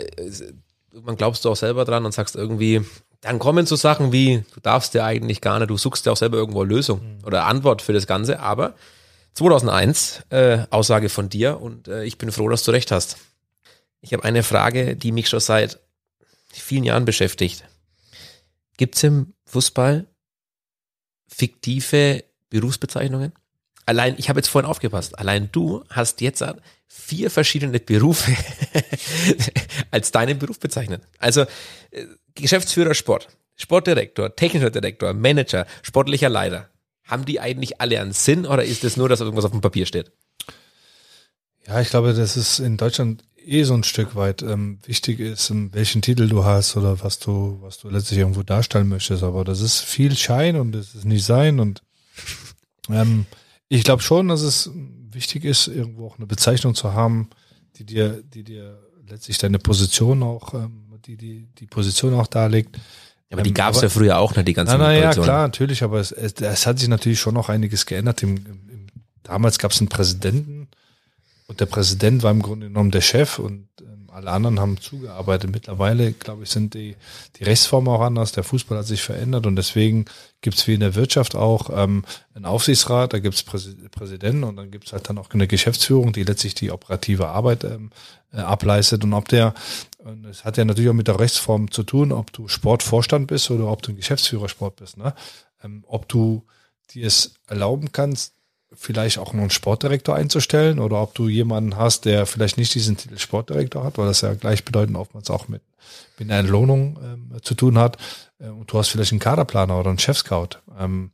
man 1.02 1.16
glaubst 1.16 1.44
du 1.44 1.50
auch 1.50 1.56
selber 1.56 1.84
dran 1.84 2.04
und 2.04 2.12
sagst 2.12 2.34
irgendwie, 2.34 2.82
dann 3.20 3.38
kommen 3.38 3.66
so 3.66 3.76
Sachen 3.76 4.12
wie, 4.12 4.44
du 4.54 4.60
darfst 4.60 4.94
ja 4.94 5.04
eigentlich 5.04 5.40
gar 5.40 5.58
nicht, 5.58 5.68
du 5.68 5.76
suchst 5.76 6.06
ja 6.06 6.12
auch 6.12 6.16
selber 6.16 6.38
irgendwo 6.38 6.62
Lösung 6.62 7.18
oder 7.24 7.44
Antwort 7.44 7.82
für 7.82 7.92
das 7.92 8.06
Ganze, 8.06 8.40
aber 8.40 8.74
2001, 9.34 10.22
äh, 10.30 10.60
Aussage 10.70 11.10
von 11.10 11.28
dir 11.28 11.60
und 11.60 11.88
äh, 11.88 12.04
ich 12.04 12.16
bin 12.16 12.32
froh, 12.32 12.48
dass 12.48 12.62
du 12.62 12.70
recht 12.70 12.90
hast. 12.90 13.18
Ich 14.00 14.12
habe 14.12 14.24
eine 14.24 14.42
Frage, 14.42 14.96
die 14.96 15.12
mich 15.12 15.28
schon 15.28 15.40
seit 15.40 15.78
vielen 16.52 16.84
Jahren 16.84 17.04
beschäftigt. 17.04 17.64
Gibt 18.78 18.96
es 18.96 19.02
im 19.02 19.34
Fußball 19.46 20.06
fiktive 21.28 22.24
Berufsbezeichnungen? 22.48 23.32
Allein, 23.86 24.16
ich 24.18 24.28
habe 24.28 24.40
jetzt 24.40 24.48
vorhin 24.48 24.68
aufgepasst, 24.68 25.18
allein 25.18 25.48
du 25.52 25.84
hast 25.88 26.20
jetzt 26.20 26.44
vier 26.88 27.30
verschiedene 27.30 27.78
Berufe 27.78 28.32
als 29.92 30.10
deinen 30.10 30.38
Beruf 30.38 30.58
bezeichnet. 30.58 31.02
Also 31.18 31.42
äh, 31.42 32.06
Geschäftsführer 32.34 32.94
Sport, 32.94 33.28
Sportdirektor, 33.54 34.34
technischer 34.34 34.70
Direktor, 34.70 35.14
Manager, 35.14 35.66
sportlicher 35.82 36.28
Leiter. 36.28 36.68
Haben 37.04 37.24
die 37.24 37.38
eigentlich 37.38 37.80
alle 37.80 38.00
einen 38.00 38.12
Sinn 38.12 38.44
oder 38.44 38.64
ist 38.64 38.82
es 38.82 38.96
nur, 38.96 39.08
dass 39.08 39.20
irgendwas 39.20 39.44
auf 39.44 39.52
dem 39.52 39.60
Papier 39.60 39.86
steht? 39.86 40.10
Ja, 41.66 41.80
ich 41.80 41.90
glaube, 41.90 42.12
das 42.12 42.36
ist 42.36 42.58
in 42.58 42.76
Deutschland 42.76 43.22
eh 43.36 43.62
so 43.62 43.74
ein 43.74 43.84
Stück 43.84 44.16
weit 44.16 44.42
ähm, 44.42 44.80
wichtig 44.84 45.20
ist, 45.20 45.50
ähm, 45.50 45.70
welchen 45.72 46.02
Titel 46.02 46.28
du 46.28 46.44
hast 46.44 46.76
oder 46.76 47.02
was 47.02 47.20
du, 47.20 47.58
was 47.62 47.78
du 47.78 47.88
letztlich 47.88 48.18
irgendwo 48.18 48.42
darstellen 48.42 48.88
möchtest. 48.88 49.22
Aber 49.22 49.44
das 49.44 49.60
ist 49.60 49.80
viel 49.80 50.16
Schein 50.16 50.56
und 50.56 50.72
das 50.72 50.96
ist 50.96 51.04
nicht 51.04 51.24
sein. 51.24 51.60
Und 51.60 51.82
ähm, 52.90 53.26
ich 53.68 53.84
glaube 53.84 54.02
schon, 54.02 54.28
dass 54.28 54.42
es 54.42 54.70
wichtig 55.10 55.44
ist, 55.44 55.66
irgendwo 55.68 56.06
auch 56.06 56.18
eine 56.18 56.26
Bezeichnung 56.26 56.74
zu 56.74 56.92
haben, 56.92 57.30
die 57.76 57.84
dir, 57.84 58.22
die 58.22 58.44
dir 58.44 58.78
letztlich 59.08 59.38
deine 59.38 59.58
Position 59.58 60.22
auch, 60.22 60.54
ähm, 60.54 60.82
die, 61.06 61.16
die, 61.16 61.48
die 61.58 61.66
Position 61.66 62.14
auch 62.14 62.26
darlegt. 62.26 62.78
Aber 63.30 63.42
die 63.42 63.50
Ähm, 63.50 63.54
gab 63.54 63.74
es 63.74 63.80
ja 63.80 63.88
früher 63.88 64.18
auch 64.18 64.34
nicht, 64.36 64.48
die 64.48 64.52
ganzen 64.52 64.78
Na, 64.78 64.86
na 64.86 64.94
ja, 64.94 65.12
klar, 65.12 65.42
natürlich, 65.42 65.82
aber 65.82 66.00
es, 66.00 66.12
es, 66.12 66.32
es 66.34 66.66
hat 66.66 66.78
sich 66.78 66.88
natürlich 66.88 67.20
schon 67.20 67.34
noch 67.34 67.48
einiges 67.48 67.86
geändert. 67.86 68.22
Im, 68.22 68.36
im, 68.36 68.86
damals 69.22 69.58
gab 69.58 69.72
es 69.72 69.80
einen 69.80 69.88
Präsidenten 69.88 70.68
und 71.46 71.60
der 71.60 71.66
Präsident 71.66 72.22
war 72.22 72.30
im 72.30 72.42
Grunde 72.42 72.68
genommen 72.68 72.90
der 72.90 73.00
Chef 73.00 73.38
und 73.38 73.65
alle 74.16 74.30
anderen 74.30 74.58
haben 74.58 74.80
zugearbeitet. 74.80 75.50
Mittlerweile, 75.52 76.12
glaube 76.12 76.44
ich, 76.44 76.48
sind 76.48 76.72
die, 76.72 76.96
die 77.36 77.44
Rechtsformen 77.44 77.92
auch 77.92 78.00
anders. 78.00 78.32
Der 78.32 78.44
Fußball 78.44 78.78
hat 78.78 78.86
sich 78.86 79.02
verändert 79.02 79.46
und 79.46 79.56
deswegen 79.56 80.06
gibt 80.40 80.56
es 80.56 80.66
wie 80.66 80.72
in 80.72 80.80
der 80.80 80.94
Wirtschaft 80.94 81.36
auch 81.36 81.68
ähm, 81.70 82.02
einen 82.34 82.46
Aufsichtsrat, 82.46 83.12
da 83.12 83.18
gibt 83.18 83.34
es 83.34 83.42
Präsi 83.42 83.74
Präsidenten 83.90 84.44
und 84.44 84.56
dann 84.56 84.70
gibt 84.70 84.86
es 84.86 84.94
halt 84.94 85.06
dann 85.10 85.18
auch 85.18 85.28
eine 85.32 85.46
Geschäftsführung, 85.46 86.14
die 86.14 86.22
letztlich 86.22 86.54
die 86.54 86.70
operative 86.70 87.28
Arbeit 87.28 87.64
ähm, 87.64 87.90
äh, 88.32 88.38
ableistet. 88.38 89.04
Und 89.04 89.12
ob 89.12 89.28
der, 89.28 89.52
und 89.98 90.24
es 90.24 90.46
hat 90.46 90.56
ja 90.56 90.64
natürlich 90.64 90.88
auch 90.88 90.94
mit 90.94 91.08
der 91.08 91.20
Rechtsform 91.20 91.70
zu 91.70 91.82
tun, 91.82 92.10
ob 92.10 92.32
du 92.32 92.48
Sportvorstand 92.48 93.26
bist 93.26 93.50
oder 93.50 93.66
ob 93.66 93.82
du 93.82 93.92
ein 93.92 93.96
Geschäftsführer 93.96 94.48
Sport 94.48 94.76
bist. 94.76 94.96
Ne? 94.96 95.14
Ähm, 95.62 95.84
ob 95.86 96.08
du 96.08 96.42
dir 96.90 97.06
es 97.06 97.34
erlauben 97.48 97.92
kannst, 97.92 98.32
vielleicht 98.76 99.18
auch 99.18 99.32
noch 99.32 99.40
einen 99.40 99.50
Sportdirektor 99.50 100.14
einzustellen 100.14 100.78
oder 100.78 101.00
ob 101.02 101.14
du 101.14 101.28
jemanden 101.28 101.76
hast, 101.76 102.04
der 102.04 102.26
vielleicht 102.26 102.58
nicht 102.58 102.74
diesen 102.74 102.96
Titel 102.96 103.18
Sportdirektor 103.18 103.82
hat, 103.82 103.98
weil 103.98 104.06
das 104.06 104.20
ja 104.20 104.34
gleichbedeutend 104.34 104.96
oftmals 104.96 105.30
auch 105.30 105.48
mit, 105.48 105.62
mit 106.18 106.30
einer 106.30 106.40
Entlohnung 106.40 106.98
ähm, 107.02 107.42
zu 107.42 107.54
tun 107.54 107.78
hat. 107.78 107.96
Äh, 108.38 108.48
und 108.48 108.70
du 108.70 108.78
hast 108.78 108.88
vielleicht 108.88 109.12
einen 109.12 109.20
Kaderplaner 109.20 109.78
oder 109.78 109.90
einen 109.90 109.98
Chefscout. 109.98 110.60
Ähm, 110.78 111.10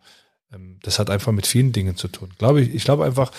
ähm, 0.52 0.78
das 0.82 0.98
hat 0.98 1.10
einfach 1.10 1.32
mit 1.32 1.46
vielen 1.46 1.72
Dingen 1.72 1.96
zu 1.96 2.08
tun. 2.08 2.30
Glaube 2.38 2.62
ich, 2.62 2.74
ich 2.74 2.84
glaube 2.84 3.04
einfach, 3.04 3.30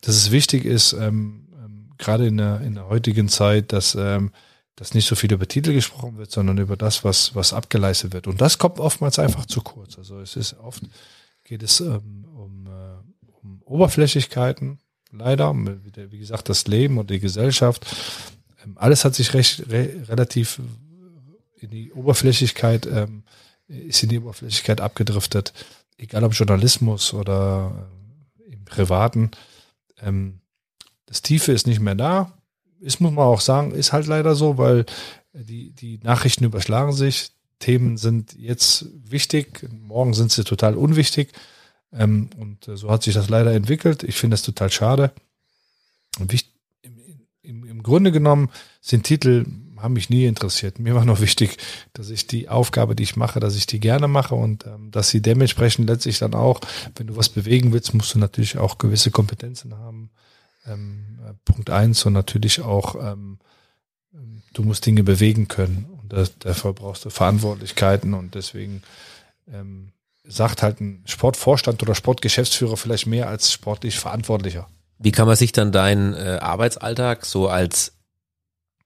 dass 0.00 0.16
es 0.16 0.30
wichtig 0.30 0.64
ist, 0.64 0.92
ähm, 0.92 1.46
ähm, 1.62 1.90
gerade 1.98 2.26
in 2.26 2.36
der, 2.38 2.60
in 2.60 2.74
der 2.74 2.88
heutigen 2.88 3.28
Zeit, 3.28 3.72
dass, 3.72 3.94
ähm, 3.94 4.32
dass 4.74 4.94
nicht 4.94 5.06
so 5.06 5.14
viel 5.14 5.32
über 5.32 5.48
Titel 5.48 5.72
gesprochen 5.72 6.18
wird, 6.18 6.30
sondern 6.30 6.58
über 6.58 6.76
das, 6.76 7.04
was, 7.04 7.34
was 7.34 7.52
abgeleistet 7.52 8.12
wird. 8.12 8.26
Und 8.26 8.40
das 8.40 8.58
kommt 8.58 8.78
oftmals 8.78 9.18
einfach 9.18 9.46
zu 9.46 9.62
kurz. 9.62 9.98
Also 9.98 10.20
es 10.20 10.36
ist 10.36 10.58
oft, 10.58 10.82
geht 11.44 11.62
es 11.62 11.80
ähm, 11.80 12.26
um, 12.34 12.66
äh, 12.66 12.95
Oberflächlichkeiten, 13.66 14.78
leider, 15.10 15.54
wie, 15.54 16.18
gesagt, 16.18 16.48
das 16.48 16.66
Leben 16.66 16.98
und 16.98 17.10
die 17.10 17.20
Gesellschaft. 17.20 17.86
Ähm, 18.64 18.78
alles 18.78 19.04
hat 19.04 19.14
sich 19.14 19.34
recht, 19.34 19.68
re, 19.70 20.08
relativ 20.08 20.60
in 21.58 21.70
die 21.70 21.92
Oberflächlichkeit, 21.92 22.86
ähm, 22.86 23.24
ist 23.66 24.02
in 24.02 24.08
die 24.08 24.20
Oberflächlichkeit 24.20 24.80
abgedriftet, 24.80 25.52
egal 25.98 26.24
ob 26.24 26.32
Journalismus 26.32 27.12
oder 27.12 27.90
äh, 28.46 28.52
im 28.52 28.64
Privaten. 28.64 29.32
Ähm, 30.00 30.40
das 31.06 31.22
Tiefe 31.22 31.52
ist 31.52 31.66
nicht 31.66 31.80
mehr 31.80 31.94
da. 31.94 32.32
Ist, 32.80 33.00
muss 33.00 33.12
man 33.12 33.24
auch 33.24 33.40
sagen, 33.40 33.72
ist 33.72 33.92
halt 33.92 34.06
leider 34.06 34.34
so, 34.34 34.58
weil 34.58 34.84
die, 35.32 35.70
die 35.72 35.98
Nachrichten 35.98 36.44
überschlagen 36.44 36.92
sich. 36.92 37.30
Themen 37.58 37.96
sind 37.96 38.34
jetzt 38.34 38.86
wichtig, 38.92 39.66
morgen 39.70 40.12
sind 40.12 40.30
sie 40.30 40.44
total 40.44 40.74
unwichtig. 40.74 41.32
Ähm, 41.96 42.30
und 42.38 42.68
äh, 42.68 42.76
so 42.76 42.90
hat 42.90 43.02
sich 43.02 43.14
das 43.14 43.28
leider 43.28 43.52
entwickelt. 43.52 44.02
Ich 44.02 44.16
finde 44.16 44.34
das 44.34 44.42
total 44.42 44.70
schade. 44.70 45.12
Und 46.18 46.32
wich- 46.32 46.52
im, 46.82 46.98
im, 47.42 47.64
Im 47.64 47.82
Grunde 47.82 48.12
genommen 48.12 48.50
sind 48.80 49.04
Titel, 49.04 49.46
haben 49.78 49.92
mich 49.92 50.08
nie 50.08 50.24
interessiert. 50.24 50.78
Mir 50.78 50.94
war 50.94 51.04
nur 51.04 51.20
wichtig, 51.20 51.58
dass 51.92 52.08
ich 52.08 52.26
die 52.26 52.48
Aufgabe, 52.48 52.96
die 52.96 53.02
ich 53.02 53.16
mache, 53.16 53.40
dass 53.40 53.56
ich 53.56 53.66
die 53.66 53.78
gerne 53.78 54.08
mache 54.08 54.34
und 54.34 54.66
ähm, 54.66 54.90
dass 54.90 55.10
sie 55.10 55.20
dementsprechend 55.20 55.88
letztlich 55.88 56.18
dann 56.18 56.34
auch, 56.34 56.60
wenn 56.96 57.08
du 57.08 57.16
was 57.16 57.28
bewegen 57.28 57.72
willst, 57.72 57.92
musst 57.92 58.14
du 58.14 58.18
natürlich 58.18 58.56
auch 58.56 58.78
gewisse 58.78 59.10
Kompetenzen 59.10 59.74
haben. 59.76 60.10
Ähm, 60.66 61.18
äh, 61.26 61.34
Punkt 61.44 61.70
eins 61.70 62.04
und 62.06 62.14
natürlich 62.14 62.62
auch, 62.62 62.94
ähm, 62.94 63.38
du 64.54 64.62
musst 64.62 64.86
Dinge 64.86 65.02
bewegen 65.02 65.46
können 65.46 65.84
und 66.00 66.10
das, 66.10 66.38
dafür 66.38 66.72
brauchst 66.72 67.04
du 67.04 67.10
Verantwortlichkeiten 67.10 68.14
und 68.14 68.34
deswegen 68.34 68.82
ähm, 69.52 69.92
sagt 70.28 70.62
halt 70.62 70.80
ein 70.80 71.02
Sportvorstand 71.06 71.82
oder 71.82 71.94
Sportgeschäftsführer 71.94 72.76
vielleicht 72.76 73.06
mehr 73.06 73.28
als 73.28 73.52
sportlich 73.52 73.98
Verantwortlicher. 73.98 74.68
Wie 74.98 75.12
kann 75.12 75.26
man 75.26 75.36
sich 75.36 75.52
dann 75.52 75.72
deinen 75.72 76.14
äh, 76.14 76.38
Arbeitsalltag 76.40 77.26
so 77.26 77.48
als 77.48 77.92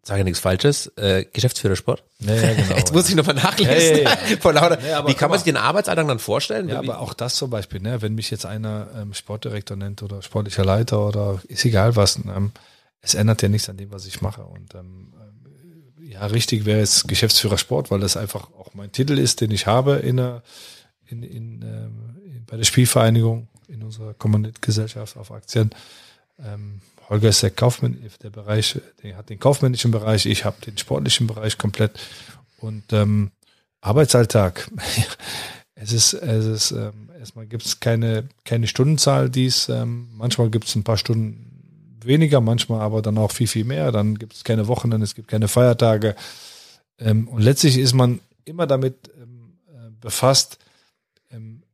sage 0.03 0.25
nichts 0.25 0.41
Falsches, 0.41 0.87
äh, 0.97 1.25
Geschäftsführer 1.33 1.77
Sport. 1.77 2.03
Ja, 2.21 2.35
ja, 2.35 2.55
genau. 2.55 2.75
Jetzt 2.77 2.93
muss 2.93 3.09
ich 3.09 3.15
nochmal 3.15 3.35
nachlesen. 3.35 4.03
Ja, 4.03 4.17
Vor 4.41 4.53
lauter, 4.53 4.79
wie 5.07 5.15
kann 5.15 5.31
man 5.31 5.39
sich 5.39 5.45
den 5.45 5.57
Arbeitsalltag 5.57 6.09
dann 6.09 6.19
vorstellen? 6.19 6.69
Ja, 6.69 6.79
aber 6.79 7.01
auch 7.01 7.15
das 7.15 7.35
zum 7.35 7.51
Beispiel, 7.51 7.81
ne, 7.81 8.01
wenn 8.03 8.15
mich 8.15 8.31
jetzt 8.31 8.47
einer 8.47 8.89
ähm, 8.97 9.15
Sportdirektor 9.15 9.77
nennt 9.77 10.03
oder 10.03 10.23
sportlicher 10.23 10.65
Leiter 10.65 11.07
oder 11.07 11.41
ist 11.49 11.65
egal 11.65 11.97
was, 11.97 12.17
ähm, 12.17 12.53
es 13.03 13.15
ändert 13.15 13.43
ja 13.43 13.49
nichts 13.49 13.69
an 13.69 13.77
dem, 13.77 13.93
was 13.93 14.07
ich 14.07 14.21
mache. 14.21 14.43
Und 14.43 14.75
ähm, 14.75 15.13
ähm, 15.21 16.09
ja, 16.09 16.27
richtig 16.27 16.65
wäre 16.65 16.81
es 16.81 17.07
Geschäftsführer 17.07 17.59
Sport, 17.59 17.91
weil 17.91 18.01
das 18.01 18.17
einfach 18.17 18.49
auch 18.59 18.75
mein 18.75 18.93
Titel 18.93 19.19
ist, 19.19 19.41
den 19.41 19.51
ich 19.51 19.67
habe 19.67 19.97
in 19.97 20.17
der, 20.17 20.43
in, 21.11 21.23
in, 21.23 21.63
ähm, 21.63 22.17
in, 22.25 22.45
bei 22.47 22.57
der 22.57 22.65
Spielvereinigung 22.65 23.49
in 23.69 23.83
unserer 23.83 24.15
Kommunitgesellschaft 24.15 25.17
auf 25.17 25.31
Aktien. 25.31 25.71
Ähm, 26.39 26.81
Holger 27.09 27.29
ist 27.29 27.43
der 27.43 27.51
Kaufmann, 27.51 27.99
der 28.23 28.31
Bereich, 28.31 28.81
der 29.03 29.17
hat 29.17 29.31
den 29.31 29.39
kaufmännischen 29.39 29.91
Bereich, 29.91 30.27
ich 30.27 30.45
habe 30.45 30.61
den 30.65 30.79
sportlichen 30.79 31.27
Bereich 31.27 31.59
komplett. 31.59 31.99
Und 32.59 32.93
ähm, 32.93 33.31
Arbeitsalltag. 33.81 34.71
Es 35.83 35.95
ist, 35.95 36.13
es 36.13 36.45
ist, 36.45 36.71
ähm, 36.73 37.09
erstmal 37.19 37.47
gibt 37.47 37.65
es 37.65 37.81
keine, 37.81 38.29
keine 38.45 38.67
Stundenzahl, 38.67 39.31
die 39.31 39.47
es, 39.47 39.71
ähm, 39.71 40.11
manchmal 40.13 40.51
gibt 40.51 40.67
es 40.67 40.75
ein 40.75 40.85
paar 40.85 40.99
Stunden 40.99 41.97
weniger, 42.03 42.43
manchmal 42.43 42.83
aber 42.83 43.01
dann 43.01 43.17
auch 43.17 43.33
viel, 43.33 43.47
viel 43.47 43.65
mehr. 43.65 43.91
Dann 43.91 44.19
gibt 44.19 44.35
es 44.35 44.45
keine 44.45 44.69
Wochenende, 44.69 45.05
es 45.05 45.15
gibt 45.15 45.29
keine 45.29 45.49
Feiertage. 45.49 46.17
Ähm, 46.99 47.29
und 47.29 47.41
letztlich 47.41 47.79
ist 47.79 47.95
man 47.95 48.21
immer 48.45 48.67
damit 48.67 49.11
ähm, 49.19 49.55
äh, 49.69 49.91
befasst, 50.03 50.59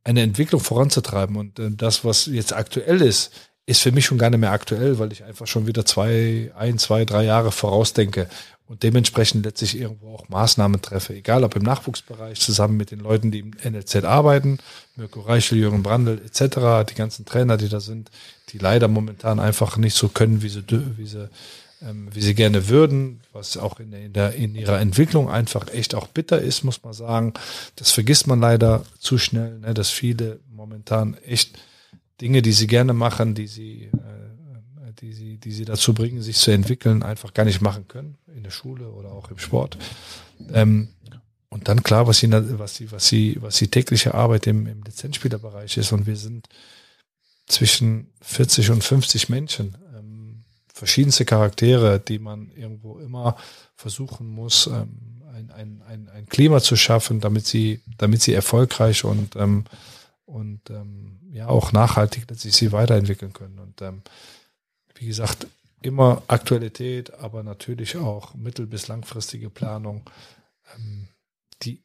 eine 0.07 0.21
Entwicklung 0.21 0.61
voranzutreiben. 0.61 1.35
Und 1.35 1.59
äh, 1.59 1.69
das, 1.71 2.05
was 2.05 2.27
jetzt 2.27 2.53
aktuell 2.53 3.01
ist, 3.01 3.31
ist 3.65 3.81
für 3.81 3.91
mich 3.91 4.05
schon 4.05 4.17
gar 4.17 4.29
nicht 4.29 4.39
mehr 4.39 4.51
aktuell, 4.51 4.97
weil 4.97 5.11
ich 5.11 5.25
einfach 5.25 5.45
schon 5.45 5.67
wieder 5.67 5.85
zwei, 5.85 6.51
ein, 6.55 6.77
zwei, 6.79 7.03
drei 7.03 7.25
Jahre 7.25 7.51
vorausdenke 7.51 8.29
und 8.67 8.83
dementsprechend 8.83 9.45
letztlich 9.45 9.77
irgendwo 9.77 10.15
auch 10.15 10.29
Maßnahmen 10.29 10.81
treffe. 10.81 11.13
Egal 11.13 11.43
ob 11.43 11.55
im 11.55 11.63
Nachwuchsbereich, 11.63 12.39
zusammen 12.39 12.77
mit 12.77 12.91
den 12.91 12.99
Leuten, 12.99 13.31
die 13.31 13.39
im 13.39 13.51
NLZ 13.63 14.05
arbeiten, 14.05 14.59
Mirko 14.95 15.19
Reichel, 15.21 15.57
Jürgen 15.57 15.83
Brandl 15.83 16.21
etc., 16.25 16.89
die 16.89 16.95
ganzen 16.95 17.25
Trainer, 17.25 17.57
die 17.57 17.67
da 17.67 17.81
sind, 17.81 18.09
die 18.49 18.57
leider 18.57 18.87
momentan 18.87 19.41
einfach 19.41 19.75
nicht 19.75 19.95
so 19.95 20.07
können, 20.07 20.41
wie 20.41 20.49
sie, 20.49 20.63
wie 20.95 21.05
sie, 21.05 21.29
ähm, 21.81 22.09
wie 22.13 22.21
sie 22.21 22.33
gerne 22.33 22.69
würden, 22.69 23.21
was 23.33 23.57
auch 23.57 23.79
in, 23.79 23.91
der, 23.91 24.01
in, 24.01 24.13
der, 24.13 24.33
in 24.33 24.55
ihrer 24.55 24.79
Entwicklung 24.79 25.29
einfach 25.29 25.71
echt 25.73 25.95
auch 25.95 26.07
bitter 26.07 26.41
ist, 26.41 26.63
muss 26.63 26.83
man 26.83 26.93
sagen. 26.93 27.33
Das 27.75 27.91
vergisst 27.91 28.27
man 28.27 28.39
leider 28.39 28.83
zu 28.99 29.17
schnell, 29.17 29.59
ne, 29.59 29.73
dass 29.73 29.89
viele 29.89 30.39
momentan 30.49 31.15
echt 31.25 31.57
Dinge, 32.19 32.41
die 32.41 32.51
sie 32.51 32.67
gerne 32.67 32.93
machen, 32.93 33.35
die 33.35 33.47
sie, 33.47 33.83
äh, 33.93 34.93
die 35.01 35.13
sie, 35.13 35.37
die 35.37 35.51
sie 35.51 35.65
dazu 35.65 35.93
bringen, 35.93 36.21
sich 36.21 36.37
zu 36.37 36.51
entwickeln, 36.51 37.03
einfach 37.03 37.33
gar 37.33 37.45
nicht 37.45 37.61
machen 37.61 37.87
können 37.87 38.17
in 38.35 38.43
der 38.43 38.51
Schule 38.51 38.89
oder 38.89 39.11
auch 39.11 39.29
im 39.29 39.37
Sport. 39.37 39.77
Ähm, 40.51 40.89
und 41.49 41.67
dann 41.67 41.83
klar, 41.83 42.07
was 42.07 42.19
sie, 42.19 42.31
was 42.31 42.75
sie, 42.75 42.91
was 42.91 43.07
sie, 43.07 43.37
was 43.39 43.57
die 43.57 43.69
tägliche 43.69 44.13
Arbeit 44.13 44.47
im, 44.47 44.67
im 44.67 44.83
Lizenzspielerbereich 44.83 45.77
ist. 45.77 45.91
Und 45.91 46.05
wir 46.05 46.17
sind 46.17 46.47
zwischen 47.47 48.07
40 48.21 48.71
und 48.71 48.83
50 48.83 49.29
Menschen, 49.29 49.77
verschiedenste 50.77 51.25
Charaktere, 51.25 51.99
die 51.99 52.19
man 52.19 52.51
irgendwo 52.55 52.99
immer 52.99 53.35
versuchen 53.75 54.27
muss, 54.27 54.67
ähm, 54.67 55.23
ein, 55.33 55.51
ein, 55.51 55.81
ein, 55.87 56.09
ein 56.09 56.25
Klima 56.27 56.61
zu 56.61 56.75
schaffen, 56.75 57.19
damit 57.19 57.45
sie, 57.45 57.81
damit 57.97 58.21
sie 58.21 58.33
erfolgreich 58.33 59.03
und 59.03 59.35
ähm, 59.35 59.65
und 60.27 60.69
ähm, 60.69 61.19
ja 61.31 61.47
auch 61.47 61.71
nachhaltig 61.71 62.25
letztlich 62.29 62.53
sie 62.53 62.71
weiterentwickeln 62.71 63.33
können. 63.33 63.59
Und 63.59 63.81
ähm, 63.81 64.01
wie 64.95 65.07
gesagt, 65.07 65.47
immer 65.81 66.21
Aktualität, 66.27 67.13
aber 67.13 67.43
natürlich 67.43 67.95
auch 67.97 68.33
mittel- 68.35 68.67
bis 68.67 68.87
langfristige 68.87 69.49
Planung, 69.49 70.01
ähm, 70.75 71.07
die 71.63 71.81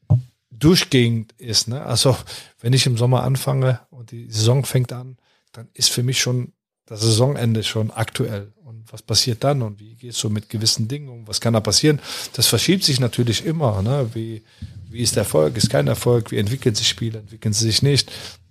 durchgehend 0.51 1.33
ist. 1.39 1.69
Ne? 1.69 1.83
Also 1.83 2.17
wenn 2.61 2.73
ich 2.73 2.87
im 2.87 2.97
Sommer 2.97 3.23
anfange 3.23 3.81
und 3.91 4.11
die 4.11 4.29
Saison 4.29 4.65
fängt 4.65 4.93
an, 4.93 5.19
dann 5.53 5.69
ist 5.73 5.91
für 5.91 6.03
mich 6.03 6.21
schon 6.21 6.53
das 6.87 7.01
Saisonende 7.01 7.63
schon 7.63 7.91
aktuell. 7.91 8.53
Was 8.91 9.03
passiert 9.03 9.43
dann 9.45 9.63
und 9.63 9.81
wie 9.81 10.09
es 10.09 10.19
so 10.19 10.29
mit 10.29 10.49
gewissen 10.49 10.89
Dingen 10.89 11.09
um? 11.09 11.27
Was 11.27 11.41
kann 11.41 11.55
da 11.55 11.61
passieren? 11.61 12.01
Das 12.35 12.47
verschiebt 12.47 12.85
sich 12.85 13.01
natürlich 13.01 13.45
immer. 13.45 13.81
Ne? 13.83 14.11
Wie, 14.15 14.43
wie 14.91 15.01
ist 15.01 15.17
der 15.17 15.23
Erfolg? 15.23 15.57
Ist 15.57 15.71
kein 15.71 15.89
Erfolg? 15.89 16.31
Wie 16.31 16.39
entwickeln 16.39 16.75
sich 16.75 16.89
Spiele? 16.89 17.21
Entwickeln 17.21 17.53
sie 17.53 17.65
sich 17.65 17.83
nicht? 17.83 18.11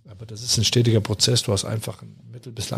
Aber 0.09 0.25
das 0.25 0.41
ist 0.41 0.57
ein 0.57 0.63
stetiger 0.63 1.01
Prozess. 1.01 1.43
Du 1.43 1.51
hast 1.51 1.65
einfach 1.65 2.01
ein 2.01 2.15
mittel- 2.31 2.51
bis, 2.51 2.71
äh, 2.71 2.77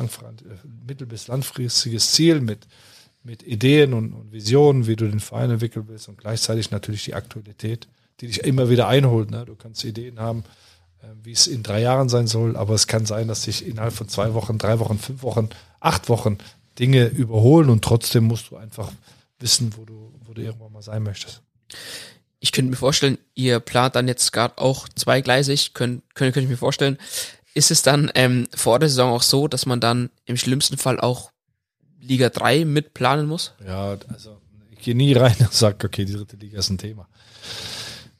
mittel 0.85 1.07
bis 1.07 1.27
langfristiges 1.27 2.11
Ziel 2.11 2.41
mit, 2.41 2.67
mit 3.23 3.43
Ideen 3.43 3.93
und, 3.93 4.13
und 4.13 4.31
Visionen, 4.31 4.87
wie 4.87 4.95
du 4.95 5.09
den 5.09 5.19
Verein 5.19 5.51
entwickeln 5.51 5.85
willst 5.87 6.09
und 6.09 6.17
gleichzeitig 6.17 6.71
natürlich 6.71 7.05
die 7.05 7.13
Aktualität, 7.13 7.87
die 8.19 8.27
dich 8.27 8.43
immer 8.43 8.69
wieder 8.69 8.87
einholt. 8.87 9.31
Ne? 9.31 9.45
Du 9.45 9.55
kannst 9.55 9.83
Ideen 9.83 10.19
haben, 10.19 10.43
äh, 11.01 11.07
wie 11.23 11.31
es 11.31 11.47
in 11.47 11.63
drei 11.63 11.81
Jahren 11.81 12.09
sein 12.09 12.27
soll, 12.27 12.57
aber 12.57 12.73
es 12.73 12.87
kann 12.87 13.05
sein, 13.05 13.27
dass 13.27 13.43
sich 13.43 13.65
innerhalb 13.65 13.93
von 13.93 14.09
zwei 14.09 14.33
Wochen, 14.33 14.57
drei 14.57 14.79
Wochen, 14.79 14.97
fünf 14.97 15.23
Wochen, 15.23 15.49
acht 15.79 16.09
Wochen 16.09 16.37
Dinge 16.79 17.07
überholen 17.07 17.69
und 17.69 17.83
trotzdem 17.83 18.25
musst 18.25 18.51
du 18.51 18.57
einfach 18.57 18.91
wissen, 19.39 19.73
wo 19.77 19.85
du, 19.85 20.13
wo 20.25 20.33
du 20.33 20.41
irgendwann 20.41 20.71
mal 20.71 20.81
sein 20.81 21.03
möchtest. 21.03 21.41
Ich 22.39 22.51
könnte 22.51 22.71
mir 22.71 22.77
vorstellen, 22.77 23.17
ihr 23.35 23.59
plant 23.59 23.95
dann 23.95 24.07
jetzt 24.07 24.33
gerade 24.33 24.57
auch 24.57 24.89
zweigleisig, 24.89 25.73
könnt, 25.73 26.03
könnt, 26.13 26.33
könnte 26.33 26.41
ich 26.41 26.49
mir 26.49 26.57
vorstellen. 26.57 26.97
Ist 27.53 27.71
es 27.71 27.83
dann 27.83 28.11
ähm, 28.15 28.47
vor 28.53 28.79
der 28.79 28.89
Saison 28.89 29.13
auch 29.13 29.21
so, 29.21 29.47
dass 29.47 29.65
man 29.65 29.79
dann 29.79 30.09
im 30.25 30.37
schlimmsten 30.37 30.77
Fall 30.77 30.99
auch 30.99 31.31
Liga 32.01 32.29
3 32.29 32.65
mitplanen 32.65 33.27
muss? 33.27 33.53
Ja, 33.65 33.97
also 34.09 34.37
ich 34.71 34.79
gehe 34.79 34.95
nie 34.95 35.13
rein 35.13 35.35
und 35.39 35.53
sage, 35.53 35.85
okay, 35.85 36.05
die 36.05 36.13
dritte 36.13 36.35
Liga 36.35 36.59
ist 36.59 36.69
ein 36.69 36.77
Thema. 36.77 37.07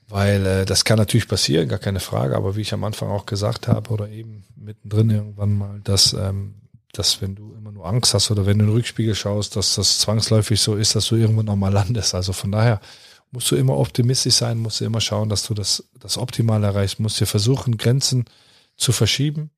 Weil 0.08 0.46
äh, 0.46 0.66
das 0.66 0.86
kann 0.86 1.00
natürlich 1.00 1.28
passieren, 1.28 1.68
gar 1.68 1.80
keine 1.80 2.00
Frage, 2.00 2.36
aber 2.36 2.56
wie 2.56 2.62
ich 2.62 2.74
am 2.74 2.84
Anfang 2.84 3.10
auch 3.10 3.26
gesagt 3.26 3.68
habe 3.68 3.90
oder 3.90 4.10
eben 4.10 4.46
mittendrin 4.56 5.10
irgendwann 5.10 5.58
mal, 5.58 5.82
dass, 5.84 6.14
ähm, 6.14 6.54
dass 6.94 7.22
wenn 7.22 7.36
du 7.36 7.54
immer 7.56 7.72
nur 7.72 7.86
Angst 7.86 8.14
hast 8.14 8.32
oder 8.32 8.46
wenn 8.46 8.60
du 8.60 8.66
in 8.66 8.70
den 8.70 8.76
Rückspiegel 8.76 9.16
schaust, 9.16 9.56
dass 9.56 9.76
das 9.76 10.00
zwangsläufig 10.00 10.62
so 10.62 10.76
ist, 10.76 10.96
dass 10.96 11.08
du 11.08 11.16
irgendwann 11.16 11.48
nochmal 11.48 11.74
landest. 11.74 12.14
Also 12.16 12.34
von 12.34 12.52
daher 12.52 12.80
musst 13.32 13.50
du 13.50 13.56
immer 13.56 13.78
optimistisch 13.78 14.36
sein, 14.36 14.60
musst 14.60 14.80
du 14.80 14.86
immer 14.86 15.02
schauen, 15.02 15.28
dass 15.28 15.44
du 15.44 15.56
das, 15.56 15.84
das 16.00 16.18
Optimale 16.18 16.68
erreichst, 16.68 17.00
musst 17.00 17.20
dir 17.20 17.26
versuchen, 17.26 17.78
Grenzen 17.78 18.26
zu 18.78 18.92
verschieben. 18.92 19.50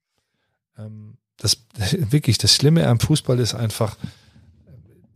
Ähm, 0.78 1.18
das 1.38 1.58
wirklich, 1.92 2.38
das 2.38 2.56
Schlimme 2.56 2.88
am 2.88 3.00
Fußball 3.00 3.38
ist 3.40 3.54
einfach, 3.54 3.98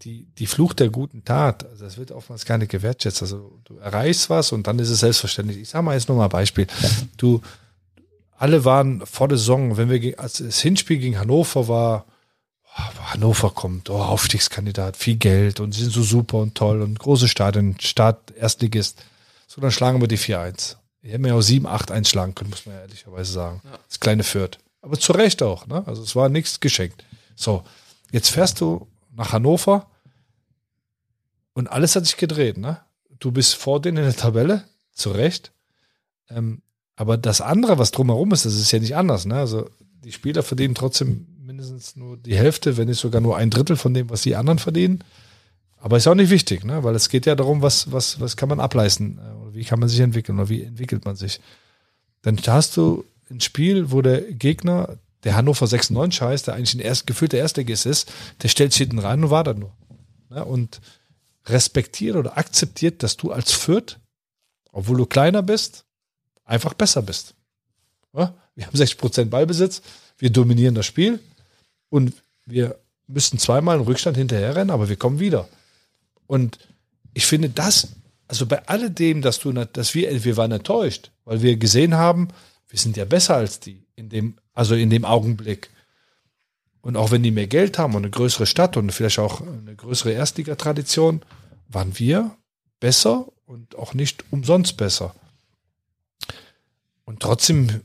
die, 0.01 0.27
die 0.37 0.47
Fluch 0.47 0.73
der 0.73 0.89
guten 0.89 1.23
Tat, 1.25 1.65
also 1.65 1.83
das 1.83 1.97
wird 1.97 2.11
oftmals 2.11 2.45
gar 2.45 2.57
nicht 2.57 2.71
gewertschätzt. 2.71 3.21
Also 3.21 3.59
du 3.65 3.77
erreichst 3.77 4.29
was 4.29 4.51
und 4.51 4.67
dann 4.67 4.79
ist 4.79 4.89
es 4.89 5.01
selbstverständlich. 5.01 5.57
Ich 5.57 5.69
sage 5.69 5.83
mal 5.83 5.93
jetzt 5.93 6.07
nur 6.07 6.17
mal 6.17 6.25
ein 6.25 6.29
Beispiel. 6.29 6.67
Du, 7.17 7.41
alle 8.39 8.63
waren 8.63 9.05
vor 9.05 9.27
der 9.27 9.37
Saison, 9.37 9.75
wenn 9.75 9.89
wir, 9.89 10.17
als 10.17 10.37
das 10.37 10.61
Hinspiel 10.61 10.97
gegen 10.97 11.19
Hannover 11.19 11.67
war, 11.67 12.05
oh, 12.63 13.11
Hannover 13.11 13.49
kommt, 13.49 13.89
oh, 13.89 14.01
Aufstiegskandidat, 14.01 14.95
viel 14.95 15.17
Geld 15.17 15.59
und 15.59 15.73
sie 15.73 15.81
sind 15.81 15.91
so 15.91 16.03
super 16.03 16.37
und 16.37 16.55
toll 16.55 16.81
und 16.81 16.97
große 16.97 17.27
Stadien, 17.27 17.77
Start, 17.81 18.31
Erstligist. 18.31 19.03
So, 19.45 19.59
dann 19.59 19.71
schlagen 19.71 19.99
wir 19.99 20.07
die 20.07 20.17
4-1. 20.17 20.77
Die 21.03 21.09
hätten 21.09 21.23
wir 21.23 21.31
ja 21.31 21.35
auch 21.35 21.41
7-8 21.41 21.91
einschlagen 21.91 22.33
können, 22.33 22.49
muss 22.49 22.65
man 22.65 22.75
ja 22.75 22.81
ehrlicherweise 22.81 23.29
sagen. 23.29 23.61
Das 23.89 23.99
kleine 23.99 24.23
Fürth. 24.23 24.57
Aber 24.81 24.97
zu 24.97 25.11
Recht 25.11 25.43
auch, 25.43 25.67
ne? 25.67 25.83
Also 25.85 26.01
es 26.01 26.15
war 26.15 26.29
nichts 26.29 26.61
geschenkt. 26.61 27.03
So, 27.35 27.65
jetzt 28.11 28.29
fährst 28.29 28.61
du 28.61 28.87
nach 29.13 29.33
Hannover 29.33 29.87
und 31.51 31.67
alles 31.67 31.97
hat 31.97 32.05
sich 32.05 32.15
gedreht, 32.15 32.57
ne? 32.57 32.79
Du 33.19 33.33
bist 33.33 33.55
vor 33.55 33.81
denen 33.81 33.97
in 33.97 34.03
der 34.05 34.15
Tabelle, 34.15 34.63
zu 34.93 35.11
Recht. 35.11 35.51
Ähm, 36.29 36.61
aber 36.99 37.15
das 37.15 37.39
andere, 37.39 37.77
was 37.77 37.91
drumherum 37.91 38.33
ist, 38.33 38.45
das 38.45 38.55
ist 38.55 38.73
ja 38.73 38.79
nicht 38.79 38.97
anders, 38.97 39.25
ne? 39.25 39.35
Also 39.35 39.69
die 40.03 40.11
Spieler 40.11 40.43
verdienen 40.43 40.75
trotzdem 40.75 41.27
mindestens 41.45 41.95
nur 41.95 42.17
die 42.17 42.35
Hälfte, 42.35 42.75
wenn 42.75 42.89
nicht 42.89 42.99
sogar 42.99 43.21
nur 43.21 43.37
ein 43.37 43.49
Drittel 43.49 43.77
von 43.77 43.93
dem, 43.93 44.09
was 44.09 44.23
die 44.23 44.35
anderen 44.35 44.59
verdienen. 44.59 45.05
Aber 45.77 45.95
ist 45.95 46.07
auch 46.07 46.15
nicht 46.15 46.29
wichtig, 46.29 46.65
ne? 46.65 46.83
Weil 46.83 46.95
es 46.95 47.07
geht 47.07 47.25
ja 47.25 47.35
darum, 47.35 47.61
was, 47.61 47.93
was, 47.93 48.19
was 48.19 48.35
kann 48.35 48.49
man 48.49 48.59
ableisten, 48.59 49.17
äh, 49.17 49.41
oder 49.41 49.53
wie 49.53 49.63
kann 49.63 49.79
man 49.79 49.87
sich 49.87 50.01
entwickeln, 50.01 50.37
oder 50.39 50.49
wie 50.49 50.63
entwickelt 50.63 51.05
man 51.05 51.15
sich. 51.15 51.39
Dann 52.21 52.37
hast 52.45 52.75
du 52.75 53.05
ein 53.31 53.39
Spiel, 53.39 53.91
wo 53.91 54.01
der 54.01 54.19
Gegner, 54.33 54.97
der 55.23 55.37
Hannover 55.37 55.67
96 55.67 56.21
heißt, 56.21 56.47
der 56.47 56.55
eigentlich 56.55 56.73
ein 56.73 56.81
erst, 56.81 57.07
gefühlter 57.07 57.37
Erstligist 57.37 57.85
ist, 57.85 58.11
der 58.41 58.49
stellt 58.49 58.73
sich 58.73 58.79
hinten 58.79 58.99
rein 58.99 59.23
und 59.23 59.29
wartet 59.29 59.57
nur. 59.57 59.71
Ne? 60.29 60.43
Und 60.43 60.81
respektiert 61.45 62.17
oder 62.17 62.37
akzeptiert, 62.37 63.03
dass 63.03 63.15
du 63.15 63.31
als 63.31 63.53
Fürth, 63.53 64.01
obwohl 64.73 64.97
du 64.97 65.05
kleiner 65.05 65.41
bist, 65.41 65.85
einfach 66.49 66.73
besser 66.73 67.01
bist. 67.01 67.35
Wir 68.11 68.65
haben 68.65 68.75
60% 68.75 69.25
Ballbesitz, 69.25 69.81
wir 70.17 70.31
dominieren 70.31 70.75
das 70.75 70.85
Spiel 70.85 71.19
und 71.89 72.13
wir 72.45 72.79
müssten 73.07 73.37
zweimal 73.37 73.77
einen 73.77 73.85
Rückstand 73.85 74.17
hinterherrennen, 74.17 74.71
aber 74.71 74.89
wir 74.89 74.95
kommen 74.95 75.19
wieder. 75.19 75.47
Und 76.27 76.57
ich 77.13 77.25
finde 77.25 77.49
das, 77.49 77.89
also 78.27 78.45
bei 78.45 78.67
alledem, 78.67 79.21
dass 79.21 79.39
du, 79.39 79.51
dass 79.51 79.93
wir, 79.93 80.23
wir 80.23 80.37
waren 80.37 80.51
enttäuscht, 80.51 81.11
weil 81.23 81.41
wir 81.41 81.57
gesehen 81.57 81.95
haben, 81.95 82.29
wir 82.67 82.79
sind 82.79 82.97
ja 82.97 83.05
besser 83.05 83.35
als 83.35 83.59
die 83.59 83.85
in 83.95 84.09
dem, 84.09 84.35
also 84.53 84.75
in 84.75 84.89
dem 84.89 85.05
Augenblick. 85.05 85.69
Und 86.81 86.97
auch 86.97 87.11
wenn 87.11 87.23
die 87.23 87.31
mehr 87.31 87.47
Geld 87.47 87.77
haben 87.77 87.95
und 87.95 88.03
eine 88.03 88.11
größere 88.11 88.45
Stadt 88.45 88.77
und 88.77 88.91
vielleicht 88.91 89.19
auch 89.19 89.41
eine 89.41 89.75
größere 89.75 90.11
Erstligatradition 90.11 91.21
waren 91.67 91.97
wir 91.99 92.35
besser 92.79 93.27
und 93.45 93.75
auch 93.75 93.93
nicht 93.93 94.23
umsonst 94.31 94.77
besser. 94.77 95.13
Und 97.09 97.21
trotzdem, 97.21 97.81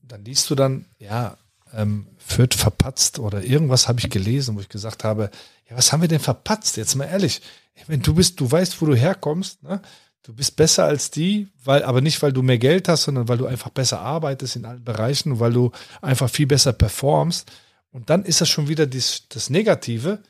dann 0.00 0.24
liest 0.24 0.48
du 0.48 0.54
dann, 0.54 0.84
ja, 1.00 1.36
ähm, 1.74 2.06
Fürth 2.18 2.54
verpatzt 2.54 3.18
oder 3.18 3.42
irgendwas 3.42 3.88
habe 3.88 3.98
ich 3.98 4.10
gelesen, 4.10 4.54
wo 4.54 4.60
ich 4.60 4.68
gesagt 4.68 5.02
habe, 5.02 5.32
ja, 5.68 5.76
was 5.76 5.90
haben 5.90 6.02
wir 6.02 6.08
denn 6.08 6.20
verpatzt? 6.20 6.76
Jetzt 6.76 6.94
mal 6.94 7.06
ehrlich. 7.06 7.42
Wenn 7.88 8.00
du 8.00 8.14
bist, 8.14 8.38
du 8.38 8.48
weißt, 8.48 8.80
wo 8.80 8.86
du 8.86 8.94
herkommst, 8.94 9.64
ne? 9.64 9.82
Du 10.22 10.32
bist 10.32 10.54
besser 10.54 10.84
als 10.84 11.10
die, 11.10 11.48
weil, 11.64 11.82
aber 11.82 12.00
nicht, 12.00 12.22
weil 12.22 12.32
du 12.32 12.42
mehr 12.42 12.58
Geld 12.58 12.86
hast, 12.86 13.02
sondern 13.02 13.26
weil 13.26 13.38
du 13.38 13.46
einfach 13.46 13.70
besser 13.70 13.98
arbeitest 14.02 14.54
in 14.54 14.64
allen 14.64 14.84
Bereichen, 14.84 15.40
weil 15.40 15.52
du 15.52 15.72
einfach 16.00 16.30
viel 16.30 16.46
besser 16.46 16.72
performst. 16.72 17.50
Und 17.90 18.08
dann 18.08 18.24
ist 18.24 18.40
das 18.40 18.48
schon 18.48 18.68
wieder 18.68 18.86
dies, 18.86 19.24
das 19.30 19.50
Negative. 19.50 20.22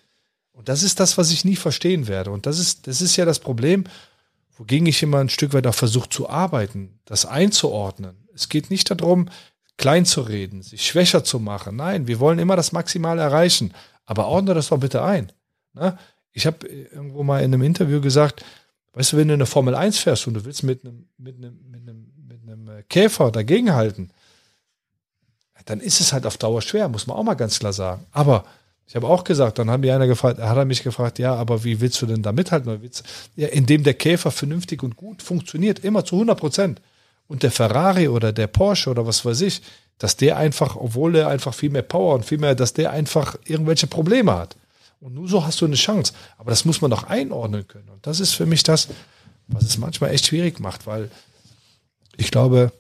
Und 0.53 0.71
das 0.71 0.83
ist 0.83 0.99
das, 0.99 1.19
was 1.19 1.31
ich 1.31 1.45
nie 1.45 1.57
verstehen 1.57 2.09
werde. 2.09 2.31
Und 2.31 2.47
das 2.47 2.59
ist, 2.59 2.87
das 2.87 3.03
ist 3.03 3.17
ja 3.17 3.27
das 3.27 3.41
Problem, 3.41 3.85
wogegen 4.57 4.87
ich 4.87 5.03
immer 5.03 5.19
ein 5.19 5.29
Stück 5.29 5.53
weit 5.53 5.67
auch 5.67 5.75
versuche 5.75 6.09
zu 6.09 6.31
arbeiten, 6.31 7.01
das 7.05 7.27
einzuordnen. 7.27 8.21
Es 8.41 8.49
geht 8.49 8.71
nicht 8.71 8.91
darum, 8.91 9.29
klein 9.77 10.05
zu 10.05 10.23
reden, 10.23 10.63
sich 10.63 10.87
schwächer 10.87 11.25
zu 11.25 11.39
machen. 11.39 11.77
Nein, 11.77 12.07
wir 12.07 12.21
wollen 12.21 12.39
immer 12.39 12.57
das 12.57 12.73
Maximale 12.73 13.23
erreichen. 13.23 13.73
Aber 14.07 14.27
ordne 14.27 14.55
das 14.55 14.69
doch 14.69 14.79
bitte 14.79 15.03
ein. 15.03 15.31
Ne? 15.75 15.97
Ich 16.33 16.47
habe 16.47 16.67
irgendwo 16.67 17.23
mal 17.23 17.43
in 17.43 17.55
einem 17.55 17.63
Interview 17.63 18.01
gesagt, 18.01 18.45
weißt 18.95 19.13
du, 19.13 19.17
wenn 19.19 19.29
du 19.29 19.35
eine 19.35 19.47
Formel 19.47 19.75
1 19.75 19.99
fährst 19.99 20.27
und 20.27 20.35
du 20.35 20.45
willst 20.45 20.63
mit 20.63 20.85
einem, 20.85 21.09
mit 21.17 21.37
einem, 21.37 21.59
mit 21.71 21.83
einem, 21.83 22.13
mit 22.29 22.43
einem 22.43 22.69
äh, 22.69 22.83
Käfer 22.85 23.31
dagegenhalten, 23.31 24.11
dann 25.67 25.81
ist 25.81 26.01
es 26.01 26.13
halt 26.13 26.27
auf 26.27 26.39
Dauer 26.39 26.63
schwer, 26.63 26.89
muss 26.89 27.07
man 27.07 27.17
auch 27.17 27.23
mal 27.23 27.35
ganz 27.35 27.59
klar 27.59 27.73
sagen. 27.73 28.07
Aber 28.11 28.45
ich 28.87 28.97
habe 28.97 29.07
auch 29.07 29.23
gesagt, 29.23 29.59
dann 29.59 29.71
hat 29.71 29.81
mir 29.81 29.95
einer 29.95 30.07
gefragt, 30.07 30.41
hat 30.41 30.57
er 30.57 30.65
mich 30.65 30.83
gefragt, 30.83 31.19
ja, 31.19 31.35
aber 31.35 31.63
wie 31.63 31.81
willst 31.81 32.01
du 32.03 32.07
denn 32.07 32.23
da 32.23 32.33
mithalten? 32.33 32.81
Ja, 33.37 33.49
indem 33.49 33.85
der 33.85 33.95
Käfer 33.95 34.31
vernünftig 34.31 34.83
und 34.83 34.97
gut 34.97 35.23
funktioniert, 35.23 35.81
immer 35.81 36.05
zu 36.05 36.17
100 36.17 36.39
Prozent. 36.39 36.81
Und 37.31 37.45
der 37.45 37.53
Ferrari 37.53 38.09
oder 38.09 38.33
der 38.33 38.49
Porsche 38.49 38.91
oder 38.91 39.07
was 39.07 39.25
weiß 39.25 39.43
ich, 39.43 39.63
dass 39.99 40.17
der 40.17 40.37
einfach, 40.37 40.75
obwohl 40.75 41.15
er 41.15 41.29
einfach 41.29 41.55
viel 41.55 41.71
mehr 41.71 41.83
Power 41.83 42.17
und 42.17 42.25
viel 42.25 42.39
mehr, 42.39 42.57
dass 42.57 42.73
der 42.73 42.91
einfach 42.91 43.39
irgendwelche 43.45 43.87
Probleme 43.87 44.35
hat. 44.35 44.57
Und 44.99 45.15
nur 45.15 45.29
so 45.29 45.47
hast 45.47 45.61
du 45.61 45.65
eine 45.65 45.77
Chance. 45.77 46.13
Aber 46.39 46.51
das 46.51 46.65
muss 46.65 46.81
man 46.81 46.91
doch 46.91 47.05
einordnen 47.05 47.69
können. 47.69 47.89
Und 47.89 48.05
das 48.05 48.19
ist 48.19 48.33
für 48.33 48.47
mich 48.47 48.65
das, 48.65 48.89
was 49.47 49.63
es 49.63 49.79
manchmal 49.79 50.11
echt 50.11 50.27
schwierig 50.27 50.59
macht, 50.59 50.89
weil 50.89 51.09
ich 52.17 52.33
glaube, 52.33 52.73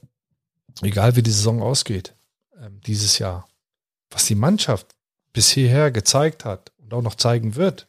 egal 0.82 1.14
wie 1.14 1.22
die 1.22 1.30
Saison 1.30 1.62
ausgeht, 1.62 2.16
ähm, 2.60 2.80
dieses 2.84 3.20
Jahr, 3.20 3.48
was 4.10 4.24
die 4.24 4.34
Mannschaft 4.34 4.88
bis 5.32 5.48
hierher 5.48 5.92
gezeigt 5.92 6.44
hat 6.44 6.72
und 6.78 6.92
auch 6.92 7.02
noch 7.02 7.14
zeigen 7.14 7.54
wird, 7.54 7.86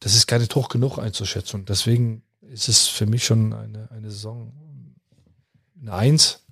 das 0.00 0.16
ist 0.16 0.26
gar 0.26 0.40
nicht 0.40 0.56
hoch 0.56 0.68
genug 0.68 0.98
einzuschätzen. 0.98 1.60
Und 1.60 1.68
deswegen 1.68 2.24
ist 2.40 2.68
es 2.68 2.88
für 2.88 3.06
mich 3.06 3.24
schon 3.24 3.52
eine, 3.52 3.88
eine 3.92 4.10
Saison 4.10 4.52
eine 5.80 5.92
Eins. 5.92 6.44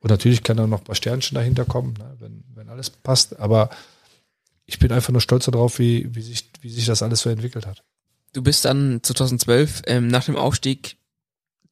Und 0.00 0.10
natürlich 0.10 0.42
kann 0.42 0.56
da 0.56 0.66
noch 0.66 0.80
ein 0.80 0.84
paar 0.84 0.94
Sternchen 0.94 1.34
dahinter 1.34 1.64
kommen, 1.64 1.94
ne, 1.94 2.16
wenn, 2.18 2.44
wenn 2.54 2.68
alles 2.68 2.90
passt. 2.90 3.38
Aber 3.38 3.70
ich 4.66 4.78
bin 4.78 4.92
einfach 4.92 5.12
nur 5.12 5.20
stolz 5.20 5.44
darauf, 5.44 5.78
wie, 5.78 6.14
wie, 6.14 6.22
sich, 6.22 6.50
wie 6.60 6.70
sich 6.70 6.86
das 6.86 7.02
alles 7.02 7.20
so 7.20 7.30
entwickelt 7.30 7.66
hat. 7.66 7.82
Du 8.32 8.42
bist 8.42 8.64
dann 8.64 9.00
2012 9.02 9.82
ähm, 9.86 10.08
nach 10.08 10.24
dem 10.24 10.36
Aufstieg 10.36 10.96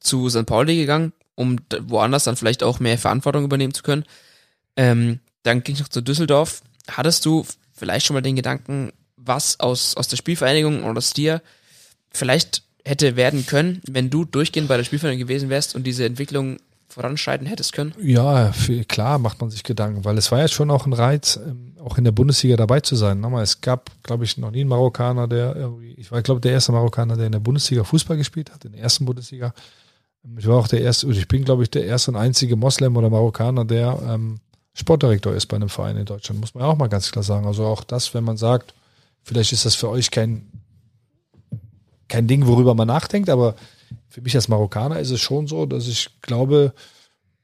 zu 0.00 0.28
St. 0.28 0.46
Pauli 0.46 0.76
gegangen, 0.76 1.12
um 1.34 1.56
woanders 1.82 2.24
dann 2.24 2.36
vielleicht 2.36 2.62
auch 2.62 2.80
mehr 2.80 2.98
Verantwortung 2.98 3.44
übernehmen 3.44 3.74
zu 3.74 3.82
können. 3.82 4.04
Ähm, 4.76 5.20
dann 5.42 5.62
ging 5.62 5.76
ich 5.76 5.80
noch 5.80 5.88
zu 5.88 6.02
Düsseldorf. 6.02 6.62
Hattest 6.90 7.24
du 7.24 7.46
vielleicht 7.72 8.06
schon 8.06 8.14
mal 8.14 8.22
den 8.22 8.36
Gedanken, 8.36 8.92
was 9.16 9.60
aus, 9.60 9.96
aus 9.96 10.08
der 10.08 10.16
Spielvereinigung 10.16 10.82
oder 10.84 10.98
aus 10.98 11.12
dir 11.12 11.42
vielleicht 12.10 12.62
hätte 12.84 13.16
werden 13.16 13.46
können, 13.46 13.80
wenn 13.86 14.10
du 14.10 14.24
durchgehend 14.24 14.68
bei 14.68 14.76
der 14.76 14.84
Spielvereinigung 14.84 15.26
gewesen 15.26 15.50
wärst 15.50 15.74
und 15.74 15.84
diese 15.84 16.04
Entwicklung 16.04 16.58
voranschreiten 16.88 17.46
hättest 17.46 17.72
können? 17.72 17.94
Ja, 18.00 18.52
viel, 18.52 18.84
klar 18.84 19.18
macht 19.18 19.40
man 19.40 19.50
sich 19.50 19.62
Gedanken, 19.62 20.04
weil 20.04 20.16
es 20.18 20.32
war 20.32 20.40
ja 20.40 20.48
schon 20.48 20.70
auch 20.70 20.86
ein 20.86 20.92
Reiz, 20.92 21.38
ähm, 21.44 21.74
auch 21.78 21.98
in 21.98 22.04
der 22.04 22.12
Bundesliga 22.12 22.56
dabei 22.56 22.80
zu 22.80 22.96
sein. 22.96 23.20
Nochmal, 23.20 23.42
es 23.42 23.60
gab, 23.60 23.90
glaube 24.02 24.24
ich, 24.24 24.38
noch 24.38 24.50
nie 24.50 24.60
einen 24.60 24.70
Marokkaner, 24.70 25.28
der 25.28 25.54
irgendwie, 25.54 25.92
ich 25.92 26.10
war, 26.10 26.22
glaube 26.22 26.40
der 26.40 26.52
erste 26.52 26.72
Marokkaner, 26.72 27.16
der 27.16 27.26
in 27.26 27.32
der 27.32 27.40
Bundesliga 27.40 27.84
Fußball 27.84 28.16
gespielt 28.16 28.52
hat, 28.52 28.64
in 28.64 28.72
der 28.72 28.82
ersten 28.82 29.04
Bundesliga. 29.04 29.52
Ich 30.36 30.46
war 30.46 30.56
auch 30.56 30.68
der 30.68 30.80
erste, 30.80 31.06
ich 31.08 31.28
bin, 31.28 31.44
glaube 31.44 31.62
ich, 31.62 31.70
der 31.70 31.84
erste 31.84 32.10
und 32.10 32.16
einzige 32.16 32.56
Moslem 32.56 32.96
oder 32.96 33.10
Marokkaner, 33.10 33.64
der 33.64 33.98
ähm, 34.06 34.40
Sportdirektor 34.74 35.34
ist 35.34 35.46
bei 35.46 35.56
einem 35.56 35.68
Verein 35.68 35.96
in 35.96 36.04
Deutschland, 36.04 36.40
muss 36.40 36.54
man 36.54 36.64
auch 36.64 36.76
mal 36.76 36.88
ganz 36.88 37.10
klar 37.10 37.22
sagen. 37.22 37.46
Also 37.46 37.64
auch 37.66 37.84
das, 37.84 38.14
wenn 38.14 38.24
man 38.24 38.36
sagt, 38.36 38.74
vielleicht 39.22 39.52
ist 39.52 39.64
das 39.64 39.74
für 39.74 39.88
euch 39.88 40.10
kein, 40.10 40.46
kein 42.08 42.26
Ding, 42.26 42.46
worüber 42.46 42.74
man 42.74 42.88
nachdenkt, 42.88 43.28
aber 43.28 43.54
für 44.08 44.20
mich 44.20 44.34
als 44.34 44.48
Marokkaner 44.48 44.98
ist 44.98 45.10
es 45.10 45.20
schon 45.20 45.46
so, 45.46 45.66
dass 45.66 45.86
ich 45.86 46.20
glaube, 46.22 46.74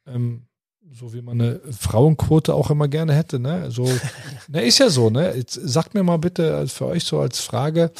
ähm, 0.07 0.47
so 0.93 1.13
wie 1.13 1.23
man 1.23 1.41
eine 1.41 1.61
Frauenquote 1.73 2.55
auch 2.55 2.71
immer 2.71 2.89
gerne 2.89 3.15
hätte, 3.15 3.39
ne? 3.39 3.71
So, 3.71 3.85
ne, 4.49 4.65
ist 4.65 4.79
ja 4.79 4.91
so, 4.91 5.11
ne? 5.11 5.35
Jetzt 5.35 5.55
sagt 5.55 5.95
mir 5.95 6.03
mal 6.03 6.19
bitte 6.19 6.69
für 6.69 6.87
euch 6.87 7.05
so 7.05 7.21
als 7.21 7.41
Frage, 7.41 7.91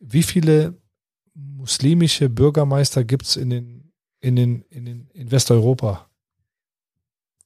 wie 0.00 0.22
viele 0.22 0.74
muslimische 1.34 2.28
Bürgermeister 2.28 3.04
gibt 3.04 3.26
es 3.26 3.36
in 3.36 3.50
den, 3.50 3.92
in 4.20 4.36
den, 4.36 4.62
in 4.70 4.84
den, 4.84 5.10
in 5.12 5.30
Westeuropa? 5.30 6.08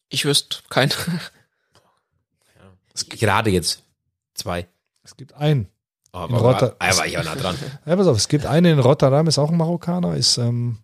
Ich 0.08 0.24
wüsste 0.24 0.58
keinen. 0.68 0.92
Gerade 3.08 3.50
jetzt. 3.50 3.82
Zwei. 4.34 4.68
Es 5.02 5.16
gibt 5.16 5.34
einen. 5.34 5.68
In 6.14 6.34
Rotter- 6.36 6.76
aber 6.78 6.96
war 6.98 7.06
ich 7.06 7.18
auch 7.18 7.24
nah 7.24 7.34
dran. 7.34 7.56
Ja, 7.86 7.96
pass 7.96 8.06
auf, 8.06 8.16
es 8.16 8.28
gibt 8.28 8.46
einen 8.46 8.74
in 8.74 8.78
Rotterdam, 8.78 9.26
ist 9.26 9.38
auch 9.38 9.50
ein 9.50 9.56
Marokkaner, 9.56 10.14
ist, 10.16 10.38
ähm, 10.38 10.78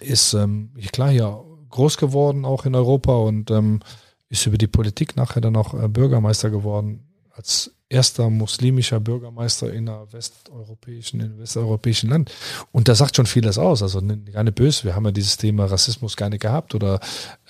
ist 0.00 0.34
ähm, 0.34 0.72
klar 0.92 1.10
hier 1.10 1.42
groß 1.70 1.96
geworden, 1.98 2.44
auch 2.44 2.64
in 2.64 2.74
Europa 2.74 3.14
und 3.16 3.50
ähm, 3.50 3.80
ist 4.28 4.46
über 4.46 4.58
die 4.58 4.66
Politik 4.68 5.16
nachher 5.16 5.40
dann 5.40 5.56
auch 5.56 5.74
äh, 5.74 5.88
Bürgermeister 5.88 6.50
geworden, 6.50 7.05
als 7.36 7.70
erster 7.88 8.30
muslimischer 8.30 8.98
Bürgermeister 8.98 9.72
in 9.72 9.88
einer 9.88 10.12
westeuropäischen, 10.12 11.20
in 11.20 11.26
einem 11.26 11.38
westeuropäischen 11.38 12.08
Land. 12.08 12.32
Und 12.72 12.88
da 12.88 12.94
sagt 12.94 13.14
schon 13.14 13.26
vieles 13.26 13.58
aus. 13.58 13.82
Also 13.82 14.00
ne, 14.00 14.18
gar 14.32 14.42
nicht 14.42 14.56
böse, 14.56 14.84
wir 14.84 14.96
haben 14.96 15.04
ja 15.04 15.12
dieses 15.12 15.36
Thema 15.36 15.66
Rassismus 15.66 16.16
gar 16.16 16.30
nicht 16.30 16.40
gehabt. 16.40 16.74
Oder 16.74 16.98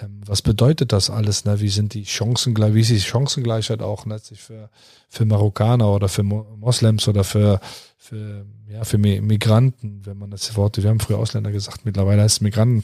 ähm, 0.00 0.20
was 0.26 0.42
bedeutet 0.42 0.92
das 0.92 1.08
alles? 1.08 1.44
Ne? 1.44 1.60
Wie 1.60 1.68
sind 1.68 1.94
die 1.94 2.04
Chancengleich, 2.04 2.74
wie 2.74 2.80
ist 2.80 2.90
die 2.90 3.00
Chancengleichheit 3.00 3.80
auch 3.80 4.04
letztlich 4.04 4.42
für, 4.42 4.68
für 5.08 5.24
Marokkaner 5.24 5.88
oder 5.88 6.08
für 6.08 6.24
Mo 6.24 6.44
Moslems 6.56 7.06
oder 7.08 7.24
für, 7.24 7.60
für, 7.96 8.44
ja, 8.68 8.84
für 8.84 8.98
Mi- 8.98 9.22
Migranten, 9.22 10.04
wenn 10.04 10.18
man 10.18 10.30
das 10.30 10.54
Wort, 10.56 10.82
wir 10.82 10.90
haben 10.90 11.00
früher 11.00 11.18
Ausländer 11.18 11.52
gesagt, 11.52 11.84
mittlerweile 11.84 12.22
heißt 12.22 12.36
es 12.36 12.40
Migranten. 12.42 12.82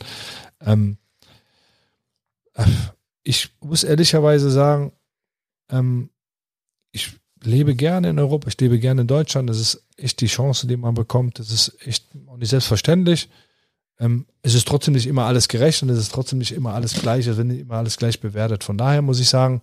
Ähm, 0.61 0.97
äh, 2.55 2.65
ich 3.25 3.51
muss 3.61 3.85
ehrlicherweise 3.85 4.51
sagen, 4.51 4.93
ähm, 5.69 6.09
ich 6.93 7.13
lebe 7.43 7.75
gerne 7.75 8.11
in 8.11 8.19
Europa, 8.19 8.49
ich 8.49 8.61
lebe 8.61 8.79
gerne 8.79 9.03
in 9.03 9.07
Deutschland. 9.07 9.51
Das 9.51 9.59
ist 9.59 9.85
echt 9.97 10.21
die 10.21 10.27
Chance, 10.27 10.67
die 10.67 10.77
man 10.77 10.95
bekommt. 10.95 11.39
Das 11.39 11.51
ist 11.51 11.77
echt 11.85 12.07
auch 12.29 12.37
nicht 12.37 12.51
selbstverständlich. 12.51 13.29
Ähm, 13.99 14.27
es 14.43 14.55
ist 14.55 14.69
trotzdem 14.69 14.95
nicht 14.95 15.07
immer 15.07 15.25
alles 15.25 15.49
gerecht 15.49 15.83
und 15.83 15.91
es 15.91 15.99
ist 15.99 16.13
trotzdem 16.13 16.39
nicht 16.39 16.53
immer 16.53 16.75
alles 16.75 16.95
gleich, 16.95 17.27
es 17.27 17.37
wird 17.37 17.47
nicht 17.47 17.61
immer 17.61 17.75
alles 17.75 17.97
gleich 17.97 18.21
bewertet. 18.21 18.65
Von 18.65 18.79
daher 18.79 19.03
muss 19.03 19.21
ich 19.21 19.29
sagen, 19.29 19.61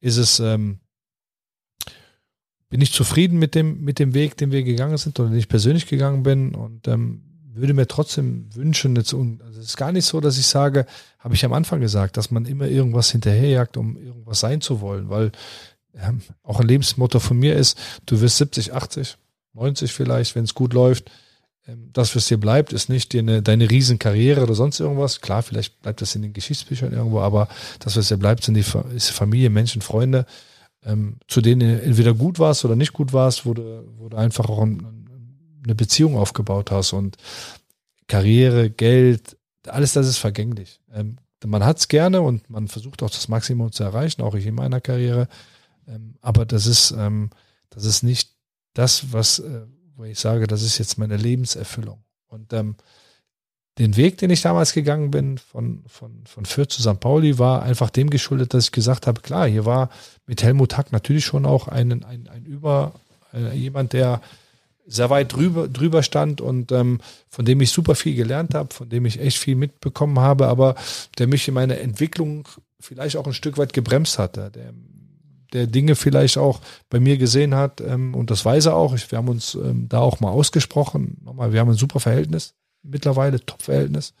ist 0.00 0.16
es, 0.16 0.40
ähm, 0.40 0.80
bin 2.68 2.80
ich 2.80 2.92
zufrieden 2.92 3.38
mit 3.38 3.54
dem, 3.54 3.82
mit 3.82 3.98
dem 3.98 4.14
Weg, 4.14 4.36
den 4.36 4.50
wir 4.50 4.62
gegangen 4.62 4.96
sind 4.96 5.18
oder 5.20 5.28
den 5.28 5.38
ich 5.38 5.48
persönlich 5.48 5.86
gegangen 5.86 6.22
bin 6.22 6.54
und 6.54 6.88
ähm, 6.88 7.22
würde 7.54 7.74
mir 7.74 7.86
trotzdem 7.86 8.54
wünschen, 8.54 8.96
jetzt, 8.96 9.14
also 9.14 9.60
es 9.60 9.66
ist 9.66 9.76
gar 9.76 9.92
nicht 9.92 10.04
so, 10.04 10.20
dass 10.20 10.36
ich 10.36 10.46
sage, 10.46 10.84
habe 11.18 11.34
ich 11.34 11.44
am 11.44 11.52
Anfang 11.52 11.80
gesagt, 11.80 12.16
dass 12.16 12.30
man 12.30 12.44
immer 12.44 12.66
irgendwas 12.66 13.12
hinterherjagt, 13.12 13.76
um 13.76 13.96
irgendwas 13.96 14.40
sein 14.40 14.60
zu 14.60 14.80
wollen, 14.80 15.08
weil 15.08 15.32
ähm, 16.00 16.20
auch 16.42 16.60
ein 16.60 16.68
Lebensmotto 16.68 17.20
von 17.20 17.38
mir 17.38 17.56
ist, 17.56 17.78
du 18.06 18.20
wirst 18.20 18.38
70, 18.38 18.74
80, 18.74 19.16
90 19.54 19.92
vielleicht, 19.92 20.34
wenn 20.34 20.44
es 20.44 20.54
gut 20.54 20.72
läuft. 20.72 21.10
Ähm, 21.66 21.90
das, 21.92 22.14
was 22.14 22.26
dir 22.26 22.38
bleibt, 22.38 22.72
ist 22.72 22.88
nicht 22.88 23.12
dir 23.12 23.20
eine, 23.20 23.42
deine 23.42 23.70
Riesenkarriere 23.70 24.42
oder 24.42 24.54
sonst 24.54 24.80
irgendwas. 24.80 25.20
Klar, 25.20 25.42
vielleicht 25.42 25.80
bleibt 25.82 26.00
das 26.00 26.14
in 26.14 26.22
den 26.22 26.32
Geschichtsbüchern 26.32 26.92
irgendwo, 26.92 27.20
aber 27.20 27.48
das, 27.80 27.96
was 27.96 28.08
dir 28.08 28.16
bleibt, 28.16 28.44
sind 28.44 28.54
die 28.54 28.64
ist 28.94 29.10
Familie, 29.10 29.50
Menschen, 29.50 29.82
Freunde, 29.82 30.26
ähm, 30.84 31.16
zu 31.28 31.40
denen 31.40 31.60
du 31.60 31.82
entweder 31.82 32.14
gut 32.14 32.38
warst 32.38 32.64
oder 32.64 32.76
nicht 32.76 32.92
gut 32.92 33.12
warst, 33.12 33.46
wo 33.46 33.54
du, 33.54 33.84
wo 33.98 34.08
du 34.08 34.16
einfach 34.16 34.48
auch 34.48 34.62
ein, 34.62 35.06
eine 35.64 35.74
Beziehung 35.74 36.16
aufgebaut 36.16 36.70
hast 36.70 36.92
und 36.92 37.16
Karriere, 38.06 38.70
Geld, 38.70 39.36
alles 39.66 39.92
das 39.94 40.06
ist 40.06 40.18
vergänglich. 40.18 40.80
Ähm, 40.94 41.16
man 41.44 41.64
hat 41.64 41.78
es 41.78 41.88
gerne 41.88 42.20
und 42.22 42.48
man 42.48 42.68
versucht 42.68 43.02
auch 43.02 43.10
das 43.10 43.28
Maximum 43.28 43.72
zu 43.72 43.82
erreichen, 43.82 44.22
auch 44.22 44.34
ich 44.34 44.46
in 44.46 44.54
meiner 44.54 44.80
Karriere. 44.80 45.28
Ähm, 45.86 46.16
aber 46.20 46.46
das 46.46 46.66
ist, 46.66 46.92
ähm, 46.92 47.30
das 47.70 47.84
ist 47.84 48.02
nicht 48.02 48.34
das, 48.74 49.12
was, 49.12 49.38
äh, 49.38 49.62
wo 49.96 50.04
ich 50.04 50.18
sage, 50.18 50.46
das 50.46 50.62
ist 50.62 50.78
jetzt 50.78 50.98
meine 50.98 51.16
Lebenserfüllung. 51.16 52.02
Und 52.28 52.52
ähm, 52.52 52.76
den 53.78 53.96
Weg, 53.96 54.18
den 54.18 54.30
ich 54.30 54.40
damals 54.40 54.72
gegangen 54.72 55.10
bin, 55.10 55.38
von, 55.38 55.84
von, 55.86 56.24
von 56.26 56.46
Fürth 56.46 56.70
zu 56.70 56.82
St. 56.82 56.98
Pauli, 56.98 57.38
war 57.38 57.62
einfach 57.62 57.90
dem 57.90 58.08
geschuldet, 58.08 58.54
dass 58.54 58.66
ich 58.66 58.72
gesagt 58.72 59.06
habe, 59.06 59.20
klar, 59.20 59.46
hier 59.46 59.66
war 59.66 59.90
mit 60.26 60.42
Helmut 60.42 60.76
Hack 60.76 60.92
natürlich 60.92 61.26
schon 61.26 61.44
auch 61.44 61.68
ein, 61.68 62.04
ein, 62.04 62.28
ein 62.28 62.44
Über, 62.46 62.94
äh, 63.34 63.54
jemand, 63.54 63.92
der 63.92 64.22
sehr 64.86 65.10
weit 65.10 65.32
drüber, 65.32 65.68
drüber 65.68 66.02
stand 66.02 66.40
und 66.40 66.72
ähm, 66.72 67.00
von 67.28 67.44
dem 67.44 67.60
ich 67.60 67.70
super 67.70 67.94
viel 67.94 68.14
gelernt 68.14 68.54
habe, 68.54 68.72
von 68.72 68.88
dem 68.88 69.04
ich 69.04 69.20
echt 69.20 69.38
viel 69.38 69.56
mitbekommen 69.56 70.20
habe, 70.20 70.46
aber 70.46 70.76
der 71.18 71.26
mich 71.26 71.46
in 71.48 71.54
meiner 71.54 71.78
Entwicklung 71.78 72.48
vielleicht 72.78 73.16
auch 73.16 73.26
ein 73.26 73.34
Stück 73.34 73.58
weit 73.58 73.72
gebremst 73.72 74.18
hatte, 74.18 74.50
der, 74.50 74.72
der 75.52 75.66
Dinge 75.66 75.94
vielleicht 75.94 76.38
auch 76.38 76.60
bei 76.90 77.00
mir 77.00 77.18
gesehen 77.18 77.54
hat 77.54 77.80
ähm, 77.80 78.14
und 78.14 78.30
das 78.30 78.44
weiß 78.44 78.66
er 78.66 78.76
auch. 78.76 78.94
Ich, 78.94 79.10
wir 79.10 79.18
haben 79.18 79.28
uns 79.28 79.54
ähm, 79.54 79.88
da 79.88 80.00
auch 80.00 80.20
mal 80.20 80.30
ausgesprochen. 80.30 81.18
Nochmal, 81.24 81.52
wir 81.52 81.60
haben 81.60 81.70
ein 81.70 81.76
super 81.76 82.00
Verhältnis 82.00 82.54
mittlerweile, 82.82 83.44
Top-Verhältnis. 83.44 84.14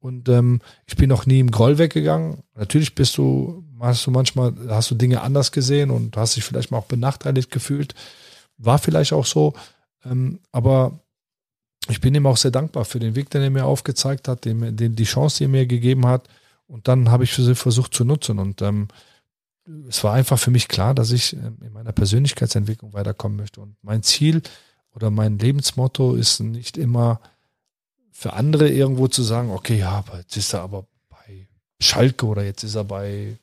Und 0.00 0.28
ähm, 0.28 0.60
ich 0.86 0.96
bin 0.96 1.08
noch 1.08 1.26
nie 1.26 1.40
im 1.40 1.50
Groll 1.50 1.78
weggegangen. 1.78 2.42
Natürlich 2.54 2.94
bist 2.94 3.18
du, 3.18 3.64
hast 3.80 4.06
du 4.06 4.10
manchmal, 4.10 4.54
hast 4.68 4.90
du 4.90 4.94
Dinge 4.94 5.20
anders 5.20 5.52
gesehen 5.52 5.90
und 5.90 6.16
hast 6.16 6.36
dich 6.36 6.44
vielleicht 6.44 6.70
mal 6.70 6.78
auch 6.78 6.86
benachteiligt 6.86 7.50
gefühlt. 7.50 7.94
War 8.56 8.78
vielleicht 8.78 9.12
auch 9.12 9.26
so. 9.26 9.52
Ähm, 10.04 10.40
aber 10.52 11.00
ich 11.88 12.00
bin 12.00 12.14
ihm 12.14 12.26
auch 12.26 12.38
sehr 12.38 12.50
dankbar 12.50 12.84
für 12.84 12.98
den 12.98 13.14
Weg, 13.14 13.30
den 13.30 13.42
er 13.42 13.50
mir 13.50 13.66
aufgezeigt 13.66 14.26
hat, 14.26 14.44
den, 14.44 14.76
den, 14.76 14.96
die 14.96 15.04
Chance, 15.04 15.38
die 15.38 15.44
er 15.44 15.48
mir 15.48 15.66
gegeben 15.66 16.06
hat. 16.06 16.28
Und 16.66 16.88
dann 16.88 17.10
habe 17.10 17.24
ich 17.24 17.32
für 17.32 17.42
sie 17.42 17.54
versucht 17.54 17.92
zu 17.92 18.04
nutzen. 18.04 18.38
Und 18.38 18.62
ähm, 18.62 18.88
es 19.88 20.02
war 20.04 20.14
einfach 20.14 20.38
für 20.38 20.50
mich 20.50 20.68
klar, 20.68 20.94
dass 20.94 21.12
ich 21.12 21.34
ähm, 21.34 21.58
in 21.64 21.72
meiner 21.72 21.92
Persönlichkeitsentwicklung 21.92 22.92
weiterkommen 22.92 23.36
möchte. 23.36 23.60
Und 23.60 23.76
mein 23.82 24.02
Ziel 24.02 24.42
oder 24.94 25.10
mein 25.10 25.38
Lebensmotto 25.38 26.14
ist 26.14 26.40
nicht 26.40 26.76
immer 26.76 27.20
für 28.12 28.32
andere 28.34 28.68
irgendwo 28.68 29.08
zu 29.08 29.22
sagen, 29.22 29.50
okay, 29.50 29.78
ja, 29.78 29.90
aber 29.90 30.18
jetzt 30.18 30.36
ist 30.36 30.52
er 30.52 30.62
aber 30.62 30.86
bei 31.08 31.48
Schalke 31.80 32.26
oder 32.26 32.44
jetzt 32.44 32.64
ist 32.64 32.74
er 32.74 32.84
bei 32.84 33.38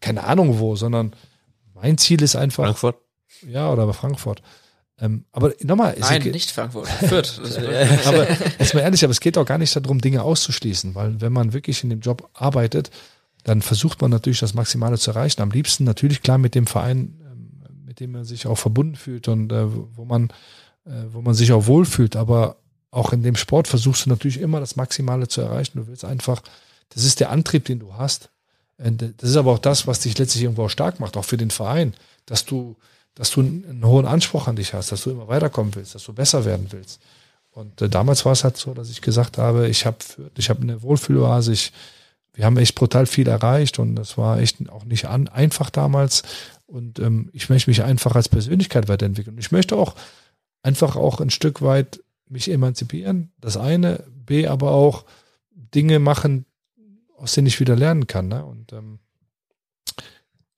keine 0.00 0.24
Ahnung 0.24 0.58
wo, 0.58 0.76
sondern 0.76 1.12
mein 1.74 1.98
Ziel 1.98 2.22
ist 2.22 2.36
einfach. 2.36 2.64
Frankfurt? 2.64 2.96
Ja, 3.46 3.70
oder 3.70 3.86
bei 3.86 3.92
Frankfurt. 3.92 4.42
Ähm, 4.98 5.24
aber 5.32 5.54
nochmal. 5.62 5.96
Nein, 5.98 6.22
nicht 6.22 6.50
Frankfurt. 6.50 6.88
Fürth. 7.08 7.40
aber 8.06 8.28
jetzt 8.58 8.74
mal 8.74 8.80
ehrlich, 8.80 9.02
aber 9.04 9.12
es 9.12 9.20
geht 9.20 9.38
auch 9.38 9.46
gar 9.46 9.58
nicht 9.58 9.74
darum, 9.74 10.00
Dinge 10.00 10.22
auszuschließen, 10.22 10.94
weil 10.94 11.20
wenn 11.20 11.32
man 11.32 11.52
wirklich 11.52 11.82
in 11.84 11.90
dem 11.90 12.00
Job 12.00 12.28
arbeitet, 12.34 12.90
dann 13.44 13.62
versucht 13.62 14.00
man 14.02 14.10
natürlich 14.10 14.40
das 14.40 14.54
Maximale 14.54 14.98
zu 14.98 15.10
erreichen. 15.10 15.40
Am 15.42 15.50
liebsten 15.50 15.84
natürlich 15.84 16.22
klar 16.22 16.38
mit 16.38 16.54
dem 16.54 16.66
Verein, 16.66 17.18
ähm, 17.24 17.84
mit 17.86 18.00
dem 18.00 18.12
man 18.12 18.24
sich 18.24 18.46
auch 18.46 18.56
verbunden 18.56 18.96
fühlt 18.96 19.28
und 19.28 19.52
äh, 19.52 19.66
wo 19.96 20.04
man, 20.04 20.30
äh, 20.84 21.04
wo 21.12 21.20
man 21.22 21.34
sich 21.34 21.52
auch 21.52 21.66
wohlfühlt. 21.66 22.16
Aber 22.16 22.56
auch 22.90 23.12
in 23.12 23.22
dem 23.22 23.36
Sport 23.36 23.68
versuchst 23.68 24.06
du 24.06 24.10
natürlich 24.10 24.40
immer 24.40 24.60
das 24.60 24.76
Maximale 24.76 25.28
zu 25.28 25.40
erreichen. 25.40 25.78
Du 25.78 25.86
willst 25.86 26.04
einfach, 26.04 26.42
das 26.90 27.04
ist 27.04 27.20
der 27.20 27.30
Antrieb, 27.30 27.64
den 27.64 27.78
du 27.78 27.94
hast. 27.94 28.30
Das 28.78 29.30
ist 29.30 29.36
aber 29.36 29.52
auch 29.52 29.58
das, 29.58 29.86
was 29.86 30.00
dich 30.00 30.16
letztlich 30.16 30.44
irgendwo 30.44 30.64
auch 30.64 30.70
stark 30.70 31.00
macht, 31.00 31.18
auch 31.18 31.24
für 31.24 31.36
den 31.36 31.50
Verein, 31.50 31.92
dass 32.24 32.46
du, 32.46 32.76
dass 33.14 33.30
du 33.30 33.40
einen 33.40 33.84
hohen 33.84 34.06
Anspruch 34.06 34.48
an 34.48 34.56
dich 34.56 34.72
hast, 34.72 34.90
dass 34.90 35.02
du 35.02 35.10
immer 35.10 35.28
weiterkommen 35.28 35.74
willst, 35.74 35.94
dass 35.94 36.04
du 36.04 36.14
besser 36.14 36.46
werden 36.46 36.68
willst. 36.70 36.98
Und 37.52 37.82
äh, 37.82 37.88
damals 37.88 38.24
war 38.24 38.32
es 38.32 38.42
halt 38.42 38.56
so, 38.56 38.72
dass 38.72 38.88
ich 38.88 39.02
gesagt 39.02 39.36
habe, 39.36 39.68
ich 39.68 39.84
habe 39.84 39.98
ich 40.36 40.48
habe 40.48 40.62
eine 40.62 40.82
Wohlfühloase, 40.82 41.52
ich, 41.52 41.72
wir 42.32 42.44
haben 42.44 42.56
echt 42.56 42.74
brutal 42.74 43.06
viel 43.06 43.28
erreicht 43.28 43.78
und 43.78 43.96
das 43.96 44.16
war 44.16 44.38
echt 44.38 44.68
auch 44.70 44.84
nicht 44.84 45.06
an, 45.06 45.28
einfach 45.28 45.70
damals. 45.70 46.22
Und 46.66 46.98
ähm, 47.00 47.30
ich 47.32 47.48
möchte 47.50 47.70
mich 47.70 47.82
einfach 47.82 48.14
als 48.14 48.28
Persönlichkeit 48.28 48.88
weiterentwickeln. 48.88 49.36
Ich 49.38 49.50
möchte 49.50 49.76
auch 49.76 49.96
einfach 50.62 50.96
auch 50.96 51.20
ein 51.20 51.30
Stück 51.30 51.62
weit 51.62 52.02
mich 52.28 52.50
emanzipieren, 52.50 53.32
das 53.40 53.56
eine, 53.56 54.04
B, 54.08 54.46
aber 54.46 54.70
auch 54.70 55.04
Dinge 55.52 55.98
machen, 55.98 56.46
aus 57.16 57.34
denen 57.34 57.48
ich 57.48 57.58
wieder 57.58 57.76
lernen 57.76 58.06
kann. 58.06 58.28
Ne? 58.28 58.44
Und 58.44 58.72
ähm, 58.72 59.00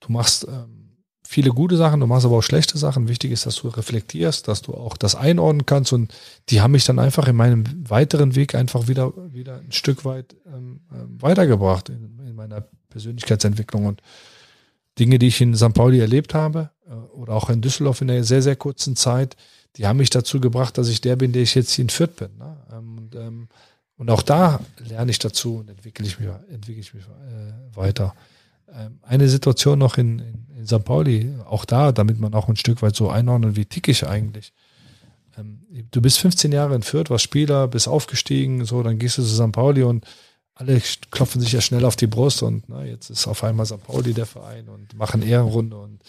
du 0.01 0.13
machst 0.13 0.47
ähm, 0.47 0.92
viele 1.33 1.51
gute 1.51 1.79
Sachen, 1.79 2.01
du 2.01 2.07
machst 2.07 2.27
aber 2.27 2.37
auch 2.37 2.43
schlechte 2.43 2.77
Sachen. 2.77 3.09
Wichtig 3.09 3.33
ist, 3.33 3.47
dass 3.47 3.57
du 3.57 3.69
reflektierst, 3.69 4.49
dass 4.49 4.61
du 4.61 4.75
auch 4.75 4.99
das 4.99 5.15
einordnen 5.15 5.65
kannst. 5.65 5.93
Und 5.93 6.13
die 6.51 6.61
haben 6.61 6.73
mich 6.73 6.85
dann 6.85 6.99
einfach 6.99 7.27
in 7.27 7.37
meinem 7.37 7.65
weiteren 7.89 8.35
Weg 8.35 8.55
einfach 8.55 8.87
wieder, 8.87 9.13
wieder 9.33 9.57
ein 9.57 9.73
Stück 9.73 10.05
weit 10.05 10.37
ähm, 10.47 10.81
ähm 10.93 11.21
weitergebracht 11.23 11.89
in, 11.89 12.21
in, 12.27 12.35
meiner 12.35 12.67
Persönlichkeitsentwicklung. 12.91 13.87
Und 13.87 14.03
Dinge, 14.99 15.19
die 15.19 15.29
ich 15.29 15.41
in 15.41 15.55
St. 15.55 15.73
Pauli 15.73 16.01
erlebt 16.01 16.35
habe 16.35 16.71
äh, 16.87 16.93
oder 16.93 17.33
auch 17.33 17.49
in 17.49 17.63
Düsseldorf 17.63 18.03
in 18.03 18.11
einer 18.11 18.25
sehr, 18.25 18.43
sehr 18.43 18.57
kurzen 18.57 18.95
Zeit, 18.95 19.37
die 19.77 19.87
haben 19.87 19.97
mich 19.97 20.11
dazu 20.11 20.39
gebracht, 20.39 20.77
dass 20.77 20.89
ich 20.89 21.01
der 21.01 21.17
bin, 21.17 21.33
der 21.33 21.43
ich 21.43 21.55
jetzt 21.55 21.73
hier 21.73 21.85
in 21.85 21.89
Fürth 21.89 22.17
bin. 22.17 22.37
Ne? 22.37 22.57
Ähm, 22.71 22.99
und, 22.99 23.15
ähm, 23.15 23.49
und 23.97 24.11
auch 24.11 24.23
da 24.23 24.61
lerne 24.87 25.11
ich 25.11 25.19
dazu 25.19 25.57
und 25.57 25.71
entwickle 25.71 26.07
ich 26.07 26.21
mich, 26.21 26.29
entwickle 26.51 26.83
ich 26.83 26.93
mich 26.93 27.05
äh, 27.05 27.77
weiter. 27.77 28.15
Ähm, 28.75 28.99
eine 29.03 29.29
Situation 29.29 29.79
noch 29.79 29.99
in, 29.99 30.19
in, 30.19 30.47
in 30.59 30.67
St. 30.67 30.85
Pauli, 30.85 31.35
auch 31.45 31.65
da, 31.65 31.93
damit 31.93 32.19
man 32.19 32.35
auch 32.35 32.49
ein 32.49 32.57
Stück 32.57 32.83
weit 32.83 32.97
so 32.97 33.11
einordnet, 33.11 33.57
wie 33.57 33.67
tick 33.67 33.89
ich 33.89 34.07
eigentlich. 34.07 34.53
Ähm, 35.37 35.61
du 35.91 36.01
bist 36.01 36.19
15 36.21 36.53
Jahre 36.53 36.75
in 36.75 36.83
Fürth, 36.83 37.11
warst 37.11 37.25
Spieler, 37.25 37.69
bist 37.69 37.89
aufgestiegen, 37.89 38.65
so, 38.65 38.83
dann 38.83 38.99
gehst 38.99 39.19
du 39.19 39.23
zu 39.23 39.35
St. 39.35 39.53
Pauli 39.53 39.83
und 39.83 40.07
alle 40.55 40.81
klopfen 41.11 41.41
sich 41.41 41.53
ja 41.53 41.61
schnell 41.61 41.85
auf 41.85 41.97
die 41.97 42.07
Brust 42.07 42.43
und 42.43 42.69
na, 42.69 42.85
jetzt 42.85 43.11
ist 43.11 43.27
auf 43.27 43.43
einmal 43.43 43.67
St. 43.67 43.83
Pauli 43.83 44.15
der 44.15 44.27
Verein 44.27 44.69
und 44.69 44.95
machen 44.95 45.23
Ehrenrunde 45.23 45.77
und 45.77 46.03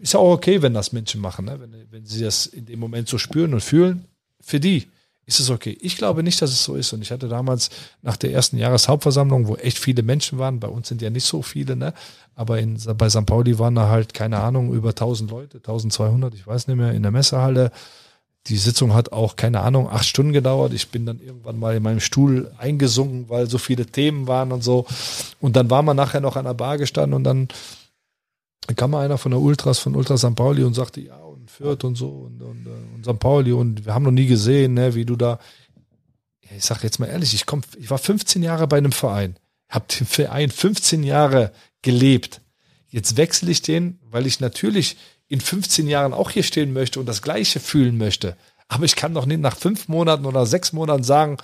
ist 0.00 0.14
ja 0.14 0.20
auch 0.20 0.32
okay, 0.32 0.62
wenn 0.62 0.74
das 0.74 0.92
Menschen 0.92 1.20
machen, 1.20 1.46
ne? 1.46 1.60
wenn, 1.60 1.74
wenn 1.90 2.04
sie 2.04 2.22
das 2.22 2.46
in 2.46 2.66
dem 2.66 2.78
Moment 2.78 3.08
so 3.08 3.18
spüren 3.18 3.54
und 3.54 3.60
fühlen. 3.60 4.04
Für 4.40 4.60
die 4.60 4.88
ist 5.26 5.40
es 5.40 5.50
okay. 5.50 5.76
Ich 5.80 5.96
glaube 5.96 6.22
nicht, 6.22 6.40
dass 6.42 6.50
es 6.50 6.64
so 6.64 6.74
ist. 6.74 6.92
Und 6.92 7.02
ich 7.02 7.10
hatte 7.10 7.28
damals 7.28 7.70
nach 8.02 8.16
der 8.16 8.32
ersten 8.32 8.58
Jahreshauptversammlung, 8.58 9.46
wo 9.46 9.56
echt 9.56 9.78
viele 9.78 10.02
Menschen 10.02 10.38
waren, 10.38 10.60
bei 10.60 10.68
uns 10.68 10.88
sind 10.88 11.00
ja 11.02 11.10
nicht 11.10 11.24
so 11.24 11.42
viele, 11.42 11.76
ne? 11.76 11.94
aber 12.34 12.58
in, 12.58 12.78
bei 12.96 13.08
St. 13.08 13.26
Pauli 13.26 13.58
waren 13.58 13.74
da 13.74 13.88
halt, 13.88 14.12
keine 14.12 14.40
Ahnung, 14.40 14.72
über 14.72 14.90
1000 14.90 15.30
Leute, 15.30 15.58
1200, 15.58 16.34
ich 16.34 16.46
weiß 16.46 16.66
nicht 16.68 16.76
mehr, 16.76 16.92
in 16.92 17.02
der 17.02 17.12
Messehalle. 17.12 17.70
Die 18.48 18.58
Sitzung 18.58 18.92
hat 18.92 19.12
auch, 19.12 19.36
keine 19.36 19.60
Ahnung, 19.60 19.88
acht 19.88 20.04
Stunden 20.04 20.34
gedauert. 20.34 20.74
Ich 20.74 20.90
bin 20.90 21.06
dann 21.06 21.18
irgendwann 21.20 21.58
mal 21.58 21.76
in 21.76 21.82
meinem 21.82 22.00
Stuhl 22.00 22.52
eingesunken, 22.58 23.30
weil 23.30 23.48
so 23.48 23.56
viele 23.56 23.86
Themen 23.86 24.26
waren 24.26 24.52
und 24.52 24.62
so. 24.62 24.84
Und 25.40 25.56
dann 25.56 25.70
war 25.70 25.82
man 25.82 25.96
nachher 25.96 26.20
noch 26.20 26.36
an 26.36 26.44
der 26.44 26.52
Bar 26.52 26.76
gestanden 26.76 27.14
und 27.14 27.24
dann 27.24 27.48
kam 28.76 28.90
mal 28.90 29.04
einer 29.04 29.18
von 29.18 29.30
der 29.30 29.40
Ultras, 29.40 29.78
von 29.78 29.94
Ultra 29.94 30.18
St. 30.18 30.34
Pauli 30.34 30.62
und 30.64 30.74
sagte, 30.74 31.00
ja, 31.00 31.23
Fürth 31.56 31.84
und 31.84 31.94
so 31.94 32.08
und, 32.08 32.42
und, 32.42 32.66
äh, 32.66 32.94
und 32.94 33.04
St. 33.04 33.18
Pauli 33.18 33.52
und 33.52 33.86
wir 33.86 33.94
haben 33.94 34.04
noch 34.04 34.10
nie 34.10 34.26
gesehen, 34.26 34.74
ne, 34.74 34.94
wie 34.94 35.04
du 35.04 35.16
da. 35.16 35.38
Ich 36.56 36.64
sag 36.64 36.82
jetzt 36.82 36.98
mal 36.98 37.06
ehrlich, 37.06 37.34
ich 37.34 37.46
komm, 37.46 37.62
ich 37.78 37.90
war 37.90 37.98
15 37.98 38.42
Jahre 38.42 38.66
bei 38.66 38.78
einem 38.78 38.92
Verein, 38.92 39.38
habe 39.68 39.86
den 39.88 40.06
Verein 40.06 40.50
15 40.50 41.02
Jahre 41.02 41.52
gelebt. 41.82 42.40
Jetzt 42.88 43.16
wechsle 43.16 43.50
ich 43.50 43.62
den, 43.62 43.98
weil 44.10 44.26
ich 44.26 44.40
natürlich 44.40 44.96
in 45.28 45.40
15 45.40 45.88
Jahren 45.88 46.12
auch 46.12 46.30
hier 46.30 46.42
stehen 46.42 46.72
möchte 46.72 47.00
und 47.00 47.06
das 47.06 47.22
Gleiche 47.22 47.60
fühlen 47.60 47.96
möchte. 47.96 48.36
Aber 48.68 48.84
ich 48.84 48.96
kann 48.96 49.14
doch 49.14 49.26
nicht 49.26 49.40
nach 49.40 49.56
fünf 49.56 49.88
Monaten 49.88 50.26
oder 50.26 50.46
sechs 50.46 50.72
Monaten 50.72 51.04
sagen, 51.04 51.38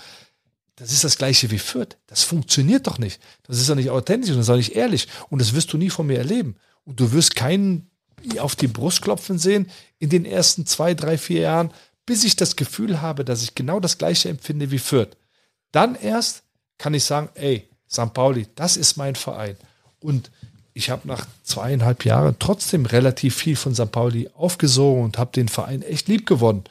das 0.77 0.93
ist 0.93 1.05
das 1.05 1.19
Gleiche 1.19 1.51
wie 1.51 1.59
Fürth. 1.59 1.99
Das 2.07 2.23
funktioniert 2.23 2.87
doch 2.87 2.99
nicht. 2.99 3.21
Das 3.45 3.59
ist 3.59 3.69
doch 3.69 3.75
nicht 3.75 3.91
authentisch 3.91 4.31
und 4.31 4.37
das 4.37 4.45
ist 4.45 4.51
doch 4.51 4.57
nicht 4.57 4.77
ehrlich. 4.77 5.09
Und 5.29 5.41
das 5.41 5.55
wirst 5.55 5.73
du 5.73 5.77
nie 5.77 5.91
von 5.91 6.07
mir 6.07 6.19
erleben. 6.19 6.57
Und 6.85 7.01
du 7.01 7.13
wirst 7.13 7.37
keinen 7.37 7.90
auf 8.39 8.57
die 8.57 8.69
Brust 8.69 9.03
klopfen 9.03 9.39
sehen 9.39 9.71
in 9.99 10.11
den 10.11 10.25
ersten 10.25 10.67
zwei, 10.67 10.95
drei, 10.95 11.19
vier 11.19 11.43
Jahren, 11.43 11.71
bis 12.07 12.25
ich 12.25 12.37
das 12.37 12.57
Gefühl 12.57 13.01
habe, 13.01 13.25
dass 13.25 13.43
ich 13.43 13.55
genau 13.55 13.81
das 13.81 13.99
Gleiche 13.99 14.29
empfinde 14.29 14.71
wie 14.71 14.79
Fürth. 14.79 15.17
Dann 15.73 15.95
erst 15.95 16.43
kann 16.79 16.95
ich 16.95 17.05
sagen, 17.05 17.29
ey, 17.35 17.69
St. 17.91 18.13
Pauli, 18.15 18.47
das 18.55 18.77
ist 18.77 18.97
mein 18.97 19.15
Verein. 19.15 19.57
Und 20.01 20.31
ich 20.73 20.91
habe 20.91 21.07
nach 21.07 21.27
zweieinhalb 21.43 22.05
Jahren 22.05 22.37
trotzdem 22.39 22.87
relativ 22.87 23.37
viel 23.37 23.57
von 23.57 23.75
St. 23.75 23.93
Pauli 23.93 24.31
aufgesogen 24.35 25.05
und 25.05 25.19
habe 25.19 25.33
den 25.33 25.49
Verein 25.49 25.83
echt 25.83 26.09
lieb 26.09 26.27
gewonnen. 26.27 26.65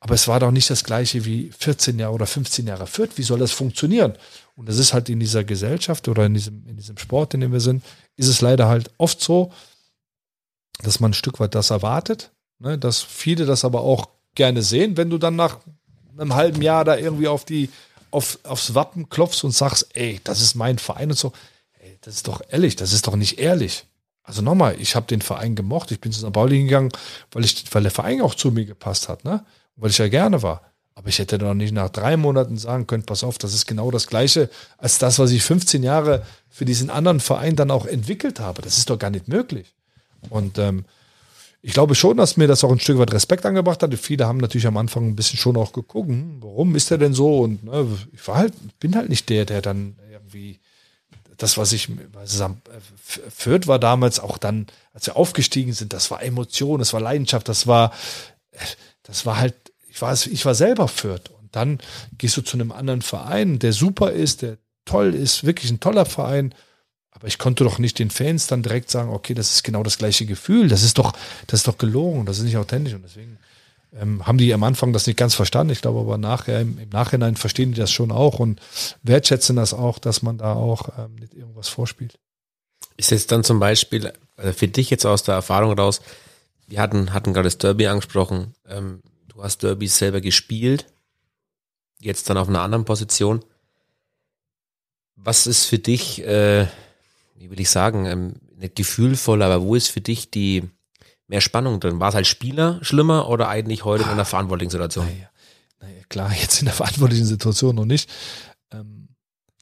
Aber 0.00 0.14
es 0.14 0.28
war 0.28 0.40
doch 0.40 0.50
nicht 0.50 0.70
das 0.70 0.84
gleiche 0.84 1.24
wie 1.24 1.50
14 1.58 1.98
Jahre 1.98 2.14
oder 2.14 2.26
15 2.26 2.66
Jahre 2.66 2.86
Fürth. 2.86 3.16
Wie 3.16 3.22
soll 3.22 3.38
das 3.38 3.52
funktionieren? 3.52 4.14
Und 4.56 4.68
das 4.68 4.78
ist 4.78 4.92
halt 4.92 5.08
in 5.08 5.20
dieser 5.20 5.44
Gesellschaft 5.44 6.08
oder 6.08 6.26
in 6.26 6.34
diesem, 6.34 6.66
in 6.66 6.76
diesem 6.76 6.98
Sport, 6.98 7.34
in 7.34 7.40
dem 7.40 7.52
wir 7.52 7.60
sind, 7.60 7.84
ist 8.16 8.28
es 8.28 8.40
leider 8.40 8.68
halt 8.68 8.90
oft 8.98 9.20
so, 9.20 9.52
dass 10.82 11.00
man 11.00 11.10
ein 11.10 11.14
Stück 11.14 11.40
weit 11.40 11.54
das 11.54 11.70
erwartet, 11.70 12.30
ne, 12.58 12.78
dass 12.78 13.02
viele 13.02 13.46
das 13.46 13.64
aber 13.64 13.80
auch 13.80 14.08
gerne 14.34 14.62
sehen, 14.62 14.96
wenn 14.96 15.10
du 15.10 15.18
dann 15.18 15.36
nach 15.36 15.58
einem 16.18 16.34
halben 16.34 16.62
Jahr 16.62 16.84
da 16.84 16.96
irgendwie 16.96 17.28
auf 17.28 17.44
die, 17.44 17.70
auf, 18.10 18.38
aufs 18.44 18.74
Wappen 18.74 19.08
klopfst 19.08 19.44
und 19.44 19.52
sagst, 19.52 19.88
ey, 19.94 20.20
das 20.24 20.40
ist 20.40 20.54
mein 20.54 20.78
Verein 20.78 21.10
und 21.10 21.18
so. 21.18 21.32
Ey, 21.78 21.98
das 22.00 22.14
ist 22.14 22.28
doch 22.28 22.40
ehrlich, 22.48 22.76
das 22.76 22.92
ist 22.92 23.06
doch 23.06 23.16
nicht 23.16 23.38
ehrlich. 23.38 23.86
Also 24.22 24.42
nochmal, 24.42 24.76
ich 24.80 24.96
habe 24.96 25.06
den 25.06 25.22
Verein 25.22 25.54
gemocht, 25.54 25.92
ich 25.92 26.00
bin 26.00 26.12
zu 26.12 26.20
St. 26.20 26.32
Pauli 26.32 26.64
gegangen, 26.64 26.90
weil 27.30 27.44
ich, 27.44 27.64
weil 27.72 27.82
der 27.82 27.92
Verein 27.92 28.20
auch 28.22 28.34
zu 28.34 28.50
mir 28.50 28.64
gepasst 28.64 29.08
hat, 29.08 29.24
ne? 29.24 29.44
Weil 29.76 29.90
ich 29.90 29.98
ja 29.98 30.08
gerne 30.08 30.42
war. 30.42 30.62
Aber 30.96 31.08
ich 31.08 31.18
hätte 31.18 31.36
doch 31.36 31.54
nicht 31.54 31.72
nach 31.72 31.90
drei 31.90 32.16
Monaten 32.16 32.56
sagen 32.56 32.86
können, 32.86 33.04
pass 33.04 33.22
auf, 33.22 33.36
das 33.38 33.52
ist 33.52 33.66
genau 33.66 33.90
das 33.90 34.06
Gleiche 34.06 34.50
als 34.78 34.98
das, 34.98 35.18
was 35.18 35.30
ich 35.30 35.42
15 35.42 35.82
Jahre 35.82 36.24
für 36.48 36.64
diesen 36.64 36.88
anderen 36.88 37.20
Verein 37.20 37.54
dann 37.54 37.70
auch 37.70 37.86
entwickelt 37.86 38.40
habe. 38.40 38.62
Das 38.62 38.78
ist 38.78 38.88
doch 38.88 38.98
gar 38.98 39.10
nicht 39.10 39.28
möglich. 39.28 39.75
Und 40.30 40.58
ähm, 40.58 40.84
ich 41.62 41.72
glaube 41.72 41.94
schon, 41.94 42.16
dass 42.16 42.36
mir 42.36 42.46
das 42.46 42.62
auch 42.64 42.70
ein 42.70 42.80
Stück 42.80 42.98
weit 42.98 43.12
Respekt 43.12 43.44
angebracht 43.44 43.82
hat. 43.82 43.94
Viele 43.94 44.26
haben 44.26 44.38
natürlich 44.38 44.66
am 44.66 44.76
Anfang 44.76 45.08
ein 45.08 45.16
bisschen 45.16 45.38
schon 45.38 45.56
auch 45.56 45.72
geguckt, 45.72 46.08
hm, 46.08 46.38
warum 46.40 46.76
ist 46.76 46.90
der 46.90 46.98
denn 46.98 47.14
so? 47.14 47.40
Und 47.40 47.64
ne, 47.64 47.86
ich 48.12 48.26
war 48.28 48.36
halt, 48.36 48.54
bin 48.78 48.94
halt 48.94 49.08
nicht 49.08 49.28
der, 49.28 49.44
der 49.44 49.62
dann 49.62 49.96
irgendwie 50.10 50.60
das, 51.36 51.58
was 51.58 51.72
ich 51.72 51.90
was 52.12 52.42
Fürth 53.28 53.66
war 53.66 53.78
damals 53.78 54.20
auch 54.20 54.38
dann, 54.38 54.66
als 54.94 55.06
wir 55.06 55.16
aufgestiegen 55.16 55.72
sind, 55.74 55.92
das 55.92 56.10
war 56.10 56.22
Emotion, 56.22 56.78
das 56.78 56.92
war 56.92 57.00
Leidenschaft, 57.00 57.48
das 57.48 57.66
war 57.66 57.92
das 59.02 59.26
war 59.26 59.38
halt, 59.38 59.54
ich 59.88 60.00
war, 60.02 60.12
ich 60.12 60.44
war 60.44 60.54
selber 60.54 60.88
Fürth. 60.88 61.30
Und 61.40 61.54
dann 61.54 61.78
gehst 62.18 62.36
du 62.36 62.42
zu 62.42 62.56
einem 62.56 62.72
anderen 62.72 63.02
Verein, 63.02 63.58
der 63.58 63.72
super 63.72 64.12
ist, 64.12 64.42
der 64.42 64.58
toll 64.84 65.14
ist, 65.14 65.44
wirklich 65.44 65.70
ein 65.70 65.80
toller 65.80 66.04
Verein. 66.04 66.54
Aber 67.16 67.26
ich 67.26 67.38
konnte 67.38 67.64
doch 67.64 67.78
nicht 67.78 67.98
den 67.98 68.10
Fans 68.10 68.46
dann 68.46 68.62
direkt 68.62 68.90
sagen, 68.90 69.10
okay, 69.10 69.34
das 69.34 69.52
ist 69.54 69.64
genau 69.64 69.82
das 69.82 69.98
gleiche 69.98 70.26
Gefühl. 70.26 70.68
Das 70.68 70.82
ist 70.82 70.98
doch, 70.98 71.12
das 71.46 71.60
ist 71.60 71.68
doch 71.68 71.78
gelogen, 71.78 72.26
das 72.26 72.38
ist 72.38 72.44
nicht 72.44 72.56
authentisch. 72.56 72.94
Und 72.94 73.02
deswegen 73.02 73.38
ähm, 73.94 74.26
haben 74.26 74.38
die 74.38 74.52
am 74.52 74.62
Anfang 74.62 74.92
das 74.92 75.06
nicht 75.06 75.16
ganz 75.16 75.34
verstanden. 75.34 75.72
Ich 75.72 75.80
glaube 75.80 76.00
aber 76.00 76.18
nachher, 76.18 76.60
im, 76.60 76.78
im, 76.78 76.90
Nachhinein 76.90 77.36
verstehen 77.36 77.72
die 77.72 77.80
das 77.80 77.90
schon 77.90 78.12
auch 78.12 78.38
und 78.38 78.60
wertschätzen 79.02 79.56
das 79.56 79.74
auch, 79.74 79.98
dass 79.98 80.22
man 80.22 80.38
da 80.38 80.52
auch 80.52 80.90
ähm, 80.98 81.16
nicht 81.16 81.34
irgendwas 81.34 81.68
vorspielt. 81.68 82.18
Ist 82.96 83.10
jetzt 83.10 83.32
dann 83.32 83.44
zum 83.44 83.60
Beispiel 83.60 84.12
also 84.36 84.52
für 84.52 84.68
dich 84.68 84.90
jetzt 84.90 85.06
aus 85.06 85.22
der 85.22 85.34
Erfahrung 85.34 85.72
raus, 85.78 86.00
wir 86.66 86.80
hatten, 86.80 87.12
hatten 87.12 87.32
gerade 87.32 87.46
das 87.46 87.58
Derby 87.58 87.86
angesprochen, 87.86 88.54
ähm, 88.68 89.02
du 89.28 89.42
hast 89.42 89.62
Derby 89.62 89.86
selber 89.88 90.20
gespielt, 90.20 90.86
jetzt 92.00 92.28
dann 92.28 92.36
auf 92.36 92.48
einer 92.48 92.60
anderen 92.60 92.84
Position. 92.84 93.44
Was 95.14 95.46
ist 95.46 95.64
für 95.64 95.78
dich, 95.78 96.22
äh, 96.24 96.66
wie 97.38 97.50
will 97.50 97.60
ich 97.60 97.70
sagen, 97.70 98.06
ähm, 98.06 98.34
nicht 98.56 98.76
gefühlvoll, 98.76 99.42
aber 99.42 99.62
wo 99.62 99.74
ist 99.74 99.88
für 99.88 100.00
dich 100.00 100.30
die 100.30 100.64
mehr 101.28 101.40
Spannung 101.40 101.80
drin? 101.80 102.00
War 102.00 102.10
es 102.10 102.14
als 102.14 102.28
Spieler 102.28 102.78
schlimmer 102.82 103.28
oder 103.28 103.48
eigentlich 103.48 103.84
heute 103.84 104.04
in 104.04 104.10
einer 104.10 104.24
verantwortlichen 104.24 104.70
Situation? 104.70 105.06
Naja, 105.06 105.28
naja, 105.80 106.02
klar, 106.08 106.32
jetzt 106.40 106.60
in 106.60 106.66
der 106.66 106.74
verantwortlichen 106.74 107.26
Situation 107.26 107.76
noch 107.76 107.84
nicht. 107.84 108.10
Ähm, 108.72 109.08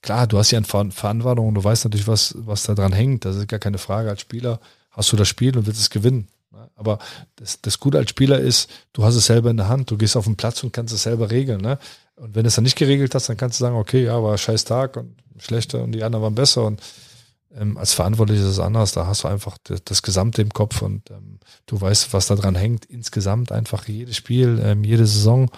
klar, 0.03 0.27
du 0.27 0.39
hast 0.39 0.51
ja 0.51 0.59
eine 0.59 0.93
Verantwortung 0.93 1.49
und 1.49 1.55
du 1.55 1.65
weißt 1.65 1.85
natürlich, 1.85 2.07
was, 2.07 2.35
was 2.39 2.65
da 2.65 2.75
dran 2.75 2.93
hängt. 2.93 3.25
Das 3.25 3.37
ist 3.37 3.49
gar 3.49 3.61
keine 3.61 3.79
Frage. 3.79 4.11
Als 4.11 4.21
Spieler 4.21 4.61
hast 4.91 5.11
du 5.13 5.17
das 5.17 5.29
Spiel 5.29 5.57
und 5.57 5.67
willst 5.67 5.81
es 5.81 5.91
gewinnen. 5.91 6.29
Ne? 6.53 6.69
Aber 6.77 6.99
das, 7.37 7.61
das 7.61 7.81
Gute 7.81 7.99
als 7.99 8.11
Spieler 8.11 8.39
ist, 8.39 8.71
du 8.93 9.05
hast 9.05 9.17
es 9.17 9.27
selber 9.27 9.51
in 9.51 9.57
der 9.57 9.69
Hand. 9.69 9.91
Du 9.91 9.97
gehst 9.97 10.17
auf 10.17 10.25
den 10.25 10.37
Platz 10.37 10.63
und 10.63 10.73
kannst 10.73 10.95
es 10.95 11.03
selber 11.03 11.31
regeln. 11.31 11.61
Ne? 11.61 11.79
Und 12.17 12.35
wenn 12.35 12.45
du 12.45 12.49
es 12.49 12.55
dann 12.55 12.65
nicht 12.65 12.77
geregelt 12.77 13.15
hast, 13.15 13.29
dann 13.29 13.37
kannst 13.37 13.59
du 13.59 13.65
sagen, 13.65 13.77
okay, 13.77 14.05
ja, 14.05 14.23
war 14.23 14.33
ein 14.33 14.39
scheiß 14.39 14.65
Tag 14.65 14.97
und 14.97 15.17
schlechter 15.39 15.83
und 15.83 15.93
die 15.93 16.05
anderen 16.05 16.23
waren 16.23 16.35
besser. 16.35 16.65
Und 16.65 16.81
ähm, 17.57 17.77
als 17.77 17.95
Verantwortlich 17.95 18.41
ist 18.41 18.47
es 18.47 18.59
anders. 18.59 18.93
Da 18.93 19.07
hast 19.07 19.25
du 19.25 19.29
einfach 19.29 19.59
das, 19.65 19.85
das 19.85 20.03
Gesamte 20.03 20.43
im 20.43 20.51
Kopf 20.51 20.83
und 20.83 21.11
ähm, 21.11 21.39
du 21.67 21.81
weißt, 21.81 22.13
was 22.13 22.27
da 22.27 22.35
dran 22.35 22.55
hängt. 22.55 22.85
Insgesamt 22.85 23.53
einfach 23.53 23.87
jedes 23.89 24.17
Spiel, 24.17 24.61
ähm, 24.63 24.85
jede 24.85 25.07
Saison. 25.07 25.51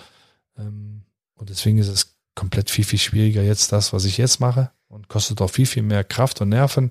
Ähm, 0.58 1.02
und 1.34 1.50
deswegen 1.50 1.78
ist 1.78 1.88
es 1.88 2.16
komplett 2.34 2.70
viel, 2.70 2.84
viel 2.84 2.98
schwieriger 2.98 3.42
jetzt 3.42 3.72
das, 3.72 3.92
was 3.92 4.04
ich 4.04 4.18
jetzt 4.18 4.40
mache 4.40 4.70
und 4.88 5.08
kostet 5.08 5.40
auch 5.40 5.50
viel, 5.50 5.66
viel 5.66 5.82
mehr 5.82 6.04
Kraft 6.04 6.40
und 6.40 6.50
Nerven 6.50 6.90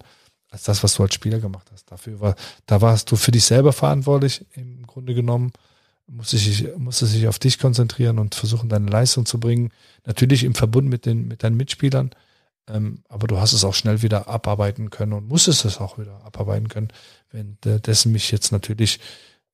als 0.49 0.63
das, 0.63 0.83
was 0.83 0.95
du 0.95 1.03
als 1.03 1.13
Spieler 1.13 1.39
gemacht 1.39 1.69
hast. 1.71 1.91
Dafür 1.91 2.19
war, 2.19 2.35
da 2.65 2.81
warst 2.81 3.11
du 3.11 3.15
für 3.15 3.31
dich 3.31 3.43
selber 3.43 3.73
verantwortlich 3.73 4.45
im 4.53 4.85
Grunde 4.87 5.13
genommen 5.13 5.51
musste 6.07 6.37
sich, 6.37 6.67
musste 6.77 7.05
sich 7.05 7.27
auf 7.27 7.39
dich 7.39 7.59
konzentrieren 7.59 8.19
und 8.19 8.35
versuchen, 8.35 8.69
deine 8.69 8.89
Leistung 8.89 9.25
zu 9.25 9.39
bringen. 9.39 9.71
Natürlich 10.05 10.43
im 10.43 10.55
Verbund 10.55 10.87
mit 10.87 11.05
den, 11.05 11.27
mit 11.27 11.43
deinen 11.43 11.57
Mitspielern. 11.57 12.11
Ähm, 12.67 13.03
aber 13.09 13.27
du 13.27 13.39
hast 13.39 13.53
es 13.53 13.63
auch 13.63 13.73
schnell 13.73 14.01
wieder 14.01 14.27
abarbeiten 14.27 14.89
können 14.89 15.13
und 15.13 15.27
musstest 15.27 15.65
es 15.65 15.79
auch 15.79 15.97
wieder 15.97 16.23
abarbeiten 16.25 16.67
können. 16.67 16.89
Währenddessen 17.31 18.11
mich 18.11 18.31
jetzt 18.31 18.51
natürlich 18.51 18.99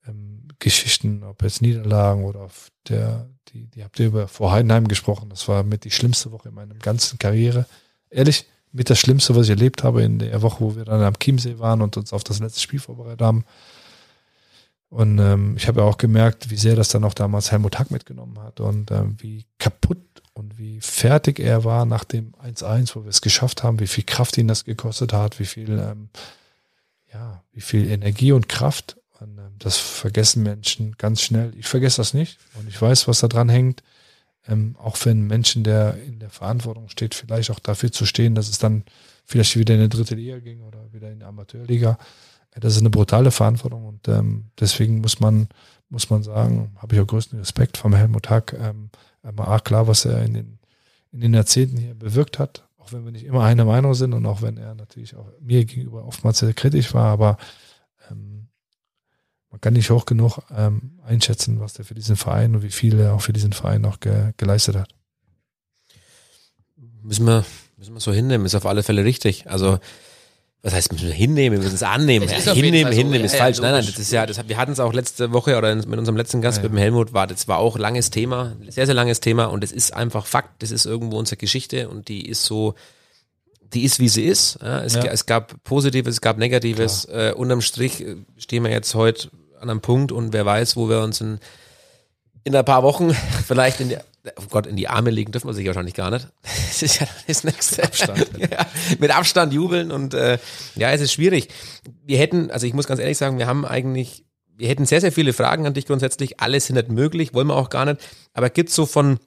ähm, 0.07 0.47
Geschichten, 0.59 1.23
ob 1.23 1.41
jetzt 1.43 1.61
Niederlagen 1.61 2.23
oder 2.23 2.41
auf 2.41 2.71
der, 2.87 3.27
die, 3.49 3.67
die 3.67 3.83
habt 3.83 3.99
ihr 3.99 4.07
über 4.07 4.27
vor 4.27 4.51
Heidenheim 4.51 4.87
gesprochen. 4.87 5.29
Das 5.29 5.47
war 5.47 5.63
mit 5.63 5.83
die 5.83 5.91
schlimmste 5.91 6.31
Woche 6.31 6.49
in 6.49 6.55
meiner 6.55 6.75
ganzen 6.75 7.19
Karriere. 7.19 7.65
Ehrlich, 8.09 8.45
mit 8.71 8.89
das 8.89 8.99
Schlimmste, 8.99 9.35
was 9.35 9.45
ich 9.45 9.49
erlebt 9.49 9.83
habe 9.83 10.03
in 10.03 10.19
der 10.19 10.41
Woche, 10.41 10.61
wo 10.61 10.75
wir 10.75 10.85
dann 10.85 11.01
am 11.01 11.19
Chiemsee 11.19 11.59
waren 11.59 11.81
und 11.81 11.97
uns 11.97 12.13
auf 12.13 12.23
das 12.23 12.39
letzte 12.39 12.61
Spiel 12.61 12.79
vorbereitet 12.79 13.21
haben. 13.21 13.43
Und 14.89 15.19
ähm, 15.19 15.55
ich 15.57 15.67
habe 15.67 15.81
ja 15.81 15.87
auch 15.87 15.97
gemerkt, 15.97 16.49
wie 16.49 16.57
sehr 16.57 16.75
das 16.75 16.89
dann 16.89 17.03
auch 17.03 17.13
damals 17.13 17.51
Helmut 17.51 17.79
Hack 17.79 17.91
mitgenommen 17.91 18.39
hat 18.39 18.59
und 18.59 18.91
ähm, 18.91 19.15
wie 19.19 19.45
kaputt 19.57 20.10
und 20.33 20.57
wie 20.57 20.79
fertig 20.81 21.39
er 21.39 21.63
war 21.63 21.85
nach 21.85 22.03
dem 22.03 22.33
1-1, 22.35 22.95
wo 22.95 23.03
wir 23.03 23.09
es 23.09 23.21
geschafft 23.21 23.63
haben, 23.63 23.79
wie 23.79 23.87
viel 23.87 24.03
Kraft 24.03 24.37
ihn 24.37 24.47
das 24.47 24.63
gekostet 24.63 25.13
hat, 25.13 25.39
wie 25.39 25.45
viel, 25.45 25.77
ähm, 25.79 26.09
ja, 27.13 27.43
wie 27.51 27.61
viel 27.61 27.89
Energie 27.89 28.31
und 28.31 28.47
Kraft. 28.47 28.97
Und 29.19 29.37
ähm, 29.37 29.53
das 29.59 29.77
vergessen 29.77 30.43
Menschen 30.43 30.95
ganz 30.97 31.21
schnell. 31.21 31.53
Ich 31.57 31.67
vergesse 31.67 31.97
das 31.97 32.13
nicht 32.13 32.37
und 32.57 32.67
ich 32.67 32.81
weiß, 32.81 33.07
was 33.07 33.19
da 33.19 33.27
dran 33.27 33.49
hängt. 33.49 33.83
Ähm, 34.47 34.75
auch 34.81 34.97
wenn 35.03 35.27
Menschen, 35.27 35.63
der 35.63 35.95
in 36.03 36.19
der 36.19 36.31
Verantwortung 36.31 36.89
steht, 36.89 37.13
vielleicht 37.13 37.51
auch 37.51 37.59
dafür 37.59 37.91
zu 37.91 38.05
stehen, 38.05 38.33
dass 38.33 38.49
es 38.49 38.57
dann 38.57 38.83
vielleicht 39.25 39.55
wieder 39.55 39.75
in 39.75 39.81
eine 39.81 39.89
dritte 39.89 40.15
Liga 40.15 40.39
ging 40.39 40.61
oder 40.61 40.91
wieder 40.93 41.11
in 41.11 41.19
die 41.19 41.25
Amateurliga 41.25 41.99
das 42.59 42.73
ist 42.73 42.81
eine 42.81 42.89
brutale 42.89 43.31
Verantwortung 43.31 43.85
und 43.85 44.07
ähm, 44.07 44.45
deswegen 44.59 44.99
muss 44.99 45.19
man, 45.19 45.47
muss 45.89 46.09
man 46.09 46.23
sagen, 46.23 46.75
habe 46.77 46.95
ich 46.95 47.01
auch 47.01 47.07
größten 47.07 47.39
Respekt 47.39 47.77
vom 47.77 47.95
Helmut 47.95 48.29
Hack. 48.29 48.53
Ähm, 49.23 49.39
A, 49.39 49.59
klar, 49.59 49.87
was 49.87 50.05
er 50.05 50.23
in 50.23 50.33
den, 50.33 50.59
in 51.11 51.21
den 51.21 51.33
Jahrzehnten 51.33 51.77
hier 51.77 51.93
bewirkt 51.95 52.39
hat, 52.39 52.67
auch 52.77 52.91
wenn 52.91 53.05
wir 53.05 53.11
nicht 53.11 53.25
immer 53.25 53.43
einer 53.43 53.65
Meinung 53.65 53.93
sind 53.93 54.13
und 54.13 54.25
auch 54.25 54.41
wenn 54.41 54.57
er 54.57 54.75
natürlich 54.75 55.15
auch 55.15 55.27
mir 55.39 55.65
gegenüber 55.65 56.05
oftmals 56.05 56.39
sehr 56.39 56.53
kritisch 56.53 56.93
war, 56.93 57.07
aber 57.07 57.37
ähm, 58.09 58.47
man 59.49 59.59
kann 59.59 59.73
nicht 59.73 59.89
hoch 59.89 60.05
genug 60.05 60.39
ähm, 60.55 60.99
einschätzen, 61.05 61.59
was 61.59 61.73
der 61.73 61.85
für 61.85 61.93
diesen 61.93 62.15
Verein 62.15 62.55
und 62.55 62.63
wie 62.63 62.71
viel 62.71 62.99
er 62.99 63.13
auch 63.13 63.21
für 63.21 63.33
diesen 63.33 63.53
Verein 63.53 63.81
noch 63.81 63.99
ge 63.99 64.33
geleistet 64.37 64.77
hat. 64.77 64.95
Müssen 67.03 67.25
wir, 67.25 67.43
müssen 67.77 67.93
wir 67.93 67.99
so 67.99 68.13
hinnehmen, 68.13 68.45
ist 68.45 68.55
auf 68.55 68.65
alle 68.65 68.83
Fälle 68.83 69.03
richtig. 69.03 69.49
Also 69.49 69.79
was 70.63 70.73
heißt 70.73 70.91
müssen 70.91 71.07
wir 71.07 71.13
hinnehmen, 71.13 71.57
wir 71.57 71.63
müssen 71.63 71.75
es 71.75 71.83
annehmen. 71.83 72.29
Es 72.29 72.45
ja, 72.45 72.53
hinnehmen, 72.53 72.93
hinnehmen 72.93 73.19
so, 73.19 73.25
ist 73.25 73.33
ja, 73.33 73.39
falsch. 73.39 73.57
Ja, 73.57 73.63
nein, 73.63 73.73
nein, 73.73 73.85
das 73.85 73.97
ist 73.97 74.11
ja, 74.11 74.25
das, 74.27 74.47
wir 74.47 74.57
hatten 74.57 74.71
es 74.71 74.79
auch 74.79 74.93
letzte 74.93 75.33
Woche 75.33 75.57
oder 75.57 75.73
mit 75.73 75.97
unserem 75.97 76.15
letzten 76.15 76.41
Gast, 76.41 76.61
mit 76.61 76.71
dem 76.71 76.77
Helmut, 76.77 77.13
war 77.13 77.25
das 77.25 77.47
war 77.47 77.57
auch 77.57 77.79
langes 77.79 78.11
Thema, 78.11 78.55
sehr, 78.67 78.85
sehr 78.85 78.93
langes 78.93 79.21
Thema 79.21 79.45
und 79.45 79.63
es 79.63 79.71
ist 79.71 79.93
einfach 79.93 80.27
Fakt, 80.27 80.61
das 80.61 80.69
ist 80.69 80.85
irgendwo 80.85 81.17
unsere 81.17 81.37
Geschichte 81.37 81.89
und 81.89 82.09
die 82.09 82.27
ist 82.27 82.45
so, 82.45 82.75
die 83.73 83.83
ist 83.83 83.99
wie 83.99 84.09
sie 84.09 84.25
ist. 84.25 84.61
Es, 84.61 84.95
es 84.95 85.25
gab 85.25 85.63
Positives, 85.63 86.15
es 86.15 86.21
gab 86.21 86.37
Negatives. 86.37 87.05
Äh, 87.05 87.33
unterm 87.35 87.61
Strich 87.61 88.01
äh, 88.01 88.17
stehen 88.37 88.63
wir 88.63 88.71
jetzt 88.71 88.93
heute 88.93 89.29
an 89.59 89.69
einem 89.69 89.81
Punkt 89.81 90.11
und 90.11 90.33
wer 90.33 90.45
weiß, 90.45 90.75
wo 90.75 90.89
wir 90.89 91.01
uns 91.01 91.21
in, 91.21 91.39
in 92.43 92.55
ein 92.55 92.65
paar 92.65 92.83
Wochen 92.83 93.13
vielleicht 93.47 93.79
in 93.79 93.89
der 93.89 94.03
oh 94.37 94.45
Gott, 94.49 94.67
in 94.67 94.75
die 94.75 94.87
Arme 94.87 95.09
legen 95.09 95.31
dürfen 95.31 95.47
wir 95.47 95.53
sich 95.53 95.65
wahrscheinlich 95.67 95.93
gar 95.93 96.11
nicht. 96.11 96.27
Das 96.71 96.83
ist 96.83 97.01
ja 97.01 97.07
das 97.27 97.43
nächste. 97.43 97.83
Abstand. 97.83 98.29
ja, 98.39 98.65
mit 98.97 99.11
Abstand 99.11 99.53
jubeln 99.53 99.91
und 99.91 100.13
äh, 100.13 100.39
ja, 100.75 100.91
es 100.91 101.01
ist 101.01 101.11
schwierig. 101.13 101.49
Wir 102.03 102.17
hätten, 102.17 102.49
also 102.49 102.65
ich 102.65 102.73
muss 102.73 102.87
ganz 102.87 102.99
ehrlich 102.99 103.17
sagen, 103.17 103.37
wir 103.37 103.45
haben 103.45 103.65
eigentlich, 103.65 104.25
wir 104.55 104.69
hätten 104.69 104.85
sehr, 104.85 105.01
sehr 105.01 105.11
viele 105.11 105.33
Fragen 105.33 105.67
an 105.67 105.73
dich 105.73 105.85
grundsätzlich. 105.85 106.39
Alles 106.39 106.67
sind 106.67 106.77
nicht 106.77 106.89
möglich, 106.89 107.33
wollen 107.33 107.47
wir 107.47 107.55
auch 107.55 107.69
gar 107.69 107.85
nicht. 107.85 107.99
Aber 108.33 108.49
gibt's 108.49 108.73
so 108.73 108.85
von, 108.85 109.19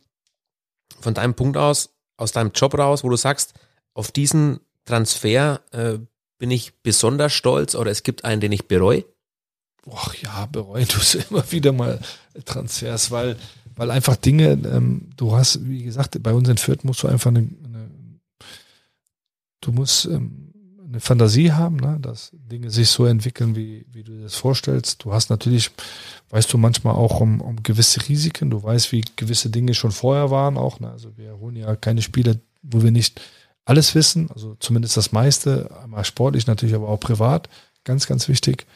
von 1.01 1.15
deinem 1.15 1.35
Punkt 1.35 1.57
aus, 1.57 1.91
aus 2.16 2.33
deinem 2.33 2.53
Job 2.53 2.77
raus, 2.77 3.05
wo 3.05 3.09
du 3.09 3.16
sagst, 3.16 3.55
auf 3.93 4.11
diesen 4.11 4.61
Transfer 4.85 5.61
äh, 5.73 5.99
bin 6.39 6.51
ich 6.51 6.75
besonders 6.83 7.33
stolz 7.33 7.75
oder 7.75 7.91
es 7.91 8.03
gibt 8.03 8.25
einen, 8.25 8.41
den 8.41 8.53
ich 8.53 8.66
bereue? 8.66 9.05
Ach 9.93 10.15
ja, 10.15 10.47
bereuen 10.47 10.89
tust 10.89 11.15
du 11.15 11.19
immer 11.31 11.51
wieder 11.53 11.73
mal 11.73 12.01
Transfers, 12.45 13.11
weil 13.11 13.37
weil 13.77 13.91
einfach 13.91 14.17
Dinge, 14.17 14.53
ähm, 14.53 15.09
du 15.17 15.35
hast, 15.35 15.67
wie 15.69 15.83
gesagt, 15.83 16.23
bei 16.23 16.33
uns 16.33 16.49
in 16.49 16.59
Fürth 16.59 16.85
musst 16.85 17.03
du 17.03 17.09
einfach 17.09 17.31
eine, 17.31 17.49
eine 17.65 17.91
du 19.61 19.73
musst 19.73 20.07
ähm, 20.07 20.53
eine 20.95 21.01
Fantasie 21.01 21.51
haben, 21.51 21.77
ne, 21.77 21.99
dass 22.01 22.31
Dinge 22.33 22.71
sich 22.71 22.89
so 22.89 23.05
entwickeln, 23.05 23.57
wie, 23.57 23.85
wie 23.91 24.05
du 24.05 24.13
dir 24.13 24.23
das 24.23 24.37
vorstellst. 24.37 25.05
Du 25.05 25.13
hast 25.13 25.29
natürlich, 25.29 25.71
weißt 26.31 26.53
du 26.53 26.59
manchmal 26.59 26.95
auch 26.95 27.21
um, 27.21 27.41
um 27.41 27.63
gewisse 27.63 28.09
Risiken, 28.09 28.51
du 28.51 28.63
weißt, 28.63 28.93
wie 28.93 29.05
gewisse 29.17 29.51
Dinge 29.51 29.75
schon 29.75 29.91
vorher 29.91 30.31
waren 30.31 30.57
auch. 30.57 30.79
Ne? 30.79 30.91
Also 30.91 31.17
wir 31.17 31.39
holen 31.39 31.57
ja 31.57 31.75
keine 31.75 32.01
Spiele, 32.01 32.41
wo 32.63 32.83
wir 32.83 32.93
nicht 32.93 33.21
alles 33.65 33.95
wissen, 33.95 34.31
also 34.31 34.57
zumindest 34.61 34.97
das 34.97 35.11
meiste, 35.11 35.71
einmal 35.83 36.05
sportlich 36.05 36.47
natürlich, 36.47 36.75
aber 36.75 36.89
auch 36.89 37.01
privat, 37.01 37.49
ganz, 37.83 38.07
ganz 38.07 38.29
wichtig. 38.29 38.67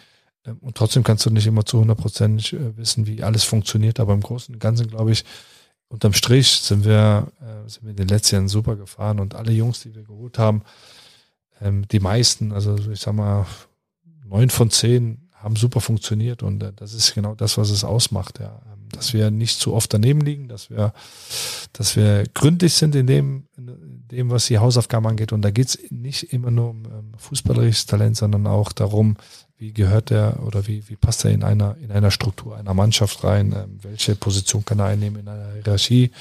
Ähm, 0.45 0.59
und 0.59 0.77
trotzdem 0.77 1.05
kannst 1.05 1.27
du 1.27 1.31
nicht 1.31 1.47
immer 1.47 1.65
zu 1.65 1.79
100 1.79 1.99
Prozent 1.99 2.53
äh, 2.53 2.77
wissen, 2.77 3.07
wie 3.07 3.23
alles 3.23 3.45
funktioniert. 3.45 4.01
Aber 4.01 4.15
im 4.15 4.21
Großen 4.21 4.55
und 4.55 4.61
Ganzen, 4.61 4.89
glaube 4.89 5.13
ich, 5.13 5.25
unterm 5.89 6.13
Strich 6.13 6.49
sind 6.51 6.85
wir, 6.85 7.33
äh, 7.41 7.69
sind 7.69 7.85
wir 7.85 7.91
in 7.91 7.97
den 7.97 8.09
letzten 8.09 8.37
Jahren 8.37 8.49
super 8.49 8.77
gefahren 8.77 9.21
und 9.21 9.35
alle 9.35 9.53
Jungs, 9.53 9.81
die 9.81 9.95
wir 9.95 10.05
geholt 10.05 10.39
haben, 10.39 10.63
ähm, 11.61 11.87
die 11.89 12.01
meisten, 12.01 12.53
also 12.53 12.77
ich 12.91 13.01
sag 13.01 13.15
mal, 13.15 13.47
neun 14.25 14.51
von 14.51 14.71
zehn 14.71 15.29
haben 15.33 15.57
super 15.57 15.81
funktioniert 15.81 16.43
und 16.43 16.63
äh, 16.63 16.73
das 16.75 16.95
ist 16.95 17.15
genau 17.15 17.35
das, 17.35 17.59
was 17.59 17.71
es 17.71 17.85
ausmacht, 17.85 18.41
ja. 18.41 18.61
Ähm, 18.73 18.89
dass 18.91 19.13
wir 19.13 19.31
nicht 19.31 19.61
zu 19.61 19.75
oft 19.75 19.93
daneben 19.93 20.21
liegen, 20.21 20.49
dass 20.49 20.71
wir, 20.71 20.93
dass 21.73 21.95
wir 21.95 22.25
gründlich 22.35 22.75
sind 22.75 22.95
in 22.95 23.07
dem, 23.07 23.47
in 23.57 24.07
dem, 24.11 24.31
was 24.31 24.47
die 24.47 24.59
Hausaufgaben 24.59 25.07
angeht. 25.07 25.33
Und 25.33 25.43
da 25.43 25.51
geht's 25.51 25.79
nicht 25.91 26.33
immer 26.33 26.51
nur 26.51 26.71
um 26.71 27.13
fußballerisches 27.19 27.85
Talent, 27.85 28.17
sondern 28.17 28.47
auch 28.47 28.73
darum, 28.73 29.19
wie 29.59 29.73
gehört 29.73 30.11
er 30.11 30.43
oder 30.45 30.67
wie, 30.67 30.89
wie 30.89 30.97
passt 30.97 31.25
er 31.25 31.33
in 31.33 31.43
einer, 31.43 31.77
in 31.81 31.91
einer 31.91 32.11
Struktur 32.11 32.57
einer 32.57 32.75
Mannschaft 32.75 33.23
rein, 33.25 33.53
ähm, 33.53 33.79
welche 33.83 34.15
Position 34.15 34.65
kann 34.65 34.79
er 34.79 34.87
einnehmen 34.87 35.21
in 35.21 35.29
einer 35.29 35.53
Hierarchie 35.53 36.13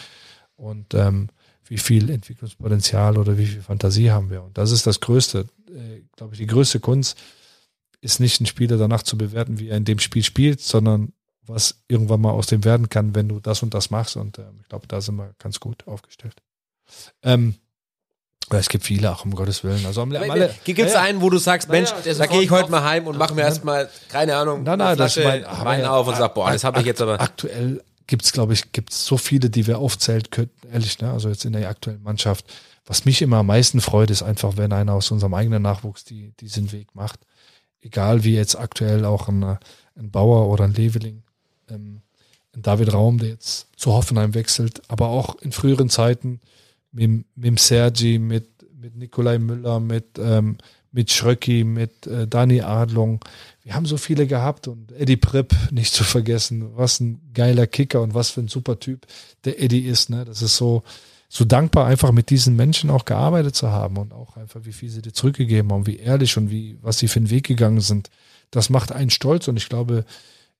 und 0.55 0.93
ähm, 0.95 1.29
wie 1.67 1.77
viel 1.77 2.09
Entwicklungspotenzial 2.09 3.17
oder 3.17 3.37
wie 3.37 3.45
viel 3.45 3.61
Fantasie 3.61 4.11
haben 4.11 4.29
wir. 4.29 4.43
Und 4.43 4.57
das 4.57 4.71
ist 4.71 4.87
das 4.87 4.99
Größte, 4.99 5.47
äh, 5.69 6.01
glaube 6.15 6.33
ich, 6.33 6.39
die 6.39 6.47
größte 6.47 6.79
Kunst 6.79 7.17
ist 8.01 8.19
nicht 8.19 8.41
ein 8.41 8.45
Spieler 8.45 8.77
danach 8.77 9.03
zu 9.03 9.17
bewerten, 9.17 9.59
wie 9.59 9.69
er 9.69 9.77
in 9.77 9.85
dem 9.85 9.99
Spiel 9.99 10.23
spielt, 10.23 10.61
sondern 10.61 11.13
was 11.41 11.81
irgendwann 11.87 12.21
mal 12.21 12.31
aus 12.31 12.47
dem 12.47 12.63
werden 12.63 12.89
kann, 12.89 13.15
wenn 13.15 13.29
du 13.29 13.39
das 13.39 13.63
und 13.63 13.73
das 13.73 13.89
machst. 13.89 14.17
Und 14.17 14.39
ähm, 14.39 14.59
ich 14.61 14.69
glaube, 14.69 14.87
da 14.87 14.99
sind 15.01 15.15
wir 15.15 15.33
ganz 15.39 15.59
gut 15.59 15.87
aufgestellt. 15.87 16.41
Ähm, 17.21 17.55
es 18.51 18.69
gibt 18.69 18.85
viele, 18.85 19.11
auch 19.11 19.25
um 19.25 19.31
Gottes 19.35 19.63
Willen. 19.63 19.85
Also 19.85 20.01
am, 20.01 20.15
am 20.15 20.29
alle, 20.29 20.53
Gibt 20.63 20.79
es 20.79 20.93
ja, 20.93 21.01
einen, 21.01 21.21
wo 21.21 21.29
du 21.29 21.37
sagst, 21.37 21.69
Mensch, 21.69 21.89
ja, 22.05 22.13
da 22.13 22.25
gehe 22.27 22.41
ich 22.41 22.51
heute 22.51 22.71
mal 22.71 22.83
heim 22.83 23.07
und 23.07 23.17
mache 23.17 23.33
mir 23.33 23.41
erstmal, 23.41 23.89
keine 24.09 24.35
Ahnung, 24.37 24.63
Nein, 24.63 24.79
nein, 24.79 24.97
das 24.97 25.13
Flasche 25.13 25.27
mein- 25.27 25.65
Wein 25.65 25.81
ja, 25.81 25.91
auf 25.91 26.07
und 26.07 26.15
sag, 26.15 26.33
boah, 26.33 26.51
das 26.51 26.63
habe 26.63 26.79
ich 26.79 26.85
jetzt 26.85 27.01
aber. 27.01 27.19
Aktuell 27.19 27.83
gibt's 28.07 28.31
glaube 28.31 28.53
ich, 28.53 28.71
gibt's 28.71 29.05
so 29.05 29.17
viele, 29.17 29.49
die 29.49 29.67
wir 29.67 29.79
aufzählen 29.79 30.23
könnten, 30.31 30.67
ehrlich, 30.71 30.99
ne? 30.99 31.11
Also 31.11 31.27
jetzt 31.29 31.43
in 31.43 31.53
der 31.53 31.67
aktuellen 31.67 32.01
Mannschaft. 32.03 32.45
Was 32.85 33.03
mich 33.03 33.21
immer 33.21 33.37
am 33.37 33.47
meisten 33.47 33.81
freut, 33.81 34.09
ist 34.09 34.23
einfach, 34.23 34.55
wenn 34.55 34.71
einer 34.71 34.93
aus 34.93 35.11
unserem 35.11 35.33
eigenen 35.33 35.61
Nachwuchs 35.61 36.05
die, 36.05 36.31
diesen 36.39 36.71
Weg 36.71 36.95
macht. 36.95 37.19
Egal 37.81 38.23
wie 38.23 38.33
jetzt 38.33 38.57
aktuell 38.57 39.03
auch 39.03 39.27
ein, 39.27 39.43
äh, 39.43 39.57
ein 39.99 40.09
Bauer 40.09 40.47
oder 40.47 40.63
ein 40.63 40.73
Leveling, 40.73 41.21
ähm, 41.69 42.01
ein 42.55 42.61
David 42.61 42.93
Raum, 42.93 43.17
der 43.17 43.29
jetzt 43.29 43.67
zu 43.75 43.91
Hoffenheim 43.91 44.33
wechselt, 44.33 44.81
aber 44.87 45.09
auch 45.09 45.35
in 45.41 45.51
früheren 45.51 45.89
Zeiten 45.89 46.39
mit, 46.97 47.25
mit 47.35 47.59
Sergi, 47.59 48.17
mit, 48.17 48.47
mit 48.79 48.95
Nikolai 48.97 49.37
Müller, 49.37 49.79
mit, 49.79 50.17
ähm, 50.17 50.57
mit 50.91 51.11
Schröcki, 51.11 51.63
mit 51.63 52.07
äh, 52.07 52.27
Dani 52.27 52.61
Adlung. 52.61 53.23
Wir 53.63 53.75
haben 53.75 53.85
so 53.85 53.97
viele 53.97 54.25
gehabt 54.25 54.67
und 54.67 54.91
Eddie 54.93 55.17
Pripp 55.17 55.55
nicht 55.71 55.93
zu 55.93 56.03
vergessen. 56.03 56.75
Was 56.75 56.99
ein 56.99 57.21
geiler 57.33 57.67
Kicker 57.67 58.01
und 58.01 58.13
was 58.13 58.31
für 58.31 58.41
ein 58.41 58.47
super 58.47 58.79
Typ 58.79 59.05
der 59.45 59.61
Eddie 59.61 59.81
ist. 59.81 60.09
Ne? 60.09 60.25
Das 60.25 60.41
ist 60.41 60.57
so, 60.57 60.83
so 61.29 61.45
dankbar, 61.45 61.85
einfach 61.85 62.11
mit 62.11 62.29
diesen 62.29 62.55
Menschen 62.55 62.89
auch 62.89 63.05
gearbeitet 63.05 63.55
zu 63.55 63.69
haben 63.69 63.97
und 63.97 64.13
auch 64.13 64.37
einfach, 64.37 64.61
wie 64.63 64.73
viel 64.73 64.89
sie 64.89 65.01
dir 65.01 65.13
zurückgegeben 65.13 65.71
haben, 65.71 65.85
wie 65.85 65.97
ehrlich 65.97 66.35
und 66.37 66.49
wie, 66.49 66.77
was 66.81 66.97
sie 66.97 67.07
für 67.07 67.19
einen 67.19 67.29
Weg 67.29 67.45
gegangen 67.45 67.81
sind. 67.81 68.09
Das 68.49 68.69
macht 68.69 68.91
einen 68.91 69.09
stolz 69.09 69.47
und 69.47 69.57
ich 69.57 69.69
glaube, 69.69 70.05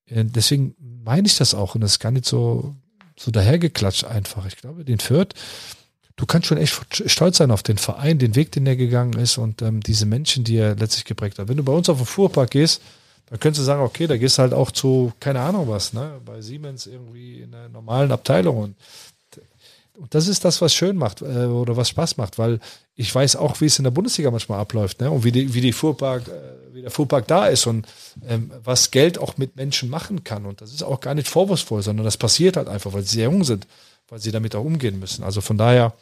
äh, 0.06 0.24
deswegen 0.26 0.76
meine 1.04 1.28
ich 1.28 1.38
das 1.38 1.56
auch 1.56 1.74
und 1.74 1.82
das 1.82 1.94
ist 1.94 2.00
gar 2.00 2.12
nicht 2.12 2.26
so, 2.26 2.76
so 3.18 3.32
dahergeklatscht 3.32 4.04
einfach. 4.04 4.46
Ich 4.46 4.58
glaube, 4.58 4.86
den 4.86 5.00
Fürth, 5.00 5.34
du 6.18 6.26
kannst 6.26 6.48
schon 6.48 6.58
echt 6.58 6.76
stolz 7.10 7.38
sein 7.38 7.52
auf 7.52 7.64
den 7.64 7.78
Verein, 7.78 8.20
den 8.20 8.36
Weg, 8.36 8.52
den 8.52 8.68
er 8.68 8.76
gegangen 8.76 9.14
ist 9.14 9.38
und 9.38 9.62
ähm, 9.62 9.82
diese 9.82 10.06
Menschen, 10.06 10.44
die 10.44 10.58
er 10.58 10.76
letztlich 10.76 11.06
geprägt 11.06 11.40
hat. 11.40 11.48
Wenn 11.48 11.58
du 11.58 11.64
bei 11.64 11.72
uns 11.72 11.88
auf 11.90 11.98
den 11.98 12.06
Fuhrpark 12.06 12.52
gehst, 12.52 12.82
dann 13.30 13.40
könntest 13.40 13.62
du 13.62 13.66
sagen, 13.66 13.82
okay, 13.82 14.08
da 14.08 14.18
gehst 14.18 14.38
du 14.38 14.42
halt 14.42 14.54
auch 14.54 14.72
zu, 14.72 15.14
keine 15.20 15.40
Ahnung 15.40 15.68
was, 15.70 15.94
ne, 15.94 16.20
bei 16.26 16.42
Siemens 16.42 16.88
irgendwie 16.88 17.40
in 17.40 17.54
einer 17.54 17.70
normalen 17.70 18.12
Abteilung 18.12 18.58
und 18.58 18.76
und 20.00 20.14
das 20.14 20.28
ist 20.28 20.46
das, 20.46 20.62
was 20.62 20.76
schön 20.76 20.96
macht 20.96 21.22
äh, 21.22 21.46
oder 21.46 21.76
was 21.76 21.90
Spaß 21.90 22.18
macht, 22.18 22.38
weil 22.38 22.60
ich 22.96 23.14
weiß 23.14 23.36
auch, 23.36 23.60
wie 23.62 23.66
es 23.66 23.80
in 23.80 23.84
der 23.84 23.92
Bundesliga 23.92 24.30
manchmal 24.30 24.60
abläuft, 24.60 25.02
ne? 25.02 25.10
Und 25.10 25.24
wie 25.24 25.32
die, 25.32 25.54
wie 25.54 25.62
die 25.62 25.74
Fuhrpark, 25.74 26.28
äh, 26.28 26.76
wie 26.76 26.82
der 26.84 26.92
Fuhrpark 26.92 27.26
da 27.28 27.48
ist 27.48 27.66
und 27.66 27.88
ähm, 28.28 28.52
was 28.64 28.92
Geld 28.92 29.18
auch 29.18 29.38
mit 29.38 29.56
Menschen 29.56 29.90
machen 29.90 30.24
kann. 30.24 30.46
Und 30.46 30.62
das 30.62 30.72
ist 30.72 30.84
auch 30.84 31.00
gar 31.00 31.16
nicht 31.16 31.28
vorwurfsvoll, 31.28 31.82
sondern 31.82 32.06
das 32.06 32.18
passiert 32.18 32.58
halt 32.58 32.68
einfach, 32.68 32.94
weil 32.94 33.02
sie 33.02 33.16
sehr 33.16 33.26
jung 33.32 33.44
sind, 33.44 33.66
weil 34.08 34.20
sie 34.20 34.32
damit 34.32 34.56
auch 34.56 34.64
umgehen 34.64 35.00
müssen. 35.00 35.24
Also 35.24 35.42
von 35.42 35.58
daher, 35.58 35.94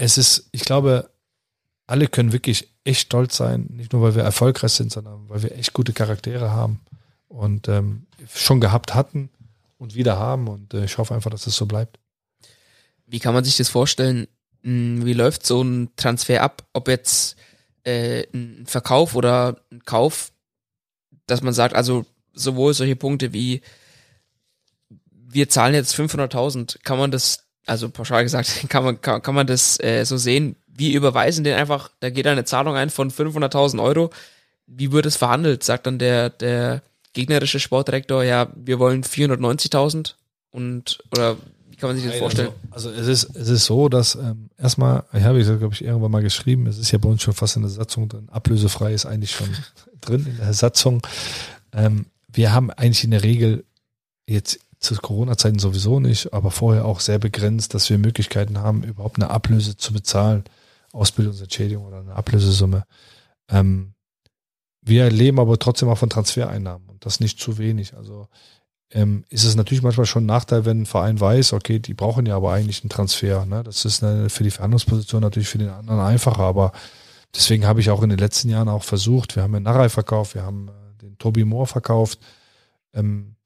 es 0.00 0.16
ist, 0.16 0.48
ich 0.52 0.62
glaube, 0.62 1.10
alle 1.86 2.06
können 2.06 2.32
wirklich 2.32 2.72
echt 2.84 3.02
stolz 3.02 3.36
sein, 3.36 3.66
nicht 3.70 3.92
nur 3.92 4.02
weil 4.02 4.14
wir 4.14 4.22
erfolgreich 4.22 4.72
sind, 4.72 4.90
sondern 4.90 5.28
weil 5.28 5.42
wir 5.42 5.52
echt 5.52 5.74
gute 5.74 5.92
Charaktere 5.92 6.50
haben 6.50 6.80
und 7.28 7.68
ähm, 7.68 8.06
schon 8.34 8.60
gehabt 8.60 8.94
hatten 8.94 9.28
und 9.76 9.94
wieder 9.94 10.18
haben. 10.18 10.48
Und 10.48 10.72
äh, 10.72 10.84
ich 10.84 10.96
hoffe 10.96 11.14
einfach, 11.14 11.30
dass 11.30 11.46
es 11.46 11.56
so 11.56 11.66
bleibt. 11.66 11.98
Wie 13.06 13.18
kann 13.18 13.34
man 13.34 13.44
sich 13.44 13.56
das 13.58 13.68
vorstellen? 13.68 14.26
Hm, 14.62 15.04
Wie 15.04 15.12
läuft 15.12 15.44
so 15.44 15.62
ein 15.62 15.90
Transfer 15.96 16.42
ab? 16.42 16.66
Ob 16.72 16.88
jetzt 16.88 17.36
äh, 17.84 18.26
ein 18.32 18.64
Verkauf 18.66 19.14
oder 19.14 19.60
ein 19.70 19.84
Kauf, 19.84 20.32
dass 21.26 21.42
man 21.42 21.52
sagt, 21.52 21.74
also 21.74 22.06
sowohl 22.32 22.72
solche 22.72 22.96
Punkte 22.96 23.32
wie 23.32 23.60
wir 25.32 25.48
zahlen 25.48 25.74
jetzt 25.74 25.94
500.000, 25.94 26.78
kann 26.82 26.98
man 26.98 27.10
das, 27.12 27.49
also 27.66 27.88
pauschal 27.88 28.22
gesagt, 28.22 28.64
kann 28.68 28.84
man 28.84 29.00
kann, 29.00 29.22
kann 29.22 29.34
man 29.34 29.46
das 29.46 29.78
äh, 29.80 30.04
so 30.04 30.16
sehen? 30.16 30.56
Wir 30.66 30.94
überweisen 30.94 31.44
den 31.44 31.56
einfach, 31.56 31.90
da 32.00 32.10
geht 32.10 32.26
eine 32.26 32.44
Zahlung 32.44 32.74
ein 32.74 32.90
von 32.90 33.10
500.000 33.10 33.82
Euro. 33.82 34.10
Wie 34.66 34.92
wird 34.92 35.06
es 35.06 35.16
verhandelt? 35.16 35.62
Sagt 35.62 35.86
dann 35.86 35.98
der 35.98 36.30
der 36.30 36.82
gegnerische 37.12 37.60
Sportdirektor, 37.60 38.22
ja, 38.22 38.48
wir 38.54 38.78
wollen 38.78 39.02
490.000 39.02 40.14
und 40.52 40.98
oder 41.12 41.36
wie 41.68 41.76
kann 41.76 41.90
man 41.90 41.96
sich 41.96 42.06
das 42.06 42.18
vorstellen? 42.18 42.50
Also, 42.70 42.90
also 42.90 43.00
es 43.00 43.08
ist 43.08 43.36
es 43.36 43.48
ist 43.48 43.64
so, 43.64 43.88
dass 43.88 44.14
ähm, 44.14 44.50
erstmal, 44.56 45.04
ich 45.12 45.22
habe 45.24 45.40
ich 45.40 45.46
glaube 45.46 45.74
ich 45.74 45.84
irgendwann 45.84 46.12
mal 46.12 46.22
geschrieben, 46.22 46.66
es 46.66 46.78
ist 46.78 46.92
ja 46.92 46.98
bei 46.98 47.08
uns 47.08 47.22
schon 47.22 47.34
fast 47.34 47.56
in 47.56 47.62
der 47.62 47.70
Satzung 47.70 48.08
drin, 48.08 48.28
ablösefrei 48.30 48.94
ist 48.94 49.06
eigentlich 49.06 49.32
schon 49.32 49.48
drin 50.00 50.26
in 50.26 50.36
der 50.36 50.54
Satzung. 50.54 51.02
Ähm, 51.72 52.06
wir 52.32 52.52
haben 52.52 52.70
eigentlich 52.70 53.04
in 53.04 53.10
der 53.10 53.22
Regel 53.22 53.64
jetzt 54.26 54.60
zu 54.80 54.96
Corona-Zeiten 54.96 55.58
sowieso 55.58 56.00
nicht, 56.00 56.32
aber 56.32 56.50
vorher 56.50 56.86
auch 56.86 57.00
sehr 57.00 57.18
begrenzt, 57.18 57.74
dass 57.74 57.90
wir 57.90 57.98
Möglichkeiten 57.98 58.58
haben, 58.58 58.82
überhaupt 58.82 59.16
eine 59.16 59.30
Ablöse 59.30 59.76
zu 59.76 59.92
bezahlen, 59.92 60.44
Ausbildungsentschädigung 60.92 61.84
oder 61.84 62.00
eine 62.00 62.14
Ablösesumme. 62.14 62.84
Ähm, 63.48 63.92
wir 64.80 65.10
leben 65.10 65.38
aber 65.38 65.58
trotzdem 65.58 65.90
auch 65.90 65.98
von 65.98 66.08
Transfereinnahmen 66.08 66.88
und 66.88 67.04
das 67.04 67.20
nicht 67.20 67.38
zu 67.38 67.58
wenig. 67.58 67.94
Also 67.94 68.28
ähm, 68.92 69.24
ist 69.28 69.44
es 69.44 69.54
natürlich 69.54 69.82
manchmal 69.82 70.06
schon 70.06 70.24
ein 70.24 70.26
Nachteil, 70.26 70.64
wenn 70.64 70.82
ein 70.82 70.86
Verein 70.86 71.20
weiß, 71.20 71.52
okay, 71.52 71.78
die 71.78 71.94
brauchen 71.94 72.24
ja 72.24 72.36
aber 72.36 72.52
eigentlich 72.52 72.82
einen 72.82 72.90
Transfer. 72.90 73.44
Ne? 73.44 73.62
Das 73.62 73.84
ist 73.84 74.02
eine, 74.02 74.30
für 74.30 74.44
die 74.44 74.50
Verhandlungsposition 74.50 75.20
natürlich 75.20 75.48
für 75.48 75.58
den 75.58 75.68
anderen 75.68 76.00
einfacher, 76.00 76.42
aber 76.42 76.72
deswegen 77.34 77.66
habe 77.66 77.80
ich 77.80 77.90
auch 77.90 78.02
in 78.02 78.08
den 78.08 78.18
letzten 78.18 78.48
Jahren 78.48 78.68
auch 78.68 78.82
versucht, 78.82 79.36
wir 79.36 79.42
haben 79.42 79.52
den 79.52 79.62
Narei 79.62 79.90
verkauft, 79.90 80.34
wir 80.34 80.42
haben 80.42 80.68
äh, 80.68 81.02
den 81.02 81.18
Tobi 81.18 81.44
Moore 81.44 81.66
verkauft, 81.66 82.18
ähm, 82.94 83.36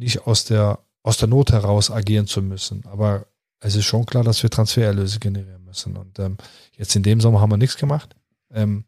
nicht 0.00 0.26
aus 0.26 0.44
der, 0.44 0.80
aus 1.02 1.18
der 1.18 1.28
Not 1.28 1.52
heraus 1.52 1.90
agieren 1.90 2.26
zu 2.26 2.42
müssen. 2.42 2.84
Aber 2.86 3.26
es 3.60 3.76
ist 3.76 3.84
schon 3.84 4.06
klar, 4.06 4.24
dass 4.24 4.42
wir 4.42 4.50
Transfererlöse 4.50 5.20
generieren 5.20 5.64
müssen. 5.64 5.96
Und 5.96 6.18
ähm, 6.18 6.36
jetzt 6.76 6.96
in 6.96 7.02
dem 7.02 7.20
Sommer 7.20 7.40
haben 7.40 7.50
wir 7.50 7.56
nichts 7.56 7.76
gemacht. 7.76 8.16
Ähm, 8.52 8.84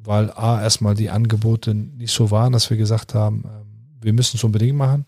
weil 0.00 0.30
A, 0.30 0.62
erstmal 0.62 0.94
die 0.94 1.10
Angebote 1.10 1.74
nicht 1.74 2.14
so 2.14 2.30
waren, 2.30 2.52
dass 2.52 2.70
wir 2.70 2.76
gesagt 2.76 3.14
haben, 3.14 3.44
ähm, 3.44 3.98
wir 4.00 4.12
müssen 4.12 4.36
es 4.36 4.44
unbedingt 4.44 4.76
machen. 4.76 5.04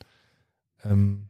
Ähm, 0.85 1.30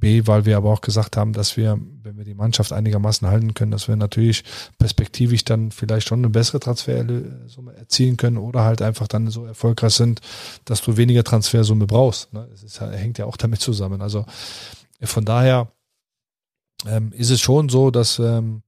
B, 0.00 0.26
weil 0.26 0.46
wir 0.46 0.56
aber 0.56 0.70
auch 0.70 0.80
gesagt 0.80 1.16
haben, 1.16 1.32
dass 1.32 1.56
wir, 1.56 1.78
wenn 2.02 2.16
wir 2.16 2.24
die 2.24 2.34
Mannschaft 2.34 2.72
einigermaßen 2.72 3.28
halten 3.28 3.54
können, 3.54 3.70
dass 3.70 3.86
wir 3.86 3.96
natürlich 3.96 4.42
perspektivisch 4.78 5.44
dann 5.44 5.70
vielleicht 5.70 6.08
schon 6.08 6.20
eine 6.20 6.30
bessere 6.30 6.58
Transfersumme 6.58 7.74
erzielen 7.76 8.16
können 8.16 8.38
oder 8.38 8.64
halt 8.64 8.82
einfach 8.82 9.06
dann 9.06 9.28
so 9.28 9.44
erfolgreich 9.44 9.94
sind, 9.94 10.20
dass 10.64 10.82
du 10.82 10.96
weniger 10.96 11.22
Transfersumme 11.22 11.86
brauchst. 11.86 12.32
Ne? 12.32 12.48
Es 12.52 12.80
hängt 12.80 13.18
ja 13.18 13.26
auch 13.26 13.36
damit 13.36 13.60
zusammen. 13.60 14.00
Also 14.02 14.24
äh, 14.98 15.06
von 15.06 15.24
daher 15.24 15.70
ähm, 16.86 17.12
ist 17.12 17.30
es 17.30 17.40
schon 17.40 17.68
so, 17.68 17.90
dass 17.90 18.18
ähm, 18.18 18.62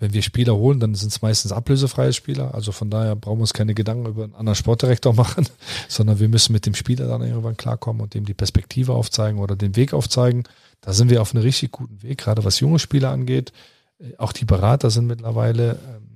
wenn 0.00 0.14
wir 0.14 0.22
Spieler 0.22 0.56
holen, 0.56 0.80
dann 0.80 0.94
sind 0.94 1.12
es 1.12 1.20
meistens 1.20 1.52
ablösefreie 1.52 2.14
Spieler. 2.14 2.54
Also 2.54 2.72
von 2.72 2.88
daher 2.88 3.14
brauchen 3.14 3.38
wir 3.38 3.42
uns 3.42 3.52
keine 3.52 3.74
Gedanken 3.74 4.06
über 4.06 4.24
einen 4.24 4.34
anderen 4.34 4.56
Sportdirektor 4.56 5.12
machen, 5.14 5.46
sondern 5.88 6.18
wir 6.18 6.28
müssen 6.28 6.52
mit 6.54 6.64
dem 6.64 6.74
Spieler 6.74 7.06
dann 7.06 7.22
irgendwann 7.22 7.58
klarkommen 7.58 8.00
und 8.00 8.14
dem 8.14 8.24
die 8.24 8.34
Perspektive 8.34 8.94
aufzeigen 8.94 9.38
oder 9.38 9.56
den 9.56 9.76
Weg 9.76 9.92
aufzeigen. 9.92 10.44
Da 10.80 10.94
sind 10.94 11.10
wir 11.10 11.20
auf 11.20 11.34
einem 11.34 11.42
richtig 11.42 11.72
guten 11.72 12.02
Weg, 12.02 12.18
gerade 12.18 12.44
was 12.44 12.60
junge 12.60 12.78
Spieler 12.78 13.10
angeht. 13.10 13.52
Äh, 14.00 14.16
Auch 14.16 14.32
die 14.32 14.46
Berater 14.46 14.88
sind 14.88 15.06
mittlerweile, 15.06 15.72
ähm, 15.72 16.08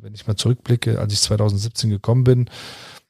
wenn 0.00 0.14
ich 0.14 0.26
mal 0.26 0.36
zurückblicke, 0.36 0.98
als 0.98 1.12
ich 1.12 1.20
2017 1.20 1.90
gekommen 1.90 2.24
bin, 2.24 2.50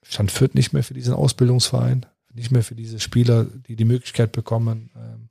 stand 0.02 0.32
Fürth 0.32 0.54
nicht 0.54 0.72
mehr 0.72 0.82
für 0.82 0.94
diesen 0.94 1.14
Ausbildungsverein, 1.14 2.04
nicht 2.34 2.50
mehr 2.50 2.64
für 2.64 2.74
diese 2.74 2.98
Spieler, 2.98 3.44
die 3.44 3.76
die 3.76 3.84
Möglichkeit 3.84 4.32
bekommen, 4.32 4.90
ähm, 4.96 5.28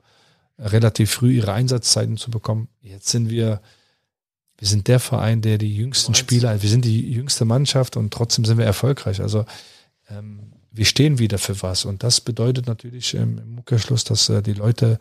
relativ 0.58 1.12
früh 1.12 1.34
ihre 1.34 1.52
Einsatzzeiten 1.52 2.16
zu 2.16 2.32
bekommen. 2.32 2.70
Jetzt 2.82 3.10
sind 3.10 3.30
wir 3.30 3.60
wir 4.58 4.68
sind 4.68 4.88
der 4.88 5.00
Verein, 5.00 5.42
der 5.42 5.58
die 5.58 5.76
jüngsten 5.76 6.16
Spieler, 6.16 6.62
wir 6.62 6.70
sind 6.70 6.86
die 6.86 7.12
jüngste 7.12 7.46
Mannschaft 7.46 7.98
und 7.98 8.14
trotzdem 8.14 8.46
sind 8.46 8.58
wir 8.58 8.66
erfolgreich. 8.66 9.22
Also 9.22 9.46
ähm, 10.10 10.54
wir 10.72 10.86
stehen 10.86 11.20
wieder 11.20 11.38
für 11.38 11.62
was 11.62 11.86
und 11.86 12.04
das 12.04 12.22
bedeutet 12.22 12.68
natürlich 12.68 13.14
ähm, 13.14 13.38
im 13.40 13.58
Umkehrschluss, 13.60 14.04
dass 14.04 14.30
äh, 14.30 14.42
die 14.42 14.54
Leute 14.54 15.00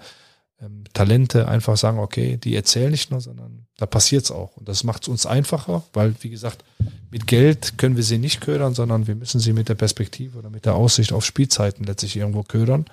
ähm, 0.60 0.85
Talente 0.93 1.48
einfach 1.48 1.76
sagen, 1.76 1.98
okay, 1.98 2.36
die 2.36 2.55
erzählen 2.55 2.90
nicht 2.90 3.10
nur, 3.10 3.20
sondern 3.20 3.66
da 3.76 3.86
passiert's 3.86 4.31
auch 4.31 4.56
und 4.56 4.68
das 4.68 4.85
macht 4.85 5.02
es 5.02 5.09
uns 5.09 5.26
einfacher, 5.26 5.85
weil 5.93 6.14
wie 6.20 6.31
gesagt 6.31 6.64
mit 7.10 7.26
Geld 7.26 7.78
können 7.78 7.97
wir 7.97 8.05
sie 8.05 8.18
nicht 8.18 8.40
ködern, 8.40 8.74
sondern 8.74 9.06
wir 9.06 9.14
müssen 9.14 9.40
sie 9.40 9.52
mit 9.52 9.68
der 9.68 9.74
Perspektive 9.74 10.39
oder 10.39 10.51
mit 10.51 10.64
der 10.64 10.74
Aussicht 10.74 11.12
auf 11.12 11.24
Spielzeiten 11.24 11.85
letztlich 11.85 12.16
irgendwo 12.16 12.43
ködern. 12.43 12.86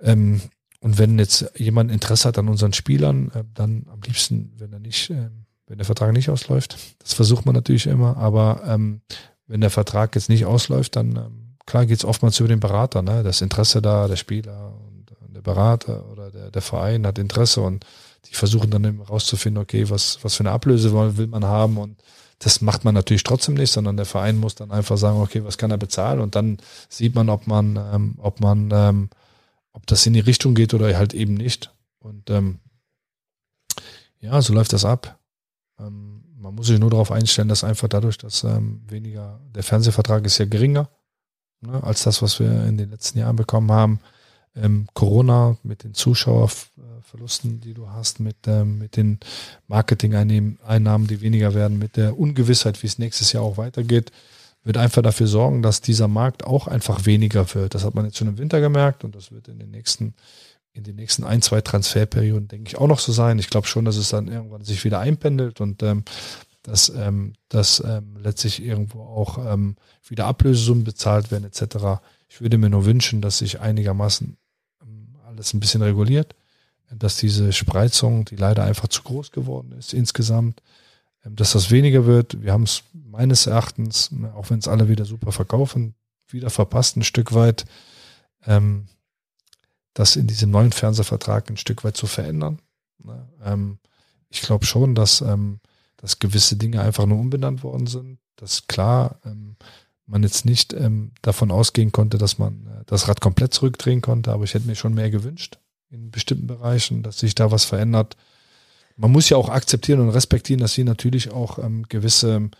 Ähm, 0.00 0.40
und 0.80 0.98
wenn 0.98 1.18
jetzt 1.18 1.52
jemand 1.56 1.92
Interesse 1.92 2.28
hat 2.28 2.38
an 2.38 2.48
unseren 2.48 2.72
Spielern, 2.72 3.30
äh, 3.34 3.44
dann 3.54 3.86
am 3.92 4.00
liebsten, 4.00 4.52
wenn 4.58 4.72
er 4.72 4.80
nicht, 4.80 5.10
äh, 5.10 5.30
wenn 5.66 5.78
der 5.78 5.84
Vertrag 5.84 6.12
nicht 6.12 6.30
ausläuft. 6.30 6.76
Das 6.98 7.12
versucht 7.12 7.46
man 7.46 7.54
natürlich 7.54 7.86
immer, 7.86 8.16
aber 8.16 8.62
ähm, 8.66 9.02
wenn 9.46 9.60
der 9.60 9.70
Vertrag 9.70 10.14
jetzt 10.14 10.28
nicht 10.28 10.46
ausläuft, 10.46 10.96
dann 10.96 11.16
ähm, 11.16 11.56
klar 11.66 11.86
geht's 11.86 12.04
oftmals 12.04 12.40
über 12.40 12.48
den 12.48 12.60
Berater, 12.60 13.02
ne? 13.02 13.22
Das 13.22 13.42
Interesse 13.42 13.82
da, 13.82 14.08
der 14.08 14.16
Spieler 14.16 14.74
und, 14.86 14.90
der 15.34 15.42
Berater 15.42 16.10
oder 16.10 16.30
der, 16.30 16.50
der 16.50 16.62
Verein 16.62 17.06
hat 17.06 17.18
Interesse 17.18 17.60
und 17.60 17.86
die 18.26 18.34
versuchen 18.34 18.70
dann 18.70 19.00
rauszufinden, 19.00 19.62
okay, 19.62 19.88
was, 19.88 20.18
was 20.22 20.34
für 20.34 20.42
eine 20.42 20.50
Ablöse 20.50 20.92
will 20.92 21.16
will 21.16 21.28
man 21.28 21.44
haben 21.44 21.78
und 21.78 22.02
das 22.40 22.60
macht 22.62 22.84
man 22.84 22.94
natürlich 22.94 23.22
trotzdem 23.22 23.54
nicht, 23.54 23.70
sondern 23.70 23.96
der 23.96 24.06
Verein 24.06 24.38
muss 24.38 24.54
dann 24.54 24.70
einfach 24.70 24.96
sagen, 24.96 25.20
okay, 25.20 25.44
was 25.44 25.58
kann 25.58 25.70
er 25.70 25.78
bezahlen? 25.78 26.20
Und 26.20 26.34
dann 26.34 26.58
sieht 26.88 27.14
man, 27.14 27.28
ob 27.28 27.46
man, 27.46 27.76
ähm, 27.76 28.14
ob 28.18 28.40
man, 28.40 28.70
ähm, 28.72 29.10
ob 29.80 29.86
das 29.86 30.04
in 30.04 30.12
die 30.12 30.20
Richtung 30.20 30.54
geht 30.54 30.74
oder 30.74 30.94
halt 30.96 31.14
eben 31.14 31.34
nicht. 31.34 31.74
Und 32.00 32.28
ähm, 32.28 32.60
ja, 34.20 34.40
so 34.42 34.52
läuft 34.52 34.74
das 34.74 34.84
ab. 34.84 35.18
Ähm, 35.78 36.22
man 36.36 36.54
muss 36.54 36.66
sich 36.66 36.78
nur 36.78 36.90
darauf 36.90 37.10
einstellen, 37.10 37.48
dass 37.48 37.64
einfach 37.64 37.88
dadurch, 37.88 38.18
dass 38.18 38.44
ähm, 38.44 38.82
weniger, 38.86 39.40
der 39.54 39.62
Fernsehvertrag 39.62 40.26
ist 40.26 40.36
ja 40.36 40.44
geringer 40.44 40.90
ne, 41.62 41.82
als 41.82 42.02
das, 42.02 42.20
was 42.20 42.38
wir 42.40 42.66
in 42.66 42.76
den 42.76 42.90
letzten 42.90 43.18
Jahren 43.18 43.36
bekommen 43.36 43.72
haben. 43.72 44.00
Ähm, 44.54 44.86
Corona 44.92 45.56
mit 45.62 45.84
den 45.84 45.94
Zuschauerverlusten, 45.94 47.60
die 47.60 47.72
du 47.72 47.88
hast, 47.88 48.20
mit, 48.20 48.36
ähm, 48.46 48.78
mit 48.78 48.96
den 48.96 49.18
Marketing-Einnahmen, 49.66 51.06
die 51.06 51.22
weniger 51.22 51.54
werden, 51.54 51.78
mit 51.78 51.96
der 51.96 52.18
Ungewissheit, 52.18 52.82
wie 52.82 52.86
es 52.86 52.98
nächstes 52.98 53.32
Jahr 53.32 53.44
auch 53.44 53.56
weitergeht, 53.56 54.12
wird 54.62 54.76
einfach 54.76 55.02
dafür 55.02 55.26
sorgen, 55.26 55.62
dass 55.62 55.80
dieser 55.80 56.08
Markt 56.08 56.44
auch 56.44 56.66
einfach 56.66 57.06
weniger 57.06 57.54
wird. 57.54 57.74
Das 57.74 57.84
hat 57.84 57.94
man 57.94 58.04
jetzt 58.04 58.18
schon 58.18 58.28
im 58.28 58.38
Winter 58.38 58.60
gemerkt 58.60 59.04
und 59.04 59.14
das 59.14 59.32
wird 59.32 59.48
in 59.48 59.58
den 59.58 59.70
nächsten 59.70 60.14
in 60.72 60.84
den 60.84 60.96
nächsten 60.96 61.24
ein, 61.24 61.42
zwei 61.42 61.60
Transferperioden, 61.60 62.46
denke 62.46 62.68
ich, 62.68 62.78
auch 62.78 62.86
noch 62.86 63.00
so 63.00 63.12
sein. 63.12 63.40
Ich 63.40 63.50
glaube 63.50 63.66
schon, 63.66 63.84
dass 63.84 63.96
es 63.96 64.10
dann 64.10 64.28
irgendwann 64.28 64.62
sich 64.62 64.84
wieder 64.84 65.00
einpendelt 65.00 65.60
und 65.60 65.82
ähm, 65.82 66.04
dass, 66.62 66.90
ähm, 66.90 67.32
dass 67.48 67.82
ähm, 67.84 68.16
letztlich 68.22 68.62
irgendwo 68.62 69.00
auch 69.00 69.38
ähm, 69.52 69.76
wieder 70.06 70.26
Ablösesummen 70.26 70.84
bezahlt 70.84 71.30
werden 71.30 71.44
etc. 71.44 72.00
Ich 72.28 72.40
würde 72.40 72.58
mir 72.58 72.70
nur 72.70 72.84
wünschen, 72.84 73.20
dass 73.22 73.38
sich 73.38 73.60
einigermaßen 73.60 74.36
ähm, 74.82 75.16
alles 75.26 75.54
ein 75.54 75.60
bisschen 75.60 75.82
reguliert, 75.82 76.34
dass 76.92 77.16
diese 77.16 77.52
Spreizung, 77.52 78.24
die 78.24 78.36
leider 78.36 78.64
einfach 78.64 78.88
zu 78.88 79.02
groß 79.02 79.32
geworden 79.32 79.72
ist 79.72 79.94
insgesamt, 79.94 80.62
dass 81.24 81.52
das 81.52 81.70
weniger 81.70 82.06
wird. 82.06 82.42
Wir 82.42 82.52
haben 82.52 82.62
es 82.62 82.82
meines 82.92 83.46
Erachtens, 83.46 84.10
auch 84.34 84.50
wenn 84.50 84.58
es 84.58 84.68
alle 84.68 84.88
wieder 84.88 85.04
super 85.04 85.32
verkaufen, 85.32 85.94
wieder 86.28 86.50
verpasst 86.50 86.96
ein 86.96 87.02
Stück 87.02 87.34
weit. 87.34 87.66
Ähm, 88.46 88.86
das 89.94 90.16
in 90.16 90.26
diesem 90.26 90.50
neuen 90.50 90.72
Fernsehvertrag 90.72 91.50
ein 91.50 91.56
Stück 91.56 91.84
weit 91.84 91.96
zu 91.96 92.06
verändern. 92.06 92.60
Ne? 93.02 93.28
Ähm, 93.44 93.78
ich 94.28 94.42
glaube 94.42 94.64
schon, 94.64 94.94
dass, 94.94 95.20
ähm, 95.20 95.60
dass 95.96 96.20
gewisse 96.20 96.56
Dinge 96.56 96.80
einfach 96.80 97.06
nur 97.06 97.18
umbenannt 97.18 97.62
worden 97.62 97.86
sind. 97.86 98.18
Dass 98.36 98.66
klar 98.66 99.20
ähm, 99.24 99.56
man 100.06 100.22
jetzt 100.22 100.44
nicht 100.44 100.72
ähm, 100.72 101.12
davon 101.22 101.50
ausgehen 101.50 101.92
konnte, 101.92 102.18
dass 102.18 102.38
man 102.38 102.66
äh, 102.66 102.84
das 102.86 103.08
Rad 103.08 103.20
komplett 103.20 103.52
zurückdrehen 103.52 104.00
konnte, 104.00 104.32
aber 104.32 104.44
ich 104.44 104.54
hätte 104.54 104.66
mir 104.66 104.76
schon 104.76 104.94
mehr 104.94 105.10
gewünscht 105.10 105.58
in 105.90 106.10
bestimmten 106.10 106.46
Bereichen, 106.46 107.02
dass 107.02 107.18
sich 107.18 107.34
da 107.34 107.50
was 107.50 107.64
verändert. 107.64 108.16
Man 109.00 109.12
muss 109.12 109.30
ja 109.30 109.38
auch 109.38 109.48
akzeptieren 109.48 110.00
und 110.00 110.10
respektieren, 110.10 110.60
dass 110.60 110.74
sie 110.74 110.84
natürlich 110.84 111.30
auch 111.32 111.58
ähm, 111.58 111.86
gewisse 111.88 112.50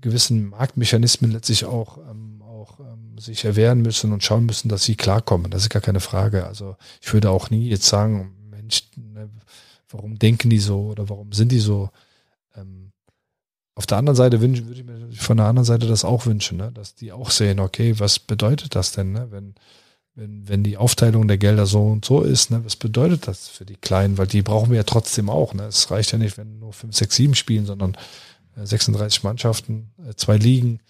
gewissen 0.00 0.48
Marktmechanismen 0.48 1.30
letztlich 1.30 1.64
auch 1.64 1.98
ähm, 1.98 2.40
auch 2.42 2.80
ähm, 2.80 3.18
sich 3.18 3.44
erwehren 3.44 3.82
müssen 3.82 4.12
und 4.12 4.22
schauen 4.22 4.46
müssen, 4.46 4.68
dass 4.68 4.84
sie 4.84 4.96
klarkommen. 4.96 5.50
Das 5.50 5.62
ist 5.62 5.68
gar 5.68 5.82
keine 5.82 6.00
Frage. 6.00 6.46
Also 6.46 6.76
ich 7.02 7.12
würde 7.12 7.30
auch 7.30 7.50
nie 7.50 7.68
jetzt 7.68 7.86
sagen, 7.86 8.34
Mensch, 8.50 8.84
ne, 8.96 9.28
warum 9.90 10.18
denken 10.18 10.48
die 10.48 10.58
so 10.58 10.86
oder 10.86 11.08
warum 11.08 11.32
sind 11.32 11.52
die 11.52 11.58
so? 11.58 11.90
Ähm, 12.54 12.92
auf 13.74 13.84
der 13.84 13.98
anderen 13.98 14.16
Seite 14.16 14.40
wünschen, 14.40 14.66
würde 14.68 14.80
ich 14.80 14.86
mir 14.86 15.12
von 15.12 15.36
der 15.36 15.46
anderen 15.46 15.66
Seite 15.66 15.86
das 15.86 16.04
auch 16.04 16.24
wünschen, 16.24 16.56
ne? 16.56 16.72
dass 16.72 16.94
die 16.94 17.12
auch 17.12 17.30
sehen, 17.30 17.60
okay, 17.60 17.98
was 17.98 18.18
bedeutet 18.18 18.74
das 18.74 18.92
denn, 18.92 19.12
ne? 19.12 19.28
wenn, 19.30 19.54
wenn, 20.16 20.48
wenn 20.48 20.64
die 20.64 20.78
Aufteilung 20.78 21.28
der 21.28 21.38
Gelder 21.38 21.66
so 21.66 21.82
und 21.82 22.04
so 22.04 22.22
ist, 22.22 22.50
ne? 22.50 22.64
was 22.64 22.74
bedeutet 22.74 23.28
das 23.28 23.48
für 23.48 23.66
die 23.66 23.76
Kleinen? 23.76 24.18
Weil 24.18 24.26
die 24.26 24.42
brauchen 24.42 24.70
wir 24.70 24.78
ja 24.78 24.82
trotzdem 24.82 25.28
auch. 25.28 25.52
Ne? 25.54 25.64
Es 25.64 25.90
reicht 25.90 26.12
ja 26.12 26.18
nicht, 26.18 26.38
wenn 26.38 26.58
nur 26.58 26.72
5, 26.72 26.96
6, 26.96 27.16
7 27.16 27.34
spielen, 27.34 27.66
sondern 27.66 27.96
36 28.56 29.22
äh, 29.22 29.26
Mannschaften, 29.26 29.92
äh, 30.08 30.14
zwei 30.14 30.38
Ligen. 30.38 30.80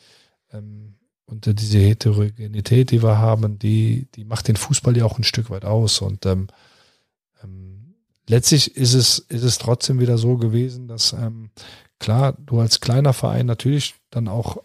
Ähm, 0.53 0.95
und 1.27 1.47
diese 1.61 1.79
Heterogenität, 1.79 2.93
die 2.93 3.03
wir 3.03 3.19
haben, 3.19 3.59
die, 3.59 4.07
die 4.15 4.25
macht 4.25 4.47
den 4.47 4.55
Fußball 4.55 4.97
ja 4.97 5.05
auch 5.05 5.19
ein 5.19 5.25
Stück 5.25 5.51
weit 5.51 5.65
aus. 5.65 6.01
Und 6.01 6.25
ähm, 6.25 6.47
ähm, 7.43 7.97
letztlich 8.29 8.77
ist 8.77 8.95
es, 8.95 9.19
ist 9.19 9.43
es 9.43 9.59
trotzdem 9.59 9.99
wieder 9.99 10.19
so 10.19 10.37
gewesen, 10.37 10.87
dass 10.87 11.13
ähm, 11.13 11.51
klar, 11.99 12.37
du 12.39 12.61
als 12.61 12.79
kleiner 12.79 13.13
Verein 13.13 13.47
natürlich 13.47 13.97
dann 14.11 14.29
auch 14.29 14.59
äh, 14.59 14.61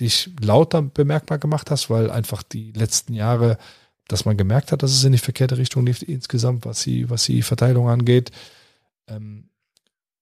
dich 0.00 0.30
lauter 0.40 0.82
bemerkbar 0.82 1.38
gemacht 1.38 1.70
hast, 1.70 1.90
weil 1.90 2.10
einfach 2.10 2.42
die 2.42 2.72
letzten 2.72 3.14
Jahre, 3.14 3.58
dass 4.08 4.24
man 4.24 4.36
gemerkt 4.36 4.72
hat, 4.72 4.82
dass 4.82 4.92
es 4.92 5.04
in 5.04 5.12
die 5.12 5.18
verkehrte 5.18 5.58
Richtung 5.58 5.86
lief 5.86 6.02
insgesamt, 6.02 6.64
was 6.64 6.82
die, 6.82 7.08
was 7.10 7.24
die 7.24 7.42
Verteilung 7.42 7.88
angeht. 7.88 8.30
Ähm, 9.08 9.48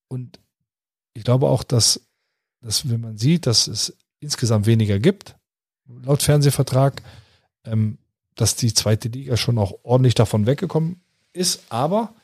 und 0.09 0.39
ich 1.13 1.25
glaube 1.25 1.49
auch, 1.49 1.63
dass, 1.63 2.01
dass 2.61 2.89
wenn 2.89 3.01
man 3.01 3.19
sieht, 3.19 3.47
dass 3.47 3.67
es 3.67 3.97
insgesamt 4.21 4.67
weniger 4.67 4.99
gibt, 4.99 5.37
laut 6.05 6.23
Fernsehvertrag, 6.23 7.03
ähm, 7.65 7.99
dass 8.37 8.57
die 8.57 8.73
zweite 8.75 9.09
Liga 9.09 9.37
schon 9.37 9.59
auch 9.59 9.75
ordentlich 9.83 10.15
davon 10.15 10.47
weggekommen 10.47 11.01
ist, 11.33 11.63
aber 11.69 12.15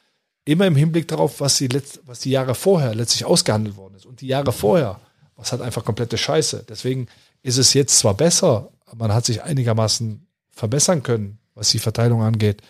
immer 0.44 0.66
im 0.66 0.76
Hinblick 0.76 1.08
darauf, 1.08 1.40
was 1.40 1.58
die, 1.58 1.68
letzt, 1.68 2.00
was 2.06 2.20
die 2.20 2.30
Jahre 2.30 2.54
vorher 2.54 2.94
letztlich 2.94 3.24
ausgehandelt 3.24 3.76
worden 3.76 3.94
ist. 3.94 4.06
Und 4.06 4.20
die 4.20 4.26
Jahre 4.26 4.52
vorher, 4.52 5.00
was 5.36 5.52
halt 5.52 5.62
einfach 5.62 5.84
komplette 5.84 6.18
Scheiße. 6.18 6.64
Deswegen 6.68 7.06
ist 7.42 7.58
es 7.58 7.74
jetzt 7.74 7.98
zwar 7.98 8.14
besser, 8.14 8.72
man 8.94 9.12
hat 9.12 9.24
sich 9.24 9.42
einigermaßen 9.42 10.26
verbessern 10.50 11.02
können, 11.02 11.38
was 11.54 11.70
die 11.70 11.78
Verteilung 11.78 12.22
angeht, 12.22 12.62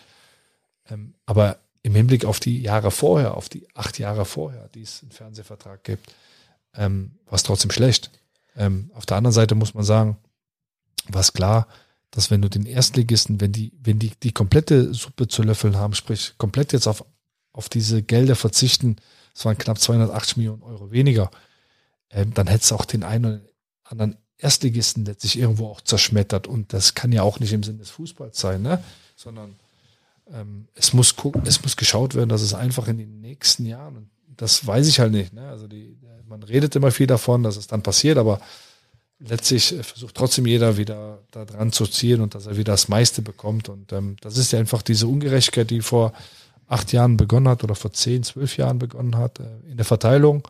ähm, 0.89 1.13
aber 1.25 1.59
im 1.83 1.95
Hinblick 1.95 2.25
auf 2.25 2.39
die 2.39 2.61
Jahre 2.61 2.91
vorher, 2.91 3.35
auf 3.35 3.49
die 3.49 3.67
acht 3.73 3.97
Jahre 3.99 4.25
vorher, 4.25 4.69
die 4.69 4.83
es 4.83 5.01
einen 5.01 5.11
Fernsehvertrag 5.11 5.83
gibt, 5.83 6.13
ähm, 6.75 7.11
war 7.25 7.35
es 7.35 7.43
trotzdem 7.43 7.71
schlecht. 7.71 8.11
Ähm, 8.55 8.91
auf 8.93 9.05
der 9.05 9.17
anderen 9.17 9.33
Seite 9.33 9.55
muss 9.55 9.73
man 9.73 9.83
sagen, 9.83 10.17
war 11.07 11.21
es 11.21 11.33
klar, 11.33 11.67
dass 12.11 12.29
wenn 12.29 12.41
du 12.41 12.49
den 12.49 12.65
Erstligisten, 12.65 13.41
wenn 13.41 13.51
die, 13.51 13.71
wenn 13.81 13.97
die 13.97 14.11
die 14.21 14.33
komplette 14.33 14.93
Suppe 14.93 15.27
zu 15.27 15.43
löffeln 15.43 15.77
haben, 15.77 15.93
sprich 15.93 16.33
komplett 16.37 16.73
jetzt 16.73 16.87
auf, 16.87 17.05
auf 17.53 17.69
diese 17.69 18.03
Gelder 18.03 18.35
verzichten, 18.35 18.97
es 19.33 19.45
waren 19.45 19.57
knapp 19.57 19.79
280 19.79 20.37
Millionen 20.37 20.61
Euro 20.61 20.91
weniger, 20.91 21.31
ähm, 22.09 22.33
dann 22.33 22.47
hätte 22.47 22.63
es 22.63 22.71
auch 22.71 22.85
den 22.85 23.03
einen 23.03 23.25
oder 23.25 23.41
anderen 23.85 24.17
Erstligisten 24.41 25.05
letztlich 25.05 25.37
irgendwo 25.37 25.67
auch 25.67 25.81
zerschmettert. 25.81 26.47
Und 26.47 26.73
das 26.73 26.95
kann 26.95 27.11
ja 27.11 27.23
auch 27.23 27.39
nicht 27.39 27.53
im 27.53 27.63
Sinne 27.63 27.79
des 27.79 27.91
Fußballs 27.91 28.39
sein, 28.39 28.61
ne? 28.61 28.83
sondern 29.15 29.55
ähm, 30.33 30.67
es, 30.75 30.93
muss 30.93 31.15
gucken, 31.15 31.43
es 31.45 31.61
muss 31.61 31.77
geschaut 31.77 32.15
werden, 32.15 32.29
dass 32.29 32.41
es 32.41 32.53
einfach 32.53 32.87
in 32.87 32.97
den 32.97 33.21
nächsten 33.21 33.65
Jahren, 33.65 33.97
und 33.97 34.09
das 34.37 34.65
weiß 34.65 34.87
ich 34.87 34.99
halt 34.99 35.11
nicht, 35.11 35.33
ne? 35.33 35.47
also 35.47 35.67
die, 35.67 35.95
man 36.27 36.41
redet 36.43 36.75
immer 36.75 36.91
viel 36.91 37.07
davon, 37.07 37.43
dass 37.43 37.55
es 37.55 37.67
dann 37.67 37.83
passiert, 37.83 38.17
aber 38.17 38.41
letztlich 39.19 39.77
äh, 39.77 39.83
versucht 39.83 40.15
trotzdem 40.15 40.45
jeder 40.47 40.77
wieder 40.77 41.19
da 41.31 41.45
dran 41.45 41.71
zu 41.71 41.85
ziehen 41.85 42.21
und 42.21 42.35
dass 42.35 42.47
er 42.47 42.57
wieder 42.57 42.73
das 42.73 42.87
meiste 42.87 43.21
bekommt. 43.21 43.69
Und 43.69 43.93
ähm, 43.93 44.15
das 44.21 44.37
ist 44.37 44.51
ja 44.51 44.59
einfach 44.59 44.81
diese 44.81 45.07
Ungerechtigkeit, 45.07 45.69
die 45.69 45.81
vor 45.81 46.13
acht 46.67 46.91
Jahren 46.93 47.17
begonnen 47.17 47.47
hat 47.47 47.63
oder 47.63 47.75
vor 47.75 47.93
zehn, 47.93 48.23
zwölf 48.23 48.57
Jahren 48.57 48.79
begonnen 48.79 49.17
hat 49.17 49.39
äh, 49.39 49.43
in 49.69 49.77
der 49.77 49.85
Verteilung. 49.85 50.47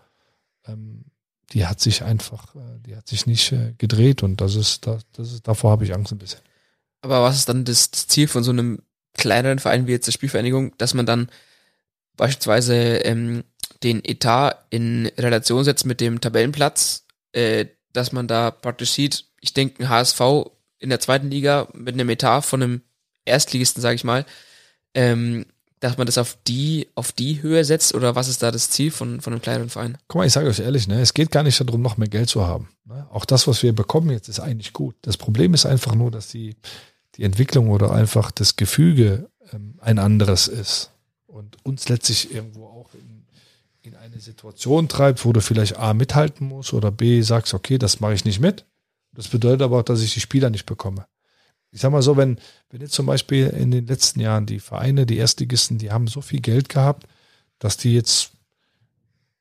Ähm, 0.65 1.03
die 1.51 1.65
hat 1.65 1.79
sich 1.79 2.03
einfach, 2.03 2.55
äh, 2.55 2.79
die 2.85 2.95
hat 2.95 3.07
sich 3.07 3.25
nicht 3.25 3.51
äh, 3.51 3.73
gedreht 3.77 4.23
und 4.23 4.41
das 4.41 4.55
ist, 4.55 4.87
das, 4.87 5.03
das 5.13 5.33
ist, 5.33 5.47
davor 5.47 5.71
habe 5.71 5.83
ich 5.83 5.93
Angst 5.93 6.11
ein 6.11 6.17
bisschen. 6.17 6.41
Aber 7.01 7.21
was 7.21 7.37
ist 7.37 7.49
dann 7.49 7.65
das 7.65 7.91
Ziel 7.91 8.27
von 8.27 8.43
so 8.43 8.51
einem 8.51 8.81
kleineren 9.13 9.59
Verein 9.59 9.87
wie 9.87 9.91
jetzt 9.91 10.07
der 10.07 10.11
Spielvereinigung, 10.11 10.77
dass 10.77 10.93
man 10.93 11.05
dann 11.05 11.29
beispielsweise 12.15 12.75
ähm, 12.75 13.43
den 13.83 14.03
Etat 14.05 14.65
in 14.69 15.07
Relation 15.17 15.63
setzt 15.63 15.85
mit 15.85 16.01
dem 16.01 16.21
Tabellenplatz, 16.21 17.05
äh, 17.33 17.65
dass 17.93 18.11
man 18.11 18.27
da 18.27 18.51
praktisch 18.51 18.91
sieht, 18.91 19.25
ich 19.41 19.53
denke, 19.53 19.83
ein 19.83 19.89
HSV 19.89 20.21
in 20.79 20.89
der 20.89 20.99
zweiten 20.99 21.29
Liga 21.29 21.67
mit 21.73 21.95
einem 21.95 22.09
Etat 22.09 22.41
von 22.41 22.61
einem 22.61 22.81
Erstligisten, 23.25 23.81
sage 23.81 23.95
ich 23.95 24.03
mal, 24.03 24.25
ähm, 24.93 25.45
dass 25.81 25.97
man 25.97 26.05
das 26.05 26.17
auf 26.17 26.37
die, 26.47 26.87
auf 26.95 27.11
die 27.11 27.41
Höhe 27.41 27.65
setzt 27.65 27.93
oder 27.93 28.15
was 28.15 28.27
ist 28.27 28.41
da 28.41 28.51
das 28.51 28.69
Ziel 28.69 28.91
von, 28.91 29.19
von 29.19 29.33
einem 29.33 29.41
kleineren 29.41 29.69
Verein? 29.69 29.97
Guck 30.07 30.19
mal, 30.19 30.27
ich 30.27 30.33
sage 30.33 30.47
euch 30.47 30.59
ehrlich, 30.59 30.87
ne, 30.87 31.01
es 31.01 31.13
geht 31.13 31.31
gar 31.31 31.43
nicht 31.43 31.59
darum, 31.59 31.81
noch 31.81 31.97
mehr 31.97 32.07
Geld 32.07 32.29
zu 32.29 32.45
haben. 32.45 32.69
Ne? 32.85 33.07
Auch 33.11 33.25
das, 33.25 33.47
was 33.47 33.63
wir 33.63 33.73
bekommen 33.73 34.11
jetzt, 34.11 34.29
ist 34.29 34.39
eigentlich 34.39 34.73
gut. 34.73 34.95
Das 35.01 35.17
Problem 35.17 35.53
ist 35.53 35.65
einfach 35.65 35.95
nur, 35.95 36.11
dass 36.11 36.27
die, 36.27 36.55
die 37.15 37.23
Entwicklung 37.23 37.69
oder 37.69 37.91
einfach 37.91 38.31
das 38.31 38.55
Gefüge 38.55 39.29
ähm, 39.51 39.75
ein 39.81 39.99
anderes 39.99 40.47
ist 40.47 40.91
und 41.25 41.57
uns 41.65 41.89
letztlich 41.89 42.33
irgendwo 42.33 42.67
auch 42.67 42.91
in 43.81 43.95
eine 43.95 44.19
Situation 44.19 44.87
treibt, 44.87 45.25
wo 45.25 45.33
du 45.33 45.41
vielleicht 45.41 45.77
A 45.77 45.93
mithalten 45.93 46.47
musst 46.47 46.73
oder 46.73 46.91
B 46.91 47.21
sagst, 47.21 47.53
okay, 47.53 47.77
das 47.77 47.99
mache 47.99 48.13
ich 48.13 48.25
nicht 48.25 48.39
mit. 48.39 48.65
Das 49.13 49.27
bedeutet 49.27 49.63
aber 49.63 49.79
auch, 49.79 49.83
dass 49.83 50.01
ich 50.01 50.13
die 50.13 50.19
Spieler 50.19 50.49
nicht 50.49 50.65
bekomme. 50.65 51.05
Ich 51.71 51.81
sag 51.81 51.91
mal 51.91 52.01
so, 52.01 52.17
wenn, 52.17 52.37
wenn 52.69 52.81
jetzt 52.81 52.93
zum 52.93 53.05
Beispiel 53.05 53.47
in 53.47 53.71
den 53.71 53.87
letzten 53.87 54.19
Jahren 54.19 54.45
die 54.45 54.59
Vereine, 54.59 55.05
die 55.05 55.17
Erstligisten, 55.17 55.77
die 55.77 55.91
haben 55.91 56.07
so 56.07 56.21
viel 56.21 56.41
Geld 56.41 56.69
gehabt, 56.69 57.07
dass 57.59 57.77
die 57.77 57.93
jetzt 57.93 58.31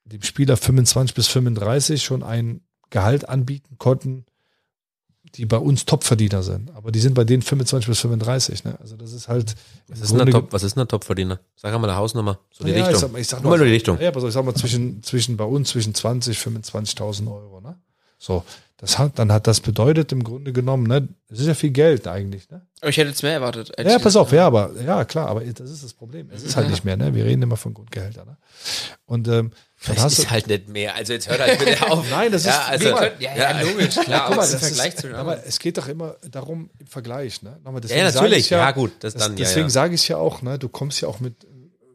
dem 0.05 0.23
Spieler 0.23 0.57
25 0.57 1.15
bis 1.15 1.29
35 1.29 2.03
schon 2.03 2.23
ein 2.23 2.61
Gehalt 2.91 3.29
anbieten 3.29 3.77
konnten, 3.79 4.25
die 5.37 5.47
bei 5.47 5.59
uns 5.59 5.85
Topverdiener 5.87 6.43
sind. 6.43 6.71
Aber 6.75 6.91
die 6.91 6.99
sind 6.99 7.15
bei 7.15 7.25
denen 7.25 7.43
25 7.43 7.89
bis 7.89 8.01
35. 8.01 8.65
Ne? 8.65 8.79
Also 8.81 8.97
das 8.97 9.13
ist 9.13 9.29
halt. 9.29 9.55
Was 9.87 10.01
ist, 10.01 10.13
denn 10.13 10.21
ein 10.23 10.31
Top, 10.31 10.53
was 10.53 10.63
ist 10.63 10.77
ein 10.77 10.89
Topverdiener? 10.89 11.41
Sag 11.57 11.73
mal 11.73 11.89
eine 11.89 11.97
Hausnummer. 11.97 12.41
So 12.51 12.65
die 12.65 12.73
ja, 12.73 12.87
Richtung. 12.87 12.95
Ich 12.95 13.01
sag, 13.01 13.13
mal- 13.13 13.19
ich 13.21 13.29
sag 13.29 13.43
Nur 13.43 13.51
mal 13.51 13.57
nur 13.59 13.67
die 13.67 13.73
Richtung. 13.73 14.01
Ja, 14.01 14.09
aber 14.09 14.21
so, 14.21 14.29
ich 14.29 14.35
sag 14.35 14.45
mal, 14.45 14.55
zwischen, 14.55 15.03
zwischen 15.03 15.37
bei 15.37 15.45
uns 15.45 15.69
zwischen 15.69 15.95
20 15.95 16.39
25.000 16.39 17.31
Euro. 17.33 17.61
Ne? 17.61 17.79
So, 18.19 18.45
das 18.81 18.99
hat, 18.99 19.19
dann 19.19 19.31
hat 19.31 19.47
das 19.47 19.61
bedeutet 19.61 20.11
im 20.11 20.25
Grunde 20.25 20.55
genommen, 20.55 20.87
ne, 20.87 21.07
das 21.29 21.41
ist 21.41 21.47
ja 21.47 21.53
viel 21.55 21.71
Geld 21.71 22.09
eigentlich. 22.09 22.49
Ne? 22.49 22.63
Ich 22.83 22.97
hätte 22.97 23.11
jetzt 23.11 23.23
mehr 23.23 23.35
erwartet. 23.35 23.71
Ja, 23.79 23.99
pass 23.99 24.17
auf, 24.17 24.33
ja, 24.33 24.47
aber 24.47 24.71
ja, 24.83 25.05
klar, 25.05 25.29
aber 25.29 25.43
das 25.43 25.71
ist 25.71 25.85
das 25.85 25.93
Problem. 25.93 26.31
Es 26.31 26.43
ist 26.43 26.57
halt 26.57 26.71
nicht 26.71 26.83
mehr, 26.83 26.97
ne? 26.97 27.15
Wir 27.15 27.27
reden 27.27 27.43
immer 27.43 27.59
von 27.59 27.75
Grundgehältern. 27.75 28.27
Ne? 28.27 28.37
Und 29.05 29.29
ähm, 29.29 29.51
Das 29.87 30.13
ist 30.19 30.25
du, 30.25 30.31
halt 30.31 30.47
nicht 30.47 30.69
mehr. 30.71 30.95
Also 30.95 31.13
jetzt 31.13 31.29
hört 31.29 31.41
halt 31.41 31.59
bitte 31.59 31.91
auf. 31.91 32.09
Nein, 32.11 32.33
das 32.33 32.43
ist- 32.43 32.47
ja, 32.49 32.65
also, 32.69 32.91
mal, 32.93 33.13
Ja, 33.19 33.37
ja, 33.37 33.61
logisch, 33.61 33.97
klar. 33.97 34.29
Guck 34.29 34.37
mal, 34.37 34.51
das 34.51 34.55
Vergleich 34.55 34.95
ist, 34.95 35.01
zu 35.01 35.15
aber 35.15 35.47
es 35.47 35.59
geht 35.59 35.77
doch 35.77 35.87
immer 35.87 36.17
darum 36.31 36.71
im 36.79 36.87
Vergleich. 36.87 37.43
Ne? 37.43 37.59
Nochmal, 37.63 37.83
Ja, 37.85 38.05
natürlich. 38.05 38.39
ich 38.39 38.51
Ja, 38.51 38.71
gut, 38.71 38.93
das 39.01 39.13
das, 39.13 39.23
dann, 39.25 39.33
ja, 39.33 39.45
deswegen 39.45 39.67
ja. 39.67 39.71
sage 39.71 39.95
ich 39.95 40.09
ja 40.09 40.17
auch, 40.17 40.41
ne, 40.41 40.59
du 40.59 40.71
kommst 40.71 41.03
ja 41.03 41.09
auch 41.09 41.21
mit, 41.21 41.35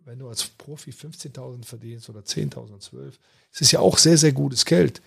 wenn 0.06 0.20
du 0.20 0.30
als 0.30 0.44
Profi 0.46 0.92
15.000 0.92 1.66
verdienst 1.66 2.10
oder 2.10 2.20
10.000, 2.20 2.80
12, 2.80 3.18
es 3.52 3.62
ist 3.62 3.72
ja 3.72 3.80
auch 3.80 3.98
sehr, 3.98 4.18
sehr 4.20 4.34
gutes 4.34 4.66
Geld. 4.66 5.02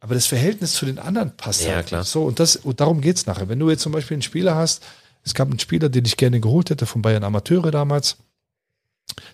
Aber 0.00 0.14
das 0.14 0.26
Verhältnis 0.26 0.74
zu 0.74 0.86
den 0.86 0.98
anderen 0.98 1.36
passt 1.36 1.64
Ja, 1.64 1.76
halt 1.76 1.86
klar. 1.86 2.00
nicht. 2.02 2.10
So, 2.10 2.24
und, 2.24 2.38
das, 2.38 2.56
und 2.56 2.80
darum 2.80 3.00
geht 3.00 3.16
es 3.16 3.26
nachher. 3.26 3.48
Wenn 3.48 3.58
du 3.58 3.70
jetzt 3.70 3.82
zum 3.82 3.92
Beispiel 3.92 4.16
einen 4.16 4.22
Spieler 4.22 4.54
hast, 4.54 4.84
es 5.24 5.34
gab 5.34 5.48
einen 5.48 5.58
Spieler, 5.58 5.88
den 5.88 6.04
ich 6.04 6.16
gerne 6.16 6.40
geholt 6.40 6.70
hätte 6.70 6.86
von 6.86 7.02
Bayern 7.02 7.24
Amateure 7.24 7.70
damals. 7.70 8.18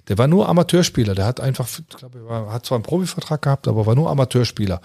Der 0.09 0.19
war 0.19 0.29
nur 0.29 0.49
Amateurspieler. 0.49 1.15
Der 1.15 1.27
hat 1.27 1.41
einfach, 1.41 1.69
ich 1.69 1.97
glaube, 1.97 2.21
er 2.21 2.25
war, 2.27 2.53
hat 2.53 2.67
zwar 2.67 2.77
einen 2.77 2.85
Profivertrag 2.85 3.43
gehabt, 3.43 3.69
aber 3.69 3.87
war 3.87 3.95
nur 3.95 4.11
Amateurspieler. 4.11 4.81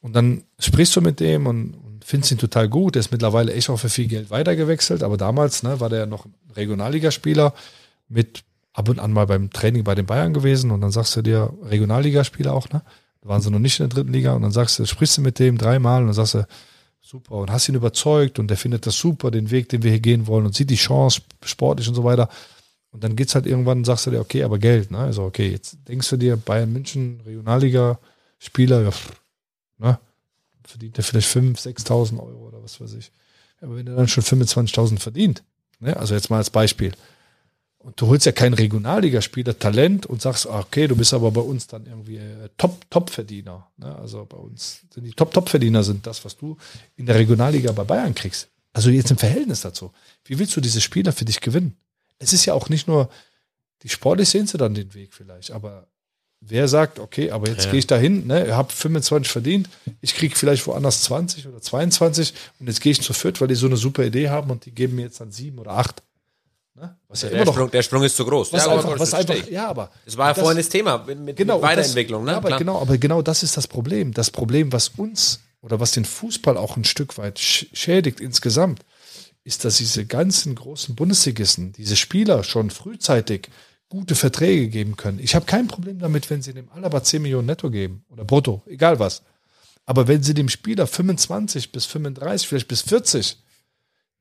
Und 0.00 0.14
dann 0.14 0.44
sprichst 0.58 0.94
du 0.96 1.00
mit 1.00 1.20
dem 1.20 1.46
und, 1.46 1.74
und 1.74 2.04
findest 2.04 2.32
ihn 2.32 2.38
total 2.38 2.68
gut. 2.68 2.94
Der 2.96 3.00
ist 3.00 3.12
mittlerweile 3.12 3.52
echt 3.52 3.70
auch 3.70 3.78
für 3.78 3.88
viel 3.88 4.08
Geld 4.08 4.30
weitergewechselt. 4.30 5.02
Aber 5.02 5.16
damals 5.16 5.62
ne, 5.62 5.80
war 5.80 5.88
der 5.88 6.00
ja 6.00 6.06
noch 6.06 6.24
ein 6.26 6.34
Regionalligaspieler 6.54 7.54
mit 8.08 8.42
ab 8.72 8.88
und 8.88 8.98
an 8.98 9.12
mal 9.12 9.26
beim 9.26 9.50
Training 9.50 9.84
bei 9.84 9.94
den 9.94 10.06
Bayern 10.06 10.34
gewesen. 10.34 10.70
Und 10.70 10.80
dann 10.80 10.90
sagst 10.90 11.16
du 11.16 11.22
dir, 11.22 11.52
Regionalligaspieler 11.62 12.52
auch, 12.52 12.68
ne? 12.70 12.82
Waren 13.26 13.40
sie 13.40 13.50
noch 13.50 13.58
nicht 13.58 13.80
in 13.80 13.88
der 13.88 13.94
dritten 13.94 14.12
Liga. 14.12 14.34
Und 14.34 14.42
dann 14.42 14.52
sagst 14.52 14.78
du, 14.78 14.86
sprichst 14.86 15.18
du 15.18 15.22
mit 15.22 15.38
dem 15.38 15.58
dreimal 15.58 16.02
und 16.02 16.08
dann 16.08 16.14
sagst 16.14 16.34
du, 16.34 16.46
super. 17.00 17.36
Und 17.36 17.50
hast 17.50 17.68
ihn 17.68 17.74
überzeugt 17.74 18.38
und 18.38 18.48
der 18.48 18.56
findet 18.56 18.86
das 18.86 18.96
super, 18.96 19.30
den 19.30 19.50
Weg, 19.50 19.68
den 19.68 19.82
wir 19.82 19.90
hier 19.90 20.00
gehen 20.00 20.26
wollen 20.26 20.46
und 20.46 20.54
sieht 20.54 20.70
die 20.70 20.76
Chance 20.76 21.22
sportlich 21.44 21.88
und 21.88 21.94
so 21.94 22.04
weiter. 22.04 22.28
Und 22.90 23.04
dann 23.04 23.14
geht's 23.14 23.34
halt 23.34 23.46
irgendwann, 23.46 23.84
sagst 23.84 24.06
du 24.06 24.10
dir, 24.10 24.20
okay, 24.20 24.42
aber 24.42 24.58
Geld, 24.58 24.90
ne? 24.90 24.98
Also, 24.98 25.24
okay, 25.24 25.50
jetzt 25.50 25.76
denkst 25.86 26.08
du 26.08 26.16
dir, 26.16 26.36
Bayern 26.36 26.72
München, 26.72 27.20
Regionalliga-Spieler, 27.26 28.82
ja, 28.82 28.90
pff, 28.90 29.12
ne? 29.78 29.98
Verdient 30.64 30.98
er 30.98 31.04
vielleicht 31.04 31.28
5.000, 31.28 31.86
6.000 31.86 32.18
Euro 32.18 32.48
oder 32.48 32.62
was 32.62 32.80
weiß 32.80 32.94
ich. 32.94 33.12
Aber 33.60 33.76
wenn 33.76 33.86
er 33.86 33.96
dann 33.96 34.08
schon 34.08 34.24
25.000 34.24 34.98
verdient, 34.98 35.42
ne? 35.78 35.96
Also 35.96 36.14
jetzt 36.14 36.30
mal 36.30 36.38
als 36.38 36.50
Beispiel. 36.50 36.92
Und 37.86 38.00
du 38.00 38.08
holst 38.08 38.26
ja 38.26 38.32
keinen 38.32 38.54
Regionalligaspieler 38.54 39.56
Talent 39.56 40.06
und 40.06 40.20
sagst, 40.20 40.48
ah, 40.48 40.58
okay, 40.58 40.88
du 40.88 40.96
bist 40.96 41.14
aber 41.14 41.30
bei 41.30 41.40
uns 41.40 41.68
dann 41.68 41.86
irgendwie 41.86 42.16
äh, 42.16 42.48
Top, 42.58 42.80
Top-Verdiener. 42.90 43.70
Ne? 43.76 43.94
Also 43.94 44.24
bei 44.24 44.36
uns 44.36 44.80
sind 44.92 45.04
die 45.04 45.12
Top, 45.12 45.32
Top-Verdiener 45.32 45.84
sind 45.84 46.04
das, 46.04 46.24
was 46.24 46.36
du 46.36 46.56
in 46.96 47.06
der 47.06 47.14
Regionalliga 47.14 47.70
bei 47.70 47.84
Bayern 47.84 48.12
kriegst. 48.12 48.48
Also 48.72 48.90
jetzt 48.90 49.12
im 49.12 49.18
Verhältnis 49.18 49.60
dazu. 49.60 49.92
Wie 50.24 50.36
willst 50.40 50.56
du 50.56 50.60
diese 50.60 50.80
Spieler 50.80 51.12
für 51.12 51.24
dich 51.24 51.40
gewinnen? 51.40 51.76
Es 52.18 52.32
ist 52.32 52.44
ja 52.44 52.54
auch 52.54 52.68
nicht 52.70 52.88
nur, 52.88 53.08
die 53.84 53.88
sportlich 53.88 54.30
sehen 54.30 54.48
sie 54.48 54.58
dann 54.58 54.74
den 54.74 54.92
Weg 54.94 55.14
vielleicht, 55.14 55.52
aber 55.52 55.86
wer 56.40 56.66
sagt, 56.66 56.98
okay, 56.98 57.30
aber 57.30 57.48
jetzt 57.48 57.66
Ja. 57.66 57.70
gehe 57.70 57.78
ich 57.78 57.86
dahin, 57.86 58.26
ne, 58.26 58.48
ihr 58.48 58.56
habt 58.56 58.72
25 58.72 59.30
verdient, 59.30 59.68
ich 60.00 60.16
kriege 60.16 60.34
vielleicht 60.34 60.66
woanders 60.66 61.02
20 61.04 61.46
oder 61.46 61.62
22 61.62 62.34
und 62.58 62.66
jetzt 62.66 62.80
gehe 62.80 62.90
ich 62.90 63.00
zu 63.00 63.12
Fürth, 63.12 63.40
weil 63.40 63.46
die 63.46 63.54
so 63.54 63.66
eine 63.66 63.76
super 63.76 64.04
Idee 64.04 64.28
haben 64.28 64.50
und 64.50 64.64
die 64.66 64.72
geben 64.72 64.96
mir 64.96 65.02
jetzt 65.02 65.20
dann 65.20 65.30
sieben 65.30 65.60
oder 65.60 65.70
acht. 65.70 66.02
Ne? 66.76 66.96
Was 67.08 67.22
ja, 67.22 67.28
der, 67.30 67.36
immer 67.38 67.46
noch 67.46 67.54
Sprung, 67.54 67.70
der 67.70 67.82
Sprung 67.82 68.02
ist 68.04 68.16
zu 68.16 68.24
groß. 68.26 68.52
was 68.52 68.60
Ja, 68.60 68.66
aber 68.66 68.76
einfach, 68.80 68.90
gut, 68.90 69.00
was 69.00 69.14
einfach, 69.14 69.48
ja, 69.50 69.66
aber. 69.68 69.90
Das 70.04 70.16
war 70.16 70.28
ja 70.28 70.34
das- 70.34 70.42
vorhin 70.42 70.58
das 70.58 70.68
Thema 70.68 70.98
mit, 71.06 71.18
mit, 71.18 71.36
genau, 71.36 71.54
mit 71.54 71.62
Weiterentwicklung. 71.62 72.22
das, 72.24 72.26
ne? 72.26 72.32
ja, 72.32 72.36
aber 72.38 72.48
Klar. 72.48 72.58
genau, 72.58 72.80
aber 72.80 72.98
genau 72.98 73.22
das 73.22 73.42
ist 73.42 73.56
das 73.56 73.66
Problem. 73.66 74.12
Das 74.12 74.30
Problem, 74.30 74.72
was 74.72 74.88
uns 74.90 75.40
oder 75.62 75.80
was 75.80 75.92
den 75.92 76.04
Fußball 76.04 76.56
auch 76.56 76.76
ein 76.76 76.84
Stück 76.84 77.16
weit 77.18 77.38
sch- 77.38 77.66
schädigt 77.72 78.20
insgesamt, 78.20 78.80
ist, 79.44 79.64
dass 79.64 79.78
diese 79.78 80.04
ganzen 80.06 80.54
großen 80.54 80.94
Bundesligisten, 80.94 81.72
diese 81.72 81.96
Spieler 81.96 82.44
schon 82.44 82.70
frühzeitig 82.70 83.48
gute 83.88 84.14
Verträge 84.16 84.68
geben 84.68 84.96
können. 84.96 85.18
Ich 85.20 85.34
habe 85.36 85.46
kein 85.46 85.68
Problem 85.68 85.98
damit, 86.00 86.28
wenn 86.28 86.42
sie 86.42 86.52
dem 86.52 86.68
Alaba 86.72 87.02
10 87.02 87.22
Millionen 87.22 87.46
netto 87.46 87.70
geben 87.70 88.04
oder 88.10 88.24
brutto, 88.24 88.62
egal 88.66 88.98
was. 88.98 89.22
Aber 89.86 90.08
wenn 90.08 90.22
sie 90.24 90.34
dem 90.34 90.48
Spieler 90.48 90.88
25 90.88 91.70
bis 91.70 91.86
35, 91.86 92.48
vielleicht 92.48 92.66
bis 92.68 92.82
40, 92.82 93.38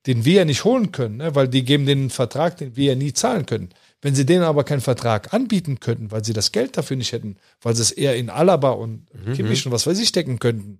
den 0.06 0.26
wir 0.26 0.34
ja 0.34 0.45
nicht 0.45 0.64
holen 0.64 0.91
können, 0.91 1.18
ne? 1.18 1.36
weil 1.36 1.48
die 1.48 1.64
geben 1.64 1.86
den 1.86 1.99
einen 1.99 2.10
Vertrag, 2.10 2.57
den 2.57 2.76
wir 2.76 2.86
ja 2.86 2.95
nie 2.95 3.14
zahlen 3.14 3.45
können. 3.45 3.69
Wenn 4.02 4.14
sie 4.14 4.26
denen 4.26 4.44
aber 4.44 4.64
keinen 4.64 4.82
Vertrag 4.82 5.34
anbieten 5.34 5.80
könnten, 5.80 6.11
weil 6.11 6.23
sie 6.23 6.34
das 6.34 6.52
Geld 6.52 6.77
dafür 6.77 6.95
nicht 6.95 7.11
hätten, 7.11 7.38
weil 7.61 7.76
sie 7.76 7.82
es 7.82 7.91
eher 7.91 8.15
in 8.15 8.30
Alaba 8.30 8.69
und 8.72 9.07
Kimmich 9.36 9.65
und 9.65 9.72
was 9.72 9.88
weiß 9.88 9.98
ich 9.99 10.07
stecken 10.10 10.38
könnten, 10.38 10.80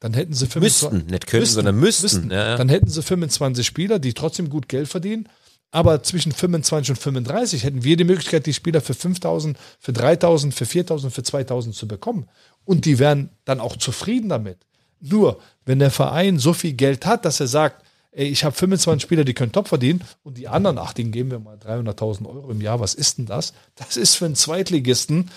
dann 0.00 0.14
hätten 0.14 0.32
sie 0.32 0.46
25, 0.46 0.90
Mhm, 0.90 0.96
Müssten, 0.96 1.10
nicht 1.10 1.26
können, 1.26 1.46
sondern 1.46 1.76
müssten. 1.78 2.30
Ja, 2.30 2.48
ja. 2.50 2.56
Dann 2.56 2.68
hätten 2.68 2.88
sie 2.88 3.02
25 3.02 3.66
Spieler, 3.66 3.98
die 3.98 4.14
trotzdem 4.14 4.48
gut 4.48 4.68
Geld 4.68 4.88
verdienen. 4.88 5.28
Aber 5.70 6.02
zwischen 6.02 6.32
25 6.32 6.90
und 6.90 6.96
35 6.96 7.64
hätten 7.64 7.84
wir 7.84 7.96
die 7.96 8.04
Möglichkeit, 8.04 8.46
die 8.46 8.54
Spieler 8.54 8.80
für 8.80 8.92
5.000, 8.92 9.56
für 9.80 9.92
3.000, 9.92 10.52
für 10.52 10.64
4.000, 10.64 11.10
für 11.10 11.22
2.000 11.22 11.72
zu 11.72 11.88
bekommen. 11.88 12.28
Und 12.64 12.84
die 12.84 12.98
wären 12.98 13.30
dann 13.44 13.60
auch 13.60 13.76
zufrieden 13.76 14.28
damit. 14.28 14.58
Nur, 15.00 15.40
wenn 15.66 15.80
der 15.80 15.90
Verein 15.90 16.38
so 16.38 16.52
viel 16.52 16.74
Geld 16.74 17.06
hat, 17.06 17.24
dass 17.24 17.40
er 17.40 17.48
sagt, 17.48 17.83
ey, 18.14 18.28
ich 18.28 18.44
habe 18.44 18.54
25 18.54 19.02
Spieler, 19.02 19.24
die 19.24 19.34
können 19.34 19.52
top 19.52 19.68
verdienen 19.68 20.02
und 20.22 20.38
die 20.38 20.48
anderen, 20.48 20.78
ach, 20.78 20.92
denen 20.92 21.12
geben 21.12 21.30
wir 21.30 21.38
mal 21.38 21.56
300.000 21.56 22.26
Euro 22.26 22.50
im 22.50 22.60
Jahr, 22.60 22.80
was 22.80 22.94
ist 22.94 23.18
denn 23.18 23.26
das? 23.26 23.52
Das 23.74 23.96
ist 23.96 24.14
für 24.14 24.26
einen 24.26 24.36
Zweitligisten 24.36 25.30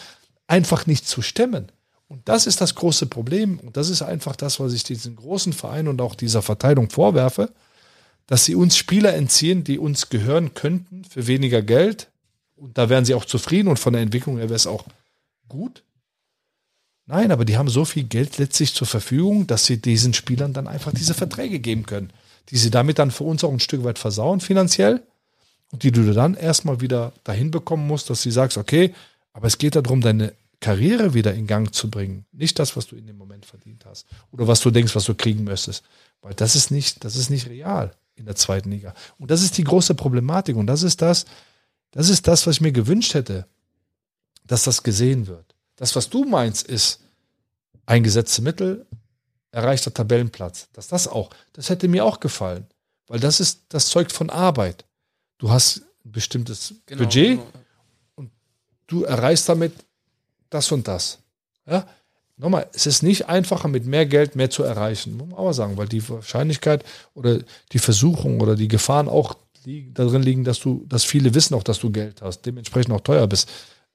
einfach 0.47 0.85
nicht 0.85 1.07
zu 1.07 1.21
stemmen. 1.21 1.71
Und 2.07 2.29
das 2.29 2.47
ist 2.47 2.61
das 2.61 2.75
große 2.75 3.07
Problem. 3.07 3.59
Und 3.59 3.75
das 3.75 3.89
ist 3.89 4.01
einfach 4.01 4.35
das, 4.35 4.59
was 4.59 4.73
ich 4.73 4.83
diesen 4.83 5.15
großen 5.15 5.53
Vereinen 5.53 5.89
und 5.89 6.01
auch 6.01 6.15
dieser 6.15 6.41
Verteilung 6.41 6.89
vorwerfe, 6.89 7.51
dass 8.27 8.45
sie 8.45 8.55
uns 8.55 8.77
Spieler 8.77 9.13
entziehen, 9.13 9.63
die 9.63 9.77
uns 9.77 10.09
gehören 10.09 10.53
könnten 10.53 11.03
für 11.03 11.27
weniger 11.27 11.61
Geld. 11.61 12.09
Und 12.55 12.77
da 12.77 12.89
wären 12.89 13.05
sie 13.05 13.13
auch 13.13 13.25
zufrieden 13.25 13.67
und 13.67 13.77
von 13.77 13.93
der 13.93 14.01
Entwicklung 14.01 14.37
her 14.37 14.49
wäre 14.49 14.55
es 14.55 14.67
auch 14.67 14.85
gut. 15.49 15.83
Nein, 17.05 17.31
aber 17.31 17.45
die 17.45 17.57
haben 17.57 17.69
so 17.69 17.85
viel 17.85 18.03
Geld 18.03 18.37
letztlich 18.37 18.73
zur 18.73 18.87
Verfügung, 18.87 19.47
dass 19.47 19.65
sie 19.65 19.81
diesen 19.81 20.13
Spielern 20.13 20.53
dann 20.53 20.67
einfach 20.67 20.93
diese 20.93 21.13
Verträge 21.13 21.59
geben 21.59 21.85
können, 21.85 22.11
die 22.49 22.57
sie 22.57 22.71
damit 22.71 22.99
dann 22.99 23.11
für 23.11 23.23
uns 23.23 23.43
auch 23.43 23.51
ein 23.51 23.59
Stück 23.59 23.83
weit 23.83 23.99
versauen 23.99 24.39
finanziell 24.39 25.03
und 25.71 25.83
die 25.83 25.91
du 25.91 26.13
dann 26.13 26.35
erstmal 26.35 26.81
wieder 26.81 27.13
dahin 27.23 27.51
bekommen 27.51 27.87
musst, 27.87 28.09
dass 28.09 28.23
du 28.23 28.31
sagst, 28.31 28.57
okay, 28.57 28.93
aber 29.33 29.47
es 29.47 29.57
geht 29.57 29.75
darum, 29.75 30.01
deine 30.01 30.33
Karriere 30.59 31.13
wieder 31.13 31.33
in 31.33 31.45
Gang 31.45 31.73
zu 31.73 31.89
bringen. 31.89 32.25
Nicht 32.31 32.57
das, 32.57 32.75
was 32.75 32.87
du 32.87 32.95
in 32.95 33.05
dem 33.05 33.17
Moment 33.17 33.45
verdient 33.45 33.85
hast 33.85 34.07
oder 34.31 34.47
was 34.47 34.61
du 34.61 34.71
denkst, 34.71 34.95
was 34.95 35.03
du 35.03 35.13
kriegen 35.13 35.43
müsstest. 35.43 35.83
Weil 36.21 36.33
das 36.33 36.55
ist 36.55 36.71
nicht, 36.71 37.03
das 37.03 37.15
ist 37.15 37.29
nicht 37.29 37.47
real 37.47 37.93
in 38.15 38.25
der 38.25 38.35
zweiten 38.35 38.71
Liga. 38.71 38.95
Und 39.19 39.29
das 39.29 39.43
ist 39.43 39.57
die 39.57 39.63
große 39.63 39.93
Problematik. 39.93 40.55
Und 40.55 40.67
das 40.67 40.81
ist 40.81 41.01
das, 41.01 41.25
das 41.91 42.09
ist 42.09 42.27
das, 42.27 42.47
was 42.47 42.55
ich 42.55 42.61
mir 42.61 42.71
gewünscht 42.71 43.13
hätte, 43.13 43.45
dass 44.45 44.63
das 44.63 44.81
gesehen 44.81 45.27
wird. 45.27 45.55
Das, 45.75 45.95
was 45.95 46.09
du 46.09 46.23
meinst, 46.25 46.67
ist 46.67 47.01
eingesetzte 47.85 48.41
Mittel, 48.41 48.85
erreichter 49.51 49.93
Tabellenplatz. 49.93 50.69
Dass 50.73 50.87
das 50.87 51.07
auch, 51.07 51.29
das 51.53 51.69
hätte 51.69 51.87
mir 51.87 52.05
auch 52.05 52.19
gefallen. 52.19 52.67
Weil 53.07 53.19
das 53.19 53.39
ist, 53.39 53.61
das 53.69 53.87
zeugt 53.87 54.11
von 54.11 54.29
Arbeit. 54.29 54.85
Du 55.37 55.49
hast 55.49 55.81
ein 56.05 56.11
bestimmtes 56.11 56.75
Genau, 56.85 57.03
Budget, 57.03 57.39
genau. 58.15 58.29
du 58.87 59.03
erreichst 59.03 59.47
damit 59.47 59.73
das 60.49 60.71
und 60.71 60.87
das. 60.87 61.19
Ja? 61.65 61.87
Nochmal, 62.37 62.69
es 62.73 62.85
ist 62.85 63.01
nicht 63.01 63.27
einfacher, 63.27 63.67
mit 63.67 63.85
mehr 63.85 64.05
Geld 64.05 64.35
mehr 64.35 64.49
zu 64.49 64.63
erreichen, 64.63 65.17
muss 65.17 65.29
man 65.29 65.39
aber 65.39 65.53
sagen, 65.53 65.75
weil 65.77 65.87
die 65.87 66.07
Wahrscheinlichkeit 66.07 66.83
oder 67.15 67.39
die 67.71 67.79
Versuchung 67.79 68.41
oder 68.41 68.55
die 68.55 68.67
Gefahren 68.67 69.07
auch 69.09 69.35
darin 69.93 70.21
liegen, 70.21 70.43
dass 70.43 70.59
du, 70.59 70.85
dass 70.87 71.03
viele 71.03 71.33
wissen 71.33 71.55
auch, 71.55 71.63
dass 71.63 71.79
du 71.79 71.91
Geld 71.91 72.21
hast, 72.21 72.41
dementsprechend 72.41 72.93
auch 72.93 73.01
teuer 73.01 73.27
bist. 73.27 73.49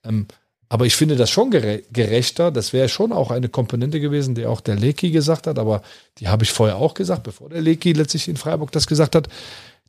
Ähm, 0.05 0.27
aber 0.73 0.87
ich 0.87 0.97
finde 0.97 1.17
das 1.17 1.29
schon 1.29 1.51
gere 1.51 1.83
gerechter. 1.93 2.51
Das 2.51 2.73
wäre 2.73 2.89
schon 2.89 3.13
auch 3.13 3.31
eine 3.31 3.51
Komponente 3.51 4.01
gewesen, 4.01 4.35
die 4.35 4.47
auch 4.47 4.63
der 4.63 4.75
Leki 4.75 5.11
gesagt 5.11 5.47
hat, 5.47 5.59
aber 5.59 5.83
die 6.17 6.29
habe 6.29 6.45
ich 6.45 6.51
vorher 6.51 6.77
auch 6.77 6.95
gesagt, 6.95 7.25
bevor 7.25 7.51
der 7.51 7.61
Leki 7.61 7.93
letztlich 7.93 8.27
in 8.27 8.39
Freiburg 8.39 8.73
das 8.73 8.87
gesagt 8.87 9.15
hat. 9.15 9.29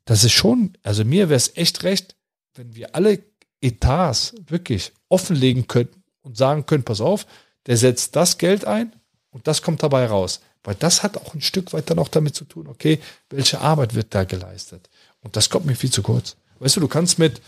Das 0.03 0.25
ist 0.25 0.33
schon, 0.33 0.73
also 0.83 1.05
mir 1.05 1.29
wäre 1.29 1.37
es 1.37 1.55
echt 1.55 1.85
recht, 1.85 2.17
wenn 2.55 2.75
wir 2.75 2.97
alle 2.97 3.19
Etats 3.61 4.35
wirklich 4.45 4.91
offenlegen 5.07 5.67
könnten 5.67 6.03
und 6.21 6.35
sagen 6.35 6.65
können, 6.65 6.83
pass 6.83 6.99
auf, 6.99 7.27
der 7.65 7.77
setzt 7.77 8.17
das 8.17 8.37
Geld 8.37 8.65
ein 8.65 8.91
und 9.29 9.47
das 9.47 9.61
kommt 9.61 9.83
dabei 9.83 10.07
raus. 10.07 10.41
Weil 10.65 10.75
das 10.75 11.01
hat 11.01 11.15
auch 11.15 11.33
ein 11.33 11.39
Stück 11.39 11.71
weit 11.71 11.89
dann 11.89 11.99
auch 11.99 12.09
damit 12.09 12.35
zu 12.35 12.43
tun, 12.43 12.67
okay, 12.67 12.99
welche 13.29 13.61
Arbeit 13.61 13.95
wird 13.95 14.13
da 14.13 14.25
geleistet? 14.25 14.89
Und 15.21 15.37
das 15.37 15.49
kommt 15.49 15.65
mir 15.65 15.77
viel 15.77 15.91
zu 15.91 16.03
kurz. 16.03 16.35
Weißt 16.59 16.75
du, 16.75 16.81
du 16.81 16.89
kannst 16.89 17.19
mit, 17.19 17.41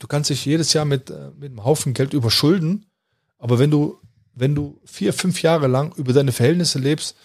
du 0.00 0.08
kannst 0.08 0.30
dich 0.30 0.44
jedes 0.44 0.72
Jahr 0.72 0.84
mit, 0.84 1.10
äh, 1.10 1.30
mit 1.38 1.50
einem 1.50 1.64
Haufen 1.64 1.94
Geld 1.94 2.12
überschulden, 2.12 2.86
aber 3.38 3.60
wenn 3.60 3.70
du, 3.70 4.00
wenn 4.34 4.54
du 4.56 4.80
vier, 4.84 5.12
fünf 5.12 5.42
Jahre 5.42 5.68
lang 5.68 5.94
über 5.94 6.12
deine 6.12 6.32
Verhältnisse 6.32 6.80
lebst 6.80 7.16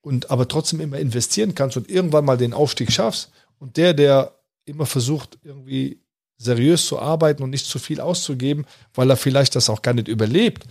und 0.00 0.30
aber 0.30 0.46
trotzdem 0.46 0.80
immer 0.80 0.98
investieren 0.98 1.54
kannst 1.54 1.76
und 1.76 1.90
irgendwann 1.90 2.24
mal 2.24 2.38
den 2.38 2.54
Aufstieg 2.54 2.92
schaffst 2.92 3.30
und 3.58 3.76
der, 3.76 3.94
der 3.94 4.36
immer 4.64 4.86
versucht, 4.86 5.38
irgendwie 5.42 6.00
seriös 6.36 6.86
zu 6.86 6.98
arbeiten 6.98 7.42
und 7.42 7.50
nicht 7.50 7.66
zu 7.66 7.78
viel 7.78 8.00
auszugeben, 8.00 8.64
weil 8.94 9.10
er 9.10 9.16
vielleicht 9.16 9.56
das 9.56 9.68
auch 9.68 9.82
gar 9.82 9.94
nicht 9.94 10.08
überlebt, 10.08 10.64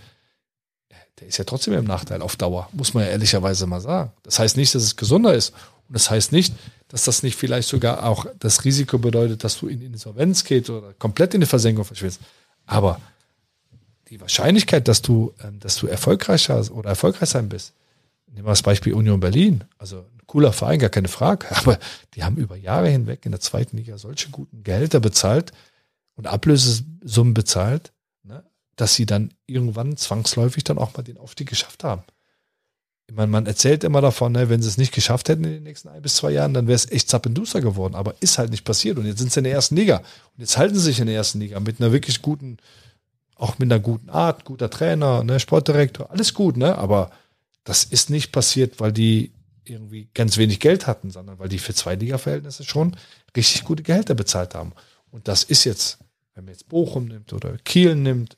der 1.20 1.28
ist 1.28 1.36
ja 1.36 1.44
trotzdem 1.44 1.74
im 1.74 1.84
Nachteil 1.84 2.22
auf 2.22 2.36
Dauer, 2.36 2.68
muss 2.72 2.94
man 2.94 3.04
ja 3.04 3.10
ehrlicherweise 3.10 3.66
mal 3.66 3.80
sagen. 3.80 4.12
Das 4.22 4.38
heißt 4.38 4.56
nicht, 4.56 4.74
dass 4.74 4.82
es 4.82 4.96
gesunder 4.96 5.34
ist. 5.34 5.52
Und 5.90 5.94
das 5.94 6.08
heißt 6.08 6.30
nicht, 6.30 6.54
dass 6.86 7.02
das 7.02 7.24
nicht 7.24 7.34
vielleicht 7.34 7.68
sogar 7.68 8.04
auch 8.04 8.24
das 8.38 8.64
Risiko 8.64 8.96
bedeutet, 8.96 9.42
dass 9.42 9.58
du 9.58 9.66
in 9.66 9.82
Insolvenz 9.82 10.44
gehst 10.44 10.70
oder 10.70 10.94
komplett 10.94 11.34
in 11.34 11.40
die 11.40 11.48
Versenkung 11.48 11.84
verschwindest. 11.84 12.20
Aber 12.64 13.00
die 14.08 14.20
Wahrscheinlichkeit, 14.20 14.86
dass 14.86 15.02
du, 15.02 15.34
ähm, 15.42 15.58
dass 15.58 15.74
du 15.74 15.88
erfolgreicher 15.88 16.70
oder 16.70 16.90
erfolgreich 16.90 17.30
sein 17.30 17.48
bist, 17.48 17.72
nehmen 18.28 18.46
wir 18.46 18.50
das 18.50 18.62
Beispiel 18.62 18.94
Union 18.94 19.18
Berlin, 19.18 19.64
also 19.78 19.98
ein 19.98 20.20
cooler 20.28 20.52
Verein, 20.52 20.78
gar 20.78 20.90
keine 20.90 21.08
Frage, 21.08 21.48
aber 21.56 21.76
die 22.14 22.22
haben 22.22 22.36
über 22.36 22.54
Jahre 22.54 22.88
hinweg 22.88 23.26
in 23.26 23.32
der 23.32 23.40
zweiten 23.40 23.76
Liga 23.76 23.98
solche 23.98 24.30
guten 24.30 24.62
Gehälter 24.62 25.00
bezahlt 25.00 25.50
und 26.14 26.28
Ablösesummen 26.28 27.34
bezahlt, 27.34 27.90
ne, 28.22 28.44
dass 28.76 28.94
sie 28.94 29.06
dann 29.06 29.34
irgendwann 29.46 29.96
zwangsläufig 29.96 30.62
dann 30.62 30.78
auch 30.78 30.96
mal 30.96 31.02
den 31.02 31.18
Aufstieg 31.18 31.48
geschafft 31.48 31.82
haben. 31.82 32.04
Ich 33.10 33.16
meine, 33.16 33.26
man 33.26 33.46
erzählt 33.46 33.82
immer 33.82 34.00
davon, 34.00 34.30
ne, 34.30 34.48
wenn 34.50 34.62
sie 34.62 34.68
es 34.68 34.78
nicht 34.78 34.94
geschafft 34.94 35.28
hätten 35.28 35.42
in 35.42 35.50
den 35.50 35.62
nächsten 35.64 35.88
ein 35.88 36.00
bis 36.00 36.14
zwei 36.14 36.30
Jahren, 36.30 36.54
dann 36.54 36.68
wäre 36.68 36.76
es 36.76 36.88
echt 36.92 37.10
zappenduster 37.10 37.60
geworden. 37.60 37.96
Aber 37.96 38.14
ist 38.20 38.38
halt 38.38 38.52
nicht 38.52 38.64
passiert. 38.64 38.98
Und 38.98 39.06
jetzt 39.06 39.18
sind 39.18 39.32
sie 39.32 39.40
in 39.40 39.44
der 39.44 39.52
ersten 39.52 39.74
Liga. 39.74 39.96
Und 39.96 40.38
jetzt 40.38 40.56
halten 40.56 40.76
sie 40.76 40.82
sich 40.82 41.00
in 41.00 41.06
der 41.06 41.16
ersten 41.16 41.40
Liga 41.40 41.58
mit 41.58 41.80
einer 41.80 41.90
wirklich 41.90 42.22
guten, 42.22 42.58
auch 43.34 43.58
mit 43.58 43.66
einer 43.66 43.80
guten 43.80 44.10
Art, 44.10 44.44
guter 44.44 44.70
Trainer, 44.70 45.24
ne, 45.24 45.40
Sportdirektor, 45.40 46.08
alles 46.12 46.34
gut, 46.34 46.56
ne? 46.56 46.78
Aber 46.78 47.10
das 47.64 47.82
ist 47.82 48.10
nicht 48.10 48.30
passiert, 48.30 48.78
weil 48.78 48.92
die 48.92 49.32
irgendwie 49.64 50.08
ganz 50.14 50.36
wenig 50.36 50.60
Geld 50.60 50.86
hatten, 50.86 51.10
sondern 51.10 51.40
weil 51.40 51.48
die 51.48 51.58
für 51.58 51.74
Zweitliga-Verhältnisse 51.74 52.62
schon 52.62 52.96
richtig 53.36 53.64
gute 53.64 53.82
Gehälter 53.82 54.14
bezahlt 54.14 54.54
haben. 54.54 54.70
Und 55.10 55.26
das 55.26 55.42
ist 55.42 55.64
jetzt, 55.64 55.98
wenn 56.34 56.44
man 56.44 56.54
jetzt 56.54 56.68
Bochum 56.68 57.06
nimmt 57.06 57.32
oder 57.32 57.56
Kiel 57.64 57.96
nimmt, 57.96 58.36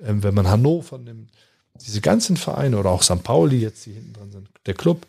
ähm, 0.00 0.22
wenn 0.22 0.32
man 0.32 0.48
Hannover 0.48 0.96
nimmt, 0.96 1.30
diese 1.80 2.00
ganzen 2.00 2.36
Vereine 2.36 2.78
oder 2.78 2.90
auch 2.90 3.02
St. 3.02 3.22
Pauli 3.22 3.58
jetzt, 3.60 3.84
die 3.86 3.92
hinten 3.92 4.12
dran 4.12 4.30
sind, 4.32 4.48
der 4.66 4.74
Club, 4.74 5.06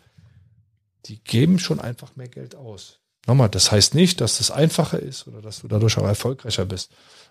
die 1.06 1.18
geben 1.22 1.58
schon 1.58 1.80
einfach 1.80 2.16
mehr 2.16 2.28
Geld 2.28 2.54
aus. 2.54 2.98
Nochmal, 3.26 3.48
das 3.48 3.70
heißt 3.72 3.94
nicht, 3.94 4.20
dass 4.20 4.38
das 4.38 4.50
einfacher 4.50 4.98
ist 5.00 5.26
oder 5.26 5.40
dass 5.42 5.60
du 5.60 5.68
dadurch 5.68 5.96
auch 5.98 6.04
erfolgreicher 6.06 6.64
bist. 6.64 6.90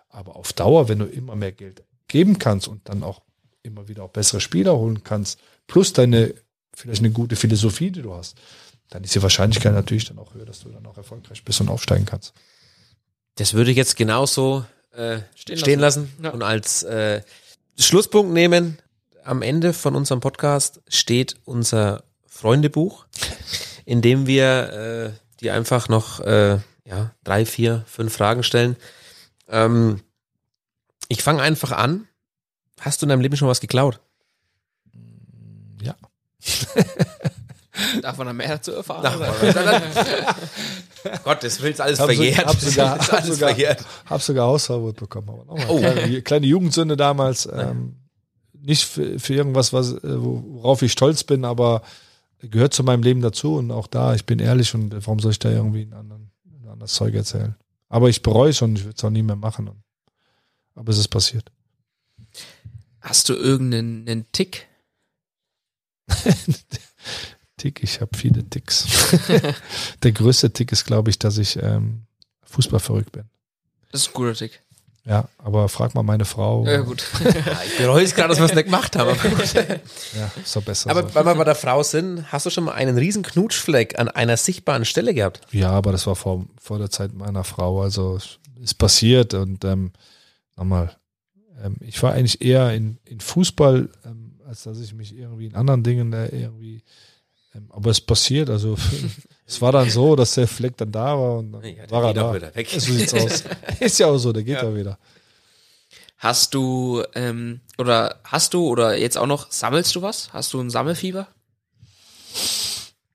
Aber 0.09 0.35
auf 0.35 0.53
Dauer, 0.53 0.87
wenn 0.89 0.99
du 0.99 1.05
immer 1.05 1.35
mehr 1.35 1.51
Geld 1.51 1.83
geben 2.07 2.39
kannst 2.39 2.67
und 2.67 2.87
dann 2.87 3.03
auch 3.03 3.21
immer 3.63 3.87
wieder 3.87 4.03
auch 4.03 4.09
bessere 4.09 4.39
Spieler 4.41 4.77
holen 4.77 5.03
kannst, 5.03 5.39
plus 5.67 5.93
deine, 5.93 6.33
vielleicht 6.73 6.99
eine 7.01 7.11
gute 7.11 7.35
Philosophie, 7.35 7.91
die 7.91 8.01
du 8.01 8.13
hast, 8.13 8.37
dann 8.89 9.03
ist 9.03 9.15
die 9.15 9.21
Wahrscheinlichkeit 9.23 9.73
natürlich 9.73 10.05
dann 10.05 10.19
auch 10.19 10.33
höher, 10.33 10.45
dass 10.45 10.59
du 10.59 10.69
dann 10.69 10.85
auch 10.85 10.97
erfolgreich 10.97 11.43
bist 11.43 11.59
und 11.61 11.69
aufsteigen 11.69 12.05
kannst. 12.05 12.33
Das 13.35 13.53
würde 13.53 13.71
ich 13.71 13.77
jetzt 13.77 13.95
genauso 13.97 14.65
äh, 14.91 15.19
stehen, 15.35 15.57
stehen 15.57 15.79
lassen, 15.79 16.13
Ja. 16.21 16.29
und 16.29 16.43
als 16.43 16.83
äh, 16.83 17.21
Schlusspunkt 17.77 18.31
nehmen. 18.31 18.77
Am 19.25 19.41
Ende 19.41 19.73
von 19.73 19.95
unserem 19.95 20.19
Podcast 20.19 20.81
steht 20.87 21.37
unser 21.45 22.03
Freundebuch, 22.27 23.05
in 23.85 24.01
dem 24.03 24.27
wir 24.27 25.13
äh, 25.15 25.19
die 25.39 25.49
einfach 25.49 25.89
noch 25.89 26.19
äh, 26.19 26.59
ja, 26.85 27.11
drei, 27.23 27.45
vier, 27.47 27.83
fünf 27.87 28.13
Fragen 28.15 28.43
stellen. 28.43 28.75
Ähm, 29.49 30.01
ich 31.07 31.23
fange 31.23 31.41
einfach 31.41 31.71
an. 31.71 32.07
Hast 32.79 33.01
du 33.01 33.05
in 33.05 33.09
deinem 33.09 33.21
Leben 33.21 33.35
schon 33.35 33.47
was 33.47 33.61
geklaut? 33.61 33.99
Ja. 35.81 35.95
Darf 38.03 38.17
man 38.17 38.27
da 38.27 38.33
mehr 38.33 38.47
dazu 38.49 38.73
erfahren? 38.73 39.03
Gott, 41.23 41.43
das 41.43 41.61
will 41.63 41.73
alles 41.81 41.99
Hab 41.99 42.09
so- 42.11 42.15
verjährt. 42.15 42.45
hab 42.45 42.59
sogar- 42.59 42.99
hab 42.99 43.13
alles 43.13 43.25
sogar- 43.35 43.49
verjährt. 43.49 43.83
Hab 44.05 44.21
sogar 44.21 44.47
Hausverbot 44.47 44.97
bekommen. 44.97 45.29
Aber 45.29 45.45
nochmal, 45.45 45.65
Oh. 45.69 45.79
kleine, 45.79 46.21
kleine 46.21 46.45
Jugendsünde 46.45 46.95
damals. 46.95 47.47
Ähm, 47.51 47.95
nicht 48.65 48.85
für, 48.85 49.19
für 49.19 49.33
irgendwas, 49.33 49.73
was, 49.73 49.93
äh, 49.93 49.99
worauf 50.03 50.81
ich 50.81 50.91
stolz 50.91 51.23
bin, 51.23 51.45
aber 51.45 51.81
gehört 52.39 52.73
zu 52.73 52.83
meinem 52.83 53.03
Leben 53.03 53.21
dazu. 53.21 53.55
Und 53.55 53.71
auch 53.71 53.87
da, 53.87 54.15
ich 54.15 54.25
bin 54.25 54.39
ehrlich 54.39 54.73
und 54.73 54.93
warum 54.93 55.19
soll 55.19 55.31
ich 55.31 55.39
da 55.39 55.49
irgendwie 55.49 55.83
ein, 55.83 55.93
anderen, 55.93 56.31
ein 56.45 56.69
anderes 56.69 56.93
Zeug 56.93 57.13
erzählen? 57.13 57.55
Aber 57.89 58.09
ich 58.09 58.21
bereue 58.21 58.49
es 58.49 58.61
und 58.61 58.77
ich 58.77 58.83
würde 58.83 58.95
es 58.97 59.03
auch 59.03 59.09
nie 59.09 59.23
mehr 59.23 59.35
machen. 59.35 59.69
Aber 60.73 60.91
es 60.91 60.97
ist 60.97 61.07
passiert. 61.07 61.51
Hast 62.99 63.29
du 63.29 63.33
irgendeinen 63.33 64.07
einen 64.07 64.25
Tick? 64.31 64.67
Tick, 67.57 67.83
ich 67.83 68.01
habe 68.01 68.17
viele 68.17 68.43
Ticks. 68.49 69.15
Der 70.03 70.11
größte 70.11 70.51
Tick 70.51 70.71
ist, 70.71 70.85
glaube 70.85 71.09
ich, 71.09 71.19
dass 71.19 71.37
ich 71.37 71.55
ähm, 71.61 72.05
Fußball 72.43 72.79
verrückt 72.79 73.11
bin. 73.11 73.25
Das 73.91 74.01
ist 74.01 74.07
ein 74.09 74.13
guter 74.13 74.33
Tick. 74.33 74.61
Ja, 75.07 75.29
aber 75.37 75.69
frag 75.69 75.93
mal 75.93 76.01
meine 76.01 76.25
Frau. 76.25 76.65
Ja, 76.65 76.81
gut. 76.81 77.05
Ich 77.67 77.77
bereue 77.77 78.03
es 78.03 78.15
gerade, 78.15 78.29
dass 78.29 78.39
wir 78.39 78.45
es 78.45 78.55
nicht 78.55 78.65
gemacht 78.65 78.95
haben. 78.95 79.15
Ja, 80.17 80.31
ist 80.41 80.55
doch 80.55 80.63
besser. 80.63 80.89
aber 80.89 81.03
so. 81.03 81.13
weil 81.13 81.25
wir 81.25 81.35
bei 81.35 81.43
der 81.43 81.55
Frau 81.55 81.83
sind, 81.83 82.31
hast 82.31 82.45
du 82.47 82.49
schon 82.49 82.63
mal 82.63 82.73
einen 82.73 82.97
riesen 82.97 83.21
Knutschfleck 83.21 83.99
an 83.99 84.07
einer 84.09 84.35
sichtbaren 84.37 84.83
Stelle 84.83 85.13
gehabt? 85.13 85.41
Ja, 85.51 85.69
aber 85.69 85.91
das 85.91 86.07
war 86.07 86.15
vor, 86.15 86.45
vor 86.59 86.79
der 86.79 86.89
Zeit 86.89 87.13
meiner 87.13 87.43
Frau. 87.43 87.81
Also 87.81 88.15
es 88.15 88.39
ist 88.61 88.75
passiert 88.75 89.35
und 89.35 89.63
ähm, 89.63 89.91
nochmal, 90.55 90.95
ähm, 91.63 91.75
ich 91.81 92.01
war 92.01 92.13
eigentlich 92.13 92.41
eher 92.41 92.73
in, 92.73 92.97
in 93.05 93.19
Fußball, 93.19 93.89
ähm, 94.05 94.39
als 94.47 94.63
dass 94.63 94.79
ich 94.79 94.93
mich 94.93 95.15
irgendwie 95.15 95.45
in 95.45 95.55
anderen 95.55 95.83
Dingen 95.83 96.09
da 96.11 96.23
irgendwie, 96.25 96.81
ähm, 97.53 97.67
aber 97.69 97.91
es 97.91 98.01
passiert. 98.01 98.49
Also 98.49 98.75
es 99.47 99.61
war 99.61 99.71
dann 99.71 99.89
so, 99.89 100.15
dass 100.15 100.33
der 100.35 100.47
Fleck 100.47 100.75
dann 100.77 100.91
da 100.91 101.17
war 101.17 101.37
und 101.37 101.51
dann 101.51 101.63
Ja, 101.63 101.85
der 101.85 101.91
war 101.91 102.03
er 102.05 102.13
da. 102.13 102.33
wieder 102.33 102.55
weg. 102.55 102.67
So 102.69 102.79
sieht's 102.79 103.13
aus. 103.13 103.43
Ist 103.79 103.99
ja 103.99 104.07
auch 104.07 104.17
so, 104.17 104.33
der 104.33 104.43
geht 104.43 104.57
da 104.57 104.75
wieder. 104.75 104.97
Hast 106.17 106.53
du, 106.53 107.03
ähm, 107.13 107.59
oder 107.77 108.19
hast 108.23 108.53
du, 108.53 108.67
oder 108.67 108.97
jetzt 108.97 109.17
auch 109.17 109.27
noch, 109.27 109.51
sammelst 109.51 109.93
du 109.95 110.01
was? 110.01 110.33
Hast 110.33 110.53
du 110.53 110.61
ein 110.61 110.69
Sammelfieber? 110.69 111.27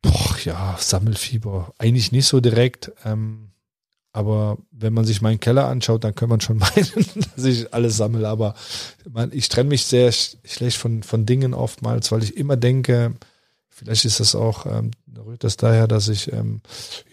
Boah, 0.02 0.36
ja, 0.44 0.76
Sammelfieber. 0.78 1.74
Eigentlich 1.78 2.12
nicht 2.12 2.26
so 2.26 2.40
direkt. 2.40 2.92
Ähm, 3.04 3.50
aber 4.12 4.58
wenn 4.70 4.92
man 4.92 5.04
sich 5.04 5.22
meinen 5.22 5.40
Keller 5.40 5.66
anschaut, 5.68 6.04
dann 6.04 6.14
kann 6.14 6.28
man 6.28 6.40
schon 6.40 6.58
meinen, 6.58 7.06
dass 7.36 7.44
ich 7.44 7.72
alles 7.72 7.96
sammle. 7.96 8.28
Aber 8.28 8.54
man, 9.10 9.30
ich 9.32 9.48
trenne 9.48 9.68
mich 9.70 9.84
sehr 9.84 10.10
sch 10.12 10.36
schlecht 10.44 10.76
von, 10.76 11.02
von 11.02 11.26
Dingen 11.26 11.54
oftmals, 11.54 12.10
weil 12.12 12.22
ich 12.22 12.36
immer 12.36 12.56
denke, 12.56 13.14
vielleicht 13.80 14.04
ist 14.04 14.20
das 14.20 14.34
auch, 14.34 14.66
ähm, 14.66 14.90
rührt 15.24 15.42
das 15.42 15.56
daher, 15.56 15.88
dass 15.88 16.08
ich 16.08 16.32
ähm, 16.32 16.60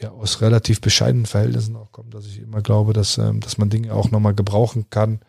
ja 0.02 0.12
aus 0.12 0.42
relativ 0.42 0.82
bescheidenen 0.82 1.26
Verhältnissen 1.26 1.76
auch 1.76 1.92
komme, 1.92 2.10
dass 2.10 2.26
ich 2.26 2.40
immer 2.40 2.62
glaube, 2.62 2.94
dass, 2.94 3.18
ähm, 3.18 3.40
dass 3.40 3.58
man 3.58 3.70
Dinge 3.70 3.94
auch 3.94 4.12
nochmal 4.12 4.36
gebrauchen 4.36 4.88
kann. 4.90 5.22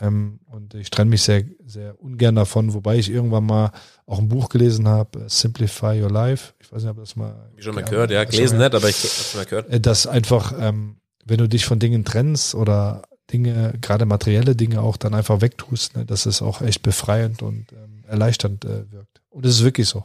Ähm, 0.00 0.40
und 0.46 0.74
ich 0.74 0.90
trenne 0.90 1.10
mich 1.10 1.22
sehr, 1.22 1.44
sehr 1.66 2.00
ungern 2.02 2.34
davon, 2.34 2.72
wobei 2.72 2.96
ich 2.96 3.10
irgendwann 3.10 3.44
mal 3.44 3.72
auch 4.06 4.18
ein 4.18 4.28
Buch 4.28 4.48
gelesen 4.48 4.88
habe, 4.88 5.20
äh, 5.20 5.28
Simplify 5.28 6.02
Your 6.02 6.10
Life. 6.10 6.54
Ich 6.60 6.72
weiß 6.72 6.82
nicht, 6.82 6.90
ob 6.90 6.96
das 6.96 7.16
mal. 7.16 7.50
Wie 7.54 7.62
schon 7.62 7.74
mal 7.74 7.84
gehört, 7.84 8.10
ja, 8.10 8.24
gelesen 8.24 8.58
nicht, 8.58 8.74
aber 8.74 8.88
ich 8.88 8.96
hab's 8.96 9.34
mal 9.34 9.44
gehört. 9.44 9.68
Äh, 9.68 9.80
Dass 9.80 10.06
einfach, 10.06 10.54
ähm, 10.58 10.96
wenn 11.24 11.38
du 11.38 11.48
dich 11.48 11.66
von 11.66 11.78
Dingen 11.78 12.04
trennst 12.04 12.54
oder 12.54 13.02
Dinge, 13.30 13.74
gerade 13.80 14.06
materielle 14.06 14.56
Dinge 14.56 14.80
auch 14.80 14.96
dann 14.96 15.14
einfach 15.14 15.40
wegtust, 15.40 15.96
ne, 15.96 16.06
dass 16.06 16.26
es 16.26 16.42
auch 16.42 16.62
echt 16.62 16.82
befreiend 16.82 17.42
und 17.42 17.72
ähm, 17.72 18.04
erleichternd 18.06 18.64
äh, 18.64 18.90
wirkt. 18.90 19.20
Und 19.30 19.46
es 19.46 19.56
ist 19.56 19.64
wirklich 19.64 19.88
so. 19.88 20.04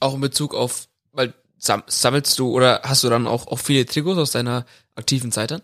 Auch 0.00 0.14
in 0.14 0.20
Bezug 0.20 0.54
auf, 0.54 0.88
weil 1.12 1.34
sam 1.58 1.82
sammelst 1.86 2.38
du 2.38 2.50
oder 2.52 2.82
hast 2.84 3.04
du 3.04 3.08
dann 3.08 3.26
auch, 3.26 3.46
auch 3.48 3.58
viele 3.58 3.84
Trikots 3.86 4.18
aus 4.18 4.30
deiner 4.32 4.64
aktiven 4.94 5.32
Zeit 5.32 5.50
dann? 5.50 5.62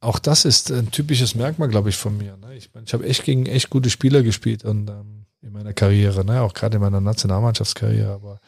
Auch 0.00 0.18
das 0.18 0.44
ist 0.44 0.70
ein 0.70 0.90
typisches 0.90 1.34
Merkmal, 1.34 1.68
glaube 1.68 1.88
ich, 1.88 1.96
von 1.96 2.16
mir. 2.16 2.36
Ne? 2.36 2.54
Ich, 2.56 2.70
mein, 2.74 2.84
ich 2.84 2.92
habe 2.92 3.06
echt 3.06 3.24
gegen 3.24 3.46
echt 3.46 3.70
gute 3.70 3.88
Spieler 3.88 4.22
gespielt 4.22 4.64
und 4.64 4.90
ähm, 4.90 5.24
in 5.40 5.52
meiner 5.52 5.72
Karriere, 5.72 6.24
ne? 6.24 6.42
auch 6.42 6.52
gerade 6.52 6.76
in 6.76 6.82
meiner 6.82 7.00
Nationalmannschaftskarriere. 7.00 8.12
Aber 8.12 8.40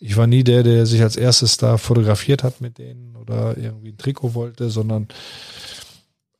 ich 0.00 0.16
war 0.16 0.26
nie 0.26 0.42
der, 0.42 0.62
der 0.62 0.86
sich 0.86 1.02
als 1.02 1.16
erstes 1.16 1.56
da 1.56 1.78
fotografiert 1.78 2.42
hat 2.42 2.60
mit 2.60 2.78
denen 2.78 3.16
oder 3.16 3.56
irgendwie 3.56 3.90
ein 3.90 3.98
Trikot 3.98 4.34
wollte, 4.34 4.70
sondern 4.70 5.08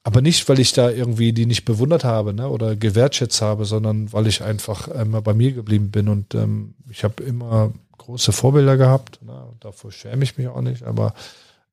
aber 0.06 0.20
nicht, 0.20 0.46
weil 0.50 0.60
ich 0.60 0.72
da 0.74 0.90
irgendwie 0.90 1.32
die 1.32 1.46
nicht 1.46 1.64
bewundert 1.64 2.04
habe 2.04 2.34
ne? 2.34 2.48
oder 2.48 2.76
gewertschätzt 2.76 3.40
habe, 3.40 3.64
sondern 3.64 4.12
weil 4.12 4.26
ich 4.26 4.42
einfach 4.42 4.86
immer 4.88 5.22
bei 5.22 5.32
mir 5.32 5.52
geblieben 5.52 5.90
bin 5.90 6.08
und 6.08 6.34
ähm, 6.34 6.74
ich 6.90 7.04
habe 7.04 7.22
immer 7.22 7.72
große 7.96 8.32
Vorbilder 8.32 8.76
gehabt. 8.76 9.22
Ne? 9.22 9.48
Davor 9.60 9.90
schäme 9.90 10.22
ich 10.22 10.36
mich 10.36 10.46
auch 10.46 10.60
nicht, 10.60 10.82
aber 10.82 11.14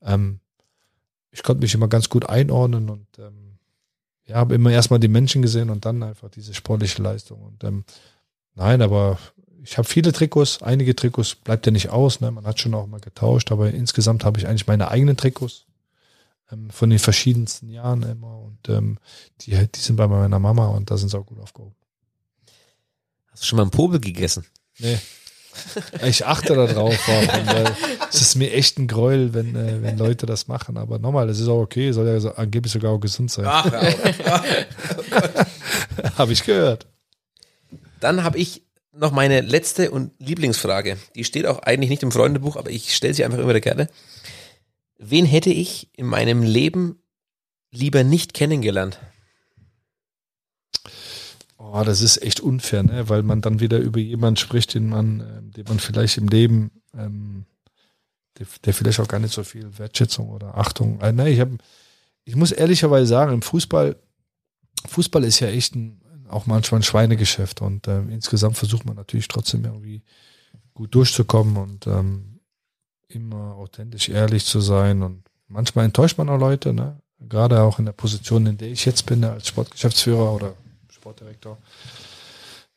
ähm, 0.01 0.39
ich 1.31 1.43
konnte 1.43 1.61
mich 1.61 1.73
immer 1.73 1.89
ganz 1.89 2.07
gut 2.07 2.27
einordnen 2.29 2.89
und 2.89 3.05
ähm, 3.19 3.57
ja, 4.25 4.37
habe 4.37 4.55
immer 4.55 4.71
erstmal 4.71 5.01
die 5.01 5.09
Menschen 5.09 5.41
gesehen 5.41 5.69
und 5.69 5.83
dann 5.83 6.01
einfach 6.01 6.29
diese 6.29 6.53
sportliche 6.53 7.01
Leistung. 7.01 7.41
Und 7.41 7.65
ähm, 7.65 7.83
nein, 8.55 8.81
aber 8.81 9.19
ich 9.61 9.77
habe 9.77 9.87
viele 9.87 10.13
Trikots, 10.13 10.63
einige 10.63 10.95
Trikots 10.95 11.35
bleibt 11.35 11.65
ja 11.65 11.73
nicht 11.73 11.89
aus, 11.89 12.21
ne? 12.21 12.31
Man 12.31 12.45
hat 12.45 12.61
schon 12.61 12.73
auch 12.73 12.87
mal 12.87 13.01
getauscht, 13.01 13.51
aber 13.51 13.71
insgesamt 13.71 14.23
habe 14.23 14.39
ich 14.39 14.47
eigentlich 14.47 14.67
meine 14.67 14.89
eigenen 14.89 15.17
Trikots 15.17 15.65
ähm, 16.51 16.69
von 16.69 16.89
den 16.89 16.99
verschiedensten 16.99 17.69
Jahren 17.69 18.03
immer 18.03 18.39
und 18.39 18.69
ähm, 18.69 18.97
die, 19.41 19.51
die 19.51 19.79
sind 19.79 19.95
bei 19.95 20.07
meiner 20.07 20.39
Mama 20.39 20.67
und 20.67 20.91
da 20.91 20.97
sind 20.97 21.09
sie 21.09 21.17
auch 21.17 21.25
gut 21.25 21.39
aufgehoben. 21.39 21.75
Hast 23.31 23.43
du 23.43 23.47
schon 23.47 23.57
mal 23.57 23.63
einen 23.63 23.71
Popel 23.71 23.99
gegessen? 23.99 24.45
Nee. 24.77 24.99
Ich 26.03 26.25
achte 26.25 26.55
da 26.55 26.65
drauf, 26.65 26.97
auch, 27.07 27.39
und, 27.39 27.47
weil 27.47 27.75
es 28.09 28.21
ist 28.21 28.35
mir 28.35 28.53
echt 28.53 28.77
ein 28.77 28.87
Gräuel, 28.87 29.33
wenn, 29.33 29.55
äh, 29.55 29.81
wenn 29.81 29.97
Leute 29.97 30.25
das 30.25 30.47
machen. 30.47 30.77
Aber 30.77 30.97
nochmal, 30.97 31.27
das 31.27 31.39
ist 31.39 31.47
auch 31.47 31.59
okay, 31.59 31.91
soll 31.91 32.07
ja 32.07 32.19
so, 32.19 32.33
angeblich 32.33 32.71
sogar 32.71 32.91
auch 32.91 32.99
gesund 32.99 33.31
sein. 33.31 33.45
Ach, 33.47 33.71
ja. 33.71 34.43
Habe 36.17 36.33
ich 36.33 36.45
gehört. 36.45 36.87
Dann 37.99 38.23
habe 38.23 38.37
ich 38.37 38.63
noch 38.93 39.11
meine 39.11 39.41
letzte 39.41 39.91
und 39.91 40.11
Lieblingsfrage. 40.19 40.97
Die 41.15 41.23
steht 41.23 41.45
auch 41.45 41.59
eigentlich 41.59 41.89
nicht 41.89 42.03
im 42.03 42.11
Freundebuch, 42.11 42.55
aber 42.55 42.69
ich 42.69 42.95
stelle 42.95 43.13
sie 43.13 43.23
einfach 43.23 43.37
immer 43.37 43.59
gerne. 43.59 43.87
Wen 45.03 45.25
hätte 45.25 45.49
ich 45.49 45.89
in 45.97 46.05
meinem 46.05 46.43
Leben 46.43 47.01
lieber 47.71 48.03
nicht 48.03 48.35
kennengelernt? 48.35 48.99
Oh, 51.57 51.81
das 51.83 52.01
ist 52.01 52.21
echt 52.21 52.39
unfair, 52.39 52.83
ne? 52.83 53.09
weil 53.09 53.23
man 53.23 53.41
dann 53.41 53.59
wieder 53.59 53.79
über 53.79 53.99
jemanden 53.99 54.37
spricht, 54.37 54.75
den 54.75 54.89
man, 54.89 55.21
ähm, 55.21 55.51
den 55.53 55.65
man 55.67 55.79
vielleicht 55.79 56.19
im 56.19 56.27
Leben, 56.27 56.69
ähm, 56.95 57.45
der, 58.37 58.45
der 58.63 58.75
vielleicht 58.75 58.99
auch 58.99 59.07
gar 59.07 59.19
nicht 59.19 59.33
so 59.33 59.43
viel 59.43 59.75
Wertschätzung 59.79 60.29
oder 60.29 60.55
Achtung. 60.55 61.01
Äh, 61.01 61.13
ne, 61.13 61.31
ich 61.31 61.39
habe, 61.39 61.57
ich 62.23 62.35
muss 62.35 62.51
ehrlicherweise 62.51 63.07
sagen, 63.07 63.33
im 63.33 63.41
Fußball, 63.41 63.95
Fußball 64.85 65.23
ist 65.23 65.39
ja 65.39 65.47
echt 65.47 65.73
ein, 65.75 65.99
auch 66.29 66.45
manchmal 66.45 66.81
ein 66.81 66.83
Schweinegeschäft 66.83 67.61
und 67.61 67.87
ähm, 67.87 68.09
insgesamt 68.09 68.57
versucht 68.57 68.85
man 68.85 68.97
natürlich 68.97 69.27
trotzdem 69.27 69.65
irgendwie 69.65 70.03
gut 70.75 70.93
durchzukommen 70.93 71.57
und 71.57 71.87
ähm, 71.87 72.30
immer 73.15 73.55
authentisch 73.55 74.09
ehrlich 74.09 74.45
zu 74.45 74.59
sein 74.59 75.01
und 75.01 75.23
manchmal 75.47 75.85
enttäuscht 75.85 76.17
man 76.17 76.29
auch 76.29 76.39
Leute, 76.39 76.73
ne? 76.73 76.97
Gerade 77.19 77.61
auch 77.61 77.77
in 77.77 77.85
der 77.85 77.91
Position, 77.91 78.47
in 78.47 78.57
der 78.57 78.69
ich 78.69 78.85
jetzt 78.85 79.05
bin, 79.05 79.23
als 79.23 79.47
Sportgeschäftsführer 79.47 80.33
oder 80.33 80.55
Sportdirektor. 80.89 81.57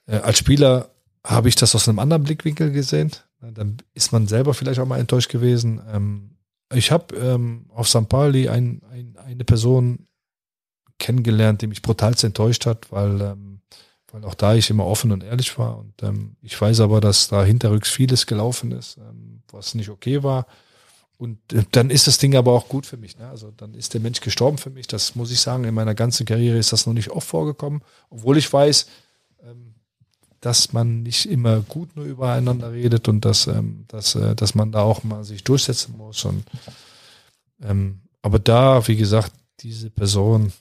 Äh, 0.07 0.17
als 0.17 0.39
Spieler 0.39 0.91
habe 1.25 1.49
ich 1.49 1.55
das 1.55 1.75
aus 1.75 1.89
einem 1.89 1.99
anderen 1.99 2.25
Blickwinkel 2.25 2.71
gesehen. 2.71 3.11
Dann 3.41 3.79
ist 3.95 4.13
man 4.13 4.27
selber 4.27 4.55
vielleicht 4.55 4.81
auch 4.81 4.87
mal 4.87 5.01
enttäuscht 5.01 5.31
gewesen. 5.31 5.81
Ähm, 5.93 6.31
ich 6.73 6.91
habe 6.91 7.15
ähm, 7.17 7.67
auf 7.71 7.89
St. 7.89 8.09
Pauli 8.09 8.49
ein, 8.49 8.83
ein, 8.91 9.17
eine 9.25 9.45
Person 9.45 10.07
kennengelernt, 10.99 11.63
die 11.63 11.67
mich 11.67 11.83
brutal 11.83 12.15
enttäuscht 12.23 12.67
hat, 12.67 12.91
weil, 12.91 13.21
ähm, 13.21 13.61
weil 14.13 14.25
auch 14.25 14.35
da 14.35 14.55
ich 14.55 14.71
immer 14.71 14.87
offen 14.87 15.13
und 15.13 15.25
ehrlich 15.25 15.59
war. 15.59 15.79
Und 15.79 16.03
ähm, 16.03 16.37
ich 16.41 16.59
weiß 16.59 16.81
aber, 16.81 17.01
dass 17.01 17.29
da 17.29 17.45
hinterrücks 17.45 17.91
vieles 17.91 18.27
gelaufen 18.27 18.73
ist, 18.73 18.99
ähm, 18.99 19.34
was 19.53 19.75
nicht 19.75 19.89
okay 19.89 20.23
war. 20.23 20.47
Und 21.17 21.39
äh, 21.53 21.65
dann 21.71 21.91
ist 21.91 22.07
das 22.07 22.19
Ding 22.19 22.37
aber 22.37 22.53
auch 22.53 22.69
gut 22.69 22.87
für 22.87 22.97
mich. 22.97 23.19
Ne? 23.19 23.29
Also 23.29 23.53
dann 23.57 23.75
ist 23.75 23.95
der 23.95 24.01
Mensch 24.01 24.21
gestorben 24.21 24.59
für 24.59 24.71
mich. 24.71 24.87
Das 24.87 25.15
muss 25.15 25.31
ich 25.31 25.41
sagen. 25.41 25.65
In 25.65 25.75
meiner 25.75 25.95
ganzen 25.95 26.27
Karriere 26.27 26.59
ist 26.59 26.73
das 26.73 26.87
noch 26.87 26.95
nicht 26.95 27.11
oft 27.11 27.29
vorgekommen, 27.29 27.83
obwohl 28.11 28.37
ich 28.37 28.53
weiß, 28.53 28.87
ähm, 29.43 29.75
dass 30.41 30.73
man 30.73 31.03
nicht 31.03 31.27
immer 31.27 31.61
gut 31.61 31.97
nur 31.97 32.05
übereinander 32.05 32.73
redet 32.73 33.09
und 33.09 33.25
dass, 33.25 33.47
ähm, 33.47 33.85
dass, 33.89 34.15
äh, 34.15 34.35
dass 34.35 34.55
man 34.55 34.73
da 34.73 34.83
auch 34.83 35.05
mal 35.05 35.25
sich 35.25 35.45
durchsetzen 35.45 35.97
muss. 35.97 36.25
Und, 36.25 36.45
ähm, 37.63 38.01
aber 38.21 38.39
da, 38.39 38.87
wie 38.89 38.97
gesagt, 38.97 39.33
diese 39.61 39.89
Person, 39.91 40.53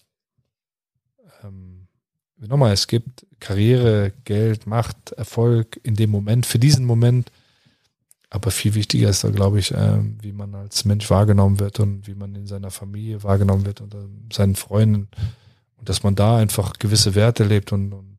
nochmal, 2.47 2.73
es 2.73 2.87
gibt 2.87 3.25
Karriere, 3.39 4.13
Geld, 4.25 4.67
Macht, 4.67 5.11
Erfolg 5.13 5.79
in 5.83 5.95
dem 5.95 6.09
Moment, 6.09 6.45
für 6.45 6.59
diesen 6.59 6.85
Moment 6.85 7.31
aber 8.33 8.49
viel 8.49 8.73
wichtiger 8.73 9.09
ist 9.09 9.23
da, 9.23 9.29
glaube 9.29 9.59
ich, 9.59 9.71
äh, 9.75 9.99
wie 10.21 10.31
man 10.31 10.55
als 10.55 10.85
Mensch 10.85 11.07
wahrgenommen 11.11 11.59
wird 11.59 11.79
und 11.79 12.07
wie 12.07 12.15
man 12.15 12.33
in 12.33 12.47
seiner 12.47 12.71
Familie 12.71 13.21
wahrgenommen 13.21 13.63
wird 13.63 13.79
und 13.79 13.95
seinen 14.33 14.55
Freunden. 14.55 15.07
Und 15.77 15.87
dass 15.87 16.01
man 16.01 16.15
da 16.15 16.37
einfach 16.37 16.73
gewisse 16.79 17.13
Werte 17.13 17.43
lebt 17.43 17.71
und, 17.71 17.93
und 17.93 18.17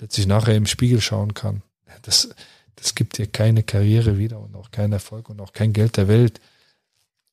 letztlich 0.00 0.26
nachher 0.26 0.56
im 0.56 0.66
Spiegel 0.66 1.00
schauen 1.00 1.34
kann. 1.34 1.62
Das, 2.02 2.30
das 2.74 2.96
gibt 2.96 3.18
dir 3.18 3.28
keine 3.28 3.62
Karriere 3.62 4.18
wieder 4.18 4.40
und 4.40 4.56
auch 4.56 4.72
keinen 4.72 4.94
Erfolg 4.94 5.28
und 5.28 5.40
auch 5.40 5.52
kein 5.52 5.72
Geld 5.72 5.96
der 5.96 6.08
Welt. 6.08 6.40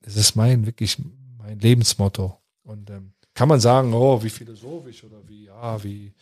Das 0.02 0.16
ist 0.16 0.36
mein, 0.36 0.68
wirklich 0.68 1.00
mein 1.40 1.58
Lebensmotto. 1.58 2.38
Und 2.66 2.92
ähm, 2.92 3.14
kann 3.34 3.50
man 3.50 3.60
sagen, 3.60 3.96
oh, 3.96 4.22
wie 4.22 4.30
philosophisch 4.30 5.04
oder 5.04 5.28
wie, 5.28 5.46
ja, 5.46 5.84
wie, 5.84 6.14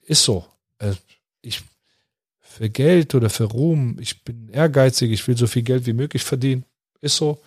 ist 0.00 0.24
so. 0.24 0.46
Äh, 0.78 0.94
ich 1.42 1.62
für 2.60 2.68
Geld 2.68 3.14
oder 3.14 3.30
für 3.30 3.44
Ruhm. 3.44 3.96
Ich 4.00 4.22
bin 4.22 4.50
ehrgeizig, 4.50 5.10
ich 5.10 5.26
will 5.26 5.34
so 5.34 5.46
viel 5.46 5.62
Geld 5.62 5.86
wie 5.86 5.94
möglich 5.94 6.24
verdienen. 6.24 6.66
Ist 7.00 7.16
so. 7.16 7.40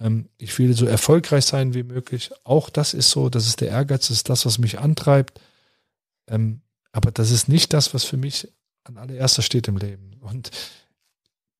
Ähm, 0.00 0.28
ich 0.36 0.58
will 0.58 0.74
so 0.74 0.84
erfolgreich 0.84 1.44
sein 1.44 1.74
wie 1.74 1.84
möglich. 1.84 2.32
Auch 2.42 2.68
das 2.68 2.92
ist 2.92 3.10
so. 3.10 3.28
Das 3.28 3.46
ist 3.46 3.60
der 3.60 3.68
Ehrgeiz, 3.68 4.08
das 4.08 4.16
ist 4.16 4.28
das, 4.28 4.46
was 4.46 4.58
mich 4.58 4.80
antreibt. 4.80 5.40
Ähm, 6.26 6.62
aber 6.90 7.12
das 7.12 7.30
ist 7.30 7.48
nicht 7.48 7.72
das, 7.72 7.94
was 7.94 8.02
für 8.02 8.16
mich 8.16 8.48
an 8.82 8.96
allererster 8.96 9.42
steht 9.42 9.68
im 9.68 9.76
Leben. 9.76 10.16
Und 10.22 10.50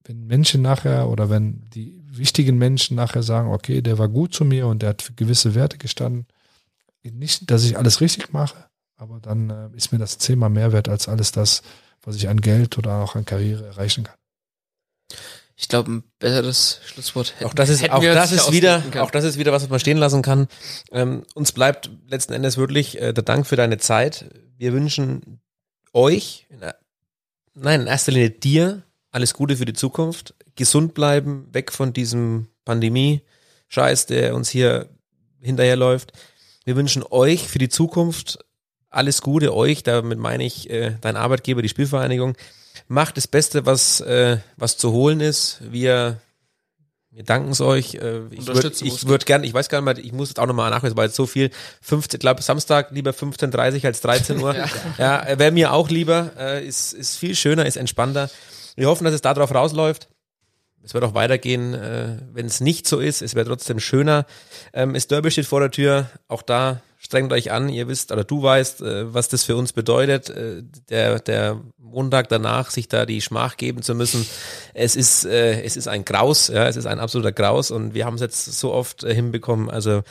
wenn 0.03 0.27
Menschen 0.27 0.61
nachher 0.61 1.09
oder 1.09 1.31
wenn 1.31 1.71
die 1.71 2.03
wichtigen 2.05 2.59
Menschen 2.59 2.97
nachher 2.97 3.23
sagen, 3.23 3.53
okay, 3.53 3.81
der 3.81 3.99
war 3.99 4.09
gut 4.09 4.35
zu 4.35 4.45
mir 4.45 4.67
und 4.67 4.83
der 4.83 4.89
hat 4.89 5.03
für 5.03 5.13
gewisse 5.13 5.55
Werte 5.55 5.79
gestanden, 5.79 6.27
nicht, 7.05 7.49
dass 7.49 7.63
ich 7.63 7.79
alles 7.79 8.01
richtig 8.01 8.33
mache, 8.33 8.65
aber 8.97 9.21
dann 9.21 9.51
äh, 9.51 9.69
ist 9.77 9.93
mir 9.93 9.99
das 9.99 10.19
zehnmal 10.19 10.51
mehr 10.51 10.73
wert 10.73 10.89
als 10.89 11.09
alles 11.09 11.31
das, 11.31 11.63
was 12.09 12.17
ich 12.17 12.29
an 12.29 12.41
Geld 12.41 12.79
oder 12.79 13.03
auch 13.03 13.15
an 13.17 13.27
Karriere 13.27 13.67
erreichen 13.67 14.05
kann. 14.05 14.17
Ich 15.57 15.69
glaube, 15.69 15.91
ein 15.91 16.05
besseres 16.19 16.81
Schlusswort 16.87 17.35
hätten, 17.35 17.51
auch 17.51 17.55
das 17.55 17.69
ist, 17.69 17.83
hätten 17.83 17.93
auch 17.93 18.01
wir 18.01 18.15
das 18.15 18.33
uns 18.33 18.41
ist 18.41 18.47
nicht 18.47 18.57
wieder, 18.57 18.81
können. 18.81 19.05
auch 19.05 19.11
das 19.11 19.25
ist 19.25 19.39
wieder 19.39 19.53
was, 19.53 19.65
was 19.65 19.69
man 19.69 19.81
stehen 19.81 19.99
lassen 19.99 20.23
kann. 20.23 20.49
Ähm, 20.91 21.25
uns 21.35 21.53
bleibt 21.53 21.91
letzten 22.07 22.33
Endes 22.33 22.57
wirklich 22.57 22.99
äh, 22.99 23.13
der 23.13 23.25
Dank 23.25 23.47
für 23.47 23.57
deine 23.57 23.77
Zeit. 23.77 24.25
Wir 24.57 24.73
wünschen 24.73 25.41
euch, 25.93 26.47
in, 26.49 26.61
nein, 27.55 27.83
in 27.83 27.87
erster 27.87 28.13
Linie 28.13 28.31
dir, 28.31 28.85
alles 29.11 29.35
Gute 29.35 29.57
für 29.57 29.67
die 29.67 29.75
Zukunft. 29.75 30.35
Gesund 30.55 30.95
bleiben, 30.95 31.49
weg 31.53 31.73
von 31.73 31.93
diesem 31.93 32.49
Pandemie-Scheiß, 32.65 34.07
der 34.07 34.35
uns 34.35 34.49
hier 34.49 34.89
hinterherläuft. 35.41 36.13
Wir 36.65 36.77
wünschen 36.77 37.05
euch 37.11 37.49
für 37.49 37.59
die 37.59 37.69
Zukunft 37.69 38.39
alles 38.91 39.23
Gute, 39.23 39.55
euch, 39.55 39.83
damit 39.83 40.19
meine 40.19 40.45
ich 40.45 40.71
äh, 40.71 40.95
dein 41.01 41.17
Arbeitgeber, 41.17 41.63
die 41.63 41.69
Spielvereinigung. 41.69 42.37
Macht 42.87 43.17
das 43.17 43.27
Beste, 43.27 43.67
was, 43.67 44.01
äh, 44.01 44.39
was 44.57 44.79
zu 44.79 44.93
holen 44.93 45.21
ist. 45.21 45.61
Wir, 45.71 46.21
wir 47.11 47.25
danken 47.25 47.51
es 47.51 47.61
euch. 47.61 47.97
Äh, 47.97 48.23
ich 48.31 48.47
würde 48.47 48.73
ich 48.81 49.07
würd 49.07 49.27
gerne, 49.27 49.47
ich 49.47 49.53
weiß 49.53 49.69
gar 49.69 49.81
nicht 49.81 49.85
mal, 49.85 49.99
ich 49.99 50.13
muss 50.13 50.31
jetzt 50.31 50.41
auch 50.41 50.47
nochmal 50.47 50.71
nachlesen, 50.71 50.97
weil 50.97 51.07
jetzt 51.07 51.17
so 51.17 51.27
viel, 51.27 51.51
15, 51.83 52.19
glaube 52.19 52.43
Samstag 52.43 52.91
lieber 52.93 53.11
15.30 53.11 53.85
als 53.85 54.01
13 54.01 54.41
Uhr. 54.41 54.55
ja, 54.99 55.27
äh, 55.27 55.39
wäre 55.39 55.53
mir 55.53 55.73
auch 55.73 55.91
lieber, 55.91 56.33
äh, 56.39 56.67
ist, 56.67 56.95
ist 56.95 57.17
viel 57.17 57.35
schöner, 57.35 57.67
ist 57.67 57.77
entspannter. 57.77 58.31
Wir 58.77 58.89
hoffen, 58.89 59.05
dass 59.05 59.15
es 59.15 59.23
darauf 59.23 59.53
rausläuft. 59.53 60.09
Es 60.83 60.95
wird 60.95 61.05
auch 61.05 61.15
weitergehen, 61.15 61.75
äh, 61.75 62.17
wenn 62.33 62.47
es 62.47 62.61
nicht 62.61 62.87
so 62.87 63.01
ist. 63.01 63.21
Es 63.21 63.35
wäre 63.35 63.47
trotzdem 63.47 63.81
schöner. 63.81 64.25
Ähm, 64.73 64.95
das 64.95 65.09
Derby 65.09 65.31
steht 65.31 65.47
vor 65.47 65.61
der 65.61 65.71
Tür. 65.71 66.09
Auch 66.29 66.43
da 66.43 66.81
strengt 67.09 67.33
euch 67.33 67.51
an. 67.53 67.71
Ihr 67.71 67.89
wisst 67.89 68.13
oder 68.13 68.23
du 68.23 68.43
weißt, 68.43 68.83
äh, 68.83 69.15
was 69.15 69.29
das 69.29 69.43
für 69.43 69.57
uns 69.57 69.73
bedeutet. 69.73 70.29
Äh, 70.29 70.63
der, 70.91 71.21
der 71.21 71.59
Montag 71.79 72.29
danach, 72.29 72.71
sich 72.71 72.87
da 72.87 73.07
die 73.07 73.23
Schmach 73.23 73.57
geben 73.57 73.81
zu 73.81 73.95
müssen. 73.95 74.27
Es 74.75 74.95
ist, 74.95 75.25
äh, 75.25 75.63
es 75.63 75.79
ist 75.79 75.89
ein 75.89 76.05
Graus. 76.05 76.49
Ja, 76.49 76.69
es 76.69 76.77
ist 76.77 76.85
ein 76.85 77.01
absoluter 77.01 77.33
Graus. 77.33 77.71
Und 77.71 77.95
wir 77.95 78.05
haben 78.05 78.17
es 78.17 78.21
jetzt 78.21 78.45
so 78.45 78.75
oft 78.75 79.05
hinbekommen. 79.05 79.71
Also 79.71 80.03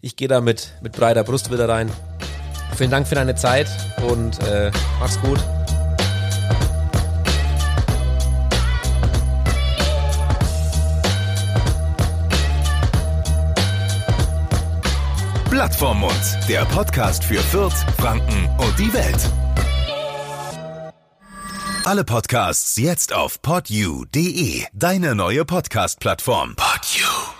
ich 0.00 0.16
gehe 0.16 0.28
da 0.28 0.40
mit, 0.40 0.72
mit 0.80 0.92
breiter 0.92 1.24
Brust 1.24 1.52
wieder 1.52 1.68
rein. 1.68 1.92
Vielen 2.74 2.90
Dank 2.90 3.06
für 3.06 3.16
deine 3.16 3.34
Zeit 3.34 3.68
und 4.08 4.42
äh, 4.42 4.70
mach's 4.98 5.20
gut. 5.20 5.38
Blatt 15.56 15.74
vorm 15.74 16.00
Mund, 16.00 16.38
der 16.50 16.66
Podcast 16.66 17.24
für 17.24 17.40
Fürth, 17.40 17.86
Franken 17.96 18.46
und 18.58 18.78
die 18.78 18.92
Welt. 18.92 19.32
Alle 21.82 22.04
Podcasts 22.04 22.76
jetzt 22.76 23.14
auf 23.14 23.40
podyou.de, 23.40 24.64
deine 24.74 25.14
neue 25.14 25.46
Podcast-Plattform. 25.46 26.56
Podyou. 26.56 27.35